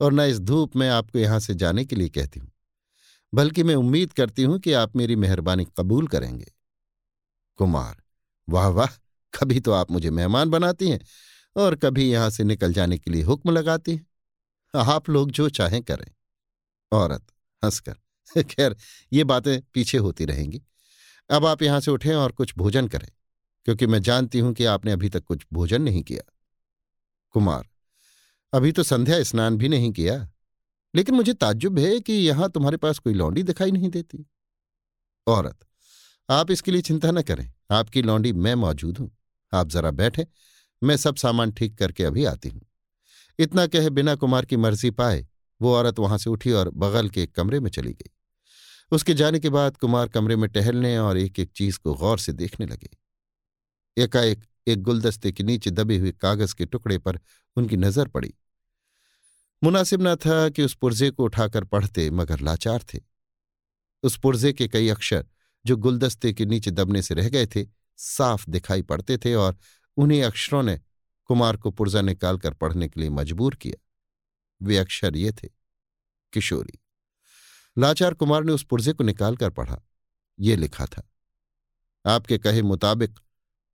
और 0.00 0.12
न 0.12 0.20
इस 0.20 0.40
धूप 0.40 0.76
में 0.76 0.88
आपको 0.88 1.18
यहाँ 1.18 1.40
से 1.40 1.54
जाने 1.54 1.84
के 1.84 1.96
लिए 1.96 2.08
कहती 2.08 2.40
हूँ, 2.40 2.50
बल्कि 3.34 3.62
मैं 3.62 3.74
उम्मीद 3.74 4.12
करती 4.12 4.42
हूँ 4.42 4.58
कि 4.58 4.72
आप 4.72 4.96
मेरी 4.96 5.16
मेहरबानी 5.16 5.64
कबूल 5.78 6.06
करेंगे। 6.06 6.52
कुमार, 7.56 8.02
वाह 8.48 8.68
वाह, 8.68 8.88
कभी 9.34 9.60
तो 9.60 9.72
आप 9.72 9.90
मुझे 9.90 10.10
मेहमान 10.10 10.50
बनाती 10.50 10.90
हैं 10.90 11.00
और 11.56 11.76
कभी 11.76 12.10
यहाँ 12.12 12.30
से 12.30 12.44
निकल 12.44 12.72
जाने 12.72 12.98
के 12.98 13.10
लिए 13.10 13.22
हुक्म 13.22 13.50
लगाती 13.50 13.94
हैं। 13.96 14.06
आप 14.74 15.08
लोग 15.10 15.30
जो 15.30 15.48
चाहें 15.50 15.82
करें। 15.82 16.10
औरत, 16.92 17.26
हंसकर। 17.62 17.96
खैर, 18.42 18.76
ये 19.12 19.24
बातें 19.24 19.60
पीछे 19.74 19.98
होती 19.98 20.24
रहेंगी। 20.24 20.62
अब 21.30 21.46
आप 21.46 21.62
यहाँ 21.62 21.80
से 21.80 21.90
उठें 21.90 22.14
और 22.14 22.32
कुछ 22.32 22.56
भोजन 22.56 22.88
करें, 22.88 23.08
क्योंकि 23.64 23.86
मैं 23.86 24.02
जानती 24.02 24.38
हूँ 24.38 24.52
कि 24.54 24.64
आपने 24.64 24.92
अभी 24.92 25.08
तक 25.08 25.24
कुछ 25.24 25.46
भोजन 25.52 25.82
नहीं 25.82 26.02
किया। 26.02 26.32
कुमार, 27.30 27.68
अभी 28.52 28.72
तो 28.72 28.82
संध्या 28.82 29.22
स्नान 29.22 29.56
भी 29.56 29.68
नहीं 29.68 29.92
किया, 29.92 30.28
लेकिन 30.94 31.14
मुझे 31.14 31.32
ताज्जुब 31.34 31.78
है 31.78 32.00
कि 32.00 32.12
यहाँ 32.12 32.50
तुम्हारे 32.50 32.76
पास 32.76 32.98
कोई 32.98 33.14
लौंडी 33.14 33.42
दिखाई 33.42 33.70
नहीं 33.70 33.88
देती। 33.88 34.26
औरत, 35.26 35.58
आप 36.30 36.50
इसके 36.50 36.70
लिए 36.70 36.82
चिंता 36.82 37.10
न 37.10 37.22
करें, 37.22 37.52
आपकी 37.70 38.02
लौंडी 38.02 38.32
मैं 38.32 38.54
मौजूद 38.54 38.98
हूँ। 38.98 39.10
आप 39.52 39.68
जरा 39.68 39.90
बैठे, 39.90 40.26
मैं 40.82 40.96
सब 40.96 41.16
सामान 41.16 41.52
ठीक 41.52 41.78
करके 41.78 42.04
अभी 42.04 42.24
आती 42.24 42.48
हूँ। 42.48 42.60
इतना 43.38 43.66
कहे 43.66 43.90
बिना 43.90 44.14
कुमार 44.14 44.44
की 44.44 44.56
मर्ज़ी 44.56 44.90
पाए, 44.90 45.26
वो 45.60 45.74
औरत 45.74 45.98
वहाँ 45.98 46.18
से 46.18 46.30
उठी 46.30 46.52
और 46.52 46.70
बगल 46.70 47.08
के 47.08 47.22
एक 47.22 47.34
कमरे 47.34 47.60
में 47.60 47.70
चली 47.70 47.92
गई। 47.92 48.10
उसके 48.92 49.14
जाने 49.14 49.38
के 49.40 49.50
बाद 49.50 49.76
कुमार 49.76 50.08
कमरे 50.08 50.36
में 50.36 50.50
टहलने 50.50 50.98
और 50.98 51.18
एक 51.18 51.38
एक 51.40 51.50
चीज़ 51.50 51.78
को 51.78 51.94
गौर 51.94 52.18
से 52.18 52.32
देखने 52.32 52.66
लगे। 52.66 52.90
एकाएक 53.96 54.44
एक 54.66 54.82
गुलदस्ते 54.82 55.32
के 55.32 55.44
नीचे 55.44 55.70
दबे 55.70 55.98
हुए 55.98 56.12
कागज़ 56.12 56.54
के 56.54 56.66
टुकड़े 56.66 56.98
पर 56.98 57.18
उनकी 57.56 57.76
नज़र 57.76 58.08
पड़ी। 58.08 58.34
मुनासिब 59.62 60.02
न 60.02 60.14
था 60.16 60.48
कि 60.48 60.62
उस 60.62 60.74
पुर्जे 60.74 61.10
को 61.10 61.24
उठाकर 61.24 61.64
पढ़ते, 61.64 62.10
मगर 62.10 62.40
लाचार 62.40 62.84
थे। 62.94 63.00
उस 64.02 64.18
पुर्जे 64.18 64.52
के 64.52 64.68
कई 64.68 64.88
अक्षर 64.88 65.26
जो 65.66 65.76
गुलदस्ते 65.76 66.32
के 66.32 66.44
नीचे 66.44 66.70
दबने 66.70 67.02
से 67.02 67.14
रह 67.14 67.28
गए 67.28 67.46
थे, 67.46 67.66
साफ़ 67.96 68.50
दिखाई 68.50 68.82
पड़ते 68.82 69.18
थे 69.18 69.34
और 69.34 69.56
उन्हीं 69.96 70.22
अक्षरों 70.22 70.62
ने 70.62 70.80
कुमार 71.26 71.56
को 71.56 71.70
पुर्जा 71.70 72.00
निकालकर 72.00 72.54
पढ़ने 72.54 72.88
के 72.88 73.00
लिए 73.00 73.10
मजबूर 73.10 73.54
किया। 73.54 73.80
वे 74.62 74.76
अक्षर 74.76 75.16
ये 75.16 75.32
थे, 75.32 75.48
किशोरी। 76.32 76.78
लाचार 77.76 78.14
कुमार 78.14 78.44
ने 78.44 78.52
उस 78.52 78.64
पुर्जे 78.64 78.92
को 78.92 79.04
निकालकर 79.04 79.50
पढ़ा। 79.50 79.80
ये 80.38 80.56
लिखा 80.56 80.86
था, 80.86 81.02
आपके 82.04 82.38
कहे 82.38 82.62
मुताबिक 82.62 83.18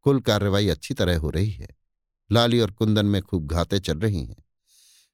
कुल 0.02 0.20
कार्रवाई 0.20 0.68
अच्छी 0.68 0.94
तरह 0.94 1.18
हो 1.18 1.30
रही 1.30 1.50
है। 1.50 1.68
लाली 2.30 2.60
और 2.60 2.70
कुंदन 2.70 3.06
में 3.06 3.20
खूब 3.22 3.46
घातें 3.46 3.78
चल 3.78 3.98
रही 3.98 4.24
हैं। 4.24 4.36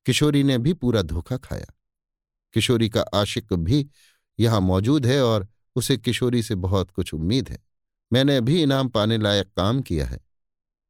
किशोरी 0.07 0.43
ने 0.43 0.59
भी 0.59 0.73
पूरा 0.73 1.03
धोखा 1.03 1.37
खाया। 1.37 1.67
किशोरी 2.55 2.89
का 2.89 3.01
आशिक 3.15 3.53
भी 3.53 3.87
यहाँ 4.39 4.61
मौजूद 4.61 5.07
है 5.07 5.23
और 5.23 5.49
उसे 5.77 5.97
किशोरी 5.97 6.43
से 6.43 6.55
बहुत 6.55 6.91
कुछ 6.91 7.15
उम्मीद 7.15 7.49
है। 7.49 7.59
मैंने 8.13 8.37
अभी 8.37 8.63
इनाम 8.63 8.89
पाने 8.89 9.19
लायक 9.19 9.53
काम 9.57 9.81
किया 9.83 10.07
है। 10.07 10.21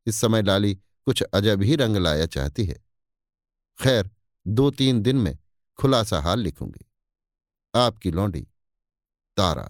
इस 0.06 0.16
समय 0.16 0.42
लाली 0.42 0.74
कुछ 0.74 1.22
अजब 1.22 1.62
ही 1.62 1.76
रंग 1.76 1.96
लाया 1.96 2.26
चाहती 2.26 2.64
है। 2.64 2.76
खैर, 3.78 4.10
दो 4.46 4.70
तीन 4.70 5.00
दिन 5.02 5.16
में 5.16 5.36
खुलासा 5.78 6.20
हाल 6.20 6.40
लिखूँगी। 6.40 6.84
आपकी 7.74 8.10
लौंडी। 8.10 8.46
तारा। 9.36 9.68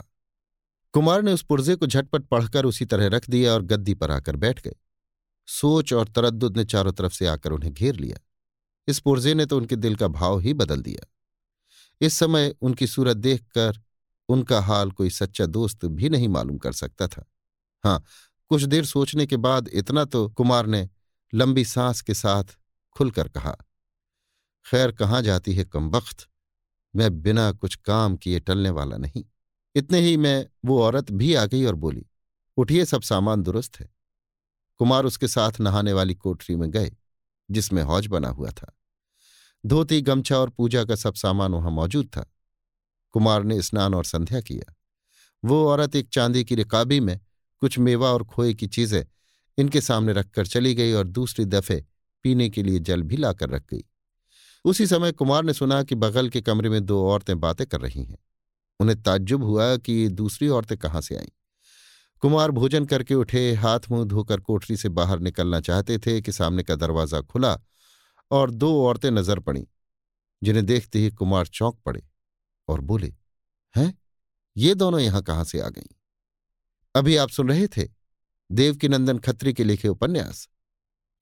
कुमार 0.94 1.22
ने 1.22 1.32
उस 1.32 1.42
पुर्जे 1.42 1.76
को 1.76 1.86
झटपट 1.86 2.24
पढ़कर 2.24 2.64
उसी 2.64 2.84
तरह 2.84 3.06
रख 3.06 3.28
दिया 3.30 3.52
और 3.52 3.62
गद्दी 3.62 3.94
पर 3.94 4.10
आकर 4.10 4.36
बैठ 4.36 4.62
गए 4.62 4.74
सोच 5.48 5.92
और 5.92 6.08
तरद्दुद 6.08 6.56
ने 6.56 6.64
चारों 6.64 6.92
तरफ़ 6.92 7.12
से 7.12 7.26
आकर 7.26 7.52
उन्हें 7.52 7.72
घेर 7.74 7.96
लिया। 7.96 8.18
इस 8.88 9.00
पुर्जे 9.00 9.34
ने 9.34 9.46
तो 9.46 9.56
उनके 9.56 9.76
दिल 9.76 9.96
का 9.96 10.08
भाव 10.08 10.38
ही 10.38 10.54
बदल 10.54 10.82
दिया। 10.82 11.06
इस 12.00 12.14
समय 12.14 12.54
उनकी 12.60 12.86
सूरत 12.86 13.16
देखकर 13.16 13.80
उनका 14.28 14.60
हाल 14.60 14.90
कोई 14.90 15.10
सच्चा 15.10 15.46
दोस्त 15.46 15.84
भी 15.84 16.08
नहीं 16.08 16.28
मालूम 16.28 16.58
कर 16.58 16.72
सकता 16.72 17.08
था। 17.08 17.24
हाँ 17.84 18.02
कुछ 18.50 18.62
देर 18.62 18.84
सोचने 18.84 19.26
के 19.26 19.36
बाद 19.36 19.68
इतना 19.68 20.04
तो 20.04 20.28
कुमार 20.28 20.66
ने 20.66 20.88
लंबी 21.32 21.64
सांस 21.64 22.00
के 22.00 22.14
साथ 22.14 22.56
खुलकर 22.96 23.28
कहा, 23.28 23.56
खैर, 24.66 24.92
कहाँ 24.92 25.22
जाती 25.22 25.54
है 25.54 25.64
कमबख्त 25.64 26.26
मैं 26.96 27.22
बिना 27.22 27.52
कुछ 27.52 27.74
काम 27.74 28.16
किए 28.16 28.40
टलने 28.40 28.70
वाला 28.70 28.96
नहीं। 28.96 29.24
इतने 29.74 30.00
ही 30.00 30.16
में 30.16 30.46
वो 30.64 30.82
औरत 30.82 31.10
भी 31.10 31.34
आ 31.34 31.46
गई 31.46 31.64
और 31.64 31.74
बोली, 31.74 32.06
उठिए, 32.56 32.84
सब 32.84 33.02
सामान 33.02 33.42
दुरुस्त 33.42 33.80
है। 33.80 33.94
कुमार 34.78 35.04
उसके 35.04 35.28
साथ 35.28 35.52
नहाने 35.60 35.92
वाली 35.92 36.14
कोठरी 36.14 36.56
में 36.56 36.70
गए, 36.70 36.96
जिसमें 37.50 37.82
हौज 37.82 38.06
बना 38.06 38.28
हुआ 38.28 38.50
था। 38.50 38.78
धोती, 39.66 40.00
गमछा 40.00 40.38
और 40.38 40.50
पूजा 40.50 40.84
का 40.84 40.94
सब 40.94 41.14
सामान 41.14 41.52
वहाँ 41.52 41.70
मौजूद 41.70 42.06
था। 42.06 42.32
कुमार 43.10 43.42
ने 43.42 43.62
स्नान 43.62 43.94
और 43.94 44.04
संध्या 44.04 44.40
किया। 44.40 44.74
वो 45.44 45.68
औरत 45.68 45.96
एक 45.96 46.08
चांदी 46.08 46.44
की 46.44 46.54
रिकाबी 46.54 47.00
में 47.00 47.20
कुछ 47.60 47.78
मेवा 47.78 48.10
और 48.10 48.24
खोए 48.24 48.54
की 48.54 48.66
चीज़ें 48.66 49.04
इनके 49.58 49.80
सामने 49.80 50.12
रखकर 50.12 50.46
चली 50.46 50.74
गई 50.74 50.92
और 50.92 51.06
दूसरी 51.06 51.44
दफे 51.44 51.84
पीने 52.22 52.50
के 52.50 52.62
लिए 52.62 52.78
जल 52.78 53.02
भी 53.02 53.16
लाकर 53.16 53.50
रख 53.50 53.62
गई। 53.70 53.84
उसी 54.64 54.86
समय 54.86 55.12
कुमार 55.12 55.44
ने 55.44 55.54
सुना 55.54 55.82
कि 55.82 55.94
बगल 55.94 56.28
के 56.28 56.40
कमरे 56.40 56.68
में 56.68 56.86
दो 56.86 57.08
औरतें 57.08 57.40
बातें 57.40 57.66
कर 57.66 57.80
रही 57.80 58.04
हैं। 58.04 58.18
उन्हें 58.80 59.02
ताज्जुब 59.02 59.44
हुआ 59.44 59.76
कि 59.76 59.92
ये 59.92 60.08
दूसरी 60.08 60.48
औरतें 60.48 60.78
कहाँ 60.78 61.00
से 61.00 61.16
आईं। 61.16 61.28
कुमार 62.20 62.50
भोजन 62.50 62.84
करके 62.84 63.14
उठे, 63.14 63.52
हाथ 63.52 63.80
मुँह 63.90 64.04
धोकर 64.04 64.40
कोठरी 64.40 64.76
से 64.76 64.88
बाहर 64.88 65.18
निकलना 65.18 65.60
चाहते 65.60 65.98
थे 65.98 66.20
कि 66.20 66.32
सामने 66.32 66.62
का 66.62 66.74
दरवाज़ा 66.74 67.20
खुला 67.20 67.58
और 68.30 68.50
दो 68.50 68.86
औरतें 68.86 69.10
नज़र 69.10 69.38
पड़ीं, 69.38 69.64
जिन्हें 70.42 70.66
देखते 70.66 70.98
ही 70.98 71.10
कुमार 71.10 71.46
चौंक 71.46 71.78
पड़े 71.86 72.02
और 72.68 72.80
बोले, 72.80 73.14
हैं? 73.76 73.98
ये 74.56 74.74
दोनों 74.74 75.00
यहाँ 75.00 75.22
कहाँ 75.22 75.44
से 75.44 75.60
आ 75.60 75.68
गईं? 75.68 75.94
अभी 76.94 77.16
आप 77.16 77.28
सुन 77.28 77.48
रहे 77.48 77.66
थे? 77.66 77.88
देवकीनंदन 78.52 79.18
खत्री 79.18 79.52
के 79.52 79.64
लिखे 79.64 79.88
उपन्यास। 79.88 80.48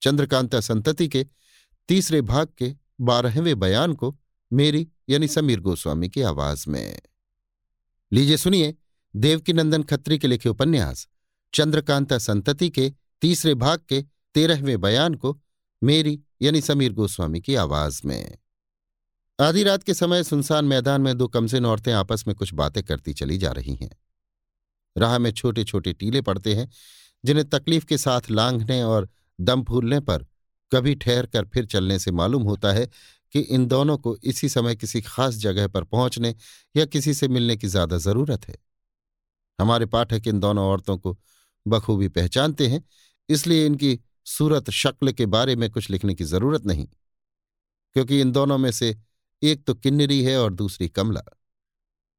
चंद्रकांता 0.01 0.59
संतति 0.59 1.07
के 1.07 1.25
तीसरे 1.87 2.21
भाग 2.21 2.47
के 2.57 2.82
बारहवें 3.01 3.59
बयान 3.59 3.93
को 3.93 4.19
मेरी 4.53 4.87
यानी 5.09 5.27
समीर 5.27 5.59
गोस्वामी 5.59 6.09
की 6.09 6.21
आवाज़ 6.21 6.69
में। 6.69 6.99
लीजिए 8.13 8.37
सुनिए 8.37 8.75
देवकीनंदन 9.15 9.83
खत्री 9.83 10.19
के 10.19 10.27
लिखे 10.27 10.49
उपन्यास, 10.49 11.07
चंद्रकांता 11.53 12.17
संतति 12.17 12.69
के 12.69 12.93
तीसरे 13.21 13.53
भाग 13.53 13.79
के 13.89 14.05
तेरहवें 14.33 14.81
बयान 14.81 15.15
को 15.15 15.41
मेरी 15.83 16.21
यानी 16.41 16.61
समीर 16.61 16.93
गोस्वामी 16.93 17.41
की 17.41 17.55
आवाज़ 17.55 18.01
में। 18.05 18.37
आधी 19.39 19.63
रात 19.63 19.83
के 19.83 19.93
समय 19.93 20.23
सुनसान 20.23 20.65
मैदान 20.65 21.01
में 21.01 21.17
दो 21.17 21.27
कमसिन 21.27 21.65
औरतें 21.65 21.93
आपस 21.93 22.23
में 22.27 22.35
कुछ 22.35 22.53
बातें 22.53 22.83
करती 22.83 23.13
चली 23.13 23.37
जा 23.37 23.51
रही 23.51 23.75
हैं। 23.75 23.97
राह 24.97 25.17
में 25.17 25.31
छोटे 25.31 25.63
छोटे 25.63 25.93
टीले 25.93 26.21
पड़ते 26.21 26.55
हैं, 26.55 26.69
जिन्हें 27.25 27.49
तकलीफ़ 27.49 27.85
के 27.85 27.97
साथ 27.97 28.21
लांघने 28.31 28.83
और 28.83 29.09
दम 29.41 29.63
फूलने 29.63 29.99
पर 29.99 30.25
कभी 30.71 30.95
ठहर 30.95 31.25
कर 31.25 31.45
फिर 31.45 31.65
चलने 31.65 31.99
से 31.99 32.11
मालूम 32.11 32.43
होता 32.43 32.71
है 32.71 32.87
कि 33.33 33.39
इन 33.39 33.65
दोनों 33.67 33.97
को 33.97 34.15
इसी 34.23 34.49
समय 34.49 34.75
किसी 34.75 35.01
खास 35.01 35.35
जगह 35.37 35.67
पर 35.67 35.83
पहुँचने 35.85 36.33
या 36.75 36.85
किसी 36.87 37.13
से 37.13 37.27
मिलने 37.27 37.55
की 37.57 37.67
ज़्यादा 37.67 37.97
ज़रूरत 37.99 38.47
है। 38.47 38.55
हमारे 39.59 39.85
पाठक 39.87 40.27
इन 40.27 40.39
दोनों 40.39 40.65
औरतों 40.65 40.97
को 40.97 41.17
बखूबी 41.65 42.07
पहचानते 42.09 42.67
हैं, 42.67 42.83
इसलिए 43.29 43.65
इनकी 43.65 43.99
सूरत 44.27 44.69
शक्ल 44.71 45.11
के 45.11 45.25
बारे 45.27 45.55
में 45.55 45.69
कुछ 45.71 45.89
लिखने 45.89 46.13
की 46.13 46.23
ज़रूरत 46.25 46.65
नहीं, 46.65 46.87
क्योंकि 47.95 48.19
इन 48.21 48.31
दोनों 48.31 48.57
में 48.57 48.71
से 48.71 48.95
एक 49.41 49.63
तो 49.65 49.73
किन्नरी 49.75 50.21
है 50.23 50.37
और 50.39 50.53
दूसरी 50.53 50.87
कमला। 50.89 51.23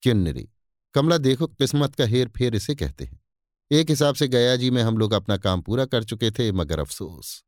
किन्नरी, 0.03 0.49
कमला 0.95 1.19
देखो 1.19 1.47
किस्मत 1.49 1.95
का 1.95 2.05
हेर 2.07 2.29
फेर 2.29 2.55
इसे 2.55 2.75
कहते 2.75 3.05
हैं। 3.05 3.21
एक 3.71 3.91
हिसाब 3.91 4.15
से 4.15 4.29
गया 4.29 4.57
जी 4.57 4.71
में 4.71 4.83
हम 4.83 4.99
लोग 4.99 5.13
अपना 5.13 5.37
काम 5.39 5.61
पूरा 5.63 5.85
कर 5.87 6.05
चुके 6.05 6.31
थे, 6.31 6.51
मगर 6.53 6.81
अफसोस। 6.81 7.43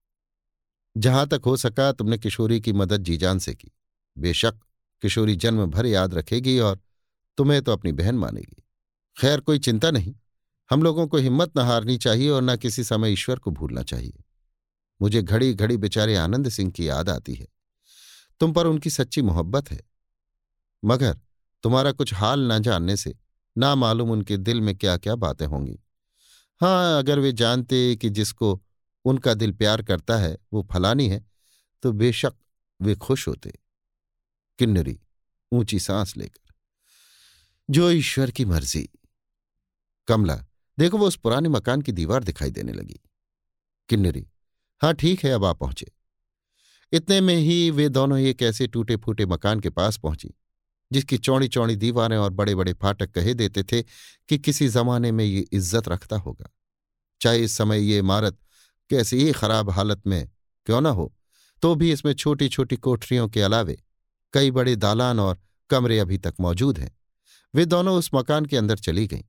जहाँ 0.96 1.28
तक 1.28 1.42
हो 1.46 1.56
सका 1.56 1.92
तुमने 1.92 2.18
किशोरी 2.18 2.60
की 2.60 2.72
मदद 2.72 3.02
जीजान 3.02 3.38
से 3.38 3.54
की। 3.54 3.70
बेशक 4.18 4.54
किशोरी 5.02 5.36
जन्म 5.36 5.66
भर 5.66 5.86
याद 5.86 6.14
रखेगी 6.14 6.58
और 6.58 6.80
तुम्हें 7.36 7.62
तो 7.62 7.72
अपनी 7.72 7.92
बहन 7.92 8.14
मानेगी। 8.14 8.64
खैर, 9.20 9.40
कोई 9.40 9.58
चिंता 9.58 9.90
नहीं। 9.90 10.14
हम 10.70 10.82
लोगों 10.82 11.06
को 11.06 11.16
हिम्मत 11.16 11.52
न 11.56 11.60
हारनी 11.60 11.98
चाहिए 11.98 12.30
और 12.30 12.42
न 12.42 12.56
किसी 12.56 12.84
समय 12.84 13.12
ईश्वर 13.12 13.38
को 13.38 13.50
भूलना 13.50 13.82
चाहिए। 13.82 14.24
मुझे 15.02 15.22
घड़ी 15.22 15.54
घड़ी 15.54 15.76
बेचारे 15.76 16.16
आनंद 16.16 16.48
सिंह 16.48 16.70
की 16.70 16.88
याद 16.88 17.10
आती 17.10 17.34
है। 17.34 17.46
तुम 18.40 18.52
पर 18.52 18.66
उनकी 18.66 18.90
सच्ची 18.90 19.22
मोहब्बत 19.22 19.70
है। 19.70 19.80
मगर 20.84 21.18
तुम्हारा 21.62 21.92
कुछ 21.92 22.14
हाल 22.14 22.52
न 22.52 22.58
जानने 22.58 22.96
से 22.96 23.16
ना 23.58 23.74
मालूम 23.74 24.10
उनके 24.10 24.36
दिल 24.36 24.60
में 24.60 24.76
क्या 24.76 24.96
क्या 24.96 25.14
बातें 25.14 25.46
होंगी। 25.46 25.78
हाँ 26.60 26.98
अगर 26.98 27.18
वे 27.18 27.32
जानते 27.32 27.96
कि 27.96 28.10
जिसको 28.10 28.62
उनका 29.06 29.34
दिल 29.34 29.52
प्यार 29.52 29.82
करता 29.82 30.16
है, 30.16 30.36
वो 30.52 30.66
फलानी 30.72 31.08
है 31.08 31.24
तो 31.82 31.92
बेशक 31.92 32.34
वे 32.80 32.94
खुश 32.94 33.26
होते। 33.28 33.52
किन्नरी, 34.58 34.98
ऊँची 35.52 35.78
सांस 35.78 36.16
लेकर। 36.16 36.52
जो 37.68 37.90
ईश्वर 37.90 38.30
की 38.30 38.44
मर्ज़ी। 38.44 38.88
कमला, 40.08 40.36
देखो 40.78 40.98
वो 40.98 41.06
उस 41.06 41.16
पुराने 41.16 41.48
मकान 41.48 41.82
की 41.82 41.92
दीवार 41.92 42.24
दिखाई 42.24 42.50
देने 42.50 42.72
लगी। 42.72 43.00
किन्नरी 43.88 44.26
हाँ 44.80 44.92
ठीक 44.94 45.24
है, 45.24 45.30
अब 45.30 45.44
आप 45.44 45.58
पहुँचे। 45.58 45.86
इतने 46.92 47.20
में 47.20 47.36
ही 47.36 47.70
वे 47.70 47.88
दोनों 47.88 48.18
एक 48.18 48.42
ऐसे 48.42 48.66
टूटे 48.66 48.96
फूटे 48.96 49.26
मकान 49.26 49.60
के 49.60 49.70
पास 49.70 49.96
पहुँची, 49.96 50.32
जिसकी 50.90 51.18
चौड़ी 51.18 51.48
चौड़ी 51.48 51.76
दीवारें 51.76 52.16
और 52.16 52.30
बड़े 52.30 52.54
बड़े 52.54 52.72
फाटक 52.72 53.10
कहे 53.10 53.34
देते 53.34 53.62
थे 53.62 53.82
कि 54.28 54.38
किसी 54.38 54.68
जमाने 54.68 55.12
में 55.12 55.24
ये 55.24 55.46
इज़्ज़त 55.52 55.88
रखता 55.88 56.16
होगा। 56.16 56.50
चाहे 57.20 57.44
इस 57.44 57.56
समय 57.56 57.80
ये 57.82 57.98
इमारत 57.98 58.38
कैसी 58.90 59.24
ही 59.24 59.32
खराब 59.32 59.70
हालत 59.70 60.06
में 60.06 60.30
क्यों 60.66 60.80
न 60.80 60.86
हो 60.86 61.14
तो 61.62 61.74
भी 61.74 61.92
इसमें 61.92 62.12
छोटी 62.12 62.48
छोटी 62.48 62.76
कोठरियों 62.76 63.28
के 63.28 63.42
अलावे 63.42 63.82
कई 64.32 64.50
बड़े 64.50 64.76
दालान 64.76 65.20
और 65.20 65.38
कमरे 65.70 65.98
अभी 65.98 66.18
तक 66.18 66.34
मौजूद 66.40 66.78
हैं। 66.78 66.98
वे 67.54 67.64
दोनों 67.64 67.98
उस 67.98 68.10
मकान 68.14 68.46
के 68.46 68.56
अंदर 68.56 68.76
चली 68.76 69.06
गईं। 69.06 69.22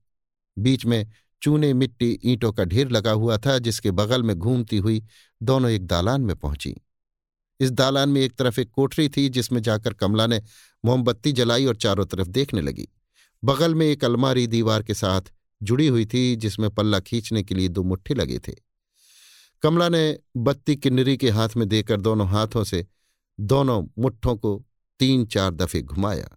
बीच 0.58 0.86
में 0.86 1.06
चूने 1.42 1.74
मिट्टी 1.74 2.18
ईंटों 2.24 2.52
का 2.52 2.64
ढेर 2.64 2.90
लगा 2.90 3.10
हुआ 3.10 3.38
था, 3.38 3.58
जिसके 3.58 3.90
बगल 3.90 4.22
में 4.22 4.36
घूमती 4.36 4.76
हुई 4.76 5.04
दोनों 5.42 5.70
एक 5.70 5.86
दालान 5.86 6.20
में 6.20 6.36
पहुँची। 6.36 6.76
इस 7.60 7.70
दालान 7.70 8.08
में 8.08 8.20
एक 8.20 8.36
तरफ़ 8.36 8.60
एक 8.60 8.70
कोठरी 8.70 9.08
थी, 9.08 9.28
जिसमें 9.28 9.62
जाकर 9.62 9.92
कमला 9.92 10.26
ने 10.26 10.42
मोमबत्ती 10.84 11.32
जलाई 11.32 11.64
और 11.64 11.76
चारों 11.76 12.06
तरफ़ 12.06 12.28
देखने 12.28 12.60
लगी। 12.60 12.88
बगल 13.44 13.74
में 13.74 13.86
एक 13.86 14.04
अलमारी 14.04 14.46
दीवार 14.46 14.82
के 14.82 14.94
साथ 14.94 15.22
जुड़ी 15.62 15.86
हुई 15.86 16.06
थी, 16.06 16.36
जिसमें 16.36 16.70
पल्ला 16.70 17.00
खींचने 17.00 17.42
के 17.42 17.54
लिए 17.54 17.68
दो 17.68 17.82
मुट्ठे 17.82 18.14
लगे 18.14 18.38
थे। 18.38 18.67
कमला 19.62 19.88
ने 19.88 20.18
बत्ती 20.36 20.76
किन्नरी 20.76 21.16
के 21.16 21.30
हाथ 21.30 21.48
में 21.56 21.68
देकर 21.68 22.00
दोनों 22.00 22.28
हाथों 22.28 22.64
से 22.64 22.86
दोनों 23.40 23.86
मुट्ठों 23.98 24.36
को 24.36 24.64
तीन 24.98 25.24
चार 25.26 25.50
दफे 25.50 25.82
घुमाया। 25.82 26.28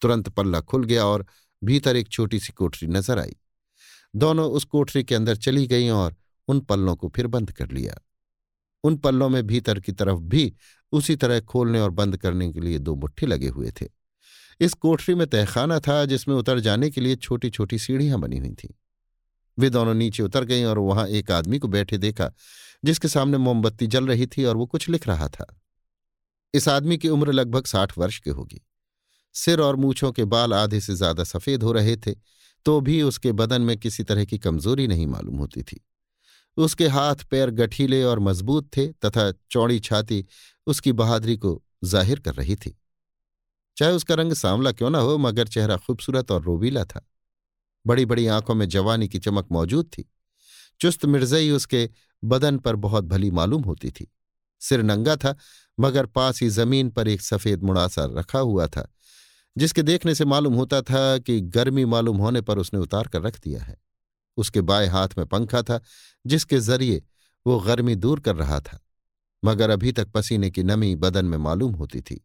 तुरंत 0.00 0.28
पल्ला 0.28 0.60
खुल 0.60 0.84
गया 0.84 1.04
और 1.04 1.26
भीतर 1.64 1.96
एक 1.96 2.08
छोटी 2.08 2.40
सी 2.40 2.52
कोठरी 2.52 2.88
नज़र 2.88 3.18
आई। 3.18 3.36
दोनों 4.16 4.50
उस 4.50 4.64
कोठरी 4.64 5.04
के 5.04 5.14
अंदर 5.14 5.36
चली 5.36 5.66
गईं 5.66 5.90
और 5.90 6.16
उन 6.48 6.60
पल्लों 6.60 6.96
को 6.96 7.08
फिर 7.08 7.26
बंद 7.26 7.52
कर 7.52 7.70
लिया। 7.70 7.94
उन 8.84 8.96
पल्लों 8.96 9.28
में 9.28 9.46
भीतर 9.46 9.80
की 9.80 9.92
तरफ़ 9.92 10.18
भी 10.18 10.52
उसी 10.92 11.16
तरह 11.16 11.40
खोलने 11.40 11.80
और 11.80 11.90
बंद 11.90 12.16
करने 12.16 12.52
के 12.52 12.60
लिए 12.60 12.78
दो 12.78 12.94
मुट्ठी 12.94 13.26
लगे 13.26 13.48
हुए 13.48 13.70
थे। 13.70 13.86
इस 14.60 14.74
कोठरी 14.74 15.14
में 15.14 15.26
तहखाना 15.26 15.80
था 15.80 16.04
जिसमें 16.04 16.36
उतर 16.36 16.60
जाने 16.60 16.90
के 16.90 17.00
लिए 17.00 17.16
छोटी 17.16 17.50
छोटी 17.50 17.78
सीढ़ियाँ 17.78 18.20
बनी 18.20 18.38
हुई 18.38 18.50
थीं। 18.50 18.74
वे 19.58 19.70
दोनों 19.70 19.94
नीचे 19.94 20.22
उतर 20.22 20.44
गईं 20.44 20.64
और 20.64 20.78
वहाँ 20.80 21.06
एक 21.08 21.30
आदमी 21.32 21.58
को 21.58 21.68
बैठे 21.68 21.98
देखा, 21.98 22.30
जिसके 22.82 23.08
सामने 23.08 23.38
मोमबत्ती 23.38 23.86
जल 23.86 24.06
रही 24.06 24.26
थी 24.28 24.44
और 24.44 24.56
वो 24.56 24.66
कुछ 24.66 24.88
लिख 24.88 25.06
रहा 25.08 25.28
था। 25.28 25.46
इस 26.54 26.68
आदमी 26.68 26.98
की 26.98 27.08
उम्र 27.08 27.32
लगभग 27.32 27.66
साठ 27.66 27.96
वर्ष 27.98 28.18
की 28.18 28.30
होगी। 28.30 28.60
सिर 29.34 29.60
और 29.60 29.76
मूछों 29.76 30.10
के 30.12 30.24
बाल 30.26 30.54
आधे 30.54 30.80
से 30.80 30.94
ज़्यादा 30.94 31.24
सफ़ेद 31.24 31.62
हो 31.62 31.72
रहे 31.72 31.96
थे 31.96 32.14
तो 32.66 32.80
भी 32.80 33.00
उसके 33.02 33.32
बदन 33.32 33.62
में 33.62 33.76
किसी 33.78 34.02
तरह 34.04 34.24
की 34.24 34.38
कमज़ोरी 34.38 34.86
नहीं 34.86 35.06
मालूम 35.06 35.36
होती 35.36 35.62
थी। 35.62 35.80
उसके 36.56 36.86
हाथ 36.88 37.22
पैर 37.30 37.50
गठीले 37.52 38.02
और 38.04 38.18
मज़बूत 38.18 38.68
थे 38.76 38.86
तथा 39.04 39.30
चौड़ी 39.50 39.78
छाती 39.80 40.24
उसकी 40.66 40.92
बहादुरी 40.94 41.36
को 41.36 41.60
ज़ाहिर 41.84 42.20
कर 42.20 42.34
रही 42.34 42.56
थी। 42.56 42.76
चाहे 43.76 43.92
उसका 43.92 44.14
रंग 44.14 44.32
सांवला 44.34 44.72
क्यों 44.72 44.90
ना 44.90 44.98
हो, 44.98 45.16
मगर 45.18 45.48
चेहरा 45.48 45.76
खूबसूरत 45.76 46.30
और 46.30 46.42
रोबीला 46.42 46.84
था। 46.84 47.06
बड़ी 47.86 48.04
बड़ी 48.06 48.26
आँखों 48.26 48.54
में 48.54 48.68
जवानी 48.68 49.08
की 49.08 49.18
चमक 49.18 49.48
मौजूद 49.52 49.86
थी। 49.88 50.10
चुस्त 50.80 51.04
मिर्जई 51.04 51.50
उसके 51.50 51.88
बदन 52.22 52.58
पर 52.58 52.76
बहुत 52.76 53.04
भली 53.04 53.30
मालूम 53.30 53.62
होती 53.62 53.90
थी। 53.90 54.10
सिर 54.60 54.82
नंगा 54.82 55.16
था, 55.16 55.36
मगर 55.80 56.06
पास 56.06 56.40
ही 56.42 56.48
ज़मीन 56.48 56.90
पर 56.90 57.08
एक 57.08 57.20
सफ़ेद 57.20 57.62
मुड़ासा 57.62 58.04
रखा 58.10 58.38
हुआ 58.38 58.66
था, 58.66 58.86
जिसके 59.56 59.82
देखने 59.82 60.14
से 60.14 60.24
मालूम 60.24 60.54
होता 60.54 60.80
था 60.82 61.18
कि 61.18 61.40
गर्मी 61.40 61.84
मालूम 61.84 62.16
होने 62.16 62.40
पर 62.40 62.58
उसने 62.58 62.80
उतार 62.80 63.08
कर 63.08 63.22
रख 63.22 63.40
दिया 63.40 63.62
है। 63.62 63.76
उसके 64.36 64.60
बाएँ 64.60 64.88
हाथ 64.88 65.08
में 65.18 65.26
पंखा 65.26 65.62
था, 65.62 65.80
जिसके 66.26 66.58
ज़रिए 66.58 67.02
वो 67.46 67.58
गर्मी 67.60 67.94
दूर 67.94 68.20
कर 68.20 68.36
रहा 68.36 68.60
था, 68.60 68.80
मगर 69.44 69.70
अभी 69.70 69.92
तक 69.92 70.08
पसीने 70.08 70.50
की 70.50 70.62
नमी 70.62 70.94
बदन 70.96 71.24
में 71.24 71.38
मालूम 71.38 71.72
होती 71.72 72.00
थी। 72.00 72.24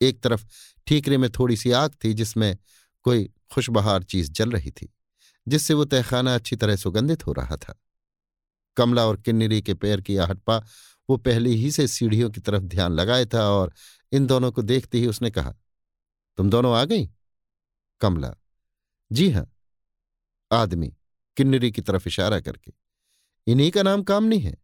एक 0.00 0.20
तरफ़ 0.20 0.44
ठीकरे 0.86 1.18
में 1.18 1.30
थोड़ी 1.30 1.56
सी 1.56 1.70
आग 1.70 1.94
थी, 2.04 2.14
जिसमें 2.14 2.56
कोई 3.08 3.30
खुशबहार 3.52 4.02
चीज़ 4.02 4.30
जल 4.32 4.50
रही 4.50 4.70
थी, 4.70 4.92
जिससे 5.48 5.74
वो 5.74 5.84
तहखाना 5.84 6.34
अच्छी 6.34 6.56
तरह 6.56 6.76
सुगंधित 6.76 7.26
हो 7.26 7.32
रहा 7.32 7.56
था। 7.56 7.74
कमला 8.76 9.06
और 9.06 9.16
किन्नरी 9.16 9.62
के 9.62 9.74
पैर 9.74 10.00
की 10.00 10.16
आहट 10.16 10.38
पा, 10.38 10.58
वो 11.10 11.16
पहले 11.16 11.50
ही 11.50 11.70
से 11.70 11.86
सीढ़ियों 11.88 12.30
की 12.30 12.40
तरफ़ 12.40 12.62
ध्यान 12.62 12.92
लगाए 12.92 13.26
था 13.26 13.48
और 13.50 13.72
इन 14.12 14.26
दोनों 14.26 14.52
को 14.52 14.62
देखते 14.62 14.98
ही 14.98 15.06
उसने 15.06 15.30
कहा, 15.30 15.54
तुम 16.38 16.50
दोनों 16.50 16.76
आ 16.76 16.84
गई? 16.84 17.08
कमला, 18.00 18.34
जी 19.12 19.30
हाँ। 19.30 19.46
आदमी 20.52 20.94
किन्नरी 21.36 21.70
की 21.72 21.82
तरफ़ 21.82 22.08
इशारा 22.08 22.40
करके, 22.40 22.72
इन्हीं 23.46 23.70
का 23.70 23.82
नाम 23.82 24.02
कामनी 24.02 24.38
है? 24.38 24.56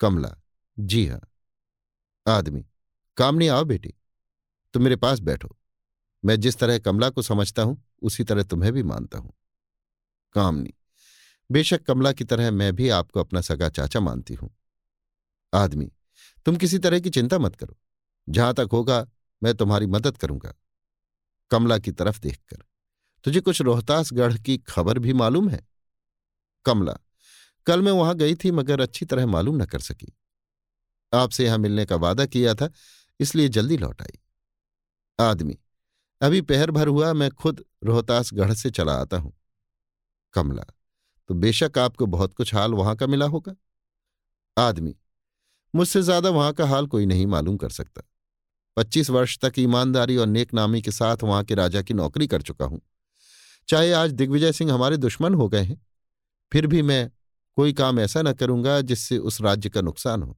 कमला, 0.00 0.36
जी 0.78 1.06
हाँ। 1.06 1.20
आदमी, 2.26 2.66
कामनी 3.16 3.48
आओ 3.48 3.64
बेटी, 3.64 3.94
तुम 4.74 4.82
मेरे 4.82 4.96
पास 4.96 5.20
बैठो। 5.20 5.56
मैं 6.24 6.40
जिस 6.40 6.58
तरह 6.58 6.78
कमला 6.78 7.10
को 7.10 7.22
समझता 7.22 7.62
हूँ, 7.62 7.84
उसी 8.02 8.24
तरह 8.24 8.42
तुम्हें 8.42 8.72
भी 8.72 8.82
मानता 8.82 9.18
हूँ। 9.18 9.32
कामनी, 10.32 10.74
बेशक 11.50 11.82
कमला 11.82 12.12
की 12.12 12.24
तरह 12.24 12.50
मैं 12.50 12.72
भी 12.76 12.88
आपको 12.88 13.20
अपना 13.20 13.40
सगा 13.40 13.68
चाचा 13.68 14.00
मानती 14.00 14.34
हूँ। 14.34 14.50
आदमी, 15.54 15.92
तुम 16.46 16.56
किसी 16.56 16.78
तरह 16.78 17.00
की 17.00 17.10
चिंता 17.10 17.38
मत 17.38 17.56
करो। 17.56 17.76
जहाँ 18.28 18.54
तक 18.54 18.68
होगा, 18.72 19.06
मैं 19.42 19.54
तुम्हारी 19.54 19.86
मदद 19.86 20.16
करूँगा। 20.16 20.54
कमला 21.50 21.78
की 21.78 21.92
तरफ़ 21.92 22.20
देखकर, 22.20 22.64
तुझे 23.24 23.40
कुछ 23.40 23.60
रोहतासगढ़ 23.62 24.36
की 24.38 24.58
खबर 24.58 24.98
भी 24.98 25.12
मालूम 25.12 25.48
है? 25.48 25.68
कमला, 26.64 26.96
कल 27.66 27.82
मैं 27.82 27.92
वहाँ 27.92 28.14
गई 28.14 28.34
थी 28.34 28.50
मगर 28.50 28.80
अच्छी 28.80 29.06
तरह 29.06 29.26
मालूम 29.26 29.62
न 29.62 29.64
कर 29.64 29.80
सकी। 29.80 30.12
आपसे 31.14 31.44
यहाँ 31.44 31.58
मिलने 31.58 31.84
का 31.86 31.96
वादा 31.96 32.26
किया 32.26 32.54
था, 32.54 32.70
इसलिए 33.20 33.48
जल्दी 33.48 33.76
लौट 33.76 34.02
आई। 34.02 34.18
आदमी 35.20 35.58
अभी 36.20 36.40
पहर 36.40 36.70
भर 36.70 36.88
हुआ, 36.88 37.12
मैं 37.12 37.30
खुद 37.30 37.64
रोहतासगढ़ 37.84 38.52
से 38.52 38.70
चला 38.70 38.92
आता 38.92 39.16
हूँ। 39.16 39.32
कमला 40.34 40.64
तो 41.30 41.34
बेशक 41.34 41.78
आपको 41.78 42.06
बहुत 42.06 42.34
कुछ 42.34 42.54
हाल 42.54 42.74
वहाँ 42.74 42.94
का 42.96 43.06
मिला 43.06 43.26
होगा। 43.26 43.54
आदमी, 44.56 44.94
मुझसे 45.74 46.02
ज़्यादा 46.02 46.30
वहाँ 46.30 46.52
का 46.52 46.66
हाल 46.66 46.86
कोई 46.86 47.06
नहीं 47.06 47.26
मालूम 47.26 47.56
कर 47.56 47.70
सकता। 47.70 48.02
पच्चीस 48.76 49.10
वर्ष 49.10 49.38
तक 49.38 49.58
ईमानदारी 49.58 50.16
और 50.16 50.26
नेकनामी 50.26 50.82
के 50.82 50.90
साथ 50.90 51.22
वहाँ 51.22 51.44
के 51.44 51.54
राजा 51.54 51.82
की 51.82 51.94
नौकरी 51.94 52.26
कर 52.26 52.42
चुका 52.42 52.64
हूँ। 52.64 52.80
चाहे 53.68 53.92
आज 53.92 54.10
दिग्विजय 54.10 54.52
सिंह 54.52 54.72
हमारे 54.72 54.96
दुश्मन 54.96 55.34
हो 55.34 55.48
गए 55.48 55.62
हैं, 55.62 55.80
फिर 56.52 56.66
भी 56.66 56.82
मैं 56.82 57.10
कोई 57.56 57.72
काम 57.72 58.00
ऐसा 58.00 58.22
न 58.22 58.32
करूँगा 58.32 58.80
जिससे 58.80 59.18
उस 59.18 59.40
राज्य 59.40 59.68
का 59.68 59.80
नुकसान 59.80 60.22
हो। 60.22 60.36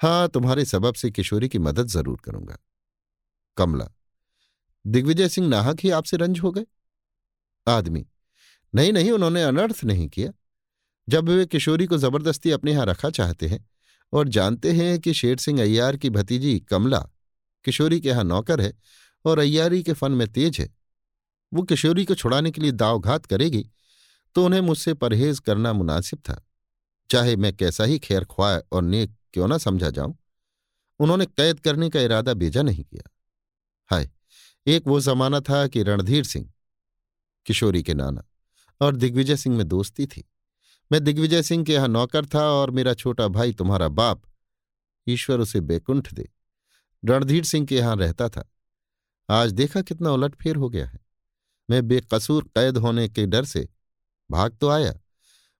हाँ 0.00 0.28
तुम्हारे 0.28 0.64
सबब 0.64 0.94
से 0.94 1.10
किशोरी 1.10 1.48
की 1.48 1.58
मदद 1.58 1.86
ज़रूर 1.86 2.20
करूँगा। 2.24 2.56
कमला 3.56 3.88
दिग्विजय 4.86 5.28
सिंह 5.28 5.48
नाहक 5.48 5.80
ही 5.80 5.90
आपसे 5.90 6.16
रंज 6.16 6.40
हो 6.40 6.50
गए। 6.52 6.64
आदमी। 7.66 8.04
नहीं 8.74 8.92
नहीं, 8.92 9.10
उन्होंने 9.10 9.42
अनर्थ 9.42 9.84
नहीं 9.84 10.08
किया। 10.08 10.32
जब 11.08 11.28
वे 11.28 11.46
किशोरी 11.46 11.86
को 11.86 11.98
ज़बरदस्ती 11.98 12.50
अपने 12.50 12.72
यहाँ 12.72 12.86
रखा 12.86 13.10
चाहते 13.10 13.48
हैं 13.48 13.64
और 14.12 14.28
जानते 14.28 14.72
हैं 14.72 14.98
कि 14.98 15.14
शेर 15.14 15.36
सिंह 15.38 15.60
अय्यार 15.62 15.96
की 15.96 16.10
भतीजी 16.10 16.58
कमला 16.60 16.98
किशोरी 17.64 18.00
के 18.00 18.08
यहाँ 18.08 18.24
नौकर 18.24 18.60
है 18.60 18.72
और 19.24 19.38
अय्यारी 19.38 19.82
के 19.82 19.92
फन 19.92 20.12
में 20.12 20.26
तेज 20.28 20.58
है, 20.60 20.68
वो 21.52 21.62
किशोरी 21.62 22.04
को 22.04 22.14
छुड़ाने 22.14 22.50
के 22.50 22.60
लिए 22.60 22.72
दावघात 22.72 23.26
करेगी 23.26 23.64
तो 24.36 24.44
उन्हें 24.44 24.60
मुझसे 24.60 24.94
परहेज 24.94 25.38
करना 25.38 25.72
मुनासिब 25.72 26.18
था। 26.20 26.42
चाहे 27.10 27.36
मैं 27.36 27.52
कैसा 27.56 27.84
ही 27.84 27.98
खैर 27.98 28.24
ख्वाह 28.24 28.58
और 28.72 28.82
नेक 28.82 29.14
क्यों 29.34 29.48
ना 29.48 29.58
समझा 29.58 29.90
जाऊँ, 29.90 30.16
उन्होंने 31.00 31.26
कैद 31.26 31.60
करने 31.60 31.88
का 31.90 32.00
इरादा 32.00 32.34
बेजा 32.34 32.62
नहीं 32.62 32.84
किया। 32.84 33.10
हाय! 33.90 34.10
एक 34.66 34.86
वो 34.86 35.00
जमाना 35.00 35.40
था 35.40 35.66
कि 35.66 35.82
रणधीर 35.82 36.24
सिंह, 36.24 36.48
किशोरी 37.46 37.82
के 37.82 37.94
नाना 37.94 38.22
और 38.80 38.96
दिग्विजय 38.96 39.36
सिंह 39.36 39.56
में 39.56 39.66
दोस्ती 39.68 40.06
थी। 40.06 40.24
मैं 40.90 41.02
दिग्विजय 41.04 41.42
सिंह 41.42 41.64
के 41.64 41.72
यहाँ 41.72 41.88
नौकर 41.88 42.26
था 42.26 42.42
और 42.50 42.70
मेरा 42.70 42.94
छोटा 42.94 43.28
भाई 43.28 43.52
तुम्हारा 43.52 43.88
बाप 43.90 44.22
ईश्वर 45.06 45.40
उसे 45.40 45.60
बेकुंठ 45.62 46.12
दे। 46.14 46.28
रणधीर 47.02 47.44
सिंह 47.44 47.66
के 47.66 47.76
यहाँ 47.76 47.96
रहता 47.96 48.28
था। 48.28 48.48
आज 49.28 49.52
देखा 49.52 49.82
कितना 49.82 50.10
उलटफेर 50.12 50.56
हो 50.56 50.68
गया 50.68 50.86
है। 50.86 50.98
मैं 51.68 51.86
बेकसूर 51.88 52.44
कैद 52.48 52.76
होने 52.78 53.08
के 53.08 53.26
डर 53.26 53.44
से 53.44 53.68
भाग 54.30 54.56
तो 54.60 54.68
आया, 54.68 54.92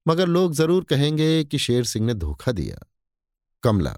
मगर 0.07 0.27
लोग 0.29 0.53
ज़रूर 0.55 0.85
कहेंगे 0.85 1.45
कि 1.45 1.59
शेर 1.59 1.85
सिंह 1.85 2.07
ने 2.07 2.15
धोखा 2.15 2.53
दिया। 2.53 2.87
कमला, 3.63 3.97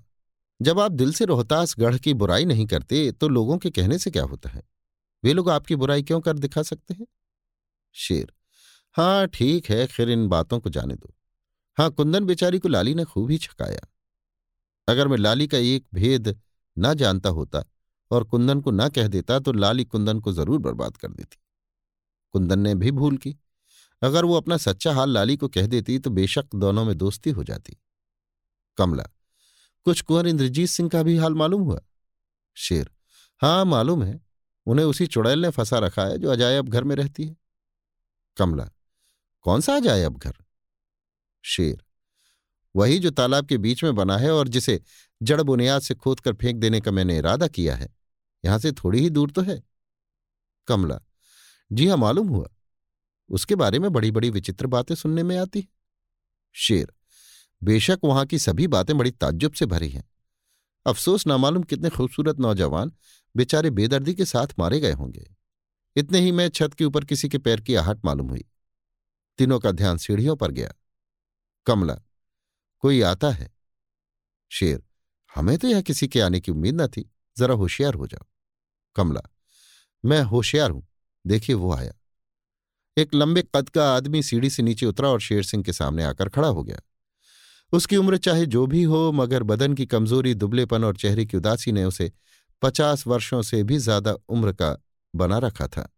जब 0.60 0.80
आप 0.80 0.92
दिल 0.92 1.12
से 1.12 1.24
रोहतास 1.24 1.74
गढ़ 1.78 1.96
की 1.98 2.14
बुराई 2.14 2.44
नहीं 2.46 2.66
करते 2.66 3.10
तो 3.12 3.28
लोगों 3.28 3.58
के 3.58 3.70
कहने 3.70 3.98
से 3.98 4.10
क्या 4.10 4.22
होता 4.24 4.50
है? 4.50 4.62
वे 5.24 5.32
लोग 5.32 5.50
आपकी 5.50 5.76
बुराई 5.76 6.02
क्यों 6.02 6.20
कर 6.20 6.38
दिखा 6.38 6.62
सकते 6.62 6.94
हैं? 6.94 7.06
शेर 7.94 8.32
हाँ 8.96 9.26
ठीक 9.26 9.70
है, 9.70 9.86
खैर 9.86 10.10
इन 10.10 10.26
बातों 10.28 10.58
को 10.60 10.70
जाने 10.70 10.94
दो। 10.94 11.14
हाँ 11.78 11.90
कुंदन 11.90 12.24
बेचारी 12.24 12.58
को 12.58 12.68
लाली 12.68 12.94
ने 12.94 13.04
खूब 13.04 13.30
ही 13.30 13.38
छकाया। 13.38 13.86
अगर 14.88 15.08
मैं 15.08 15.16
लाली 15.18 15.46
का 15.46 15.58
एक 15.58 15.84
भेद 15.94 16.36
न 16.76 16.94
जानता 16.94 17.28
होता 17.30 17.64
और 18.10 18.24
कुंदन 18.24 18.60
को 18.60 18.70
न 18.70 18.88
कह 18.88 19.08
देता 19.08 19.38
तो 19.38 19.52
लाली 19.52 19.84
कुंदन 19.84 20.20
को 20.20 20.32
ज़रूर 20.32 20.58
बर्बाद 20.58 20.96
कर 20.96 21.08
देती। 21.08 21.38
कुंदन 22.34 22.58
ने 22.58 22.74
भी 22.74 22.90
भूल 22.90 23.16
की। 23.16 23.36
अगर 24.02 24.24
वो 24.24 24.36
अपना 24.36 24.56
सच्चा 24.56 24.92
हाल 24.92 25.10
लाली 25.10 25.36
को 25.36 25.48
कह 25.48 25.66
देती 25.66 25.98
तो 25.98 26.10
बेशक 26.10 26.54
दोनों 26.54 26.84
में 26.84 26.96
दोस्ती 26.98 27.30
हो 27.30 27.44
जाती। 27.44 27.76
कमला, 28.78 29.04
कुछ 29.86 30.00
कुंवर 30.00 30.26
इंद्रजीत 30.26 30.68
सिंह 30.68 30.88
का 30.88 31.02
भी 31.02 31.16
हाल 31.16 31.34
मालूम 31.34 31.62
हुआ? 31.62 31.80
शेर 32.56 32.90
हाँ 33.42 33.64
मालूम 33.64 34.02
है। 34.02 34.20
उन्हें 34.68 34.86
उसी 34.86 35.06
चुड़ैल 35.06 35.38
ने 35.38 35.50
फंसा 35.50 35.78
रखा 35.78 36.04
है 36.04 36.18
जो 36.18 36.30
अजायब 36.30 36.68
घर 36.68 36.84
में 36.84 36.94
रहती 36.96 37.26
है। 37.26 37.36
कमला, 38.36 38.70
कौन 39.44 39.60
सा 39.60 39.76
अजायब 39.76 40.16
घर? 40.16 40.32
शेर, 41.44 41.84
वही 42.76 42.98
जो 42.98 43.10
तालाब 43.10 43.46
के 43.46 43.58
बीच 43.58 43.84
में 43.84 43.94
बना 43.94 44.16
है 44.18 44.30
और 44.30 44.48
जिसे 44.48 44.80
जड़ 45.22 45.42
बुनियाद 45.42 45.82
से 45.82 45.94
खोद 45.94 46.20
कर 46.20 46.32
फेंक 46.32 46.56
देने 46.56 46.80
का 46.80 46.90
मैंने 46.90 47.16
इरादा 47.18 47.46
किया 47.48 47.76
है। 47.76 47.88
यहाँ 48.44 48.58
से 48.58 48.72
थोड़ी 48.72 49.00
ही 49.00 49.10
दूर 49.10 49.30
तो 49.30 49.42
है। 49.42 49.62
कमला, 50.66 51.00
जी 51.72 51.86
हाँ 51.88 51.96
मालूम 51.96 52.28
हुआ। 52.28 52.48
उसके 53.30 53.54
बारे 53.54 53.78
में 53.78 53.90
बड़ी 53.92 54.10
बड़ी 54.10 54.30
विचित्र 54.30 54.66
बातें 54.66 54.94
सुनने 54.94 55.22
में 55.22 55.36
आती 55.38 55.68
शेर, 56.54 56.92
बेशक 57.62 57.98
वहाँ 58.04 58.26
की 58.26 58.38
सभी 58.38 58.66
बातें 58.66 58.96
बड़ी 58.98 59.10
ताज्जुब 59.10 59.52
से 59.52 59.66
भरी 59.66 59.88
हैं। 59.90 60.04
अफसोस 60.86 61.26
ना 61.26 61.36
मालूम 61.36 61.62
कितने 61.62 61.90
खूबसूरत 61.90 62.38
नौजवान 62.38 62.92
बेचारे 63.36 63.70
बेदर्दी 63.70 64.14
के 64.14 64.24
साथ 64.24 64.46
मारे 64.58 64.80
गए 64.80 64.92
होंगे। 64.92 65.34
इतने 65.96 66.20
ही 66.20 66.32
में 66.32 66.48
छत 66.48 66.74
के 66.74 66.84
ऊपर 66.84 67.04
किसी 67.04 67.28
के 67.28 67.38
पैर 67.38 67.60
की 67.60 67.74
आहट 67.74 68.04
मालूम 68.04 68.28
हुई। 68.28 68.44
तीनों 69.38 69.60
का 69.60 69.70
ध्यान 69.70 69.96
सीढ़ियों 69.96 70.36
पर 70.36 70.50
गया। 70.50 70.72
कमला, 71.66 71.94
कोई 72.80 73.02
आता 73.02 73.30
है? 73.30 73.50
शेर, 74.48 74.82
हमें 75.34 75.58
तो 75.58 75.68
यहाँ 75.68 75.82
किसी 75.82 76.08
के 76.08 76.20
आने 76.20 76.40
की 76.40 76.52
उम्मीद 76.52 76.80
न 76.80 76.86
थी। 76.86 77.14
जरा 77.38 77.54
होशियार 77.54 77.94
हो 77.94 78.06
जाओ। 78.06 78.26
कमला, 78.96 79.22
मैं 80.04 80.22
होशियार 80.22 80.70
हूँ। 80.70 80.86
देखिए 81.26 81.56
वो 81.56 81.72
आया। 81.72 81.92
एक 82.98 83.14
लंबे 83.14 83.42
कद 83.54 83.68
का 83.68 83.96
आदमी 83.96 84.22
सीढ़ी 84.22 84.50
से 84.50 84.62
नीचे 84.62 84.86
उतरा 84.86 85.08
और 85.08 85.20
शेर 85.20 85.42
सिंह 85.42 85.64
के 85.64 85.72
सामने 85.72 86.04
आकर 86.04 86.28
खड़ा 86.28 86.48
हो 86.48 86.64
गया। 86.64 86.80
उसकी 87.72 87.96
उम्र 87.96 88.16
चाहे 88.16 88.46
जो 88.46 88.66
भी 88.66 88.82
हो, 88.82 89.12
मगर 89.12 89.42
बदन 89.42 89.74
की 89.74 89.86
कमज़ोरी, 89.86 90.34
दुबलेपन 90.34 90.84
और 90.84 90.96
चेहरे 90.96 91.26
की 91.26 91.36
उदासी 91.36 91.72
ने 91.72 91.84
उसे 91.84 92.12
पचास 92.62 93.06
वर्षों 93.06 93.42
से 93.42 93.62
भी 93.62 93.78
ज़्यादा 93.78 94.12
उम्र 94.28 94.52
का 94.52 94.78
बना 95.14 95.38
रखा 95.38 95.66
था। 95.66 95.94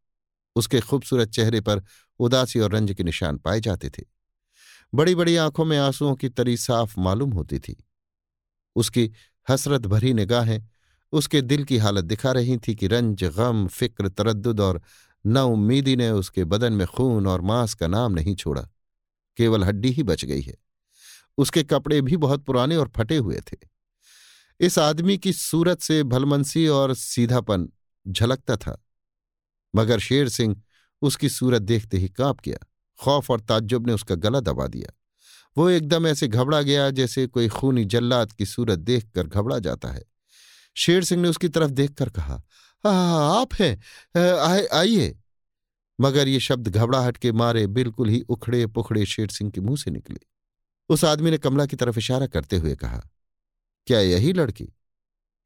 उसके 0.56 0.80
खूबसूरत 0.80 1.28
चेहरे 1.28 1.60
पर 1.60 1.82
उदासी 2.18 2.60
और 2.60 2.72
रंज 2.72 2.92
के 2.92 3.04
निशान 3.04 3.36
पाए 3.36 3.60
जाते 3.60 3.90
थे। 3.90 4.02
बड़ी 4.94 5.14
बड़ी 5.14 5.36
आँखों 5.36 5.64
में 5.64 5.78
आंसुओं 5.78 6.14
की 6.14 6.28
तरी 6.28 6.56
साफ़ 6.56 7.00
मालूम 7.00 7.32
होती 7.32 7.58
थी। 7.58 7.84
उसकी 8.76 9.10
हसरत 9.48 9.80
भरी 9.80 10.14
निगाहें, 10.14 10.68
उसके 11.12 11.42
दिल 11.42 11.64
की 11.64 11.78
हालत 11.78 12.04
दिखा 12.04 12.32
रही 12.32 12.56
थी 12.56 12.74
कि 12.74 12.86
रंज, 12.86 13.24
गम, 13.24 13.66
फ़िक्र 13.66 14.08
तरद्दुद 14.08 14.60
और 14.60 14.82
न 15.26 15.38
उम्मीदी 15.38 15.96
ने 15.96 16.10
उसके 16.10 16.44
बदन 16.44 16.72
में 16.72 16.86
खून 16.86 17.26
और 17.26 17.40
मांस 17.40 17.74
का 17.74 17.86
नाम 17.86 18.12
नहीं 18.12 18.34
छोड़ा। 18.34 18.68
केवल 19.36 19.64
हड्डी 19.64 19.90
ही 19.90 20.02
बच 20.02 20.24
गई 20.24 20.40
है। 20.40 20.54
उसके 21.38 21.62
कपड़े 21.62 22.00
भी 22.00 22.16
बहुत 22.16 22.44
पुराने 22.44 22.76
और 22.76 22.92
फटे 22.96 23.16
हुए 23.16 23.40
थे। 23.52 23.56
इस 24.60 24.78
आदमी 24.78 25.16
की 25.18 25.32
सूरत 25.32 25.80
से 25.80 26.02
भलमनसी 26.02 26.66
और 26.68 26.94
सीधापन 26.94 27.68
झलकता 28.06 28.56
था, 28.56 28.76
मगर 29.74 29.98
शेर 29.98 30.28
सिंह 30.28 30.56
उसकी 31.02 31.28
सूरत 31.28 31.62
देखते 31.62 31.98
ही 31.98 32.08
काँप 32.08 32.40
गया। 32.44 32.58
खौफ 33.00 33.30
और 33.30 33.40
ताज्जुब 33.40 33.86
ने 33.86 33.92
उसका 33.92 34.14
गला 34.14 34.40
दबा 34.40 34.66
दिया। 34.66 34.92
वो 35.56 35.68
एकदम 35.68 36.06
ऐसे 36.06 36.28
घबरा 36.28 36.60
गया 36.62 36.90
जैसे 36.90 37.26
कोई 37.26 37.48
खूनी 37.48 37.84
जल्लाद 37.84 38.32
की 38.32 38.46
सूरत 38.46 38.78
देखकर 38.78 39.26
घबरा 39.26 39.58
जाता 39.58 39.88
है। 39.88 40.02
शेर 40.76 41.04
सिंह 41.04 41.22
ने 41.22 41.28
उसकी 41.28 41.48
तरफ़ 41.48 41.70
देखकर 41.70 42.08
कहा 42.08 42.42
आप 42.84 43.54
हैं? 43.54 44.68
आइए। 44.72 45.16
मगर 45.98 46.28
ये 46.28 46.40
शब्द 46.40 46.68
घबराहट 46.68 47.16
के 47.16 47.32
मारे 47.32 47.66
बिल्कुल 47.68 48.08
ही 48.08 48.20
उखड़े 48.28 48.66
पुखड़े 48.66 49.06
शेर 49.06 49.28
सिंह 49.28 49.50
के 49.50 49.60
मुँह 49.60 49.76
से 49.76 49.90
निकले। 49.90 50.20
उस 50.90 51.04
आदमी 51.04 51.30
ने 51.30 51.38
कमला 51.38 51.66
की 51.66 51.76
तरफ़ 51.76 51.98
इशारा 51.98 52.26
करते 52.26 52.56
हुए 52.56 52.74
कहा 52.76 53.02
क्या 53.86 54.00
यही 54.00 54.32
लड़की? 54.32 54.68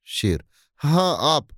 शेर। 0.04 0.44
हाँ 0.80 1.16
आप। 1.36 1.48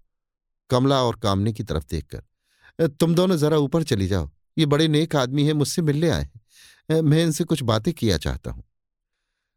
कमला 0.70 1.02
और 1.02 1.16
कामने 1.16 1.52
की 1.52 1.62
तरफ़ 1.62 1.84
देखकर। 1.90 2.88
तुम 2.88 3.14
दोनों 3.14 3.36
जरा 3.36 3.56
ऊपर 3.56 3.82
चली 3.82 4.06
जाओ। 4.06 4.30
ये 4.58 4.66
बड़े 4.66 4.88
नेक 4.88 5.16
आदमी 5.16 5.46
है, 5.46 5.52
मुझसे 5.52 5.82
मिलने 5.82 6.10
आए 6.10 6.22
हैं। 6.22 7.00
मैं 7.00 7.22
इनसे 7.22 7.44
कुछ 7.44 7.62
बातें 7.62 7.92
किया 7.94 8.18
चाहता 8.18 8.50
हूँ। 8.50 8.64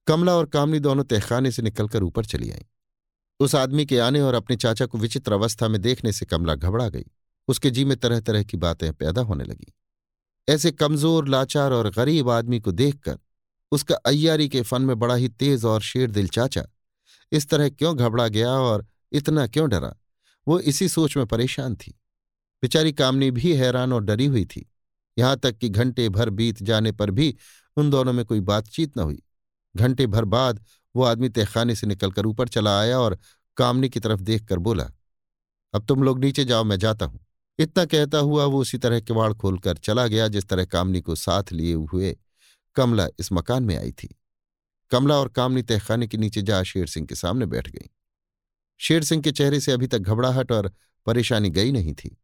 कमला 0.07 0.35
और 0.35 0.45
कामनी 0.45 0.79
दोनों 0.79 1.03
तहखाने 1.03 1.51
से 1.51 1.61
निकलकर 1.61 2.03
ऊपर 2.03 2.25
चली 2.25 2.51
आईं। 2.51 2.65
उस 3.39 3.55
आदमी 3.55 3.85
के 3.85 3.99
आने 3.99 4.21
और 4.21 4.33
अपने 4.33 4.55
चाचा 4.55 4.85
को 4.85 4.97
विचित्र 4.97 5.33
अवस्था 5.33 5.67
में 5.67 5.81
देखने 5.81 6.11
से 6.11 6.25
कमला 6.25 6.55
घबरा 6.55 6.89
गई। 6.89 7.05
उसके 7.47 7.69
जी 7.69 7.85
में 7.85 7.97
तरह 7.97 8.19
तरह 8.19 8.43
की 8.43 8.57
बातें 8.57 8.91
पैदा 8.93 9.21
होने 9.21 9.43
लगी। 9.43 9.73
ऐसे 10.47 10.71
कमज़ोर, 10.71 11.27
लाचार 11.27 11.73
और 11.73 11.89
गरीब 11.89 12.29
आदमी 12.29 12.59
को 12.59 12.71
देखकर 12.71 13.19
उसका 13.71 13.95
अय्यारी 13.95 14.49
के 14.49 14.61
फन 14.61 14.81
में 14.81 14.99
बड़ा 14.99 15.15
ही 15.15 15.29
तेज 15.29 15.65
और 15.65 15.81
शेर 15.81 16.11
दिल 16.11 16.27
चाचा 16.27 16.63
इस 17.31 17.47
तरह 17.49 17.69
क्यों 17.69 17.95
घबरा 17.97 18.27
गया 18.27 18.51
और 18.51 18.85
इतना 19.11 19.45
क्यों 19.47 19.69
डरा? 19.69 19.95
वो 20.47 20.59
इसी 20.59 20.87
सोच 20.89 21.17
में 21.17 21.25
परेशान 21.25 21.75
थी। 21.75 21.91
बेचारी 22.63 22.93
कामनी 22.93 23.31
भी 23.31 23.53
हैरान 23.55 23.93
और 23.93 24.03
डरी 24.03 24.25
हुई 24.25 24.45
थी। 24.45 24.65
यहाँ 25.17 25.37
तक 25.37 25.57
कि 25.57 25.69
घंटे 25.69 26.07
भर 26.09 26.29
बीत 26.29 26.61
जाने 26.63 26.91
पर 26.91 27.11
भी 27.11 27.35
उन 27.77 27.89
दोनों 27.89 28.13
में 28.13 28.25
कोई 28.25 28.39
बातचीत 28.41 28.97
न 28.97 29.01
हुई। 29.01 29.21
घंटे 29.75 30.07
भर 30.07 30.25
बाद 30.25 30.63
वो 30.95 31.03
आदमी 31.03 31.29
तहखाने 31.29 31.75
से 31.75 31.87
निकलकर 31.87 32.25
ऊपर 32.25 32.47
चला 32.47 32.79
आया 32.79 32.99
और 32.99 33.17
कामनी 33.57 33.89
की 33.89 33.99
तरफ़ 33.99 34.21
देखकर 34.21 34.59
बोला, 34.59 34.89
अब 35.73 35.85
तुम 35.85 36.03
लोग 36.03 36.19
नीचे 36.19 36.45
जाओ, 36.45 36.63
मैं 36.63 36.77
जाता 36.79 37.05
हूँ। 37.05 37.19
इतना 37.59 37.85
कहता 37.85 38.17
हुआ 38.17 38.45
वो 38.45 38.61
उसी 38.61 38.77
तरह 38.77 38.99
किवाड़ 38.99 39.33
खोलकर 39.33 39.77
चला 39.77 40.07
गया, 40.07 40.27
जिस 40.27 40.47
तरह 40.47 40.65
कामनी 40.65 41.01
को 41.01 41.15
साथ 41.15 41.51
लिए 41.51 41.73
हुए 41.73 42.15
कमला 42.75 43.07
इस 43.19 43.31
मकान 43.31 43.63
में 43.63 43.77
आई 43.77 43.91
थी। 43.91 44.15
कमला 44.91 45.15
और 45.15 45.27
कामनी 45.27 45.61
तहखाने 45.61 46.07
के 46.07 46.17
नीचे 46.17 46.41
जा 46.41 46.63
शेर 46.63 46.87
सिंह 46.87 47.07
के 47.07 47.15
सामने 47.15 47.45
बैठ 47.45 47.69
गई। 47.69 47.89
शेर 48.77 49.03
सिंह 49.03 49.21
के 49.21 49.31
चेहरे 49.31 49.59
से 49.59 49.71
अभी 49.71 49.87
तक 49.87 49.99
घबराहट 49.99 50.51
और 50.51 50.71
परेशानी 51.05 51.49
गई 51.49 51.71
नहीं 51.71 51.93
थी। 51.93 52.17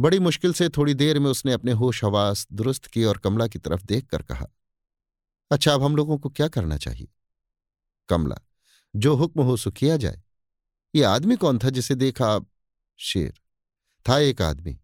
बड़ी 0.00 0.18
मुश्किल 0.18 0.52
से 0.52 0.68
थोड़ी 0.68 0.94
देर 0.94 1.18
में 1.18 1.30
उसने 1.30 1.52
अपने 1.52 1.72
होश 1.72 2.04
हवास 2.04 2.46
दुरुस्त 2.52 2.86
किए 2.86 3.04
और 3.04 3.18
कमला 3.18 3.46
की 3.46 3.58
तरफ़ 3.58 3.84
देख 3.84 4.06
कर 4.06 4.22
कहा 4.22 4.46
अच्छा 5.50 5.74
अब 5.74 5.82
हम 5.82 5.96
लोगों 5.96 6.18
को 6.18 6.28
क्या 6.28 6.48
करना 6.48 6.76
चाहिए? 6.76 7.08
कमला, 8.08 8.36
जो 8.96 9.14
हुक्म 9.14 9.42
हो 9.42 9.56
सो 9.56 9.70
किया 9.70 9.96
जाए। 9.96 10.22
ये 10.94 11.02
आदमी 11.02 11.36
कौन 11.36 11.58
था 11.58 11.70
जिसे 11.70 11.94
देखा 11.94 12.26
आप? 12.26 12.46
शेर, 12.96 13.40
था 14.08 14.18
एक 14.18 14.42
आदमी। 14.42 14.78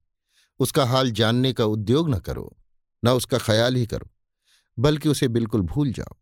उसका 0.58 0.84
हाल 0.84 1.10
जानने 1.10 1.52
का 1.52 1.64
उद्योग 1.64 2.10
न 2.10 2.18
करो, 2.18 2.56
न 3.04 3.08
उसका 3.08 3.38
ख्याल 3.38 3.76
ही 3.76 3.86
करो, 3.86 4.10
बल्कि 4.78 5.08
उसे 5.08 5.28
बिल्कुल 5.28 5.60
भूल 5.60 5.92
जाओ। 5.92 6.21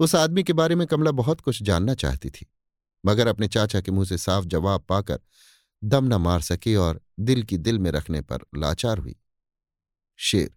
उस 0.00 0.14
आदमी 0.14 0.42
के 0.42 0.52
बारे 0.52 0.74
में 0.74 0.86
कमला 0.86 1.10
बहुत 1.10 1.40
कुछ 1.40 1.62
जानना 1.62 1.94
चाहती 1.94 2.30
थी, 2.30 2.46
मगर 3.04 3.26
अपने 3.26 3.48
चाचा 3.48 3.80
के 3.80 3.92
मुँह 3.92 4.06
से 4.06 4.18
साफ़ 4.18 4.44
जवाब 4.44 4.84
पाकर 4.88 5.20
दम 5.82 6.04
न 6.04 6.14
मार 6.14 6.40
सकी 6.40 6.74
और 6.74 7.00
दिल 7.20 7.42
की 7.42 7.58
दिल 7.58 7.78
में 7.78 7.90
रखने 7.90 8.20
पर 8.20 8.38
लाचार 8.56 8.98
हुई। 8.98 9.16
शेर, 10.18 10.50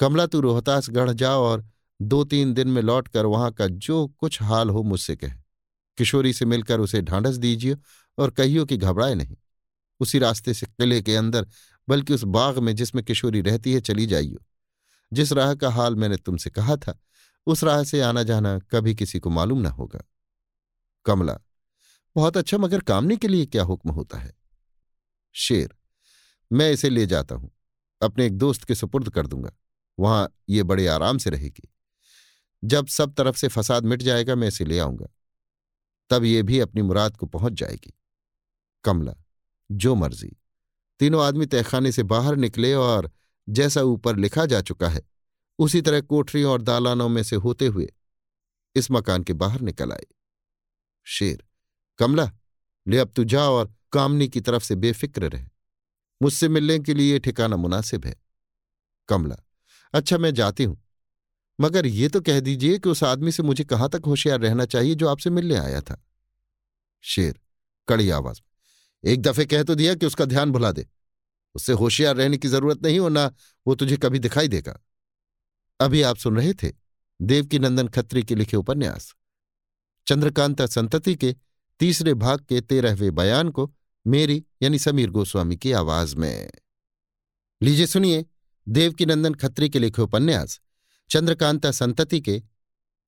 कमला 0.00 0.26
तू 0.26 0.40
रोहतास 0.40 0.90
गढ़ 0.90 1.10
जाओ 1.10 1.42
और 1.42 1.66
दो 2.00 2.22
तीन 2.24 2.52
दिन 2.54 2.68
में 2.68 2.82
लौटकर 2.82 3.26
वहाँ 3.26 3.50
का 3.52 3.66
जो 3.66 4.06
कुछ 4.18 4.42
हाल 4.42 4.70
हो 4.70 4.82
मुझसे 4.82 5.16
कह। 5.16 5.34
किशोरी 5.98 6.32
से 6.32 6.44
मिलकर 6.44 6.80
उसे 6.80 7.00
ढांढस 7.02 7.36
दीजिए 7.36 7.76
और 8.18 8.30
कहियो 8.30 8.64
कि 8.64 8.76
घबराए 8.76 9.14
नहीं। 9.14 9.36
उसी 10.00 10.18
रास्ते 10.18 10.54
से 10.54 10.66
किले 10.66 11.00
के 11.02 11.16
अंदर, 11.16 11.46
बल्कि 11.88 12.14
उस 12.14 12.22
बाग 12.24 12.58
में 12.58 12.74
जिसमें 12.76 13.04
किशोरी 13.04 13.40
रहती 13.40 13.72
है, 13.72 13.80
चली 13.80 14.06
जाइयो। 14.06 14.38
जिस 15.12 15.32
राह 15.32 15.54
का 15.54 15.70
हाल 15.70 15.94
मैंने 15.94 16.16
तुमसे 16.16 16.50
कहा 16.50 16.76
था 16.76 16.98
उस 17.48 17.64
राह 17.64 17.84
से 17.84 18.00
आना 18.00 18.22
जाना 18.22 18.58
कभी 18.58 18.94
किसी 18.94 19.18
को 19.18 19.30
मालूम 19.30 19.58
ना 19.58 19.68
होगा। 19.68 20.00
कमला, 21.04 21.38
बहुत 22.16 22.36
अच्छा 22.36 22.58
मगर 22.58 22.80
कामने 22.80 23.16
के 23.16 23.28
लिए 23.28 23.46
क्या 23.46 23.62
हुक्म 23.62 23.90
होता 23.90 24.18
है? 24.18 24.34
शेर, 25.34 25.74
मैं 26.52 26.70
इसे 26.72 26.90
ले 26.90 27.06
जाता 27.06 27.34
हूँ। 27.34 27.50
अपने 28.02 28.26
एक 28.26 28.38
दोस्त 28.38 28.64
के 28.64 28.74
सुपुर्द 28.74 29.10
कर 29.10 29.26
दूँगा। 29.26 29.50
वहाँ 29.98 30.36
ये 30.48 30.62
बड़े 30.62 30.86
आराम 30.86 31.18
से 31.18 31.30
रहेगी। 31.30 31.74
जब 32.64 32.86
सब 32.86 33.14
तरफ़ 33.14 33.36
से 33.36 33.48
फसाद 33.48 33.84
मिट 33.84 34.02
जाएगा, 34.02 34.34
मैं 34.34 34.48
इसे 34.48 34.64
ले 34.64 34.78
आऊँगा। 34.78 35.06
तब 36.10 36.24
ये 36.24 36.42
भी 36.42 36.60
अपनी 36.60 36.82
मुराद 36.82 37.16
को 37.16 37.26
पहुँच 37.26 37.52
जाएगी। 37.52 37.98
कमला, 38.84 39.14
जो 39.72 39.94
मर्ज़ी। 39.94 40.36
तीनों 40.98 41.24
आदमी 41.24 41.46
तहखाने 41.46 41.92
से 41.92 42.02
बाहर 42.02 42.36
निकले 42.36 42.74
और 42.74 43.10
जैसा 43.48 43.82
ऊपर 43.82 44.16
लिखा 44.16 44.46
जा 44.46 44.60
चुका 44.60 44.88
है 44.88 45.17
उसी 45.58 45.82
तरह 45.82 46.00
कोठरियों 46.00 46.52
और 46.52 46.62
दालानों 46.62 47.08
में 47.08 47.22
से 47.22 47.36
होते 47.36 47.66
हुए 47.66 47.92
इस 48.76 48.90
मकान 48.90 49.22
के 49.22 49.32
बाहर 49.32 49.60
निकल 49.60 49.92
आए। 49.92 50.06
शेर, 51.04 51.44
कमला, 51.98 52.32
ले 52.88 52.98
अब 52.98 53.12
तू 53.16 53.24
जा 53.24 53.44
और 53.50 53.74
कामनी 53.92 54.28
की 54.28 54.40
तरफ़ 54.40 54.62
से 54.62 54.74
बेफिक्र 54.74 55.28
रहे। 55.28 55.44
मुझसे 56.22 56.48
मिलने 56.48 56.78
के 56.78 56.94
लिए 56.94 57.18
ठिकाना 57.18 57.56
मुनासिब 57.56 58.06
है। 58.06 58.14
कमला 59.08 59.36
अच्छा 59.92 60.18
मैं 60.18 60.34
जाती 60.34 60.64
हूँ। 60.64 60.82
मगर 61.60 61.86
ये 61.86 62.08
तो 62.08 62.20
कह 62.20 62.40
दीजिए 62.40 62.78
कि 62.78 62.88
उस 62.88 63.04
आदमी 63.04 63.32
से 63.32 63.42
मुझे 63.42 63.64
कहाँ 63.64 63.88
तक 63.88 64.02
होशियार 64.06 64.40
रहना 64.40 64.64
चाहिए 64.64 64.94
जो 64.94 65.08
आपसे 65.08 65.30
मिलने 65.30 65.54
आया 65.54 65.80
था। 65.80 66.04
शेर, 67.00 67.40
कड़ी 67.88 68.10
आवाज़ 68.10 68.40
में, 68.40 69.12
एक 69.12 69.22
दफे 69.22 69.46
कह 69.46 69.62
तो 69.62 69.74
दिया 69.74 69.94
कि 69.94 70.06
उसका 70.06 70.24
ध्यान 70.24 70.52
भुला 70.52 70.72
दे। 70.72 70.86
उससे 71.54 71.72
होशियार 71.72 72.16
रहने 72.16 72.38
की 72.38 72.48
ज़रूरत 72.48 72.82
नहीं 72.82 72.98
हो, 72.98 73.08
ना 73.08 73.34
वो 73.66 73.74
तुझे 73.74 73.96
कभी 73.96 74.18
दिखाई 74.18 74.48
देगा। 74.48 74.80
अभी 75.80 76.02
आप 76.02 76.16
सुन 76.16 76.36
रहे 76.36 76.54
थे 76.54 76.72
देवकी 77.22 77.58
नंदन 77.58 77.88
खत्री 77.88 78.22
के 78.22 78.34
लिखे 78.34 78.56
उपन्यास। 78.56 79.14
चंद्रकांता 80.06 80.66
संतति 80.66 81.14
के 81.14 81.36
तीसरे 81.78 82.14
भाग 82.14 82.40
के 82.40 82.60
तेरहवें 82.60 83.14
बयान 83.14 83.50
को 83.50 83.74
मेरी 84.06 84.44
यानी 84.62 84.78
समीर 84.78 85.10
गोस्वामी 85.10 85.56
की 85.56 85.72
आवाज़ 85.72 86.16
में। 86.16 86.50
लीजिए 87.62 87.86
सुनिए 87.86 88.26
देवकी 88.68 89.06
नंदन 89.06 89.34
खत्री 89.34 89.70
के 89.70 89.78
लिखे 89.78 90.02
उपन्यास, 90.02 90.60
चंद्रकांता 91.10 91.70
संतति 91.70 92.20
के 92.20 92.42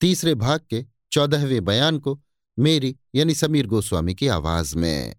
तीसरे 0.00 0.34
भाग 0.34 0.60
के 0.70 0.84
चौदहवें 1.12 1.65
बयान 1.65 1.99
को 1.99 2.23
मेरी 2.58 2.97
यानी 3.15 3.34
समीर 3.34 3.66
गोस्वामी 3.66 4.15
की 4.15 4.28
आवाज़ 4.28 4.76
में। 4.76 5.16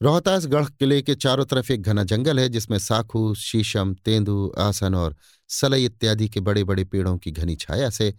रोहतासगढ़ 0.00 0.66
किले 0.78 1.00
के 1.02 1.14
चारों 1.14 1.44
तरफ़ 1.44 1.72
एक 1.72 1.82
घना 1.82 2.02
जंगल 2.04 2.38
है, 2.40 2.48
जिसमें 2.48 2.78
साखू, 2.78 3.34
शीशम, 3.34 3.94
तेंदु, 3.94 4.52
आसन 4.58 4.94
और 4.94 5.16
सलई 5.50 5.84
इत्यादि 5.84 6.28
के 6.28 6.40
बड़े 6.40 6.64
बड़े 6.64 6.84
पेड़ों 6.84 7.16
की 7.18 7.30
घनी 7.30 7.56
छाया 7.56 7.90
से 7.90 8.14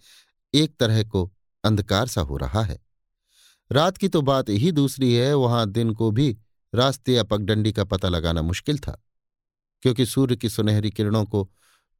एक 0.54 0.76
तरह 0.80 1.04
को 1.04 1.32
अंधकार 1.64 2.08
सा 2.08 2.22
हो 2.22 2.38
रहा 2.38 2.62
है। 2.62 2.80
रात 3.72 3.98
की 3.98 4.08
तो 4.08 4.22
बात 4.22 4.50
ही 4.50 4.72
दूसरी 4.72 5.14
है, 5.14 5.34
वहाँ 5.34 5.70
दिन 5.70 5.94
को 5.94 6.12
भी 6.12 6.38
रास्ते 6.74 7.14
या 7.14 7.24
पगडंडी 7.24 7.72
का 7.72 7.84
पता 7.84 8.10
लगाना 8.10 8.42
मुश्किल 8.42 8.78
था, 8.80 9.02
क्योंकि 9.84 10.06
सूर्य 10.06 10.36
की 10.36 10.50
सुनहरी 10.50 10.92
किरणों 10.92 11.24
को 11.26 11.50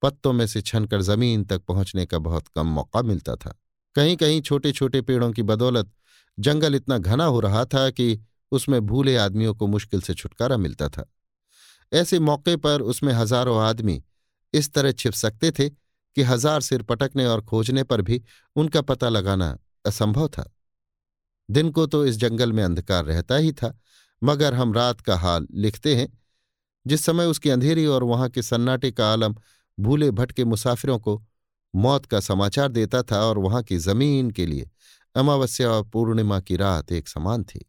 पत्तों 0.02 0.34
में 0.34 0.46
से 0.48 0.62
छनकर 0.62 1.02
ज़मीन 1.02 1.44
तक 1.44 1.62
पहुँचने 1.62 2.06
का 2.06 2.18
बहुत 2.20 2.48
कम 2.48 2.68
मौका 2.68 3.02
मिलता 3.02 3.36
था। 3.36 3.56
कहीं 3.96 4.16
कहीं 4.18 4.42
छोटे 4.42 4.72
छोटे 4.72 5.02
पेड़ों 5.02 5.32
की 5.32 5.44
बदौलत 5.44 5.92
जंगल 6.38 6.76
इतना 6.76 6.98
घना 6.98 7.26
हो 7.26 7.40
रहा 7.40 7.64
था 7.66 7.90
कि 7.90 8.20
उसमें 8.52 8.80
भूले 8.82 9.16
आदमियों 9.18 9.54
को 9.56 9.68
मुश्किल 9.68 10.02
से 10.02 10.14
छुटकारा 10.14 10.58
मिलता 10.58 10.90
था। 10.90 11.10
ऐसे 11.92 12.20
मौके 12.20 12.56
पर 12.58 12.82
उसमें 12.84 13.14
हज़ारों 13.14 13.60
आदमी 13.62 14.02
इस 14.54 14.74
तरह 14.74 14.92
छिप 14.92 15.14
सकते 15.14 15.52
थे 15.52 15.70
कि 15.70 16.24
हज़ार 16.24 16.62
सिर 16.62 16.82
पटकने 16.82 17.26
और 17.26 17.42
खोजने 17.42 17.84
पर 17.84 18.02
भी 18.02 18.22
उनका 18.56 18.82
पता 18.82 19.10
लगाना 19.10 19.58
असंभव 19.86 20.28
था। 20.28 20.52
दिन 21.50 21.70
को 21.72 21.86
तो 21.86 22.06
इस 22.06 22.18
जंगल 22.18 22.54
में 22.54 22.64
अंधकार 22.64 23.06
रहता 23.06 23.36
ही 23.36 23.52
था, 23.52 23.78
मगर 24.22 24.54
हम 24.54 24.74
रात 24.74 25.02
का 25.02 25.16
हाल 25.16 25.48
लिखते 25.54 25.96
हैं, 25.96 26.08
जिस 26.86 27.06
समय 27.06 27.26
उसकी 27.26 27.50
अंधेरी 27.50 27.86
और 27.86 28.04
वहाँ 28.04 28.30
के 28.30 28.42
सन्नाटे 28.42 28.92
का 28.92 29.12
आलम 29.14 29.36
भूले 29.78 30.10
भटके 30.12 30.46
मुसाफिरों 30.46 31.00
को 31.00 31.22
मौत 31.74 32.06
का 32.06 32.20
समाचार 32.20 32.68
देता 32.70 33.02
था 33.04 33.20
और 33.20 33.38
वहाँ 33.38 33.62
की 33.64 33.78
ज़मीन 33.78 34.32
के 34.32 34.46
लिए 34.46 34.70
अमावस्या 35.16 35.70
और 35.72 35.84
पूर्णिमा 35.84 36.40
की 36.40 36.56
रात 36.56 36.92
एक 36.92 37.08
समान 37.08 37.44
थी। 37.44 37.66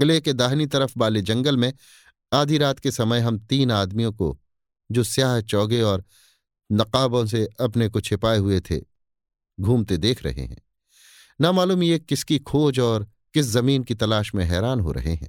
किले 0.00 0.20
के 0.20 0.32
दाहिनी 0.32 0.66
तरफ़ 0.66 0.92
वाले 0.96 1.22
जंगल 1.22 1.56
में 1.56 1.72
आधी 2.32 2.58
रात 2.58 2.78
के 2.78 2.90
समय 2.90 3.20
हम 3.20 3.38
तीन 3.40 3.70
आदमियों 3.70 4.12
को, 4.12 4.38
जो 4.90 5.04
स्याह 5.04 5.40
चौगे 5.40 5.80
और 5.82 6.04
नकाबों 6.70 7.24
से 7.26 7.46
अपने 7.60 7.88
को 7.88 8.00
छिपाए 8.00 8.38
हुए 8.38 8.60
थे, 8.60 8.80
घूमते 9.58 9.96
देख 9.96 10.24
रहे 10.24 10.40
हैं। 10.40 10.62
न 11.40 11.46
मालूम 11.46 11.82
ये 11.82 11.98
किसकी 11.98 12.38
खोज 12.40 12.80
और 12.80 13.06
किस 13.34 13.46
ज़मीन 13.46 13.82
की 13.84 13.94
तलाश 13.94 14.34
में 14.34 14.44
हैरान 14.44 14.80
हो 14.80 14.92
रहे 14.92 15.14
हैं। 15.14 15.28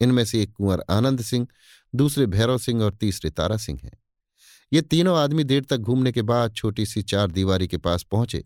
इनमें 0.00 0.24
से 0.24 0.42
एक 0.42 0.52
कुंवर 0.52 0.84
आनंद 0.90 1.20
सिंह, 1.20 1.46
दूसरे 1.92 2.26
भैरव 2.26 2.58
सिंह 2.58 2.82
और 2.82 2.94
तीसरे 2.94 3.30
तारा 3.30 3.56
सिंह 3.56 3.78
हैं। 3.84 3.92
ये 4.72 4.80
तीनों 4.82 5.16
आदमी 5.18 5.44
देर 5.44 5.64
तक 5.64 5.76
घूमने 5.76 6.12
के 6.12 6.22
बाद 6.22 6.54
छोटी 6.54 6.86
सी 6.86 7.02
चार 7.02 7.30
दीवारी 7.30 7.68
के 7.68 7.76
पास 7.76 8.02
पहुँचे, 8.02 8.44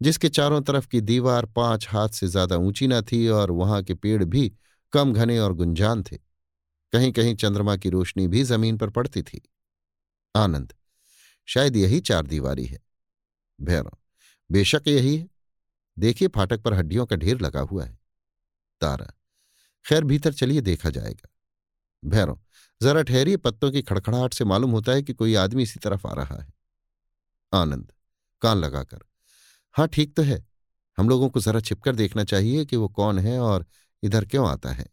जिसके 0.00 0.28
चारों 0.28 0.60
तरफ़ 0.60 0.86
की 0.88 1.00
दीवार 1.00 1.46
पाँच 1.46 1.88
हाथ 1.88 2.08
से 2.08 2.28
ज़्यादा 2.28 2.56
ऊँची 2.56 2.86
न 2.86 3.00
थी 3.02 3.26
और 3.28 3.50
वहाँ 3.50 3.82
के 3.82 3.94
पेड़ 3.94 4.24
भी 4.24 4.52
कम 4.92 5.12
घने 5.12 5.38
और 5.38 5.52
गुंजान 5.52 6.02
थे। 6.02 6.16
कहीं 6.92 7.12
कहीं 7.12 7.34
चंद्रमा 7.34 7.76
की 7.76 7.90
रोशनी 7.90 8.28
भी 8.28 8.42
ज़मीन 8.42 8.78
पर 8.78 8.90
पड़ती 8.90 9.22
थी। 9.22 9.50
आनंद, 10.36 10.74
शायद 11.46 11.76
यही 11.76 12.00
चार 12.00 12.26
दीवारी 12.26 12.64
है। 12.64 12.80
भैरव, 13.60 13.98
बेशक 14.50 14.82
यही 14.88 15.16
है। 15.16 15.28
देखिए 15.98 16.28
फाटक 16.28 16.62
पर 16.62 16.74
हड्डियों 16.74 17.06
का 17.06 17.16
ढेर 17.16 17.40
लगा 17.40 17.60
हुआ 17.60 17.84
है। 17.84 17.98
तारा, 18.80 19.12
खैर 19.86 20.04
भीतर 20.04 20.32
चलिए 20.32 20.60
देखा 20.60 20.90
जाएगा। 20.90 21.28
भैरव, 22.04 22.40
जरा 22.82 23.02
ठहरिए, 23.02 23.36
पत्तों 23.36 23.70
की 23.70 23.82
खड़खड़ाहट 23.82 24.34
से 24.34 24.44
मालूम 24.44 24.70
होता 24.70 24.92
है 24.92 25.02
कि 25.02 25.12
कोई 25.12 25.34
आदमी 25.34 25.62
इसी 25.62 25.80
तरफ़ 25.80 26.06
आ 26.06 26.12
रहा 26.12 26.42
है। 26.42 26.52
आनंद, 27.52 27.92
कान 28.40 28.58
लगाकर 28.58 29.00
हाँ 29.72 29.88
ठीक 29.88 30.16
तो 30.16 30.22
है। 30.22 30.46
हम 30.98 31.08
लोगों 31.08 31.28
को 31.30 31.40
जरा 31.40 31.60
छिपकर 31.60 31.94
देखना 31.94 32.24
चाहिए 32.24 32.64
कि 32.64 32.76
वो 32.76 32.88
कौन 32.88 33.18
है 33.18 33.40
और 33.40 33.66
इधर 34.02 34.24
क्यों 34.24 34.48
आता 34.48 34.72
है? 34.72 34.86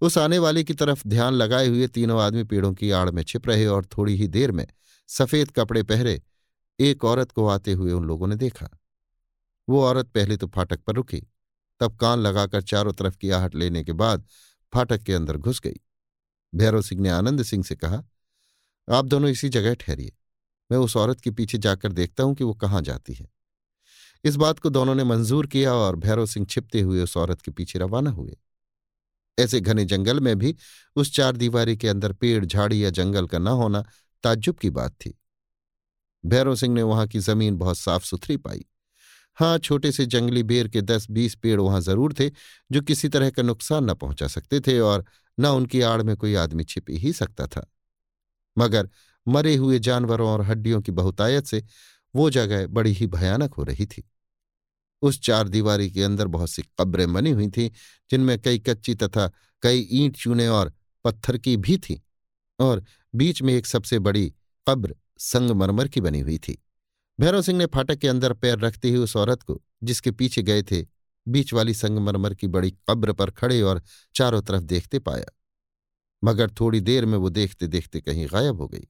उस 0.00 0.18
आने 0.18 0.38
वाले 0.38 0.64
की 0.64 0.74
तरफ़ 0.74 1.08
ध्यान 1.08 1.34
लगाए 1.34 1.66
हुए 1.66 1.86
तीनों 1.86 2.20
आदमी 2.22 2.44
पेड़ों 2.44 2.74
की 2.74 2.90
आड़ 2.90 3.10
में 3.10 3.22
छिप 3.22 3.48
रहे 3.48 3.66
और 3.66 3.84
थोड़ी 3.86 4.16
ही 4.16 4.28
देर 4.28 4.52
में 4.52 4.66
सफ़ेद 5.08 5.50
कपड़े 5.50 5.82
पहरे 5.82 6.22
एक 6.80 7.04
औरत 7.04 7.30
को 7.30 7.46
आते 7.46 7.72
हुए 7.72 7.92
उन 7.92 8.04
लोगों 8.04 8.26
ने 8.26 8.36
देखा। 8.36 8.68
वो 9.68 9.82
औरत 9.84 10.06
पहले 10.06 10.36
तो 10.36 10.46
फाटक 10.46 10.80
पर 10.80 10.94
रुकी, 10.94 11.20
तब 11.80 11.96
कान 11.96 12.18
लगाकर 12.18 12.62
चारों 12.62 12.92
तरफ़ 12.92 13.16
की 13.16 13.30
आहट 13.30 13.54
लेने 13.54 13.84
के 13.84 13.92
बाद 13.92 14.26
फाटक 14.72 15.02
के 15.02 15.12
अंदर 15.12 15.36
घुस 15.36 15.60
गई। 15.60 15.80
भैरव 16.54 16.82
सिंह 16.82 17.00
ने 17.00 17.08
आनंद 17.08 17.42
सिंह 17.42 17.64
से 17.64 17.76
कहा, 17.76 18.02
आप 18.88 19.04
दोनों 19.04 19.30
इसी 19.30 19.48
जगह 19.48 19.74
ठहरिए। 19.74 20.12
मैं 20.72 20.78
उस 20.78 20.96
औरत 20.96 21.20
के 21.20 21.30
पीछे 21.30 21.58
जाकर 21.58 21.92
देखता 21.92 22.24
हूँ 22.24 22.34
कि 22.34 22.44
वो 22.44 22.54
कहाँ 22.54 22.82
जाती 22.82 23.14
है। 23.14 23.28
इस 24.24 24.36
बात 24.36 24.58
को 24.58 24.70
दोनों 24.70 24.94
ने 24.94 25.04
मंजूर 25.04 25.46
किया 25.46 25.74
और 25.74 25.96
भैरव 25.96 26.26
सिंह 26.26 26.46
छिपते 26.46 26.80
हुए 26.80 27.02
उस 27.02 27.16
औरत 27.16 27.40
के 27.40 27.50
पीछे 27.50 27.78
रवाना 27.78 28.10
हुए। 28.10 28.36
ऐसे 29.38 29.60
घने 29.60 29.84
जंगल 29.84 30.20
में 30.20 30.38
भी 30.38 30.54
उस 30.96 31.14
चार 31.14 31.36
दीवारी 31.36 31.76
के 31.76 31.88
अंदर 31.88 32.12
पेड़, 32.12 32.44
झाड़ी 32.44 32.84
या 32.84 32.90
जंगल 32.90 33.26
का 33.26 33.38
न 33.38 33.48
होना 33.48 33.84
ताज्जुब 34.24 34.56
की 34.56 34.70
बात 34.70 34.92
थी। 34.92 35.18
भैरव 36.26 36.54
सिंह 36.54 36.74
ने 36.74 36.82
वहाँ 36.82 37.06
की 37.06 37.18
ज़मीन 37.18 37.56
बहुत 37.56 37.78
साफ़ 37.78 38.04
सुथरी 38.04 38.36
पाई। 38.36 38.64
हाँ 39.38 39.58
छोटे 39.58 39.92
से 39.92 40.06
जंगली 40.06 40.42
बेर 40.42 40.68
के 40.68 40.80
दस 40.82 41.06
बीस 41.10 41.34
पेड़ 41.34 41.60
वहाँ 41.60 41.80
ज़रूर 41.80 42.14
थे, 42.20 42.30
जो 42.72 42.80
किसी 42.80 43.08
तरह 43.08 43.30
का 43.30 43.42
नुकसान 43.42 43.90
न 43.90 43.94
पहुँचा 43.94 44.26
सकते 44.26 44.60
थे 44.60 44.78
और 44.80 45.04
न 45.40 45.46
उनकी 45.46 45.80
आड़ 45.80 46.02
में 46.02 46.16
कोई 46.16 46.34
आदमी 46.34 46.64
छिप 46.64 46.84
ही 46.90 47.12
सकता 47.12 47.46
था। 47.46 47.66
मगर 48.58 48.88
मरे 49.26 49.54
हुए 49.56 49.78
जानवरों 49.78 50.28
और 50.30 50.42
हड्डियों 50.42 50.80
की 50.82 50.92
बहुतायत 50.92 51.46
से 51.46 51.62
वो 52.16 52.30
जगह 52.30 52.66
बड़ी 52.66 52.92
ही 52.92 53.06
भयानक 53.06 53.54
हो 53.54 53.62
रही 53.62 53.86
थी। 53.86 54.10
उस 55.02 55.20
चार 55.20 55.48
दीवारी 55.48 55.90
के 55.90 56.02
अंदर 56.02 56.26
बहुत 56.26 56.50
सी 56.50 56.62
कब्रें 56.62 57.12
बनी 57.12 57.30
हुई 57.30 57.48
थीं, 57.48 57.70
जिनमें 58.10 58.38
कई 58.42 58.58
कच्ची 58.58 58.94
तथा 58.94 59.30
कई 59.62 59.88
ईंट 59.92 60.16
चूने 60.16 60.48
और 60.48 60.72
पत्थर 61.04 61.38
की 61.38 61.56
भी 61.56 61.78
थी 61.78 62.02
और 62.60 62.84
बीच 63.14 63.42
में 63.42 63.54
एक 63.54 63.66
सबसे 63.66 63.98
बड़ी 63.98 64.34
कब्र 64.68 64.96
संगमरमर 65.18 65.88
की 65.88 66.00
बनी 66.00 66.20
हुई 66.20 66.38
थी। 66.38 66.62
भैरव 67.20 67.42
सिंह 67.42 67.58
ने 67.58 67.66
फाटक 67.66 67.96
के 67.96 68.08
अंदर 68.08 68.32
पैर 68.32 68.58
रखते 68.58 68.88
ही 68.88 68.96
उस 68.96 69.16
औरत 69.16 69.42
को, 69.42 69.62
जिसके 69.82 70.10
पीछे 70.10 70.42
गए 70.42 70.62
थे, 70.62 70.86
बीच 71.28 71.52
वाली 71.52 71.74
संगमरमर 71.74 72.34
की 72.34 72.46
बड़ी 72.46 72.70
कब्र 72.70 73.12
पर 73.12 73.30
खड़े 73.30 73.62
और 73.62 73.82
चारों 74.14 74.42
तरफ़ 74.42 74.62
देखते 74.62 74.98
पाया। 74.98 75.26
मगर 76.24 76.50
थोड़ी 76.50 76.80
देर 76.80 77.06
में 77.06 77.18
वो 77.18 77.28
देखते 77.30 77.66
देखते 77.66 78.00
कहीं 78.00 78.26
गायब 78.26 78.60
हो 78.60 78.68
गई। 78.68 78.86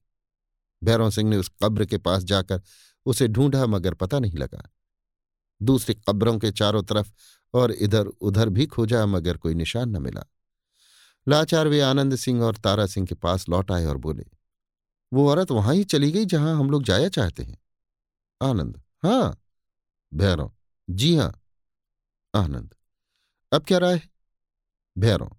भैरव 0.84 1.10
सिंह 1.10 1.30
ने 1.30 1.36
उस 1.36 1.50
कब्र 1.62 1.84
के 1.84 1.98
पास 1.98 2.22
जाकर 2.22 2.62
उसे 3.06 3.28
ढूंढा 3.28 3.66
मगर 3.66 3.94
पता 3.94 4.18
नहीं 4.18 4.38
लगा। 4.38 4.70
दूसरी 5.62 5.94
कब्रों 6.08 6.38
के 6.38 6.50
चारों 6.50 6.82
तरफ़ 6.82 7.12
और 7.54 7.72
इधर 7.72 8.06
उधर 8.06 8.48
भी 8.48 8.66
खोजा 8.66 9.06
मगर 9.06 9.36
कोई 9.36 9.54
निशान 9.54 9.88
न 9.88 10.02
मिला। 10.02 10.24
लाचार 11.28 11.68
वे 11.68 11.80
आनंद 11.80 12.16
सिंह 12.16 12.42
और 12.42 12.56
तारा 12.56 12.86
सिंह 12.86 13.06
के 13.06 13.14
पास 13.14 13.48
लौट 13.48 13.70
आए 13.72 13.84
और 13.84 13.96
बोले, 13.96 14.24
वो 15.12 15.28
औरत 15.30 15.50
वहाँ 15.50 15.74
ही 15.74 15.84
चली 15.84 16.10
गई 16.12 16.24
जहाँ 16.24 16.56
हम 16.56 16.70
लोग 16.70 16.82
जाया 16.82 17.08
चाहते 17.08 17.42
हैं। 17.42 17.58
आनंद 18.42 18.82
हाँ। 19.02 19.42
भैरव। 20.14 20.52
जी 20.90 21.16
हाँ। 21.16 21.42
आनंद, 22.34 22.74
अब 23.52 23.64
क्या 23.64 23.78
राय? 23.78 23.94
है 23.94 24.08
भैरव, 24.98 25.36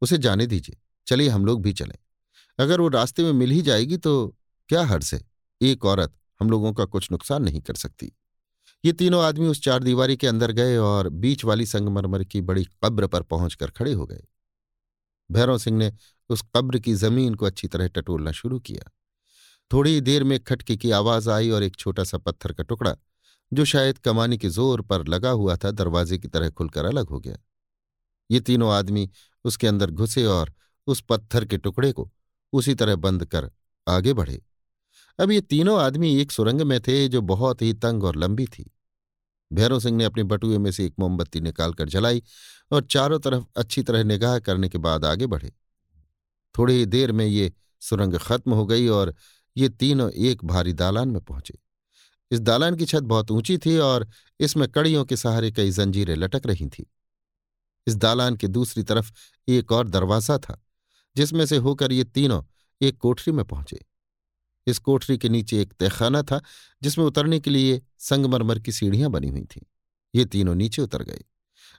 उसे 0.00 0.18
जाने 0.18 0.46
दीजिए। 0.46 0.76
चलिए 1.06 1.28
हम 1.28 1.46
लोग 1.46 1.62
भी 1.62 1.72
चलें। 1.72 1.96
अगर 2.58 2.80
वो 2.80 2.88
रास्ते 2.88 3.22
में 3.22 3.32
मिल 3.32 3.50
ही 3.50 3.62
जाएगी 3.62 3.96
तो 3.96 4.36
क्या 4.68 4.84
हर्ष 4.84 5.14
है? 5.14 5.20
एक 5.60 5.84
औरत 5.84 6.14
हम 6.42 6.50
लोगों 6.50 6.72
का 6.72 6.84
कुछ 6.84 7.10
नुकसान 7.12 7.42
नहीं 7.42 7.60
कर 7.60 7.74
सकती। 7.74 8.12
ये 8.84 8.92
तीनों 8.92 9.22
आदमी 9.24 9.46
उस 9.46 9.62
चार 9.62 9.82
दीवारी 9.82 10.16
के 10.16 10.26
अंदर 10.26 10.52
गए 10.52 10.76
और 10.76 11.08
बीच 11.08 11.44
वाली 11.44 11.66
संगमरमर 11.66 12.24
की 12.24 12.40
बड़ी 12.40 12.64
कब्र 12.84 13.06
पर 13.06 13.22
पहुंचकर 13.22 13.70
खड़े 13.70 13.92
हो 13.92 14.06
गए। 14.06 14.22
भैरव 15.30 15.58
सिंह 15.58 15.76
ने 15.78 15.92
उस 16.30 16.42
कब्र 16.56 16.78
की 16.78 16.94
ज़मीन 16.94 17.34
को 17.34 17.46
अच्छी 17.46 17.68
तरह 17.68 17.88
टटोलना 17.88 18.32
शुरू 18.32 18.58
किया। 18.60 18.90
थोड़ी 19.70 20.00
देर 20.00 20.24
में 20.24 20.38
खटके 20.40 20.76
की 20.76 20.90
आवाज़ 20.90 21.30
आई 21.30 21.50
और 21.50 21.62
एक 21.62 21.76
छोटा 21.76 22.04
सा 22.04 22.18
पत्थर 22.18 22.52
का 22.52 22.62
टुकड़ा, 22.62 22.96
जो 23.52 23.64
शायद 23.64 23.98
कमानी 23.98 24.38
के 24.38 24.48
ज़ोर 24.48 24.82
पर 24.82 25.06
लगा 25.08 25.30
हुआ 25.30 25.56
था, 25.56 25.70
दरवाजे 25.70 26.18
की 26.18 26.28
तरह 26.28 26.50
खुलकर 26.50 26.84
अलग 26.84 27.08
हो 27.08 27.20
गया। 27.20 27.36
ये 28.30 28.40
तीनों 28.40 28.72
आदमी 28.72 29.10
उसके 29.44 29.66
अंदर 29.66 29.90
घुसे 29.90 30.24
और 30.26 30.52
उस 30.86 31.00
पत्थर 31.00 31.44
के 31.44 31.58
टुकड़े 31.58 31.92
को 31.92 32.10
उसी 32.52 32.74
तरह 32.74 32.96
बंद 32.96 33.24
कर 33.24 33.50
आगे 33.86 34.12
बढ़े। 34.12 34.40
अब 35.18 35.30
ये 35.30 35.40
तीनों 35.40 35.78
आदमी 35.80 36.14
एक 36.20 36.32
सुरंग 36.32 36.60
में 36.60 36.80
थे 36.80 37.08
जो 37.08 37.20
बहुत 37.22 37.62
ही 37.62 37.72
तंग 37.72 38.04
और 38.04 38.16
लंबी 38.16 38.46
थी। 38.46 38.70
भैरव 39.52 39.80
सिंह 39.80 39.96
ने 39.96 40.04
अपने 40.04 40.22
बटुए 40.22 40.58
में 40.58 40.70
से 40.70 40.86
एक 40.86 40.94
मोमबत्ती 40.98 41.40
निकालकर 41.40 41.88
जलाई 41.88 42.22
और 42.72 42.84
चारों 42.84 43.18
तरफ़ 43.18 43.44
अच्छी 43.56 43.82
तरह 43.82 44.04
निगाह 44.04 44.38
करने 44.38 44.68
के 44.68 44.78
बाद 44.78 45.04
आगे 45.04 45.26
बढ़े। 45.26 45.52
थोड़ी 46.54 46.74
ही 46.74 46.86
देर 46.86 47.12
में 47.12 47.26
ये 47.26 47.52
सुरंग 47.80 48.14
खत्म 48.14 48.52
हो 48.52 48.66
गई 48.66 48.88
और 48.88 49.14
ये 49.56 49.68
तीनों 49.68 50.10
एक 50.10 50.44
भारी 50.44 50.72
दालान 50.72 51.08
में 51.08 51.20
पहुँचे। 51.20 51.58
इस 52.30 52.40
दालान 52.40 52.76
की 52.76 52.84
छत 52.84 53.02
बहुत 53.02 53.30
ऊँची 53.30 53.58
थी 53.58 53.76
और 53.78 54.08
इसमें 54.40 54.68
कड़ियों 54.68 55.04
के 55.04 55.16
सहारे 55.16 55.50
कई 55.50 55.70
जंजीरें 55.70 56.16
लटक 56.16 56.46
रही 56.46 56.66
थीं। 56.68 56.84
इस 57.86 57.96
दालान 57.96 58.36
के 58.36 58.48
दूसरी 58.48 58.82
तरफ़ 58.82 59.12
एक 59.48 59.72
और 59.72 59.88
दरवाज़ा 59.88 60.38
था, 60.38 60.60
जिसमें 61.16 61.46
से 61.46 61.56
होकर 61.56 61.92
ये 61.92 62.04
तीनों 62.04 62.42
एक 62.80 62.98
कोठरी 62.98 63.32
में 63.32 63.44
पहुँचे। 63.44 63.84
इस 64.66 64.78
कोठरी 64.78 65.18
के 65.18 65.28
नीचे 65.28 65.62
एक 65.62 65.72
तहखाना 65.72 66.22
था, 66.22 66.40
जिसमें 66.82 67.04
उतरने 67.04 67.40
के 67.40 67.50
लिए 67.50 67.82
संगमरमर 67.98 68.58
की 68.58 68.72
सीढ़ियाँ 68.72 69.10
बनी 69.10 69.28
हुई 69.28 69.44
थीं। 69.44 69.62
ये 70.14 70.24
तीनों 70.24 70.54
नीचे 70.54 70.82
उतर 70.82 71.02
गए। 71.02 71.24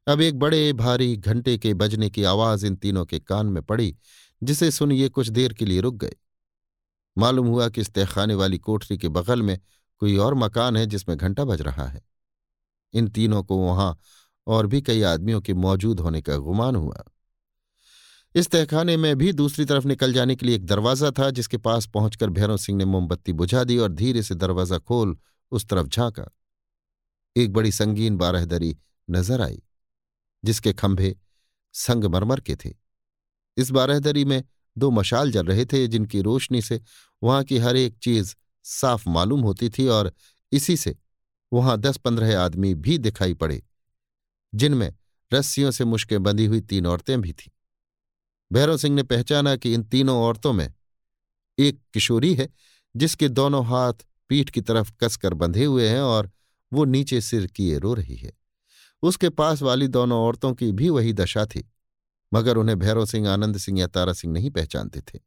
अब 0.07 0.21
एक 0.21 0.39
बड़े, 0.39 0.73
भारी 0.73 1.17
घंटे 1.17 1.57
के 1.57 1.73
बजने 1.73 2.09
की 2.09 2.23
आवाज़ 2.23 2.65
इन 2.65 2.75
तीनों 2.75 3.05
के 3.05 3.19
कान 3.19 3.45
में 3.45 3.63
पड़ी, 3.63 3.97
जिसे 4.43 4.71
सुन 4.71 4.91
ये 4.91 5.09
कुछ 5.09 5.27
देर 5.27 5.53
के 5.53 5.65
लिए 5.65 5.79
रुक 5.79 5.95
गए। 5.95 6.15
मालूम 7.17 7.47
हुआ 7.47 7.69
कि 7.69 7.81
इस 7.81 7.93
तहखाने 7.93 8.35
वाली 8.35 8.57
कोठरी 8.57 8.97
के 8.97 9.09
बगल 9.09 9.41
में 9.41 9.59
कोई 9.97 10.17
और 10.17 10.33
मकान 10.33 10.77
है 10.77 10.85
जिसमें 10.85 11.17
घंटा 11.17 11.45
बज 11.45 11.61
रहा 11.61 11.87
है। 11.87 12.01
इन 12.93 13.07
तीनों 13.07 13.43
को 13.43 13.57
वहाँ 13.57 13.99
और 14.47 14.67
भी 14.67 14.81
कई 14.81 15.01
आदमियों 15.01 15.41
के 15.41 15.53
मौजूद 15.53 15.99
होने 15.99 16.21
का 16.21 16.37
गुमान 16.37 16.75
हुआ। 16.75 17.03
इस 18.35 18.49
तहखाने 18.49 18.95
में 18.97 19.15
भी 19.15 19.31
दूसरी 19.33 19.63
तरफ़ 19.65 19.85
निकल 19.87 20.13
जाने 20.13 20.35
के 20.35 20.45
लिए 20.45 20.55
एक 20.55 20.65
दरवाज़ा 20.65 21.11
था, 21.11 21.29
जिसके 21.31 21.57
पास 21.57 21.85
पहुंचकर 21.87 22.29
भैरव 22.29 22.57
सिंह 22.57 22.77
ने 22.77 22.85
मोमबत्ती 22.85 23.33
बुझा 23.33 23.63
दी 23.63 23.77
और 23.77 23.91
धीरे 23.91 24.23
से 24.23 24.35
दरवाज़ा 24.35 24.77
खोल 24.79 25.15
उस 25.51 25.65
तरफ़ 25.65 25.87
झांका। 25.87 26.25
एक 27.35 27.53
बड़ी 27.53 27.71
संगीन 27.71 28.17
बारहदरी 28.17 28.75
नज़र 29.07 29.41
आई, 29.41 29.61
जिसके 30.43 30.73
खंभे 30.73 31.15
संगमरमर 31.75 32.39
के 32.39 32.55
थे। 32.55 32.73
इस 33.57 33.71
बारहदरी 33.71 34.25
में 34.25 34.43
दो 34.75 34.91
मशाल 34.91 35.31
जल 35.31 35.45
रहे 35.45 35.65
थे, 35.65 35.87
जिनकी 35.87 36.21
रोशनी 36.21 36.61
से 36.61 36.81
वहाँ 37.21 37.43
की 37.43 37.57
हर 37.57 37.75
एक 37.75 37.97
चीज़ 37.97 38.35
साफ़ 38.65 39.09
मालूम 39.09 39.41
होती 39.41 39.69
थी 39.69 39.87
और 39.87 40.11
इसी 40.51 40.77
से 40.77 40.95
वहाँ 41.51 41.79
दस 41.79 41.97
पंद्रह 41.97 42.39
आदमी 42.39 42.73
भी 42.75 42.97
दिखाई 42.97 43.33
पड़े, 43.33 43.63
जिनमें 44.53 44.93
रस्सियों 45.31 45.71
से 45.71 45.85
मुश्कें 45.85 46.21
बंधी 46.23 46.45
हुई 46.45 46.61
तीन 46.61 46.85
औरतें 46.87 47.19
भी 47.21 47.33
थीं। 47.33 47.51
भैरव 48.53 48.77
सिंह 48.77 48.95
ने 48.95 49.03
पहचाना 49.03 49.56
कि 49.56 49.73
इन 49.73 49.83
तीनों 49.83 50.22
औरतों 50.22 50.53
में 50.53 50.73
एक 51.59 51.80
किशोरी 51.93 52.33
है, 52.33 52.49
जिसके 52.95 53.30
दोनों 53.30 53.65
हाथ 53.65 53.93
पीठ 54.30 54.49
की 54.49 54.61
तरफ़ 54.61 54.91
कसकर 54.99 55.33
बंधे 55.33 55.65
हुए 55.65 55.88
हैं 55.88 56.01
और 56.01 56.32
वो 56.73 56.85
नीचे 56.85 57.22
सिर 57.22 57.48
किए 57.48 57.77
रो 57.77 57.93
रही 57.93 58.15
है। 58.15 58.32
उसके 59.03 59.30
पास 59.30 59.61
वाली 59.61 59.88
दोनों 59.88 60.19
औरतों 60.19 60.53
की 60.53 60.72
भी 60.72 60.90
वही 60.90 61.14
दशा 61.14 61.45
थी, 61.45 61.72
मगर 62.33 62.57
उन्हें 62.57 62.80
भैरव 62.80 63.06
सिंह, 63.06 63.30
आनंद 63.30 63.57
सिंह 63.57 63.80
या 63.80 63.88
तारा 63.88 64.14
सिंह 64.14 64.33
नहीं 64.33 64.49
पहचानते 64.49 65.01
थे। 65.01 65.19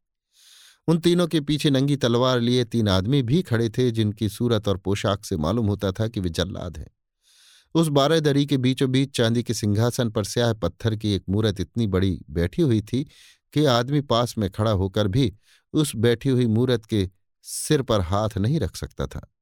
उन 0.87 0.97
तीनों 0.97 1.27
के 1.27 1.41
पीछे 1.41 1.69
नंगी 1.69 1.95
तलवार 1.95 2.39
लिए 2.39 2.63
तीन 2.63 2.87
आदमी 2.87 3.21
भी 3.21 3.41
खड़े 3.41 3.69
थे, 3.69 3.91
जिनकी 3.91 4.29
सूरत 4.29 4.67
और 4.67 4.77
पोशाक 4.77 5.25
से 5.25 5.37
मालूम 5.37 5.67
होता 5.67 5.91
था 5.91 6.07
कि 6.07 6.19
वे 6.19 6.29
जल्लाद 6.29 6.77
हैं। 6.77 6.96
उस 7.77 7.87
बारह 7.87 8.19
दरी 8.19 8.45
के 8.45 8.57
बीचों 8.57 8.91
बीच 8.91 9.17
चांदी 9.17 9.43
के 9.43 9.53
सिंहासन 9.53 10.09
पर 10.09 10.23
स्याह 10.23 10.53
पत्थर 10.53 10.95
की 10.95 11.13
एक 11.13 11.23
मूरत 11.29 11.59
इतनी 11.59 11.87
बड़ी 11.87 12.21
बैठी 12.29 12.61
हुई 12.61 12.81
थी 12.81 13.03
कि 13.53 13.65
आदमी 13.65 14.01
पास 14.01 14.37
में 14.37 14.49
खड़ा 14.49 14.71
होकर 14.71 15.07
भी 15.07 15.35
उस 15.73 15.95
बैठी 15.95 16.29
हुई 16.29 16.47
मूरत 16.47 16.85
के 16.85 17.09
सिर 17.43 17.81
पर 17.81 18.01
हाथ 18.01 18.37
नहीं 18.37 18.59
रख 18.59 18.75
सकता 18.75 19.07
था। 19.07 19.33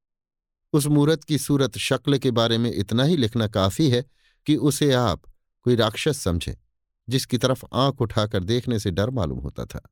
उस 0.72 0.86
मूरत 0.86 1.24
की 1.24 1.38
सूरत 1.38 1.78
शक्ल 1.78 2.18
के 2.18 2.30
बारे 2.30 2.58
में 2.58 2.72
इतना 2.72 3.04
ही 3.04 3.16
लिखना 3.16 3.46
काफ़ी 3.46 3.90
है 3.90 4.04
कि 4.46 4.56
उसे 4.56 4.92
आप 4.92 5.22
कोई 5.62 5.76
राक्षस 5.76 6.18
समझे, 6.18 6.56
जिसकी 7.08 7.38
तरफ़ 7.38 7.64
आँख 7.74 8.00
उठाकर 8.00 8.44
देखने 8.44 8.78
से 8.78 8.90
डर 8.90 9.10
मालूम 9.10 9.38
होता 9.38 9.64
था। 9.64 9.90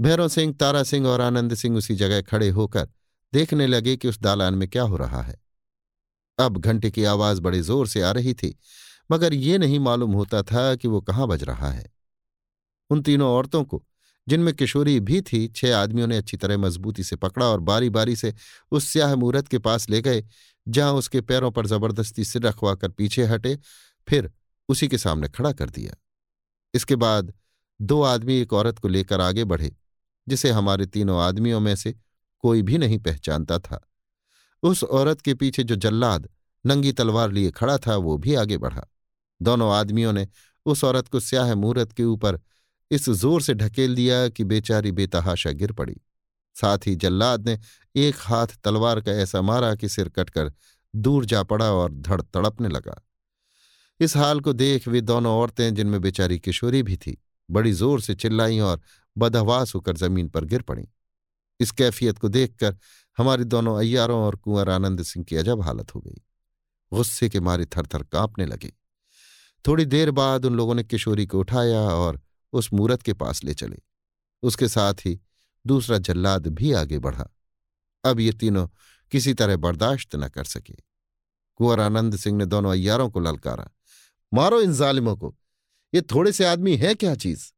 भैरव 0.00 0.28
सिंह, 0.28 0.52
तारा 0.52 0.82
सिंह 0.82 1.08
और 1.08 1.20
आनंद 1.20 1.54
सिंह 1.54 1.78
उसी 1.78 1.94
जगह 1.94 2.22
खड़े 2.22 2.48
होकर 2.48 2.88
देखने 3.32 3.66
लगे 3.66 3.96
कि 3.96 4.08
उस 4.08 4.18
दालान 4.18 4.54
में 4.54 4.68
क्या 4.68 4.82
हो 4.82 4.96
रहा 4.96 5.22
है। 5.22 5.43
अब 6.38 6.58
घंटे 6.58 6.90
की 6.90 7.04
आवाज़ 7.04 7.40
बड़े 7.40 7.60
ज़ोर 7.60 7.86
से 7.88 8.02
आ 8.02 8.10
रही 8.10 8.34
थी, 8.34 8.54
मगर 9.10 9.34
ये 9.34 9.58
नहीं 9.58 9.78
मालूम 9.80 10.12
होता 10.12 10.42
था 10.42 10.74
कि 10.74 10.88
वो 10.88 11.00
कहाँ 11.00 11.26
बज 11.28 11.44
रहा 11.44 11.70
है। 11.70 11.92
उन 12.90 13.02
तीनों 13.02 13.28
औरतों 13.28 13.62
को, 13.64 13.82
जिनमें 14.26 14.52
किशोरी 14.54 14.98
भी 15.00 15.20
थी, 15.22 15.46
छह 15.48 15.76
आदमियों 15.76 16.06
ने 16.06 16.16
अच्छी 16.16 16.36
तरह 16.36 16.58
मजबूती 16.58 17.04
से 17.04 17.16
पकड़ा 17.16 17.46
और 17.46 17.60
बारी 17.60 17.90
बारी 17.90 18.16
से 18.16 18.32
उस 18.72 18.88
स्याह 18.88 19.14
मूरत 19.16 19.48
के 19.48 19.58
पास 19.58 19.88
ले 19.90 20.00
गए, 20.02 20.24
जहाँ 20.66 20.92
उसके 20.92 21.20
पैरों 21.20 21.50
पर 21.50 21.66
ज़बरदस्ती 21.66 22.24
सिर 22.24 22.42
रखवाकर 22.42 22.88
पीछे 22.88 23.24
हटे, 23.24 23.56
फिर 24.08 24.30
उसी 24.68 24.88
के 24.88 24.98
सामने 24.98 25.28
खड़ा 25.28 25.52
कर 25.52 25.70
दिया। 25.70 25.94
इसके 26.74 26.96
बाद 26.96 27.32
दो 27.80 28.02
आदमी 28.02 28.34
एक 28.34 28.52
औरत 28.52 28.78
को 28.78 28.88
लेकर 28.88 29.20
आगे 29.20 29.44
बढ़े, 29.44 29.74
जिसे 30.26 30.50
हमारे 30.50 30.86
तीनों 30.86 31.20
आदमियों 31.20 31.60
में 31.60 31.74
से 31.76 31.94
कोई 32.44 32.62
भी 32.62 32.78
नहीं 32.78 32.98
पहचानता 32.98 33.58
था। 33.58 33.80
उस 34.64 34.82
औरत 34.84 35.20
के 35.20 35.34
पीछे 35.34 35.62
जो 35.62 35.76
जल्लाद 35.76 36.28
नंगी 36.64 36.92
तलवार 36.92 37.32
लिए 37.32 37.50
खड़ा 37.50 37.78
था, 37.78 37.96
वो 37.96 38.16
भी 38.18 38.34
आगे 38.34 38.58
बढ़ा। 38.58 38.86
दोनों 39.40 39.72
आदमियों 39.72 40.12
ने 40.12 40.26
उस 40.66 40.84
औरत 40.84 41.08
को 41.08 41.20
स्याह 41.20 41.54
मूरत 41.54 41.92
के 41.92 42.04
ऊपर 42.04 42.40
इस 42.90 43.08
ज़ोर 43.08 43.42
से 43.42 43.54
ढकेल 43.54 43.94
दिया 43.94 44.28
कि 44.28 44.44
बेचारी 44.44 44.92
बेतहाशा 44.92 45.50
गिर 45.50 45.72
पड़ी। 45.72 45.96
साथ 46.56 46.86
ही 46.86 46.94
जल्लाद 46.96 47.48
ने 47.48 47.58
एक 47.96 48.14
हाथ 48.18 48.46
तलवार 48.64 49.00
का 49.00 49.12
ऐसा 49.12 49.42
मारा 49.42 49.74
कि 49.74 49.88
सिर 49.88 50.08
कटकर 50.08 50.52
दूर 50.94 51.24
जा 51.24 51.42
पड़ा 51.42 51.70
और 51.72 51.92
धड़ 51.92 52.20
तड़पने 52.22 52.68
लगा। 52.68 53.00
इस 54.00 54.16
हाल 54.16 54.40
को 54.40 54.52
देख 54.52 54.88
वे 54.88 55.00
दोनों 55.00 55.32
औरतें, 55.36 55.74
जिनमें 55.74 56.00
बेचारी 56.00 56.38
किशोरी 56.38 56.82
भी 56.82 56.96
थी, 56.96 57.16
बड़ी 57.50 57.72
ज़ोर 57.72 58.00
से 58.00 58.14
चिल्लाईं 58.14 58.60
और 58.60 58.80
बदहवास 59.16 59.74
होकर 59.74 59.96
ज़मीन 59.96 60.28
पर 60.28 60.44
गिर 60.44 60.62
पड़ी। 60.62 60.88
इस 61.60 61.70
कैफियत 61.70 62.18
को 62.18 62.28
देखकर 62.28 62.76
हमारे 63.18 63.44
दोनों 63.44 63.78
अय्यारों 63.78 64.20
और 64.20 64.36
कुंवर 64.36 64.70
आनंद 64.70 65.02
सिंह 65.02 65.24
की 65.24 65.36
अजब 65.36 65.62
हालत 65.62 65.94
हो 65.94 66.00
गई। 66.00 66.22
गुस्से 66.92 67.28
के 67.28 67.40
मारे 67.40 67.66
थर 67.66 67.86
थर 67.86 68.02
कांपने 68.02 68.46
लगे। 68.46 68.72
थोड़ी 69.66 69.84
देर 69.84 70.10
बाद 70.10 70.44
उन 70.44 70.54
लोगों 70.54 70.74
ने 70.74 70.84
किशोरी 70.84 71.26
को 71.26 71.40
उठाया 71.40 71.80
और 71.80 72.20
उस 72.52 72.72
मूरत 72.72 73.02
के 73.02 73.12
पास 73.12 73.44
ले 73.44 73.54
चले। 73.54 73.78
उसके 74.42 74.68
साथ 74.68 74.94
ही 74.94 75.20
दूसरा 75.66 75.98
जल्लाद 75.98 76.46
भी 76.46 76.72
आगे 76.72 76.98
बढ़ा। 76.98 77.28
अब 78.04 78.20
ये 78.20 78.32
तीनों 78.32 78.68
किसी 79.10 79.34
तरह 79.34 79.56
बर्दाश्त 79.56 80.16
न 80.16 80.28
कर 80.28 80.44
सके। 80.44 80.74
कुंवर 81.56 81.80
आनंद 81.80 82.16
सिंह 82.16 82.38
ने 82.38 82.46
दोनों 82.46 82.70
अय्यारों 82.70 83.10
को 83.10 83.20
ललकारा। 83.20 83.70
मारो 84.34 84.60
इन 84.60 84.72
जालिमों 84.72 85.16
को, 85.16 85.36
ये 85.94 86.02
थोड़े 86.02 86.32
से 86.32 86.44
आदमी 86.44 86.76
है 86.76 86.94
क्या 86.94 87.14
चीज़? 87.14 87.52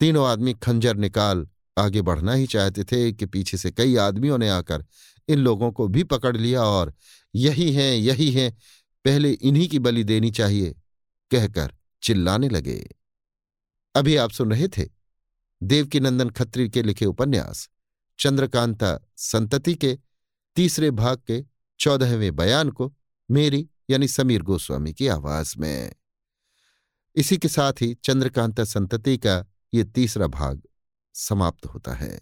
तीनों 0.00 0.26
आदमी 0.28 0.54
खंजर 0.54 0.96
निकाल 0.96 1.48
आगे 1.78 2.02
बढ़ना 2.02 2.32
ही 2.32 2.46
चाहते 2.46 2.84
थे 2.84 3.12
कि 3.12 3.26
पीछे 3.26 3.56
से 3.56 3.70
कई 3.70 3.96
आदमियों 3.96 4.38
ने 4.38 4.48
आकर 4.48 4.84
इन 5.28 5.38
लोगों 5.38 5.70
को 5.72 5.88
भी 5.88 6.02
पकड़ 6.04 6.36
लिया 6.36 6.62
और 6.62 6.94
यही 7.34 7.72
हैं 7.72 7.94
यही 7.96 8.30
हैं, 8.30 8.52
पहले 9.04 9.30
इन्हीं 9.30 9.68
की 9.68 9.78
बलि 9.78 10.04
देनी 10.04 10.30
चाहिए, 10.30 10.74
कहकर 11.30 11.74
चिल्लाने 12.02 12.48
लगे। 12.48 12.94
अभी 13.94 14.16
आप 14.16 14.30
सुन 14.30 14.50
रहे 14.50 14.68
थे 14.68 14.88
देवकीनंदन 15.62 16.30
खत्री 16.30 16.68
के 16.70 16.82
लिखे 16.82 17.06
उपन्यास, 17.06 17.68
चंद्रकांता 18.18 18.98
संतति 19.16 19.74
के 19.74 19.98
तीसरे 20.56 20.90
भाग 20.90 21.18
के 21.26 21.44
चौदहवें 21.78 22.36
बयान 22.36 22.70
को 22.70 22.92
मेरी 23.30 23.68
यानी 23.90 24.08
समीर 24.08 24.42
गोस्वामी 24.42 24.92
की 24.92 25.08
आवाज़ 25.08 25.54
में। 25.58 25.92
इसी 27.16 27.36
के 27.36 27.48
साथ 27.48 27.72
ही 27.72 27.94
चंद्रकांता 27.94 28.64
संतति 28.64 29.16
का 29.18 29.44
ये 29.74 29.84
तीसरा 29.84 30.26
भाग 30.26 30.62
समाप्त 31.16 31.66
होता 31.66 31.94
है। 31.94 32.18